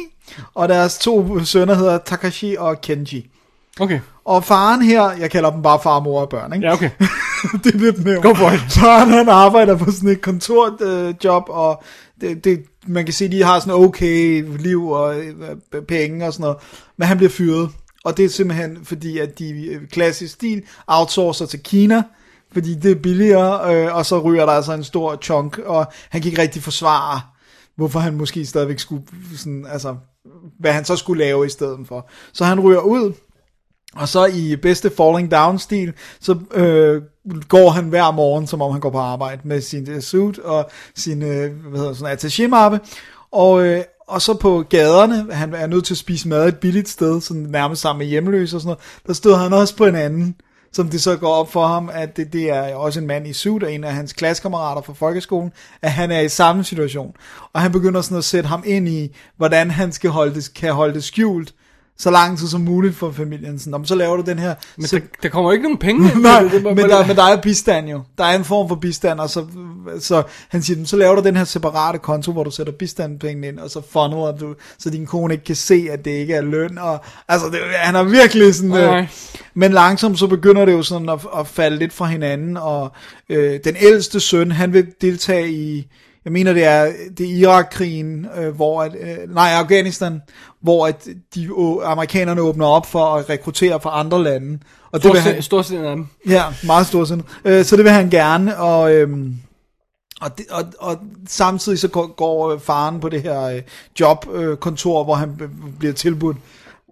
og 0.54 0.70
deres 0.70 0.98
to 0.98 1.44
sønner 1.46 1.74
hedder 1.74 1.98
Takashi 1.98 2.56
og 2.60 2.82
Kenji. 2.82 3.32
Okay. 3.80 4.00
Og 4.26 4.44
faren 4.44 4.82
her, 4.82 5.12
jeg 5.12 5.32
kalder 5.32 5.52
dem 5.52 5.62
bare 5.62 5.80
far, 5.84 6.00
mor 6.00 6.22
og 6.22 6.30
børn, 6.30 6.54
ikke? 6.54 6.68
Ja, 6.68 6.74
okay. 6.74 6.90
det 7.64 7.76
er 7.76 7.78
lidt 7.78 8.06
nemt. 8.06 8.22
Go 8.22 8.34
for 8.34 8.52
it. 8.52 8.60
Faren 8.70 9.10
han 9.10 9.30
arbejder 9.30 9.78
på 9.78 9.92
sådan 9.92 10.10
et 10.10 10.22
kontorjob, 10.22 11.50
øh, 11.50 11.56
og 11.56 11.84
det, 12.22 12.44
det, 12.44 12.64
man 12.88 13.06
kan 13.06 13.14
se, 13.14 13.32
de 13.32 13.44
har 13.44 13.60
sådan 13.60 13.74
okay 13.74 14.46
liv 14.60 14.88
og 14.88 15.20
øh, 15.20 15.82
penge 15.88 16.26
og 16.26 16.34
sådan 16.34 16.44
noget. 16.44 16.58
Men 16.98 17.08
han 17.08 17.18
bliver 17.18 17.30
fyret. 17.30 17.70
Og 18.06 18.18
det 18.18 18.26
er 18.26 18.30
simpelthen 18.30 18.78
fordi, 18.84 19.18
at 19.18 19.40
de 19.40 19.50
i 19.50 19.78
klassisk 19.92 20.34
stil 20.34 20.64
outsourcer 20.88 21.46
til 21.46 21.60
Kina, 21.60 22.04
fordi 22.54 22.76
det 22.76 22.92
er 22.92 22.96
billigere, 22.96 23.76
øh, 23.76 23.96
og 23.96 24.06
så 24.06 24.20
ryger 24.20 24.46
der 24.46 24.54
altså 24.54 24.74
en 24.74 24.84
stor 24.84 25.16
chunk, 25.22 25.58
og 25.58 25.92
han 26.10 26.22
kan 26.22 26.32
ikke 26.32 26.42
rigtig 26.42 26.64
forsvare, 26.64 27.22
hvorfor 27.76 28.00
han 28.00 28.14
måske 28.14 28.46
stadigvæk 28.46 28.80
skulle, 28.80 29.04
sådan, 29.36 29.66
altså, 29.70 29.96
hvad 30.60 30.74
han 30.74 30.86
så 30.86 30.96
skulle 30.96 31.24
lave 31.24 31.46
i 31.46 31.50
stedet 31.50 31.80
for. 31.88 32.10
Så 32.34 32.46
han 32.46 32.60
ryger 32.60 32.80
ud, 32.80 33.14
og 33.98 34.10
så 34.10 34.26
i 34.26 34.56
bedste 34.56 34.92
falling 34.98 35.32
down 35.32 35.60
stil, 35.60 35.94
så 36.20 36.36
øh, 36.54 37.02
går 37.48 37.70
han 37.70 37.86
hver 37.86 38.12
morgen, 38.12 38.48
som 38.48 38.62
om 38.62 38.72
han 38.72 38.82
går 38.82 38.90
på 38.90 38.98
arbejde 38.98 39.42
med 39.44 39.62
sin 39.62 39.90
øh, 39.90 40.02
suit 40.02 40.40
og 40.40 40.70
sin, 40.96 41.22
øh, 41.22 41.52
hvad 41.70 41.80
hedder 41.80 41.94
sådan, 41.94 42.18
attaché-mappe. 42.18 42.80
Og, 43.32 43.66
øh, 43.66 43.84
og 44.08 44.22
så 44.22 44.34
på 44.34 44.64
gaderne, 44.70 45.34
han 45.34 45.54
er 45.54 45.68
nødt 45.68 45.86
til 45.86 45.94
at 45.94 45.98
spise 45.98 46.28
mad 46.28 46.48
et 46.48 46.58
billigt 46.58 46.90
sted, 46.90 47.22
sådan 47.22 47.42
nærmest 47.42 47.82
sammen 47.82 48.00
med 48.00 48.08
hjemløse 48.08 48.58
og 48.58 48.62
sådan 48.62 48.68
noget, 48.68 48.80
der 49.08 49.14
stod 49.14 49.36
han 49.36 49.54
også 49.54 49.76
på 49.76 49.86
en 49.86 49.96
anden, 49.96 50.36
som 50.72 50.90
det 50.90 51.02
så 51.02 51.18
går 51.18 51.34
op 51.34 51.52
for 51.52 51.68
ham, 51.68 51.90
at 51.94 52.18
det, 52.18 52.34
det 52.34 52.50
er 52.50 52.76
også 52.76 53.00
en 53.00 53.08
mand 53.08 53.28
i 53.28 53.34
suit, 53.34 53.64
og 53.64 53.74
en 53.74 53.84
af 53.84 53.94
hans 53.94 54.14
klassekammerater 54.14 54.82
fra 54.82 54.94
folkeskolen, 54.94 55.52
at 55.82 55.92
han 55.92 56.12
er 56.12 56.20
i 56.20 56.30
samme 56.30 56.64
situation. 56.64 57.14
Og 57.54 57.62
han 57.62 57.72
begynder 57.72 58.02
sådan 58.02 58.18
at 58.18 58.24
sætte 58.24 58.50
ham 58.50 58.64
ind 58.66 58.88
i, 58.88 59.16
hvordan 59.38 59.72
han 59.72 59.92
skal 59.92 60.10
holde 60.10 60.36
det, 60.36 60.54
kan 60.54 60.74
holde 60.74 60.94
det 60.94 61.04
skjult, 61.04 61.54
så 62.00 62.12
lang 62.12 62.38
tid 62.40 62.48
som 62.48 62.62
muligt 62.62 62.96
for 62.96 63.12
familien. 63.12 63.60
Sådan, 63.60 63.72
"Nå, 63.72 63.78
men 63.78 63.86
så 63.88 63.96
laver 63.96 64.16
du 64.18 64.24
den 64.26 64.40
her... 64.40 64.56
Men 64.78 64.86
der, 64.86 65.00
der 65.24 65.30
kommer 65.30 65.52
ikke 65.52 65.64
nogen 65.64 65.78
penge. 65.78 66.12
ind. 66.12 66.22
Nej, 66.22 66.42
Det- 66.44 66.52
det- 66.52 66.64
men 66.64 66.78
der, 66.78 67.08
men 67.08 67.16
der 67.16 67.24
er 67.24 67.42
bistand 67.42 67.90
jo. 67.90 68.02
Der 68.18 68.24
er 68.24 68.38
en 68.38 68.44
form 68.46 68.68
for 68.68 68.76
bistand, 68.76 69.20
og 69.20 69.30
så, 69.30 69.46
så 70.00 70.24
han 70.50 70.62
siger, 70.62 70.86
så 70.86 70.98
laver 70.98 71.16
du 71.16 71.22
den 71.24 71.36
her 71.38 71.44
separate 71.44 71.98
konto, 71.98 72.32
hvor 72.32 72.44
du 72.44 72.52
sætter 72.52 72.74
bistandpengene 72.74 73.48
ind, 73.48 73.60
og 73.60 73.70
så 73.70 73.82
funneler 73.92 74.38
du, 74.38 74.56
så 74.80 74.90
din 74.90 75.06
kone 75.06 75.34
ikke 75.34 75.44
kan 75.46 75.56
se, 75.56 75.88
at 75.92 76.06
det 76.06 76.12
ikke 76.12 76.34
er 76.34 76.42
løn. 76.42 76.78
Og, 76.78 77.00
altså, 77.28 77.48
det, 77.50 77.60
han 77.74 77.96
er 77.96 78.04
virkelig 78.04 78.56
sådan... 78.56 78.70
Nej. 78.70 79.00
Øh, 79.00 79.08
men 79.54 79.72
langsomt 79.72 80.20
så 80.20 80.28
begynder 80.28 80.66
det 80.66 80.72
jo 80.74 80.84
sådan 80.84 81.10
at, 81.10 81.20
at 81.40 81.48
falde 81.48 81.78
lidt 81.78 81.94
fra 81.94 82.06
hinanden, 82.06 82.58
og 82.58 82.92
øh, 83.30 83.60
den 83.64 83.76
ældste 83.82 84.20
søn, 84.20 84.52
han 84.52 84.74
vil 84.74 84.88
deltage 85.02 85.52
i, 85.52 85.88
jeg 86.28 86.34
mener 86.34 86.54
det 86.54 86.64
er, 86.64 86.92
det 87.18 87.26
er 87.26 87.36
Irak-krigen, 87.36 88.28
øh, 88.38 88.56
hvor 88.56 88.82
at, 88.82 88.96
øh, 89.00 89.34
nej, 89.34 89.50
Afghanistan, 89.50 90.22
hvor 90.62 90.88
at 90.88 91.08
de 91.36 91.50
å, 91.52 91.82
amerikanerne 91.86 92.42
åbner 92.42 92.66
op 92.66 92.86
for 92.86 93.06
at 93.06 93.30
rekruttere 93.30 93.80
fra 93.80 94.00
andre 94.00 94.24
lande. 94.24 94.60
Og 94.92 95.04
det 95.04 95.14
vil 95.14 95.22
han, 95.22 95.42
Storsind 95.42 95.86
af 95.86 95.96
dem. 95.96 96.08
Ja, 96.30 96.44
meget 96.64 96.88
stor 96.88 97.06
sind. 97.06 97.24
Øh, 97.46 97.66
så 97.66 97.76
det 97.76 97.84
vil 97.84 97.92
han 97.92 98.10
gerne, 98.10 98.58
og, 98.58 98.94
øhm, 98.94 99.36
og, 100.22 100.38
det, 100.38 100.46
og, 100.52 100.64
og 100.80 100.98
samtidig 101.28 101.80
så 101.80 101.88
går, 101.88 102.08
går 102.08 102.52
øh, 102.52 102.60
faren 102.60 103.00
på 103.00 103.10
det 103.10 103.22
her 103.22 103.42
øh, 103.42 103.62
jobkontor, 104.00 105.00
øh, 105.00 105.06
hvor 105.06 105.16
han 105.16 105.42
bliver 105.80 105.94
tilbudt 105.94 106.38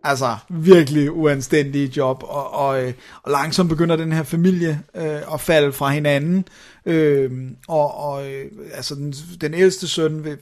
altså 0.06 0.36
virkelig 0.50 1.12
uanstændige 1.12 1.92
job, 1.98 2.24
og, 2.24 2.54
og, 2.54 2.84
øh, 2.84 2.94
og 3.24 3.32
langsomt 3.32 3.70
begynder 3.70 3.96
den 3.96 4.12
her 4.12 4.24
familie 4.24 4.82
øh, 4.96 5.34
at 5.34 5.42
falde 5.42 5.74
fra 5.74 5.90
hinanden, 5.90 6.48
øh, 6.86 7.32
og, 7.68 7.98
og 7.98 8.28
øh, 8.32 8.46
altså 8.74 8.96
den, 8.96 9.14
den 9.42 9.54
ældste 9.54 9.88
søn 9.88 10.24
vil, 10.24 10.38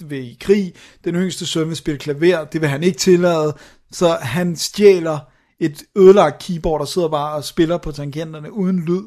vil 0.00 0.18
i 0.18 0.36
krig, 0.40 0.74
den 1.04 1.14
yngste 1.14 1.46
søn 1.46 1.68
vil 1.68 1.76
spille 1.76 1.98
klaver, 1.98 2.44
det 2.44 2.60
vil 2.60 2.68
han 2.68 2.82
ikke 2.82 2.98
tillade, 2.98 3.56
så 3.92 4.18
han 4.20 4.56
stjæler 4.56 5.18
et 5.60 5.82
ødelagt 5.96 6.42
keyboard, 6.42 6.80
og 6.80 6.88
sidder 6.88 7.08
bare 7.08 7.36
og 7.36 7.44
spiller 7.44 7.78
på 7.78 7.92
tangenterne 7.92 8.52
uden 8.52 8.80
lyd, 8.80 9.02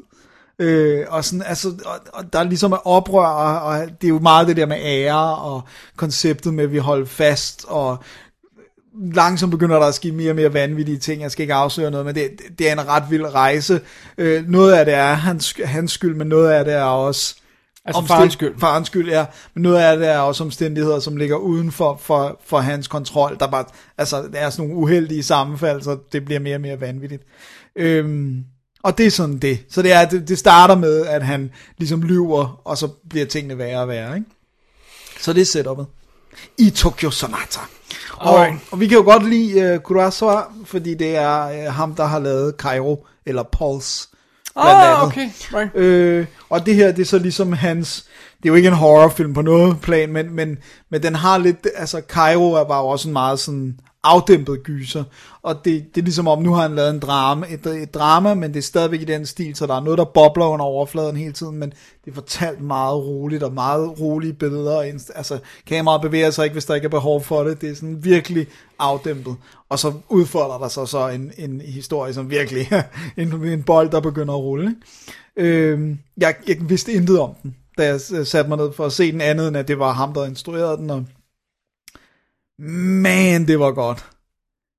Øh, 0.60 1.06
og, 1.08 1.24
sådan, 1.24 1.42
altså, 1.46 1.68
og, 1.86 1.98
og 2.12 2.32
der 2.32 2.38
er 2.38 2.44
ligesom 2.44 2.72
er 2.72 2.86
oprør, 2.86 3.26
og, 3.26 3.62
og 3.62 3.86
det 4.00 4.04
er 4.04 4.08
jo 4.08 4.18
meget 4.18 4.48
det 4.48 4.56
der 4.56 4.66
med 4.66 4.76
ære, 4.80 5.36
og 5.36 5.62
konceptet 5.96 6.54
med, 6.54 6.64
at 6.64 6.72
vi 6.72 6.78
holder 6.78 7.06
fast, 7.06 7.64
og 7.68 7.98
langsomt 9.14 9.50
begynder 9.50 9.78
der 9.78 9.86
at 9.86 9.94
ske 9.94 10.12
mere 10.12 10.30
og 10.30 10.36
mere 10.36 10.52
vanvittige 10.52 10.98
ting. 10.98 11.22
Jeg 11.22 11.30
skal 11.30 11.42
ikke 11.42 11.54
afsløre 11.54 11.90
noget, 11.90 12.06
men 12.06 12.14
det, 12.14 12.30
det 12.58 12.68
er 12.68 12.72
en 12.72 12.88
ret 12.88 13.04
vild 13.10 13.34
rejse. 13.34 13.80
Øh, 14.18 14.48
noget 14.48 14.72
af 14.72 14.84
det 14.84 14.94
er 14.94 15.12
hans, 15.12 15.54
hans 15.64 15.92
skyld, 15.92 16.14
men 16.14 16.26
noget 16.26 16.50
af 16.50 16.64
det 16.64 16.74
er 16.74 16.82
også... 16.82 17.34
Altså 17.84 18.00
omstænd- 18.02 18.06
farens 18.08 18.32
skyld. 18.32 18.54
Farens 18.58 18.86
skyld, 18.86 19.08
ja. 19.10 19.26
Men 19.54 19.62
noget 19.62 19.78
af 19.78 19.96
det 19.98 20.08
er 20.08 20.18
også 20.18 20.44
omstændigheder, 20.44 21.00
som 21.00 21.16
ligger 21.16 21.36
uden 21.36 21.72
for, 21.72 22.00
for, 22.02 22.40
for 22.46 22.58
hans 22.58 22.88
kontrol. 22.88 23.36
Der 23.40 23.46
er 23.46 23.50
bare, 23.50 23.64
altså, 23.98 24.22
der 24.32 24.38
er 24.38 24.50
sådan 24.50 24.68
nogle 24.68 24.82
uheldige 24.82 25.22
sammenfald, 25.22 25.82
så 25.82 25.98
det 26.12 26.24
bliver 26.24 26.40
mere 26.40 26.54
og 26.54 26.60
mere 26.60 26.80
vanvittigt. 26.80 27.22
Øhm, 27.76 28.44
og 28.82 28.98
det 28.98 29.06
er 29.06 29.10
sådan 29.10 29.38
det. 29.38 29.58
Så 29.70 29.82
det, 29.82 29.92
er, 29.92 30.04
det, 30.08 30.28
det 30.28 30.38
starter 30.38 30.74
med, 30.74 31.06
at 31.06 31.22
han 31.22 31.50
ligesom 31.78 32.02
lyver, 32.02 32.60
og 32.64 32.78
så 32.78 32.88
bliver 33.10 33.26
tingene 33.26 33.58
værre 33.58 33.80
og 33.80 33.88
værre. 33.88 34.14
Ikke? 34.16 34.26
Så 35.20 35.32
det 35.32 35.40
er 35.56 35.60
setup'et. 35.62 35.84
I 36.58 36.70
Tokyo 36.70 37.10
Sonata. 37.10 37.60
Og, 38.20 38.38
Alright. 38.38 38.60
og 38.70 38.80
vi 38.80 38.86
kan 38.86 38.98
jo 38.98 39.04
godt 39.04 39.28
lide 39.28 39.74
uh, 39.74 39.80
Kurosawa, 39.80 40.42
fordi 40.64 40.94
det 40.94 41.16
er 41.16 41.46
uh, 41.46 41.74
ham, 41.74 41.94
der 41.94 42.04
har 42.04 42.18
lavet 42.18 42.54
Cairo, 42.58 43.06
eller 43.26 43.42
Pulse. 43.42 44.08
Ah, 44.56 45.06
okay. 45.06 45.28
Right. 45.54 45.76
Øh, 45.76 46.26
og 46.50 46.66
det 46.66 46.74
her, 46.74 46.92
det 46.92 47.02
er 47.02 47.06
så 47.06 47.18
ligesom 47.18 47.52
hans, 47.52 48.04
det 48.42 48.48
er 48.48 48.50
jo 48.50 48.54
ikke 48.54 48.68
en 48.68 48.74
horrorfilm 48.74 49.34
på 49.34 49.42
noget 49.42 49.80
plan, 49.80 50.12
men, 50.12 50.34
men, 50.34 50.58
men 50.90 51.02
den 51.02 51.14
har 51.14 51.38
lidt, 51.38 51.66
altså 51.76 52.02
Cairo 52.08 52.52
er 52.52 52.64
bare 52.64 52.82
også 52.82 53.08
en 53.08 53.12
meget 53.12 53.38
sådan 53.38 53.80
afdæmpet 54.04 54.62
gyser, 54.62 55.04
og 55.42 55.54
det, 55.64 55.94
det 55.94 56.00
er 56.00 56.04
ligesom 56.04 56.28
om, 56.28 56.42
nu 56.42 56.54
har 56.54 56.62
han 56.62 56.74
lavet 56.74 56.90
en 56.90 57.00
drama, 57.00 57.46
et, 57.50 57.66
et 57.66 57.94
drama, 57.94 58.34
men 58.34 58.50
det 58.50 58.58
er 58.58 58.62
stadigvæk 58.62 59.00
i 59.00 59.04
den 59.04 59.26
stil, 59.26 59.56
så 59.56 59.66
der 59.66 59.74
er 59.74 59.80
noget, 59.80 59.98
der 59.98 60.04
bobler 60.04 60.44
under 60.44 60.64
overfladen 60.64 61.16
hele 61.16 61.32
tiden, 61.32 61.56
men 61.56 61.72
det 62.04 62.10
er 62.10 62.14
fortalt 62.14 62.60
meget 62.60 62.96
roligt, 62.96 63.42
og 63.42 63.52
meget 63.52 64.00
rolige 64.00 64.32
billeder, 64.32 64.76
og 64.76 64.86
altså 64.86 65.38
kameraet 65.66 66.02
bevæger 66.02 66.30
sig 66.30 66.44
ikke, 66.44 66.54
hvis 66.54 66.64
der 66.64 66.74
ikke 66.74 66.84
er 66.84 66.90
behov 66.90 67.22
for 67.22 67.44
det, 67.44 67.60
det 67.60 67.70
er 67.70 67.74
sådan 67.74 68.04
virkelig 68.04 68.46
afdæmpet, 68.78 69.36
og 69.68 69.78
så 69.78 69.92
udfolder 70.08 70.58
der 70.58 70.68
sig 70.68 70.88
så 70.88 71.08
en, 71.08 71.32
en 71.38 71.60
historie, 71.60 72.14
som 72.14 72.30
virkelig 72.30 72.68
en, 73.16 73.44
en 73.44 73.62
bold, 73.62 73.90
der 73.90 74.00
begynder 74.00 74.34
at 74.34 74.40
rulle, 74.40 74.70
ikke? 74.70 74.80
Øhm, 75.36 75.98
jeg, 76.16 76.34
jeg 76.48 76.56
vidste 76.60 76.92
intet 76.92 77.20
om 77.20 77.34
den, 77.42 77.56
da 77.78 77.86
jeg 77.86 78.00
satte 78.00 78.48
mig 78.48 78.58
ned 78.58 78.72
for 78.72 78.86
at 78.86 78.92
se 78.92 79.12
den 79.12 79.20
andet, 79.20 79.48
end 79.48 79.56
at 79.56 79.68
det 79.68 79.78
var 79.78 79.92
ham, 79.92 80.14
der 80.14 80.26
instruerede 80.26 80.76
den, 80.76 80.90
og 80.90 81.04
man, 82.60 83.46
det 83.46 83.60
var 83.60 83.70
godt. 83.72 84.04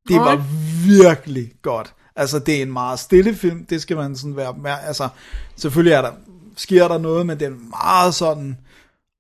Det 0.08 0.16
var 0.16 0.28
Alright. 0.28 0.48
virkelig 0.88 1.52
godt. 1.62 1.94
Altså, 2.16 2.40
det 2.40 2.58
er 2.58 2.62
en 2.62 2.72
meget 2.74 3.00
stille 3.00 3.36
film, 3.36 3.66
det 3.66 3.82
skal 3.82 3.98
man 3.98 4.16
sådan 4.16 4.36
være 4.38 4.48
opmærksom. 4.48 4.88
Altså, 4.88 5.08
selvfølgelig 5.56 5.94
er 5.94 6.02
der, 6.02 6.12
sker 6.58 6.88
der 6.88 6.98
noget, 6.98 7.26
men 7.26 7.40
den 7.40 7.54
er 7.54 7.58
meget 7.86 8.16
sådan 8.16 8.58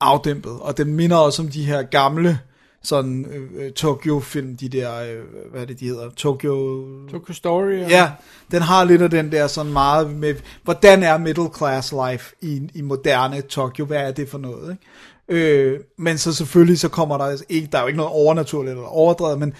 afdæmpet, 0.01 0.51
og 0.51 0.77
den 0.77 0.93
minder 0.95 1.17
også 1.17 1.41
om 1.41 1.49
de 1.49 1.63
her 1.65 1.83
gamle 1.83 2.39
sådan 2.83 3.25
øh, 3.25 3.65
øh, 3.65 3.71
Tokyo-film, 3.71 4.57
de 4.57 4.69
der, 4.69 5.01
øh, 5.01 5.19
hvad 5.51 5.61
er 5.61 5.65
det, 5.65 5.79
de 5.79 5.85
hedder? 5.85 6.09
Tokyo... 6.09 6.85
Tokyo 7.11 7.33
Story. 7.33 7.83
og- 7.83 7.89
Ja, 7.89 8.11
den 8.51 8.61
har 8.61 8.83
lidt 8.83 9.01
af 9.01 9.09
den 9.09 9.31
der 9.31 9.47
sådan 9.47 9.71
meget 9.73 10.09
med, 10.15 10.35
hvordan 10.63 11.03
er 11.03 11.17
middle 11.17 11.49
class 11.57 11.93
life 12.09 12.35
i, 12.41 12.69
i 12.73 12.81
moderne 12.81 13.41
Tokyo, 13.41 13.85
hvad 13.85 13.97
er 14.07 14.11
det 14.11 14.29
for 14.29 14.37
noget, 14.37 14.71
ikke? 14.71 14.83
Øh, 15.31 15.79
men 15.97 16.17
så 16.17 16.33
selvfølgelig 16.33 16.79
så 16.79 16.89
kommer 16.89 17.17
der 17.17 17.25
altså 17.25 17.45
ikke, 17.49 17.67
der 17.71 17.77
er 17.77 17.81
jo 17.81 17.87
ikke 17.87 17.97
noget 17.97 18.11
overnaturligt 18.11 18.71
eller 18.71 18.87
overdrevet, 18.87 19.39
men, 19.39 19.53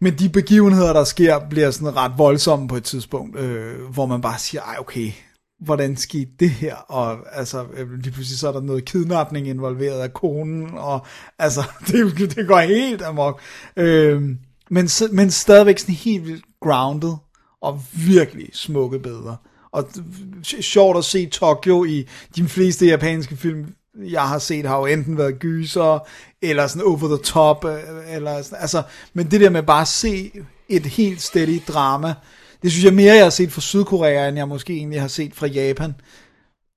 men 0.00 0.14
de 0.18 0.28
begivenheder, 0.28 0.92
der 0.92 1.04
sker, 1.04 1.48
bliver 1.50 1.70
sådan 1.70 1.96
ret 1.96 2.12
voldsomme 2.16 2.68
på 2.68 2.76
et 2.76 2.84
tidspunkt, 2.84 3.38
øh, 3.38 3.80
hvor 3.92 4.06
man 4.06 4.20
bare 4.20 4.38
siger, 4.38 4.62
ej 4.62 4.76
okay, 4.78 5.12
hvordan 5.60 5.96
skete 5.96 6.30
det 6.40 6.50
her? 6.50 6.76
Og 6.76 7.18
altså, 7.32 7.66
øh, 7.74 7.92
lige 7.92 8.12
pludselig 8.12 8.38
så 8.38 8.48
er 8.48 8.52
der 8.52 8.60
noget 8.60 8.84
kidnapning 8.84 9.48
involveret 9.48 10.00
af 10.00 10.12
konen, 10.12 10.70
og 10.72 11.06
altså, 11.38 11.62
det, 11.86 12.36
det 12.36 12.46
går 12.46 12.58
helt 12.58 13.02
amok. 13.02 13.40
Øh, 13.76 14.22
men, 14.70 14.88
men 15.12 15.30
stadigvæk 15.30 15.78
sådan 15.78 15.94
helt 15.94 16.26
vildt 16.26 16.44
grounded, 16.60 17.14
og 17.60 17.82
virkelig 18.06 18.50
smukke 18.52 18.98
billeder. 18.98 19.36
Og 19.72 19.84
øh, 19.98 20.42
sjovt 20.42 20.98
at 20.98 21.04
se 21.04 21.26
Tokyo 21.26 21.84
i 21.84 22.06
de 22.36 22.48
fleste 22.48 22.86
japanske 22.86 23.36
film, 23.36 23.66
jeg 23.98 24.28
har 24.28 24.38
set, 24.38 24.64
har 24.66 24.78
jo 24.78 24.86
enten 24.86 25.18
været 25.18 25.38
gyser, 25.38 26.06
eller 26.42 26.66
sådan 26.66 26.86
over 26.86 26.98
the 27.16 27.24
top, 27.24 27.64
øh, 27.64 27.78
eller 28.08 28.42
sådan, 28.42 28.58
altså, 28.60 28.82
men 29.12 29.30
det 29.30 29.40
der 29.40 29.50
med 29.50 29.62
bare 29.62 29.80
at 29.80 29.88
se 29.88 30.32
et 30.68 30.86
helt 30.86 31.22
steady 31.22 31.60
drama, 31.68 32.14
det 32.62 32.70
synes 32.72 32.84
jeg 32.84 32.94
mere, 32.94 33.14
jeg 33.14 33.24
har 33.24 33.30
set 33.30 33.52
fra 33.52 33.60
Sydkorea, 33.60 34.28
end 34.28 34.36
jeg 34.36 34.48
måske 34.48 34.72
egentlig 34.72 35.00
har 35.00 35.08
set 35.08 35.34
fra 35.34 35.46
Japan. 35.46 35.94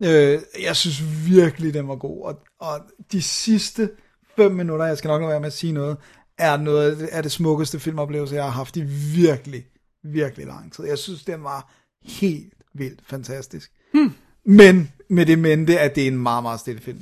Øh, 0.03 0.39
jeg 0.63 0.75
synes 0.75 1.03
virkelig, 1.27 1.73
den 1.73 1.87
var 1.87 1.95
god. 1.95 2.25
Og, 2.25 2.39
og 2.59 2.79
de 3.11 3.21
sidste 3.21 3.89
fem 4.35 4.51
minutter, 4.51 4.85
jeg 4.85 4.97
skal 4.97 5.07
nok 5.07 5.21
være 5.21 5.39
med 5.39 5.47
at 5.47 5.53
sige 5.53 5.73
noget, 5.73 5.97
er 6.37 6.57
noget 6.57 6.91
af 6.91 6.95
det- 6.97 7.07
af 7.07 7.23
det 7.23 7.31
smukkeste 7.31 7.79
filmoplevelse, 7.79 8.35
jeg 8.35 8.43
har 8.43 8.51
haft 8.51 8.77
i 8.77 8.81
virkelig, 9.15 9.65
virkelig 10.03 10.45
lang 10.45 10.73
tid. 10.73 10.85
Jeg 10.85 10.97
synes, 10.97 11.23
den 11.23 11.43
var 11.43 11.73
helt 12.03 12.53
vildt 12.73 12.99
fantastisk. 13.07 13.71
Hmm. 13.93 14.13
Men 14.45 14.91
med 15.11 15.25
det 15.25 15.39
mente, 15.39 15.79
at 15.79 15.95
det 15.95 16.03
er 16.03 16.07
en 16.07 16.17
meget, 16.17 16.43
meget 16.43 16.59
stille 16.59 16.81
film. 16.85 16.97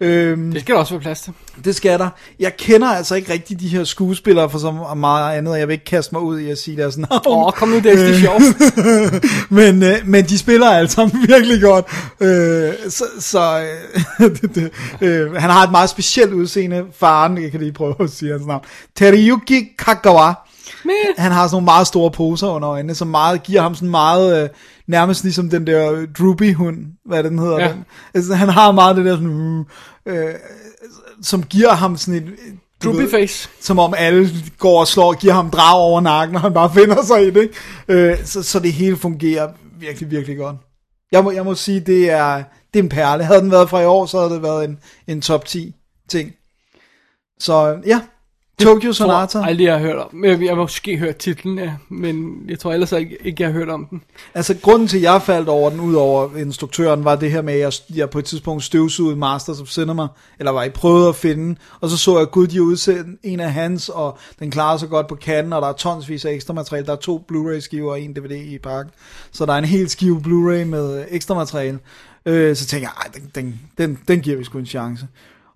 Øhm, 0.00 0.52
Det 0.52 0.60
skal 0.60 0.74
der 0.74 0.80
også 0.80 0.94
være 0.94 1.00
plads 1.00 1.20
til. 1.20 1.32
det 1.64 1.74
skal 1.74 1.98
der. 1.98 2.08
Jeg 2.40 2.56
kender 2.56 2.88
altså 2.88 3.14
ikke 3.14 3.32
rigtig 3.32 3.60
de 3.60 3.68
her 3.68 3.84
skuespillere 3.84 4.50
for 4.50 4.58
så 4.58 4.94
meget 4.96 5.38
andet, 5.38 5.52
og 5.52 5.58
jeg 5.58 5.68
vil 5.68 5.72
ikke 5.72 5.84
kaste 5.84 6.14
mig 6.14 6.22
ud 6.22 6.38
i 6.38 6.50
at 6.50 6.58
sige 6.58 6.76
deres 6.76 6.96
navn. 6.96 7.22
Åh, 7.26 7.46
oh, 7.46 7.52
kom 7.52 7.68
nu, 7.68 7.76
det 7.78 7.86
er 7.86 8.14
er 8.14 8.18
sjovt. 8.18 8.42
men, 9.58 9.82
øh, 9.82 9.94
men 10.04 10.24
de 10.24 10.38
spiller 10.38 10.86
sammen 10.86 11.22
virkelig 11.28 11.60
godt. 11.62 11.86
Øh, 12.20 12.72
så 12.90 13.04
så 13.20 13.66
øh, 14.20 14.30
det, 14.30 14.54
det, 14.54 14.70
øh, 15.00 15.32
han 15.32 15.50
har 15.50 15.64
et 15.64 15.70
meget 15.70 15.90
specielt 15.90 16.32
udseende. 16.32 16.84
Faren, 16.98 17.42
jeg 17.42 17.50
kan 17.50 17.60
lige 17.60 17.72
prøve 17.72 17.94
at 18.00 18.10
sige 18.10 18.32
hans 18.32 18.46
navn. 18.46 18.62
Teriyuki 18.96 19.68
Kagawa. 19.78 20.32
Men, 20.84 20.94
Han 21.18 21.32
har 21.32 21.46
sådan 21.46 21.54
nogle 21.54 21.64
meget 21.64 21.86
store 21.86 22.10
poser 22.10 22.48
under 22.48 22.68
øjnene, 22.68 22.94
som 22.94 23.08
meget, 23.08 23.42
giver 23.42 23.62
ham 23.62 23.74
sådan 23.74 23.88
meget, 23.88 24.42
øh, 24.42 24.48
nærmest 24.86 25.22
ligesom 25.24 25.50
den 25.50 25.66
der 25.66 26.06
droopy 26.18 26.54
hund, 26.54 26.78
hvad 27.06 27.24
den 27.24 27.38
hedder. 27.38 27.60
Ja. 27.60 27.68
Den. 27.68 27.84
Altså, 28.14 28.34
han 28.34 28.48
har 28.48 28.72
meget 28.72 28.96
det 28.96 29.04
der 29.04 29.14
sådan, 29.14 29.64
øh, 30.06 30.34
som 31.22 31.42
giver 31.42 31.72
ham 31.72 31.96
sådan 31.96 32.14
et... 32.14 32.32
droopy 32.84 33.10
face. 33.10 33.48
som 33.60 33.78
om 33.78 33.94
alle 33.96 34.30
går 34.58 34.80
og 34.80 34.86
slår 34.86 35.08
og 35.08 35.18
giver 35.18 35.32
ham 35.32 35.50
drag 35.50 35.78
over 35.78 36.00
nakken, 36.00 36.36
og 36.36 36.42
han 36.42 36.54
bare 36.54 36.70
finder 36.80 37.04
sig 37.04 37.26
i 37.26 37.30
det. 37.30 37.42
Ikke? 37.42 37.54
Øh, 37.88 38.24
så, 38.24 38.42
så 38.42 38.58
det 38.58 38.72
hele 38.72 38.96
fungerer 38.96 39.48
virkelig, 39.78 40.10
virkelig 40.10 40.36
godt. 40.36 40.56
Jeg 41.12 41.24
må, 41.24 41.30
jeg 41.30 41.44
må 41.44 41.54
sige, 41.54 41.80
det 41.80 42.10
er, 42.10 42.42
det 42.74 42.78
er 42.78 42.82
en 42.82 42.88
perle. 42.88 43.24
Havde 43.24 43.40
den 43.40 43.50
været 43.50 43.70
fra 43.70 43.80
i 43.80 43.84
år, 43.84 44.06
så 44.06 44.18
havde 44.18 44.34
det 44.34 44.42
været 44.42 44.64
en, 44.64 44.78
en 45.06 45.20
top 45.20 45.44
10 45.44 45.74
ting. 46.08 46.32
Så 47.40 47.76
ja, 47.86 48.00
Tokyo 48.60 48.92
Sonata. 48.92 49.38
tror 49.38 49.46
aldrig, 49.46 49.64
jeg 49.64 49.72
har 49.72 49.80
hørt 49.80 49.96
om. 49.96 50.24
Jeg, 50.24 50.40
jeg 50.40 50.48
har 50.48 50.56
måske 50.56 50.96
hørt 50.96 51.16
titlen, 51.16 51.58
ja, 51.58 51.72
men 51.88 52.44
jeg 52.48 52.58
tror 52.58 52.72
ellers 52.72 52.92
ikke, 52.92 53.16
ikke 53.24 53.42
jeg 53.42 53.48
har 53.48 53.58
hørt 53.58 53.68
om 53.68 53.86
den. 53.86 54.02
Altså 54.34 54.56
grunden 54.62 54.88
til, 54.88 54.96
at 54.96 55.02
jeg 55.02 55.22
faldt 55.22 55.48
over 55.48 55.70
den, 55.70 55.80
ud 55.80 55.94
over 55.94 56.36
instruktøren, 56.36 57.04
var 57.04 57.16
det 57.16 57.30
her 57.30 57.42
med, 57.42 57.54
at 57.54 57.60
jeg, 57.60 57.96
jeg 57.96 58.10
på 58.10 58.18
et 58.18 58.24
tidspunkt 58.24 58.64
støvsugede 58.64 59.16
Masters 59.16 59.60
of 59.60 59.68
Cinema, 59.68 60.06
eller 60.38 60.52
var 60.52 60.64
I 60.64 60.70
prøvet 60.70 61.08
at 61.08 61.16
finde, 61.16 61.56
og 61.80 61.90
så 61.90 61.96
så 61.96 62.18
jeg, 62.18 62.30
gud, 62.30 62.46
de 62.46 62.56
har 62.56 62.62
udsendt 62.62 63.20
en 63.22 63.40
af 63.40 63.52
hans, 63.52 63.88
og 63.88 64.18
den 64.38 64.50
klarer 64.50 64.76
sig 64.76 64.88
godt 64.88 65.08
på 65.08 65.14
kanden, 65.14 65.52
og 65.52 65.62
der 65.62 65.68
er 65.68 65.72
tonsvis 65.72 66.24
af 66.24 66.32
ekstra 66.32 66.54
materiale. 66.54 66.86
Der 66.86 66.92
er 66.92 66.96
to 66.96 67.26
Blu-ray 67.32 67.60
skiver 67.60 67.90
og 67.90 68.00
en 68.00 68.12
DVD 68.12 68.32
i 68.32 68.58
pakken, 68.58 68.92
så 69.32 69.46
der 69.46 69.52
er 69.52 69.58
en 69.58 69.64
hel 69.64 69.90
skive 69.90 70.16
Blu-ray 70.26 70.64
med 70.64 71.04
ekstra 71.10 71.34
materiale. 71.34 71.78
Øh, 72.26 72.56
så 72.56 72.66
tænker 72.66 72.88
jeg, 73.04 73.14
den, 73.14 73.30
den, 73.34 73.60
den, 73.78 73.98
den 74.08 74.20
giver 74.20 74.36
vi 74.36 74.44
sgu 74.44 74.58
en 74.58 74.66
chance. 74.66 75.06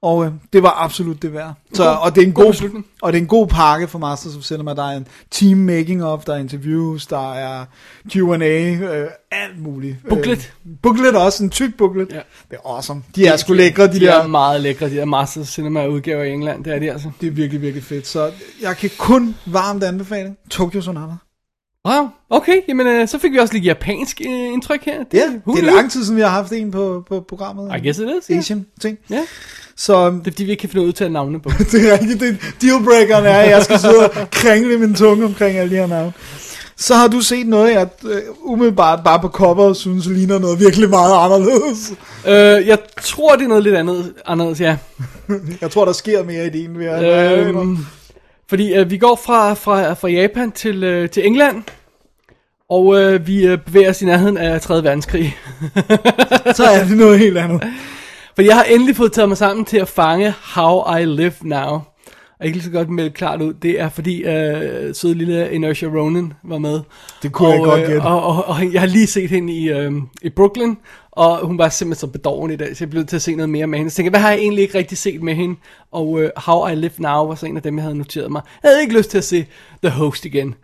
Og 0.03 0.25
øh, 0.25 0.33
det 0.53 0.62
var 0.62 0.85
absolut 0.85 1.23
det 1.23 1.33
værd. 1.33 1.55
Så, 1.75 1.85
God- 1.85 1.97
og, 2.03 2.15
det 2.15 2.23
er 2.23 2.27
en 2.27 2.33
god 2.33 2.45
god, 2.45 2.53
beslutning. 2.53 2.87
og 3.03 3.12
det 3.12 3.19
er 3.19 3.23
en 3.23 3.29
god 3.29 3.47
pakke 3.47 3.89
for 3.89 3.99
Masters 3.99 4.37
of 4.37 4.43
Cinema. 4.43 4.75
Der 4.75 4.83
er 4.83 4.97
en 4.97 5.07
team 5.31 5.59
making 5.59 6.05
of, 6.05 6.25
der 6.25 6.35
er 6.35 6.39
interviews, 6.39 7.07
der 7.07 7.35
er 7.35 7.65
Q&A, 8.12 8.75
øh, 8.75 9.11
alt 9.31 9.62
muligt. 9.62 9.97
Booklet. 10.09 10.53
Øh, 10.66 10.73
booklet 10.83 11.16
også, 11.16 11.45
en 11.45 11.51
tyk 11.51 11.77
booklet. 11.79 12.09
Ja. 12.11 12.20
Det 12.51 12.59
er 12.65 12.70
awesome. 12.70 13.03
De 13.16 13.27
er 13.27 13.37
sgu 13.37 13.53
lækre, 13.53 13.87
de, 13.87 13.93
de 13.93 14.01
der. 14.01 14.15
er 14.15 14.27
meget 14.27 14.61
lækre, 14.61 14.91
de 14.91 14.97
der 14.97 15.05
Masters 15.05 15.49
Cinema 15.49 15.87
udgaver 15.87 16.25
i 16.25 16.31
England, 16.33 16.65
det 16.65 16.75
er 16.75 16.79
de 16.79 16.93
altså. 16.93 17.11
Det 17.20 17.27
er 17.27 17.31
virkelig, 17.31 17.62
virkelig 17.62 17.85
fedt. 17.85 18.07
Så 18.07 18.31
jeg 18.62 18.77
kan 18.77 18.91
kun 18.99 19.37
varmt 19.47 19.85
anbefale 19.85 20.35
Tokyo 20.51 20.81
Sonata. 20.81 21.12
Wow, 21.89 22.09
okay, 22.31 22.60
jamen 22.69 22.86
øh, 22.86 23.09
så 23.09 23.19
fik 23.19 23.32
vi 23.32 23.39
også 23.39 23.55
lidt 23.55 23.65
japansk 23.65 24.20
øh, 24.20 24.52
indtryk 24.52 24.85
her. 24.85 25.05
Ja, 25.12 25.23
who 25.47 25.56
det 25.56 25.69
er 25.69 25.74
lang 25.74 25.90
tid 25.90 26.05
siden, 26.05 26.16
vi 26.16 26.23
har 26.23 26.28
haft 26.28 26.52
en 26.52 26.70
på, 26.70 27.05
på 27.09 27.24
programmet. 27.28 27.77
I 27.77 27.85
guess 27.85 27.98
it 27.98 28.09
is, 28.23 28.31
ja. 28.31 28.36
Asian 28.39 28.66
ting. 28.81 28.98
Ja, 29.10 29.20
Så 29.77 30.10
det 30.10 30.19
er 30.19 30.23
fordi 30.23 30.44
vi 30.44 30.51
ikke 30.51 30.60
kan 30.60 30.69
finde 30.70 30.86
ud 30.86 30.93
til 30.93 31.05
at 31.05 31.12
navne 31.12 31.40
på. 31.40 31.51
det 31.73 31.89
er 31.89 31.93
rigtigt, 31.93 32.20
det 32.20 32.36
dealbreakeren 32.62 33.24
er, 33.27 33.39
at 33.39 33.51
jeg 33.51 33.62
skal 33.65 33.78
sidde 33.78 34.10
og 34.10 34.31
kringle 34.31 34.78
min 34.78 34.94
tunge 34.94 35.24
omkring 35.24 35.59
alle 35.59 35.70
de 35.70 35.77
her 35.81 35.86
navne. 35.86 36.12
Så 36.77 36.94
har 36.94 37.09
du 37.09 37.20
set 37.20 37.47
noget, 37.47 37.73
jeg 37.73 37.89
øh, 38.05 38.23
umiddelbart 38.43 39.05
bare 39.05 39.20
på 39.20 39.28
coveret 39.28 39.77
synes 39.77 40.06
ligner 40.06 40.39
noget 40.39 40.60
virkelig 40.60 40.90
meget 40.90 41.24
anderledes. 41.24 41.93
øh, 42.27 42.66
jeg 42.69 42.78
tror, 43.02 43.36
det 43.36 43.44
er 43.44 43.48
noget 43.48 43.62
lidt 43.62 43.74
andet, 43.74 44.15
anderledes, 44.27 44.60
ja. 44.60 44.77
Jeg 45.60 45.70
tror, 45.70 45.85
der 45.85 45.93
sker 45.93 46.24
mere 46.24 46.47
i 46.47 46.51
din. 46.51 46.78
Ved 46.78 46.86
at, 46.86 47.39
Øhm, 47.48 47.78
fordi 48.48 48.74
øh, 48.74 48.90
vi 48.90 48.98
går 48.98 49.20
fra, 49.24 49.55
fra, 49.55 49.93
fra 49.93 50.09
Japan 50.09 50.52
til, 50.52 50.85
øh, 50.85 51.10
til 51.10 51.27
England, 51.27 51.62
og 52.70 53.01
øh, 53.01 53.27
vi 53.27 53.47
øh, 53.47 53.59
bevæger 53.59 53.90
os 53.90 54.03
i 54.03 54.05
nærheden 54.05 54.36
af 54.36 54.61
3. 54.61 54.74
verdenskrig. 54.74 55.36
så 56.57 56.65
er 56.65 56.85
det 56.89 56.97
noget 56.97 57.19
helt 57.19 57.39
andet. 57.39 57.62
For 58.35 58.43
jeg 58.43 58.57
har 58.57 58.65
endelig 58.65 58.97
fået 58.97 59.12
taget 59.12 59.28
mig 59.28 59.39
sammen 59.39 59.65
til 59.65 59.77
at 59.77 59.89
fange 59.89 60.35
How 60.55 60.97
I 60.97 61.05
Live 61.05 61.35
Now. 61.43 61.81
Og 62.40 62.47
ikke 62.47 62.57
lige 62.57 62.65
så 62.65 62.70
godt 62.70 62.90
melde 62.90 63.11
klart 63.11 63.43
ud, 63.43 63.55
det 63.55 63.81
er 63.81 63.89
fordi 63.89 64.23
øh, 64.23 64.95
søde 64.95 65.15
lille 65.15 65.53
Inertia 65.53 65.89
Ronan 65.89 66.32
var 66.43 66.59
med. 66.59 66.81
Det 67.23 67.32
kunne 67.32 67.49
og, 67.49 67.55
jeg 67.55 67.65
godt 67.65 67.81
øh, 67.81 67.86
gætte. 67.86 68.03
Og, 68.03 68.23
og, 68.23 68.45
og, 68.45 68.73
jeg 68.73 68.81
har 68.81 68.89
lige 68.89 69.07
set 69.07 69.31
hende 69.31 69.53
i, 69.53 69.69
øh, 69.69 69.93
i 70.23 70.31
Brooklyn, 70.31 70.74
og 71.12 71.47
hun 71.47 71.59
var 71.59 71.69
simpelthen 71.69 72.01
så 72.01 72.12
bedårende 72.12 72.55
i 72.55 72.57
dag, 72.57 72.77
så 72.77 72.85
jeg 72.85 72.90
blev 72.90 73.07
til 73.07 73.16
at 73.16 73.23
se 73.23 73.35
noget 73.35 73.51
mere 73.51 73.66
med 73.66 73.78
hende. 73.78 73.90
Så 73.90 73.97
tænkte, 73.97 74.07
jeg, 74.07 74.11
hvad 74.11 74.20
har 74.20 74.31
jeg 74.31 74.39
egentlig 74.39 74.62
ikke 74.62 74.78
rigtig 74.78 74.99
set 74.99 75.23
med 75.23 75.35
hende? 75.35 75.57
Og 75.93 76.23
øh, 76.23 76.31
How 76.36 76.69
I 76.69 76.74
Live 76.74 76.93
Now 76.99 77.27
var 77.27 77.35
så 77.35 77.47
en 77.47 77.57
af 77.57 77.62
dem, 77.62 77.77
jeg 77.77 77.82
havde 77.82 77.99
noteret 77.99 78.32
mig. 78.32 78.43
Jeg 78.62 78.70
havde 78.70 78.82
ikke 78.82 78.97
lyst 78.97 79.11
til 79.11 79.19
at 79.19 79.24
se 79.24 79.47
The 79.82 79.90
Host 79.90 80.24
igen, 80.24 80.55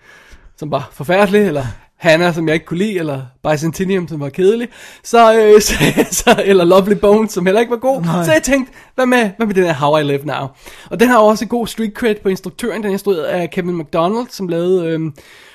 som 0.57 0.71
var 0.71 0.89
forfærdelig, 0.93 1.41
eller 1.41 1.67
Hannah, 1.97 2.35
som 2.35 2.47
jeg 2.49 2.55
ikke 2.55 2.67
kunne 2.67 2.79
lide, 2.79 2.99
eller 2.99 3.23
Bicentennium, 3.51 4.09
som 4.09 4.21
var 4.21 4.29
kedelig, 4.29 4.69
så, 5.03 5.39
øh, 5.39 5.61
så, 5.69 5.75
så, 6.11 6.43
eller 6.45 6.65
Lovely 6.65 6.97
Bones, 6.97 7.33
som 7.33 7.47
heller 7.47 7.61
ikke 7.61 7.71
var 7.71 7.77
god. 7.77 8.03
Nej. 8.03 8.25
Så 8.25 8.33
jeg 8.33 8.43
tænkte, 8.43 8.73
hvad 8.95 9.07
med, 9.07 9.31
hvad 9.37 9.47
med 9.47 9.55
den 9.55 9.65
her 9.65 9.75
How 9.75 9.99
I 9.99 10.03
Live 10.03 10.25
Now? 10.25 10.47
Og 10.91 11.01
den 11.01 11.09
har 11.09 11.19
også 11.19 11.45
en 11.45 11.49
god 11.49 11.67
street 11.67 11.93
cred 11.93 12.15
på 12.23 12.29
instruktøren, 12.29 12.83
den 12.83 12.89
er 12.89 12.93
instrueret 12.93 13.23
af 13.23 13.51
Kevin 13.51 13.79
McDonald, 13.79 14.27
som 14.31 14.49
lavede 14.49 14.87
øh, 14.87 15.01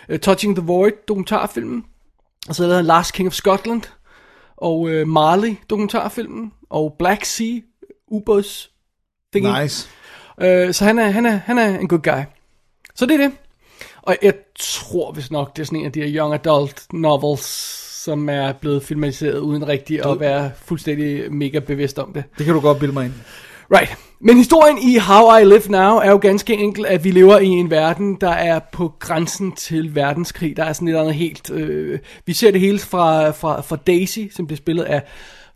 øh, 0.09 0.19
Touching 0.19 0.55
the 0.55 0.65
Void 0.65 0.91
dokumentarfilmen, 1.07 1.83
og 2.49 2.55
så 2.55 2.61
lavede 2.61 2.77
han 2.77 2.85
Last 2.85 3.13
King 3.13 3.27
of 3.27 3.33
Scotland, 3.33 3.81
og 4.57 4.89
øh, 4.89 5.07
Marley 5.07 5.55
dokumentarfilmen, 5.69 6.51
og 6.69 6.95
Black 6.99 7.25
Sea, 7.25 7.59
ubåds 8.07 8.69
thingy. 9.33 9.61
Nice. 9.61 9.89
Øh, 10.41 10.73
så 10.73 10.85
han 10.85 10.99
er, 10.99 11.09
han, 11.09 11.25
er, 11.25 11.39
han 11.45 11.57
er 11.57 11.79
en 11.79 11.87
good 11.87 12.01
guy. 12.01 12.23
Så 12.95 13.05
det 13.05 13.13
er 13.13 13.27
det. 13.27 13.31
Og 14.09 14.17
jeg 14.21 14.33
tror 14.59 15.11
vist 15.11 15.31
nok, 15.31 15.55
det 15.55 15.61
er 15.61 15.65
sådan 15.65 15.79
en 15.79 15.85
af 15.85 15.91
de 15.91 16.01
her 16.01 16.15
young 16.15 16.33
adult 16.33 16.93
novels, 16.93 17.45
som 18.03 18.29
er 18.29 18.53
blevet 18.53 18.83
filmatiseret 18.83 19.39
uden 19.39 19.67
rigtig 19.67 20.05
at 20.05 20.19
være 20.19 20.51
fuldstændig 20.65 21.33
mega 21.33 21.59
bevidst 21.59 21.99
om 21.99 22.13
det. 22.13 22.23
Det 22.37 22.45
kan 22.45 22.55
du 22.55 22.59
godt 22.59 22.79
bilde 22.79 22.93
mig 22.93 23.05
ind. 23.05 23.13
Right. 23.71 23.97
Men 24.21 24.37
historien 24.37 24.77
i 24.77 24.97
How 24.97 25.37
I 25.37 25.45
Live 25.45 25.69
Now 25.69 25.97
er 25.97 26.11
jo 26.11 26.17
ganske 26.17 26.53
enkelt, 26.53 26.87
at 26.87 27.03
vi 27.03 27.11
lever 27.11 27.37
i 27.37 27.47
en 27.47 27.69
verden, 27.69 28.17
der 28.21 28.29
er 28.29 28.59
på 28.71 28.93
grænsen 28.99 29.51
til 29.51 29.95
verdenskrig. 29.95 30.57
Der 30.57 30.63
er 30.63 30.73
sådan 30.73 30.87
et 30.87 30.91
eller 30.91 31.01
andet 31.01 31.15
helt... 31.15 31.51
Øh, 31.51 31.99
vi 32.25 32.33
ser 32.33 32.51
det 32.51 32.61
hele 32.61 32.79
fra, 32.79 33.31
fra, 33.31 33.61
fra 33.61 33.75
Daisy, 33.75 34.19
som 34.35 34.47
bliver 34.47 34.57
spillet 34.57 34.83
af... 34.83 35.03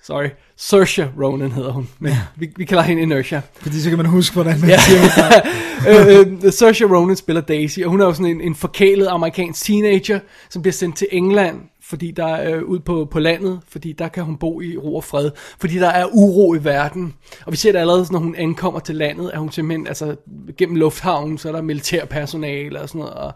Sorry, 0.03 0.29
Saoirse 0.57 1.09
Ronan 1.21 1.51
hedder 1.51 1.71
hun. 1.71 1.89
Men 1.99 2.11
ja. 2.11 2.17
vi, 2.35 2.49
vi 2.57 2.65
kalder 2.65 2.83
hende 2.83 3.01
Inertia. 3.01 3.41
Fordi 3.61 3.79
så 3.81 3.89
kan 3.89 3.97
man 3.97 4.05
huske, 4.07 4.33
hvordan 4.33 4.59
man 4.59 4.69
Ja. 4.69 4.77
siger 4.79 5.01
det. 5.01 6.19
øh, 6.19 6.37
øh, 6.45 6.51
Saoirse 6.51 6.85
Ronan 6.85 7.15
spiller 7.15 7.41
Daisy, 7.41 7.79
og 7.79 7.89
hun 7.89 8.01
er 8.01 8.05
jo 8.05 8.13
sådan 8.13 8.25
en, 8.31 8.41
en 8.41 8.55
forkælet 8.55 9.07
amerikansk 9.07 9.63
teenager, 9.63 10.19
som 10.49 10.61
bliver 10.61 10.73
sendt 10.73 10.97
til 10.97 11.07
England, 11.11 11.57
fordi 11.83 12.11
der 12.11 12.25
er 12.25 12.55
øh, 12.57 12.63
ud 12.63 12.79
på, 12.79 13.07
på 13.11 13.19
landet, 13.19 13.59
fordi 13.69 13.91
der 13.91 14.07
kan 14.07 14.23
hun 14.23 14.37
bo 14.37 14.61
i 14.61 14.77
ro 14.77 14.95
og 14.95 15.03
fred, 15.03 15.31
fordi 15.59 15.77
der 15.79 15.89
er 15.89 16.05
uro 16.13 16.53
i 16.55 16.63
verden. 16.63 17.13
Og 17.45 17.51
vi 17.51 17.57
ser 17.57 17.71
det 17.71 17.79
allerede, 17.79 18.05
når 18.11 18.19
hun 18.19 18.35
ankommer 18.35 18.79
til 18.79 18.95
landet, 18.95 19.31
at 19.33 19.39
hun 19.39 19.51
simpelthen, 19.51 19.87
altså 19.87 20.15
gennem 20.57 20.75
lufthavnen, 20.75 21.37
så 21.37 21.47
er 21.47 21.51
der 21.51 21.61
militærpersonale 21.61 22.81
og 22.81 22.89
sådan 22.89 22.99
noget, 22.99 23.13
og 23.13 23.31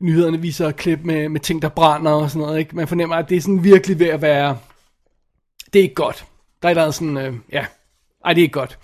nyhederne 0.00 0.40
viser 0.40 0.70
klip 0.70 0.98
med, 1.04 1.28
med 1.28 1.40
ting, 1.40 1.62
der 1.62 1.68
brænder 1.68 2.12
og 2.12 2.30
sådan 2.30 2.46
noget, 2.46 2.58
ikke? 2.58 2.76
Man 2.76 2.88
fornemmer, 2.88 3.16
at 3.16 3.28
det 3.28 3.36
er 3.36 3.40
sådan 3.40 3.64
virkelig 3.64 3.98
ved 3.98 4.06
at 4.06 4.22
være, 4.22 4.56
det 5.74 5.80
er 5.80 5.82
ikke 5.82 5.94
godt. 5.94 6.26
Der 6.62 6.68
er 6.68 6.70
et 6.70 6.72
eller 6.72 6.82
andet 6.82 6.94
sådan, 6.94 7.16
øh, 7.16 7.34
ja, 7.52 7.66
ej, 8.24 8.32
det 8.32 8.40
er 8.40 8.42
ikke 8.42 8.52
godt. 8.52 8.78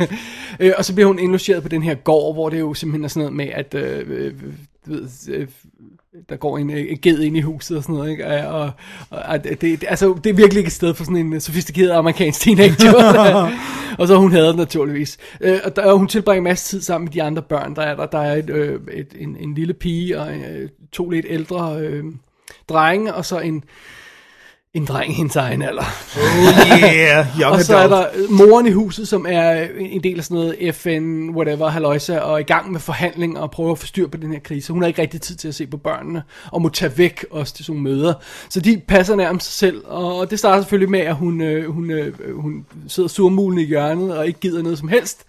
øh, 0.60 0.72
og 0.78 0.84
så 0.84 0.94
bliver 0.94 1.06
hun 1.06 1.18
indlogeret 1.18 1.62
på 1.62 1.68
den 1.68 1.82
her 1.82 1.94
gård, 1.94 2.34
hvor 2.34 2.48
det 2.48 2.60
jo 2.60 2.74
simpelthen 2.74 3.04
er 3.04 3.08
sådan 3.08 3.20
noget 3.20 3.36
med, 3.36 3.48
at 3.48 3.74
øh, 3.74 4.04
øh, 4.08 4.34
ved, 4.86 5.08
øh, 5.28 5.48
der 6.28 6.36
går 6.36 6.58
en, 6.58 6.70
en 6.70 6.98
ged 6.98 7.20
ind 7.20 7.36
i 7.36 7.40
huset 7.40 7.76
og 7.76 7.82
sådan 7.82 7.94
noget, 7.94 8.10
ikke? 8.10 8.26
Og, 8.26 8.70
og, 9.10 9.18
og 9.18 9.44
det, 9.44 9.60
det, 9.60 9.84
altså, 9.88 10.18
det 10.24 10.30
er 10.30 10.34
virkelig 10.34 10.58
ikke 10.58 10.68
et 10.68 10.72
sted 10.72 10.94
for 10.94 11.04
sådan 11.04 11.16
en 11.16 11.40
sofistikeret 11.40 11.90
amerikansk 11.90 12.40
teenager. 12.40 13.50
og 13.98 14.08
så 14.08 14.16
hun 14.16 14.32
havde 14.32 14.46
det 14.46 14.56
naturligvis. 14.56 15.18
Øh, 15.40 15.58
og, 15.64 15.76
der, 15.76 15.82
og 15.82 15.98
hun 15.98 16.08
tilbringer 16.08 16.38
en 16.40 16.44
masse 16.44 16.64
tid 16.64 16.80
sammen 16.80 17.04
med 17.04 17.12
de 17.12 17.22
andre 17.22 17.42
børn, 17.42 17.76
der 17.76 17.82
er 17.82 17.96
der. 17.96 18.06
Der 18.06 18.18
er 18.18 18.36
et, 18.36 18.50
øh, 18.50 18.80
et, 18.92 19.14
en, 19.18 19.36
en 19.40 19.54
lille 19.54 19.74
pige 19.74 20.20
og 20.20 20.34
øh, 20.34 20.68
to 20.92 21.10
lidt 21.10 21.26
ældre 21.28 21.78
øh, 21.80 22.04
drenge, 22.68 23.14
og 23.14 23.24
så 23.24 23.38
en, 23.38 23.64
en 24.76 24.84
dreng 24.84 25.10
i 25.10 25.14
hendes 25.14 25.36
egen 25.36 25.62
alder. 25.62 25.84
Oh 26.16 26.82
yeah, 26.82 27.26
young 27.40 27.54
Og 27.54 27.60
så 27.60 27.76
er 27.76 27.88
der 27.88 28.06
øh, 28.14 28.30
moren 28.30 28.66
i 28.66 28.70
huset, 28.70 29.08
som 29.08 29.26
er 29.28 29.66
en 29.78 30.02
del 30.02 30.18
af 30.18 30.24
sådan 30.24 30.34
noget 30.34 30.74
FN, 30.74 31.30
whatever, 31.30 31.68
halløjsa, 31.68 32.18
og 32.18 32.34
er 32.34 32.38
i 32.38 32.42
gang 32.42 32.72
med 32.72 32.80
forhandling 32.80 33.38
og 33.38 33.50
prøver 33.50 33.72
at 33.72 33.78
få 33.78 33.86
styr 33.86 34.08
på 34.08 34.16
den 34.16 34.32
her 34.32 34.38
krise. 34.40 34.72
Hun 34.72 34.82
har 34.82 34.88
ikke 34.88 35.02
rigtig 35.02 35.20
tid 35.20 35.36
til 35.36 35.48
at 35.48 35.54
se 35.54 35.66
på 35.66 35.76
børnene, 35.76 36.22
og 36.52 36.62
må 36.62 36.68
tage 36.68 36.98
væk 36.98 37.24
også 37.30 37.54
til 37.54 37.64
sådan 37.64 37.82
møder. 37.82 38.14
Så 38.50 38.60
de 38.60 38.82
passer 38.88 39.16
nærmest 39.16 39.46
sig 39.46 39.68
selv, 39.68 39.82
og 39.86 40.30
det 40.30 40.38
starter 40.38 40.62
selvfølgelig 40.62 40.90
med, 40.90 41.00
at 41.00 41.14
hun, 41.14 41.40
øh, 41.40 41.70
hun, 41.70 41.90
øh, 41.90 42.36
hun 42.40 42.66
sidder 42.88 43.08
surmulende 43.08 43.62
i 43.62 43.66
hjørnet 43.66 44.18
og 44.18 44.26
ikke 44.26 44.40
gider 44.40 44.62
noget 44.62 44.78
som 44.78 44.88
helst. 44.88 45.24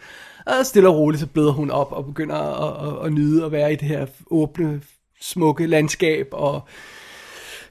Og 0.46 0.66
stille 0.66 0.90
og 0.90 0.96
roligt, 0.96 1.22
så 1.22 1.28
bløder 1.28 1.52
hun 1.52 1.72
op 1.72 1.92
og 1.92 2.06
begynder 2.06 2.36
at, 2.36 2.88
at, 2.88 3.06
at 3.06 3.14
nyde 3.14 3.46
at 3.46 3.52
være 3.52 3.74
i 3.74 3.76
det 3.76 3.88
her 3.88 4.06
åbne, 4.32 4.82
smukke 5.22 5.68
landskab, 5.68 6.28
og 6.32 6.62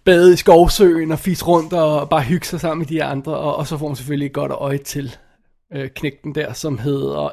bade 0.07 0.33
i 0.33 0.37
skovsøen 0.37 1.13
og 1.13 1.19
fis 1.19 1.47
rundt 1.47 1.73
og 1.73 2.09
bare 2.09 2.23
hygge 2.23 2.47
sig 2.47 2.61
sammen 2.61 2.79
med 2.79 2.87
de 2.87 3.05
andre, 3.05 3.37
og, 3.37 3.57
og 3.57 3.67
så 3.67 3.79
får 3.79 3.87
hun 3.87 3.97
selvfølgelig 3.97 4.27
et 4.27 4.33
godt 4.33 4.53
øje 4.53 4.79
til 4.79 5.17
øh, 5.73 5.91
knægten 5.91 6.35
der, 6.35 6.53
som 6.53 6.79
hedder, 6.79 7.31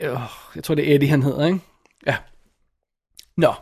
øh, 0.00 0.18
jeg 0.56 0.64
tror 0.64 0.74
det 0.74 0.90
er 0.90 0.94
Eddie 0.94 1.08
han 1.08 1.22
hedder, 1.22 1.46
ikke? 1.46 1.58
Ja. 2.06 2.16
Nå. 3.36 3.52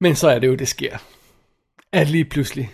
Men 0.00 0.16
så 0.16 0.28
er 0.28 0.38
det 0.38 0.46
jo, 0.46 0.54
det 0.54 0.68
sker. 0.68 0.98
At 1.92 2.10
lige 2.10 2.24
pludselig, 2.24 2.70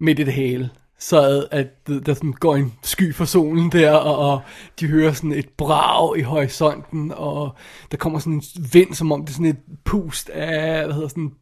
midt 0.00 0.18
i 0.18 0.24
det 0.24 0.32
hele, 0.32 0.70
så 0.98 1.20
er, 1.20 1.44
at 1.50 1.86
der, 1.86 2.00
der 2.00 2.14
sådan 2.14 2.32
går 2.32 2.56
en 2.56 2.74
sky 2.82 3.14
for 3.14 3.24
solen 3.24 3.72
der, 3.72 3.92
og, 3.92 4.32
og 4.32 4.40
de 4.80 4.86
hører 4.86 5.12
sådan 5.12 5.32
et 5.32 5.48
brag 5.48 6.18
i 6.18 6.22
horisonten, 6.22 7.12
og 7.16 7.56
der 7.90 7.96
kommer 7.96 8.18
sådan 8.18 8.32
en 8.32 8.42
vind, 8.72 8.94
som 8.94 9.12
om 9.12 9.20
det 9.20 9.28
er 9.28 9.34
sådan 9.34 9.46
et 9.46 9.62
pust 9.84 10.28
af, 10.28 10.84
hvad 10.84 10.94
hedder 10.94 11.08
sådan, 11.08 11.32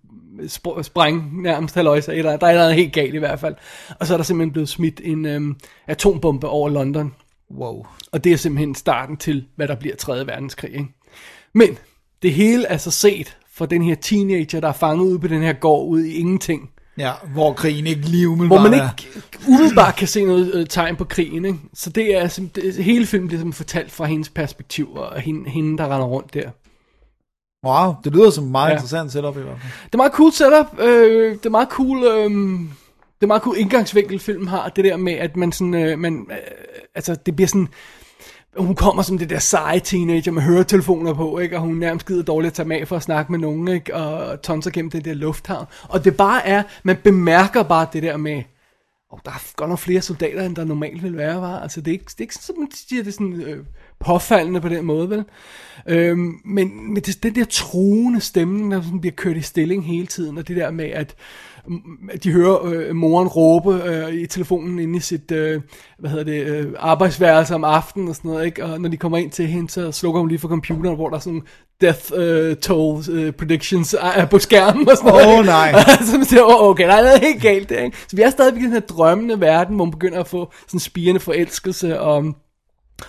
spr- 0.47 0.83
spræng 0.83 1.43
nærmest 1.43 1.75
halvøjse, 1.75 2.15
eller 2.15 2.37
der 2.37 2.47
er 2.47 2.55
noget 2.57 2.75
helt 2.75 2.93
galt 2.93 3.15
i 3.15 3.19
hvert 3.19 3.41
fald. 3.41 3.55
Og 4.01 4.07
så 4.07 4.12
er 4.12 4.17
der 4.17 4.25
simpelthen 4.25 4.53
blevet 4.53 4.69
smidt 4.69 5.01
en 5.05 5.27
øhm, 5.27 5.57
atombombe 5.87 6.49
over 6.49 6.69
London. 6.69 7.15
Wow. 7.57 7.87
Og 8.12 8.25
det 8.25 8.33
er 8.33 8.37
simpelthen 8.37 8.75
starten 8.75 9.17
til, 9.17 9.45
hvad 9.57 9.69
der 9.69 9.75
bliver 9.75 9.97
3. 9.97 10.27
verdenskrig. 10.27 10.71
Ikke? 10.73 10.87
Men 11.55 11.79
det 12.23 12.33
hele 12.33 12.67
er 12.67 12.77
så 12.77 12.91
set 12.91 13.37
for 13.53 13.67
den 13.67 13.83
her 13.83 13.95
teenager, 13.95 14.61
der 14.61 14.69
er 14.69 14.73
fanget 14.73 15.05
ude 15.07 15.19
på 15.19 15.29
den 15.29 15.43
her 15.43 15.53
gård 15.53 15.89
ude 15.89 16.11
i 16.11 16.15
ingenting. 16.15 16.71
Ja, 16.99 17.12
hvor 17.35 17.53
krigen 17.53 17.87
ikke 17.87 18.01
lige 18.03 18.27
Hvor 18.27 18.33
umiddelbart 18.35 18.71
man 18.71 18.81
er. 18.81 18.89
ikke 18.91 19.21
umiddelbart 19.49 19.97
kan 19.97 20.09
se 20.09 20.25
noget 20.25 20.55
øh, 20.55 20.67
tegn 20.67 20.97
på 20.97 21.05
krigen. 21.05 21.45
Ikke? 21.45 21.59
Så 21.75 21.91
det 21.91 22.17
er 22.17 22.29
sim- 22.29 22.49
det, 22.55 22.75
hele 22.85 23.07
filmen 23.07 23.29
bliver 23.29 23.39
simpelthen 23.41 23.53
fortalt 23.65 23.93
fra 23.93 24.05
hendes 24.05 24.29
perspektiv, 24.29 24.93
og 24.93 25.21
hende, 25.21 25.51
hende 25.51 25.79
der 25.79 25.85
render 25.85 26.07
rundt 26.07 26.35
der. 26.35 26.51
Wow, 27.66 27.95
det 28.05 28.12
lyder 28.12 28.31
som 28.31 28.45
meget 28.45 28.69
Ja. 28.69 28.74
interessant 28.74 29.12
setup 29.12 29.37
i 29.37 29.41
hvert 29.41 29.59
fald. 29.61 29.73
Det 29.87 29.95
er 29.95 29.97
meget 29.97 30.12
cool 30.12 30.32
setup. 30.32 30.81
Øh, 30.81 31.32
det 31.32 31.47
er 31.47 31.51
meget 31.51 31.69
cool... 31.69 32.05
Øh, 32.05 32.31
det 33.20 33.23
er 33.23 33.27
meget 33.27 33.43
cool 33.43 33.57
indgangsvinkel, 33.59 34.19
filmen 34.19 34.49
har. 34.49 34.69
Det 34.69 34.85
der 34.85 34.97
med, 34.97 35.12
at 35.12 35.37
man 35.37 35.53
sådan... 35.53 35.74
Øh, 35.74 35.99
man, 35.99 36.27
øh, 36.31 36.37
altså, 36.95 37.15
det 37.27 37.37
bliver 37.37 37.49
sådan... 37.49 37.69
Hun 38.57 38.74
kommer 38.74 39.03
som 39.03 39.19
det 39.19 39.31
der 39.31 39.39
seje 39.39 39.81
teenager 39.81 40.32
med 40.32 40.43
høretelefoner 40.43 41.15
på, 41.15 41.39
ikke? 41.39 41.57
Og 41.57 41.62
hun 41.62 41.74
er 41.74 41.78
nærmest 41.78 42.07
gider 42.07 42.23
dårligt 42.23 42.51
at 42.51 42.55
tage 42.55 42.69
med 42.69 42.87
for 42.87 42.97
at 42.97 43.03
snakke 43.03 43.32
med 43.32 43.39
nogen, 43.39 43.69
ikke? 43.69 43.95
Og 43.95 44.43
tonser 44.43 44.70
gennem 44.70 44.91
det 44.91 45.05
der 45.05 45.15
lufthavn. 45.15 45.66
Og 45.89 46.05
det 46.05 46.16
bare 46.16 46.47
er... 46.47 46.62
Man 46.82 46.97
bemærker 47.05 47.62
bare 47.62 47.87
det 47.93 48.03
der 48.03 48.16
med... 48.16 48.43
Og 49.11 49.20
der 49.24 49.31
er 49.31 49.53
godt 49.57 49.70
nok 49.70 49.78
flere 49.78 50.01
soldater, 50.01 50.43
end 50.47 50.57
der 50.57 50.65
normalt 50.65 51.03
vil 51.03 51.16
være, 51.16 51.41
var. 51.41 51.61
Altså, 51.61 51.81
det 51.81 51.89
er 51.89 51.93
ikke, 51.93 52.05
det 52.05 52.15
er 52.19 52.23
ikke 52.23 52.35
sådan, 52.35 52.47
som 52.55 52.59
man 52.59 52.69
siger, 52.73 53.03
det 53.03 53.09
er 53.09 53.12
sådan 53.12 53.43
øh, 53.43 53.65
påfaldende 54.01 54.60
på 54.60 54.68
den 54.68 54.85
måde, 54.85 55.10
vel? 55.10 55.24
Øhm, 55.89 56.40
men 56.44 56.93
men 56.94 57.02
det, 57.02 57.22
den 57.22 57.35
der 57.35 57.44
truende 57.44 58.20
stemning, 58.20 58.72
der 58.72 58.82
sådan 58.82 59.01
bliver 59.01 59.14
kørt 59.16 59.36
i 59.36 59.40
stilling 59.40 59.86
hele 59.86 60.06
tiden, 60.06 60.39
og 60.39 60.48
det 60.48 60.56
der 60.56 60.70
med, 60.70 60.85
at 60.85 61.14
mm, 61.66 62.10
de 62.24 62.32
hører 62.32 62.64
øh, 62.64 62.94
moren 62.97 63.28
råbe 63.28 63.82
øh, 63.85 64.14
i 64.14 64.27
telefonen 64.27 64.78
inde 64.78 64.97
i 64.97 65.01
sit 65.01 65.31
øh, 65.31 65.60
hvad 65.98 66.10
hedder 66.10 66.24
det, 66.24 66.47
øh, 66.47 66.72
arbejdsværelse 66.78 67.55
om 67.55 67.64
aftenen 67.64 68.09
og 68.09 68.16
sådan 68.16 68.31
noget, 68.31 68.47
ikke? 68.47 68.64
og 68.64 68.81
når 68.81 68.89
de 68.89 68.97
kommer 68.97 69.18
ind 69.18 69.31
til 69.31 69.47
hende, 69.47 69.70
så 69.70 69.93
slukker 69.93 70.20
hun 70.20 70.28
lige 70.28 70.39
for 70.39 70.48
computeren, 70.48 70.97
hvor 70.97 71.09
der 71.09 71.16
er 71.16 71.20
sådan 71.20 71.43
death 71.81 72.12
øh, 72.16 72.56
toll 72.56 73.05
øh, 73.12 73.32
predictions 73.32 73.97
øh, 74.18 74.31
på 74.31 74.39
skærmen 74.39 74.89
og 74.89 74.97
sådan 74.97 75.12
Åh, 75.12 75.20
noget. 75.20 75.39
ikke? 75.39 75.47
nej. 75.47 75.72
så 76.10 76.16
man 76.16 76.27
siger, 76.27 76.43
oh, 76.43 76.68
okay, 76.68 76.86
der 76.86 76.94
er 76.94 77.02
noget 77.02 77.20
helt 77.20 77.43
galt 77.43 77.68
der, 77.68 77.85
ikke? 77.85 77.97
Så 78.09 78.16
vi 78.16 78.22
er 78.22 78.31
stadig 78.31 78.59
i 78.59 78.62
den 78.62 78.72
her 78.72 78.81
drømmende 78.81 79.40
verden, 79.40 79.77
hvor 79.77 79.85
man 79.85 79.93
begynder 79.93 80.20
at 80.20 80.28
få 80.28 80.52
sådan 80.66 80.81
spirende 80.81 81.20
forelskelse 81.20 82.01
og 82.01 82.35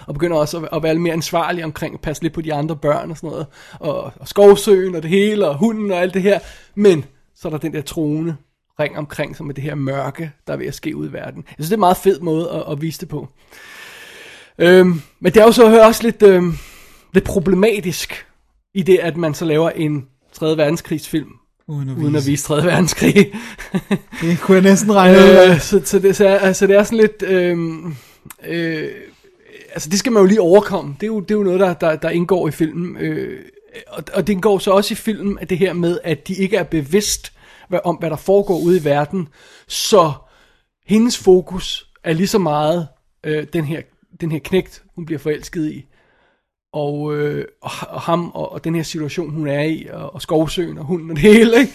og 0.08 0.14
begynder 0.14 0.38
også 0.38 0.58
at, 0.60 0.84
være 0.84 0.94
lidt 0.94 1.02
mere 1.02 1.14
ansvarlig 1.14 1.64
omkring 1.64 1.94
at 1.94 2.02
passe 2.02 2.24
lidt 2.24 2.34
på 2.34 2.42
de 2.42 2.54
andre 2.54 2.76
børn 2.76 3.12
og 3.12 3.18
sådan 3.18 3.30
noget, 3.30 3.46
og, 3.80 4.04
og 4.20 4.28
skovsøen 4.28 4.96
og 4.96 5.02
det 5.02 5.10
hele, 5.10 5.48
og 5.48 5.58
hunden 5.58 5.92
og 5.92 5.98
alt 5.98 6.14
det 6.14 6.22
her, 6.22 6.40
men 6.76 7.06
så 7.36 7.48
er 7.48 7.50
der 7.50 7.58
den 7.58 7.74
der 7.74 7.82
trone 7.82 8.38
ring 8.80 8.98
omkring, 8.98 9.36
som 9.36 9.50
er 9.50 9.54
det 9.54 9.64
her 9.64 9.76
mørke, 9.76 10.32
der 10.48 10.54
er 10.54 10.58
ved 10.58 10.66
at 10.68 10.76
ske 10.76 10.96
ud 10.96 11.10
i 11.10 11.14
verden. 11.14 11.44
Jeg 11.48 11.56
synes, 11.56 11.68
det 11.68 11.74
er 11.74 11.78
en 11.78 11.80
meget 11.80 11.98
fed 11.98 12.20
måde 12.20 12.52
at, 12.52 12.72
at 12.72 12.82
vise 12.82 13.00
det 13.00 13.10
på. 13.10 13.28
Øhm, 14.58 15.02
men 15.20 15.34
det 15.34 15.42
er 15.42 15.46
jo 15.46 15.52
så 15.52 15.86
også 15.86 16.04
lidt, 16.04 16.24
øhm, 16.24 16.58
lidt 17.14 17.26
problematisk, 17.26 18.26
i 18.74 18.84
det, 18.84 18.98
at 18.98 19.18
man 19.18 19.34
så 19.34 19.46
laver 19.46 19.70
en 19.70 20.08
3. 20.34 20.58
verdenskrigsfilm, 20.58 21.30
Uden 21.68 21.90
at 21.90 21.98
uden 21.98 22.16
at 22.16 22.22
vise. 22.22 22.32
vise 22.32 22.44
3. 22.44 22.56
verdenskrig. 22.56 23.34
Det 24.22 24.40
kunne 24.40 24.56
jeg 24.56 24.64
næsten 24.64 24.96
regne 24.96 25.18
ud. 25.18 25.50
Øh, 25.50 25.60
så, 25.60 25.82
så, 25.86 26.00
det, 26.00 26.16
så, 26.16 26.28
altså, 26.28 26.68
det 26.68 26.76
er 26.76 26.84
sådan 26.84 26.98
lidt... 26.98 27.24
Øh, 27.24 27.58
øh, 28.48 28.90
altså, 29.74 29.90
det 29.90 30.00
skal 30.00 30.12
man 30.12 30.22
jo 30.22 30.28
lige 30.28 30.42
overkomme. 30.42 30.96
Det 31.00 31.04
er 31.04 31.08
jo, 31.08 31.20
det 31.20 31.32
er 31.32 31.36
jo 31.36 31.44
noget, 31.44 31.60
der, 31.60 31.74
der, 31.74 31.96
der 31.96 32.10
indgår 32.10 32.48
i 32.48 32.52
filmen. 32.52 32.98
Øh, 32.98 33.46
og, 33.88 34.04
og 34.14 34.28
det 34.28 34.34
indgår 34.34 34.60
så 34.60 34.72
også 34.72 34.94
i 34.94 34.96
filmen, 34.96 35.38
at 35.42 35.50
det 35.50 35.58
her 35.58 35.74
med, 35.74 36.00
at 36.04 36.28
de 36.28 36.34
ikke 36.34 36.58
er 36.58 36.64
bevidst 36.64 37.34
hvad, 37.70 37.80
om, 37.84 37.96
hvad 37.96 38.10
der 38.10 38.16
foregår 38.16 38.60
ude 38.60 38.78
i 38.78 38.84
verden. 38.84 39.28
Så 39.68 40.12
hendes 40.86 41.18
fokus 41.18 41.92
er 42.04 42.14
lige 42.14 42.28
så 42.28 42.38
meget 42.38 42.88
øh, 43.24 43.48
den, 43.54 43.66
her, 43.66 43.82
den 44.22 44.32
her 44.32 44.40
knægt, 44.40 44.84
hun 44.96 45.06
bliver 45.06 45.20
forelsket 45.20 45.72
i. 45.72 45.86
Og, 46.74 47.16
øh, 47.16 47.46
og, 47.62 47.72
og 47.90 48.02
ham 48.02 48.32
og, 48.34 48.52
og 48.52 48.64
den 48.64 48.76
her 48.76 48.84
situation, 48.84 49.30
hun 49.30 49.48
er 49.48 49.62
i, 49.62 49.88
og, 49.94 50.14
og 50.14 50.22
skovsøen 50.22 50.78
og 50.78 50.86
hunden 50.86 51.10
og 51.10 51.16
det 51.16 51.24
hele, 51.24 51.60
ikke? 51.60 51.74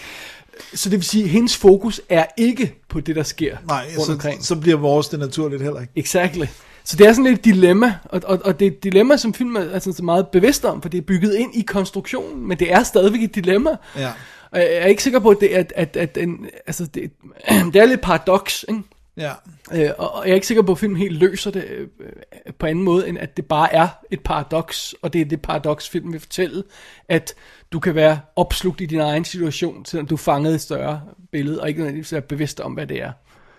Så 0.73 0.89
det 0.89 0.97
vil 0.97 1.05
sige, 1.05 1.23
at 1.23 1.29
hendes 1.29 1.57
fokus 1.57 2.01
er 2.09 2.25
ikke 2.37 2.75
på 2.89 2.99
det, 2.99 3.15
der 3.15 3.23
sker 3.23 3.57
Nej, 3.67 3.85
rundt 3.97 4.05
så, 4.05 4.11
omkring. 4.11 4.43
så 4.43 4.55
bliver 4.55 4.77
vores 4.77 5.07
det 5.07 5.19
naturligt 5.19 5.61
heller 5.61 5.81
ikke. 5.81 5.93
Exactly. 5.95 6.45
Så 6.87 6.97
det 6.97 7.07
er 7.07 7.13
sådan 7.13 7.23
lidt 7.23 7.39
et 7.39 7.45
dilemma, 7.45 7.93
og, 8.03 8.21
og, 8.25 8.39
og 8.45 8.59
det 8.59 8.67
er 8.67 8.71
et 8.71 8.83
dilemma, 8.83 9.17
som 9.17 9.33
filmen 9.33 9.63
er 9.63 9.73
altså, 9.73 9.91
så 9.91 10.03
meget 10.03 10.27
bevidst 10.27 10.65
om, 10.65 10.81
for 10.81 10.89
det 10.89 10.97
er 10.97 11.01
bygget 11.01 11.35
ind 11.35 11.55
i 11.55 11.61
konstruktionen, 11.61 12.47
men 12.47 12.59
det 12.59 12.73
er 12.73 12.83
stadigvæk 12.83 13.23
et 13.23 13.35
dilemma. 13.35 13.69
Ja. 13.95 14.11
Og 14.51 14.59
jeg 14.59 14.73
er 14.73 14.85
ikke 14.85 15.03
sikker 15.03 15.19
på, 15.19 15.29
at 15.29 15.37
det, 15.41 15.47
at, 15.47 15.73
at, 15.75 15.97
at 15.97 16.17
en, 16.17 16.49
altså 16.67 16.85
det, 16.85 17.11
det 17.73 17.75
er 17.75 17.85
lidt 17.85 18.01
paradoks, 18.01 18.65
ikke? 18.69 18.81
Ja. 19.17 19.31
Øh, 19.73 19.89
og 19.97 20.13
og 20.13 20.25
jeg 20.25 20.31
er 20.31 20.35
ikke 20.35 20.47
sikker 20.47 20.63
på, 20.63 20.71
at 20.71 20.77
filmen 20.77 20.97
helt 20.97 21.17
løser 21.17 21.51
det 21.51 21.65
øh, 21.99 22.53
på 22.59 22.65
anden 22.65 22.83
måde, 22.83 23.09
end 23.09 23.17
at 23.17 23.37
det 23.37 23.45
bare 23.45 23.73
er 23.73 23.87
et 24.11 24.21
paradoks, 24.21 24.95
og 25.01 25.13
det 25.13 25.21
er 25.21 25.25
det 25.25 25.41
paradoks, 25.41 25.89
filmen 25.89 26.13
vil 26.13 26.19
fortælle, 26.19 26.63
at 27.09 27.33
du 27.71 27.79
kan 27.79 27.95
være 27.95 28.19
opslugt 28.35 28.81
i 28.81 28.85
din 28.85 28.99
egen 28.99 29.25
situation, 29.25 29.85
selvom 29.85 30.07
du 30.07 30.15
er 30.15 30.19
fanget 30.19 30.51
i 30.51 30.55
et 30.55 30.61
større 30.61 31.01
billede, 31.31 31.61
og 31.61 31.67
ikke 31.67 31.79
nødvendigvis 31.79 32.13
er 32.13 32.19
bevidst 32.19 32.59
om, 32.59 32.73
hvad 32.73 32.87
det 32.87 33.01
er. 33.01 33.11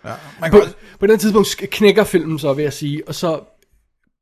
Ja. 0.04 0.10
Man 0.40 0.50
På, 0.50 0.56
kan, 0.56 0.62
også- 0.62 0.74
på 1.00 1.06
den 1.06 1.18
tidspunkt 1.18 1.48
sk- 1.48 1.66
knækker 1.66 2.04
filmen 2.04 2.38
så, 2.38 2.52
vil 2.52 2.62
jeg 2.62 2.72
sige, 2.72 3.08
og 3.08 3.14
så 3.14 3.40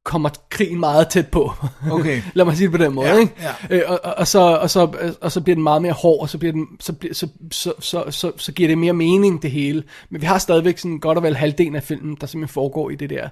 kommer 0.05 0.29
krigen 0.51 0.81
meget 0.81 1.09
tæt 1.09 1.29
på. 1.29 1.53
Okay. 1.91 2.23
Lad 2.35 2.45
mig 2.45 2.57
sige 2.57 2.65
det 2.69 2.79
på 2.79 2.85
den 2.85 2.95
måde, 2.95 3.09
Ja, 3.09 3.19
ikke? 3.19 3.33
ja. 3.71 3.77
Øh, 3.77 3.83
og, 3.87 4.01
og, 4.05 4.15
og, 4.17 4.27
så, 4.29 4.39
og, 4.41 4.71
så, 4.71 5.15
og 5.21 5.33
så 5.33 5.41
bliver 5.41 5.55
den 5.55 5.63
meget 5.63 5.83
mere 5.83 5.93
hård, 5.93 6.21
og 6.23 6.29
så, 6.29 6.39
bliver 6.39 6.53
den, 6.53 6.67
så, 6.81 6.93
bliver, 6.93 7.15
så, 7.15 7.29
så, 7.51 7.73
så, 7.81 8.05
så, 8.11 8.33
så 8.37 8.53
giver 8.53 8.69
det 8.69 8.79
mere 8.79 8.93
mening, 8.93 9.43
det 9.43 9.51
hele. 9.51 9.83
Men 10.11 10.21
vi 10.21 10.27
har 10.27 10.39
stadigvæk 10.39 10.79
sådan 10.79 10.99
godt 10.99 11.19
og 11.19 11.25
vel 11.25 11.37
halvdelen 11.37 11.77
af 11.77 11.83
filmen, 11.83 12.17
der 12.21 12.27
simpelthen 12.27 12.53
foregår 12.55 12.91
i 12.91 12.95
det 12.95 13.11
der 13.11 13.29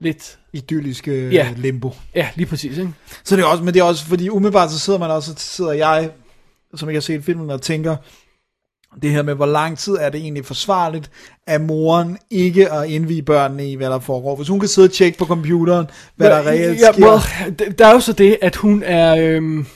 lidt... 0.00 0.38
idylliske 0.52 1.28
Ja. 1.28 1.54
limbo. 1.56 1.92
Ja, 2.14 2.28
lige 2.34 2.46
præcis, 2.46 2.78
ikke? 2.78 2.92
Så 3.24 3.36
det 3.36 3.42
er 3.42 3.46
også, 3.46 3.64
men 3.64 3.74
det 3.74 3.80
er 3.80 3.84
også, 3.84 4.04
fordi 4.06 4.28
umiddelbart 4.28 4.70
så 4.70 4.78
sidder 4.78 4.98
man 4.98 5.10
også, 5.10 5.34
så 5.36 5.46
sidder 5.46 5.72
jeg, 5.72 6.10
som 6.74 6.88
ikke 6.88 6.96
har 6.96 7.00
set 7.02 7.24
filmen, 7.24 7.50
og 7.50 7.62
tænker, 7.62 7.96
det 9.02 9.10
her 9.10 9.22
med, 9.22 9.34
hvor 9.34 9.46
lang 9.46 9.78
tid 9.78 9.92
er 10.00 10.10
det 10.10 10.20
egentlig 10.20 10.44
forsvarligt 10.46 11.10
af 11.46 11.60
moren 11.60 12.18
ikke 12.30 12.72
at 12.72 12.88
indvige 12.88 13.22
børnene 13.22 13.70
i, 13.70 13.74
hvad 13.74 13.90
der 13.90 13.98
foregår. 13.98 14.36
Hvis 14.36 14.48
hun 14.48 14.60
kan 14.60 14.68
sidde 14.68 14.86
og 14.86 14.92
tjekke 14.92 15.18
på 15.18 15.26
computeren, 15.26 15.86
hvad 16.16 16.30
der 16.30 16.46
reelt 16.46 16.80
ja, 16.80 16.92
sker. 16.92 17.06
well, 17.06 17.74
der 17.78 17.86
er 17.86 17.92
jo 17.92 18.00
så 18.00 18.12
det, 18.12 18.38
at 18.42 18.56
hun 18.56 18.82
er... 18.82 19.16
Øhm, 19.18 19.66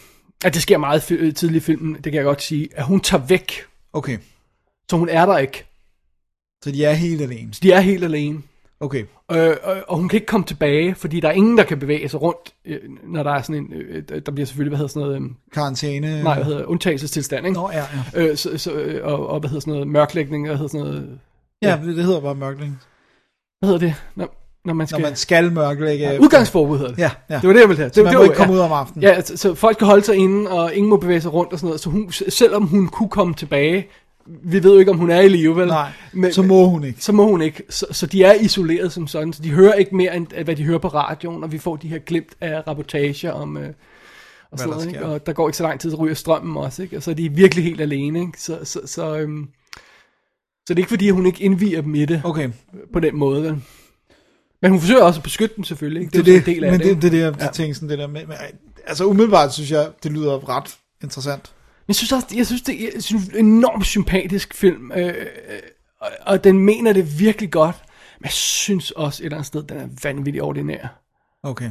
at 0.44 0.54
det 0.54 0.62
sker 0.62 0.78
meget 0.78 1.02
tidligt 1.02 1.54
i 1.54 1.60
filmen, 1.60 1.94
det 1.94 2.04
kan 2.04 2.14
jeg 2.14 2.24
godt 2.24 2.42
sige, 2.42 2.68
at 2.74 2.84
hun 2.84 3.00
tager 3.00 3.22
væk, 3.26 3.52
Okay, 3.92 4.18
så 4.90 4.96
hun 4.96 5.08
er 5.08 5.26
der 5.26 5.38
ikke. 5.38 5.64
så 6.64 6.70
de 6.70 6.84
er 6.84 6.92
helt 6.92 7.22
alene. 7.22 7.54
Så 7.54 7.60
de 7.62 7.72
er 7.72 7.80
helt 7.80 8.04
alene. 8.04 8.42
Okay, 8.80 9.04
Øh, 9.32 9.56
og, 9.62 9.76
og 9.88 9.96
hun 9.98 10.08
kan 10.08 10.16
ikke 10.16 10.26
komme 10.26 10.46
tilbage, 10.46 10.94
fordi 10.94 11.20
der 11.20 11.28
er 11.28 11.32
ingen, 11.32 11.58
der 11.58 11.64
kan 11.64 11.78
bevæge 11.78 12.08
sig 12.08 12.22
rundt, 12.22 12.54
øh, 12.64 12.78
når 13.04 13.22
der 13.22 13.30
er 13.32 13.42
sådan 13.42 13.56
en, 13.56 13.72
øh, 13.72 14.02
der 14.26 14.32
bliver 14.32 14.46
selvfølgelig, 14.46 14.70
hvad 14.70 14.78
hedder 14.78 14.88
sådan 14.88 15.08
noget, 15.08 15.22
øh, 15.22 15.28
karantæne. 15.54 16.22
nej, 16.22 16.34
hvad 16.34 16.44
hedder 16.44 16.64
undtagelsestilstand, 16.64 17.46
ikke? 17.46 17.58
Nå, 17.60 17.70
ja, 17.72 17.78
ja. 18.14 18.22
Øh, 18.22 18.36
så, 18.36 18.58
så, 18.58 18.72
øh, 18.72 19.06
og, 19.06 19.26
og, 19.28 19.40
hvad 19.40 19.50
hedder 19.50 19.60
sådan 19.60 19.72
noget, 19.72 19.88
mørklægning, 19.88 20.46
hvad 20.46 20.56
hedder 20.56 20.68
sådan 20.78 20.86
noget, 20.86 21.18
Ja, 21.62 21.78
det, 21.84 21.96
det 21.96 22.04
hedder 22.04 22.20
bare 22.20 22.34
mørklægning. 22.34 22.78
hvad 23.60 23.68
hedder 23.72 23.86
det, 23.86 23.94
når, 24.14 24.34
når 24.64 24.74
man 24.74 24.86
skal, 24.86 25.00
Når 25.00 25.08
man 25.08 25.16
skal 25.16 25.52
mørklægge. 25.52 26.10
ja, 26.10 26.18
udgangsforbud 26.18 26.78
hedder 26.78 26.92
det. 26.92 26.98
Ja, 26.98 27.10
ja. 27.30 27.34
Det 27.34 27.46
var 27.48 27.52
det, 27.52 27.60
jeg 27.60 27.68
ville 27.68 27.80
have. 27.82 27.90
Så 27.90 27.94
Det, 27.94 28.04
man 28.04 28.12
det 28.12 28.18
må 28.18 28.18
var- 28.18 28.24
ikke 28.24 28.36
komme 28.36 28.54
ja. 28.54 28.60
ud 28.60 28.64
om 28.64 28.72
aftenen. 28.72 29.02
Ja, 29.02 29.20
så, 29.20 29.36
så 29.36 29.54
folk 29.54 29.76
kan 29.76 29.86
holde 29.86 30.04
sig 30.04 30.16
inde, 30.16 30.50
og 30.50 30.74
ingen 30.74 30.90
må 30.90 30.96
bevæge 30.96 31.20
sig 31.20 31.32
rundt 31.32 31.52
og 31.52 31.58
sådan 31.58 31.66
noget, 31.66 31.80
så 31.80 31.90
hun, 31.90 32.12
selvom 32.28 32.62
hun 32.66 32.88
kunne 32.88 33.08
komme 33.08 33.34
tilbage, 33.34 33.88
vi 34.42 34.62
ved 34.62 34.72
jo 34.72 34.78
ikke, 34.78 34.90
om 34.90 34.96
hun 34.98 35.10
er 35.10 35.20
i 35.20 35.28
live, 35.28 35.56
vel? 35.56 35.68
Nej, 35.68 35.90
Men- 36.12 36.32
så 36.32 36.42
må 36.42 36.66
hun 36.68 36.84
ikke. 36.84 37.02
så 37.04 37.12
må 37.12 37.26
hun 37.26 37.42
ikke. 37.42 37.62
Så, 37.68 37.86
så 37.90 38.06
de 38.06 38.24
er 38.24 38.32
isoleret 38.34 38.92
som 38.92 39.06
sådan, 39.06 39.32
så 39.32 39.42
de 39.42 39.50
hører 39.50 39.72
ikke 39.74 39.96
mere, 39.96 40.16
end 40.16 40.26
hvad 40.44 40.56
de 40.56 40.64
hører 40.64 40.78
på 40.78 40.88
radioen, 40.88 41.44
og 41.44 41.52
vi 41.52 41.58
får 41.58 41.76
de 41.76 41.88
her 41.88 41.98
glimt 41.98 42.34
af 42.40 42.62
rapportager 42.68 43.32
om... 43.32 43.56
Øh, 43.56 43.68
og 44.50 44.58
sådan 44.58 44.70
der 44.70 44.76
noget, 44.76 44.88
ikke? 44.88 44.98
sker. 44.98 45.08
Og 45.08 45.26
der 45.26 45.32
går 45.32 45.48
ikke 45.48 45.56
så 45.56 45.62
lang 45.62 45.80
tid, 45.80 45.90
så 45.90 45.96
ryger 45.96 46.14
strømmen 46.14 46.56
også, 46.56 46.82
ikke? 46.82 46.96
Og 46.96 47.02
så 47.02 47.10
er 47.10 47.14
de 47.14 47.28
virkelig 47.32 47.64
helt 47.64 47.80
alene, 47.80 48.20
ikke? 48.20 48.42
Så, 48.42 48.58
så, 48.64 48.80
så, 48.84 49.16
øhm, 49.18 49.48
så 50.66 50.74
det 50.74 50.74
er 50.74 50.78
ikke 50.78 50.88
fordi, 50.88 51.08
at 51.08 51.14
hun 51.14 51.26
ikke 51.26 51.42
indviger 51.42 51.80
dem 51.82 51.94
i 51.94 52.04
det 52.04 52.20
Okay, 52.24 52.48
på 52.92 53.00
den 53.00 53.16
måde, 53.16 53.42
vel? 53.42 53.56
Men 54.62 54.70
hun 54.70 54.80
forsøger 54.80 55.02
også 55.02 55.18
at 55.18 55.22
beskytte 55.24 55.56
dem 55.56 55.64
selvfølgelig, 55.64 56.00
ikke? 56.02 56.12
det 56.12 56.18
er 56.18 56.22
Det 56.24 56.36
er 56.36 56.40
det, 56.40 56.48
en 56.48 56.54
del 56.54 56.64
af 56.64 56.70
men 56.72 56.80
det. 56.80 57.02
det, 57.02 57.12
det, 57.12 57.22
er 57.22 57.30
det, 57.30 57.40
jeg 57.40 57.52
tænker 57.52 57.74
sådan 57.74 57.88
det 57.88 57.98
der 57.98 58.06
med, 58.06 58.26
med, 58.26 58.36
altså 58.86 59.04
umiddelbart 59.04 59.54
synes 59.54 59.70
jeg, 59.70 59.88
det 60.02 60.12
lyder 60.12 60.48
ret 60.48 60.76
interessant. 61.02 61.52
Jeg 61.88 61.96
synes 61.96 62.12
også, 62.12 62.26
jeg 62.36 62.46
synes, 62.46 62.62
det 62.62 62.84
er 62.84 62.90
jeg 62.94 63.02
synes, 63.02 63.24
det 63.24 63.34
er 63.34 63.38
en 63.38 63.46
enormt 63.46 63.86
sympatisk 63.86 64.54
film, 64.54 64.92
øh, 64.92 65.06
øh, 65.06 65.12
og, 66.00 66.08
og 66.26 66.44
den 66.44 66.58
mener 66.58 66.92
det 66.92 67.20
virkelig 67.20 67.50
godt, 67.50 67.76
men 68.18 68.24
jeg 68.24 68.32
synes 68.32 68.90
også 68.90 69.22
et 69.22 69.24
eller 69.24 69.36
andet 69.36 69.46
sted, 69.46 69.62
den 69.62 69.76
er 69.76 69.88
vanvittigt 70.02 70.42
ordinær. 70.42 71.02
Okay. 71.42 71.70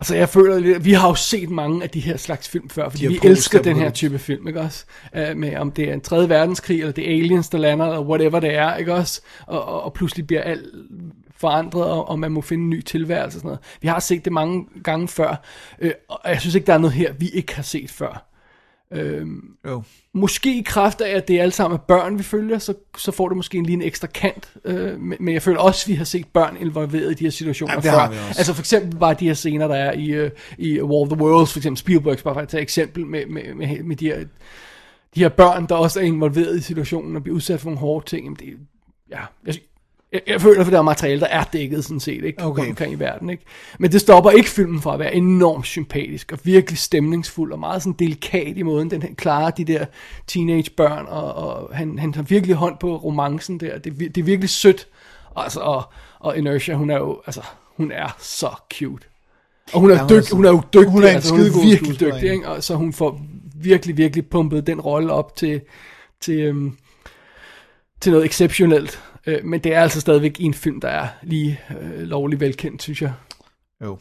Altså 0.00 0.16
jeg 0.16 0.28
føler 0.28 0.78
vi 0.78 0.92
har 0.92 1.08
jo 1.08 1.14
set 1.14 1.50
mange 1.50 1.82
af 1.82 1.90
de 1.90 2.00
her 2.00 2.16
slags 2.16 2.48
film 2.48 2.68
før, 2.68 2.88
fordi 2.88 3.06
vi 3.06 3.20
elsker 3.22 3.62
den 3.62 3.76
her 3.76 3.90
type 3.90 4.18
film, 4.18 4.48
ikke 4.48 4.60
også? 4.60 4.84
Uh, 5.16 5.36
med 5.36 5.56
om 5.56 5.72
det 5.72 5.88
er 5.88 5.94
en 5.94 6.00
3. 6.00 6.28
verdenskrig, 6.28 6.80
eller 6.80 6.92
det 6.92 7.10
er 7.10 7.18
aliens, 7.18 7.48
der 7.48 7.58
lander, 7.58 7.86
eller 7.86 8.00
whatever 8.00 8.40
det 8.40 8.54
er, 8.54 8.76
ikke 8.76 8.94
også? 8.94 9.20
Og, 9.46 9.64
og, 9.64 9.82
og 9.82 9.92
pludselig 9.92 10.26
bliver 10.26 10.42
alt 10.42 10.66
forandret, 11.36 11.84
og, 11.84 12.08
og 12.08 12.18
man 12.18 12.32
må 12.32 12.40
finde 12.40 12.64
en 12.64 12.70
ny 12.70 12.82
tilværelse 12.82 13.36
og 13.36 13.40
sådan 13.40 13.46
noget. 13.46 13.60
Vi 13.80 13.88
har 13.88 14.00
set 14.00 14.24
det 14.24 14.32
mange 14.32 14.66
gange 14.84 15.08
før, 15.08 15.42
uh, 15.82 15.90
og 16.08 16.30
jeg 16.30 16.40
synes 16.40 16.54
ikke, 16.54 16.66
der 16.66 16.74
er 16.74 16.78
noget 16.78 16.94
her, 16.94 17.12
vi 17.12 17.28
ikke 17.28 17.54
har 17.54 17.62
set 17.62 17.90
før. 17.90 18.31
Jo. 19.66 19.82
Måske 20.14 20.58
i 20.58 20.62
kraft 20.62 21.00
af, 21.00 21.16
at 21.16 21.28
det 21.28 21.36
er 21.36 21.42
alle 21.42 21.52
sammen 21.52 21.78
børn, 21.88 22.18
vi 22.18 22.22
følger, 22.22 22.58
så, 22.58 22.74
så 22.98 23.12
får 23.12 23.28
det 23.28 23.36
måske 23.36 23.58
en 23.58 23.66
lige 23.66 23.74
en 23.74 23.82
ekstra 23.82 24.06
kant. 24.06 24.52
Øh, 24.64 25.00
men, 25.00 25.16
men 25.20 25.34
jeg 25.34 25.42
føler 25.42 25.60
også, 25.60 25.84
at 25.84 25.88
vi 25.88 25.94
har 25.94 26.04
set 26.04 26.26
børn 26.32 26.56
involveret 26.60 27.10
i 27.10 27.14
de 27.14 27.24
her 27.24 27.30
situationer 27.30 27.74
Ja, 27.74 27.80
det 27.80 27.90
før. 27.90 28.28
Altså 28.38 28.54
for 28.54 28.62
eksempel 28.62 28.98
bare 28.98 29.14
de 29.14 29.26
her 29.26 29.34
scener, 29.34 29.68
der 29.68 29.74
er 29.74 29.92
i, 29.92 30.24
uh, 30.24 30.30
i 30.58 30.82
War 30.82 31.00
of 31.00 31.08
the 31.08 31.16
Worlds, 31.16 31.52
for 31.52 31.58
eksempel 31.58 31.78
Spielbergs, 31.78 32.22
bare 32.22 32.34
for 32.34 32.40
at 32.40 32.48
tage 32.48 32.62
eksempel 32.62 33.06
med, 33.06 33.26
med, 33.26 33.54
med, 33.54 33.82
med 33.82 33.96
de, 33.96 34.06
her, 34.06 34.18
de 35.14 35.20
her 35.20 35.28
børn, 35.28 35.66
der 35.66 35.74
også 35.74 36.00
er 36.00 36.04
involveret 36.04 36.58
i 36.58 36.60
situationen 36.60 37.16
og 37.16 37.22
bliver 37.22 37.36
udsat 37.36 37.60
for 37.60 37.66
nogle 37.66 37.80
hårde 37.80 38.06
ting. 38.06 38.24
Jamen 38.24 38.36
det, 38.40 38.58
ja, 39.10 39.20
jeg, 39.46 39.54
jeg, 40.12 40.20
jeg 40.26 40.40
føler, 40.40 40.64
at 40.64 40.72
der 40.72 40.78
er 40.78 40.82
materiale, 40.82 41.20
der 41.20 41.26
er 41.26 41.44
dækket 41.44 41.84
sådan 41.84 42.00
set, 42.00 42.24
ikke? 42.24 42.44
Okay. 42.44 42.60
Rundt 42.60 42.70
omkring 42.70 42.92
i 42.92 42.98
verden, 42.98 43.30
ikke? 43.30 43.44
Men 43.78 43.92
det 43.92 44.00
stopper 44.00 44.30
ikke 44.30 44.50
filmen 44.50 44.82
fra 44.82 44.92
at 44.92 44.98
være 44.98 45.14
enormt 45.14 45.66
sympatisk 45.66 46.32
og 46.32 46.38
virkelig 46.44 46.78
stemningsfuld 46.78 47.52
og 47.52 47.58
meget 47.58 47.82
sådan 47.82 47.96
delikat 47.98 48.56
i 48.56 48.62
måden, 48.62 48.90
den 48.90 49.14
klarer 49.14 49.50
de 49.50 49.64
der 49.64 49.84
teenagebørn, 50.26 51.06
og, 51.08 51.34
og 51.34 51.76
han, 51.76 51.98
han 51.98 52.14
har 52.14 52.22
virkelig 52.22 52.56
hånd 52.56 52.78
på 52.78 52.96
romancen 52.96 53.60
der. 53.60 53.78
Det, 53.78 53.92
er 53.92 54.08
det 54.08 54.18
er 54.18 54.24
virkelig 54.24 54.50
sødt. 54.50 54.88
Altså, 55.36 55.60
og, 55.60 55.82
og 56.18 56.38
Inertia, 56.38 56.74
hun 56.74 56.90
er 56.90 56.98
jo, 56.98 57.20
altså, 57.26 57.42
hun 57.76 57.92
er 57.92 58.16
så 58.18 58.50
cute. 58.74 59.06
Og 59.72 59.80
hun 59.80 59.90
er, 59.90 59.94
Ja, 59.94 60.02
er 60.02 60.08
dyg, 60.08 60.32
hun 60.32 60.44
er 60.44 60.50
jo 60.50 60.62
dygtig, 60.74 60.90
hun 60.90 61.02
er 61.02 61.08
altså, 61.08 61.34
hun 61.34 61.40
er 61.40 61.64
virkelig 61.64 62.00
dygtig, 62.00 62.32
ikke? 62.32 62.48
Og 62.48 62.62
så 62.64 62.74
hun 62.74 62.92
får 62.92 63.20
virkelig, 63.54 63.96
virkelig 63.96 64.26
pumpet 64.26 64.66
den 64.66 64.80
rolle 64.80 65.12
op 65.12 65.36
til, 65.36 65.60
til, 66.20 66.40
øhm, 66.40 66.76
til 68.00 68.12
noget 68.12 68.26
exceptionelt. 68.26 69.02
Øh, 69.26 69.44
men 69.44 69.60
det 69.60 69.74
er 69.74 69.80
altså 69.80 70.00
stadigvæk 70.00 70.36
en 70.40 70.54
film, 70.54 70.80
der 70.80 70.88
er 70.88 71.08
lige 71.22 71.60
øh, 71.80 72.00
lovlig 72.00 72.40
velkendt, 72.40 72.82
synes 72.82 73.02
jeg. 73.02 73.12
Jo. 73.84 73.98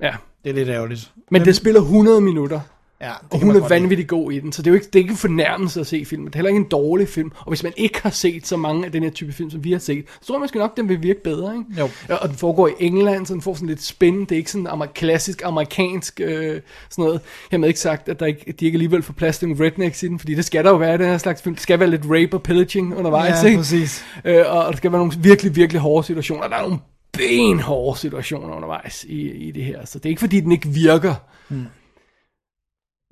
Ja, 0.00 0.14
Det 0.44 0.50
er 0.50 0.54
lidt 0.54 0.68
ærgerligt. 0.68 1.12
Men 1.30 1.44
det 1.44 1.56
spiller 1.56 1.80
100 1.80 2.20
minutter. 2.20 2.60
Ja, 3.02 3.08
det 3.08 3.14
Og 3.30 3.38
hun 3.40 3.48
er 3.48 3.52
godt 3.60 3.70
lide. 3.72 3.80
vanvittig 3.80 4.06
god 4.08 4.32
i 4.32 4.40
den, 4.40 4.52
så 4.52 4.62
det 4.62 4.66
er 4.66 4.70
jo 4.70 4.74
ikke, 4.74 4.86
det 4.86 4.94
er 4.94 4.98
ikke 4.98 5.10
en 5.10 5.16
fornærmelse 5.16 5.80
at 5.80 5.86
se 5.86 6.04
filmen. 6.04 6.26
Det 6.26 6.34
er 6.34 6.38
heller 6.38 6.48
ikke 6.48 6.58
en 6.60 6.68
dårlig 6.70 7.08
film. 7.08 7.30
Og 7.38 7.48
hvis 7.48 7.62
man 7.62 7.72
ikke 7.76 8.02
har 8.02 8.10
set 8.10 8.46
så 8.46 8.56
mange 8.56 8.86
af 8.86 8.92
den 8.92 9.02
her 9.02 9.10
type 9.10 9.32
film, 9.32 9.50
som 9.50 9.64
vi 9.64 9.72
har 9.72 9.78
set, 9.78 10.04
så 10.20 10.26
tror 10.26 10.34
jeg 10.34 10.40
måske 10.40 10.58
nok, 10.58 10.76
den 10.76 10.88
vil 10.88 11.02
virke 11.02 11.22
bedre. 11.22 11.54
Ikke? 11.54 11.80
Jo. 11.80 12.16
Og 12.20 12.28
den 12.28 12.36
foregår 12.36 12.68
i 12.68 12.72
England, 12.80 13.26
så 13.26 13.34
den 13.34 13.42
får 13.42 13.54
sådan 13.54 13.68
lidt 13.68 13.82
spændende. 13.82 14.26
Det 14.26 14.32
er 14.32 14.36
ikke 14.38 14.50
sådan 14.50 14.66
amer- 14.66 14.92
klassisk 14.94 15.42
amerikansk 15.44 16.20
øh, 16.24 16.60
sådan 16.90 17.04
noget. 17.04 17.20
Hermed 17.50 17.68
ikke 17.68 17.80
sagt, 17.80 18.08
at 18.08 18.20
der 18.20 18.26
ikke, 18.26 18.52
de 18.60 18.64
ikke 18.66 18.76
alligevel 18.76 19.02
får 19.02 19.12
plads 19.12 19.38
til 19.38 19.48
nogle 19.48 19.64
rednecks 19.64 20.02
i 20.02 20.08
den, 20.08 20.18
fordi 20.18 20.34
det 20.34 20.44
skal 20.44 20.64
der 20.64 20.70
jo 20.70 20.76
være 20.76 20.94
i 20.94 20.98
den 20.98 21.06
her 21.06 21.18
slags 21.18 21.42
film. 21.42 21.54
Det 21.54 21.62
skal 21.62 21.80
være 21.80 21.90
lidt 21.90 22.02
rape 22.04 22.36
og 22.36 22.42
pillaging 22.42 22.96
undervejs. 22.96 23.42
Ja, 23.42 23.46
ikke? 23.48 23.58
præcis. 23.58 24.04
Øh, 24.24 24.44
og 24.48 24.72
der 24.72 24.76
skal 24.76 24.92
være 24.92 25.00
nogle 25.00 25.12
virkelig, 25.18 25.56
virkelig 25.56 25.80
hårde 25.80 26.06
situationer. 26.06 26.48
Der 26.48 26.56
er 26.56 26.62
nogle 26.62 26.78
benhårde 27.12 27.98
situationer 27.98 28.54
undervejs 28.56 29.04
i, 29.08 29.30
i 29.30 29.50
det 29.50 29.64
her. 29.64 29.84
Så 29.86 29.98
det 29.98 30.06
er 30.06 30.10
ikke 30.10 30.20
fordi, 30.20 30.40
den 30.40 30.52
ikke 30.52 30.68
virker. 30.68 31.14
Hmm. 31.48 31.64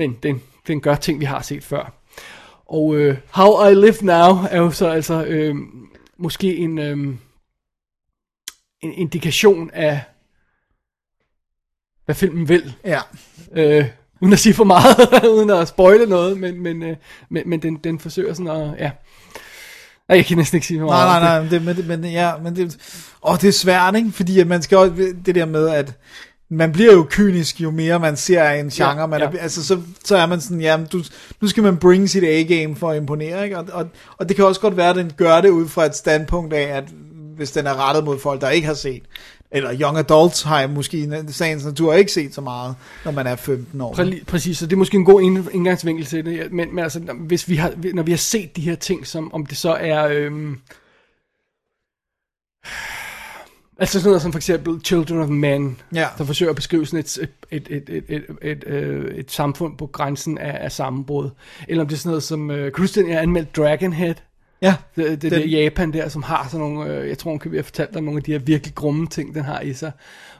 Men 0.00 0.16
den, 0.22 0.42
den 0.66 0.80
gør 0.80 0.94
ting, 0.94 1.20
vi 1.20 1.24
har 1.24 1.42
set 1.42 1.64
før. 1.64 1.92
Og 2.66 2.96
øh, 2.96 3.16
How 3.30 3.68
I 3.70 3.74
Live 3.74 3.96
Now 4.02 4.34
er 4.50 4.58
jo 4.58 4.70
så 4.70 4.88
altså 4.88 5.24
øh, 5.24 5.54
måske 6.18 6.56
en, 6.56 6.78
øh, 6.78 6.96
en 8.80 8.92
indikation 8.92 9.70
af, 9.70 10.00
hvad 12.04 12.14
filmen 12.14 12.48
vil. 12.48 12.74
Ja. 12.84 13.00
Øh, 13.52 13.84
uden 14.20 14.32
at 14.32 14.38
sige 14.38 14.54
for 14.54 14.64
meget, 14.64 14.96
uden 15.36 15.50
at 15.50 15.68
spoile 15.68 16.06
noget, 16.06 16.38
men, 16.38 16.60
men, 16.62 16.82
øh, 16.82 16.96
men, 17.28 17.42
men 17.48 17.62
den, 17.62 17.76
den 17.76 17.98
forsøger 17.98 18.34
sådan 18.34 18.62
at, 18.62 18.74
ja. 18.78 18.90
Nej, 20.08 20.16
jeg 20.16 20.26
kan 20.26 20.36
næsten 20.36 20.56
ikke 20.56 20.66
sige 20.66 20.80
for 20.80 20.86
meget. 20.86 21.06
Nej, 21.22 21.30
nej, 21.30 21.40
nej, 21.40 21.48
det, 21.50 21.62
men, 21.62 21.76
det- 21.76 21.86
men, 21.86 22.04
ja, 22.12 22.38
men 22.38 22.56
det, 22.56 22.78
åh, 23.22 23.36
det 23.40 23.48
er 23.48 23.52
svært, 23.52 23.96
ikke? 23.96 24.12
Fordi 24.12 24.40
at 24.40 24.46
man 24.46 24.62
skal 24.62 24.78
også, 24.78 25.14
det 25.26 25.34
der 25.34 25.44
med, 25.46 25.68
at 25.68 25.98
man 26.50 26.72
bliver 26.72 26.92
jo 26.92 27.06
kynisk, 27.10 27.60
jo 27.60 27.70
mere 27.70 28.00
man 28.00 28.16
ser 28.16 28.50
en 28.50 28.70
genre. 28.70 29.00
Ja, 29.00 29.06
man 29.06 29.20
ja. 29.20 29.26
er, 29.26 29.38
altså, 29.38 29.64
så, 29.64 29.80
så 30.04 30.16
er 30.16 30.26
man 30.26 30.40
sådan, 30.40 30.60
ja, 30.60 30.78
du, 30.92 31.02
nu 31.40 31.48
skal 31.48 31.62
man 31.62 31.76
bringe 31.76 32.08
sit 32.08 32.24
A-game 32.24 32.76
for 32.76 32.90
at 32.90 32.96
imponere, 32.96 33.44
ikke? 33.44 33.58
Og, 33.58 33.66
og, 33.72 33.88
og 34.16 34.28
det 34.28 34.36
kan 34.36 34.44
også 34.44 34.60
godt 34.60 34.76
være, 34.76 34.90
at 34.90 34.96
den 34.96 35.12
gør 35.16 35.40
det 35.40 35.48
ud 35.50 35.68
fra 35.68 35.86
et 35.86 35.94
standpunkt 35.94 36.54
af, 36.54 36.76
at 36.76 36.84
hvis 37.36 37.50
den 37.50 37.66
er 37.66 37.88
rettet 37.88 38.04
mod 38.04 38.18
folk, 38.18 38.40
der 38.40 38.50
ikke 38.50 38.66
har 38.66 38.74
set, 38.74 39.02
eller 39.50 39.76
young 39.80 39.98
adults 39.98 40.42
har 40.42 40.60
jeg 40.60 40.70
måske 40.70 40.98
i 40.98 41.32
sagens 41.32 41.64
natur 41.64 41.94
ikke 41.94 42.12
set 42.12 42.34
så 42.34 42.40
meget, 42.40 42.74
når 43.04 43.12
man 43.12 43.26
er 43.26 43.36
15 43.36 43.80
år. 43.80 43.94
Præ- 43.94 44.24
præcis, 44.24 44.58
så 44.58 44.66
det 44.66 44.72
er 44.72 44.76
måske 44.76 44.96
en 44.96 45.04
god 45.04 45.22
ind- 45.22 45.48
indgangsvinkel 45.52 46.06
til 46.06 46.24
det. 46.24 46.52
Men, 46.52 46.74
men 46.74 46.84
altså, 46.84 47.00
hvis 47.00 47.48
vi 47.48 47.56
har, 47.56 47.72
når 47.94 48.02
vi 48.02 48.12
har 48.12 48.18
set 48.18 48.56
de 48.56 48.60
her 48.60 48.74
ting, 48.74 49.06
som 49.06 49.34
om 49.34 49.46
det 49.46 49.56
så 49.56 49.72
er... 49.72 50.08
Øhm, 50.08 50.58
altså 53.80 54.00
sådan 54.00 54.08
noget 54.08 54.22
som 54.22 54.32
for 54.32 54.38
eksempel 54.38 54.80
Children 54.84 55.20
of 55.20 55.28
Men, 55.28 55.78
Ja. 55.94 56.06
der 56.18 56.24
forsøger 56.24 56.50
at 56.50 56.56
beskrive 56.56 56.86
sådan 56.86 57.00
et, 57.00 57.18
et, 57.50 57.66
et, 57.70 57.88
et, 57.88 58.04
et, 58.08 58.24
et, 58.42 58.64
et, 58.68 59.18
et 59.18 59.30
samfund 59.30 59.76
på 59.78 59.86
grænsen 59.86 60.38
af, 60.38 60.64
af 60.64 60.72
sammenbrud. 60.72 61.30
Eller 61.68 61.82
om 61.84 61.88
det 61.88 61.94
er 61.94 61.98
sådan 61.98 62.10
noget 62.10 62.22
som... 62.22 62.50
Øh, 62.50 62.72
kan 62.72 62.86
du 62.86 63.00
jeg 63.08 63.22
anmeldt 63.22 63.56
Dragonhead? 63.56 64.14
Ja, 64.62 64.74
Det, 64.96 65.04
det, 65.22 65.22
Den- 65.22 65.30
der 65.32 65.46
Japan 65.46 65.92
der, 65.92 66.08
som 66.08 66.22
har 66.22 66.48
sådan 66.50 66.66
nogle, 66.66 66.94
øh, 66.94 67.08
jeg 67.08 67.18
tror, 67.18 67.30
hun 67.30 67.38
kan 67.38 67.50
vi 67.52 67.56
have 67.56 67.64
fortalt 67.64 67.94
dig 67.94 68.02
nogle 68.02 68.18
af 68.18 68.22
de 68.24 68.32
her 68.32 68.38
virkelig 68.38 68.74
grumme 68.74 69.06
ting, 69.06 69.34
den 69.34 69.44
har 69.44 69.60
i 69.60 69.72
sig, 69.72 69.92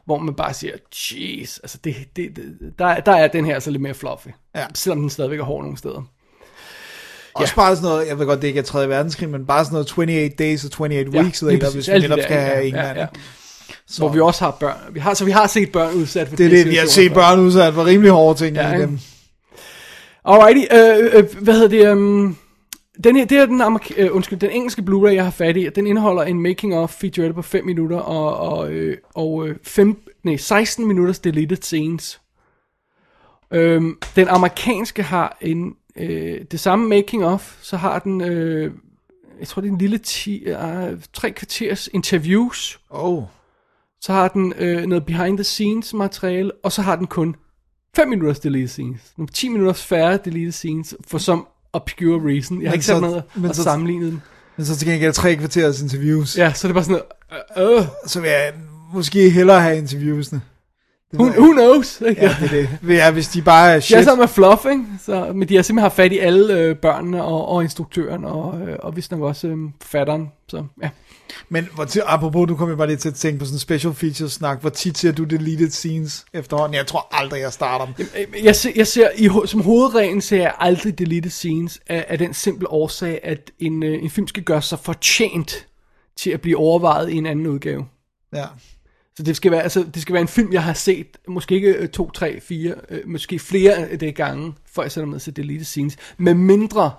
hvor 0.05 0.19
man 0.19 0.35
bare 0.35 0.55
siger, 0.55 0.73
jeez, 0.95 1.59
altså 1.62 1.79
det, 1.85 1.95
det, 2.17 2.37
det, 2.37 2.73
der, 2.79 3.01
der 3.01 3.12
er 3.12 3.29
den 3.29 3.45
her 3.45 3.55
altså 3.55 3.71
lidt 3.71 3.83
mere 3.83 3.95
fluffy, 3.95 4.29
Ja. 4.55 4.67
selvom 4.75 5.01
den 5.01 5.11
stadigvæk 5.11 5.39
er 5.39 5.45
hård 5.45 5.62
nogle 5.62 5.79
steder. 5.79 6.03
Også 7.35 7.55
bare 7.55 7.77
sådan 7.77 7.89
noget, 7.89 8.09
jeg 8.09 8.19
ved 8.19 8.27
godt, 8.27 8.43
det 8.43 8.48
ikke 8.48 8.61
er 8.61 8.65
3. 8.65 8.89
verdenskrig, 8.89 9.28
men 9.28 9.47
bare 9.47 9.65
sådan 9.65 9.74
noget 9.74 9.86
28 9.98 10.28
days 10.28 10.65
og 10.65 10.70
28 10.81 11.11
Ja, 11.15 11.20
weeks 11.23 11.43
later, 11.43 11.59
præcis. 11.66 11.74
hvis 11.86 11.94
vi 11.94 11.98
netop 12.01 12.19
skal 12.23 12.35
ja, 12.35 12.40
have 12.40 12.59
ja, 12.59 12.65
England. 12.66 12.98
ja. 12.98 13.07
Så. 13.86 13.98
Hvor 13.98 14.09
vi 14.09 14.20
også 14.20 14.44
har 14.44 14.51
børn, 14.51 14.77
vi 14.94 15.01
har, 15.01 15.15
så 15.15 15.24
vi 15.24 15.31
har 15.31 15.47
set 15.47 15.73
børn 15.73 15.94
udsat 15.94 16.28
for 16.28 16.36
Det 16.36 16.47
er 16.47 16.51
de 16.51 16.57
det, 16.57 16.69
vi 16.70 16.74
har 16.77 16.86
set 16.86 17.12
børn 17.15 17.40
udsat 17.40 17.74
for 17.74 17.85
rimelig 17.86 18.12
hårde 18.12 18.39
ting 18.39 18.57
Ja, 18.57 18.69
ja, 18.69 18.77
i 18.77 18.81
dem. 18.81 18.98
Alrighty, 20.24 20.74
øh, 20.74 21.11
øh, 21.19 21.43
hvad 21.43 21.55
hedder 21.55 21.69
det, 21.69 21.93
um, 21.93 22.36
den 23.05 23.16
her, 23.16 23.24
det 23.24 23.39
er 23.39 23.47
den, 23.47 23.61
amerik- 23.62 23.94
øh, 23.97 24.09
undskyld, 24.16 24.39
den 24.39 24.51
engelske 24.51 24.82
Blu-ray, 24.90 25.09
jeg 25.15 25.24
har 25.24 25.31
fat 25.31 25.57
i, 25.57 25.69
den 25.74 25.86
indeholder 25.86 26.23
en 26.23 26.40
making-of 26.43 26.90
featurette 26.90 27.35
på 27.35 27.43
5 27.43 27.65
minutter 27.66 27.98
og, 27.98 28.36
og, 28.59 28.70
øh, 28.73 28.97
og 29.15 29.48
øh, 29.48 29.57
fem, 29.62 29.97
nej, 30.24 30.36
16 30.36 30.86
minutters 30.89 31.19
deleted 31.19 31.57
scenes. 31.62 32.20
Øhm, 33.52 33.98
den 34.16 34.28
amerikanske 34.28 35.02
har 35.02 35.39
en, 35.40 35.73
øh, 35.97 36.41
det 36.51 36.61
samme 36.61 36.89
making-of, 36.89 37.57
så 37.62 37.77
har 37.77 37.99
den, 37.99 38.21
øh, 38.21 38.73
jeg 39.41 39.49
tror 39.49 39.62
det 39.62 39.69
er 39.69 39.73
en 39.73 39.79
lille 39.79 39.99
ti, 39.99 40.39
øh, 40.45 40.57
tre 41.12 41.31
kvarters 41.33 41.89
interviews, 41.95 42.81
Oh. 42.91 43.23
så 44.01 44.12
har 44.12 44.29
den 44.29 44.53
øh, 44.59 44.83
noget 44.87 45.07
behind 45.07 45.37
the 45.37 45.45
scenes 45.45 45.95
materiale, 45.95 46.51
og 46.65 46.73
så 46.73 46.83
har 46.83 46.97
den 46.97 47.07
kun 47.07 47.37
5 47.97 48.09
minutters 48.09 48.41
deleted 48.41 48.69
scenes. 48.69 49.01
Nogle 49.17 49.29
10 49.29 49.49
minutters 49.49 49.83
færre 49.85 50.19
deleted 50.25 50.53
scenes, 50.53 50.95
for 51.09 51.19
some 51.19 51.43
obscure 51.73 52.33
reason. 52.35 52.62
Jeg 52.62 52.69
har 52.69 52.73
Men 52.73 52.75
ikke 52.75 52.85
så- 52.87 52.93
sat 52.93 53.01
noget 53.03 53.23
men 53.35 53.45
og 53.51 53.55
så- 53.57 53.62
sammenlignet 53.62 54.12
dem. 54.12 54.21
Men 54.57 54.67
så 54.67 54.77
til 54.77 54.89
gengæld 54.89 55.12
tre 55.12 55.37
kvarters 55.37 55.83
interviews. 55.83 56.39
Ja, 56.39 56.53
så 56.53 56.67
er 56.67 56.69
det 56.69 56.75
bare 56.75 56.85
sådan 56.85 57.01
noget, 57.57 57.73
øh, 57.77 57.81
øh, 57.81 57.87
Så 58.07 58.21
vil 58.21 58.31
jeg 58.31 58.53
måske 58.95 59.31
hellere 59.31 59.61
have 59.61 59.79
interviewsene. 59.79 60.41
Who, 61.15 61.27
jeg 61.27 61.39
who 61.41 61.53
knows? 61.53 62.01
Ikke? 62.09 62.23
Ja, 62.23 62.37
det 62.41 62.45
er 62.47 62.69
det. 62.82 62.95
Ja, 62.95 63.11
hvis 63.11 63.28
de 63.28 63.43
bare 63.43 63.66
er 63.69 63.73
De 63.73 63.77
er 63.77 63.81
shit. 63.81 64.05
sammen 64.05 64.23
med 64.23 64.28
fluff, 64.28 64.65
ikke? 64.70 64.85
Så, 65.05 65.32
men 65.35 65.49
de 65.49 65.57
har 65.57 65.62
simpelthen 65.62 65.82
haft 65.82 65.97
fat 65.97 66.12
i 66.12 66.19
alle 66.19 66.55
øh, 66.59 66.77
børnene 66.77 67.24
og, 67.24 67.49
og 67.49 67.62
instruktøren 67.62 68.24
og, 68.24 68.61
øh, 68.61 68.77
og 68.82 68.97
vist 68.97 69.11
nok 69.11 69.20
også 69.20 69.47
øh, 69.49 69.57
fatteren. 69.82 70.28
Så 70.49 70.65
ja. 70.82 70.89
Men 71.49 71.69
hvor 71.74 71.85
til, 71.85 72.03
apropos, 72.07 72.49
nu 72.49 72.57
kommer 72.57 72.73
jeg 72.73 72.78
bare 72.78 72.87
lige 72.87 72.97
til 72.97 73.09
at 73.09 73.15
tænke 73.15 73.39
på 73.39 73.45
sådan 73.45 73.55
en 73.55 73.59
special 73.59 73.95
features 73.95 74.32
snak. 74.32 74.61
Hvor 74.61 74.70
tit 74.70 74.99
ser 74.99 75.12
du 75.12 75.24
deleted 75.24 75.70
scenes 75.70 76.24
efterhånden? 76.32 76.74
Jeg 76.77 76.87
tror 76.87 77.09
aldrig, 77.12 77.41
jeg 77.41 77.53
starter 77.53 77.87
dem. 77.97 78.07
Øh, 78.19 78.45
Jeg 78.45 78.57
ser, 78.57 78.70
jeg 78.77 78.87
ser 78.87 79.09
i, 79.16 79.28
som 79.47 79.61
hovedregel 79.61 80.23
ser 80.23 80.37
jeg 80.37 80.55
aldrig 80.59 80.99
deleted 80.99 81.31
scenes 81.31 81.81
af, 81.87 82.05
af 82.09 82.19
den 82.19 82.35
simple 82.35 82.70
årsag, 82.70 83.20
at 83.23 83.51
en, 83.59 83.82
øh, 83.82 84.03
en 84.03 84.11
film 84.11 84.27
skal 84.27 84.43
gøre 84.43 84.62
sig 84.62 84.78
fortjent 84.78 85.66
til 86.16 86.31
at 86.31 86.41
blive 86.41 86.57
overvejet 86.57 87.11
i 87.11 87.16
en 87.16 87.27
anden 87.27 87.47
udgave. 87.47 87.87
Ja. 88.35 88.45
Så 89.21 89.25
det 89.25 89.37
skal 89.37 89.53
være, 89.53 89.63
altså, 89.63 89.85
det 89.95 90.03
skal 90.03 90.13
være 90.13 90.23
en 90.23 90.29
film, 90.29 90.53
jeg 90.53 90.63
har 90.63 90.73
set, 90.73 91.07
måske 91.29 91.55
ikke 91.55 91.73
øh, 91.73 91.89
to, 91.89 92.11
tre, 92.11 92.41
fire, 92.41 92.75
øh, 92.91 93.01
måske 93.07 93.39
flere 93.39 93.75
af 93.75 93.99
det 93.99 94.15
gange, 94.15 94.53
før 94.75 94.83
jeg 94.83 94.93
sætter 94.93 95.09
mig 95.09 95.21
til 95.21 95.37
deleted 95.37 95.65
scenes. 95.65 95.97
Med 96.19 96.35
mindre, 96.35 96.91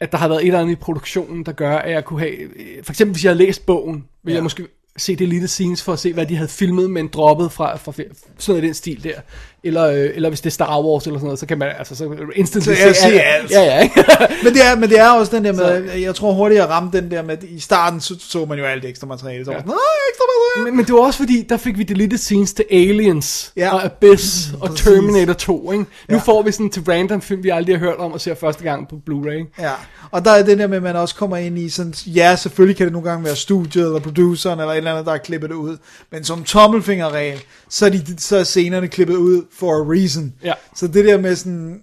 at 0.00 0.12
der 0.12 0.18
har 0.18 0.28
været 0.28 0.40
et 0.40 0.46
eller 0.46 0.60
andet 0.60 0.72
i 0.72 0.76
produktionen, 0.76 1.46
der 1.46 1.52
gør, 1.52 1.76
at 1.76 1.92
jeg 1.92 2.04
kunne 2.04 2.20
have... 2.20 2.32
øh, 2.34 2.84
For 2.84 2.92
eksempel, 2.92 3.12
hvis 3.12 3.24
jeg 3.24 3.30
havde 3.30 3.44
læst 3.44 3.66
bogen, 3.66 3.94
ville 3.94 4.34
ja. 4.34 4.34
Jeg 4.34 4.42
måske 4.42 4.66
se 4.96 5.16
deleted 5.16 5.48
scenes 5.48 5.82
for 5.82 5.92
at 5.92 5.98
se, 5.98 6.12
hvad 6.12 6.26
de 6.26 6.36
havde 6.36 6.48
filmet, 6.48 6.90
men 6.90 7.08
droppet 7.08 7.52
fra, 7.52 7.76
fra 7.76 7.92
sådan 7.92 8.14
noget 8.48 8.62
i 8.62 8.66
den 8.66 8.74
stil 8.74 9.04
der. 9.04 9.20
Eller, 9.64 9.84
øh, 9.86 10.10
eller 10.14 10.28
hvis 10.28 10.40
det 10.40 10.46
er 10.46 10.50
Star 10.50 10.80
Wars 10.82 11.04
eller 11.06 11.18
sådan 11.18 11.24
noget, 11.24 11.38
så 11.38 11.46
kan 11.46 11.58
man 11.58 11.68
altså 11.78 11.94
så 11.96 12.16
instantly 12.36 12.74
Så 12.74 12.82
jeg 12.86 12.96
ser 12.96 13.20
alt. 13.20 13.50
Ja, 13.50 13.62
ja? 13.62 13.90
Men 14.44 14.54
det, 14.54 14.66
er, 14.66 14.76
men 14.76 14.88
det 14.90 14.98
er 14.98 15.08
også 15.10 15.36
den 15.36 15.44
der 15.44 15.52
med, 15.52 15.92
jeg 16.00 16.14
tror 16.14 16.32
hurtigt 16.32 16.58
jeg 16.60 16.68
ramte 16.68 17.00
den 17.00 17.10
der 17.10 17.22
med, 17.22 17.36
i 17.42 17.60
starten 17.60 18.00
så, 18.00 18.14
så 18.20 18.44
man 18.44 18.58
jo 18.58 18.64
alt 18.64 18.84
ekstra 18.84 19.06
materiale. 19.06 19.44
Så 19.44 19.50
ja. 19.50 19.56
Ja. 19.56 19.62
Nej, 19.62 19.76
ekstra 20.10 20.24
materiale. 20.28 20.70
Men, 20.70 20.76
men 20.76 20.86
det 20.86 20.94
var 20.94 21.00
også 21.00 21.18
fordi, 21.18 21.46
der 21.48 21.56
fik 21.56 21.78
vi 21.78 21.82
deleted 21.82 22.18
scenes 22.18 22.52
til 22.52 22.64
Aliens, 22.70 23.52
Ja. 23.56 23.74
og 23.74 23.84
Abyss, 23.84 24.48
og 24.60 24.68
Præcis. 24.68 24.84
Terminator 24.84 25.32
2, 25.32 25.72
ikke? 25.72 25.84
Nu 26.08 26.16
Ja. 26.16 26.16
får 26.16 26.42
vi 26.42 26.52
sådan 26.52 26.70
til 26.70 26.82
random 26.88 27.20
film, 27.22 27.42
vi 27.42 27.48
aldrig 27.48 27.78
har 27.78 27.86
hørt 27.86 27.96
om, 27.98 28.12
og 28.12 28.20
ser 28.20 28.34
første 28.34 28.62
gang 28.64 28.88
på 28.88 28.96
Blu-ray. 29.10 29.62
Ja, 29.62 29.72
og 30.10 30.24
der 30.24 30.30
er 30.30 30.42
den 30.42 30.58
der 30.58 30.66
med, 30.66 30.76
at 30.76 30.82
man 30.82 30.96
også 30.96 31.14
kommer 31.14 31.36
ind 31.36 31.58
i 31.58 31.68
sådan, 31.68 31.94
ja, 32.06 32.36
selvfølgelig 32.36 32.76
kan 32.76 32.86
det 32.86 32.92
nogle 32.92 33.10
gange 33.10 33.24
være 33.24 33.36
studiet, 33.36 33.84
eller 33.86 34.00
produceren, 34.00 34.60
eller 34.60 34.72
et 34.72 34.76
eller 34.76 34.90
andet, 34.90 35.04
der 35.06 35.10
har 35.10 35.18
klippet 35.18 35.50
det 35.50 35.56
ud, 35.56 35.76
men 36.12 36.24
som 36.24 36.44
tommelfingerregel, 36.44 37.40
så 37.68 37.86
er, 37.86 37.90
de, 37.90 38.04
så 38.18 38.36
er 38.36 38.44
scenerne 38.44 38.88
klippet 38.88 39.14
ud 39.16 39.42
for 39.58 39.72
a 39.74 39.94
reason. 39.98 40.34
Ja. 40.44 40.52
Så 40.76 40.86
det 40.86 41.04
der 41.04 41.18
med 41.18 41.36
sådan, 41.36 41.82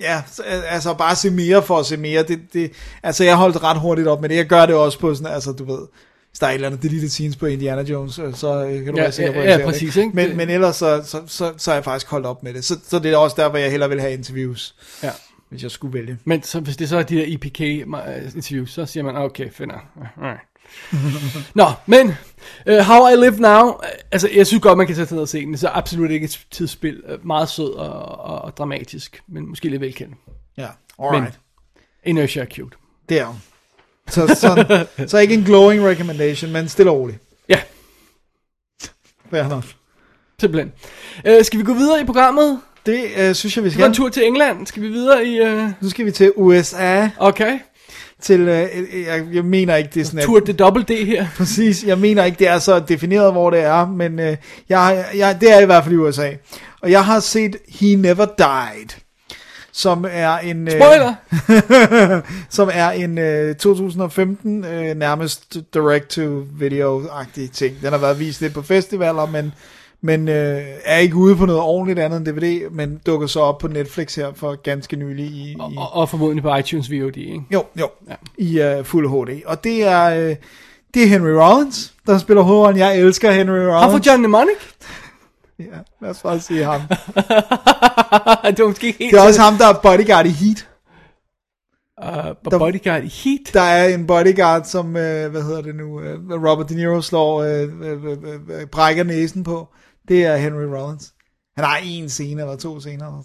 ja, 0.00 0.22
så, 0.32 0.42
altså 0.68 0.94
bare 0.94 1.16
se 1.16 1.30
mere 1.30 1.62
for 1.62 1.78
at 1.78 1.86
se 1.86 1.96
mere, 1.96 2.22
det, 2.22 2.40
det, 2.52 2.72
altså 3.02 3.24
jeg 3.24 3.36
holdt 3.36 3.62
ret 3.62 3.80
hurtigt 3.80 4.08
op 4.08 4.20
med 4.20 4.28
det, 4.28 4.36
jeg 4.36 4.46
gør 4.46 4.66
det 4.66 4.74
også 4.74 4.98
på 4.98 5.14
sådan, 5.14 5.32
altså 5.32 5.52
du 5.52 5.64
ved, 5.64 5.86
hvis 6.30 6.38
der 6.38 6.46
er 6.46 6.50
et 6.50 6.54
eller 6.54 6.68
andet 6.68 6.82
deleted 6.82 7.08
scenes 7.08 7.36
på 7.36 7.46
Indiana 7.46 7.82
Jones, 7.82 8.18
øh, 8.18 8.34
så 8.34 8.64
øh, 8.64 8.84
kan 8.84 8.86
du 8.86 8.96
Ja, 8.96 9.02
være 9.02 9.12
sikker 9.12 9.32
på, 9.32 9.38
ja, 9.38 9.44
at 9.44 9.50
ja, 9.50 9.56
ser 9.58 9.64
præcis, 9.64 9.96
ikke? 9.96 10.10
Men, 10.14 10.36
men 10.36 10.50
ellers 10.50 10.76
så, 10.76 11.02
så, 11.06 11.22
så, 11.26 11.52
så 11.56 11.70
er 11.70 11.74
jeg 11.74 11.84
faktisk 11.84 12.10
holdt 12.10 12.26
op 12.26 12.42
med 12.42 12.54
det. 12.54 12.64
Så, 12.64 12.78
så 12.88 12.98
det 12.98 13.12
er 13.12 13.16
også 13.16 13.36
derfor, 13.38 13.56
jeg 13.56 13.70
hellere 13.70 13.88
vil 13.88 14.00
have 14.00 14.12
interviews, 14.12 14.74
Ja. 15.02 15.10
hvis 15.50 15.62
jeg 15.62 15.70
skulle 15.70 15.94
vælge. 15.98 16.18
Men 16.24 16.42
så, 16.42 16.60
hvis 16.60 16.76
det 16.76 16.88
så 16.88 16.96
er 16.98 17.02
de 17.02 17.16
der 17.16 17.24
EPK-interviews, 17.26 18.72
så 18.72 18.86
siger 18.86 19.04
man, 19.04 19.16
okay, 19.16 19.50
finder. 19.52 19.74
Alright. 20.22 20.40
Nå, 21.54 21.64
men 21.86 22.14
uh, 22.70 22.74
How 22.74 23.08
I 23.08 23.16
Live 23.16 23.40
Now, 23.40 23.68
uh, 23.68 23.74
altså 24.12 24.28
jeg 24.34 24.46
synes 24.46 24.62
godt, 24.62 24.78
man 24.78 24.86
kan 24.86 24.96
sætte 24.96 25.08
sig 25.08 25.16
ned 25.16 25.22
og 25.22 25.28
se 25.28 25.40
den. 25.40 25.48
Det 25.48 25.54
er 25.54 25.58
så 25.58 25.68
absolut 25.68 26.10
ikke 26.10 26.24
et 26.24 26.40
tidsspil. 26.50 27.02
Uh, 27.12 27.26
meget 27.26 27.48
sød 27.48 27.72
og, 27.72 28.18
og, 28.18 28.42
og 28.42 28.56
dramatisk, 28.56 29.22
men 29.28 29.48
måske 29.48 29.68
lidt 29.68 29.80
velkendt. 29.80 30.14
Ja, 30.56 30.68
alright. 30.98 31.22
Men 32.04 32.16
Inertia 32.16 32.42
er 32.42 32.46
cute. 32.46 32.76
Det 33.08 33.20
er. 33.20 33.38
Så, 34.08 34.26
så, 34.26 34.86
så 35.06 35.18
ikke 35.18 35.34
en 35.34 35.44
glowing 35.44 35.84
recommendation, 35.84 36.52
men 36.52 36.68
stille 36.68 36.90
og 36.90 36.98
roligt. 36.98 37.18
Ja, 37.48 37.60
Fair 39.30 39.48
nok. 39.48 39.64
simpelthen. 40.40 40.72
Uh, 41.28 41.44
skal 41.44 41.58
vi 41.58 41.64
gå 41.64 41.74
videre 41.74 42.00
i 42.00 42.04
programmet? 42.04 42.60
Det 42.86 43.04
øh, 43.18 43.34
synes 43.34 43.56
jeg, 43.56 43.64
vi 43.64 43.70
skal 43.70 43.86
en 43.86 43.94
skal. 43.94 44.02
tur 44.04 44.08
til 44.08 44.26
England. 44.26 44.66
Skal 44.66 44.82
vi 44.82 44.88
videre 44.88 45.26
i... 45.26 45.40
Uh... 45.40 45.70
Nu 45.80 45.90
skal 45.90 46.06
vi 46.06 46.10
til 46.10 46.32
USA. 46.36 47.08
Okay. 47.18 47.58
Til 48.24 48.40
øh, 48.40 48.68
jeg, 49.06 49.24
jeg 49.32 49.44
mener 49.44 49.76
ikke, 49.76 49.90
det 49.94 50.00
er 50.00 50.04
sådan, 50.04 50.18
at- 50.18 50.24
Tour 50.24 50.40
de 50.40 50.52
Double 50.52 50.82
D 50.82 51.06
her. 51.06 51.26
Præcis, 51.38 51.84
jeg 51.84 51.98
mener 51.98 52.24
ikke, 52.24 52.38
det 52.38 52.48
er 52.48 52.58
så 52.58 52.80
defineret, 52.80 53.32
hvor 53.32 53.50
det 53.50 53.60
er, 53.60 53.86
men 53.88 54.20
øh, 54.20 54.36
jeg, 54.68 55.04
jeg, 55.16 55.36
det 55.40 55.52
er 55.52 55.60
i 55.60 55.64
hvert 55.66 55.84
fald 55.84 55.94
i 55.94 55.98
USA. 55.98 56.30
Og 56.82 56.90
jeg 56.90 57.04
har 57.04 57.20
set 57.20 57.56
He 57.68 57.96
Never 57.96 58.26
Died, 58.38 58.88
som 59.72 60.04
er 60.10 60.38
en... 60.38 60.68
Øh, 60.68 60.72
Spoiler! 60.74 61.14
som 62.56 62.70
er 62.72 62.90
en 62.90 63.18
øh, 63.18 63.54
2015 63.54 64.64
øh, 64.64 64.94
nærmest 64.96 65.56
direct-to-video-agtig 65.74 67.50
ting. 67.52 67.76
Den 67.82 67.90
har 67.92 67.98
været 67.98 68.18
vist 68.20 68.40
lidt 68.40 68.54
på 68.54 68.62
festivaler, 68.62 69.26
men, 69.26 69.52
men 70.04 70.28
øh, 70.28 70.62
er 70.84 70.96
ikke 70.98 71.16
ude 71.16 71.36
på 71.36 71.46
noget 71.46 71.60
ordentligt 71.62 71.98
andet 71.98 72.16
end 72.16 72.26
DVD, 72.26 72.70
men 72.70 73.00
dukker 73.06 73.26
så 73.26 73.40
op 73.40 73.58
på 73.58 73.68
Netflix 73.68 74.14
her 74.14 74.32
for 74.34 74.54
ganske 74.62 74.96
nylig 74.96 75.26
i, 75.26 75.50
i 75.52 75.56
Og, 75.58 75.92
og 75.92 76.08
formodentlig 76.08 76.42
på 76.42 76.54
iTunes 76.56 76.90
VOD, 76.90 77.16
ikke? 77.16 77.42
jo, 77.52 77.64
jo, 77.80 77.88
Ja. 78.08 78.14
i 78.38 78.78
uh, 78.78 78.84
fuld 78.84 79.08
HD. 79.08 79.42
Og 79.46 79.64
det 79.64 79.84
er, 79.84 80.04
øh, 80.04 80.36
det 80.94 81.02
er 81.02 81.06
Henry 81.06 81.30
Rollins, 81.30 81.94
der 82.06 82.18
spiller 82.18 82.42
hovedrollen. 82.42 82.78
Jeg 82.78 82.98
elsker 82.98 83.30
Henry 83.32 83.52
Rollins. 83.58 83.82
Ham 83.82 83.90
for 83.90 84.10
John 84.10 84.18
Mnemonic? 84.20 84.56
Ja, 85.58 85.64
lad 86.02 86.10
os 86.10 86.22
bare 86.22 86.40
sige 86.40 86.64
ham. 86.64 86.80
det 88.56 88.58
var 88.58 88.66
måske 88.66 88.86
helt 88.98 89.12
Det 89.12 89.18
er 89.20 89.22
også 89.26 89.40
ham, 89.40 89.54
der 89.56 89.66
er 89.66 89.72
bodyguard 89.82 90.26
i 90.26 90.30
Heat. 90.30 90.68
Uh, 92.02 92.50
der- 92.50 92.58
bodyguard 92.58 93.02
i 93.04 93.06
Heat. 93.24 93.54
Der 93.54 93.60
er 93.60 93.94
en 93.94 94.06
bodyguard, 94.06 94.64
som, 94.64 94.96
øh, 94.96 95.30
hvad 95.30 95.42
hedder 95.42 95.62
det 95.62 95.74
nu, 95.74 96.00
øh, 96.00 96.18
Robert 96.30 96.68
De 96.68 96.74
Niro 96.74 97.00
slår, 97.00 97.42
øh, 97.42 97.62
øh, 97.82 98.04
øh, 98.04 98.60
øh, 98.60 98.66
brækker 98.72 99.04
næsen 99.04 99.44
på. 99.44 99.68
Det 100.08 100.24
er 100.24 100.36
Henry 100.36 100.62
Rollins. 100.62 101.12
Han 101.56 101.64
har 101.64 101.76
en 101.76 102.08
scene 102.08 102.42
eller 102.42 102.56
to 102.56 102.80
scener. 102.80 103.22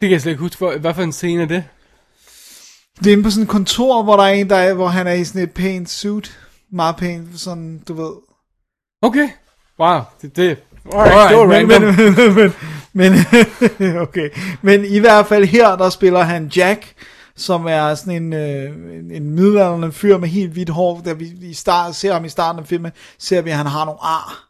Det 0.00 0.08
kan 0.08 0.10
jeg 0.10 0.20
slet 0.20 0.32
ikke 0.32 0.42
huske, 0.42 0.56
for, 0.58 0.78
hvad 0.78 0.94
for 0.94 1.02
en 1.02 1.12
scene 1.12 1.42
er 1.42 1.46
det? 1.46 1.64
Det 2.98 3.06
er 3.06 3.12
inde 3.12 3.22
på 3.22 3.30
sådan 3.30 3.42
et 3.42 3.48
kontor, 3.48 4.02
hvor 4.02 4.16
der 4.16 4.24
er 4.24 4.28
en, 4.28 4.50
der 4.50 4.56
er, 4.56 4.74
hvor 4.74 4.88
han 4.88 5.06
er 5.06 5.12
i 5.12 5.24
sådan 5.24 5.42
et 5.42 5.54
pænt 5.54 5.90
suit. 5.90 6.38
Meget 6.72 6.96
pænt, 6.96 7.40
sådan, 7.40 7.82
du 7.88 7.94
ved. 7.94 8.12
Okay. 9.02 9.28
Wow, 9.80 10.00
det, 10.22 10.36
det, 10.36 10.58
alright, 10.92 11.34
Alright, 11.34 11.68
men, 11.68 11.82
random. 11.82 12.52
men, 12.92 13.12
men, 13.12 13.12
men, 13.78 13.96
okay. 14.06 14.30
Men 14.62 14.84
i 14.84 14.98
hvert 14.98 15.26
fald 15.26 15.44
her, 15.44 15.76
der 15.76 15.90
spiller 15.90 16.22
han 16.22 16.46
Jack, 16.56 16.94
som 17.36 17.66
er 17.66 17.94
sådan 17.94 18.22
en, 18.22 18.32
øh, 18.32 18.98
en, 18.98 19.10
en 19.10 19.30
middelalderne 19.30 19.92
fyr 19.92 20.18
med 20.18 20.28
helt 20.28 20.52
hvidt 20.52 20.68
hår. 20.70 21.00
Da 21.04 21.12
vi 21.12 21.32
i 21.42 21.54
start, 21.54 21.94
ser 21.94 22.12
ham 22.12 22.24
i 22.24 22.28
starten 22.28 22.60
af 22.60 22.66
filmen, 22.66 22.92
ser 23.18 23.42
vi, 23.42 23.50
at 23.50 23.56
han 23.56 23.66
har 23.66 23.84
nogle 23.84 24.00
ar. 24.02 24.49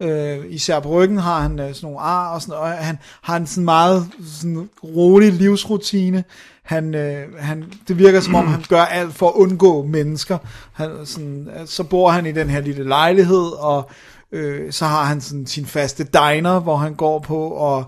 Øh, 0.00 0.38
især 0.48 0.80
på 0.80 0.88
ryggen 0.88 1.18
har 1.18 1.40
han 1.40 1.58
øh, 1.58 1.74
sådan 1.74 1.86
nogle 1.86 2.00
ar, 2.00 2.34
og, 2.34 2.42
sådan, 2.42 2.54
og 2.54 2.68
han 2.68 2.98
har 3.22 3.36
en 3.36 3.46
sådan 3.46 3.64
meget 3.64 4.06
sådan 4.40 4.68
rolig 4.84 5.32
livsrutine. 5.32 6.24
Han, 6.62 6.94
øh, 6.94 7.38
han, 7.38 7.64
det 7.88 7.98
virker 7.98 8.20
som 8.20 8.34
om, 8.34 8.46
han 8.46 8.64
gør 8.68 8.82
alt 8.82 9.14
for 9.14 9.28
at 9.28 9.34
undgå 9.34 9.82
mennesker. 9.82 10.38
Han, 10.72 10.90
sådan, 11.04 11.48
øh, 11.60 11.66
så 11.66 11.84
bor 11.84 12.10
han 12.10 12.26
i 12.26 12.32
den 12.32 12.50
her 12.50 12.60
lille 12.60 12.88
lejlighed, 12.88 13.52
og 13.58 13.90
øh, 14.32 14.72
så 14.72 14.84
har 14.84 15.04
han 15.04 15.20
sådan 15.20 15.46
sin 15.46 15.66
faste 15.66 16.04
diner, 16.04 16.60
hvor 16.60 16.76
han 16.76 16.94
går 16.94 17.18
på, 17.18 17.48
og, 17.48 17.84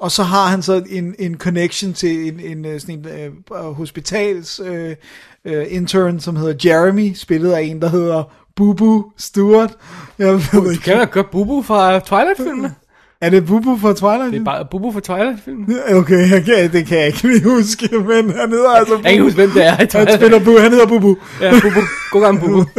og 0.00 0.10
så 0.10 0.22
har 0.22 0.46
han 0.46 0.62
så 0.62 0.82
en, 0.90 1.14
en 1.18 1.38
connection 1.38 1.92
til 1.92 2.28
en, 2.28 2.40
en, 2.40 2.64
øh, 2.64 2.80
sådan 2.80 2.94
en 2.94 3.06
øh, 3.08 3.72
hospitals 3.72 4.60
øh, 4.64 4.96
øh, 5.44 5.66
intern, 5.68 6.20
som 6.20 6.36
hedder 6.36 6.70
Jeremy, 6.70 7.14
spillet 7.14 7.52
af 7.52 7.62
en, 7.62 7.82
der 7.82 7.88
hedder 7.88 8.24
Bubu 8.56 9.04
Stewart. 9.18 9.70
Jeg 10.18 10.32
ved 10.34 10.40
Du 10.52 10.70
ikke, 10.70 10.82
kender 10.82 11.04
godt 11.04 11.30
Bubu 11.30 11.62
fra 11.62 11.98
Twilight-filmene? 12.00 12.74
er 13.20 13.30
det 13.30 13.46
Bubu 13.46 13.78
fra 13.78 13.92
Twilight? 13.94 14.32
Det 14.32 14.40
er 14.40 14.44
bare 14.44 14.66
Bubu 14.70 14.92
fra 14.92 15.00
Twilight-filmene. 15.00 15.94
Okay, 15.96 16.28
kan, 16.42 16.72
det 16.72 16.86
kan 16.86 16.98
jeg 16.98 17.06
ikke 17.06 17.22
lige 17.28 17.44
huske, 17.44 17.88
men 17.98 18.30
han 18.30 18.50
hedder 18.50 18.70
altså 18.70 18.94
Bubu. 18.96 18.96
Jeg 18.96 19.02
kan 19.02 19.12
ikke 19.12 19.24
huske, 19.24 19.36
hvem 19.36 19.50
det 19.50 19.64
er 19.66 19.72
i 19.72 19.76
Han 19.76 19.88
Twilight. 19.88 20.14
spiller 20.14 20.38
Bubu, 20.38 20.58
han 20.58 20.70
hedder 20.70 20.86
Bubu. 20.86 21.16
Ja, 21.40 21.52
Bubu. 21.62 21.80
God 22.10 22.20
gang, 22.22 22.40
Bubu. 22.40 22.64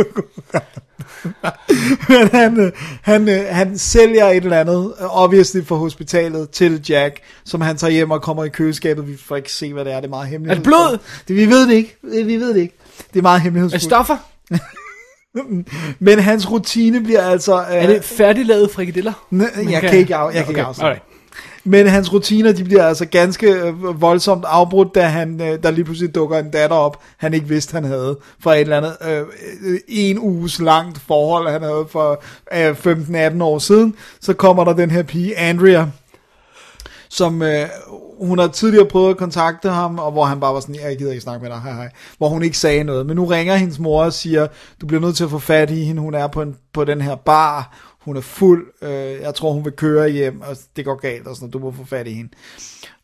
Men 2.09 2.27
han, 2.33 2.59
øh, 2.59 2.71
han, 3.01 3.29
øh, 3.29 3.39
han 3.49 3.77
sælger 3.77 4.25
et 4.29 4.43
eller 4.43 4.59
andet, 4.59 4.93
øh, 5.01 5.23
obviously 5.23 5.61
for 5.63 5.75
hospitalet, 5.75 6.49
til 6.49 6.85
Jack, 6.89 7.19
som 7.45 7.61
han 7.61 7.77
tager 7.77 7.91
hjem 7.91 8.11
og 8.11 8.21
kommer 8.21 8.43
i 8.43 8.49
køleskabet. 8.49 9.07
Vi 9.07 9.17
får 9.25 9.35
ikke 9.35 9.51
se, 9.51 9.73
hvad 9.73 9.85
det 9.85 9.91
er. 9.93 9.95
Det 9.95 10.05
er 10.05 10.09
meget 10.09 10.27
hemmeligt. 10.27 10.51
Er 10.51 10.55
det 10.55 10.63
blod? 10.63 10.97
Det, 11.27 11.35
vi 11.35 11.45
ved 11.49 11.67
det 11.67 11.73
ikke. 11.73 11.95
Vi 12.25 12.35
ved 12.35 12.53
det 12.53 12.61
ikke. 12.61 12.77
Det 13.13 13.19
er 13.19 13.23
meget 13.23 13.37
Er 13.37 13.41
hemmelighedsfuldt. 13.43 13.83
stoffer? 13.83 14.17
Men 15.99 16.19
hans 16.19 16.51
rutine 16.51 17.01
bliver 17.03 17.21
altså... 17.21 17.55
Øh, 17.59 17.75
Er 17.75 17.87
det 17.87 18.03
færdiglavede 18.03 18.69
frikadeller? 18.73 19.13
N- 19.33 19.71
jeg 19.71 19.81
kan 19.81 19.99
ikke 19.99 20.15
af- 20.15 20.25
jeg 20.35 20.45
kan 20.45 20.49
ikke 20.49 20.61
okay, 20.67 20.83
alright. 20.83 21.03
Men 21.65 21.87
hans 21.87 22.13
rutiner, 22.13 22.51
de 22.51 22.63
bliver 22.63 22.83
altså 22.87 23.05
ganske 23.05 23.47
øh, 23.51 24.01
voldsomt 24.01 24.45
afbrudt, 24.47 24.95
da 24.95 25.01
han, 25.01 25.41
øh, 25.41 25.63
der 25.63 25.71
lige 25.71 25.85
pludselig 25.85 26.15
dukker 26.15 26.37
en 26.39 26.51
datter 26.51 26.75
op, 26.75 26.97
han 27.17 27.33
ikke 27.33 27.47
vidste, 27.47 27.73
han 27.73 27.83
havde, 27.83 28.17
fra 28.39 28.53
et 28.55 28.61
eller 28.61 28.77
andet 28.77 28.97
øh, 29.09 29.21
øh, 29.65 29.79
en 29.87 30.19
uges 30.19 30.59
langt 30.59 30.99
forhold, 31.07 31.49
han 31.51 31.61
havde 31.61 31.85
for 31.91 32.23
øh, 32.53 32.71
15-18 33.37 33.43
år 33.43 33.59
siden. 33.59 33.95
Så 34.21 34.33
kommer 34.33 34.63
der 34.63 34.73
den 34.73 34.91
her 34.91 35.03
pige, 35.03 35.37
Andrea, 35.37 35.85
som 37.09 37.41
øh, 37.41 37.65
hun 38.21 38.39
har 38.39 38.47
tidligere 38.47 38.85
prøvet 38.85 39.09
at 39.09 39.17
kontakte 39.17 39.69
ham, 39.69 39.99
og 39.99 40.11
hvor 40.11 40.25
han 40.25 40.39
bare 40.39 40.53
var 40.53 40.59
sådan, 40.59 40.75
jeg 40.75 40.97
gider 40.97 41.11
ikke 41.11 41.21
snakke 41.21 41.43
med 41.43 41.51
dig, 41.51 41.61
hej 41.61 41.73
hej, 41.73 41.89
hvor 42.17 42.29
hun 42.29 42.43
ikke 42.43 42.57
sagde 42.57 42.83
noget. 42.83 43.05
Men 43.05 43.15
nu 43.15 43.25
ringer 43.25 43.55
hendes 43.55 43.79
mor 43.79 44.03
og 44.03 44.13
siger, 44.13 44.47
du 44.81 44.85
bliver 44.85 45.01
nødt 45.01 45.15
til 45.15 45.23
at 45.23 45.29
få 45.29 45.39
fat 45.39 45.71
i 45.71 45.83
hende, 45.83 46.01
hun 46.01 46.13
er 46.13 46.27
på, 46.27 46.41
en, 46.41 46.55
på 46.73 46.83
den 46.83 47.01
her 47.01 47.15
bar, 47.15 47.77
hun 48.05 48.17
er 48.17 48.21
fuld, 48.21 48.67
øh, 48.81 49.21
jeg 49.21 49.35
tror 49.35 49.51
hun 49.51 49.65
vil 49.65 49.73
køre 49.73 50.09
hjem, 50.09 50.41
og 50.41 50.57
det 50.75 50.85
går 50.85 50.95
galt, 50.95 51.27
og 51.27 51.35
sådan, 51.35 51.49
du 51.49 51.59
må 51.59 51.71
få 51.71 51.85
fat 51.85 52.07
i 52.07 52.13
hende. 52.13 52.29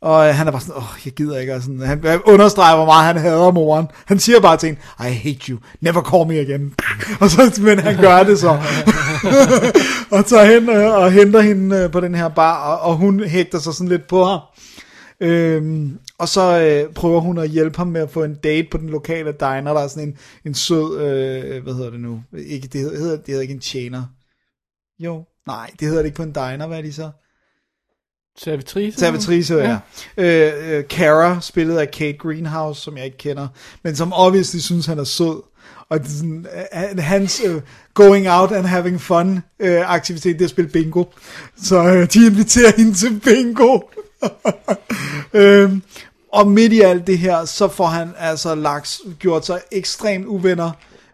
Og 0.02 0.28
øh, 0.28 0.36
han 0.36 0.48
er 0.48 0.52
bare 0.52 0.62
sådan, 0.62 0.76
åh, 0.78 0.98
jeg 1.06 1.14
gider 1.14 1.40
ikke, 1.40 1.56
og 1.56 1.62
sådan, 1.62 1.80
han, 1.80 2.04
han 2.04 2.22
understreger, 2.26 2.76
hvor 2.76 2.86
meget 2.86 3.06
han 3.06 3.18
hader 3.18 3.52
moren. 3.52 3.88
Han 4.06 4.20
siger 4.20 4.40
bare 4.40 4.58
til 4.58 4.68
hende, 4.68 4.82
I 5.00 5.14
hate 5.14 5.40
you, 5.50 5.58
never 5.82 6.02
call 6.02 6.28
me 6.28 6.40
again. 6.40 6.74
og 7.22 7.30
så, 7.30 7.62
men 7.62 7.80
han 7.80 7.98
gør 7.98 8.24
det 8.24 8.40
så. 8.40 8.50
og 10.18 10.26
tager 10.26 10.46
hen 10.46 10.70
øh, 10.70 10.94
og 10.94 11.12
henter 11.12 11.42
hende 11.42 11.76
øh, 11.76 11.92
på 11.92 12.00
den 12.00 12.16
her 12.16 12.30
bar, 12.30 12.72
og, 12.72 12.90
og 12.92 12.96
hun 12.96 13.24
hægter 13.24 13.60
sig 13.60 13.74
sådan 13.74 13.88
lidt 13.88 14.08
på 14.08 14.26
ham. 14.26 14.40
Øhm, 15.22 16.00
og 16.18 16.30
så 16.30 16.62
øh, 16.62 16.94
prøver 16.94 17.20
hun 17.20 17.38
at 17.38 17.50
hjælpe 17.50 17.78
ham 17.78 17.88
med 17.88 18.02
at 18.02 18.10
få 18.10 18.24
en 18.24 18.36
date 18.36 18.68
på 18.72 18.78
den 18.78 18.90
lokale 18.90 19.32
diner. 19.32 19.74
Der 19.74 19.82
er 19.82 19.88
sådan 19.88 20.08
en, 20.08 20.18
en 20.46 20.54
sød, 20.54 21.02
øh, 21.02 21.64
hvad 21.64 21.74
hedder 21.74 21.90
det 21.90 22.00
nu? 22.00 22.24
Ikke, 22.38 22.68
det, 22.68 22.82
hedder, 22.82 23.16
det 23.18 23.28
hedder, 23.28 23.42
ikke 23.42 23.54
en 23.54 23.60
tjener. 23.60 24.04
Jo, 25.00 25.26
nej, 25.48 25.72
det 25.80 25.88
hedder 25.88 26.02
det 26.02 26.06
ikke 26.06 26.16
på 26.16 26.24
en 26.24 26.32
diner. 26.32 26.68
Hvad 26.68 26.78
er 26.78 26.82
de 26.82 26.94
så? 26.94 27.10
Servitrice? 28.38 29.00
Servitrice, 29.00 29.56
ja. 29.56 29.78
Øh, 30.18 30.78
øh, 30.78 30.84
Cara, 30.84 31.42
spillet 31.42 31.78
af 31.78 31.92
Kate 31.92 32.18
Greenhouse, 32.18 32.82
som 32.82 32.98
jeg 32.98 33.06
ikke 33.06 33.18
kender, 33.18 33.48
men 33.84 33.96
som 33.96 34.14
obviously 34.14 34.60
synes, 34.60 34.86
han 34.86 35.00
er 35.00 35.04
sød. 35.04 35.44
Og 35.90 36.00
sådan, 36.04 36.48
øh, 36.94 37.04
hans 37.04 37.42
øh, 37.46 37.62
going 37.94 38.30
out 38.30 38.52
and 38.52 38.66
having 38.66 39.02
fun 39.02 39.40
øh, 39.60 39.94
aktivitet, 39.94 40.34
det 40.34 40.42
er 40.42 40.46
at 40.46 40.50
spille 40.50 40.72
bingo. 40.72 41.04
Så 41.64 41.78
øh, 41.78 42.08
de 42.14 42.26
inviterer 42.26 42.72
hende 42.78 42.94
til 42.94 43.20
bingo. 43.20 43.80
øhm, 45.34 45.82
og 46.34 46.48
midt 46.48 46.74
i 46.74 46.82
alt 46.82 47.08
det 47.08 47.18
her, 47.18 47.46
så 47.46 47.68
får 47.68 47.86
han 47.86 48.14
altså 48.18 48.56
lagt, 48.56 49.00
gjort 49.20 49.46
sig 49.46 49.62
ekstremt 49.72 50.26
uvenner 50.26 50.72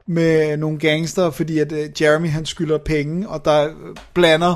med 0.07 0.57
nogle 0.57 0.80
gangster, 0.80 1.30
fordi 1.30 1.60
at 1.60 1.72
øh, 1.72 2.02
Jeremy 2.02 2.30
han 2.30 2.45
skylder 2.45 2.77
penge, 2.77 3.30
og 3.30 3.45
der 3.45 3.65
øh, 3.65 3.73
blander 4.14 4.56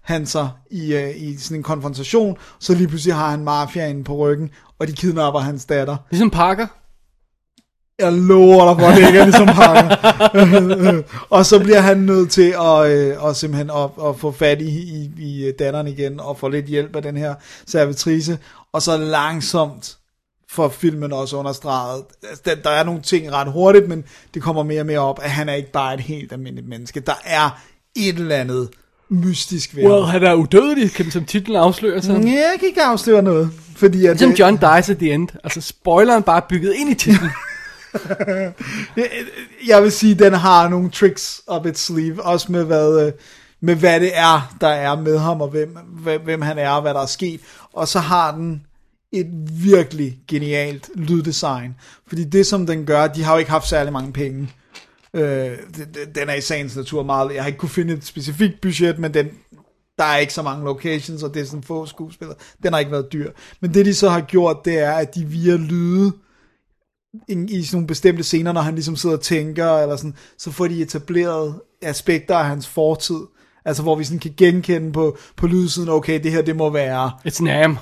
han 0.00 0.26
sig 0.26 0.48
i, 0.70 0.94
øh, 0.94 1.22
i 1.22 1.36
sådan 1.36 1.56
en 1.56 1.62
konfrontation, 1.62 2.36
så 2.58 2.74
lige 2.74 2.88
pludselig 2.88 3.14
har 3.14 3.30
han 3.30 3.44
mafiaen 3.44 4.04
på 4.04 4.16
ryggen, 4.16 4.50
og 4.78 4.88
de 4.88 4.92
kidnapper 4.92 5.40
hans 5.40 5.64
datter. 5.64 5.96
Ligesom 6.10 6.30
Parker? 6.30 6.66
Jeg 8.00 8.12
lover 8.12 8.64
dig, 8.64 8.74
hvor 8.74 8.94
det 8.94 9.06
ikke 9.06 9.18
er 9.18 9.24
ligesom 9.24 9.46
Parker. 9.46 11.02
og 11.36 11.46
så 11.46 11.58
bliver 11.58 11.80
han 11.80 11.98
nødt 11.98 12.30
til 12.30 12.54
at, 12.60 12.90
øh, 12.90 13.24
og 13.24 13.36
simpelthen 13.36 13.70
at, 13.70 14.08
at 14.08 14.18
få 14.18 14.32
fat 14.32 14.60
i, 14.60 14.68
i, 14.68 15.10
i 15.18 15.52
datteren 15.58 15.86
igen, 15.86 16.20
og 16.20 16.38
få 16.38 16.48
lidt 16.48 16.66
hjælp 16.66 16.96
af 16.96 17.02
den 17.02 17.16
her 17.16 17.34
servitrice, 17.66 18.38
og 18.72 18.82
så 18.82 18.96
langsomt 18.96 19.96
får 20.50 20.68
filmen 20.68 21.12
også 21.12 21.36
understreget. 21.36 22.04
Altså, 22.28 22.42
Der, 22.44 22.54
der 22.54 22.70
er 22.70 22.84
nogle 22.84 23.00
ting 23.00 23.32
ret 23.32 23.52
hurtigt, 23.52 23.88
men 23.88 24.04
det 24.34 24.42
kommer 24.42 24.62
mere 24.62 24.80
og 24.80 24.86
mere 24.86 24.98
op, 24.98 25.20
at 25.22 25.30
han 25.30 25.48
er 25.48 25.54
ikke 25.54 25.72
bare 25.72 25.94
et 25.94 26.00
helt 26.00 26.32
almindeligt 26.32 26.68
menneske. 26.68 27.00
Der 27.00 27.20
er 27.24 27.60
et 27.96 28.16
eller 28.16 28.36
andet 28.36 28.68
mystisk 29.08 29.76
ved 29.76 29.84
Well, 29.84 30.04
han 30.04 30.22
er 30.22 30.34
udødelig, 30.34 30.92
kan 30.92 31.10
som 31.10 31.24
titlen 31.24 31.56
afslører 31.56 32.00
sig. 32.00 32.14
Ja, 32.24 32.30
jeg 32.30 32.54
kan 32.58 32.68
ikke 32.68 32.82
afsløre 32.82 33.22
noget, 33.22 33.50
fordi 33.76 34.06
at... 34.06 34.20
Ligesom 34.20 34.32
John 34.32 34.56
dies 34.56 34.90
at 34.90 34.98
the 34.98 35.12
end. 35.12 35.28
Altså, 35.44 35.60
spoileren 35.60 36.22
bare 36.22 36.42
bygget 36.48 36.74
ind 36.74 36.90
i 36.90 36.94
titlen. 36.94 37.30
jeg 39.68 39.82
vil 39.82 39.92
sige, 39.92 40.14
den 40.14 40.32
har 40.32 40.68
nogle 40.68 40.90
tricks 40.90 41.42
up 41.56 41.66
its 41.66 41.80
sleeve, 41.80 42.22
også 42.22 42.52
med 42.52 42.64
hvad, 42.64 43.06
øh, 43.06 43.12
med 43.60 43.74
hvad 43.74 44.00
det 44.00 44.18
er, 44.18 44.56
der 44.60 44.68
er 44.68 45.00
med 45.00 45.18
ham, 45.18 45.40
og 45.40 45.48
hvem, 45.48 45.76
hvem, 46.24 46.42
han 46.42 46.58
er, 46.58 46.70
og 46.70 46.82
hvad 46.82 46.94
der 46.94 47.00
er 47.00 47.06
sket. 47.06 47.40
Og 47.72 47.88
så 47.88 47.98
har 47.98 48.34
den 48.34 48.66
et 49.12 49.26
virkelig 49.64 50.18
genialt 50.28 50.90
lyddesign. 50.94 51.74
Fordi 52.06 52.24
det, 52.24 52.46
som 52.46 52.66
den 52.66 52.86
gør, 52.86 53.06
de 53.06 53.22
har 53.22 53.32
jo 53.32 53.38
ikke 53.38 53.50
haft 53.50 53.68
særlig 53.68 53.92
mange 53.92 54.12
penge. 54.12 54.52
Øh, 55.14 55.50
den 56.14 56.28
er 56.28 56.34
i 56.34 56.40
sagens 56.40 56.76
natur 56.76 57.02
meget... 57.02 57.34
Jeg 57.34 57.42
har 57.42 57.46
ikke 57.46 57.58
kunne 57.58 57.68
finde 57.68 57.94
et 57.94 58.04
specifikt 58.04 58.60
budget, 58.60 58.98
men 58.98 59.14
den, 59.14 59.30
der 59.98 60.04
er 60.04 60.16
ikke 60.16 60.32
så 60.32 60.42
mange 60.42 60.64
locations, 60.64 61.22
og 61.22 61.34
det 61.34 61.42
er 61.42 61.46
sådan 61.46 61.62
få 61.62 61.86
skuespillere. 61.86 62.36
Den 62.62 62.72
har 62.72 62.80
ikke 62.80 62.92
været 62.92 63.12
dyr. 63.12 63.30
Men 63.60 63.74
det, 63.74 63.86
de 63.86 63.94
så 63.94 64.08
har 64.08 64.20
gjort, 64.20 64.64
det 64.64 64.78
er, 64.78 64.92
at 64.92 65.14
de 65.14 65.24
via 65.24 65.56
lyde 65.56 66.12
i, 67.28 67.32
i 67.48 67.62
sådan 67.62 67.76
nogle 67.76 67.86
bestemte 67.86 68.22
scener, 68.22 68.52
når 68.52 68.60
han 68.60 68.74
ligesom 68.74 68.96
sidder 68.96 69.16
og 69.16 69.22
tænker, 69.22 69.78
eller 69.78 69.96
sådan, 69.96 70.14
så 70.38 70.50
får 70.50 70.66
de 70.66 70.82
etableret 70.82 71.54
aspekter 71.82 72.36
af 72.36 72.44
hans 72.44 72.68
fortid. 72.68 73.20
Altså, 73.64 73.82
hvor 73.82 73.96
vi 73.96 74.04
sådan 74.04 74.18
kan 74.18 74.34
genkende 74.36 74.92
på, 74.92 75.16
på 75.36 75.46
lydsiden, 75.46 75.88
okay, 75.88 76.22
det 76.22 76.32
her, 76.32 76.42
det 76.42 76.56
må 76.56 76.70
være 76.70 77.10
It's 77.26 77.42
Nam. 77.42 77.78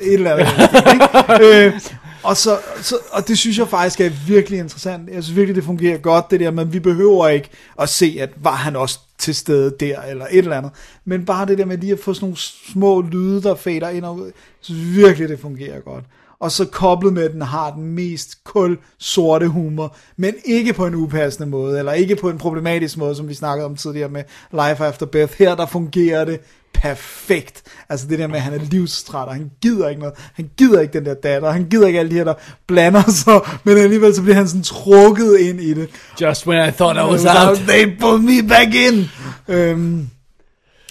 et 0.00 0.12
eller 0.12 0.34
andet. 0.34 0.70
ikke? 0.92 1.66
øh, 1.66 1.80
og, 2.22 2.36
så, 2.36 2.58
så, 2.82 2.96
og 3.12 3.28
det 3.28 3.38
synes 3.38 3.58
jeg 3.58 3.68
faktisk 3.68 4.00
er 4.00 4.10
virkelig 4.26 4.58
interessant. 4.58 5.10
Jeg 5.10 5.24
synes 5.24 5.36
virkelig, 5.36 5.56
det 5.56 5.64
fungerer 5.64 5.98
godt, 5.98 6.30
det 6.30 6.40
der, 6.40 6.50
men 6.50 6.72
vi 6.72 6.80
behøver 6.80 7.28
ikke 7.28 7.48
at 7.78 7.88
se, 7.88 8.16
at 8.20 8.30
var 8.36 8.54
han 8.54 8.76
også 8.76 8.98
til 9.18 9.34
stede 9.34 9.76
der, 9.80 10.02
eller 10.02 10.26
et 10.30 10.38
eller 10.38 10.56
andet. 10.56 10.72
Men 11.04 11.24
bare 11.24 11.46
det 11.46 11.58
der 11.58 11.64
med 11.64 11.78
lige 11.78 11.92
at 11.92 11.98
få 11.98 12.14
sådan 12.14 12.24
nogle 12.24 12.36
små 12.72 13.00
lyde, 13.00 13.42
der 13.42 13.54
fader 13.54 13.88
ind 13.88 14.04
og 14.04 14.16
ud. 14.16 14.24
Jeg 14.24 14.32
synes 14.60 14.96
virkelig, 14.96 15.28
det 15.28 15.40
fungerer 15.40 15.80
godt. 15.80 16.04
Og 16.40 16.52
så 16.52 16.64
koblet 16.64 17.12
med, 17.12 17.28
den 17.28 17.42
har 17.42 17.70
den 17.70 17.84
mest 17.84 18.44
kul 18.44 18.78
sorte 18.98 19.48
humor, 19.48 19.96
men 20.16 20.34
ikke 20.44 20.72
på 20.72 20.86
en 20.86 20.94
upassende 20.94 21.48
måde, 21.48 21.78
eller 21.78 21.92
ikke 21.92 22.16
på 22.16 22.30
en 22.30 22.38
problematisk 22.38 22.96
måde, 22.96 23.14
som 23.14 23.28
vi 23.28 23.34
snakkede 23.34 23.66
om 23.66 23.76
tidligere 23.76 24.08
med 24.08 24.22
Life 24.52 24.84
After 24.84 25.06
Beth. 25.06 25.38
Her 25.38 25.54
der 25.54 25.66
fungerer 25.66 26.24
det 26.24 26.40
perfekt. 26.74 27.62
Altså 27.88 28.06
det 28.06 28.18
der 28.18 28.26
med, 28.26 28.36
at 28.36 28.42
han 28.42 28.54
er 28.54 28.58
livstræt, 28.58 29.28
og 29.28 29.34
han 29.34 29.50
gider 29.62 29.88
ikke 29.88 30.00
noget. 30.00 30.14
Han 30.34 30.50
gider 30.56 30.80
ikke 30.80 30.92
den 30.92 31.04
der 31.04 31.14
datter, 31.14 31.50
han 31.50 31.68
gider 31.68 31.86
ikke 31.86 31.98
alle 31.98 32.10
de 32.10 32.16
her, 32.16 32.24
der 32.24 32.34
blander 32.66 33.10
sig, 33.10 33.40
men 33.64 33.76
alligevel 33.76 34.14
så 34.14 34.22
bliver 34.22 34.36
han 34.36 34.48
sådan 34.48 34.62
trukket 34.62 35.38
ind 35.38 35.60
i 35.60 35.74
det. 35.74 35.88
Just 36.20 36.46
when 36.46 36.68
I 36.68 36.70
thought 36.72 36.98
I 36.98 37.12
was 37.12 37.20
Without 37.20 37.48
out. 37.48 37.58
They 37.58 37.98
pulled 38.00 38.22
me 38.22 38.48
back 38.48 38.74
in. 38.74 39.10
Øhm, 39.48 40.08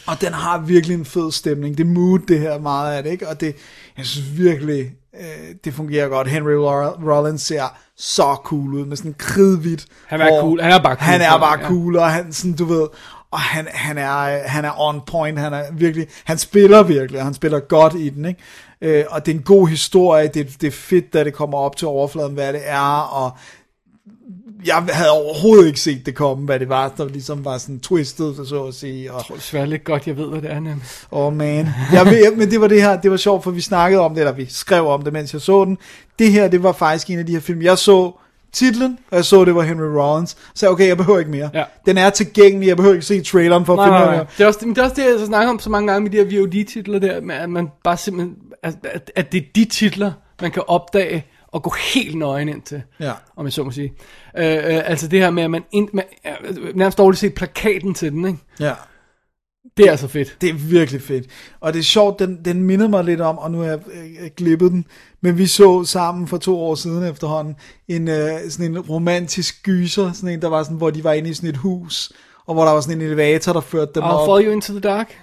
og 0.08 0.22
den 0.22 0.34
har 0.34 0.58
virkelig 0.58 0.94
en 0.94 1.06
fed 1.06 1.32
stemning. 1.32 1.78
Det 1.78 1.88
mood, 1.88 2.20
det 2.20 2.40
her 2.40 2.60
meget 2.60 2.98
af 2.98 3.04
det, 3.04 3.12
ikke? 3.12 3.28
Og 3.28 3.42
det, 3.42 3.56
jeg 3.98 4.06
synes 4.06 4.38
virkelig, 4.38 4.92
øh, 5.20 5.56
det 5.66 5.74
fungerer 5.74 6.08
godt. 6.08 6.28
Henry 6.28 6.52
Roll- 6.52 7.10
Rollins 7.12 7.42
ser 7.42 7.78
så 7.98 8.24
cool 8.44 8.74
ud, 8.74 8.86
med 8.86 8.98
sådan 8.98 9.16
kridhvidt. 9.18 9.86
Han 10.08 10.22
er 10.22 10.42
cool. 10.42 10.62
Han 10.62 10.72
er 10.72 10.80
bare 10.80 10.96
cool. 10.96 11.06
Han 11.06 11.22
er 11.22 11.38
bare 11.40 11.60
Ja. 11.60 11.68
cool, 11.68 11.96
og 11.96 12.12
han 12.12 12.34
sådan, 12.34 12.56
du 12.56 12.66
ved, 12.66 12.88
og 13.32 13.40
han, 13.40 13.68
han, 13.72 13.98
er, 13.98 14.48
han 14.48 14.66
er 14.66 14.72
on 14.82 15.02
point, 15.08 15.40
han 15.40 15.54
er 15.54 15.64
virkelig, 15.74 16.08
han 16.26 16.38
spiller 16.38 16.84
virkelig, 16.84 17.20
og 17.20 17.26
han 17.26 17.34
spiller 17.34 17.60
godt 17.60 17.94
i 17.94 18.10
den, 18.10 18.26
ikke? 18.26 18.42
Øh, 18.82 19.06
og 19.10 19.26
det 19.26 19.32
er 19.32 19.36
en 19.36 19.44
god 19.44 19.68
historie, 19.68 20.28
det, 20.28 20.62
det 20.62 20.68
er 20.68 20.72
fedt, 20.72 21.14
da 21.14 21.24
det 21.24 21.34
kommer 21.34 21.58
op 21.58 21.76
til 21.76 21.88
overfladen, 21.88 22.34
hvad 22.34 22.54
det 22.54 22.62
er, 22.66 23.00
og 23.02 23.32
jeg 24.66 24.76
havde 24.90 25.12
overhovedet 25.12 25.68
ikke 25.68 25.80
set 25.80 26.06
det 26.06 26.16
komme, 26.16 26.46
hvad 26.46 26.60
det 26.60 26.70
var, 26.70 26.94
der 26.98 27.08
ligesom 27.08 27.46
var 27.46 27.58
sådan 27.58 27.80
twistet, 27.80 28.48
så 28.48 28.64
at 28.64 28.74
sige, 28.74 29.14
og 29.14 29.24
Det 29.28 29.36
er 29.36 29.40
svært 29.40 29.70
lidt 29.70 29.84
godt, 29.84 30.08
jeg 30.08 30.18
ved, 30.18 30.28
hvad 30.30 30.42
det 30.42 30.52
er 30.52 30.60
nemlig. 30.60 30.84
oh 31.12 31.36
man, 31.36 31.68
jeg 31.94 32.06
ved, 32.06 32.36
men 32.36 32.52
det 32.52 32.62
var 32.62 32.68
det 32.68 32.82
her, 32.82 33.02
det 33.02 33.12
var 33.12 33.18
sjovt, 33.18 33.44
for 33.44 33.52
vi 33.52 33.62
snakkede 33.62 34.02
om 34.02 34.14
det, 34.14 34.22
eller 34.22 34.32
vi 34.34 34.46
skrev 34.50 34.88
om 34.88 35.02
det, 35.02 35.14
mens 35.14 35.34
jeg 35.34 35.42
så 35.42 35.66
den, 35.66 35.78
det 36.20 36.32
her, 36.32 36.48
det 36.48 36.64
var 36.64 36.72
faktisk 36.72 37.10
en 37.10 37.20
af 37.20 37.26
de 37.26 37.32
her 37.32 37.40
film, 37.40 37.62
jeg 37.62 37.78
så 37.78 38.12
titlen, 38.54 38.98
og 39.12 39.16
jeg 39.18 39.26
så, 39.26 39.46
det 39.46 39.56
var 39.56 39.62
Henry 39.62 39.86
Rollins, 40.00 40.38
så 40.56 40.66
jeg, 40.66 40.72
okay, 40.74 40.88
jeg 40.88 40.98
behøver 40.98 41.20
ikke 41.20 41.32
mere, 41.32 41.50
Ja. 41.54 41.64
den 41.86 41.98
er 41.98 42.10
tilgængelig, 42.10 42.68
jeg 42.68 42.78
behøver 42.78 42.94
ikke 42.96 43.06
se 43.06 43.22
traileren 43.24 43.66
for 43.66 43.74
at 43.74 43.78
Nej, 43.78 43.86
finde 43.88 43.98
nej, 44.00 44.06
ud 44.06 44.12
nej. 44.12 44.20
af 44.20 44.28
Det 44.38 44.44
er, 44.44 44.48
også, 44.48 44.60
men 44.62 44.76
det 44.76 44.82
er 44.82 44.84
også 44.84 44.96
det, 44.96 45.04
jeg 45.12 45.20
så 45.20 45.26
snakker 45.26 45.50
om 45.50 45.60
så 45.60 45.70
mange 45.70 45.92
gange 45.92 46.10
med 46.10 46.12
de 46.12 46.18
her 46.18 46.40
VOD-titler 46.42 47.00
der, 47.00 47.34
at 47.34 47.50
man 47.50 47.68
bare 47.84 47.98
simpelthen, 47.98 48.36
at, 48.64 48.76
at 49.16 49.32
det 49.32 49.38
er 49.38 49.46
de 49.56 49.66
titler, 49.66 50.12
man 50.42 50.52
kan 50.52 50.64
opdage 50.68 51.26
og 51.58 51.64
gå 51.64 51.74
helt 51.94 52.16
nøgen 52.16 52.50
ind 52.50 52.62
til, 52.62 52.82
Ja. 53.00 53.12
om 53.36 53.46
jeg 53.46 53.54
så 53.54 53.64
må 53.64 53.72
sige. 53.72 53.94
Øh, 54.38 54.46
øh, 54.46 54.90
altså 54.90 55.08
det 55.08 55.20
her 55.20 55.30
med, 55.30 55.44
at 55.44 55.52
man, 55.52 55.64
ind, 55.72 55.90
man 55.94 56.06
øh, 56.26 56.76
nærmest 56.78 56.98
dårligt 56.98 57.20
set 57.20 57.34
plakaten 57.34 57.94
til 57.94 58.12
den, 58.12 58.26
ikke? 58.28 58.40
Ja. 58.60 58.74
Det 59.78 59.86
er 59.88 59.92
altså 59.92 60.08
fedt. 60.08 60.38
Det 60.42 60.50
er 60.50 60.54
virkelig 60.54 61.02
fedt. 61.02 61.26
Og 61.60 61.74
det 61.74 61.80
er 61.80 61.84
sjovt, 61.84 62.20
den, 62.20 62.40
den 62.46 62.64
mindede 62.64 62.90
mig 62.90 63.04
lidt 63.04 63.22
om, 63.22 63.38
og 63.38 63.52
nu 63.52 63.58
har 63.58 63.66
jeg 63.66 63.80
øh, 63.94 64.30
glippet 64.38 64.72
den, 64.72 64.86
men 65.22 65.38
vi 65.38 65.48
så 65.48 65.84
sammen 65.84 66.28
for 66.28 66.38
to 66.38 66.60
år 66.60 66.76
siden 66.76 67.04
efterhånden, 67.04 67.56
en, 67.88 68.08
øh, 68.08 68.30
sådan 68.50 68.72
en 68.72 68.80
romantisk 68.80 69.64
gyser, 69.64 70.12
sådan 70.12 70.30
en, 70.30 70.42
der 70.42 70.48
var 70.48 70.64
sådan, 70.64 70.78
hvor 70.78 70.90
de 70.90 71.04
var 71.04 71.14
inde 71.14 71.30
i 71.30 71.34
sådan 71.34 71.50
et 71.50 71.58
hus, 71.58 72.12
og 72.48 72.54
hvor 72.54 72.66
der 72.66 72.72
var 72.72 72.82
sådan 72.82 73.02
en 73.02 73.08
elevator, 73.08 73.54
der 73.54 73.62
førte 73.62 73.92
dem 73.96 74.04
I'll 74.04 74.06
op. 74.08 74.26
Follow 74.28 74.46
You 74.48 74.52
Into 74.52 74.72
the 74.74 74.80
Dark. 74.82 75.22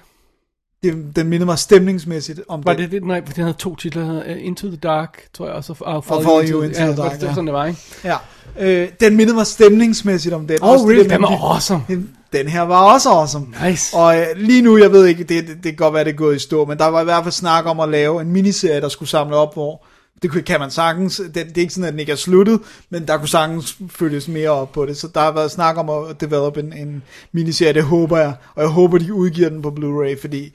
Det, 0.85 1.17
den 1.17 1.29
mindede 1.29 1.47
mig 1.47 1.59
stemningsmæssigt 1.59 2.41
om 2.49 2.65
Var 2.67 2.73
den. 2.73 2.83
det 2.83 2.91
det? 2.93 3.05
Nej, 3.05 3.21
den 3.21 3.43
havde 3.43 3.55
to 3.59 3.77
titler. 3.77 4.21
Uh, 4.21 4.47
Into 4.47 4.67
the 4.69 4.77
Dark, 4.77 5.23
tror 5.35 5.47
jeg 5.47 5.55
også. 5.55 5.75
og 5.81 5.97
I'll 5.99 6.01
Follow 6.09 6.43
You 6.43 6.63
Into 6.63 6.81
ja, 6.81 6.87
the 6.87 6.97
Dark, 7.03 7.13
Det 7.13 7.23
var 7.23 7.29
ja. 7.29 7.35
sådan, 7.35 7.47
det 7.47 7.55
var, 7.55 7.67
ikke? 7.67 7.81
Ja. 8.05 8.17
Øh, 8.61 8.89
den 9.01 9.17
mindede 9.17 9.37
mig 9.37 9.47
stemningsmæssigt 9.47 10.35
om 10.35 10.47
den. 10.47 10.59
Oh, 10.63 10.69
Også 10.71 10.83
det 10.85 10.91
really? 10.97 11.11
Den 11.11 11.23
var 11.23 11.53
awesome. 11.53 11.83
Den, 11.89 12.11
den 12.33 12.49
her 12.49 12.61
var 12.63 12.93
også 12.93 13.09
awesome. 13.09 13.47
Nice. 13.69 13.97
Og 13.97 14.19
øh, 14.19 14.27
lige 14.37 14.63
nu, 14.63 14.79
jeg 14.79 14.93
ved 14.93 15.07
ikke, 15.07 15.25
det, 15.25 15.47
det, 15.49 15.55
det 15.57 15.63
kan 15.63 15.75
godt 15.77 15.95
være, 15.95 16.05
det 16.05 16.11
er 16.11 16.17
gået 16.17 16.37
i 16.37 16.39
stå, 16.39 16.65
men 16.65 16.79
der 16.79 16.87
var 16.87 17.01
i 17.01 17.05
hvert 17.05 17.23
fald 17.25 17.33
snak 17.33 17.67
om 17.67 17.81
at 17.81 17.89
lave 17.89 18.21
en 18.21 18.33
miniserie, 18.33 18.81
der 18.81 18.89
skulle 18.89 19.09
samle 19.09 19.37
op, 19.37 19.55
hvor 19.55 19.85
det 20.23 20.31
kunne- 20.31 20.43
kan 20.43 20.61
man 20.61 20.71
sagtens, 20.71 21.17
det, 21.17 21.35
det 21.35 21.57
er 21.57 21.61
ikke 21.61 21.75
sådan, 21.75 21.87
at 21.87 21.93
den 21.93 22.01
ikke 22.01 22.13
er 22.13 22.17
sluttet, 22.17 22.61
men 22.91 23.07
der 23.09 23.17
kunne 23.17 23.29
sagtens 23.29 23.77
følges 23.91 24.29
mere 24.29 24.51
op 24.51 24.73
på 24.73 24.87
det, 24.87 24.97
så 24.97 25.09
der 25.15 25.21
har 25.21 25.33
været 25.33 25.51
snak 25.51 25.77
om 25.77 25.91
at 25.91 26.21
develop 26.21 26.57
en, 26.57 26.73
en 26.73 27.03
miniserie, 27.33 27.73
det 27.73 27.83
håber 27.83 28.19
jeg, 28.19 28.33
og 28.55 28.63
jeg 28.63 28.71
håber, 28.71 28.99
de 28.99 29.15
udgiver 29.15 29.49
den 29.49 29.63
på 29.63 29.69
Blu-ray, 29.81 30.21
fordi 30.21 30.53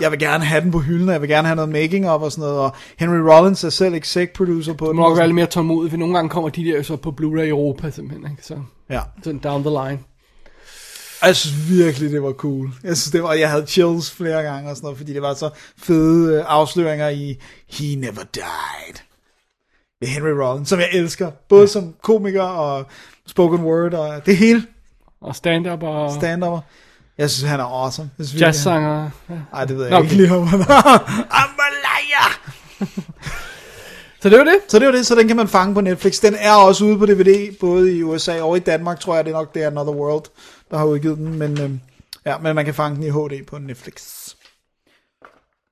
jeg 0.00 0.10
vil 0.10 0.18
gerne 0.18 0.44
have 0.44 0.60
den 0.60 0.70
på 0.70 0.78
hylden, 0.78 1.08
og 1.08 1.12
jeg 1.12 1.20
vil 1.20 1.28
gerne 1.30 1.48
have 1.48 1.56
noget 1.56 1.70
making 1.70 2.10
of 2.10 2.22
og 2.22 2.32
sådan 2.32 2.42
noget, 2.42 2.58
og 2.58 2.72
Henry 2.98 3.18
Rollins 3.32 3.64
er 3.64 3.70
selv 3.70 3.94
exec 3.94 4.30
producer 4.36 4.72
på 4.72 4.84
Du 4.84 4.90
den. 4.90 4.96
må 4.96 5.08
nok 5.08 5.18
være 5.18 5.26
lidt 5.26 5.34
mere 5.34 5.46
tålmodig, 5.46 5.90
for 5.90 5.98
nogle 5.98 6.14
gange 6.14 6.28
kommer 6.30 6.50
de 6.50 6.64
der 6.64 6.82
så 6.82 6.96
på 6.96 7.10
Blu-ray 7.20 7.48
Europa 7.48 7.90
simpelthen, 7.90 8.30
ikke? 8.30 8.46
Så 8.46 8.56
Ja. 8.90 9.00
sådan 9.24 9.38
down 9.38 9.62
the 9.64 9.70
line. 9.70 9.98
Jeg 11.22 11.36
synes 11.36 11.70
virkelig, 11.70 12.10
det 12.10 12.22
var 12.22 12.32
cool. 12.32 12.70
Jeg 12.82 12.96
synes, 12.96 13.10
det 13.12 13.22
var, 13.22 13.32
jeg 13.32 13.50
havde 13.50 13.66
chills 13.66 14.10
flere 14.10 14.42
gange 14.42 14.70
og 14.70 14.76
sådan 14.76 14.86
noget, 14.86 14.98
fordi 14.98 15.12
det 15.14 15.22
var 15.22 15.34
så 15.34 15.50
fede 15.78 16.34
øh, 16.36 16.44
afsløringer 16.46 17.08
i 17.08 17.36
He 17.70 17.96
Never 17.96 18.24
Died. 18.34 18.94
Med 20.00 20.08
Henry 20.08 20.28
Rollins, 20.44 20.68
som 20.68 20.78
jeg 20.78 20.88
elsker. 20.92 21.30
Både 21.48 21.60
ja. 21.60 21.66
som 21.66 21.94
komiker 22.02 22.42
og 22.42 22.86
spoken 23.26 23.60
word 23.64 23.94
og 23.94 24.26
det 24.26 24.36
hele 24.36 24.66
Og 25.20 25.36
stand-up 25.36 25.82
og 25.82 26.12
stand-up. 26.12 26.62
Jeg 27.18 27.30
synes, 27.30 27.50
han 27.50 27.60
er 27.60 27.64
awesome. 27.64 28.10
Jeg 28.18 28.26
synes, 28.26 28.40
jazzsanger. 28.40 29.10
Ja. 29.30 29.34
Ej, 29.52 29.64
det 29.64 29.76
ved 29.76 29.84
jeg 29.84 29.90
Nå, 29.90 29.96
okay. 29.96 30.10
ikke 30.10 30.22
lige 30.22 30.34
om 30.36 30.46
han! 30.52 30.60
Så 34.22 34.28
det 34.30 34.38
var 34.38 34.44
det. 34.44 34.56
Så 34.68 34.78
det 34.78 34.86
var 34.86 34.92
det, 34.92 35.06
så 35.06 35.14
den 35.14 35.28
kan 35.28 35.36
man 35.36 35.48
fange 35.48 35.74
på 35.74 35.80
Netflix. 35.80 36.20
Den 36.20 36.34
er 36.38 36.52
også 36.52 36.84
ude 36.84 36.98
på 36.98 37.06
DVD, 37.06 37.56
både 37.60 37.96
i 37.96 38.02
USA 38.02 38.42
og 38.42 38.56
i 38.56 38.60
Danmark, 38.60 39.00
tror 39.00 39.14
jeg, 39.14 39.24
det 39.24 39.30
er 39.30 39.34
nok, 39.36 39.54
det 39.54 39.62
er 39.62 39.66
Another 39.66 39.92
World, 39.94 40.24
der 40.70 40.78
har 40.78 40.84
udgivet 40.84 41.18
den. 41.18 41.38
Men, 41.38 41.60
øhm, 41.60 41.80
ja, 42.26 42.38
men 42.38 42.54
man 42.54 42.64
kan 42.64 42.74
fange 42.74 42.96
den 42.96 43.04
i 43.04 43.10
HD 43.10 43.46
på 43.46 43.58
Netflix. 43.58 44.02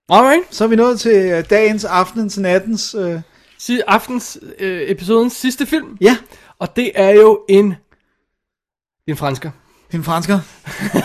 Alright. 0.08 0.42
Så 0.50 0.64
er 0.64 0.68
vi 0.68 0.76
nået 0.76 1.00
til 1.00 1.16
øh, 1.16 1.44
dagens, 1.50 1.84
aftenens, 1.84 2.38
nattens... 2.38 2.94
Øh, 2.98 3.20
Si- 3.58 3.80
aftens 3.86 4.38
øh, 4.58 4.90
episodens 4.90 5.32
sidste 5.32 5.66
film. 5.66 5.96
ja, 6.00 6.16
Og 6.58 6.76
det 6.76 6.92
er 6.94 7.10
jo 7.10 7.40
en... 7.48 7.74
En 9.06 9.16
fransker. 9.16 9.50
En 9.94 10.04
fransker. 10.04 10.38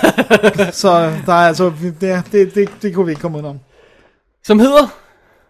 så 0.81 0.89
der 1.25 1.33
er 1.33 1.47
altså... 1.47 1.73
Det, 2.01 2.23
det, 2.31 2.55
det, 2.55 2.69
det 2.81 2.93
kunne 2.95 3.05
vi 3.05 3.11
ikke 3.11 3.21
komme 3.21 3.37
ud 3.37 3.43
om. 3.43 3.59
Som 4.43 4.59
hedder... 4.59 4.87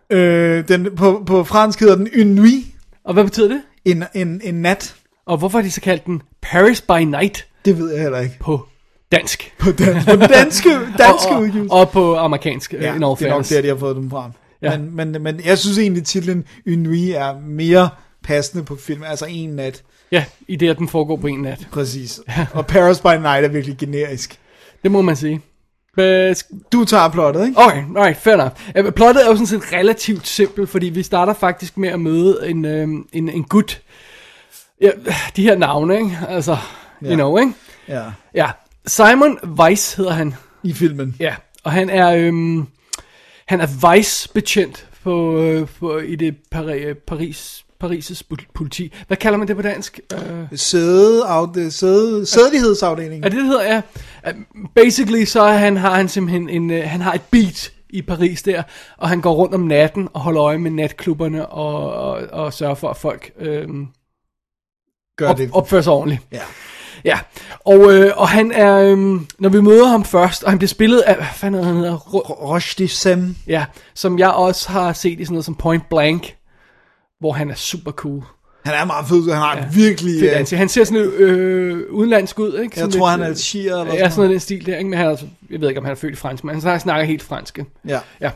Øh, 0.09 0.67
den, 0.67 0.95
på, 0.95 1.23
på 1.25 1.43
fransk 1.43 1.79
hedder 1.79 1.95
den 1.95 2.07
une 2.07 2.35
nuit, 2.35 2.65
Og 3.03 3.13
hvad 3.13 3.23
betyder 3.23 3.47
det? 3.47 3.61
en, 3.85 4.03
en, 4.13 4.41
en 4.43 4.61
nat. 4.61 4.95
Og 5.25 5.37
hvorfor 5.37 5.57
har 5.57 5.63
de 5.63 5.71
så 5.71 5.81
kaldt 5.81 6.05
den 6.05 6.21
Paris 6.41 6.81
by 6.81 6.99
Night 6.99 7.45
Det 7.65 7.77
ved 7.77 7.91
jeg 7.93 8.01
heller 8.01 8.19
ikke. 8.19 8.37
på 8.39 8.67
dansk? 9.11 9.53
På, 9.59 9.71
dan, 9.71 10.03
på 10.03 10.15
danske, 10.15 10.69
danske 10.97 11.29
og, 11.31 11.35
og, 11.35 11.41
udgivelse. 11.41 11.73
og 11.73 11.89
på 11.89 12.15
amerikansk, 12.15 12.73
Ja, 12.73 12.81
ja, 12.81 12.95
in 12.95 13.03
all 13.03 13.15
det 13.19 13.25
er 13.25 13.29
nok 13.29 13.49
der, 13.49 13.61
de 13.61 13.67
har 13.67 13.75
fået 13.75 13.95
dem 13.95 14.09
frem. 14.09 14.31
Ja. 14.61 14.71
Ja. 14.71 14.77
Men, 14.77 15.11
men, 15.11 15.23
men 15.23 15.41
jeg 15.45 15.57
synes 15.57 15.77
egentlig, 15.77 16.03
titlen 16.05 16.45
Une 16.69 16.75
Nuit 16.75 17.15
er 17.15 17.39
mere 17.39 17.89
passende 18.23 18.63
på 18.65 18.75
film. 18.75 19.03
Altså 19.03 19.25
en 19.29 19.49
nat, 19.49 19.83
Ja, 20.11 20.25
i 20.47 20.55
det, 20.55 20.69
at 20.69 20.77
den 20.77 20.87
foregår 20.87 21.15
på 21.17 21.27
en 21.27 21.39
nat. 21.41 21.67
præcis. 21.71 22.19
Og 22.53 22.67
Paris 22.67 22.99
by 22.99 23.07
Night 23.07 23.45
er 23.45 23.47
virkelig 23.47 23.77
generisk. 23.77 24.39
Det 24.83 24.91
må 24.91 25.01
man 25.01 25.15
sige. 25.15 25.41
Du 26.71 26.85
tager 26.85 27.09
plottet, 27.09 27.47
ikke? 27.47 27.59
Okay, 27.59 27.83
alright, 27.97 28.17
fair. 28.17 28.49
Øh, 28.75 28.91
Plottet 28.91 29.23
er 29.25 29.27
jo 29.29 29.33
sådan 29.35 29.47
set 29.47 29.73
relativt 29.73 30.27
simpelt, 30.27 30.69
fordi 30.69 30.85
vi 30.85 31.03
starter 31.03 31.33
faktisk 31.33 31.77
med 31.77 31.89
at 31.89 31.99
møde 31.99 32.39
en, 32.49 32.65
øh, 32.65 32.87
en, 33.13 33.29
en 33.29 33.43
gut. 33.43 33.81
Ja, 34.81 34.89
de 35.35 35.43
her 35.43 35.57
navne, 35.57 35.95
ikke? 35.97 36.19
Altså, 36.29 36.57
you 37.03 37.09
Ja. 37.09 37.15
know, 37.15 37.37
ikke? 37.37 37.53
Ja. 37.87 38.03
Ja, 38.35 38.49
Simon 38.87 39.39
Weiss 39.59 39.93
hedder 39.93 40.11
han. 40.11 40.35
I 40.63 40.73
filmen. 40.73 41.15
Ja, 41.19 41.35
og 41.63 41.71
han 41.71 41.89
er, 41.89 42.13
øhm, 42.15 42.67
han 43.47 43.61
er 43.61 43.95
vice-betjent 43.95 44.87
på, 45.03 45.37
øh, 45.41 45.67
på, 45.79 45.97
i 45.97 46.15
det 46.15 46.35
Pari, 46.51 46.93
Paris, 47.07 47.65
Paris' 47.83 48.21
politi. 48.53 48.93
Hvad 49.07 49.17
kalder 49.17 49.37
man 49.37 49.47
det 49.47 49.55
på 49.55 49.61
dansk? 49.61 49.99
Øh, 50.13 50.19
Sæde, 50.55 51.23
sæde, 51.71 52.25
sædelighedsafdeling. 52.25 53.25
er 53.25 53.29
det, 53.29 53.37
det 53.37 53.45
hedder? 53.47 53.63
Ja. 53.63 53.81
Øh, 54.27 54.33
Basically, 54.75 55.25
så 55.25 55.43
han, 55.47 55.77
har 55.77 55.95
han 55.95 56.09
simpelthen 56.09 56.49
en, 56.49 56.71
øh, 56.71 56.83
han 56.85 57.01
har 57.01 57.13
et 57.13 57.21
beat 57.31 57.71
i 57.89 58.01
Paris 58.01 58.41
der, 58.43 58.63
og 58.97 59.09
han 59.09 59.21
går 59.21 59.33
rundt 59.33 59.53
om 59.55 59.61
natten 59.61 60.07
og 60.13 60.21
holder 60.21 60.43
øje 60.43 60.57
med 60.57 60.71
natklubberne 60.71 61.45
og, 61.45 61.93
og, 61.93 62.27
og 62.31 62.53
sørger 62.53 62.75
for, 62.75 62.89
at 62.89 62.97
folk 62.97 63.31
øh, 63.39 63.67
Gør 65.17 65.29
op, 65.29 65.37
det. 65.37 65.49
opfører 65.53 65.81
sig 65.81 65.93
ordentligt. 65.93 66.21
Ja. 66.31 66.41
Ja, 67.05 67.19
og, 67.65 67.93
øh, 67.93 68.11
og 68.15 68.29
han 68.29 68.51
er, 68.51 68.77
øh, 68.77 68.97
når 69.39 69.49
vi 69.49 69.61
møder 69.61 69.85
ham 69.87 70.05
først, 70.05 70.43
og 70.43 70.51
han 70.51 70.57
bliver 70.59 70.67
spillet 70.67 70.99
af, 70.99 71.15
hvad 71.15 71.25
fanden 71.33 71.63
han 71.63 71.75
hedder? 71.75 71.97
Ro- 71.97 72.53
Roche 72.53 72.87
Sem. 72.87 73.35
Ja, 73.47 73.65
som 73.93 74.19
jeg 74.19 74.29
også 74.29 74.69
har 74.69 74.93
set 74.93 75.19
i 75.19 75.25
sådan 75.25 75.33
noget 75.33 75.45
som 75.45 75.55
Point 75.55 75.89
Blank, 75.89 76.35
hvor 77.19 77.31
han 77.31 77.49
er 77.49 77.55
super 77.55 77.91
cool. 77.91 78.23
Han 78.65 78.75
er 78.75 78.85
meget 78.85 79.07
fed, 79.07 79.31
han 79.31 79.41
har 79.41 79.57
ja. 79.57 79.65
virkelig... 79.73 80.19
Fedt 80.19 80.31
ansigt. 80.31 80.59
Han 80.59 80.69
ser 80.69 80.83
sådan 80.83 81.01
øh, 81.01 81.89
udenlandsk 81.89 82.39
ud, 82.39 82.47
ikke? 82.47 82.73
jeg 82.75 82.81
Sådan 82.81 82.99
tror, 82.99 83.07
han 83.07 83.19
lidt, 83.19 83.27
er 83.27 83.31
øh, 83.31 83.35
shier 83.37 83.77
eller 83.81 83.93
Ja, 83.93 84.09
sådan 84.09 84.17
noget 84.17 84.31
den 84.31 84.39
stil 84.39 84.65
der, 84.65 84.77
ikke? 84.77 84.89
Men 84.89 84.97
han 84.97 85.07
er, 85.07 85.11
altså- 85.11 85.25
jeg 85.49 85.61
ved 85.61 85.67
ikke, 85.69 85.79
om 85.79 85.85
han 85.85 85.91
er 85.91 85.95
født 85.95 86.13
i 86.13 86.15
fransk, 86.15 86.43
men 86.43 86.61
han 86.61 86.79
snakker 86.79 87.03
helt 87.03 87.23
fransk. 87.23 87.59
Ja. 87.87 87.99
Ja. 88.21 88.31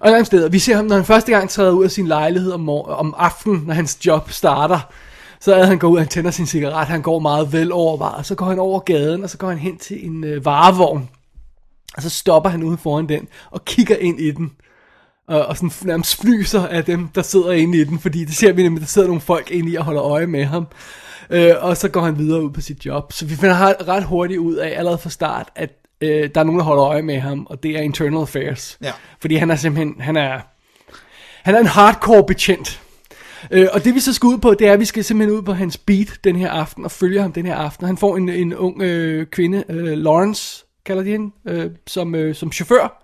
Og 0.00 0.08
et 0.08 0.12
andet 0.12 0.26
sted, 0.26 0.50
vi 0.50 0.58
ser 0.58 0.76
ham, 0.76 0.84
når 0.84 0.96
han 0.96 1.04
første 1.04 1.32
gang 1.32 1.50
træder 1.50 1.72
ud 1.72 1.84
af 1.84 1.90
sin 1.90 2.06
lejlighed 2.06 2.52
om, 2.52 2.68
om 2.68 3.14
aftenen, 3.18 3.62
når 3.66 3.74
hans 3.74 4.06
job 4.06 4.30
starter, 4.30 4.80
så 5.40 5.54
er 5.54 5.64
han 5.64 5.78
går 5.78 5.88
ud, 5.88 5.98
han 5.98 6.08
tænder 6.08 6.30
sin 6.30 6.46
cigaret, 6.46 6.86
han 6.86 7.02
går 7.02 7.18
meget 7.18 7.52
vel 7.52 7.72
overvejet, 7.72 8.26
så 8.26 8.34
går 8.34 8.46
han 8.46 8.58
over 8.58 8.80
gaden, 8.80 9.24
og 9.24 9.30
så 9.30 9.38
går 9.38 9.48
han 9.48 9.58
hen 9.58 9.78
til 9.78 10.06
en 10.06 10.24
øh, 10.24 10.44
varevogn, 10.44 11.08
og 11.96 12.02
så 12.02 12.10
stopper 12.10 12.50
han 12.50 12.62
ude 12.62 12.76
foran 12.76 13.08
den, 13.08 13.28
og 13.50 13.64
kigger 13.64 13.96
ind 13.96 14.20
i 14.20 14.30
den, 14.30 14.52
og, 15.28 15.46
og 15.46 15.56
sådan 15.56 15.70
nærmest 15.84 16.20
flyser 16.20 16.66
af 16.66 16.84
dem, 16.84 17.08
der 17.08 17.22
sidder 17.22 17.52
inde 17.52 17.78
i 17.78 17.84
den, 17.84 17.98
fordi 17.98 18.24
det 18.24 18.36
ser 18.36 18.52
vi 18.52 18.62
nemlig, 18.62 18.80
der 18.80 18.86
sidder 18.86 19.08
nogle 19.08 19.20
folk 19.20 19.50
inde 19.50 19.70
i 19.70 19.74
og 19.74 19.84
holder 19.84 20.02
øje 20.02 20.26
med 20.26 20.44
ham. 20.44 20.66
Øh, 21.30 21.52
og 21.60 21.76
så 21.76 21.88
går 21.88 22.00
han 22.00 22.18
videre 22.18 22.42
ud 22.42 22.50
på 22.50 22.60
sit 22.60 22.86
job. 22.86 23.12
Så 23.12 23.26
vi 23.26 23.36
finder 23.36 23.58
ret- 23.58 23.88
ret 23.88 24.04
hurtigt 24.04 24.38
ud 24.38 24.54
af, 24.54 24.78
allerede 24.78 24.98
fra 24.98 25.10
start, 25.10 25.48
at 25.54 25.70
øh, 26.00 26.30
der 26.34 26.40
er 26.40 26.44
nogen, 26.44 26.58
der 26.58 26.64
holder 26.64 26.84
øje 26.84 27.02
med 27.02 27.20
ham, 27.20 27.46
og 27.50 27.62
det 27.62 27.70
er 27.70 27.80
Internal 27.80 28.14
Affairs. 28.14 28.78
Ja. 28.82 28.92
Fordi 29.20 29.34
han 29.34 29.50
er 29.50 29.56
simpelthen, 29.56 30.00
han 30.00 30.16
er, 30.16 30.40
han 31.42 31.54
er 31.54 31.58
en 31.58 31.66
hardcore 31.66 32.24
betjent. 32.24 32.80
Øh, 33.50 33.68
og 33.72 33.84
det 33.84 33.94
vi 33.94 34.00
så 34.00 34.12
skal 34.12 34.26
ud 34.26 34.38
på, 34.38 34.54
det 34.54 34.68
er, 34.68 34.72
at 34.72 34.80
vi 34.80 34.84
skal 34.84 35.04
simpelthen 35.04 35.38
ud 35.38 35.42
på 35.42 35.52
hans 35.52 35.76
beat 35.76 36.18
den 36.24 36.36
her 36.36 36.50
aften, 36.50 36.84
og 36.84 36.90
følge 36.90 37.22
ham 37.22 37.32
den 37.32 37.46
her 37.46 37.54
aften. 37.54 37.86
Han 37.86 37.96
får 37.96 38.16
en, 38.16 38.28
en 38.28 38.54
ung 38.54 38.82
øh, 38.82 39.26
kvinde, 39.26 39.64
øh, 39.68 39.98
Lawrence, 39.98 40.64
kalder 40.86 41.02
de 41.02 41.10
hende, 41.10 41.30
øh, 41.48 41.70
som, 41.86 42.14
øh, 42.14 42.34
som 42.34 42.52
chauffør. 42.52 43.02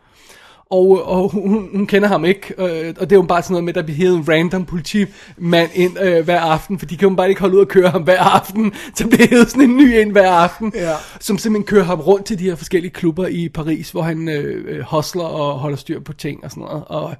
Og, 0.73 1.07
og 1.07 1.28
hun, 1.28 1.69
hun 1.74 1.86
kender 1.86 2.09
ham 2.09 2.24
ikke, 2.24 2.55
øh, 2.59 2.94
og 3.01 3.11
det 3.11 3.12
er 3.12 3.16
jo 3.16 3.23
bare 3.23 3.43
sådan 3.43 3.53
noget 3.53 3.65
med, 3.65 3.69
at 3.70 3.74
der 3.74 3.82
bliver 3.82 3.97
hævet 3.97 4.16
en 4.16 4.28
random 4.28 4.65
politimand 4.65 5.70
ind 5.74 6.01
øh, 6.01 6.24
hver 6.24 6.40
aften, 6.40 6.78
for 6.78 6.86
de 6.86 6.97
kan 6.97 7.09
jo 7.09 7.15
bare 7.15 7.28
ikke 7.28 7.40
holde 7.40 7.55
ud 7.57 7.61
og 7.61 7.69
køre 7.69 7.89
ham 7.90 8.03
hver 8.03 8.20
aften, 8.20 8.73
så 8.94 9.07
bliver 9.09 9.27
hævet 9.31 9.51
sådan 9.51 9.70
en 9.70 9.77
ny 9.77 9.99
ind 10.01 10.12
hver 10.12 10.31
aften, 10.31 10.73
Ja. 10.74 10.93
som 11.20 11.39
simpelthen 11.39 11.66
kører 11.66 11.85
ham 11.85 12.01
rundt 12.01 12.27
til 12.27 12.39
de 12.39 12.44
her 12.44 12.55
forskellige 12.55 12.93
klubber 12.93 13.27
i 13.27 13.49
Paris, 13.49 13.90
hvor 13.90 14.03
han 14.03 14.28
øh, 14.28 14.65
øh, 14.69 14.85
hustler 14.90 15.23
og 15.24 15.59
holder 15.59 15.77
styr 15.77 16.01
på 16.01 16.12
ting 16.12 16.44
og 16.44 16.51
sådan 16.51 16.62
noget. 16.65 16.85
Og 16.86 17.15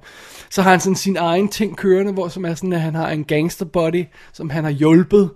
så 0.49 0.61
har 0.61 0.69
han 0.69 0.79
sådan 0.79 0.95
sin 0.95 1.17
egen 1.17 1.47
ting 1.47 1.77
kørende, 1.77 2.11
hvor 2.13 2.27
som 2.27 2.45
er 2.45 2.55
sådan, 2.55 2.73
at 2.73 2.81
han 2.81 2.95
har 2.95 3.09
en 3.09 3.23
gangster 3.23 3.65
body, 3.65 4.05
som 4.33 4.49
han 4.49 4.63
har 4.63 4.71
hjulpet, 4.71 5.29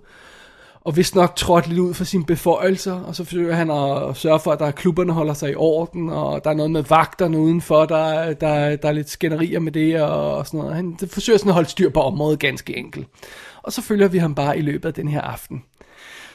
og 0.88 0.96
vist 0.96 1.14
nok 1.14 1.36
trådt 1.36 1.66
lidt 1.66 1.78
ud 1.78 1.94
for 1.94 2.04
sine 2.04 2.24
beføjelser, 2.24 2.92
og 2.92 3.16
så 3.16 3.24
forsøger 3.24 3.54
han 3.54 3.70
at 3.70 4.16
sørge 4.16 4.40
for, 4.40 4.52
at 4.52 4.58
der 4.58 4.66
er 4.66 4.70
klubberne 4.70 5.12
holder 5.12 5.34
sig 5.34 5.50
i 5.50 5.54
orden, 5.54 6.10
og 6.10 6.44
der 6.44 6.50
er 6.50 6.54
noget 6.54 6.70
med 6.70 6.82
vagterne 6.82 7.38
udenfor, 7.38 7.84
der, 7.84 8.32
der, 8.32 8.76
der 8.76 8.88
er 8.88 8.92
lidt 8.92 9.10
skænderier 9.10 9.60
med 9.60 9.72
det, 9.72 10.02
og 10.02 10.46
sådan 10.46 10.60
noget. 10.60 10.74
Han 10.74 10.98
forsøger 11.06 11.38
sådan 11.38 11.50
at 11.50 11.54
holde 11.54 11.68
styr 11.68 11.90
på 11.90 12.00
området 12.00 12.38
ganske 12.38 12.76
enkelt. 12.76 13.06
Og 13.62 13.72
så 13.72 13.82
følger 13.82 14.08
vi 14.08 14.18
ham 14.18 14.34
bare 14.34 14.58
i 14.58 14.60
løbet 14.60 14.88
af 14.88 14.94
den 14.94 15.08
her 15.08 15.20
aften. 15.20 15.62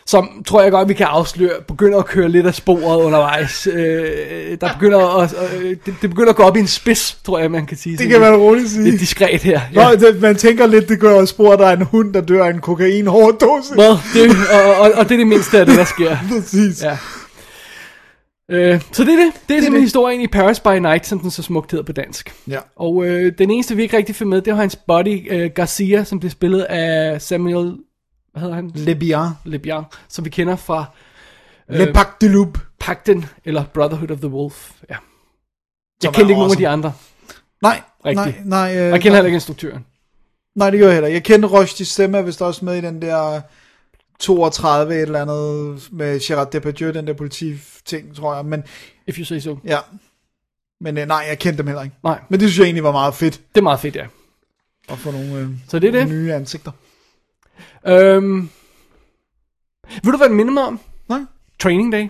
Som 0.06 0.44
tror 0.48 0.62
jeg 0.62 0.72
godt, 0.72 0.90
vi 0.90 0.94
kan 0.94 1.06
afsløre, 1.06 1.52
begynder 1.68 2.00
at 2.00 2.06
køre 2.06 2.30
lidt 2.30 2.46
af 2.46 2.56
sporet 2.56 3.04
undervejs. 3.04 3.68
Øh, 3.68 4.58
der 4.62 4.74
begynder 4.74 5.22
at, 5.22 5.36
øh, 5.62 5.70
det, 5.70 5.96
det 6.02 6.10
begynder 6.10 6.30
at 6.30 6.36
gå 6.36 6.44
op 6.44 6.58
i 6.58 6.60
en 6.60 6.68
spids, 6.68 7.18
tror 7.26 7.40
jeg, 7.40 7.52
man 7.52 7.66
kan 7.66 7.78
sige. 7.78 7.98
Det 7.98 8.10
kan 8.10 8.20
man 8.20 8.36
roligt 8.36 8.70
sige. 8.70 8.84
Lidt 8.84 9.00
diskret 9.00 9.42
her. 9.42 9.62
Nå, 9.74 9.82
det, 9.92 10.22
man 10.22 10.36
tænker 10.36 10.68
lidt, 10.68 10.90
det 10.90 11.00
gør 11.00 11.14
også 11.14 11.32
spor, 11.32 11.54
at 11.54 11.60
der 11.60 11.68
er 11.68 11.76
en 11.76 11.82
hund, 11.82 12.14
der 12.14 12.22
dør 12.22 12.46
af 12.46 12.50
en 12.50 12.62
kokain 12.62 13.08
overdose. 13.08 13.78
Well, 13.78 13.98
det, 14.14 14.38
og, 14.54 14.76
og, 14.76 14.92
og 14.96 15.10
det 15.10 15.12
er 15.12 15.18
det 15.18 15.28
mindste 15.28 15.60
af 15.60 15.66
det, 15.66 15.78
der 15.78 15.86
sker. 15.86 16.18
Præcis. 16.32 16.84
Ja. 16.84 16.98
Øh, 18.52 18.82
så 18.92 19.04
det 19.04 19.14
er 19.14 19.18
det. 19.18 19.32
Det 19.50 19.58
er 19.58 19.62
simpelthen 19.62 19.82
historien 19.82 20.22
i 20.22 20.28
Paris 20.28 20.60
by 20.60 20.78
Night, 20.80 21.08
som 21.08 21.20
den 21.20 21.32
så 21.32 21.44
smukt 21.44 21.72
hedder 21.72 21.86
på 21.86 21.92
dansk. 21.92 22.34
Ja. 22.48 22.60
Og 22.76 23.06
øh, 23.06 23.34
den 23.38 23.52
eneste, 23.52 23.76
vi 23.76 23.82
ikke 23.82 23.98
rigtig 23.98 24.16
får 24.16 24.26
med, 24.26 24.42
det 24.42 24.54
var 24.54 24.60
hans 24.60 24.76
buddy 24.76 25.34
øh, 25.34 25.50
Garcia, 25.56 26.04
som 26.04 26.20
blev 26.20 26.32
spillet 26.32 26.62
af 26.62 27.22
Samuel, 27.22 27.74
hvad 28.34 28.42
hedder 28.42 28.56
han? 28.56 28.72
Le 28.76 28.96
Bien. 28.96 29.30
Le 29.46 29.60
Bian, 29.60 29.84
som 30.08 30.26
vi 30.26 30.30
kender 30.30 30.56
fra 30.56 30.86
Le 31.70 31.94
Pac 31.94 32.08
de 32.22 32.28
Loup. 32.28 32.58
Pagten, 32.80 33.26
eller 33.46 33.64
Brotherhood 33.74 34.12
of 34.12 34.18
the 34.20 34.28
Wolf. 34.28 34.72
Ja. 34.90 34.96
Jeg 36.04 36.14
kendte 36.14 36.22
ikke 36.22 36.34
nogen 36.34 36.42
af 36.42 36.46
awesome. 36.46 36.62
de 36.66 36.68
andre. 36.68 36.94
Nej, 37.62 37.82
Rigtigt. 38.06 38.46
nej, 38.46 38.72
nej. 38.72 38.78
Øh, 38.78 38.92
Jeg 38.92 39.02
kender 39.02 39.16
heller 39.16 39.26
ikke 39.28 39.36
instruktøren. 39.36 39.86
Nej, 40.56 40.70
det 40.70 40.80
gør 40.80 40.86
jeg 40.88 40.94
heller. 40.96 41.10
Jeg 41.10 41.24
kender 41.24 41.50
Rushdie 41.50 41.86
stemme, 41.86 42.18
er 42.18 42.22
vist 42.22 42.42
også 42.42 42.66
med 42.66 42.78
i 42.78 42.82
den 42.82 43.02
der 43.02 43.42
32 44.20 44.96
et 44.96 45.02
eller 45.02 45.22
andet 45.22 45.88
med 45.92 46.20
Gerard 46.28 46.52
Depardieu, 46.52 46.92
den 46.92 47.08
der 47.08 47.14
politi-ting, 47.14 48.16
tror 48.16 48.36
jeg. 48.36 48.46
Men 48.46 48.64
If 49.08 49.18
you 49.20 49.26
say 49.26 49.40
so. 49.40 49.58
ja, 49.66 49.78
men 50.82 50.98
øh, 50.98 51.08
nej, 51.08 51.26
jeg 51.30 51.40
kendte 51.40 51.58
dem 51.58 51.68
heller 51.68 51.84
ikke. 51.84 51.96
Nej, 52.04 52.20
Men 52.30 52.40
det 52.40 52.50
synes 52.50 52.58
jeg 52.60 52.66
egentlig 52.66 52.84
var 52.84 52.92
meget 52.92 53.14
fedt 53.14 53.42
det 53.56 53.62
er 53.62 53.64
meget 53.64 53.80
fedt, 53.80 53.96
ja. 53.96 54.06
at 54.90 54.98
få 55.00 55.12
nogle, 55.12 55.36
øh, 55.36 55.50
Så 55.70 55.80
det 55.80 55.88
er 55.88 55.92
det. 55.92 56.08
nye 56.10 56.34
ansigter. 56.34 56.72
Øhm, 57.88 58.50
ved 60.04 60.12
du, 60.12 60.18
hvad 60.18 60.30
det 60.30 60.36
minder 60.36 60.54
mig 60.54 60.64
om? 60.64 60.80
Nej? 61.10 61.22
Training 61.60 61.92
Day. 61.92 62.08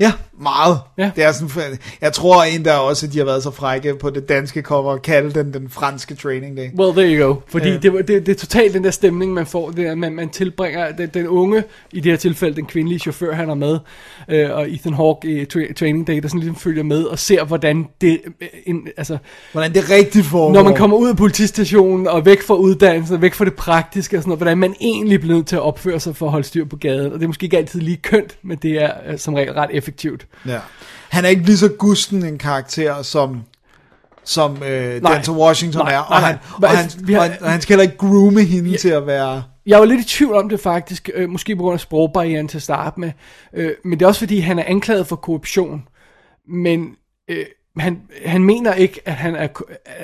Ja, 0.00 0.12
meget. 0.40 0.78
Ja. 0.98 1.10
Det 1.16 1.24
er 1.24 1.32
sådan, 1.32 1.78
jeg 2.00 2.12
tror 2.12 2.42
endda 2.42 2.74
også, 2.76 3.06
at 3.06 3.12
de 3.12 3.18
har 3.18 3.24
været 3.24 3.42
så 3.42 3.50
frække 3.50 3.94
på 3.94 4.10
det 4.10 4.28
danske 4.28 4.62
cover 4.62 4.92
at 4.92 5.02
kalde 5.02 5.30
den 5.34 5.52
den 5.52 5.68
franske 5.70 6.14
training 6.14 6.56
day. 6.56 6.68
Well, 6.78 6.92
there 6.92 7.18
you 7.18 7.26
go. 7.26 7.34
Fordi 7.48 7.68
Ja. 7.68 7.76
det, 7.76 8.08
det, 8.08 8.26
det 8.26 8.28
er 8.28 8.34
totalt 8.34 8.74
den 8.74 8.84
der 8.84 8.90
stemning, 8.90 9.32
man 9.32 9.46
får. 9.46 9.70
Det 9.70 9.86
er, 9.86 9.94
man, 9.94 10.12
man 10.12 10.28
tilbringer 10.28 10.92
den, 10.92 11.08
den 11.14 11.26
unge, 11.26 11.62
i 11.92 12.00
det 12.00 12.12
her 12.12 12.16
tilfælde 12.16 12.56
den 12.56 12.66
kvindelige 12.66 12.98
chauffør, 12.98 13.34
han 13.34 13.50
er 13.50 13.54
med, 13.54 13.78
øh, 14.28 14.50
og 14.52 14.70
Ethan 14.70 14.94
Hawke 14.94 15.28
i 15.28 15.42
tra- 15.42 15.72
Training 15.74 16.06
Day, 16.06 16.18
der 16.22 16.28
sådan 16.28 16.40
ligesom 16.40 16.56
følger 16.56 16.82
med 16.82 17.02
og 17.04 17.18
ser, 17.18 17.44
hvordan 17.44 17.86
det, 18.00 18.20
øh, 18.40 18.48
en, 18.66 18.88
altså, 18.96 19.18
Hvordan 19.52 19.74
det 19.74 19.90
rigtigt 19.90 20.26
foregår. 20.26 20.54
når 20.54 20.62
man 20.62 20.74
kommer 20.76 20.96
ud 20.96 21.08
af 21.08 21.16
politistationen 21.16 22.06
og 22.08 22.24
væk 22.26 22.42
fra 22.42 22.54
uddannelsen 22.54 23.14
og 23.16 23.22
væk 23.22 23.34
fra 23.34 23.44
det 23.44 23.54
praktiske 23.54 24.16
og 24.16 24.22
sådan 24.22 24.28
noget, 24.28 24.38
hvordan 24.38 24.58
man 24.58 24.74
egentlig 24.80 25.20
bliver 25.20 25.34
nødt 25.36 25.46
til 25.46 25.56
at 25.56 25.62
opføre 25.62 26.00
sig 26.00 26.16
for 26.16 26.26
at 26.26 26.32
holde 26.32 26.46
styr 26.46 26.64
på 26.64 26.76
gaden. 26.76 27.12
Og 27.12 27.18
det 27.18 27.22
er 27.22 27.26
måske 27.26 27.44
ikke 27.44 27.58
altid 27.58 27.80
lige 27.80 27.96
kønt, 27.96 28.36
men 28.42 28.58
det 28.62 28.82
er 28.82 28.90
øh, 29.08 29.18
som 29.18 29.34
regel 29.34 29.52
ret 29.52 29.70
effektivt. 29.72 30.26
Ja. 30.46 30.58
Han 31.08 31.24
er 31.24 31.28
ikke 31.28 31.42
lige 31.42 31.56
så 31.56 31.68
gusten 31.68 32.24
en 32.24 32.38
karakter, 32.38 33.02
som 33.02 33.42
som 34.24 34.62
øh, 34.62 35.02
Nej. 35.02 35.14
Denzel 35.14 35.34
Washington 35.34 35.84
Nej, 35.84 35.94
er, 35.94 35.98
og, 35.98 36.10
nej, 36.10 36.20
han, 36.20 36.38
nej. 36.60 36.70
og, 36.70 36.78
han, 36.78 36.90
Vi 37.00 37.12
har- 37.12 37.20
og, 37.20 37.26
han, 37.30 37.42
og 37.42 37.50
han 37.50 37.60
skal 37.60 37.74
heller 37.74 37.82
ikke 37.92 37.96
groome 37.98 38.42
hende 38.44 38.76
til 38.76 38.88
at 38.88 39.06
være... 39.06 39.42
Jeg 39.66 39.78
var 39.78 39.84
lidt 39.84 40.00
i 40.00 40.04
tvivl 40.08 40.34
om 40.34 40.48
det 40.48 40.60
faktisk, 40.60 41.10
øh, 41.14 41.28
måske 41.28 41.56
på 41.56 41.62
grund 41.62 41.74
af 41.74 41.80
sprogbarrieren 41.80 42.48
til 42.48 42.58
at 42.58 42.62
starte 42.62 43.00
med, 43.00 43.12
øh, 43.54 43.70
men 43.84 43.98
det 43.98 44.04
er 44.04 44.08
også 44.08 44.18
fordi, 44.20 44.38
han 44.40 44.58
er 44.58 44.64
anklaget 44.66 45.06
for 45.06 45.16
korruption, 45.16 45.82
men 46.48 46.88
øh, 47.28 47.46
han, 47.78 48.00
han 48.26 48.44
mener 48.44 48.72
ikke, 48.74 49.00
at 49.04 49.12
han 49.14 49.36
er, 49.36 49.48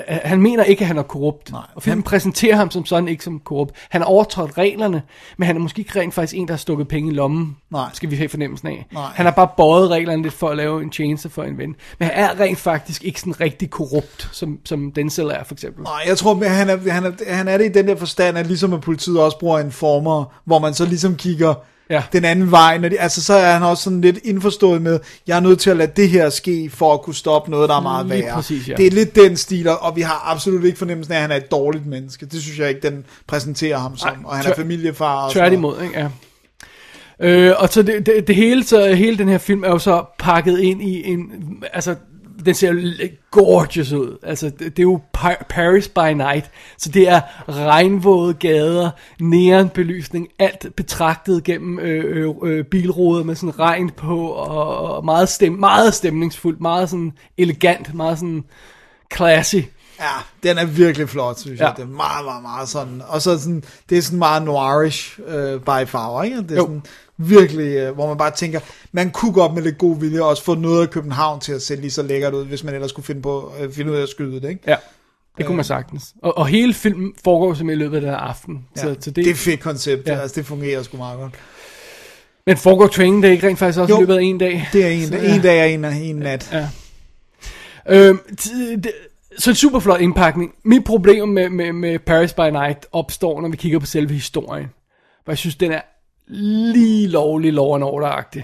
han 0.07 0.41
mener 0.41 0.63
ikke, 0.63 0.81
at 0.81 0.87
han 0.87 0.97
er 0.97 1.03
korrupt. 1.03 1.51
Nej, 1.51 1.61
og 1.75 1.83
filmen 1.83 1.97
han- 1.97 2.03
præsenterer 2.03 2.55
ham 2.55 2.71
som 2.71 2.85
sådan 2.85 3.07
ikke 3.07 3.23
som 3.23 3.39
korrupt. 3.39 3.75
Han 3.89 4.01
har 4.01 4.07
overtrådt 4.07 4.57
reglerne, 4.57 5.01
men 5.37 5.45
han 5.47 5.55
er 5.55 5.59
måske 5.59 5.79
ikke 5.79 5.99
rent 5.99 6.13
faktisk 6.13 6.37
en, 6.37 6.47
der 6.47 6.53
har 6.53 6.57
stukket 6.57 6.87
penge 6.87 7.11
i 7.11 7.13
lommen, 7.13 7.57
Nej. 7.71 7.89
skal 7.93 8.11
vi 8.11 8.15
have 8.15 8.29
fornemmelsen 8.29 8.67
af. 8.67 8.85
Nej. 8.93 9.03
Han 9.15 9.25
har 9.25 9.33
bare 9.33 9.47
bøjet 9.57 9.89
reglerne 9.89 10.21
lidt 10.21 10.33
for 10.33 10.49
at 10.49 10.57
lave 10.57 10.83
en 10.83 10.89
tjeneste 10.89 11.29
for 11.29 11.43
en 11.43 11.57
ven. 11.57 11.75
Men 11.99 12.07
han 12.09 12.11
er 12.25 12.39
rent 12.39 12.57
faktisk 12.59 13.03
ikke 13.03 13.19
sådan 13.19 13.41
rigtig 13.41 13.69
korrupt, 13.69 14.29
som, 14.31 14.59
som 14.65 14.91
Denzel 14.91 15.25
er 15.25 15.43
for 15.43 15.53
eksempel. 15.53 15.83
Nej, 15.83 16.01
jeg 16.07 16.17
tror, 16.17 16.43
at 16.43 16.49
han 16.51 16.69
er, 16.69 16.91
han, 16.91 17.03
er, 17.05 17.33
han 17.35 17.47
er 17.47 17.57
det 17.57 17.65
i 17.65 17.71
den 17.71 17.87
der 17.87 17.95
forstand, 17.95 18.37
at 18.37 18.47
ligesom 18.47 18.73
at 18.73 18.81
politiet 18.81 19.19
også 19.21 19.39
bruger 19.39 19.59
informer, 19.59 20.39
hvor 20.45 20.59
man 20.59 20.73
så 20.73 20.85
ligesom 20.85 21.15
kigger 21.15 21.53
Ja. 21.89 22.03
den 22.13 22.25
anden 22.25 22.51
vej. 22.51 22.77
Når 22.77 22.89
de, 22.89 22.99
altså, 22.99 23.23
så 23.23 23.33
er 23.33 23.53
han 23.53 23.63
også 23.63 23.83
sådan 23.83 24.01
lidt 24.01 24.17
indforstået 24.23 24.81
med, 24.81 24.99
jeg 25.27 25.35
er 25.35 25.39
nødt 25.39 25.59
til 25.59 25.69
at 25.69 25.77
lade 25.77 25.91
det 25.95 26.09
her 26.09 26.29
ske, 26.29 26.69
for 26.73 26.93
at 26.93 27.01
kunne 27.01 27.15
stoppe 27.15 27.51
noget, 27.51 27.69
der 27.69 27.75
er 27.75 27.81
meget 27.81 28.05
Lige 28.07 28.23
værre. 28.23 28.33
præcis, 28.35 28.69
ja. 28.69 28.73
Det 28.73 28.87
er 28.87 28.91
lidt 28.91 29.15
den 29.15 29.37
stil, 29.37 29.69
og 29.69 29.95
vi 29.95 30.01
har 30.01 30.23
absolut 30.31 30.63
ikke 30.63 30.77
fornemmelsen 30.77 31.11
af, 31.13 31.15
at 31.17 31.21
han 31.21 31.31
er 31.31 31.35
et 31.35 31.51
dårligt 31.51 31.85
menneske. 31.85 32.25
Det 32.25 32.41
synes 32.41 32.59
jeg 32.59 32.69
ikke, 32.69 32.81
den 32.89 33.05
præsenterer 33.27 33.77
ham 33.77 33.97
som. 33.97 34.07
Nej, 34.09 34.17
og 34.25 34.35
han 34.37 34.45
er 34.45 34.49
tvær- 34.49 34.55
familiefar. 34.61 35.25
Og. 35.25 35.31
Tværtimod, 35.31 35.81
ikke? 35.81 35.99
Ja. 35.99 36.07
Øh, 37.19 37.53
og 37.57 37.69
så 37.69 37.81
det, 37.81 38.05
det, 38.05 38.27
det 38.27 38.35
hele, 38.35 38.63
så 38.63 38.93
hele 38.93 39.17
den 39.17 39.27
her 39.27 39.37
film 39.37 39.63
er 39.63 39.69
jo 39.69 39.79
så 39.79 40.03
pakket 40.19 40.59
ind 40.59 40.81
i 40.81 41.07
en, 41.11 41.21
altså, 41.73 41.95
den 42.45 42.53
ser 42.53 43.07
gorgeous 43.31 43.91
ud. 43.91 44.17
Altså, 44.23 44.49
det, 44.49 44.59
det 44.59 44.79
er 44.79 44.83
jo 44.83 44.99
Paris 45.49 45.87
by 45.87 46.13
night. 46.15 46.51
Så 46.77 46.89
det 46.89 47.09
er 47.09 47.21
regnvåde 47.49 48.33
gader, 48.33 48.89
neonbelysning, 49.19 50.27
alt 50.39 50.75
betragtet 50.75 51.43
gennem 51.43 51.79
øh, 51.79 52.25
øh, 52.27 52.35
øh, 52.43 52.65
bilruder 52.65 53.23
med 53.23 53.35
sådan 53.35 53.59
regn 53.59 53.89
på, 53.89 54.27
og, 54.27 54.77
og 54.77 55.05
meget, 55.05 55.29
stem, 55.29 55.53
meget 55.53 55.93
stemningsfuldt, 55.93 56.61
meget 56.61 56.89
sådan 56.89 57.13
elegant, 57.37 57.93
meget 57.93 58.19
sådan 58.19 58.43
classy. 59.15 59.61
Ja, 59.99 60.49
den 60.49 60.57
er 60.57 60.65
virkelig 60.65 61.09
flot, 61.09 61.39
synes 61.39 61.59
jeg. 61.59 61.73
Ja. 61.77 61.83
Det 61.83 61.89
er 61.91 61.95
meget, 61.95 62.25
meget, 62.25 62.41
meget 62.41 62.69
sådan. 62.69 63.01
Og 63.07 63.21
så 63.21 63.39
sådan, 63.39 63.63
det 63.89 63.97
er 63.97 64.01
sådan 64.01 64.19
meget 64.19 64.43
noirish 64.43 65.19
øh, 65.27 65.59
by 65.59 65.87
farver, 65.87 66.23
ikke? 66.23 66.37
Det 66.37 66.51
er 66.51 66.55
Jo. 66.55 66.61
sådan 66.61 66.81
virkelig, 67.17 67.67
øh, 67.75 67.93
hvor 67.93 68.07
man 68.07 68.17
bare 68.17 68.31
tænker, 68.31 68.59
man 68.91 69.11
kunne 69.11 69.33
godt 69.33 69.53
med 69.53 69.61
lidt 69.63 69.77
god 69.77 69.99
vilje 69.99 70.21
også 70.21 70.43
få 70.43 70.55
noget 70.55 70.81
af 70.81 70.89
København 70.89 71.39
til 71.39 71.53
at 71.53 71.61
se 71.61 71.75
lige 71.75 71.91
så 71.91 72.01
lækkert 72.03 72.33
ud, 72.33 72.45
hvis 72.45 72.63
man 72.63 72.73
ellers 72.73 72.89
skulle 72.89 73.05
finde, 73.05 73.21
på, 73.21 73.53
øh, 73.61 73.73
finde 73.73 73.91
ud 73.91 73.97
af 73.97 74.01
at 74.03 74.09
skyde 74.09 74.41
det, 74.41 74.49
ikke? 74.49 74.61
Ja, 74.67 74.75
det 75.37 75.45
kunne 75.45 75.55
man 75.55 75.65
sagtens. 75.65 76.13
Og, 76.23 76.37
og 76.37 76.47
hele 76.47 76.73
filmen 76.73 77.13
foregår 77.23 77.53
simpelthen 77.53 77.81
i 77.81 77.83
løbet 77.83 77.95
af 77.95 78.01
den 78.01 78.09
aften. 78.13 78.65
Så, 78.75 78.81
så 78.99 79.11
det, 79.11 79.15
det 79.15 79.27
er 79.29 79.35
fedt 79.35 79.59
koncept, 79.59 80.07
Ja. 80.07 80.13
ja. 80.13 80.19
altså 80.21 80.35
det 80.35 80.45
fungerer 80.45 80.83
sgu 80.83 80.97
meget 80.97 81.19
godt. 81.19 81.33
Men 82.47 82.57
foregår 82.57 82.87
training 82.87 83.23
day 83.23 83.31
ikke 83.31 83.47
rent 83.47 83.59
faktisk 83.59 83.79
også 83.79 83.93
Jo. 83.93 83.97
i 83.97 84.01
løbet 84.01 84.15
af 84.17 84.21
en 84.21 84.37
dag? 84.37 84.69
Det 84.73 84.85
er 84.85 84.89
en, 84.89 85.07
Så, 85.07 85.15
en 85.17 85.41
dag 85.41 85.61
og 85.63 85.69
en, 85.69 85.85
en 85.85 86.15
nat. 86.15 86.49
Ja. 86.53 86.67
Øhm, 87.89 88.19
t- 88.41 88.81
så 89.37 89.49
en 89.49 89.55
super 89.55 89.79
flot 89.79 90.01
indpakning. 90.01 90.53
Mit 90.63 90.83
problem 90.83 91.29
med, 91.29 91.49
med, 91.49 91.73
med 91.73 91.99
Paris 91.99 92.33
by 92.33 92.49
Night 92.51 92.85
opstår, 92.91 93.41
når 93.41 93.49
vi 93.49 93.57
kigger 93.57 93.79
på 93.79 93.85
selve 93.85 94.13
historien. 94.13 94.67
hvor 95.23 95.31
jeg 95.31 95.37
synes, 95.37 95.55
den 95.55 95.71
er 95.71 95.81
lige 96.27 97.07
lovlig 97.07 97.53
Law 97.53 97.75
and 97.75 97.83
Order-agtig. 97.83 98.43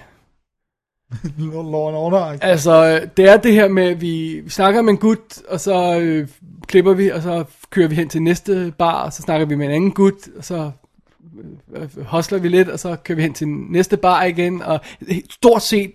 Law 1.72 1.88
and 1.88 1.98
Order. 1.98 2.38
Altså, 2.42 3.08
det 3.18 3.30
er 3.30 3.38
det 3.38 3.54
her 3.54 3.68
med, 3.68 3.84
at 3.84 4.02
vi, 4.02 4.42
vi 4.44 4.50
snakker 4.50 4.82
med 4.82 4.94
en 4.94 4.98
gut, 5.00 5.42
og 5.50 5.60
så 5.60 6.00
øh, 6.00 6.28
klipper 6.68 6.94
vi, 6.94 7.10
og 7.10 7.22
så 7.22 7.44
kører 7.70 7.88
vi 7.88 7.96
hen 7.96 8.10
til 8.10 8.22
næste 8.22 8.74
bar, 8.78 9.04
og 9.04 9.14
så 9.14 9.22
snakker 9.22 9.46
vi 9.46 9.56
med 9.56 9.66
en 9.66 9.72
anden 9.72 9.92
gut, 9.92 10.28
og 10.38 10.46
så 10.46 10.72
øh, 11.76 12.06
hostler 12.06 12.40
vi 12.40 12.48
lidt, 12.50 12.70
og 12.70 12.80
så 12.80 12.96
kører 12.96 13.16
vi 13.16 13.22
hen 13.22 13.34
til 13.34 13.48
næste 13.48 13.98
bar 13.98 14.24
igen, 14.24 14.62
og 14.62 14.80
stort 15.30 15.62
set 15.62 15.92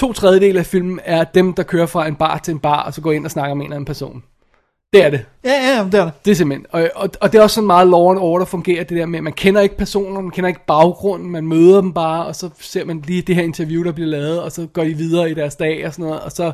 to 0.00 0.12
tredjedel 0.12 0.56
af 0.56 0.66
filmen 0.66 1.00
er 1.04 1.24
dem, 1.24 1.52
der 1.52 1.62
kører 1.62 1.86
fra 1.86 2.06
en 2.08 2.14
bar 2.14 2.38
til 2.38 2.52
en 2.52 2.58
bar, 2.58 2.82
og 2.82 2.94
så 2.94 3.00
går 3.00 3.12
ind 3.12 3.24
og 3.24 3.30
snakker 3.30 3.54
med 3.54 3.62
en 3.64 3.66
eller 3.66 3.76
anden 3.76 3.86
person. 3.86 4.22
Det 4.92 5.04
er 5.04 5.10
det. 5.10 5.24
Ja, 5.44 5.50
ja, 5.76 5.84
det 5.84 5.94
er 5.94 6.04
det. 6.04 6.12
Det 6.24 6.30
er 6.30 6.34
simpelthen. 6.34 6.66
Og, 6.70 6.90
og, 6.94 7.10
og 7.20 7.32
det 7.32 7.38
er 7.38 7.42
også 7.42 7.54
sådan 7.54 7.66
meget 7.66 7.88
law 7.88 8.10
and 8.10 8.18
order 8.18 8.44
fungerer, 8.44 8.84
det 8.84 8.96
der 8.98 9.06
med, 9.06 9.18
at 9.18 9.22
man 9.24 9.32
kender 9.32 9.60
ikke 9.60 9.76
personerne, 9.76 10.22
man 10.22 10.30
kender 10.30 10.48
ikke 10.48 10.66
baggrunden, 10.66 11.30
man 11.30 11.46
møder 11.46 11.80
dem 11.80 11.92
bare, 11.92 12.26
og 12.26 12.36
så 12.36 12.50
ser 12.60 12.84
man 12.84 13.02
lige 13.06 13.22
det 13.22 13.34
her 13.34 13.42
interview, 13.42 13.84
der 13.84 13.92
bliver 13.92 14.08
lavet, 14.10 14.42
og 14.42 14.52
så 14.52 14.66
går 14.66 14.84
de 14.84 14.94
videre 14.94 15.30
i 15.30 15.34
deres 15.34 15.56
dag 15.56 15.86
og 15.86 15.92
sådan 15.92 16.04
noget, 16.04 16.20
og 16.20 16.32
så, 16.32 16.52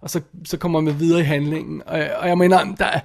og 0.00 0.10
så, 0.10 0.20
så 0.44 0.56
kommer 0.56 0.80
man 0.80 1.00
videre 1.00 1.20
i 1.20 1.24
handlingen. 1.24 1.82
Og, 1.86 2.00
og 2.18 2.28
jeg 2.28 2.38
mener, 2.38 2.64
der, 2.78 2.84
er- 2.84 3.00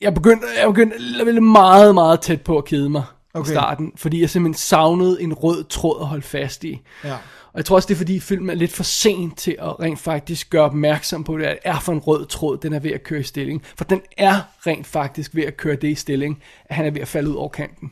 jeg 0.00 0.14
begyndte, 0.14 0.46
jeg 0.60 0.68
begyndte 0.68 1.26
være 1.26 1.40
meget, 1.40 1.94
meget 1.94 2.20
tæt 2.20 2.40
på 2.40 2.58
at 2.58 2.64
kede 2.64 2.88
mig. 2.90 3.02
Okay. 3.34 3.50
i 3.50 3.54
starten, 3.54 3.92
fordi 3.96 4.20
jeg 4.20 4.30
simpelthen 4.30 4.58
savnede 4.58 5.22
en 5.22 5.32
rød 5.34 5.64
tråd 5.64 5.96
at 6.00 6.06
holde 6.06 6.22
fast 6.22 6.64
i. 6.64 6.80
Ja. 7.04 7.14
Og 7.56 7.60
jeg 7.60 7.64
tror 7.64 7.76
også, 7.76 7.86
det 7.86 7.94
er 7.94 7.98
fordi 7.98 8.20
filmen 8.20 8.50
er 8.50 8.54
lidt 8.54 8.72
for 8.72 8.82
sent 8.82 9.38
til 9.38 9.56
at 9.58 9.80
rent 9.80 9.98
faktisk 9.98 10.50
gøre 10.50 10.62
opmærksom 10.62 11.24
på, 11.24 11.36
hvad 11.36 11.46
det 11.46 11.58
er 11.64 11.80
for 11.80 11.92
en 11.92 11.98
rød 11.98 12.26
tråd, 12.26 12.58
den 12.58 12.72
er 12.72 12.78
ved 12.78 12.90
at 12.90 13.02
køre 13.02 13.20
i 13.20 13.22
stilling. 13.22 13.62
For 13.76 13.84
den 13.84 14.00
er 14.16 14.40
rent 14.66 14.86
faktisk 14.86 15.34
ved 15.34 15.44
at 15.44 15.56
køre 15.56 15.76
det 15.76 15.88
i 15.88 15.94
stilling, 15.94 16.42
at 16.64 16.76
han 16.76 16.86
er 16.86 16.90
ved 16.90 17.00
at 17.00 17.08
falde 17.08 17.30
ud 17.30 17.34
over 17.34 17.48
kanten. 17.48 17.90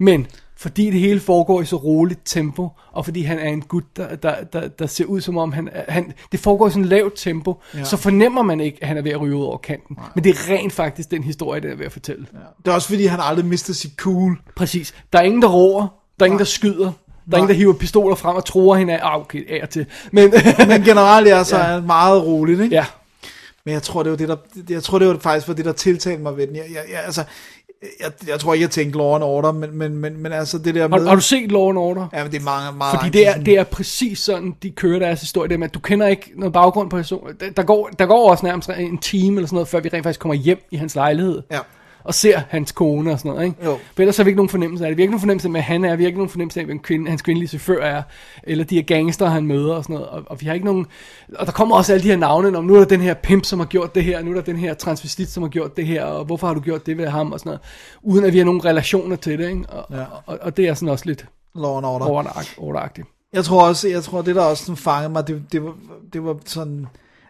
Men 0.00 0.26
fordi 0.56 0.90
det 0.90 1.00
hele 1.00 1.20
foregår 1.20 1.62
i 1.62 1.64
så 1.64 1.76
roligt 1.76 2.20
tempo, 2.24 2.68
og 2.92 3.04
fordi 3.04 3.22
han 3.22 3.38
er 3.38 3.48
en 3.48 3.62
gut, 3.62 3.96
der, 3.96 4.16
der, 4.16 4.44
der, 4.44 4.68
der 4.68 4.86
ser 4.86 5.04
ud 5.04 5.20
som 5.20 5.36
om, 5.36 5.52
han, 5.52 5.68
han, 5.88 6.12
det 6.32 6.40
foregår 6.40 6.68
i 6.68 6.70
sådan 6.70 6.84
lavt 6.84 7.12
tempo, 7.16 7.54
ja. 7.74 7.84
så 7.84 7.96
fornemmer 7.96 8.42
man 8.42 8.60
ikke, 8.60 8.78
at 8.80 8.88
han 8.88 8.96
er 8.96 9.02
ved 9.02 9.10
at 9.10 9.20
ryge 9.20 9.36
ud 9.36 9.44
over 9.44 9.58
kanten. 9.58 9.96
Nej. 9.96 10.08
Men 10.14 10.24
det 10.24 10.30
er 10.30 10.50
rent 10.50 10.72
faktisk 10.72 11.10
den 11.10 11.22
historie, 11.22 11.60
den 11.60 11.70
er 11.70 11.76
ved 11.76 11.86
at 11.86 11.92
fortælle. 11.92 12.26
Ja. 12.32 12.38
Det 12.64 12.70
er 12.70 12.74
også 12.74 12.88
fordi, 12.88 13.06
han 13.06 13.20
aldrig 13.22 13.46
mister 13.46 13.72
sit 13.74 13.92
cool. 13.96 14.36
Præcis. 14.56 14.94
Der 15.12 15.18
er 15.18 15.22
ingen, 15.22 15.42
der 15.42 15.48
råber. 15.48 15.88
Der 16.18 16.24
er 16.24 16.26
ingen, 16.26 16.38
der 16.38 16.44
skyder. 16.44 16.92
Der 17.30 17.32
er 17.32 17.36
ingen, 17.36 17.48
der 17.48 17.54
hiver 17.54 17.72
pistoler 17.72 18.14
frem 18.14 18.36
og 18.36 18.44
tror 18.44 18.76
hende 18.76 18.92
af. 18.92 19.00
Ah, 19.02 19.20
okay, 19.20 19.50
af 19.50 19.62
og 19.62 19.70
til. 19.70 19.86
Men, 20.12 20.32
Men 20.68 20.82
generelt 20.82 21.28
er 21.28 21.42
så 21.42 21.58
ja. 21.58 21.80
meget 21.80 22.24
roligt, 22.24 22.60
ikke? 22.60 22.74
ja. 22.74 22.84
Men 23.64 23.74
jeg 23.74 23.82
tror, 23.82 24.02
det 24.02 24.10
var 24.10 24.16
det, 24.16 24.28
der, 24.28 24.36
jeg 24.68 24.82
tror, 24.82 24.98
det 24.98 25.08
var 25.08 25.18
faktisk 25.18 25.46
for 25.46 25.52
det, 25.52 25.64
der 25.64 25.72
tiltalte 25.72 26.22
mig 26.22 26.36
ved 26.36 26.46
den. 26.46 26.56
Jeg, 26.56 26.64
jeg, 26.68 26.82
jeg, 26.92 27.00
altså, 27.04 27.24
jeg, 28.00 28.12
jeg 28.28 28.40
tror 28.40 28.54
ikke, 28.54 28.62
jeg 28.62 28.70
tænkte 28.70 28.98
Law 28.98 29.14
and 29.14 29.24
Order, 29.24 29.52
men, 29.52 29.78
men, 29.78 29.96
men, 29.96 30.22
men 30.22 30.32
altså 30.32 30.58
det 30.58 30.74
der 30.74 30.88
med... 30.88 30.98
Har, 30.98 31.08
har 31.08 31.14
du 31.14 31.20
set 31.20 31.52
Law 31.52 31.68
and 31.68 31.78
Order? 31.78 32.08
Ja, 32.12 32.22
men 32.22 32.32
det 32.32 32.40
er 32.40 32.44
meget, 32.44 32.76
meget 32.76 32.98
Fordi 32.98 33.18
det 33.18 33.28
er, 33.28 33.38
det 33.38 33.58
er 33.58 33.64
præcis 33.64 34.18
sådan, 34.18 34.54
de 34.62 34.70
kører 34.70 34.98
deres 34.98 35.20
historie. 35.20 35.48
Det 35.48 35.58
med, 35.58 35.68
at 35.68 35.74
du 35.74 35.78
kender 35.78 36.06
ikke 36.06 36.32
noget 36.36 36.52
baggrund 36.52 36.90
på 36.90 36.96
personen. 36.96 37.36
Der, 37.40 37.50
der, 37.50 37.62
går, 37.62 37.90
der 37.98 38.06
går 38.06 38.30
også 38.30 38.46
nærmest 38.46 38.70
en 38.78 38.98
time 38.98 39.36
eller 39.36 39.46
sådan 39.46 39.54
noget, 39.54 39.68
før 39.68 39.80
vi 39.80 39.88
rent 39.88 40.02
faktisk 40.02 40.20
kommer 40.20 40.34
hjem 40.34 40.58
i 40.70 40.76
hans 40.76 40.94
lejlighed. 40.94 41.42
Ja. 41.50 41.58
Og 42.04 42.14
ser 42.14 42.40
hans 42.48 42.72
kone 42.72 43.12
og 43.12 43.18
sådan 43.18 43.30
noget, 43.32 43.44
ikke? 43.46 43.64
Jo. 43.64 43.78
For 43.94 44.02
ellers 44.02 44.16
har 44.16 44.24
vi 44.24 44.28
ikke 44.30 44.36
nogen 44.36 44.48
fornemmelse 44.48 44.84
af 44.84 44.90
det. 44.90 44.96
Vi 44.96 45.02
har 45.02 45.04
ikke 45.04 45.10
nogen 45.12 45.20
fornemmelse 45.20 45.48
af, 45.48 45.52
hvad 45.52 45.60
han 45.60 45.84
er. 45.84 45.96
Vi 45.96 46.02
har 46.02 46.06
ikke 46.06 46.18
nogen 46.18 46.30
fornemmelse 46.30 46.60
af, 46.60 46.66
hvem 46.66 46.78
kvinde, 46.78 47.08
hans 47.08 47.22
kvindelige 47.22 47.48
chauffør 47.48 47.82
er. 47.82 48.02
Eller 48.42 48.64
de 48.64 48.74
her 48.74 48.82
gangster, 48.82 49.26
han 49.26 49.46
møder 49.46 49.74
og 49.74 49.82
sådan 49.84 49.94
noget. 49.94 50.08
Og, 50.08 50.22
og, 50.26 50.40
vi 50.40 50.46
har 50.46 50.54
ikke 50.54 50.66
nogen... 50.66 50.86
Og 51.38 51.46
der 51.46 51.52
kommer 51.52 51.76
også 51.76 51.92
alle 51.92 52.02
de 52.02 52.08
her 52.08 52.16
navne 52.16 52.58
om, 52.58 52.64
nu 52.64 52.74
er 52.74 52.78
der 52.78 52.84
den 52.86 53.00
her 53.00 53.14
pimp, 53.14 53.44
som 53.44 53.58
har 53.58 53.66
gjort 53.66 53.94
det 53.94 54.04
her. 54.04 54.22
Nu 54.22 54.30
er 54.30 54.34
der 54.34 54.42
den 54.42 54.56
her 54.56 54.74
transvestit, 54.74 55.28
som 55.30 55.42
har 55.42 55.50
gjort 55.50 55.76
det 55.76 55.86
her. 55.86 56.04
Og 56.04 56.24
hvorfor 56.24 56.46
har 56.46 56.54
du 56.54 56.60
gjort 56.60 56.86
det 56.86 56.98
ved 56.98 57.06
ham 57.08 57.32
og 57.32 57.38
sådan 57.38 57.50
noget. 57.50 57.60
Uden 58.02 58.24
at 58.24 58.32
vi 58.32 58.38
har 58.38 58.44
nogen 58.44 58.64
relationer 58.64 59.16
til 59.16 59.38
det, 59.38 59.48
ikke? 59.50 59.64
Og, 59.68 59.96
Ja. 59.96 60.04
og, 60.26 60.38
og 60.42 60.56
det 60.56 60.68
er 60.68 60.74
sådan 60.74 60.88
også 60.88 61.06
lidt 61.06 61.26
Law 61.54 61.76
and 61.76 61.86
Order. 61.86 62.06
overagtigt. 62.58 63.06
Jeg 63.32 63.44
tror 63.44 63.68
også, 63.68 63.88
jeg 63.88 64.02
tror, 64.02 64.22
det 64.22 64.36
der 64.36 64.42
også 64.42 64.64
sådan 64.64 64.76
fangede 64.76 65.12
mig, 65.12 65.26
det, 65.28 65.42
det, 65.52 65.62
var, 65.64 65.74
det 66.12 66.24
var 66.24 66.36
sådan... 66.44 66.86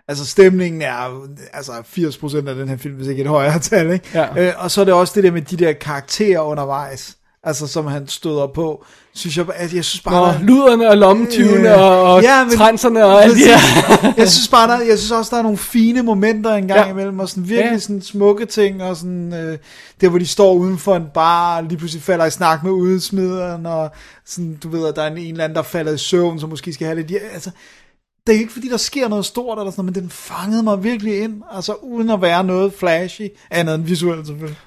Altså 0.09 0.27
stemningen 0.27 0.83
er 0.83 1.27
altså 1.53 1.73
80% 1.73 2.37
af 2.49 2.55
den 2.55 2.69
her 2.69 2.77
film, 2.77 2.95
hvis 2.95 3.07
ikke 3.09 3.23
et 3.23 3.29
højere 3.29 3.59
tal, 3.59 3.91
ikke? 3.93 4.05
Ja. 4.15 4.47
Øh, 4.49 4.53
og 4.59 4.71
så 4.71 4.81
er 4.81 4.85
det 4.85 4.95
også 4.95 5.13
det 5.17 5.25
der 5.25 5.31
med 5.31 5.43
de 5.43 5.57
der 5.57 5.73
karakterer 5.73 6.41
undervejs, 6.41 7.17
altså 7.45 7.67
som 7.67 7.87
han 7.87 8.09
støder 8.09 8.47
på, 8.47 8.85
synes 9.15 9.37
jeg, 9.37 9.47
altså, 9.57 9.77
jeg 9.77 9.85
synes 9.85 10.03
bare, 10.03 10.33
Nå, 10.33 10.39
der- 10.39 10.43
luderne 10.47 10.91
og 10.91 10.97
lommetyvene 10.97 11.69
Ja. 11.69 11.81
og, 11.81 12.23
Ja, 12.23 12.45
men- 12.45 12.57
transerne 12.57 13.05
og 13.05 13.23
alt 13.25 13.35
det 13.37 13.45
her. 13.47 14.13
jeg 14.17 14.31
synes 14.31 14.49
bare, 14.49 14.69
der, 14.69 14.85
jeg 14.85 14.99
synes 14.99 15.11
også, 15.13 15.31
der 15.31 15.37
er 15.39 15.43
nogle 15.43 15.59
fine 15.59 16.03
momenter 16.03 16.55
en 16.55 16.69
gang 16.69 16.81
Ja. 16.87 16.91
imellem, 16.93 17.21
og 17.21 17.29
sådan 17.29 17.49
virkelig 17.49 17.73
Ja. 17.73 17.79
sådan 17.79 18.03
smukke 18.03 18.47
ting, 18.47 18.83
og 18.83 18.97
sådan, 18.97 19.35
øh, 19.35 19.59
der 20.01 20.09
hvor 20.09 20.19
de 20.19 20.27
står 20.27 20.55
uden 20.55 20.79
for 20.79 20.97
en 20.97 21.07
bar, 21.15 21.57
og 21.57 21.65
lige 21.65 21.79
pludselig 21.79 22.03
falder 22.03 22.25
i 22.27 22.31
snak 22.31 22.63
med 22.65 22.71
udsmideren, 22.73 23.67
og 23.67 23.91
sådan, 24.27 24.59
du 24.63 24.69
ved, 24.69 24.87
at 24.89 24.97
der 24.97 25.03
er 25.03 25.11
en, 25.11 25.19
en 25.19 25.31
eller 25.31 25.45
anden, 25.45 25.57
der 25.57 25.63
falder 25.63 25.93
i 25.93 25.99
søvn, 25.99 26.41
som 26.41 26.51
måske 26.51 26.73
skal 26.73 26.87
have 26.87 27.03
lidt, 27.03 27.23
altså, 27.35 27.51
det 28.27 28.35
er 28.35 28.39
ikke 28.39 28.53
fordi, 28.53 28.69
der 28.69 28.77
sker 28.77 29.09
noget 29.09 29.25
stort, 29.25 29.59
eller 29.59 29.71
sådan 29.71 29.85
noget, 29.85 29.97
men 29.97 30.03
den 30.03 30.11
fangede 30.11 30.63
mig 30.63 30.85
virkelig 30.85 31.23
ind, 31.23 31.43
altså 31.51 31.75
uden 31.75 32.11
at 32.11 32.23
være 32.23 32.45
noget 32.45 32.73
flashy, 32.73 33.29
andet 33.51 33.75
end 33.75 33.85
visuelt 33.85 34.27
selvfølgelig. 34.27 34.59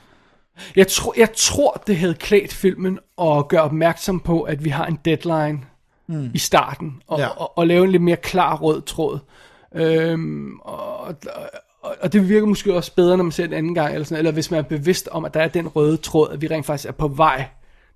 Jeg, 0.75 0.87
tror, 0.87 1.13
jeg 1.17 1.29
tror, 1.35 1.83
det 1.87 1.97
havde 1.97 2.13
klædt 2.13 2.53
filmen 2.53 2.99
at 3.21 3.47
gøre 3.47 3.61
opmærksom 3.61 4.19
på, 4.19 4.41
at 4.41 4.63
vi 4.63 4.69
har 4.69 4.85
en 4.85 4.99
deadline 5.05 5.59
mm. 6.07 6.31
i 6.33 6.37
starten, 6.37 7.01
og. 7.07 7.19
Ja. 7.19 7.27
og, 7.27 7.57
og 7.57 7.67
lave 7.67 7.83
en 7.83 7.91
lidt 7.91 8.03
mere 8.03 8.15
klar 8.15 8.57
rød 8.57 8.81
tråd. 8.81 9.19
Øhm, 9.75 10.59
og, 10.59 10.97
og, 11.81 11.95
og 12.01 12.13
det 12.13 12.29
virker 12.29 12.47
måske 12.47 12.73
også 12.73 12.95
bedre, 12.95 13.17
når 13.17 13.23
man 13.23 13.31
ser 13.31 13.43
den 13.43 13.53
anden 13.53 13.75
gang, 13.75 13.93
eller, 13.93 14.05
sådan, 14.05 14.17
eller 14.17 14.31
hvis 14.31 14.51
man 14.51 14.59
er 14.59 14.63
bevidst 14.63 15.07
om, 15.07 15.25
at 15.25 15.33
der 15.33 15.41
er 15.41 15.47
den 15.47 15.67
røde 15.67 15.97
tråd, 15.97 16.29
at 16.31 16.41
vi 16.41 16.47
rent 16.47 16.65
faktisk 16.65 16.87
er 16.87 16.91
på 16.91 17.07
vej 17.07 17.47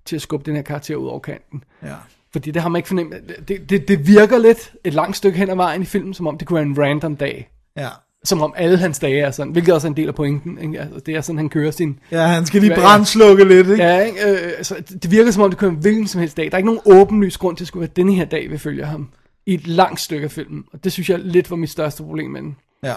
til 0.04 0.16
at 0.16 0.22
skubbe 0.22 0.46
den 0.46 0.56
her 0.56 0.62
karakter 0.62 0.96
ud 0.96 1.08
over 1.08 1.18
kanten. 1.18 1.64
Ja. 1.82 1.94
Fordi 2.32 2.50
det 2.50 2.62
har 2.62 2.68
man 2.68 2.78
ikke 2.78 2.88
fornemt. 2.88 3.14
Det, 3.48 3.70
det, 3.70 3.88
det 3.88 4.06
virker 4.06 4.38
lidt 4.38 4.72
et 4.84 4.94
langt 4.94 5.16
stykke 5.16 5.38
hen 5.38 5.50
ad 5.50 5.56
vejen 5.56 5.82
i 5.82 5.84
filmen, 5.84 6.14
som 6.14 6.26
om 6.26 6.38
det 6.38 6.48
kunne 6.48 6.56
være 6.56 6.66
en 6.66 6.78
random 6.78 7.16
dag. 7.16 7.50
Ja. 7.76 7.88
Som 8.24 8.42
om 8.42 8.54
alle 8.56 8.78
hans 8.78 8.98
dage 8.98 9.20
er 9.20 9.30
sådan, 9.30 9.52
hvilket 9.52 9.74
også 9.74 9.86
er 9.86 9.90
en 9.90 9.96
del 9.96 10.08
af 10.08 10.14
pointen. 10.14 10.58
Ikke? 10.58 10.80
Altså, 10.80 11.00
det 11.00 11.14
er 11.14 11.20
sådan, 11.20 11.38
han 11.38 11.48
kører 11.48 11.70
sin... 11.70 11.98
ja, 12.10 12.26
han 12.26 12.46
skal 12.46 12.60
lige 12.60 12.74
brændslukke 12.74 13.44
lidt, 13.44 13.68
ikke? 13.68 13.84
Ja, 13.84 14.00
ikke? 14.00 14.30
Øh, 14.30 14.52
altså, 14.56 14.74
det 15.02 15.10
virker 15.10 15.30
som 15.30 15.42
om, 15.42 15.50
det 15.50 15.58
kunne 15.58 15.68
være 15.68 15.76
en 15.76 15.80
hvilken 15.80 16.06
som 16.06 16.20
helst 16.20 16.36
dag. 16.36 16.44
Der 16.44 16.52
er 16.52 16.56
ikke 16.56 16.66
nogen 16.66 17.00
åbenlys 17.00 17.38
grund 17.38 17.56
til, 17.56 17.64
at 17.64 17.68
skulle 17.68 17.80
være 17.80 17.90
denne 17.96 18.14
her 18.14 18.24
dag, 18.24 18.50
vi 18.50 18.58
følger 18.58 18.86
ham. 18.86 19.08
I 19.46 19.54
et 19.54 19.66
langt 19.66 20.00
stykke 20.00 20.24
af 20.24 20.30
filmen. 20.30 20.64
Og 20.72 20.84
det 20.84 20.92
synes 20.92 21.10
jeg 21.10 21.18
lidt 21.18 21.50
var 21.50 21.56
mit 21.56 21.70
største 21.70 22.02
problem 22.02 22.30
med 22.30 22.42
den. 22.42 22.56
Ja. 22.82 22.94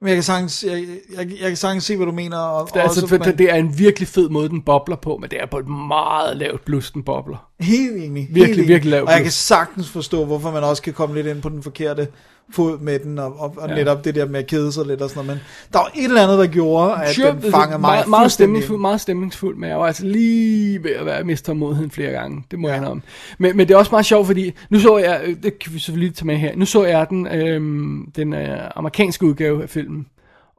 Men 0.00 0.08
jeg 0.08 0.16
kan 0.16 0.22
sagtens, 0.22 0.64
jeg, 0.64 0.84
jeg, 1.16 1.30
jeg 1.40 1.48
kan 1.48 1.56
sagtens 1.56 1.84
se, 1.84 1.96
hvad 1.96 2.06
du 2.06 2.12
mener. 2.12 2.38
Og, 2.38 2.68
Det 2.68 2.76
er, 2.76 2.82
altså, 2.82 3.00
også, 3.02 3.16
for, 3.16 3.24
men- 3.24 3.38
det, 3.38 3.50
er 3.50 3.54
en 3.54 3.78
virkelig 3.78 4.08
fed 4.08 4.28
måde, 4.28 4.48
den 4.48 4.62
bobler 4.62 4.96
på, 4.96 5.16
men 5.20 5.30
det 5.30 5.40
er 5.42 5.46
på 5.46 5.58
et 5.58 5.68
meget 5.68 6.36
lavt 6.36 6.64
blus, 6.64 6.90
den 6.90 7.02
bobler. 7.02 7.48
Helt 7.60 7.96
enig. 7.96 8.28
Virkelig, 8.30 8.56
helt 8.56 8.68
virkelig 8.68 8.90
lav 8.90 9.02
Og 9.02 9.10
jeg 9.10 9.16
blus. 9.18 9.24
kan 9.24 9.32
sagtens 9.32 9.88
forstå, 9.90 10.24
hvorfor 10.24 10.50
man 10.50 10.64
også 10.64 10.82
kan 10.82 10.92
komme 10.92 11.14
lidt 11.14 11.26
ind 11.26 11.42
på 11.42 11.48
den 11.48 11.62
forkerte 11.62 12.08
fod 12.50 12.78
med 12.78 12.98
den, 12.98 13.18
og, 13.18 13.40
og, 13.40 13.54
og 13.58 13.68
Ja. 13.68 13.74
netop 13.74 14.04
det 14.04 14.14
der 14.14 14.26
med 14.26 14.40
at 14.40 14.46
kede 14.46 14.72
sig 14.72 14.86
lidt 14.86 15.02
og 15.02 15.10
sådan 15.10 15.24
noget. 15.26 15.40
Men 15.40 15.72
der 15.72 15.78
var 15.78 15.90
et 15.94 16.04
eller 16.04 16.22
andet, 16.22 16.38
der 16.38 16.46
gjorde, 16.46 17.02
at 17.04 17.14
Sure, 17.14 17.30
den 17.30 17.50
fangede 17.50 17.70
mig 17.70 17.80
meget, 17.80 18.08
meget, 18.08 18.32
stemningsfuld, 18.32 18.80
meget 18.80 19.00
stemningsfuld, 19.00 19.56
men 19.56 19.70
jeg 19.70 19.78
var 19.78 19.86
altså 19.86 20.04
lige 20.06 20.82
ved 20.82 20.90
at 20.90 21.06
være 21.06 21.24
mistet 21.24 21.46
tålmodigheden 21.46 21.90
flere 21.90 22.10
gange. 22.12 22.44
Det 22.50 22.58
må 22.58 22.68
ja. 22.68 22.74
jeg 22.74 22.84
om. 22.86 23.02
Men, 23.38 23.56
men 23.56 23.68
det 23.68 23.74
er 23.74 23.78
også 23.78 23.90
meget 23.90 24.06
sjovt, 24.06 24.26
fordi 24.26 24.52
nu 24.70 24.78
så 24.80 24.96
jeg, 24.98 25.36
det 25.42 25.58
kan 25.58 25.74
vi 25.74 25.78
selvfølgelig 25.78 26.14
tage 26.14 26.26
med 26.26 26.36
her, 26.36 26.56
nu 26.56 26.64
så 26.64 26.84
jeg 26.84 27.06
den, 27.10 27.26
øhm, 27.26 28.10
den 28.16 28.32
øh, 28.32 28.58
amerikanske 28.76 29.26
udgave 29.26 29.62
af 29.62 29.70
filmen. 29.70 30.06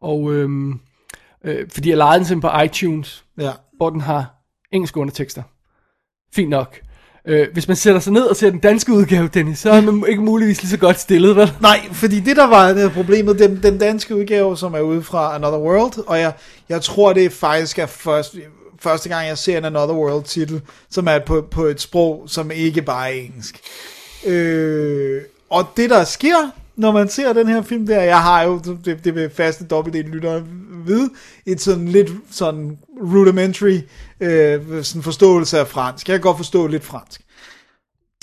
Og 0.02 0.34
øhm, 0.34 0.80
øh, 1.46 1.66
fordi 1.74 1.90
jeg 1.90 1.98
lejede 1.98 2.18
den 2.20 2.26
simpelthen 2.26 2.60
på 2.60 2.64
iTunes, 2.66 3.24
Ja. 3.40 3.52
hvor 3.78 3.90
den 3.90 4.02
har 4.02 4.26
engelske 4.72 5.00
undertekster. 5.00 5.44
Fint 6.36 6.50
nok. 6.50 6.80
Øh, 7.28 7.48
hvis 7.54 7.68
man 7.68 7.78
sætter 7.78 8.02
sig 8.02 8.14
ned 8.14 8.24
og 8.24 8.36
ser 8.36 8.50
den 8.50 8.60
danske 8.60 8.94
udgave, 8.94 9.28
Dennis, 9.28 9.60
så 9.60 9.70
er 9.70 9.82
man 9.82 10.04
ikke 10.10 10.22
muligvis 10.22 10.62
lige 10.62 10.70
så 10.70 10.78
godt 10.78 11.00
stillet, 11.00 11.36
vel? 11.36 11.52
Nej, 11.62 11.80
fordi 11.92 12.20
det 12.20 12.36
der 12.38 12.48
var 12.48 12.74
det 12.74 12.92
problemet, 12.92 13.40
den, 13.40 13.64
den 13.64 13.78
danske 13.78 14.16
udgave, 14.16 14.58
som 14.58 14.74
er 14.74 14.80
ude 14.80 15.04
fra 15.04 15.36
Another 15.36 15.60
World, 15.60 16.08
og 16.08 16.20
jeg, 16.20 16.34
jeg 16.70 16.82
tror, 16.82 17.14
det 17.14 17.32
faktisk 17.32 17.80
er 17.80 17.86
først, 17.86 18.36
første 18.80 19.10
gang, 19.10 19.28
jeg 19.28 19.38
ser 19.38 19.58
en 19.58 19.66
Another 19.66 19.96
World 19.96 20.24
titel, 20.24 20.62
som 20.90 21.08
er 21.08 21.20
på, 21.20 21.48
på 21.52 21.66
et 21.66 21.82
sprog, 21.82 22.24
som 22.28 22.52
ikke 22.52 22.82
bare 22.82 23.10
er 23.12 23.22
engelsk. 23.22 23.60
Øh, 24.26 25.22
og 25.50 25.66
det 25.78 25.90
der 25.90 26.04
sker, 26.04 26.52
når 26.78 26.92
man 26.92 27.10
ser 27.10 27.34
den 27.34 27.48
her 27.48 27.62
film 27.62 27.88
der, 27.88 28.02
jeg 28.02 28.22
har 28.22 28.44
jo, 28.44 28.60
det, 28.86 29.04
det 29.04 29.16
vil 29.16 29.30
faste 29.30 29.66
dobbelt 29.66 30.10
lyttere 30.10 30.44
ved, 30.86 31.10
et 31.46 31.62
sådan 31.62 31.88
lidt 31.88 32.12
sådan 32.32 32.78
rudimentary 33.02 33.80
øh, 34.20 34.84
sådan 34.84 35.04
forståelse 35.04 35.60
af 35.60 35.68
fransk. 35.68 36.10
Jeg 36.10 36.14
kan 36.14 36.22
godt 36.22 36.38
forstå 36.38 36.68
lidt 36.68 36.84
fransk. 36.84 37.22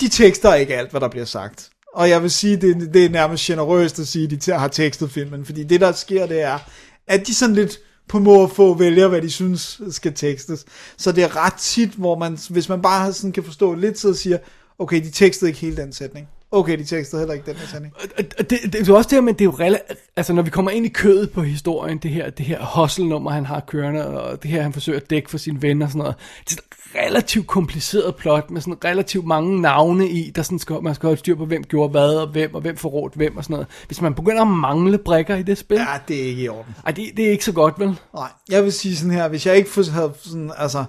De 0.01 0.09
tekster 0.09 0.49
er 0.49 0.55
ikke 0.55 0.75
alt, 0.75 0.91
hvad 0.91 1.01
der 1.01 1.07
bliver 1.07 1.25
sagt. 1.25 1.69
Og 1.93 2.09
jeg 2.09 2.21
vil 2.21 2.31
sige, 2.31 2.57
det, 2.57 2.93
det 2.93 3.05
er 3.05 3.09
nærmest 3.09 3.45
generøst 3.45 3.99
at 3.99 4.07
sige, 4.07 4.35
at 4.35 4.45
de 4.45 4.51
har 4.51 4.67
tekstet 4.67 5.11
filmen. 5.11 5.45
Fordi 5.45 5.63
det, 5.63 5.81
der 5.81 5.91
sker, 5.91 6.25
det 6.25 6.41
er, 6.41 6.59
at 7.07 7.27
de 7.27 7.35
sådan 7.35 7.55
lidt 7.55 7.79
på 8.09 8.19
må 8.19 8.41
og 8.41 8.51
få 8.51 8.73
vælger, 8.73 9.07
hvad 9.07 9.21
de 9.21 9.29
synes 9.29 9.81
skal 9.91 10.13
tekstes. 10.13 10.65
Så 10.97 11.11
det 11.11 11.23
er 11.23 11.45
ret 11.45 11.53
tit, 11.53 11.89
hvor 11.89 12.17
man, 12.17 12.37
hvis 12.49 12.69
man 12.69 12.81
bare 12.81 13.13
sådan 13.13 13.31
kan 13.31 13.43
forstå 13.43 13.73
lidt, 13.73 13.99
så 13.99 14.13
siger, 14.13 14.37
okay, 14.79 15.03
de 15.03 15.11
tekstede 15.11 15.49
ikke 15.49 15.61
hele 15.61 15.77
den 15.77 15.93
sætning. 15.93 16.27
Okay, 16.51 16.77
de 16.77 16.83
tekstede 16.85 17.19
heller 17.21 17.33
ikke 17.33 17.45
den 17.51 17.55
her 17.55 17.67
sending. 17.67 17.93
Og 17.95 18.01
det, 18.17 18.49
det, 18.49 18.59
det 18.63 18.75
er 18.75 18.85
jo 18.87 18.95
også 18.95 19.07
det 19.09 19.15
her, 19.15 19.21
men 19.21 19.33
det 19.33 19.41
er 19.41 19.45
jo 19.45 19.51
rela- 19.51 19.95
altså 20.15 20.33
når 20.33 20.41
vi 20.41 20.49
kommer 20.49 20.71
ind 20.71 20.85
i 20.85 20.89
kødet 20.89 21.31
på 21.31 21.41
historien, 21.41 21.97
det 21.97 22.11
her, 22.11 22.29
det 22.29 22.45
her 22.45 22.65
hustle-nummer, 22.75 23.31
han 23.31 23.45
har 23.45 23.59
kørende, 23.59 24.19
og 24.19 24.43
det 24.43 24.51
her, 24.51 24.61
han 24.61 24.73
forsøger 24.73 24.99
at 24.99 25.09
dække 25.09 25.29
for 25.29 25.37
sine 25.37 25.61
venner 25.61 25.85
og 25.85 25.91
sådan 25.91 25.99
noget. 25.99 26.15
Det 26.49 26.57
er 26.57 26.61
et 26.61 27.07
relativt 27.07 27.47
kompliceret 27.47 28.15
plot, 28.15 28.51
med 28.51 28.61
sådan 28.61 28.77
relativt 28.85 29.25
mange 29.25 29.61
navne 29.61 30.09
i, 30.09 30.31
der 30.35 30.41
sådan 30.41 30.59
skal, 30.59 30.75
man 30.83 30.95
skal 30.95 31.07
holde 31.07 31.19
styr 31.19 31.35
på, 31.35 31.45
hvem 31.45 31.63
gjorde 31.63 31.91
hvad, 31.91 32.15
og 32.15 32.27
hvem, 32.27 32.55
og 32.55 32.61
hvem 32.61 32.77
forrådte 32.77 33.15
hvem 33.15 33.37
og 33.37 33.43
sådan 33.43 33.53
noget. 33.53 33.67
Hvis 33.87 34.01
man 34.01 34.13
begynder 34.13 34.41
at 34.41 34.47
mangle 34.47 34.97
brækker 34.97 35.35
i 35.35 35.43
det 35.43 35.57
spil, 35.57 35.77
Ja, 35.77 35.85
det 36.07 36.21
er 36.21 36.25
ikke 36.25 36.41
i 36.43 36.47
orden. 36.49 36.75
ej, 36.85 36.91
det, 36.91 37.09
det 37.17 37.27
er 37.27 37.31
ikke 37.31 37.45
så 37.45 37.51
godt, 37.51 37.79
vel? 37.79 37.99
Nej, 38.15 38.29
jeg 38.49 38.63
vil 38.63 38.71
sige 38.73 38.95
sådan 38.95 39.11
her, 39.13 39.27
hvis 39.27 39.45
jeg 39.45 39.57
ikke 39.57 39.69
havde 39.91 40.13
sådan, 40.23 40.51
altså, 40.57 40.83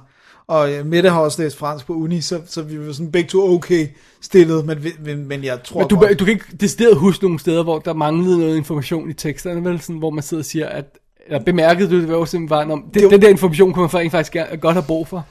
og 0.48 0.72
øh, 0.72 0.86
Mette 0.86 1.10
har 1.10 1.20
også 1.20 1.42
læst 1.42 1.56
fransk 1.56 1.86
på 1.86 1.92
uni, 1.92 2.20
så, 2.20 2.40
så 2.46 2.62
vi 2.62 2.86
var 2.86 2.92
sådan 2.92 3.12
begge 3.12 3.28
to 3.28 3.54
okay 3.54 3.88
stillet, 4.20 4.66
men, 4.66 4.78
men, 5.04 5.28
men 5.28 5.44
jeg 5.44 5.62
tror 5.62 5.80
Men 5.80 5.88
du, 5.88 5.96
godt, 5.98 6.18
du 6.18 6.24
kan 6.24 6.32
ikke 6.34 6.44
decideret 6.60 6.96
huske 6.96 7.24
nogle 7.24 7.38
steder, 7.38 7.62
hvor 7.62 7.78
der 7.78 7.92
manglede 7.94 8.38
noget 8.38 8.56
information 8.56 9.10
i 9.10 9.12
teksterne, 9.12 9.64
vel? 9.64 9.80
Sådan, 9.80 9.96
hvor 9.96 10.10
man 10.10 10.22
sidder 10.22 10.40
og 10.40 10.44
siger, 10.44 10.66
at 10.68 10.84
eller 11.26 11.44
bemærkede 11.44 11.90
du 11.90 12.00
det, 12.00 12.08
var 12.08 12.24
simpelthen 12.24 12.68
var, 12.68 12.72
om, 12.74 12.84
det, 12.94 13.02
var- 13.04 13.08
den 13.08 13.22
der 13.22 13.28
information 13.28 13.72
kunne 13.72 13.88
man 13.92 14.10
faktisk, 14.10 14.36
godt 14.60 14.74
have 14.74 14.84
brug 14.86 15.08
for. 15.08 15.26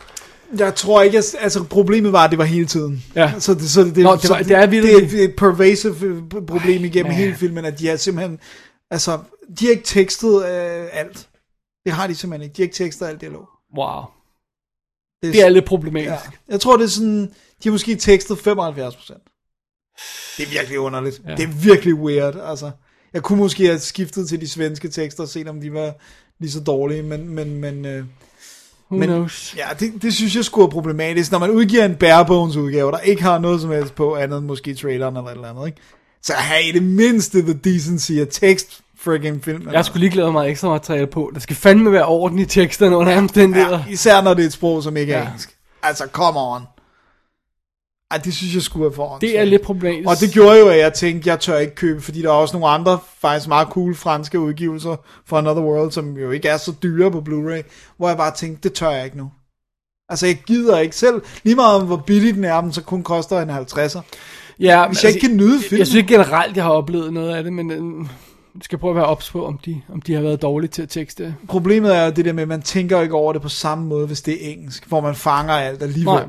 jeg 0.57 0.75
tror 0.75 1.01
ikke, 1.01 1.17
at, 1.17 1.35
altså 1.39 1.63
problemet 1.63 2.11
var, 2.11 2.23
at 2.23 2.29
det 2.31 2.37
var 2.39 2.43
hele 2.45 2.65
tiden. 2.65 3.03
Ja. 3.15 3.33
Så 3.39 3.53
det, 3.53 3.69
så 3.69 3.83
det, 3.83 3.95
det, 3.95 4.03
Nå, 4.03 4.11
det 4.15 4.21
så 4.21 4.33
var- 4.33 4.41
det 4.41 4.51
er 4.51 4.61
det, 4.61 4.71
virkelig- 4.71 5.11
det 5.11 5.19
er 5.23 5.27
et 5.27 5.35
pervasive 5.35 5.95
øh, 6.01 6.45
problem 6.47 6.83
igennem 6.85 7.11
Ja. 7.11 7.17
hele 7.17 7.35
filmen, 7.35 7.65
at 7.65 7.79
de 7.79 7.89
er 7.89 7.95
simpelthen, 7.95 8.39
altså, 8.91 9.19
de 9.59 9.65
har 9.65 9.71
ikke 9.71 9.83
tekstet 9.83 10.35
øh, 10.45 10.85
alt. 10.93 11.27
Det 11.85 11.93
har 11.93 12.07
de 12.07 12.15
simpelthen 12.15 12.43
ikke. 12.43 12.53
De 12.57 12.61
har 12.61 12.65
ikke 12.65 12.75
tekstet 12.75 13.05
alt 13.05 13.21
dialog. 13.21 13.47
Wow. 13.77 14.01
Det 15.33 15.41
er 15.41 15.49
lidt 15.49 15.65
problematisk. 15.65 16.09
Ja. 16.09 16.17
Jeg 16.49 16.59
tror, 16.59 16.77
det 16.77 16.83
er 16.83 16.89
sådan, 16.89 17.21
de 17.63 17.69
har 17.69 17.71
måske 17.71 17.95
tekstet 17.95 18.39
75 18.39 18.95
procent. 18.95 19.23
Det 20.37 20.45
er 20.45 20.49
virkelig 20.49 20.79
underligt. 20.79 21.21
Ja. 21.27 21.35
Det 21.35 21.43
er 21.43 21.53
virkelig 21.63 21.95
weird, 21.95 22.35
altså. 22.45 22.71
Jeg 23.13 23.23
kunne 23.23 23.39
måske 23.39 23.65
have 23.65 23.79
skiftet 23.79 24.29
til 24.29 24.41
de 24.41 24.47
svenske 24.47 24.89
tekster 24.89 25.23
og 25.23 25.29
set, 25.29 25.47
om 25.47 25.61
de 25.61 25.73
var 25.73 25.93
lige 26.39 26.51
så 26.51 26.59
dårlige, 26.59 27.03
men, 27.03 27.29
men, 27.29 27.57
men, 27.57 27.85
øh, 27.85 28.03
Who 28.91 28.99
men 28.99 29.09
knows? 29.09 29.55
ja, 29.57 29.67
det, 29.79 30.01
det 30.01 30.13
synes 30.13 30.35
jeg 30.35 30.45
skulle 30.45 30.65
er 30.65 30.69
problematisk, 30.69 31.31
når 31.31 31.39
man 31.39 31.49
udgiver 31.49 31.85
en 31.85 31.95
barebones 31.95 32.55
udgave, 32.55 32.91
der 32.91 32.99
ikke 32.99 33.23
har 33.23 33.39
noget 33.39 33.61
som 33.61 33.71
helst 33.71 33.95
på, 33.95 34.15
andet 34.15 34.37
end 34.37 34.45
måske 34.45 34.75
traileren 34.75 35.17
eller 35.17 35.29
et 35.29 35.35
eller 35.35 35.49
andet, 35.49 35.67
ikke? 35.67 35.81
Så 36.21 36.33
have 36.33 36.69
i 36.69 36.71
det 36.71 36.83
mindste 36.83 37.41
the 37.41 37.53
decency 37.53 38.11
at 38.11 38.27
tekst 38.31 38.81
friggin' 39.07 39.41
film. 39.41 39.69
Jeg 39.71 39.85
skulle 39.85 39.99
lige 39.99 40.11
glæde 40.11 40.31
mig 40.31 40.49
ekstra 40.49 40.69
materiale 40.69 41.07
på. 41.07 41.31
Der 41.33 41.39
skal 41.39 41.55
fandme 41.55 41.91
være 41.91 42.05
orden 42.05 42.39
i 42.39 42.45
teksterne 42.45 42.97
under 42.97 43.17
omstændigheder. 43.17 43.79
Ja, 43.87 43.91
især 43.91 44.21
når 44.21 44.33
det 44.33 44.41
er 44.41 44.47
et 44.47 44.53
sprog, 44.53 44.83
som 44.83 44.97
ikke 44.97 45.13
er 45.13 45.19
Ja. 45.19 45.25
engelsk. 45.25 45.55
Altså, 45.83 46.07
come 46.11 46.39
on. 46.39 46.61
Ej, 48.11 48.17
det 48.17 48.33
synes 48.33 48.53
jeg 48.53 48.61
skulle 48.61 48.83
være 48.83 48.93
for 48.95 49.17
Det 49.17 49.39
er 49.39 49.43
lidt 49.45 49.61
problematisk. 49.61 50.09
Og 50.09 50.19
det 50.19 50.31
gjorde 50.33 50.59
jo, 50.59 50.67
at 50.67 50.77
jeg 50.79 50.93
tænkte, 50.93 51.29
jeg 51.29 51.39
tør 51.39 51.57
ikke 51.57 51.75
købe, 51.75 52.01
fordi 52.01 52.21
der 52.21 52.27
er 52.29 52.33
også 52.33 52.57
nogle 52.57 52.67
andre, 52.73 52.99
faktisk 53.21 53.47
meget 53.47 53.67
cool 53.67 53.95
franske 53.95 54.39
udgivelser 54.39 54.95
for 55.25 55.37
Another 55.37 55.63
World, 55.63 55.91
som 55.91 56.17
jo 56.17 56.31
ikke 56.31 56.47
er 56.47 56.57
så 56.57 56.73
dyre 56.83 57.11
på 57.11 57.23
Blu-ray, 57.29 57.61
hvor 57.97 58.07
jeg 58.07 58.17
bare 58.17 58.31
tænkte, 58.35 58.69
det 58.69 58.73
tør 58.73 58.89
jeg 58.89 59.05
ikke 59.05 59.17
nu. 59.17 59.31
Altså, 60.09 60.25
jeg 60.25 60.35
gider 60.47 60.79
ikke 60.79 60.95
selv. 60.95 61.21
Lige 61.43 61.55
meget 61.55 61.75
om, 61.81 61.87
hvor 61.87 61.97
billig 62.07 62.33
den 62.35 62.43
er, 62.43 62.61
den 62.61 62.73
så 62.73 62.81
kun 62.81 63.03
koster 63.03 63.39
en 63.41 63.49
50'er. 63.49 64.01
ja, 64.59 64.87
Hvis 64.87 65.03
jeg 65.03 65.13
ikke 65.15 65.27
kan 65.27 65.37
nyde 65.37 65.53
jeg, 65.53 65.61
filmen. 65.61 65.79
jeg 65.79 65.87
synes 65.87 65.97
ikke 66.01 66.13
generelt, 66.13 66.55
jeg 66.55 66.63
har 66.63 66.71
oplevet 66.71 67.13
noget 67.13 67.35
af 67.35 67.43
det, 67.43 67.53
men 67.53 67.71
øh, 67.71 67.77
jeg 67.77 68.07
skal 68.61 68.77
prøve 68.77 68.91
at 68.91 68.95
være 68.95 69.05
ops 69.05 69.31
på, 69.31 69.45
om 69.45 69.57
de, 69.65 69.81
om 69.89 70.01
de 70.01 70.13
har 70.13 70.21
været 70.21 70.41
dårlige 70.41 70.69
til 70.69 70.81
at 70.81 70.89
tekste. 70.89 71.35
Problemet 71.47 71.95
er 71.95 72.05
jo 72.05 72.11
det 72.11 72.25
der 72.25 72.33
med, 72.33 72.41
at 72.41 72.47
man 72.49 72.61
tænker 72.61 73.01
ikke 73.01 73.15
over 73.15 73.33
det 73.33 73.41
på 73.41 73.49
samme 73.49 73.85
måde, 73.85 74.07
hvis 74.07 74.21
det 74.21 74.33
er 74.47 74.51
engelsk, 74.51 74.87
hvor 74.87 75.01
man 75.01 75.15
fanger 75.15 75.53
alt 75.53 75.83
alligevel. 75.83 76.13
Nej. 76.13 76.25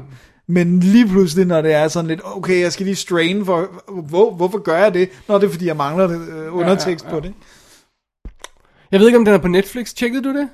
Men 0.47 0.81
lige 0.81 1.09
pludselig, 1.09 1.47
når 1.47 1.61
det 1.61 1.73
er 1.73 1.89
sådan 1.89 2.09
lidt, 2.09 2.21
okay, 2.25 2.61
jeg 2.61 2.73
skal 2.73 2.87
lige 2.87 2.97
strain 2.97 3.45
for, 3.45 3.69
hvor, 4.09 4.35
hvorfor 4.35 4.59
gør 4.59 4.79
jeg 4.79 4.95
det? 4.95 5.09
Nå, 5.29 5.35
det 5.39 5.45
er 5.47 5.51
fordi, 5.51 5.67
jeg 5.67 5.77
mangler 5.77 6.07
det, 6.07 6.29
øh, 6.29 6.57
undertekst 6.57 7.05
Ja, 7.05 7.11
ja, 7.11 7.15
ja. 7.17 7.21
på 7.21 7.27
det. 7.27 7.35
Jeg 8.93 9.01
ved 9.01 9.07
ikke, 9.07 9.19
om 9.19 9.25
den 9.25 9.35
er 9.35 9.39
på 9.39 9.49
Netflix. 9.49 9.95
Tjekkede 9.95 10.23
du 10.23 10.39
det? 10.39 10.49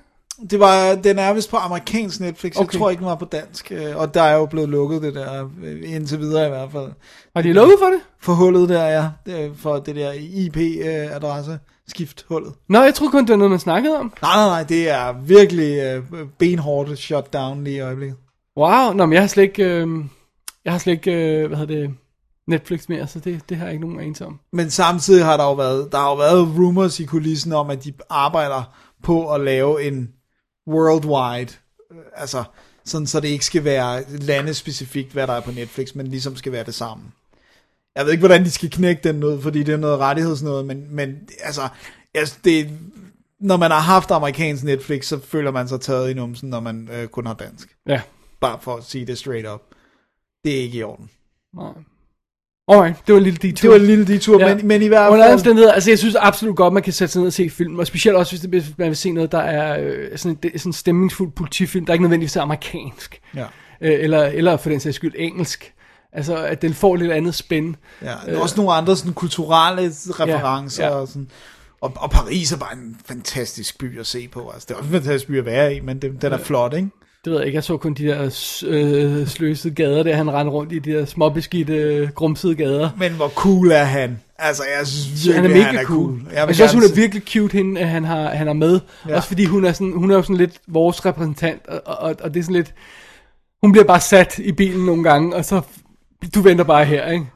Det 0.50 0.60
var, 0.60 0.94
den 0.94 1.18
er 1.18 1.32
vist 1.32 1.50
på 1.50 1.56
amerikansk 1.56 2.20
Netflix, 2.20 2.56
okay. 2.56 2.72
Jeg 2.72 2.80
tror 2.80 2.90
ikke, 2.90 3.00
den 3.00 3.08
var 3.08 3.14
på 3.14 3.24
dansk, 3.24 3.72
øh, 3.72 3.96
og 3.96 4.14
der 4.14 4.22
er 4.22 4.36
jo 4.36 4.46
blevet 4.46 4.68
lukket 4.68 5.02
det 5.02 5.14
der, 5.14 5.50
øh, 5.62 5.94
indtil 5.94 6.18
videre 6.18 6.46
i 6.46 6.48
hvert 6.48 6.72
fald. 6.72 6.92
Har 7.36 7.42
de 7.42 7.52
lukket 7.52 7.76
for 7.78 7.86
det? 7.86 8.00
For 8.20 8.32
hullet 8.32 8.68
der, 8.68 8.84
ja, 8.84 9.08
er 9.26 9.50
for 9.56 9.78
det 9.78 9.96
der 9.96 10.12
IP-adresse, 10.12 11.58
skift 11.88 12.24
hullet. 12.28 12.52
Nå, 12.68 12.82
jeg 12.82 12.94
troede 12.94 13.10
kun, 13.10 13.22
det 13.22 13.30
var 13.30 13.36
noget, 13.36 13.50
man 13.50 13.60
snakkede 13.60 13.98
om. 13.98 14.12
Nej, 14.22 14.36
nej, 14.36 14.48
nej, 14.48 14.62
det 14.62 14.90
er 14.90 15.12
virkelig 15.12 15.78
øh, 15.78 16.02
benhårdt 16.38 16.98
shutdown 16.98 17.64
lige 17.64 17.76
i 17.76 17.80
øjeblikket. 17.80 18.16
Wow, 18.56 18.92
nå, 18.92 19.06
men 19.06 19.12
jeg 19.12 19.22
har 19.22 19.28
slet 19.28 19.42
ikke, 19.42 19.64
øh, 19.64 19.88
jeg 20.64 20.72
har 20.72 20.78
slet 20.78 20.92
ikke, 20.92 21.12
øh, 21.12 21.46
hvad 21.48 21.58
hedder 21.58 21.74
det, 21.74 21.94
Netflix 22.46 22.88
mere, 22.88 23.06
så 23.06 23.18
det, 23.18 23.40
det 23.48 23.56
har 23.56 23.64
jeg 23.64 23.74
ikke 23.74 23.86
nogen 23.86 24.00
anelse 24.00 24.26
om. 24.26 24.40
Men 24.52 24.70
samtidig 24.70 25.24
har 25.24 25.36
der 25.36 25.44
jo 25.44 25.54
været, 25.54 25.92
der 25.92 25.98
har 25.98 26.10
jo 26.10 26.14
været 26.14 26.58
rumors 26.58 27.00
i 27.00 27.04
kulissen 27.04 27.52
om, 27.52 27.70
at 27.70 27.84
de 27.84 27.92
arbejder 28.10 28.62
på 29.02 29.32
at 29.32 29.40
lave 29.40 29.82
en 29.82 30.08
worldwide, 30.68 31.52
øh, 31.92 31.98
altså 32.14 32.44
sådan 32.84 33.06
så 33.06 33.20
det 33.20 33.28
ikke 33.28 33.44
skal 33.44 33.64
være 33.64 34.02
landespecifikt, 34.08 35.12
hvad 35.12 35.26
der 35.26 35.32
er 35.32 35.40
på 35.40 35.50
Netflix, 35.50 35.94
men 35.94 36.06
ligesom 36.06 36.36
skal 36.36 36.52
være 36.52 36.64
det 36.64 36.74
samme. 36.74 37.04
Jeg 37.96 38.04
ved 38.04 38.12
ikke, 38.12 38.20
hvordan 38.26 38.44
de 38.44 38.50
skal 38.50 38.70
knække 38.70 39.00
den 39.04 39.24
ud, 39.24 39.42
fordi 39.42 39.62
det 39.62 39.72
er 39.72 39.78
noget 39.78 39.98
rettighedsnået, 39.98 40.66
men, 40.66 40.86
men 40.90 41.28
altså, 41.40 41.68
altså 42.14 42.38
det, 42.44 42.70
når 43.40 43.56
man 43.56 43.70
har 43.70 43.80
haft 43.80 44.10
amerikansk 44.10 44.64
Netflix, 44.64 45.04
så 45.06 45.20
føler 45.20 45.50
man 45.50 45.68
sig 45.68 45.80
taget 45.80 46.10
i 46.10 46.14
numsen, 46.14 46.50
når 46.50 46.60
man 46.60 46.88
øh, 46.92 47.08
kun 47.08 47.26
har 47.26 47.34
dansk. 47.34 47.76
Ja, 47.86 48.02
Bare 48.40 48.58
for 48.60 48.76
at 48.76 48.84
sige 48.84 49.06
det 49.06 49.18
straight 49.18 49.48
up. 49.48 49.62
Det 50.44 50.58
er 50.58 50.62
ikke 50.62 50.78
i 50.78 50.82
orden. 50.82 51.10
nej. 51.54 51.72
Alright, 52.72 52.96
det 53.06 53.12
var 53.12 53.18
en 53.18 53.24
lille 53.24 53.38
detur. 53.42 53.60
Det 53.62 53.70
var 53.70 53.76
en 53.80 53.86
lille 53.86 54.06
detur, 54.06 54.40
Ja. 54.40 54.48
ja. 54.48 54.54
men, 54.56 54.66
men 54.66 54.82
i 54.82 54.86
hvert 54.86 55.10
Under 55.10 55.24
fald... 55.24 55.32
omstændigheder, 55.34 55.72
altså 55.72 55.90
jeg 55.90 55.98
synes 55.98 56.14
absolut 56.20 56.56
godt, 56.56 56.74
man 56.74 56.82
kan 56.82 56.92
sætte 56.92 57.12
sig 57.12 57.20
ned 57.20 57.26
og 57.26 57.32
se 57.32 57.50
film, 57.50 57.78
og 57.78 57.86
specielt 57.86 58.16
også, 58.16 58.32
hvis, 58.32 58.40
det, 58.40 58.50
hvis 58.50 58.64
man 58.78 58.88
vil 58.88 58.96
se 58.96 59.12
noget, 59.12 59.32
der 59.32 59.38
er 59.38 59.80
øh, 59.80 60.18
sådan, 60.18 60.38
en, 60.44 60.58
sådan 60.58 60.68
en 60.68 60.72
stemningsfuld 60.72 61.30
politifilm, 61.30 61.86
der 61.86 61.92
ikke 61.92 62.02
nødvendigvis 62.02 62.36
er 62.36 62.42
amerikansk, 62.42 63.20
Ja. 63.36 63.44
øh, 63.80 64.04
eller, 64.04 64.22
eller 64.22 64.56
for 64.56 64.70
den 64.70 64.80
sags 64.80 64.96
skyld 64.96 65.12
engelsk. 65.16 65.72
Altså, 66.14 66.36
at 66.36 66.62
den 66.62 66.74
får 66.74 66.96
lidt 66.96 67.12
andet 67.12 67.34
spænd. 67.34 67.74
Ja, 68.02 68.14
øh, 68.28 68.40
også 68.40 68.56
nogle 68.56 68.72
andre 68.72 68.96
sådan 68.96 69.12
kulturelle 69.12 69.92
referencer 70.10 70.84
ja. 70.86 70.90
og 70.90 71.08
sådan. 71.08 71.28
Og, 71.80 71.92
og 71.96 72.10
Paris 72.10 72.52
er 72.52 72.56
bare 72.56 72.72
en 72.76 72.96
fantastisk 73.08 73.78
by 73.78 74.00
at 74.00 74.06
se 74.06 74.28
på. 74.28 74.50
Altså, 74.54 74.66
det 74.68 74.74
er 74.74 74.78
også 74.78 74.88
en 74.88 74.92
fantastisk 74.92 75.26
by 75.28 75.38
at 75.38 75.44
være 75.44 75.74
i, 75.74 75.80
men 75.80 76.02
det, 76.02 76.22
den 76.22 76.32
er 76.32 76.38
flot, 76.38 76.74
ikke? 76.74 76.88
Det 77.24 77.32
ved 77.32 77.38
jeg 77.38 77.46
ikke, 77.46 77.56
jeg 77.56 77.64
så 77.64 77.76
kun 77.76 77.94
de 77.94 78.04
der 78.06 78.22
øh, 78.66 79.26
sløsede 79.26 79.74
gader, 79.74 80.02
der 80.02 80.16
han 80.16 80.32
rendte 80.32 80.52
rundt 80.52 80.72
i, 80.72 80.78
de 80.78 80.92
der 80.92 81.04
småbeskidte, 81.04 81.72
øh, 81.72 82.08
grumsede 82.08 82.54
gader. 82.54 82.90
Men 82.98 83.12
hvor 83.12 83.28
cool 83.28 83.70
er 83.70 83.84
han? 83.84 84.20
Altså, 84.38 84.62
jeg 84.78 84.86
synes 84.86 85.26
Han 85.26 85.44
er 85.44 85.48
virkelig, 85.48 85.58
mega 85.58 85.70
han 85.70 85.76
er 85.76 85.84
cool. 85.84 86.06
cool. 86.06 86.20
Jeg, 86.34 86.46
vil 86.46 86.54
synes 86.54 86.64
også, 86.64 86.76
hun 86.76 86.84
er 86.90 86.94
virkelig 86.94 87.22
cute, 87.28 87.52
hende, 87.52 87.80
han 87.80 88.04
har, 88.04 88.28
han 88.28 88.48
er 88.48 88.52
med. 88.52 88.80
Ja. 89.08 89.16
Også 89.16 89.28
fordi 89.28 89.44
hun 89.44 89.64
er, 89.64 89.72
sådan, 89.72 89.92
hun 89.92 90.10
er 90.10 90.14
jo 90.14 90.22
sådan 90.22 90.36
lidt 90.36 90.58
vores 90.66 91.06
repræsentant, 91.06 91.66
og, 91.68 91.80
og, 91.84 92.16
og 92.22 92.34
det 92.34 92.40
er 92.40 92.44
sådan 92.44 92.56
lidt... 92.56 92.74
Hun 93.62 93.72
bliver 93.72 93.84
bare 93.84 94.00
sat 94.00 94.38
i 94.38 94.52
bilen 94.52 94.86
nogle 94.86 95.02
gange, 95.02 95.36
og 95.36 95.44
så... 95.44 95.60
Du 96.34 96.40
venter 96.40 96.64
bare 96.64 96.84
her, 96.84 97.10
ikke? 97.10 97.26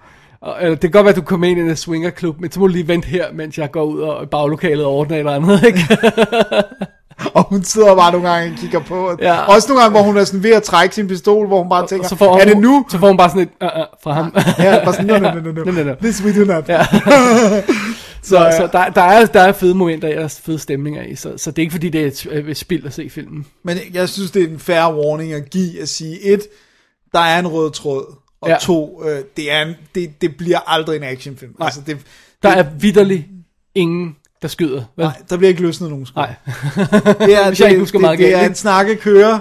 Og, 0.40 0.56
eller, 0.60 0.70
det 0.70 0.80
kan 0.80 0.90
godt 0.90 1.04
være, 1.04 1.12
at 1.12 1.16
du 1.16 1.22
kommer 1.22 1.46
ind 1.46 1.58
i 1.58 1.62
en 1.62 1.76
swingerklub, 1.76 2.40
men 2.40 2.52
så 2.52 2.60
må 2.60 2.66
du 2.66 2.72
lige 2.72 2.88
vente 2.88 3.08
her, 3.08 3.32
mens 3.32 3.58
jeg 3.58 3.70
går 3.70 3.84
ud 3.84 4.00
og 4.00 4.30
baglokalet 4.30 4.84
og 4.84 4.92
ordner 4.92 5.16
et 5.16 5.18
eller 5.18 5.32
andet, 5.32 5.62
ikke? 5.66 5.80
Og 7.34 7.43
hun 7.43 7.64
sidder 7.64 7.94
bare 7.97 8.12
nogle 8.12 8.28
gange 8.28 8.52
og 8.52 8.59
kigger 8.59 8.80
på. 8.80 9.16
Ja. 9.20 9.40
Også 9.40 9.68
nogle 9.68 9.82
gange, 9.82 9.90
hvor 9.98 10.02
hun 10.02 10.16
er 10.16 10.24
sådan 10.24 10.43
ved 10.43 10.51
at 10.52 10.62
trække 10.62 10.94
sin 10.94 11.09
pistol, 11.09 11.47
hvor 11.47 11.59
hun 11.59 11.68
bare 11.68 11.86
tænker, 11.86 12.09
så 12.09 12.16
får 12.16 12.38
er 12.38 12.44
det 12.44 12.55
hun, 12.55 12.62
nu? 12.62 12.86
Så 12.90 12.98
får 12.98 13.06
hun 13.06 13.16
bare 13.16 13.28
sådan 13.30 13.43
et 13.43 13.48
uh, 13.62 13.66
uh, 13.80 13.84
fra 14.02 14.12
ham. 14.12 14.34
Ja, 14.59 14.84
bare 14.84 14.94
sådan, 14.94 15.06
no, 15.06 15.18
no, 15.18 15.40
no, 15.40 15.72
no, 15.72 15.84
No. 15.84 15.94
This 16.02 16.22
we 16.24 16.40
do 16.40 16.44
not. 16.44 16.68
Ja. 16.68 16.86
så 18.22 18.38
ja. 18.44 18.56
så 18.56 18.68
der, 18.72 18.88
der, 18.88 19.02
er, 19.02 19.26
der 19.26 19.40
er 19.40 19.52
fede 19.52 19.74
momenter 19.74 20.24
og 20.24 20.30
fede 20.30 20.59
stemninger 20.59 21.02
i, 21.02 21.14
så, 21.14 21.32
så 21.36 21.51
det 21.51 21.59
er 21.59 21.62
ikke 21.62 21.72
fordi, 21.72 21.88
det 21.88 22.02
er 22.02 22.06
et, 22.06 22.26
øh, 22.30 22.48
et 22.48 22.56
spild 22.56 22.86
at 22.86 22.94
se 22.94 23.10
filmen. 23.10 23.47
Men 23.64 23.76
jeg 23.94 24.09
synes, 24.09 24.30
det 24.30 24.43
er 24.43 24.48
en 24.48 24.59
fair 24.59 24.94
warning 24.94 25.32
at 25.32 25.51
give, 25.51 25.80
at 25.82 25.88
sige, 25.88 26.20
et, 26.20 26.40
der 27.12 27.20
er 27.20 27.38
en 27.38 27.47
rød 27.48 27.70
tråd, 27.70 28.14
og 28.40 28.48
Ja. 28.48 28.56
to, 28.60 29.02
øh, 29.09 29.20
det, 29.36 29.52
er 29.52 29.62
en, 29.62 29.74
det, 29.94 30.20
det 30.20 30.36
bliver 30.36 30.59
aldrig 30.66 30.97
en 30.97 31.02
actionfilm. 31.02 31.52
Nej. 31.59 31.66
Altså, 31.66 31.80
det, 31.86 31.98
Der 32.43 32.48
er 32.48 32.64
vidderlig 32.78 33.26
ingen, 33.74 34.16
der 34.47 34.51
skyder. 34.51 34.82
Vel? 34.97 35.05
Nej, 35.05 35.12
der 35.31 35.36
bliver 35.36 35.48
ikke 35.48 35.62
løsnet 35.62 35.90
nogen 35.90 36.06
skud. 36.06 36.23
Nej. 36.23 36.35
det 37.27 37.35
er, 37.35 37.47
Hvis 37.48 37.60
jeg 37.60 37.68
ikke 37.68 37.81
husker 37.81 37.98
det, 37.98 38.02
meget 38.02 38.18
det, 38.18 38.27
det 38.27 38.35
er 38.35 38.47
en 38.48 38.55
snakke 38.55 38.97
køre 38.97 39.40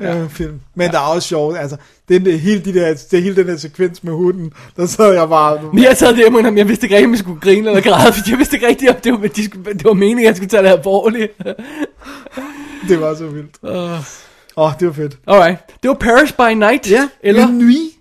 Ja. 0.00 0.16
øh, 0.18 0.30
film. 0.30 0.60
Men 0.74 0.90
der 0.90 0.96
er 0.98 1.02
også 1.02 1.28
sjovt, 1.28 1.58
altså, 1.58 1.76
det, 2.08 2.24
det, 2.24 2.40
hele, 2.40 2.60
de 2.60 2.74
der, 2.74 2.94
det 3.10 3.22
hele 3.22 3.36
den 3.36 3.46
der 3.48 3.56
sekvens 3.56 4.04
med 4.04 4.12
hunden, 4.12 4.52
der 4.76 4.86
sad 4.86 5.12
jeg 5.14 5.28
bare, 5.28 5.60
Men 5.72 5.82
jeg 5.84 5.96
sad 5.96 6.16
der 6.16 6.30
med 6.30 6.56
jeg 6.56 6.68
vidste 6.68 6.84
ikke 6.86 6.94
rigtig, 6.96 7.06
om 7.06 7.12
jeg 7.12 7.18
skulle 7.18 7.40
grine 7.40 7.68
eller 7.68 7.82
græde, 7.82 8.12
fordi 8.12 8.30
jeg 8.30 8.38
vidste 8.38 8.56
ikke 8.56 8.66
rigtig, 8.68 8.88
om 8.90 8.96
det 9.04 9.12
var, 9.12 9.28
de 9.28 9.44
skulle, 9.44 9.72
det 9.72 9.84
var 9.84 9.92
meningen, 9.92 10.18
at 10.18 10.24
jeg 10.24 10.36
skulle 10.36 10.48
tage 10.50 10.62
det 10.62 10.68
alvorligt. 10.68 11.32
det 12.88 13.00
var 13.00 13.14
så 13.14 13.26
vildt. 13.26 13.56
Uh, 13.62 13.70
Åh, 13.72 13.98
oh, 14.56 14.72
det 14.80 14.86
var 14.86 14.92
fedt. 14.94 15.18
alright. 15.26 15.58
Det 15.82 15.88
var 15.88 15.94
Paris 15.94 16.32
by 16.32 16.52
Night. 16.54 16.92
Eller 17.22 17.48
En 17.48 17.58
nuit. 17.58 17.92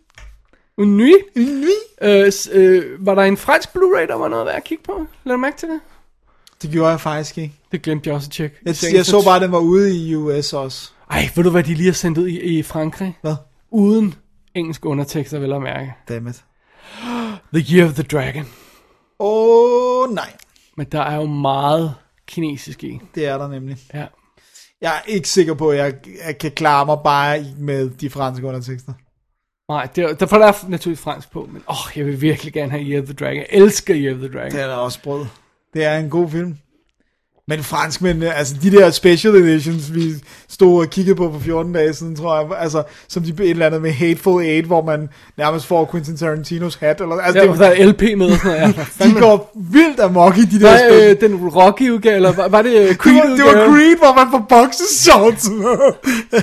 en 0.78 0.98
ny. 0.98 1.14
En 1.36 1.48
nuit. 1.62 1.86
Øh, 2.02 2.32
øh, 2.52 2.84
var 3.06 3.16
der 3.16 3.22
en 3.22 3.38
fransk 3.38 3.70
Blu-ray, 3.70 4.08
der 4.08 4.16
var 4.16 4.28
noget 4.28 4.46
værd 4.46 4.56
at 4.56 4.64
kigge 4.64 4.84
på? 4.84 5.06
Lad 5.24 5.36
du 5.36 5.42
mærke 5.42 5.58
til 5.58 5.70
det? 5.70 5.80
Det 6.62 6.72
gjorde 6.72 6.90
jeg 6.90 7.02
faktisk 7.02 7.38
ikke. 7.38 7.56
Det 7.72 7.82
glemte 7.82 8.08
jeg 8.08 8.16
også 8.16 8.28
at 8.28 8.32
tjekke. 8.32 8.56
Jeg, 8.66 8.76
jeg 8.94 9.06
så 9.06 9.24
bare, 9.26 9.36
at 9.36 9.42
den 9.42 9.52
var 9.52 9.60
ude 9.60 9.98
i 9.98 10.16
US 10.16 10.54
også. 10.54 10.92
Ej, 11.12 11.30
ved 11.36 11.44
du 11.44 11.50
hvad 11.50 11.64
de 11.64 11.74
lige 11.74 11.86
har 11.86 11.94
sendt 11.94 12.18
ud 12.18 12.28
i, 12.28 12.40
i 12.40 12.64
Frankrig? 12.64 13.18
Hvad? 13.22 13.36
Uden 13.72 14.16
engelsk 14.56 14.86
undertekster, 14.86 15.40
vel 15.40 15.54
at 15.54 15.62
mærke. 15.62 15.94
Dammit. 16.10 16.44
The 17.54 17.76
Year 17.76 17.88
of 17.88 17.94
the 17.94 18.04
Dragon. 18.04 18.46
Åh, 19.20 20.10
oh, 20.10 20.14
nej. 20.14 20.34
Men 20.78 20.88
der 20.92 21.02
er 21.02 21.16
jo 21.16 21.26
meget 21.26 21.96
kinesisk 22.28 22.84
i. 22.84 23.00
Det 23.16 23.28
er 23.28 23.38
der 23.38 23.48
nemlig. 23.48 23.78
Ja. 23.94 24.06
Jeg 24.82 24.96
er 24.96 25.02
ikke 25.08 25.30
sikker 25.30 25.54
på, 25.54 25.70
at 25.70 25.78
jeg, 25.78 25.94
jeg 26.28 26.38
kan 26.38 26.52
klare 26.52 26.86
mig 26.86 26.98
bare 27.04 27.46
med 27.58 27.90
de 27.90 28.10
franske 28.10 28.48
undertekster. 28.48 28.94
Nej, 29.70 29.88
det 29.96 30.04
er, 30.04 30.14
der, 30.14 30.26
for 30.26 30.38
der 30.38 30.46
er 30.46 30.70
naturligvis 30.70 31.04
fransk 31.04 31.32
på, 31.32 31.50
men 31.52 31.64
åh, 31.70 31.98
jeg 31.98 32.06
vil 32.06 32.22
virkelig 32.22 32.54
gerne 32.54 32.72
have 32.72 32.84
Year 32.84 33.02
of 33.02 33.06
the 33.06 33.14
Dragon. 33.14 33.38
Jeg 33.38 33.48
elsker 33.50 33.96
Year 33.98 34.14
of 34.14 34.20
the 34.20 34.34
Dragon. 34.34 34.52
Det 34.52 34.62
er 34.62 34.68
da 34.68 34.74
også 34.74 35.02
brød. 35.04 35.26
Det 35.76 35.84
er 35.84 35.98
en 35.98 36.10
god 36.10 36.30
film. 36.30 36.58
Men 37.48 37.64
franskmændene, 37.64 38.34
altså 38.34 38.56
de 38.62 38.72
der 38.72 38.92
special 38.92 39.36
editions, 39.36 39.96
vi 39.96 40.14
stod 40.50 40.82
og 40.82 40.90
kiggede 40.90 41.16
på 41.16 41.32
for 41.32 41.40
14 41.40 41.74
dage 41.74 41.94
siden, 41.94 42.16
tror 42.16 42.40
jeg, 42.40 42.60
altså 42.60 42.84
som 43.08 43.24
de 43.24 43.30
et 43.30 43.50
eller 43.50 43.66
andet 43.66 43.82
med 43.82 43.92
Hateful 43.92 44.44
Eight, 44.44 44.66
hvor 44.66 44.82
man 44.82 45.10
nærmest 45.38 45.66
får 45.66 45.90
Quentin 45.92 46.18
Tarantinos 46.18 46.76
hat, 46.76 47.02
eller, 47.02 47.16
altså 47.16 47.42
Ja, 47.42 47.52
det, 47.52 47.60
der 47.60 47.66
er 47.68 47.86
LP 47.86 48.02
med 48.02 48.32
og 48.32 48.38
sådan 48.38 48.62
noget. 48.62 48.78
Ja. 49.00 49.06
de 49.06 49.20
går 49.20 49.52
vildt 49.56 50.00
amok 50.00 50.38
i 50.38 50.46
de 50.46 50.60
der 50.60 50.90
Nej, 50.90 51.10
øh, 51.10 51.22
den 51.22 51.48
Rocky 51.48 51.90
udgave, 51.90 52.16
eller 52.16 52.32
var, 52.32 52.48
var 52.48 52.62
det 52.62 52.74
øh, 52.74 52.88
Det 52.88 52.98
Creed 52.98 53.16
var, 53.16 53.36
det 53.36 53.46
var 53.46 53.68
Creed, 53.68 53.98
hvor 53.98 54.16
man 54.16 54.32
får 54.32 54.46
boxershorts. 54.50 55.50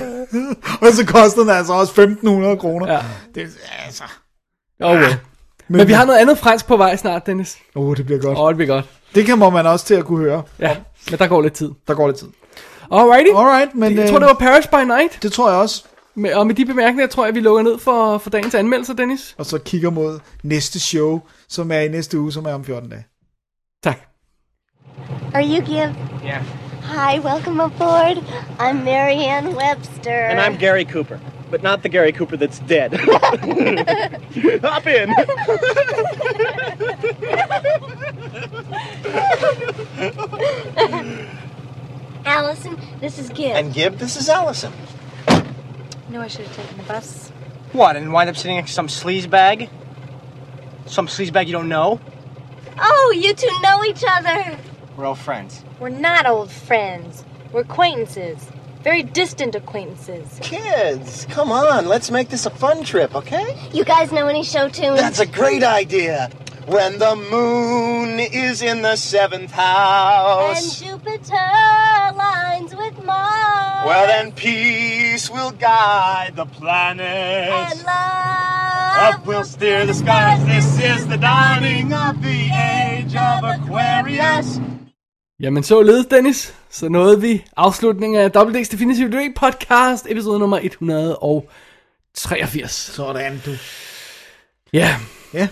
og 0.87 0.93
så 0.93 1.05
kostede 1.05 1.45
den 1.45 1.55
altså 1.55 1.73
også 1.73 1.91
1500 2.01 2.57
kroner. 2.57 2.93
Ja. 2.93 2.99
Det, 3.35 3.43
er 3.43 3.85
altså... 3.85 4.03
Oh, 4.83 4.95
well. 4.95 5.15
men, 5.67 5.77
men 5.77 5.87
vi 5.87 5.93
har 5.93 6.05
noget 6.05 6.19
andet 6.19 6.37
fransk 6.37 6.67
på 6.67 6.77
vej 6.77 6.95
snart, 6.95 7.25
Dennis. 7.25 7.57
Åh, 7.75 7.87
oh, 7.87 7.97
det 7.97 8.05
bliver 8.05 8.19
godt. 8.21 8.37
Åh, 8.37 8.43
oh, 8.43 8.49
det 8.49 8.57
bliver 8.57 8.75
godt. 8.75 8.85
Det 9.15 9.27
kommer 9.27 9.49
man 9.49 9.65
også 9.65 9.85
til 9.85 9.95
at 9.95 10.05
kunne 10.05 10.19
høre. 10.19 10.43
Ja, 10.59 10.77
men 11.09 11.19
der 11.19 11.27
går 11.27 11.41
lidt 11.41 11.53
tid. 11.53 11.71
Der 11.87 11.93
går 11.93 12.07
lidt 12.07 12.17
tid. 12.17 12.27
Alrighty. 12.91 13.29
Alright, 13.35 13.75
men... 13.75 13.95
Jeg 13.95 14.03
øh, 14.03 14.09
tror, 14.09 14.19
det 14.19 14.27
var 14.27 14.33
Paris 14.33 14.67
by 14.67 14.87
Night. 14.87 15.19
Det 15.23 15.31
tror 15.31 15.49
jeg 15.49 15.59
også. 15.59 15.83
Med, 16.15 16.33
og 16.33 16.47
med 16.47 16.55
de 16.55 16.65
bemærkninger, 16.65 17.07
tror 17.07 17.25
jeg, 17.25 17.35
vi 17.35 17.39
lukker 17.39 17.63
ned 17.63 17.79
for, 17.79 18.17
for 18.17 18.29
dagens 18.29 18.55
anmeldelser, 18.55 18.93
Dennis. 18.93 19.35
Og 19.37 19.45
så 19.45 19.57
kigger 19.57 19.89
mod 19.89 20.19
næste 20.43 20.79
show, 20.79 21.21
som 21.49 21.71
er 21.71 21.79
i 21.79 21.87
næste 21.87 22.19
uge, 22.19 22.31
som 22.31 22.45
er 22.45 22.53
om 22.53 22.65
14 22.65 22.89
dage. 22.89 23.05
Tak. 23.83 23.99
Are 25.33 25.43
you 25.43 25.65
Give? 25.65 25.95
Yeah. 26.25 26.43
Hi, 26.83 27.19
welcome 27.19 27.63
aboard. 27.63 28.17
I'm 28.59 28.83
Marianne 28.83 29.55
Webster. 29.55 30.25
And 30.29 30.39
I'm 30.39 30.59
Gary 30.59 30.83
Cooper, 30.83 31.19
but 31.51 31.63
not 31.63 31.79
the 31.79 31.89
Gary 31.89 32.11
Cooper 32.11 32.37
that's 32.37 32.59
dead. 32.69 32.93
Hop 34.63 34.87
in. 34.87 35.09
this 43.03 43.19
is 43.19 43.29
Give. 43.29 43.53
and 43.53 43.73
Gib, 43.73 43.97
this 43.97 44.15
is 44.15 44.29
Allison. 44.29 44.71
no, 46.09 46.21
I 46.21 46.27
should 46.27 46.47
have 46.47 46.55
taken 46.55 46.77
the 46.77 46.83
bus. 46.83 47.29
What, 47.73 47.97
and 47.97 48.13
wind 48.13 48.29
up 48.29 48.37
sitting 48.37 48.55
next 48.55 48.69
to 48.69 48.73
some 48.73 48.87
sleaze 48.87 49.29
bag? 49.29 49.69
Some 50.85 51.07
sleaze 51.07 51.33
bag 51.33 51.47
you 51.47 51.53
don't 51.53 51.67
know? 51.67 51.99
Oh, 52.79 53.13
you 53.15 53.33
two 53.33 53.49
know 53.61 53.83
each 53.83 54.03
other. 54.07 54.57
We're 54.95 55.05
old 55.05 55.19
friends. 55.19 55.65
We're 55.81 55.89
not 55.89 56.25
old 56.25 56.49
friends. 56.49 57.25
We're 57.51 57.61
acquaintances. 57.61 58.47
Very 58.83 59.03
distant 59.03 59.53
acquaintances. 59.53 60.39
Kids, 60.41 61.25
come 61.29 61.51
on, 61.51 61.87
let's 61.87 62.09
make 62.09 62.29
this 62.29 62.45
a 62.45 62.51
fun 62.51 62.83
trip, 62.83 63.13
okay? 63.15 63.57
You 63.73 63.83
guys 63.83 64.13
know 64.13 64.27
any 64.27 64.45
show 64.45 64.69
tunes? 64.69 64.99
That's 64.99 65.19
a 65.19 65.25
great 65.25 65.63
idea. 65.63 66.29
When 66.67 66.99
the 66.99 67.17
moon 67.17 68.21
is 68.21 68.61
in 68.61 68.81
the 68.81 68.95
seventh 68.95 69.51
house. 69.51 70.81
And. 70.81 71.01
Jupiter 71.01 71.92
Mars. 73.05 73.85
Well, 73.87 74.05
then 74.13 74.31
peace 74.31 75.25
will 75.35 75.53
guide 75.59 76.33
the 76.41 76.45
planets. 76.59 77.73
And 77.73 77.79
love 77.91 79.15
Up 79.15 79.27
will 79.27 79.43
steer 79.45 79.85
the 79.85 79.93
skies. 79.93 80.39
This 80.53 80.67
is 80.91 81.01
the 81.13 81.17
dawning 81.29 81.93
of 81.93 82.13
the 82.27 82.39
age 82.53 83.15
of 83.15 83.43
Aquarius. 83.55 84.47
Jamen 85.39 85.63
således, 85.63 86.05
Dennis, 86.05 86.53
så 86.69 86.89
nåede 86.89 87.21
vi 87.21 87.45
afslutningen 87.57 88.21
af 88.21 88.29
WD's 88.37 88.71
Definitive 88.71 89.11
Debate 89.11 89.33
podcast, 89.35 90.05
episode 90.09 90.39
nummer 90.39 90.59
183. 90.61 92.71
Sådan, 92.71 93.41
du. 93.45 93.51
Ja, 94.73 94.95
Ja. 95.33 95.47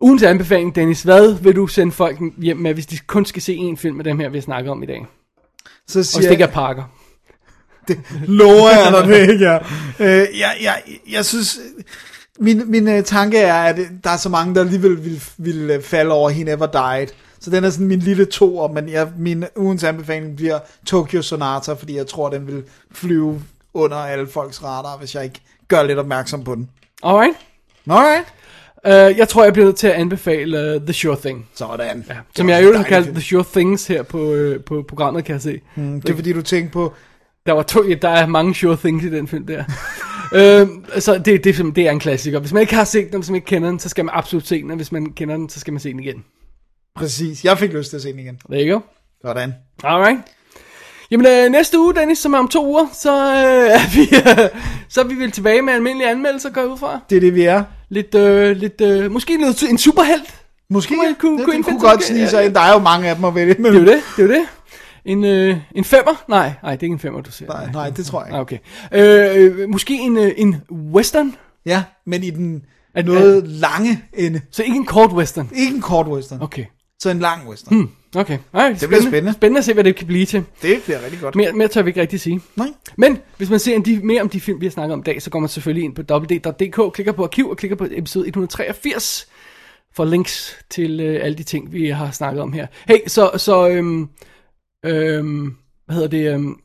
ugens 0.00 0.22
anbefaling, 0.22 0.74
Dennis. 0.74 1.02
Hvad 1.02 1.34
vil 1.42 1.56
du 1.56 1.66
sende 1.66 1.92
folk 1.92 2.18
hjem 2.38 2.56
med, 2.56 2.74
hvis 2.74 2.86
de 2.86 2.98
kun 2.98 3.24
skal 3.24 3.42
se 3.42 3.70
én 3.72 3.76
film 3.76 4.00
af 4.00 4.04
dem 4.04 4.18
her, 4.18 4.28
vi 4.28 4.40
snakker 4.40 4.70
om 4.70 4.82
i 4.82 4.86
dag? 4.86 5.06
Så 5.90 5.98
Og 5.98 6.04
siger 6.04 6.18
hvis 6.18 6.26
det 6.26 6.32
ikke 6.32 6.44
er 6.44 6.48
Parker. 6.48 6.82
lover 8.40 8.70
jeg 8.70 8.92
dig 8.92 9.08
det 9.08 9.30
ikke, 9.30 9.44
ja. 9.44 9.58
Øh, 10.00 10.38
jeg, 10.38 10.56
jeg, 10.62 10.82
jeg 11.10 11.24
synes, 11.24 11.58
min, 12.40 12.70
min 12.70 12.88
uh, 12.88 13.04
tanke 13.04 13.38
er, 13.38 13.62
at 13.62 13.78
der 14.04 14.10
er 14.10 14.16
så 14.16 14.28
mange, 14.28 14.54
der 14.54 14.60
alligevel 14.60 15.04
vil, 15.04 15.22
vil 15.38 15.76
uh, 15.76 15.82
falde 15.82 16.12
over 16.12 16.30
He 16.30 16.44
Never 16.44 16.66
Died. 16.66 17.06
Så 17.40 17.50
den 17.50 17.64
er 17.64 17.70
sådan 17.70 17.86
min 17.86 17.98
lille 17.98 18.24
toer, 18.24 18.68
men 18.68 18.88
jeg, 18.88 19.08
min 19.18 19.44
ugens 19.56 19.84
anbefaling 19.84 20.36
bliver 20.36 20.58
Tokyo 20.86 21.22
Sonata, 21.22 21.72
fordi 21.72 21.96
jeg 21.96 22.06
tror, 22.06 22.30
den 22.30 22.46
vil 22.46 22.62
flyve 22.92 23.42
under 23.74 23.96
alle 23.96 24.28
folks 24.28 24.62
radar, 24.62 24.96
hvis 24.96 25.14
jeg 25.14 25.24
ikke 25.24 25.40
gør 25.68 25.82
lidt 25.82 25.98
opmærksom 25.98 26.44
på 26.44 26.54
den. 26.54 26.70
Alright. 27.02 27.36
Alright. 27.90 28.26
Uh, 28.86 28.92
jeg 28.92 29.28
tror, 29.28 29.44
jeg 29.44 29.52
bliver 29.52 29.66
nødt 29.66 29.76
til 29.76 29.86
at 29.86 29.92
anbefale 29.92 30.76
uh, 30.76 30.82
The 30.82 30.92
Sure 30.92 31.16
Thing. 31.16 31.48
Sådan. 31.54 32.04
Ja, 32.08 32.14
som 32.36 32.48
jeg 32.48 32.64
jo 32.64 32.76
har 32.76 32.84
kaldt 32.84 33.08
The 33.08 33.20
Sure 33.22 33.44
Things 33.52 33.86
her 33.86 34.02
på, 34.02 34.18
uh, 34.18 34.64
på 34.66 34.84
programmet, 34.88 35.24
kan 35.24 35.32
jeg 35.32 35.42
se. 35.42 35.60
Mm, 35.76 36.00
det 36.00 36.10
er 36.10 36.14
fordi, 36.14 36.32
du 36.32 36.42
tænker 36.42 36.70
på, 36.70 36.94
Der, 37.46 37.52
var 37.52 37.62
to, 37.62 37.84
ja, 37.88 37.94
der 37.94 38.08
er 38.08 38.26
mange 38.26 38.54
Sure 38.54 38.76
Things 38.76 39.04
i 39.04 39.10
den 39.10 39.28
film 39.28 39.46
der. 39.46 39.64
øhm, 40.60 40.84
så 40.98 41.18
det, 41.18 41.44
det, 41.44 41.76
det 41.76 41.86
er 41.86 41.90
en 41.90 42.00
klassiker. 42.00 42.38
Hvis 42.38 42.52
man 42.52 42.60
ikke 42.60 42.74
har 42.74 42.84
set 42.84 43.12
den, 43.12 43.20
hvis 43.20 43.30
man 43.30 43.34
ikke 43.34 43.46
kender 43.46 43.68
den, 43.68 43.78
så 43.78 43.88
skal 43.88 44.04
man 44.04 44.14
absolut 44.14 44.46
se 44.46 44.62
den. 44.62 44.70
Og 44.70 44.76
hvis 44.76 44.92
man 44.92 45.12
kender 45.12 45.36
den, 45.36 45.48
så 45.48 45.60
skal 45.60 45.72
man 45.72 45.80
se 45.80 45.90
den 45.90 46.00
igen. 46.00 46.24
præcis, 46.96 47.44
jeg 47.44 47.58
fik 47.58 47.72
lyst 47.72 47.90
til 47.90 47.96
at 47.96 48.02
se 48.02 48.12
den 48.12 48.18
igen. 48.18 48.38
There 48.50 48.68
you 48.68 48.74
go. 48.74 48.80
Sådan. 49.26 49.54
Alright. 49.84 50.18
Jamen 51.10 51.26
øh, 51.26 51.50
næste 51.50 51.78
uge, 51.78 51.94
Dennis, 51.94 52.18
som 52.18 52.34
er 52.34 52.38
om 52.38 52.48
to 52.48 52.66
uger, 52.66 52.86
så, 52.92 53.12
øh, 53.12 53.70
er, 53.80 53.94
vi, 53.94 54.00
øh, 54.00 54.48
så 54.88 55.00
er 55.00 55.04
vi 55.04 55.14
vel 55.14 55.30
tilbage 55.30 55.62
med 55.62 55.72
almindelige 55.72 56.10
anmeldelser, 56.10 56.50
går 56.50 56.62
ud 56.62 56.78
fra. 56.78 57.00
Det 57.10 57.16
er 57.16 57.20
det, 57.20 57.34
vi 57.34 57.42
er. 57.42 57.64
Lidt, 57.90 58.14
øh, 58.14 58.56
lidt 58.56 58.80
øh, 58.80 59.10
måske 59.10 59.36
noget, 59.36 59.62
en 59.62 59.78
superhelt. 59.78 60.34
Måske, 60.70 60.88
Kunne 60.94 61.06
man- 61.06 61.14
kunne- 61.20 61.36
det, 61.38 61.44
kunne 61.44 61.56
indfinde 61.56 61.80
kunne 61.80 61.90
godt 61.90 62.02
snige 62.04 62.28
sig 62.28 62.44
ind. 62.44 62.54
Der 62.54 62.60
er 62.60 62.72
jo 62.72 62.78
mange 62.78 63.08
af 63.08 63.16
dem 63.16 63.24
at 63.24 63.34
vælge 63.34 63.54
Det 63.54 63.64
er 63.64 63.68
imellem. 63.68 63.84
jo 63.84 63.92
det, 63.92 64.02
det 64.16 64.22
er 64.22 64.26
jo 64.26 64.32
det. 64.40 64.48
En, 65.04 65.24
øh, 65.24 65.56
en 65.74 65.84
femmer? 65.84 66.24
Nej, 66.28 66.52
nej, 66.62 66.72
det 66.72 66.78
er 66.80 66.84
ikke 66.84 66.92
en 66.92 66.98
femmer, 66.98 67.20
du 67.20 67.30
ser. 67.30 67.46
Nej, 67.46 67.70
nej, 67.72 67.90
det 67.90 68.06
tror 68.06 68.20
jeg 68.20 68.28
ikke. 68.28 68.36
Ah, 68.36 68.40
okay. 68.40 68.58
Øh, 68.92 69.60
øh, 69.60 69.68
måske 69.68 69.94
en, 69.94 70.16
øh, 70.16 70.32
en 70.36 70.56
western? 70.94 71.34
Ja, 71.66 71.82
men 72.06 72.22
i 72.24 72.30
den 72.30 72.62
At- 72.94 73.04
noget 73.04 73.48
lange 73.48 74.02
ende. 74.14 74.40
Så 74.50 74.62
ikke 74.62 74.76
en 74.76 74.86
kort 74.86 75.12
western? 75.12 75.50
Ikke 75.54 75.74
en 75.74 75.80
kort 75.82 76.06
western, 76.06 76.42
Okay. 76.42 76.64
så 76.98 77.10
en 77.10 77.18
lang 77.18 77.48
western. 77.48 77.74
Hmm. 77.76 77.88
Okay. 78.16 78.38
Ej, 78.54 78.68
Det 78.80 78.88
bliver 78.88 79.02
spændende. 79.02 79.32
Spændende 79.32 79.58
at 79.58 79.64
se, 79.64 79.74
hvad 79.74 79.84
det 79.84 79.96
kan 79.96 80.06
blive 80.06 80.26
til. 80.26 80.44
Det 80.62 80.82
bliver 80.84 81.04
rigtig 81.04 81.20
godt. 81.20 81.34
Mere, 81.34 81.52
mere 81.52 81.68
tør 81.68 81.82
vi 81.82 81.90
ikke 81.90 82.00
rigtig 82.00 82.20
sige. 82.20 82.40
Nej. 82.56 82.68
Men 82.96 83.18
hvis 83.36 83.50
man 83.50 83.58
ser 83.58 83.74
en 83.74 83.84
de, 83.84 84.00
mere 84.02 84.20
om 84.22 84.28
de 84.28 84.40
film, 84.40 84.60
vi 84.60 84.66
har 84.66 84.70
snakket 84.70 84.92
om 84.92 85.00
i 85.00 85.02
dag, 85.02 85.22
så 85.22 85.30
går 85.30 85.38
man 85.38 85.48
selvfølgelig 85.48 85.84
ind 85.84 85.94
på 85.94 86.02
www.dk, 86.14 86.94
klikker 86.94 87.12
på 87.12 87.24
arkiv 87.24 87.48
og 87.50 87.56
klikker 87.56 87.76
på 87.76 87.86
episode 87.90 88.26
183 88.28 89.28
for 89.94 90.04
links 90.04 90.56
til 90.70 91.00
øh, 91.00 91.24
alle 91.24 91.38
de 91.38 91.42
ting, 91.42 91.72
vi 91.72 91.88
har 91.88 92.10
snakket 92.10 92.42
om 92.42 92.52
her. 92.52 92.66
Hey, 92.88 92.98
så, 93.06 93.30
så 93.36 93.68
øhm, 93.68 94.08
øhm, 94.84 95.56
hvad 95.86 95.94
hedder 95.94 96.08
det, 96.08 96.34
øhm, 96.34 96.56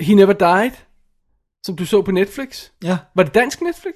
He 0.00 0.14
Never 0.14 0.32
Died, 0.32 0.70
som 1.64 1.76
du 1.76 1.86
så 1.86 2.02
på 2.02 2.10
Netflix. 2.10 2.68
Ja, 2.84 2.98
Var 3.14 3.22
det 3.22 3.34
dansk 3.34 3.60
Netflix? 3.62 3.94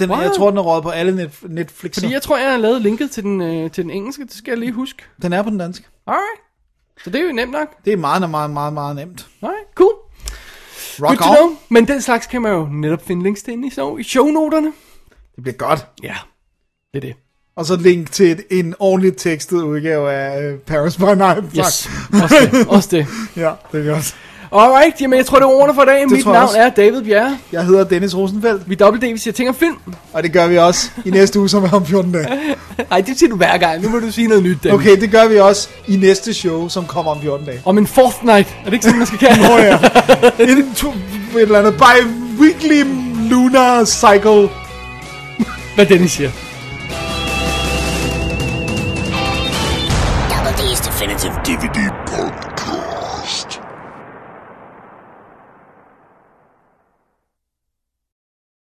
Den, 0.00 0.10
Wow. 0.10 0.18
Jeg 0.20 0.32
tror, 0.36 0.50
den 0.50 0.58
er 0.58 0.62
røget 0.62 0.82
på 0.82 0.88
alle 0.90 1.16
net, 1.16 1.30
Netflix. 1.42 1.94
Fordi 1.94 2.12
jeg 2.12 2.22
tror, 2.22 2.38
jeg 2.38 2.50
har 2.50 2.58
lavet 2.58 2.82
linket 2.82 3.10
til 3.10 3.22
den, 3.22 3.40
øh, 3.42 3.70
til 3.70 3.84
den 3.84 3.90
engelske, 3.90 4.24
det 4.24 4.32
skal 4.34 4.50
jeg 4.50 4.58
lige 4.58 4.72
huske. 4.72 5.02
Den 5.22 5.32
er 5.32 5.42
på 5.42 5.50
den 5.50 5.58
danske. 5.58 5.84
Alright. 6.06 6.40
Så 7.04 7.10
det 7.10 7.20
er 7.20 7.24
jo 7.24 7.32
nemt 7.32 7.52
nok. 7.52 7.68
Det 7.84 7.92
er 7.92 7.96
meget, 7.96 8.30
meget, 8.30 8.50
meget, 8.50 8.72
meget 8.72 8.96
nemt. 8.96 9.26
Alright, 9.42 9.64
cool. 9.74 9.92
Good 10.98 11.08
Rock 11.10 11.18
to 11.18 11.24
on. 11.30 11.36
know. 11.36 11.56
Men 11.68 11.88
den 11.88 12.00
slags 12.02 12.26
kan 12.26 12.42
man 12.42 12.52
jo 12.52 12.68
netop 12.72 13.06
finde 13.06 13.22
links 13.22 13.42
til 13.42 13.64
i, 13.64 13.70
show, 13.70 13.96
i 13.96 14.02
shownoterne. 14.02 14.72
Det 15.36 15.42
bliver 15.42 15.56
godt. 15.56 15.86
Ja, 16.02 16.16
det 16.94 16.96
er 16.96 17.00
det. 17.00 17.14
Og 17.56 17.66
så 17.66 17.76
link 17.76 18.10
til 18.12 18.30
et, 18.30 18.44
en 18.50 18.74
ordentligt 18.78 19.18
tekstet 19.18 19.62
udgave 19.62 20.12
af 20.12 20.52
uh, 20.52 20.58
Paris 20.58 20.96
by 20.96 21.02
Night. 21.02 21.44
Yes, 21.58 21.90
også 22.22 22.48
det. 22.52 22.68
Også 22.68 22.88
det. 22.96 23.06
Ja, 23.42 23.52
det 23.72 23.86
er 23.88 23.92
godt. 23.94 24.16
Alright, 24.52 25.00
jamen 25.00 25.16
jeg 25.16 25.26
tror 25.26 25.38
det 25.38 25.44
er 25.44 25.48
ordene 25.48 25.74
for 25.74 25.82
i 25.82 25.86
dag. 25.86 26.08
Mit 26.08 26.24
navn 26.26 26.36
også. 26.36 26.58
er 26.58 26.68
David 26.68 27.02
Bjerre. 27.02 27.38
Jeg 27.52 27.64
hedder 27.64 27.84
Dennis 27.84 28.16
Rosenfeldt, 28.16 28.62
Vi 28.68 28.74
er 28.74 28.76
dobbelt 28.78 29.02
D, 29.04 29.06
vi 29.12 29.18
siger 29.18 29.32
ting 29.34 29.48
om 29.48 29.54
film. 29.54 29.76
og 30.12 30.22
det 30.22 30.32
gør 30.32 30.46
vi 30.46 30.58
også 30.58 30.90
i 31.04 31.10
næste 31.10 31.38
uge, 31.40 31.48
som 31.48 31.64
er 31.64 31.72
om 31.72 31.86
14 31.86 32.12
dage. 32.12 32.28
Nej, 32.90 33.00
det 33.00 33.18
siger 33.18 33.30
du 33.30 33.36
hver 33.36 33.58
gang. 33.58 33.82
Nu 33.82 33.88
må 33.88 33.98
du 33.98 34.12
sige 34.12 34.26
noget 34.28 34.42
nyt, 34.42 34.56
Dennis. 34.62 34.80
Okay, 34.80 35.00
det 35.00 35.10
gør 35.10 35.28
vi 35.28 35.38
også 35.38 35.68
i 35.88 35.96
næste 35.96 36.34
show, 36.34 36.68
som 36.68 36.84
kommer 36.86 37.12
om 37.12 37.20
14 37.22 37.46
dage. 37.46 37.60
Om 37.64 37.78
en 37.78 37.86
fourth 37.86 38.24
night. 38.24 38.48
Er 38.60 38.64
det 38.64 38.72
ikke 38.72 38.84
sådan, 38.84 38.98
man 38.98 39.06
skal 39.06 39.18
kalde 39.18 39.42
Nå 39.48 39.56
det? 39.58 39.64
ja. 39.64 40.44
Et, 40.44 40.64
to, 40.76 40.88
et 40.90 41.42
eller 41.42 41.58
andet 41.58 41.74
bi-weekly 41.74 42.84
lunar 43.30 43.84
cycle. 43.84 44.48
Hvad 45.74 45.86
Dennis 45.86 46.12
siger. 46.12 46.30
Double 50.30 50.50
D's 50.50 50.86
Definitive 50.88 51.32
DVD 51.44 51.90
Podcast. 52.06 52.49